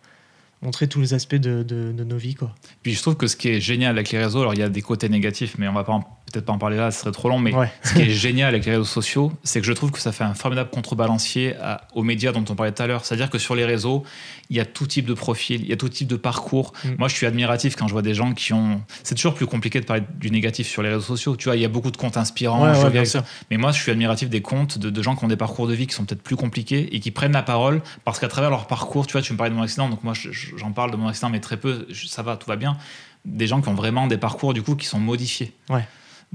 tous 0.90 1.00
les 1.00 1.14
aspects 1.14 1.36
de, 1.36 1.64
nos 2.04 2.18
vies. 2.18 2.34
Puis 2.82 2.92
je 2.92 3.00
trouve 3.00 3.16
que 3.16 3.26
ce 3.26 3.34
qui 3.34 3.48
est 3.48 3.62
génial 3.62 3.92
avec 3.96 4.10
les 4.10 4.22
réseaux, 4.22 4.42
alors 4.42 4.52
il 4.52 4.60
y 4.60 4.62
a 4.62 4.68
des 4.68 4.82
côtés 4.82 5.08
négatifs, 5.08 5.56
mais 5.56 5.68
on 5.68 5.72
va 5.72 5.84
pas 5.84 5.94
en- 5.94 6.18
peut-être 6.34 6.46
pas 6.46 6.52
en 6.52 6.58
parler 6.58 6.76
là, 6.76 6.90
ce 6.90 7.00
serait 7.00 7.12
trop 7.12 7.28
long. 7.28 7.38
Mais 7.38 7.54
Ouais. 7.54 7.70
ce 7.82 7.94
qui 7.94 8.02
est 8.02 8.10
génial 8.10 8.48
avec 8.48 8.64
les 8.66 8.72
réseaux 8.72 8.84
sociaux, 8.84 9.32
c'est 9.42 9.60
que 9.60 9.66
je 9.66 9.72
trouve 9.72 9.90
que 9.90 10.00
ça 10.00 10.12
fait 10.12 10.24
un 10.24 10.34
formidable 10.34 10.68
contrebalancier 10.70 11.56
à- 11.56 11.82
aux 11.94 12.02
médias 12.02 12.32
dont 12.32 12.44
on 12.48 12.54
parlait 12.54 12.72
tout 12.72 12.82
à 12.82 12.86
l'heure. 12.86 13.04
C'est-à-dire 13.04 13.30
que 13.30 13.38
sur 13.38 13.54
les 13.54 13.64
réseaux, 13.64 14.02
il 14.50 14.56
y 14.56 14.60
a 14.60 14.64
tout 14.64 14.86
type 14.86 15.06
de 15.06 15.14
profil, 15.14 15.62
il 15.62 15.68
y 15.68 15.72
a 15.72 15.76
tout 15.76 15.88
type 15.88 16.08
de 16.08 16.16
parcours. 16.16 16.72
Mm. 16.84 16.88
Moi, 16.98 17.08
je 17.08 17.14
suis 17.14 17.26
admiratif 17.26 17.76
quand 17.76 17.86
je 17.88 17.92
vois 17.92 18.02
des 18.02 18.14
gens 18.14 18.32
qui 18.34 18.52
ont. 18.52 18.82
C'est 19.02 19.14
toujours 19.14 19.34
plus 19.34 19.46
compliqué 19.46 19.80
de 19.80 19.86
parler 19.86 20.02
du 20.18 20.30
négatif 20.30 20.66
sur 20.68 20.82
les 20.82 20.88
réseaux 20.90 21.00
sociaux. 21.16 21.36
Tu 21.36 21.44
vois, 21.44 21.56
il 21.56 21.62
y 21.62 21.64
a 21.64 21.68
beaucoup 21.68 21.90
de 21.90 21.96
comptes 21.96 22.16
inspirants. 22.16 22.62
Ouais, 22.64 22.70
ouais. 22.84 23.20
Mais 23.50 23.56
moi, 23.56 23.72
je 23.72 23.80
suis 23.80 23.90
admiratif 23.90 24.28
des 24.28 24.42
comptes 24.42 24.78
de, 24.78 24.90
de 24.90 25.02
gens 25.02 25.16
qui 25.16 25.24
ont 25.24 25.28
des 25.28 25.36
parcours 25.36 25.66
de 25.66 25.74
vie 25.74 25.86
qui 25.86 25.94
sont 25.94 26.04
peut-être 26.04 26.22
plus 26.22 26.36
compliqués 26.36 26.94
et 26.94 27.00
qui 27.00 27.10
prennent 27.10 27.32
la 27.32 27.42
parole 27.42 27.80
parce 28.04 28.18
qu'à 28.20 28.28
travers 28.28 28.50
leur 28.50 28.66
parcours, 28.66 29.06
tu 29.06 29.12
vois, 29.12 29.22
tu 29.22 29.32
me 29.32 29.38
parlais 29.38 29.50
de 29.50 29.56
mon 29.56 29.62
accident, 29.62 29.88
donc 29.88 30.02
moi, 30.04 30.14
je- 30.14 30.30
je- 30.32 30.56
j'en 30.56 30.72
parle 30.72 30.90
de 30.90 30.96
mon 30.96 31.08
accident, 31.08 31.30
mais 31.30 31.40
très 31.40 31.56
peu. 31.56 31.86
Ça 32.06 32.22
va, 32.22 32.36
tout 32.36 32.46
va 32.48 32.56
bien. 32.56 32.76
Des 33.24 33.46
gens 33.46 33.62
qui 33.62 33.68
ont 33.70 33.74
vraiment 33.74 34.06
des 34.06 34.18
parcours 34.18 34.52
du 34.52 34.62
coup 34.62 34.76
qui 34.76 34.86
sont 34.86 34.98
modifiés. 35.00 35.52
Ouais. 35.70 35.86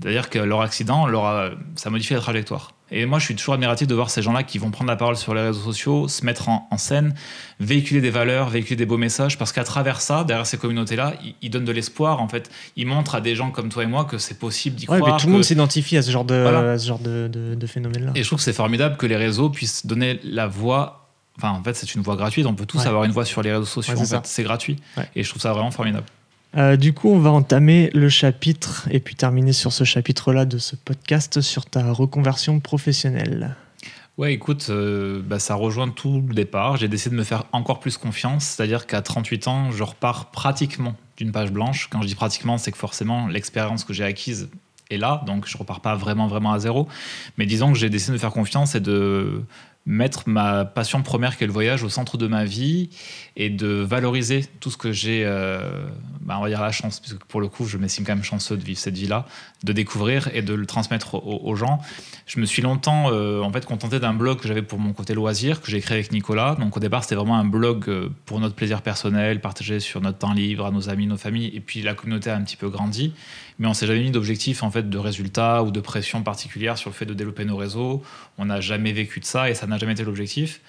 C'est-à-dire 0.01 0.29
que 0.29 0.39
leur 0.39 0.61
accident, 0.61 1.07
leur 1.07 1.25
a- 1.25 1.49
ça 1.75 1.89
modifie 1.89 2.13
la 2.13 2.19
trajectoire. 2.21 2.71
Et 2.91 3.05
moi, 3.05 3.19
je 3.19 3.25
suis 3.25 3.35
toujours 3.35 3.53
admiratif 3.53 3.87
de 3.87 3.93
voir 3.93 4.09
ces 4.09 4.21
gens-là 4.23 4.41
qui 4.43 4.57
vont 4.57 4.71
prendre 4.71 4.89
la 4.89 4.95
parole 4.95 5.15
sur 5.15 5.35
les 5.35 5.41
réseaux 5.41 5.61
sociaux, 5.61 6.07
se 6.07 6.25
mettre 6.25 6.49
en, 6.49 6.67
en 6.71 6.77
scène, 6.79 7.13
véhiculer 7.59 8.01
des 8.01 8.09
valeurs, 8.09 8.49
véhiculer 8.49 8.75
des 8.77 8.85
beaux 8.87 8.97
messages, 8.97 9.37
parce 9.37 9.51
qu'à 9.51 9.63
travers 9.63 10.01
ça, 10.01 10.23
derrière 10.23 10.47
ces 10.47 10.57
communautés-là, 10.57 11.13
ils, 11.23 11.35
ils 11.43 11.49
donnent 11.51 11.65
de 11.65 11.71
l'espoir. 11.71 12.19
En 12.21 12.27
fait, 12.27 12.49
ils 12.75 12.87
montrent 12.87 13.13
à 13.13 13.21
des 13.21 13.35
gens 13.35 13.51
comme 13.51 13.69
toi 13.69 13.83
et 13.83 13.87
moi 13.87 14.05
que 14.05 14.17
c'est 14.17 14.39
possible 14.39 14.75
d'y 14.75 14.87
Ouais, 14.89 14.97
croire. 14.99 15.15
mais 15.15 15.21
tout 15.21 15.27
le 15.27 15.33
monde 15.33 15.43
s'identifie 15.43 15.97
à 15.97 16.01
ce 16.01 16.09
genre 16.09 16.25
de, 16.25 16.33
Voilà. 16.41 16.71
à 16.71 16.77
ce 16.79 16.87
genre 16.87 16.97
de, 16.99 17.27
de, 17.27 17.53
de 17.53 17.67
phénomène-là. 17.67 18.11
et 18.15 18.23
je 18.23 18.27
trouve 18.27 18.39
que 18.39 18.43
c'est 18.43 18.53
formidable 18.53 18.97
que 18.97 19.05
les 19.05 19.17
réseaux 19.17 19.49
puissent 19.51 19.85
donner 19.85 20.19
la 20.23 20.47
voix. 20.47 21.09
Enfin, 21.37 21.51
en 21.51 21.63
fait, 21.63 21.75
c'est 21.75 21.93
une 21.93 22.01
voix 22.01 22.15
gratuite. 22.15 22.45
On 22.47 22.55
peut 22.55 22.65
tous 22.65 22.79
Ouais. 22.79 22.87
avoir 22.87 23.03
une 23.03 23.11
voix 23.11 23.23
sur 23.25 23.41
les 23.43 23.51
réseaux 23.51 23.65
sociaux. 23.65 23.93
Ouais, 23.93 23.99
en 24.01 24.03
c'est 24.05 24.15
fait, 24.15 24.15
ça. 24.15 24.33
c'est 24.33 24.43
gratuit. 24.43 24.77
Ouais. 24.97 25.07
Et 25.15 25.23
je 25.23 25.29
trouve 25.29 25.41
ça 25.41 25.53
vraiment 25.53 25.71
formidable. 25.71 26.05
Euh, 26.57 26.77
du 26.77 26.93
coup, 26.93 27.09
on 27.09 27.19
va 27.19 27.31
entamer 27.31 27.91
le 27.93 28.09
chapitre 28.09 28.87
et 28.89 28.99
puis 28.99 29.15
terminer 29.15 29.53
sur 29.53 29.71
ce 29.71 29.83
chapitre-là 29.83 30.45
de 30.45 30.57
ce 30.57 30.75
podcast 30.75 31.41
sur 31.41 31.65
ta 31.65 31.91
reconversion 31.91 32.59
professionnelle. 32.59 33.55
Ouais, 34.17 34.33
écoute, 34.33 34.67
euh, 34.69 35.21
bah, 35.23 35.39
ça 35.39 35.55
rejoint 35.55 35.87
tout 35.89 36.21
le 36.27 36.33
départ. 36.33 36.75
J'ai 36.75 36.87
décidé 36.87 37.15
de 37.15 37.19
me 37.19 37.23
faire 37.23 37.45
encore 37.53 37.79
plus 37.79 37.97
confiance. 37.97 38.43
C'est-à-dire 38.45 38.85
qu'à 38.87 39.01
38 39.01 39.47
ans, 39.47 39.71
je 39.71 39.83
repars 39.83 40.31
pratiquement 40.31 40.95
d'une 41.17 41.31
page 41.31 41.51
blanche. 41.51 41.87
Quand 41.89 42.01
je 42.01 42.07
dis 42.07 42.15
pratiquement, 42.15 42.57
c'est 42.57 42.71
que 42.71 42.77
forcément, 42.77 43.27
l'expérience 43.27 43.85
que 43.85 43.93
j'ai 43.93 44.03
acquise 44.03 44.49
est 44.89 44.97
là. 44.97 45.23
Donc, 45.25 45.47
je 45.47 45.57
repars 45.57 45.79
pas 45.79 45.95
vraiment, 45.95 46.27
vraiment 46.27 46.51
à 46.51 46.59
zéro. 46.59 46.87
Mais 47.37 47.45
disons 47.45 47.71
que 47.71 47.77
j'ai 47.77 47.89
décidé 47.89 48.11
de 48.11 48.13
me 48.15 48.19
faire 48.19 48.31
confiance 48.31 48.75
et 48.75 48.81
de 48.81 49.43
mettre 49.89 50.29
ma 50.29 50.65
passion 50.65 51.01
première 51.01 51.35
qui 51.35 51.43
est 51.43 51.47
le 51.47 51.53
voyage 51.53 51.83
au 51.83 51.89
centre 51.89 52.15
de 52.15 52.27
ma 52.27 52.45
vie 52.45 52.91
et 53.35 53.49
de 53.49 53.67
valoriser 53.67 54.45
tout 54.59 54.69
ce 54.69 54.77
que 54.77 54.91
j'ai, 54.91 55.23
euh, 55.25 55.87
bah, 56.21 56.35
on 56.37 56.43
va 56.43 56.49
dire 56.49 56.61
la 56.61 56.71
chance, 56.71 56.99
puisque 56.99 57.23
pour 57.23 57.41
le 57.41 57.47
coup, 57.47 57.65
je 57.65 57.79
m'estime 57.79 58.05
quand 58.05 58.13
même 58.13 58.23
chanceux 58.23 58.55
de 58.55 58.63
vivre 58.63 58.77
cette 58.77 58.95
vie-là, 58.95 59.25
de 59.63 59.73
découvrir 59.73 60.29
et 60.35 60.43
de 60.43 60.53
le 60.53 60.67
transmettre 60.67 61.15
aux, 61.15 61.55
gens. 61.55 61.81
Je 62.27 62.39
me 62.39 62.45
suis 62.45 62.61
longtemps 62.61 63.11
euh, 63.11 63.41
en 63.41 63.51
fait 63.51 63.65
contenté 63.65 63.99
d'un 63.99 64.13
blog 64.13 64.39
que 64.39 64.47
j'avais 64.47 64.61
pour 64.61 64.77
mon 64.77 64.93
côté 64.93 65.15
loisir, 65.15 65.59
que 65.59 65.71
j'ai 65.71 65.81
créé 65.81 65.97
avec 65.97 66.11
Nicolas. 66.11 66.55
Donc 66.59 66.77
au 66.77 66.79
départ, 66.79 67.03
c'était 67.03 67.15
vraiment 67.15 67.39
un 67.39 67.45
blog 67.45 67.85
euh, 67.87 68.09
pour 68.27 68.39
notre 68.39 68.53
plaisir 68.53 68.83
personnel, 68.83 69.41
partagé 69.41 69.79
sur 69.79 70.01
notre 70.01 70.19
temps 70.19 70.33
libre, 70.33 70.67
à 70.67 70.71
nos 70.71 70.89
amis, 70.89 71.07
nos 71.07 71.17
familles. 71.17 71.49
Et 71.55 71.61
puis 71.61 71.81
la 71.81 71.95
communauté 71.95 72.29
a 72.29 72.35
un 72.35 72.43
petit 72.43 72.57
peu 72.57 72.69
grandi. 72.69 73.11
Mais 73.59 73.67
on 73.67 73.73
s'est 73.73 73.85
jamais 73.87 73.99
mis 74.01 74.11
d'objectif 74.11 74.63
en 74.63 74.71
fait 74.71 74.89
de 74.89 74.97
résultats 74.97 75.63
ou 75.63 75.71
de 75.71 75.79
pression 75.81 76.23
particulière 76.23 76.77
sur 76.77 76.89
le 76.89 76.95
fait 76.95 77.05
de 77.05 77.13
développer 77.13 77.45
nos 77.45 77.57
réseaux. 77.57 78.01
On 78.37 78.45
n'a 78.45 78.61
jamais 78.61 78.93
vécu 78.93 79.19
de 79.19 79.25
ça 79.25 79.49
et 79.49 79.53
ça 79.53 79.67
n'a 79.67 79.77
jamais 79.77 79.91
été 79.93 80.03
l'objectif. 80.03 80.61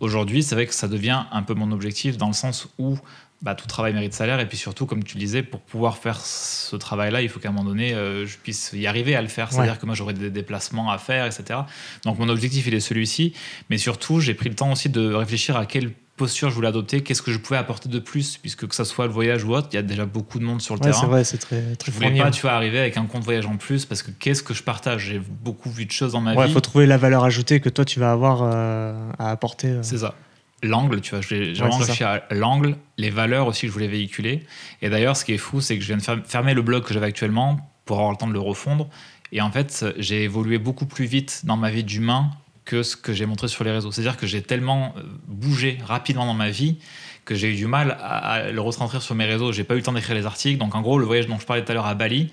Aujourd'hui, 0.00 0.42
c'est 0.42 0.54
vrai 0.54 0.66
que 0.66 0.74
ça 0.74 0.88
devient 0.88 1.24
un 1.30 1.42
peu 1.42 1.54
mon 1.54 1.70
objectif 1.70 2.16
dans 2.16 2.26
le 2.26 2.32
sens 2.32 2.68
où 2.78 2.98
bah, 3.42 3.54
tout 3.54 3.66
travail 3.66 3.92
mérite 3.92 4.14
salaire 4.14 4.40
et 4.40 4.46
puis 4.48 4.56
surtout, 4.56 4.86
comme 4.86 5.02
tu 5.04 5.16
le 5.16 5.20
disais, 5.20 5.42
pour 5.42 5.60
pouvoir 5.60 5.98
faire 5.98 6.20
ce 6.24 6.74
travail-là, 6.76 7.22
il 7.22 7.28
faut 7.28 7.38
qu'à 7.40 7.48
un 7.48 7.52
moment 7.52 7.68
donné, 7.68 7.92
euh, 7.92 8.24
je 8.26 8.36
puisse 8.38 8.70
y 8.72 8.86
arriver 8.86 9.14
à 9.14 9.22
le 9.22 9.28
faire. 9.28 9.52
C'est-à-dire 9.52 9.72
Ouais. 9.74 9.78
que 9.78 9.86
moi, 9.86 9.94
j'aurai 9.94 10.14
des 10.14 10.30
déplacements 10.30 10.90
à 10.90 10.98
faire, 10.98 11.26
etc. 11.26 11.60
Donc 12.04 12.18
mon 12.18 12.28
objectif, 12.28 12.66
il 12.66 12.74
est 12.74 12.80
celui-ci. 12.80 13.32
Mais 13.68 13.78
surtout, 13.78 14.20
j'ai 14.20 14.34
pris 14.34 14.48
le 14.48 14.54
temps 14.54 14.72
aussi 14.72 14.88
de 14.88 15.12
réfléchir 15.12 15.56
à 15.56 15.66
quelle 15.66 15.92
posture 16.22 16.50
je 16.50 16.54
voulais 16.54 16.68
adopter, 16.68 17.02
qu'est-ce 17.02 17.22
que 17.22 17.32
je 17.32 17.38
pouvais 17.38 17.58
apporter 17.58 17.88
de 17.88 17.98
plus, 17.98 18.36
puisque 18.38 18.66
que 18.68 18.74
ça 18.74 18.84
soit 18.84 19.06
le 19.06 19.12
voyage 19.12 19.42
ou 19.44 19.54
autre, 19.54 19.68
il 19.72 19.76
y 19.76 19.78
a 19.78 19.82
déjà 19.82 20.04
beaucoup 20.06 20.38
de 20.38 20.44
monde 20.44 20.62
sur 20.62 20.74
le 20.74 20.80
Ouais, 20.80 20.86
c'est 20.92 21.00
terrain. 21.00 21.06
vrai, 21.08 21.24
c'est 21.24 21.38
très, 21.38 21.74
très 21.76 21.90
Je 21.90 21.96
voulais 21.96 22.06
fourni, 22.08 22.20
pas, 22.20 22.26
hein. 22.28 22.30
tu 22.30 22.42
vois, 22.42 22.52
arriver 22.52 22.78
avec 22.78 22.96
un 22.96 23.06
compte 23.06 23.24
voyage 23.24 23.46
en 23.46 23.56
plus, 23.56 23.84
parce 23.86 24.02
que 24.02 24.10
qu'est-ce 24.12 24.42
que 24.42 24.54
je 24.54 24.62
partage? 24.62 25.06
J'ai 25.06 25.18
beaucoup 25.18 25.70
vu 25.70 25.84
de 25.86 25.90
choses 25.90 26.12
dans 26.12 26.20
ma 26.20 26.34
Ouais, 26.34 26.46
vie. 26.46 26.52
faut 26.52 26.60
trouver 26.60 26.86
la 26.86 26.96
valeur 26.96 27.24
ajoutée 27.24 27.58
que 27.60 27.68
toi 27.68 27.84
tu 27.84 27.98
vas 28.00 28.12
avoir 28.12 28.42
euh, 28.42 29.10
à 29.18 29.30
apporter. 29.30 29.68
euh. 29.68 29.82
C'est 29.82 29.98
ça. 29.98 30.14
l'angle, 30.62 31.00
tu 31.00 31.10
vois. 31.10 31.20
J'ai 31.20 31.54
vraiment 31.54 31.72
c'est 31.72 31.78
réfléchi 31.92 32.04
à 32.04 32.22
l'angle, 32.30 32.76
les 32.98 33.10
valeurs 33.10 33.48
aussi 33.48 33.62
que 33.62 33.66
je 33.68 33.72
voulais 33.72 33.88
véhiculer. 33.88 34.44
Et 34.80 34.88
d'ailleurs, 34.90 35.16
ce 35.16 35.24
qui 35.24 35.32
est 35.32 35.38
fou, 35.38 35.60
c'est 35.60 35.74
que 35.76 35.82
je 35.82 35.88
viens 35.88 35.96
de 35.96 36.02
fer- 36.02 36.22
fermer 36.24 36.54
le 36.54 36.62
blog 36.62 36.84
que 36.84 36.94
j'avais 36.94 37.06
actuellement 37.06 37.58
pour 37.84 37.96
avoir 37.96 38.12
le 38.12 38.16
temps 38.16 38.28
de 38.28 38.32
le 38.32 38.38
refondre. 38.40 38.88
Et 39.32 39.40
en 39.40 39.50
fait, 39.50 39.84
j'ai 39.98 40.22
évolué 40.24 40.58
beaucoup 40.58 40.86
plus 40.86 41.06
vite 41.06 41.40
dans 41.44 41.56
ma 41.56 41.70
vie 41.70 41.82
d'humain 41.84 42.30
que 42.64 42.82
ce 42.82 42.96
que 42.96 43.12
j'ai 43.12 43.26
montré 43.26 43.48
sur 43.48 43.64
les 43.64 43.72
réseaux. 43.72 43.90
C'est-à-dire 43.90 44.16
que 44.16 44.26
j'ai 44.26 44.42
tellement 44.42 44.94
euh, 44.96 45.02
bougé 45.26 45.78
rapidement 45.84 46.26
dans 46.26 46.34
ma 46.34 46.50
vie 46.50 46.78
que 47.24 47.34
j'ai 47.34 47.52
eu 47.52 47.54
du 47.54 47.66
mal 47.66 47.96
à, 48.00 48.50
le 48.50 48.60
retranscrire 48.60 49.02
sur 49.02 49.14
mes 49.14 49.24
réseaux. 49.24 49.52
J'ai 49.52 49.64
pas 49.64 49.74
eu 49.74 49.78
le 49.78 49.82
temps 49.82 49.92
d'écrire 49.92 50.16
les 50.16 50.26
articles. 50.26 50.58
Donc 50.58 50.74
en 50.74 50.80
gros, 50.80 50.98
le 50.98 51.04
voyage 51.04 51.26
dont 51.26 51.38
je 51.38 51.46
parlais 51.46 51.64
tout 51.64 51.70
à 51.70 51.74
l'heure 51.74 51.86
à 51.86 51.94
Bali, 51.94 52.32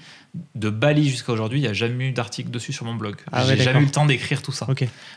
de 0.55 0.69
Bali 0.69 1.07
jusqu'à 1.09 1.31
aujourd'hui, 1.31 1.59
il 1.59 1.63
n'y 1.63 1.67
a 1.67 1.73
jamais 1.73 2.09
eu 2.09 2.11
d'article 2.11 2.49
dessus 2.49 2.73
sur 2.73 2.85
mon 2.85 2.95
blog. 2.95 3.17
Ah 3.31 3.45
j'ai 3.45 3.57
jamais 3.57 3.81
eu 3.81 3.85
le 3.85 3.91
temps 3.91 4.05
d'écrire 4.05 4.41
tout 4.41 4.51
ça. 4.51 4.67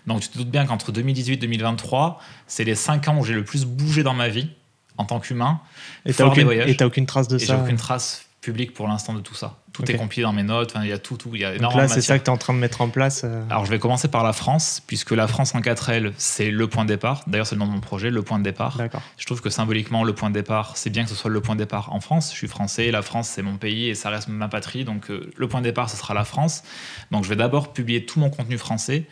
Donc 0.06 0.20
tu 0.20 0.28
te 0.28 0.38
doutes 0.38 0.50
bien 0.50 0.66
qu'entre 0.66 0.92
2018 0.92 1.34
et 1.34 1.36
2023, 1.36 2.20
c'est 2.46 2.64
les 2.64 2.74
5 2.74 3.08
ans 3.08 3.18
où 3.18 3.24
j'ai 3.24 3.34
le 3.34 3.44
plus 3.44 3.64
bougé 3.64 4.02
dans 4.02 4.14
ma 4.14 4.28
vie 4.28 4.50
en 4.98 5.04
tant 5.04 5.20
qu'humain. 5.20 5.60
Et 6.04 6.12
t'as 6.12 6.26
aucune, 6.26 6.48
aucune 6.82 7.06
trace 7.06 7.28
de 7.28 7.36
Et 7.36 7.40
j'ai 7.40 7.46
ça. 7.46 7.62
aucune 7.62 7.76
trace 7.76 8.26
publique 8.40 8.74
pour 8.74 8.88
l'instant 8.88 9.14
de 9.14 9.20
tout 9.20 9.34
ça. 9.34 9.58
Tout 9.72 9.90
est 9.90 9.94
compilé 9.96 10.22
dans 10.24 10.32
mes 10.32 10.42
notes, 10.42 10.74
il 10.82 10.88
y 10.88 10.92
a 10.92 10.98
tout, 10.98 11.16
tout, 11.16 11.34
y 11.34 11.44
a 11.44 11.56
Donc 11.56 11.74
là, 11.74 11.88
c'est 11.88 12.00
ça 12.02 12.18
que 12.18 12.24
tu 12.24 12.30
es 12.30 12.32
en 12.32 12.36
train 12.36 12.52
de 12.52 12.58
mettre 12.58 12.80
en 12.82 12.88
place. 12.88 13.22
euh, 13.24 13.42
Alors 13.48 13.64
je 13.64 13.70
vais 13.70 13.78
commencer 13.78 14.08
par 14.08 14.22
la 14.22 14.32
France, 14.32 14.82
puisque 14.86 15.12
la 15.12 15.26
France 15.26 15.54
en 15.54 15.60
4L, 15.60 16.12
c'est 16.18 16.50
le 16.50 16.66
point 16.66 16.84
de 16.84 16.88
départ. 16.88 17.22
D'ailleurs, 17.26 17.46
c'est 17.46 17.54
le 17.54 17.60
nom 17.60 17.66
de 17.66 17.72
mon 17.72 17.80
projet, 17.80 18.10
le 18.10 18.22
point 18.22 18.38
de 18.38 18.44
départ. 18.44 18.76
Je 19.16 19.26
trouve 19.26 19.40
que 19.40 19.50
symboliquement, 19.50 20.04
le 20.04 20.12
point 20.14 20.28
de 20.28 20.34
départ, 20.34 20.76
c'est 20.76 20.90
bien 20.90 21.04
que 21.04 21.08
ce 21.10 21.14
soit 21.16 21.30
le 21.30 21.40
point 21.40 21.54
de 21.54 21.60
départ 21.60 21.92
en 21.92 22.00
France. 22.00 22.30
Je 22.32 22.36
suis 22.36 22.48
français, 22.48 22.90
la 22.90 23.02
France, 23.02 23.28
c'est 23.28 23.42
mon 23.42 23.56
pays 23.56 23.88
et 23.88 23.94
ça 23.94 24.10
reste 24.10 24.28
ma 24.28 24.48
patrie. 24.48 24.84
Donc, 24.84 25.10
euh, 25.10 25.30
le 25.36 25.48
point 25.48 25.60
de 25.60 25.66
départ, 25.66 25.88
ce 25.88 25.96
sera 25.96 26.12
la 26.12 26.24
France. 26.24 26.62
Donc, 27.10 27.24
je 27.24 27.28
vais 27.28 27.36
d'abord 27.36 27.72
publier 27.72 28.04
tout 28.04 28.20
mon 28.20 28.28
contenu 28.30 28.58
français. 28.58 29.04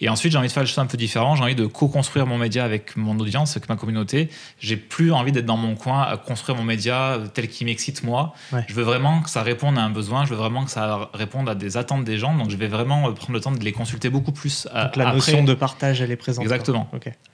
Et 0.00 0.08
ensuite, 0.08 0.32
j'ai 0.32 0.38
envie 0.38 0.48
de 0.48 0.52
faire 0.52 0.62
des 0.62 0.68
choses 0.68 0.78
un 0.78 0.86
peu 0.86 0.96
différentes. 0.96 1.36
J'ai 1.38 1.42
envie 1.44 1.54
de 1.54 1.66
co-construire 1.66 2.26
mon 2.26 2.38
média 2.38 2.64
avec 2.64 2.96
mon 2.96 3.18
audience, 3.18 3.56
avec 3.56 3.68
ma 3.68 3.76
communauté. 3.76 4.30
J'ai 4.60 4.76
plus 4.76 5.12
envie 5.12 5.32
d'être 5.32 5.46
dans 5.46 5.56
mon 5.56 5.74
coin 5.74 6.02
à 6.02 6.16
construire 6.16 6.56
mon 6.56 6.64
média 6.64 7.18
tel 7.34 7.48
qu'il 7.48 7.66
m'excite 7.66 8.02
moi. 8.02 8.32
Ouais. 8.52 8.64
Je 8.68 8.74
veux 8.74 8.84
vraiment 8.84 9.22
que 9.22 9.30
ça 9.30 9.42
réponde 9.42 9.78
à 9.78 9.82
un 9.82 9.90
besoin. 9.90 10.07
Je 10.24 10.30
veux 10.30 10.36
vraiment 10.36 10.64
que 10.64 10.70
ça 10.70 11.10
réponde 11.14 11.48
à 11.48 11.54
des 11.54 11.76
attentes 11.76 12.04
des 12.04 12.18
gens. 12.18 12.36
Donc, 12.36 12.50
je 12.50 12.56
vais 12.56 12.68
vraiment 12.68 13.08
euh, 13.08 13.12
prendre 13.12 13.32
le 13.32 13.40
temps 13.40 13.50
de 13.52 13.62
les 13.62 13.72
consulter 13.72 14.10
beaucoup 14.10 14.32
plus. 14.32 14.66
euh, 14.74 14.84
Donc 14.84 14.96
la 14.96 15.04
après- 15.08 15.14
notion 15.16 15.44
de 15.44 15.54
partage, 15.54 16.00
elle 16.00 16.10
est 16.10 16.16
présente. 16.16 16.42
Exactement. 16.42 16.88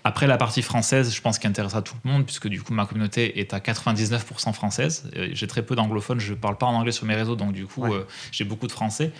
Après 0.04 0.26
la 0.26 0.36
partie 0.36 0.62
française, 0.62 1.14
je 1.14 1.20
pense 1.20 1.38
qu'il 1.38 1.48
intéressera 1.48 1.82
tout 1.82 1.94
le 2.04 2.10
monde, 2.10 2.24
puisque 2.24 2.48
du 2.48 2.62
coup, 2.62 2.72
ma 2.74 2.86
communauté 2.86 3.38
est 3.40 3.54
à 3.54 3.60
99% 3.60 4.52
française. 4.52 5.10
Euh, 5.16 5.28
J'ai 5.32 5.46
très 5.46 5.62
peu 5.62 5.74
d'anglophones, 5.76 6.20
je 6.20 6.34
parle 6.34 6.56
pas 6.58 6.66
en 6.66 6.74
anglais 6.74 6.92
sur 6.92 7.06
mes 7.06 7.14
réseaux, 7.14 7.36
donc 7.36 7.52
du 7.52 7.66
coup, 7.66 7.82
Ouais. 7.82 7.92
euh, 7.92 8.06
j'ai 8.32 8.44
beaucoup 8.44 8.66
de 8.66 8.72
français. 8.72 9.12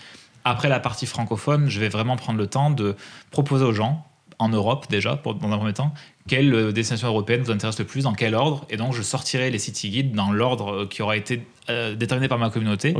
Après 0.43 0.69
la 0.69 0.79
partie 0.79 1.05
francophone, 1.07 1.69
je 1.69 1.79
vais 1.79 1.89
vraiment 1.89 2.17
prendre 2.17 2.37
le 2.37 2.47
temps 2.47 2.69
de 2.69 2.95
proposer 3.31 3.65
aux 3.65 3.73
gens, 3.73 4.05
en 4.37 4.49
Europe 4.49 4.85
déjà, 4.89 5.15
pour, 5.15 5.35
dans 5.35 5.49
un 5.51 5.57
premier 5.57 5.73
temps, 5.73 5.93
quelle 6.27 6.53
euh, 6.53 6.71
destination 6.71 7.07
européenne 7.07 7.41
vous 7.43 7.51
intéresse 7.51 7.77
le 7.77 7.85
plus, 7.85 8.03
dans 8.03 8.13
quel 8.13 8.33
ordre, 8.33 8.65
et 8.69 8.77
donc 8.77 8.93
je 8.93 9.01
sortirai 9.01 9.51
les 9.51 9.59
city 9.59 9.89
guides 9.89 10.13
dans 10.13 10.31
l'ordre 10.31 10.71
euh, 10.73 10.85
qui 10.87 11.01
aura 11.01 11.17
été 11.17 11.43
euh, 11.69 11.95
déterminé 11.95 12.27
par 12.27 12.39
ma 12.39 12.49
communauté. 12.49 12.93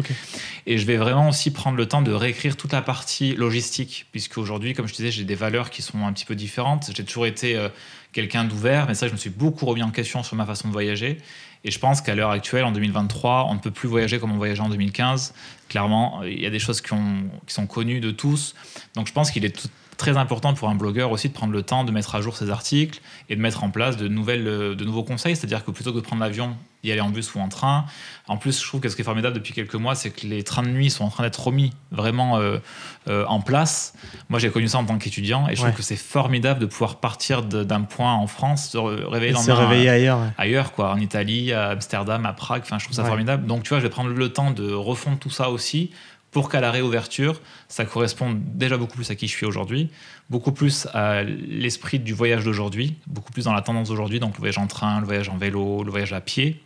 Et 0.67 0.77
je 0.77 0.85
vais 0.85 0.97
vraiment 0.97 1.29
aussi 1.29 1.51
prendre 1.51 1.75
le 1.77 1.87
temps 1.87 2.01
de 2.03 2.11
réécrire 2.11 2.55
toute 2.55 2.71
la 2.71 2.81
partie 2.83 3.33
logistique, 3.35 4.05
puisque 4.11 4.37
aujourd'hui, 4.37 4.73
comme 4.73 4.87
je 4.87 4.93
disais, 4.93 5.11
j'ai 5.11 5.23
des 5.23 5.35
valeurs 5.35 5.69
qui 5.71 5.81
sont 5.81 6.05
un 6.05 6.13
petit 6.13 6.25
peu 6.25 6.35
différentes. 6.35 6.91
J'ai 6.95 7.03
toujours 7.03 7.25
été 7.25 7.55
euh, 7.55 7.69
quelqu'un 8.13 8.43
d'ouvert, 8.43 8.85
mais 8.87 8.93
ça, 8.93 9.07
je 9.07 9.11
me 9.13 9.17
suis 9.17 9.29
beaucoup 9.31 9.65
remis 9.65 9.83
en 9.83 9.91
question 9.91 10.21
sur 10.23 10.35
ma 10.35 10.45
façon 10.45 10.67
de 10.67 10.73
voyager. 10.73 11.17
Et 11.63 11.71
je 11.71 11.79
pense 11.79 12.01
qu'à 12.01 12.13
l'heure 12.13 12.29
actuelle, 12.29 12.63
en 12.63 12.71
2023, 12.71 13.47
on 13.49 13.55
ne 13.55 13.59
peut 13.59 13.71
plus 13.71 13.87
voyager 13.89 14.19
comme 14.19 14.31
on 14.31 14.37
voyageait 14.37 14.61
en 14.61 14.69
2015. 14.69 15.33
Clairement, 15.67 16.21
il 16.23 16.39
y 16.39 16.45
a 16.45 16.51
des 16.51 16.59
choses 16.59 16.79
qui, 16.79 16.93
ont- 16.93 17.23
qui 17.47 17.55
sont 17.55 17.65
connues 17.65 17.99
de 17.99 18.11
tous. 18.11 18.53
Donc 18.93 19.07
je 19.07 19.13
pense 19.13 19.31
qu'il 19.31 19.43
est 19.45 19.49
tout- 19.59 19.67
très 19.97 20.17
important 20.17 20.53
pour 20.53 20.69
un 20.69 20.75
blogueur 20.75 21.11
aussi 21.11 21.29
de 21.29 21.33
prendre 21.33 21.53
le 21.53 21.63
temps 21.63 21.83
de 21.83 21.91
mettre 21.91 22.15
à 22.15 22.21
jour 22.21 22.35
ses 22.37 22.49
articles 22.49 22.99
et 23.29 23.35
de 23.35 23.41
mettre 23.41 23.63
en 23.63 23.69
place 23.69 23.97
de, 23.97 24.07
nouvelles, 24.07 24.47
euh, 24.47 24.75
de 24.75 24.83
nouveaux 24.85 25.03
conseils. 25.03 25.35
C'est-à-dire 25.35 25.63
que 25.65 25.71
plutôt 25.71 25.91
que 25.91 25.97
de 25.97 26.01
prendre 26.03 26.21
l'avion, 26.21 26.55
y 26.83 26.91
aller 26.91 27.01
en 27.01 27.09
bus 27.09 27.33
ou 27.33 27.39
en 27.39 27.49
train. 27.49 27.85
En 28.27 28.37
plus, 28.37 28.61
je 28.61 28.67
trouve 28.67 28.79
que 28.79 28.89
ce 28.89 28.95
qui 28.95 29.01
est 29.01 29.05
formidable 29.05 29.33
depuis 29.35 29.53
quelques 29.53 29.73
mois, 29.73 29.95
c'est 29.95 30.11
que 30.11 30.27
les 30.27 30.43
trains 30.43 30.61
de 30.61 30.67
nuit 30.69 30.91
sont 30.91 31.03
en 31.03 31.09
train 31.09 31.23
d'être 31.23 31.41
remis 31.47 31.71
vraiment 31.91 32.37
euh, 32.37 32.59
euh, 33.07 33.25
en 33.27 33.41
place. 33.41 33.95
Moi, 34.29 34.37
j'ai 34.37 34.51
connu 34.51 34.67
ça 34.67 34.77
en 34.77 34.85
tant 34.85 34.99
qu'étudiant 34.99 35.47
et 35.47 35.55
je 35.55 35.61
Ouais. 35.61 35.69
trouve 35.69 35.77
que 35.77 35.83
c'est 35.83 35.95
formidable 35.95 36.59
de 36.59 36.67
pouvoir 36.67 36.97
partir 36.97 37.41
d'un 37.41 37.81
point 37.81 38.13
en 38.13 38.27
France, 38.27 38.69
se 38.69 38.77
réveiller 38.77 39.31
le 39.33 39.39
se 39.39 39.49
réveiller 39.49 39.89
ailleurs. 39.89 40.19
ouais. 40.19 40.27
ailleurs, 40.37 40.73
quoi, 40.73 40.91
en 40.91 40.99
Italie, 40.99 41.53
à 41.53 41.69
Amsterdam, 41.69 42.23
à 42.27 42.33
Prague. 42.33 42.61
Enfin, 42.63 42.77
je 42.77 42.83
trouve 42.85 42.95
ça 42.95 43.01
Ouais. 43.01 43.07
formidable. 43.07 43.47
Donc, 43.47 43.63
tu 43.63 43.69
vois, 43.69 43.79
je 43.79 43.83
vais 43.83 43.89
prendre 43.89 44.11
le 44.11 44.29
temps 44.31 44.51
de 44.51 44.71
refondre 44.71 45.17
tout 45.17 45.31
ça 45.31 45.49
aussi 45.49 45.89
pour 46.35 46.49
qu'à 46.49 46.59
la 46.59 46.69
réouverture, 46.69 47.39
ça 47.69 47.85
corresponde 47.85 48.41
déjà 48.57 48.75
beaucoup 48.75 48.97
plus 48.97 49.09
à 49.09 49.15
qui 49.15 49.25
je 49.25 49.33
suis 49.33 49.45
aujourd'hui, 49.45 49.89
beaucoup 50.29 50.51
plus 50.51 50.85
à 50.93 51.23
l'esprit 51.23 51.97
du 51.97 52.13
voyage 52.13 52.43
d'aujourd'hui, 52.43 52.97
beaucoup 53.07 53.31
plus 53.31 53.45
dans 53.45 53.53
la 53.53 53.61
tendance 53.61 53.87
d'aujourd'hui, 53.87 54.19
donc 54.19 54.33
le 54.33 54.39
voyage 54.39 54.57
en 54.57 54.67
train, 54.67 54.99
le 54.99 55.05
voyage 55.05 55.29
en 55.29 55.37
vélo, 55.37 55.85
le 55.85 55.91
voyage 55.91 56.11
à 56.11 56.19
pied, 56.19 56.61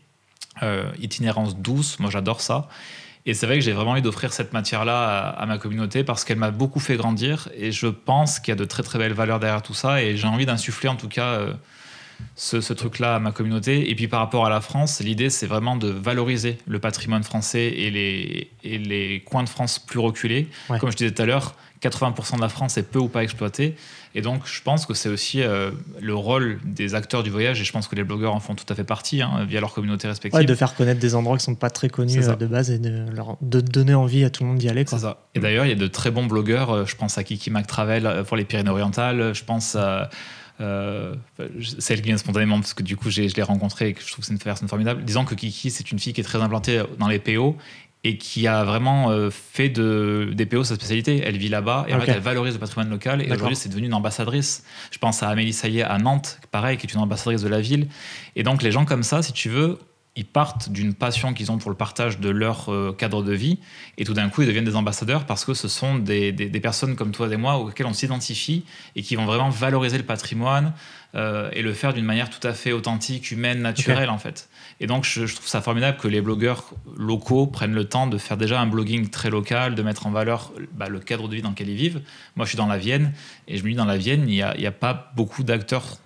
euh, 0.63 0.89
itinérance 0.99 1.55
douce, 1.55 1.99
moi 1.99 2.09
j'adore 2.09 2.41
ça. 2.41 2.67
Et 3.27 3.35
c'est 3.35 3.45
vrai 3.45 3.59
que 3.59 3.63
j'ai 3.63 3.73
vraiment 3.73 3.91
envie 3.91 4.01
d'offrir 4.01 4.33
cette 4.33 4.53
matière-là 4.53 5.29
à, 5.37 5.45
ma 5.45 5.59
communauté 5.59 6.03
parce 6.03 6.23
qu'elle 6.23 6.39
m'a 6.39 6.49
beaucoup 6.49 6.79
fait 6.79 6.95
grandir 6.95 7.47
et 7.55 7.71
je 7.71 7.85
pense 7.85 8.39
qu'il 8.39 8.51
y 8.51 8.53
a 8.53 8.59
de 8.59 8.65
très 8.65 8.81
très 8.81 8.97
belles 8.97 9.13
valeurs 9.13 9.39
derrière 9.39 9.61
tout 9.61 9.75
ça 9.75 10.01
et 10.01 10.17
j'ai 10.17 10.27
envie 10.27 10.47
d'insuffler 10.47 10.89
en 10.89 10.95
tout 10.95 11.09
cas 11.09 11.33
euh, 11.33 11.53
ce, 12.35 12.61
ce 12.61 12.73
truc-là 12.73 13.15
à 13.15 13.19
ma 13.19 13.31
communauté. 13.31 13.89
Et 13.89 13.95
puis 13.95 14.07
par 14.07 14.19
rapport 14.19 14.45
à 14.45 14.49
la 14.49 14.61
France, 14.61 14.99
l'idée 15.01 15.29
c'est 15.29 15.47
vraiment 15.47 15.75
de 15.75 15.89
valoriser 15.89 16.57
le 16.67 16.79
patrimoine 16.79 17.23
français 17.23 17.65
et 17.67 17.89
les, 17.91 18.51
et 18.63 18.77
les 18.77 19.21
coins 19.21 19.43
de 19.43 19.49
France 19.49 19.79
plus 19.79 19.99
reculés. 19.99 20.47
Ouais. 20.69 20.79
Comme 20.79 20.91
je 20.91 20.97
disais 20.97 21.11
tout 21.11 21.21
à 21.21 21.25
l'heure, 21.25 21.55
80% 21.81 22.35
de 22.35 22.41
la 22.41 22.49
France 22.49 22.77
est 22.77 22.83
peu 22.83 22.99
ou 22.99 23.07
pas 23.07 23.23
exploitée. 23.23 23.75
Et 24.15 24.21
donc 24.21 24.41
je 24.45 24.61
pense 24.61 24.85
que 24.85 24.93
c'est 24.93 25.07
aussi 25.07 25.41
euh, 25.41 25.71
le 26.01 26.15
rôle 26.15 26.59
des 26.65 26.95
acteurs 26.95 27.21
du 27.23 27.29
voyage, 27.29 27.61
et 27.61 27.63
je 27.63 27.71
pense 27.71 27.87
que 27.87 27.95
les 27.95 28.03
blogueurs 28.03 28.33
en 28.33 28.39
font 28.39 28.55
tout 28.55 28.65
à 28.67 28.75
fait 28.75 28.83
partie, 28.83 29.21
hein, 29.21 29.45
via 29.47 29.61
leur 29.61 29.73
communauté 29.73 30.07
respective. 30.07 30.37
Ouais, 30.39 30.45
de 30.45 30.55
faire 30.55 30.73
connaître 30.75 30.99
des 30.99 31.13
endroits 31.15 31.37
qui 31.37 31.43
sont 31.43 31.55
pas 31.55 31.69
très 31.69 31.89
connus 31.89 32.27
euh, 32.27 32.35
de 32.35 32.47
base 32.47 32.71
et 32.71 32.79
de, 32.79 33.05
leur, 33.15 33.37
de 33.41 33.61
donner 33.61 33.93
envie 33.93 34.23
à 34.23 34.29
tout 34.31 34.43
le 34.43 34.49
monde 34.49 34.57
d'y 34.57 34.67
aller. 34.67 34.83
Quoi. 34.83 34.97
C'est 34.97 35.03
ça. 35.05 35.27
Et 35.35 35.39
d'ailleurs, 35.39 35.65
il 35.65 35.69
y 35.69 35.73
a 35.73 35.75
de 35.75 35.87
très 35.87 36.09
bons 36.11 36.25
blogueurs. 36.25 36.71
euh, 36.71 36.85
Je 36.85 36.95
pense 36.95 37.17
à 37.19 37.23
Kiki 37.23 37.51
McTravel 37.51 38.23
pour 38.27 38.35
les 38.35 38.45
Pyrénées-Orientales. 38.45 39.33
Je 39.35 39.43
pense 39.45 39.75
à 39.75 40.09
euh, 40.61 41.15
celle 41.79 42.01
qui 42.01 42.07
vient 42.07 42.17
spontanément 42.17 42.59
parce 42.59 42.73
que 42.73 42.83
du 42.83 42.97
coup, 42.97 43.09
j'ai- 43.09 43.29
je 43.29 43.35
l'ai 43.35 43.43
rencontrée 43.43 43.89
et 43.89 43.93
que 43.93 44.01
je 44.01 44.07
trouve 44.11 44.19
que 44.19 44.25
c'est 44.27 44.33
une 44.33 44.39
personne 44.39 44.67
formidable. 44.67 45.03
Disons 45.03 45.25
que 45.25 45.35
Kiki, 45.35 45.69
c'est 45.71 45.91
une 45.91 45.99
fille 45.99 46.13
qui 46.13 46.21
est 46.21 46.23
très 46.23 46.41
implantée 46.41 46.83
dans 46.97 47.07
les 47.07 47.19
PO 47.19 47.55
et 48.05 48.17
qui 48.17 48.47
a 48.47 48.63
vraiment 48.63 49.11
euh, 49.11 49.29
fait 49.29 49.67
de, 49.69 50.29
des 50.33 50.45
PO 50.45 50.63
sa 50.63 50.75
spécialité. 50.75 51.21
Elle 51.25 51.37
vit 51.37 51.49
là-bas 51.49 51.85
et 51.87 51.93
en 51.93 51.97
fait, 51.99 52.11
elle 52.15 52.21
valorise 52.21 52.53
le 52.53 52.59
patrimoine 52.59 52.89
local. 52.89 53.21
Et 53.21 53.25
aujourd'hui, 53.35 53.55
c'est 53.57 53.69
devenu 53.69 53.87
une 53.87 53.93
ambassadrice. 53.93 54.63
Je 54.91 54.97
pense 54.99 55.21
à 55.21 55.29
Amélie 55.29 55.51
Saillet 55.53 55.83
à 55.83 55.97
Nantes, 55.97 56.39
pareil, 56.51 56.77
qui 56.77 56.87
est 56.87 56.93
une 56.93 57.01
ambassadrice 57.01 57.41
de 57.41 57.49
la 57.49 57.59
ville. 57.59 57.87
Et 58.37 58.43
donc, 58.43 58.63
les 58.63 58.71
gens 58.71 58.85
comme 58.85 59.03
ça, 59.03 59.21
si 59.21 59.33
tu 59.33 59.49
veux, 59.49 59.77
ils 60.19 60.25
partent 60.25 60.69
d'une 60.69 60.93
passion 60.93 61.33
qu'ils 61.33 61.49
ont 61.49 61.57
pour 61.57 61.71
le 61.71 61.77
partage 61.77 62.19
de 62.19 62.29
leur 62.29 62.67
euh, 62.69 62.91
cadre 62.91 63.23
de 63.23 63.33
vie 63.33 63.57
et 63.97 64.03
tout 64.03 64.13
d'un 64.13 64.27
coup 64.29 64.41
ils 64.41 64.47
deviennent 64.47 64.65
des 64.71 64.75
ambassadeurs 64.75 65.25
parce 65.25 65.45
que 65.45 65.53
ce 65.53 65.67
sont 65.69 65.93
des, 65.97 66.33
des- 66.33 66.49
des 66.49 66.59
personnes 66.59 66.95
comme 66.97 67.11
toi 67.11 67.27
et 67.31 67.37
moi 67.37 67.57
auxquelles 67.57 67.85
on 67.87 67.93
s'identifie 67.93 68.65
et 68.97 69.01
qui 69.01 69.15
vont 69.15 69.25
vraiment 69.25 69.49
valoriser 69.49 69.97
le 69.97 70.03
patrimoine 70.03 70.73
euh, 71.15 71.49
et 71.53 71.61
le 71.61 71.73
faire 71.73 71.93
d'une 71.93 72.03
manière 72.05 72.29
tout 72.29 72.45
à 72.45 72.53
fait 72.53 72.73
authentique, 72.73 73.31
humaine, 73.31 73.61
naturelle 73.61 74.09
en 74.09 74.17
fait. 74.17 74.49
Et 74.81 74.87
donc 74.87 75.05
je, 75.05 75.25
je 75.25 75.35
trouve 75.35 75.47
ça 75.47 75.61
formidable 75.61 75.97
que 75.97 76.09
les 76.09 76.21
blogueurs 76.21 76.65
locaux 76.97 77.47
prennent 77.47 77.73
le 77.73 77.85
temps 77.85 78.07
de 78.07 78.17
faire 78.17 78.35
déjà 78.37 78.59
un 78.59 78.67
blogging 78.67 79.07
très 79.09 79.29
local, 79.29 79.73
de 79.73 79.81
mettre 79.83 80.05
en 80.05 80.11
valeur 80.11 80.51
bah, 80.73 80.89
le 80.89 80.99
cadre 80.99 81.27
de 81.29 81.35
vie 81.37 81.41
dans 81.41 81.51
lequel 81.51 81.69
ils 81.69 81.77
vivent. 81.77 82.01
Moi 82.35 82.45
je 82.45 82.49
suis 82.49 82.57
dans 82.57 82.67
la 82.67 82.77
Vienne 82.77 83.13
et 83.47 83.57
je 83.57 83.63
me 83.63 83.69
dis 83.69 83.75
dans 83.75 83.85
la 83.85 83.97
Vienne 83.97 84.23
il 84.27 84.35
n'y 84.35 84.41
a, 84.41 84.53
a 84.67 84.71
pas 84.71 85.11
beaucoup 85.15 85.43
d'acteurs 85.43 85.97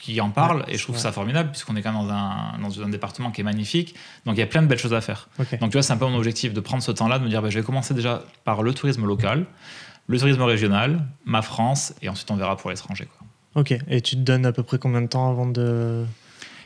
qui 0.00 0.20
en 0.20 0.30
parlent 0.30 0.60
Ouais, 0.60 0.74
et 0.74 0.76
je 0.76 0.82
trouve 0.82 0.98
ça 0.98 1.12
formidable 1.12 1.50
puisqu'on 1.50 1.76
est 1.76 1.82
quand 1.82 1.92
même 1.92 2.06
dans 2.06 2.12
un, 2.12 2.58
dans 2.60 2.82
un 2.82 2.88
département 2.88 3.30
qui 3.30 3.40
est 3.40 3.44
magnifique. 3.44 3.94
Donc 4.26 4.36
il 4.36 4.40
y 4.40 4.42
a 4.42 4.46
plein 4.46 4.62
de 4.62 4.66
belles 4.66 4.78
choses 4.78 4.94
à 4.94 5.00
faire. 5.00 5.28
Donc 5.60 5.70
tu 5.70 5.72
vois, 5.72 5.82
c'est 5.82 5.92
un 5.92 5.96
peu 5.96 6.06
mon 6.06 6.16
objectif 6.16 6.52
de 6.52 6.60
prendre 6.60 6.82
ce 6.82 6.92
temps-là, 6.92 7.18
de 7.18 7.24
me 7.24 7.28
dire 7.28 7.42
bah, 7.42 7.50
je 7.50 7.58
vais 7.58 7.64
commencer 7.64 7.94
déjà 7.94 8.22
par 8.44 8.62
le 8.62 8.74
tourisme 8.74 9.06
local, 9.06 9.46
le 10.06 10.18
tourisme 10.18 10.42
régional, 10.42 11.06
ma 11.24 11.42
France, 11.42 11.94
et 12.02 12.08
ensuite 12.08 12.30
on 12.30 12.36
verra 12.36 12.56
pour 12.56 12.70
l'étranger. 12.70 13.08
Ok. 13.54 13.74
Et 13.88 14.00
tu 14.00 14.16
te 14.16 14.20
donnes 14.20 14.46
à 14.46 14.52
peu 14.52 14.62
près 14.62 14.78
combien 14.78 15.02
de 15.02 15.08
temps 15.08 15.30
avant 15.30 15.46
de. 15.46 16.04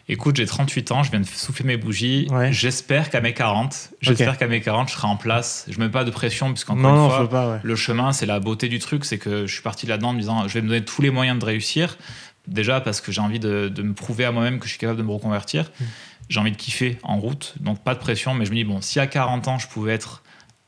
Écoute, 0.07 0.37
j'ai 0.37 0.45
38 0.45 0.93
ans, 0.93 1.03
je 1.03 1.11
viens 1.11 1.21
de 1.21 1.25
souffler 1.25 1.65
mes 1.65 1.77
bougies. 1.79 2.27
Ouais. 2.31 2.53
J'espère 2.53 3.09
qu'à 3.09 3.23
mes 3.23 3.33
40, 3.33 3.93
j'espère 4.03 4.37
qu'à 4.37 4.47
mes 4.47 4.61
40, 4.61 4.91
je 4.91 4.95
serai 4.95 5.09
en 5.09 5.17
place. 5.17 5.65
Je 5.67 5.81
mets 5.81 5.89
pas 5.89 6.05
de 6.05 6.11
pression 6.11 6.53
puisqu'encore 6.53 6.91
une 6.91 7.11
fois, 7.11 7.21
faut 7.21 7.29
pas, 7.29 7.53
ouais. 7.53 7.61
le 7.63 7.75
chemin, 7.75 8.13
c'est 8.13 8.27
la 8.27 8.39
beauté 8.39 8.69
du 8.69 8.79
truc, 8.81 9.07
c'est 9.07 9.17
que 9.17 9.47
je 9.47 9.53
suis 9.53 9.63
parti 9.63 9.87
là-dedans 9.87 10.11
en 10.11 10.13
me 10.13 10.21
disant, 10.21 10.47
je 10.47 10.53
vais 10.53 10.61
me 10.61 10.69
donner 10.69 10.85
tous 10.85 11.01
les 11.01 11.09
moyens 11.09 11.39
de 11.39 11.45
réussir. 11.47 11.97
Déjà 12.47 12.81
parce 12.81 13.01
que 13.01 13.11
j'ai 13.13 13.21
envie 13.21 13.39
de, 13.41 13.69
de 13.69 13.83
me 13.83 13.95
prouver 13.95 14.25
à 14.25 14.33
moi-même 14.33 14.59
que 14.59 14.65
je 14.67 14.71
suis 14.71 14.79
capable 14.79 14.99
de 14.99 15.05
me 15.05 15.13
reconvertir. 15.13 15.71
Mm. 15.81 15.85
J'ai 16.29 16.41
envie 16.41 16.53
de 16.53 16.57
kiffer 16.57 16.99
en 17.03 17.19
route, 17.19 17.55
donc 17.61 17.83
pas 17.83 17.95
de 17.95 17.99
pression, 18.01 18.35
mais 18.35 18.45
je 18.47 18.51
me 18.51 18.57
dis, 18.57 18.65
bon, 18.65 18.81
si 18.81 18.99
à 19.01 19.07
40 19.07 19.49
ans, 19.49 19.59
je 19.59 19.69
pouvais 19.69 19.93
être 19.95 20.23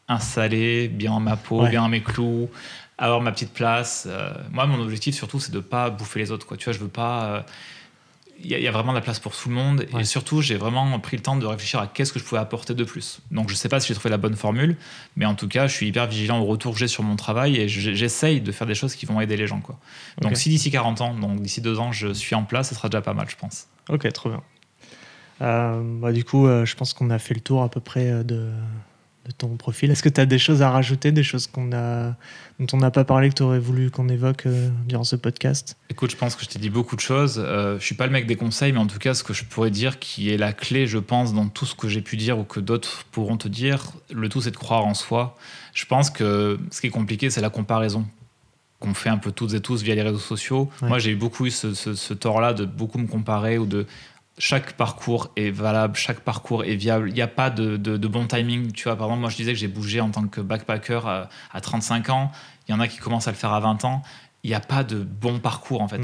installé, 0.09 0.89
bien 0.89 1.11
dans 1.11 1.21
ma 1.21 1.37
peau, 1.37 1.63
Ouais. 1.63 1.71
bien 1.71 1.83
dans 1.83 1.89
mes 1.89 2.03
clous, 2.03 2.49
avoir 2.99 3.21
ma 3.21 3.33
petite 3.33 3.53
place. 3.53 4.07
euh, 4.09 4.33
moi, 4.53 4.67
mon 4.67 4.81
objectif 4.81 5.15
surtout, 5.15 5.41
c'est 5.41 5.53
de 5.53 5.61
pas 5.61 5.91
bouffer 5.91 6.19
les 6.21 6.31
autres. 6.31 6.47
Quoi. 6.47 6.57
Tu 6.57 6.65
vois, 6.65 6.73
je 6.73 6.79
veux 6.79 6.89
pas. 6.89 7.25
euh, 7.25 7.41
il 8.43 8.51
y, 8.51 8.69
a 8.69 8.71
vraiment 8.71 8.93
de 8.93 8.99
la 8.99 9.03
place 9.03 9.19
pour 9.19 9.37
tout 9.37 9.49
le 9.49 9.55
monde. 9.55 9.87
Et 9.99 10.05
surtout, 10.05 10.43
j'ai 10.43 10.57
vraiment 10.57 10.99
pris 11.01 11.17
le 11.17 11.23
temps 11.23 11.37
de 11.37 11.47
réfléchir 11.47 11.81
à 11.81 11.87
qu'est-ce 11.87 12.13
que 12.13 12.19
je 12.19 12.25
pouvais 12.25 12.41
apporter 12.41 12.75
de 12.75 12.85
plus. 12.85 13.21
Donc, 13.31 13.49
je 13.51 13.55
sais 13.55 13.69
pas 13.69 13.81
si 13.81 13.89
j'ai 13.89 13.95
trouvé 13.95 14.11
la 14.11 14.19
bonne 14.19 14.37
formule, 14.37 14.77
mais 15.17 15.25
en 15.25 15.35
tout 15.35 15.49
cas, 15.49 15.67
je 15.67 15.75
suis 15.75 15.87
hyper 15.87 16.07
vigilant 16.07 16.39
au 16.39 16.45
retour 16.45 16.75
que 16.75 16.79
j'ai 16.79 16.89
sur 16.89 17.03
mon 17.03 17.17
travail 17.17 17.57
et 17.57 17.69
j'essaye 17.69 18.41
de 18.41 18.53
faire 18.53 18.67
des 18.67 18.75
choses 18.75 18.95
qui 18.95 19.07
vont 19.07 19.21
aider 19.21 19.37
les 19.37 19.47
gens. 19.47 19.61
Quoi. 19.61 19.79
Donc, 20.21 20.37
si 20.37 20.49
d'ici 20.49 20.71
40 20.71 21.01
ans, 21.01 21.15
donc 21.15 21.41
d'ici 21.41 21.61
deux 21.61 21.79
ans, 21.79 21.93
je 21.93 22.13
suis 22.13 22.35
en 22.35 22.45
place, 22.45 22.69
ce 22.69 22.75
sera 22.75 22.89
déjà 22.89 23.01
pas 23.01 23.15
mal, 23.15 23.27
je 23.29 23.37
pense. 23.37 23.67
Ok, 23.89 24.11
trop 24.13 24.31
bien. 24.31 24.43
Euh, 25.43 25.81
bah, 26.01 26.13
du 26.13 26.25
coup, 26.25 26.47
euh, 26.47 26.65
je 26.65 26.77
pense 26.77 26.93
qu'on 26.93 27.11
a 27.11 27.19
fait 27.19 27.35
le 27.35 27.41
tour 27.41 27.63
à 27.63 27.69
peu 27.69 27.81
près 27.81 28.11
euh, 28.11 28.23
de, 28.23 28.51
de 29.27 29.33
ton 29.33 29.57
profil. 29.57 29.91
Est-ce 29.91 30.03
que 30.03 30.09
tu 30.09 30.21
as 30.21 30.27
des 30.27 30.39
choses 30.39 30.63
à 30.63 30.71
rajouter, 30.71 31.11
des 31.11 31.23
choses 31.23 31.47
qu'on 31.47 31.73
a, 31.73 32.15
dont 32.61 32.67
on 32.73 32.77
n'a 32.77 32.91
pas 32.91 33.05
parlé, 33.05 33.29
que 33.29 33.35
tu 33.35 33.43
aurais 33.43 33.59
voulu 33.59 33.91
qu'on 33.91 34.09
évoque 34.09 34.47
euh, 34.47 34.71
durant 34.87 35.05
ce 35.05 35.17
podcast? 35.17 35.77
Écoute, 35.91 36.11
je 36.13 36.17
pense 36.17 36.37
que 36.37 36.45
je 36.45 36.49
t'ai 36.49 36.59
dit 36.59 36.71
beaucoup 36.71 36.97
de 36.97 37.01
choses. 37.01 37.43
Euh, 37.45 37.79
je 37.79 37.85
suis 37.85 37.95
pas 37.95 38.07
le 38.07 38.13
mec 38.13 38.27
des 38.27 38.37
conseils, 38.37 38.73
mais 38.73 38.79
en 38.79 38.87
tout 38.87 38.99
cas, 38.99 39.15
ce 39.15 39.25
que 39.25 39.35
je 39.35 39.45
pourrais 39.45 39.71
dire 39.71 39.99
qui 39.99 40.31
est 40.31 40.37
la 40.37 40.53
clé, 40.53 40.87
je 40.87 40.99
pense, 40.99 41.35
dans 41.35 41.49
tout 41.49 41.67
ce 41.67 41.75
que 41.75 41.89
j'ai 41.89 42.03
pu 42.03 42.17
dire 42.17 42.39
ou 42.39 42.45
que 42.45 42.61
d'autres 42.61 43.05
pourront 43.11 43.37
te 43.37 43.49
dire, 43.49 43.93
le 44.13 44.29
tout, 44.29 44.41
c'est 44.41 44.53
de 44.53 44.57
croire 44.57 44.85
en 44.85 44.95
soi. 44.95 45.37
Je 45.75 45.85
pense 45.87 46.11
que 46.11 46.59
ce 46.71 46.81
qui 46.81 46.87
est 46.87 46.91
compliqué, 46.91 47.29
c'est 47.31 47.41
la 47.41 47.51
comparaison 47.51 48.07
qu'on 48.79 48.95
fait 48.95 49.09
un 49.09 49.19
peu 49.19 49.33
toutes 49.33 49.55
et 49.55 49.61
tous 49.61 49.83
via 49.83 49.95
les 49.95 50.03
réseaux 50.03 50.19
sociaux. 50.19 50.71
Moi, 50.83 50.99
j'ai 50.99 51.15
beaucoup 51.15 51.47
eu 51.47 51.51
ce, 51.51 51.73
ce 51.73 52.15
tort-là 52.15 52.53
de 52.53 52.67
beaucoup 52.67 52.99
me 52.99 53.07
comparer 53.07 53.57
ou 53.57 53.65
de 53.65 53.87
chaque 54.39 54.75
parcours 54.75 55.31
est 55.37 55.51
valable, 55.51 55.97
chaque 55.97 56.21
parcours 56.21 56.65
est 56.65 56.75
viable. 56.75 57.09
Il 57.09 57.15
n'y 57.15 57.23
a 57.23 57.29
pas 57.29 57.51
de, 57.51 57.77
bon 58.07 58.27
timing. 58.27 58.73
Tu 58.73 58.85
vois, 58.85 58.97
par 58.97 59.07
exemple, 59.07 59.21
moi, 59.23 59.31
je 59.31 59.37
disais 59.37 59.53
que 59.53 59.59
j'ai 59.59 59.69
bougé 59.69 60.01
en 60.01 60.11
tant 60.11 60.27
que 60.27 60.41
backpacker 60.41 61.01
à, 61.53 61.61
35 61.61 62.11
ans. 62.11 62.31
Il 62.69 62.73
y 62.73 62.75
en 62.75 62.81
a 62.81 62.89
qui 62.89 62.99
commencent 62.99 63.29
à 63.29 63.31
le 63.31 63.37
faire 63.37 63.53
à 63.53 63.61
20 63.61 63.85
ans. 63.85 64.03
Il 64.45 64.51
n'y 64.51 64.55
a 64.55 64.61
pas 64.61 64.85
de 64.85 64.99
bon 64.99 65.39
parcours, 65.41 65.81
en 65.81 65.89
fait. 65.89 66.01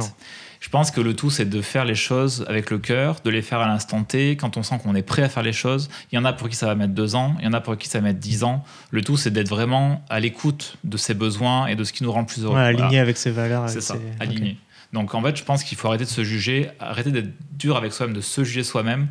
Je 0.61 0.69
pense 0.69 0.91
que 0.91 1.01
le 1.01 1.15
tout, 1.15 1.29
c'est 1.29 1.45
de 1.45 1.61
faire 1.61 1.85
les 1.85 1.95
choses 1.95 2.45
avec 2.49 2.71
le 2.71 2.79
cœur, 2.79 3.17
de 3.25 3.31
les 3.31 3.43
faire 3.43 3.61
à 3.61 3.67
l'instant 3.67 4.03
T, 4.05 4.37
quand 4.37 4.57
on 4.57 4.63
sent 4.63 4.79
qu'on 4.83 4.95
est 4.95 5.03
prêt 5.03 5.23
à 5.23 5.29
faire 5.29 5.43
les 5.43 5.53
choses. 5.53 5.91
Il 6.11 6.17
y 6.17 6.19
en 6.19 6.25
a 6.25 6.33
pour 6.33 6.49
qui 6.49 6.57
ça 6.57 6.67
va 6.67 6.75
mettre 6.75 6.95
deux 6.95 7.15
ans, 7.15 7.37
il 7.41 7.45
y 7.45 7.49
en 7.49 7.53
a 7.53 7.61
pour 7.61 7.77
qui 7.77 7.89
ça 7.89 7.99
va 7.99 8.05
mettre 8.05 8.21
dix 8.21 8.45
ans. 8.45 8.65
Le 8.91 9.03
tout, 9.03 9.17
c'est 9.17 9.31
d'être 9.31 9.49
vraiment 9.49 10.05
à 10.09 10.21
l'écoute 10.21 10.77
de 10.85 10.97
ses 10.97 11.15
besoins 11.15 11.67
et 11.67 11.75
de 11.75 11.85
ce 11.85 11.93
qui 11.93 12.05
nous 12.05 12.13
rend 12.13 12.25
plus 12.25 12.45
heureux. 12.45 12.57
aligné 12.57 12.99
avec 13.01 13.17
ses 13.17 13.31
valeurs. 13.31 13.69
C'est 13.69 13.81
ça, 13.81 13.97
aligné. 14.21 14.57
Donc 14.93 15.15
en 15.15 15.23
fait, 15.23 15.37
je 15.37 15.45
pense 15.45 15.65
qu'il 15.65 15.79
faut 15.79 15.89
arrêter 15.89 16.05
de 16.05 16.11
se 16.11 16.23
juger, 16.23 16.69
arrêter 16.79 17.11
d'être 17.11 17.31
dur 17.57 17.77
avec 17.77 17.93
soi-même, 17.93 18.15
de 18.15 18.21
se 18.21 18.45
juger 18.45 18.63
soi-même 18.63 19.09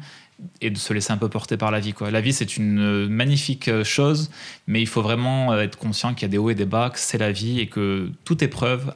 et 0.61 0.69
de 0.69 0.77
se 0.77 0.93
laisser 0.93 1.11
un 1.11 1.17
peu 1.17 1.29
porter 1.29 1.57
par 1.57 1.71
la 1.71 1.79
vie. 1.79 1.93
Quoi. 1.93 2.11
La 2.11 2.21
vie, 2.21 2.33
c'est 2.33 2.57
une 2.57 2.79
euh, 2.79 3.07
magnifique 3.07 3.67
euh, 3.67 3.83
chose, 3.83 4.31
mais 4.67 4.81
il 4.81 4.87
faut 4.87 5.01
vraiment 5.01 5.53
euh, 5.53 5.61
être 5.61 5.77
conscient 5.77 6.13
qu'il 6.13 6.23
y 6.23 6.25
a 6.25 6.29
des 6.29 6.37
hauts 6.37 6.49
et 6.49 6.55
des 6.55 6.65
bas, 6.65 6.89
que 6.89 6.99
c'est 6.99 7.17
la 7.17 7.31
vie 7.31 7.59
et 7.59 7.67
que 7.67 8.09
toute 8.25 8.41
épreuve 8.41 8.93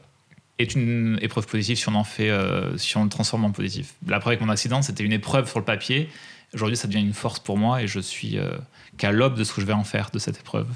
est 0.58 0.74
une 0.74 1.20
épreuve 1.22 1.48
positive 1.48 1.78
si 1.78 1.90
on 1.90 1.96
en 1.96 2.06
fait, 2.06 2.32
si 2.78 2.96
on 2.96 3.04
le 3.04 3.10
transforme 3.10 3.44
en 3.44 3.52
positif. 3.52 3.94
La 4.08 4.22
preuve 4.22 4.32
avec 4.32 4.42
mon 4.42 4.48
accident, 4.48 4.82
c'était 4.82 5.04
une 5.04 5.12
épreuve 5.12 5.50
sur 5.50 5.60
le 5.60 5.66
papier. 5.66 6.08
Aujourd'hui, 6.54 6.78
ça 6.78 6.88
devient 6.88 7.02
une 7.02 7.14
force 7.14 7.40
pour 7.40 7.58
moi 7.58 7.82
et 7.82 7.88
je 7.88 8.00
suis 8.00 8.38
qu'à 8.98 9.12
l'aube 9.12 9.36
de 9.36 9.44
ce 9.44 9.52
que 9.52 9.60
je 9.60 9.66
vais 9.66 9.74
en 9.74 9.84
faire 9.84 10.12
de 10.14 10.20
cette 10.20 10.40
épreuve. 10.40 10.68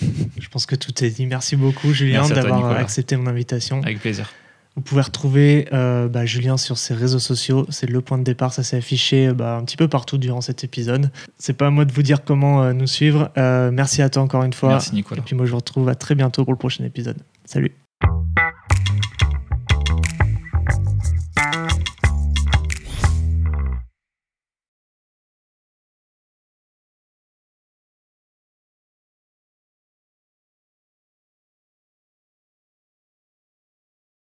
Je 0.40 0.48
pense 0.48 0.66
que 0.66 0.74
tout 0.74 1.04
est 1.04 1.10
dit. 1.10 1.26
Merci 1.26 1.54
beaucoup, 1.54 1.92
Julien, 1.92 2.28
d'avoir 2.28 2.72
accepté 2.72 3.16
mon 3.16 3.28
invitation. 3.28 3.82
Avec 3.82 4.00
plaisir. 4.00 4.32
Vous 4.76 4.82
pouvez 4.82 5.02
retrouver 5.02 5.68
euh, 5.72 6.08
bah, 6.08 6.24
Julien 6.24 6.56
sur 6.56 6.78
ses 6.78 6.94
réseaux 6.94 7.18
sociaux. 7.18 7.66
C'est 7.70 7.88
le 7.88 8.00
point 8.00 8.18
de 8.18 8.22
départ. 8.22 8.52
Ça 8.52 8.62
s'est 8.62 8.76
affiché 8.76 9.32
bah, 9.32 9.56
un 9.56 9.64
petit 9.64 9.76
peu 9.76 9.88
partout 9.88 10.16
durant 10.16 10.40
cet 10.40 10.64
épisode. 10.64 11.10
C'est 11.38 11.54
pas 11.54 11.66
à 11.66 11.70
moi 11.70 11.84
de 11.84 11.92
vous 11.92 12.02
dire 12.02 12.24
comment 12.24 12.62
euh, 12.62 12.72
nous 12.72 12.86
suivre. 12.86 13.30
Euh, 13.36 13.70
merci 13.72 14.00
à 14.00 14.08
toi 14.08 14.22
encore 14.22 14.44
une 14.44 14.52
fois. 14.52 14.70
Merci 14.70 14.94
Nicolas. 14.94 15.20
Et 15.20 15.24
puis 15.24 15.34
moi 15.34 15.44
je 15.44 15.50
vous 15.50 15.58
retrouve 15.58 15.88
à 15.88 15.96
très 15.96 16.14
bientôt 16.14 16.44
pour 16.44 16.52
le 16.52 16.58
prochain 16.58 16.84
épisode. 16.84 17.18
Salut. 17.44 17.72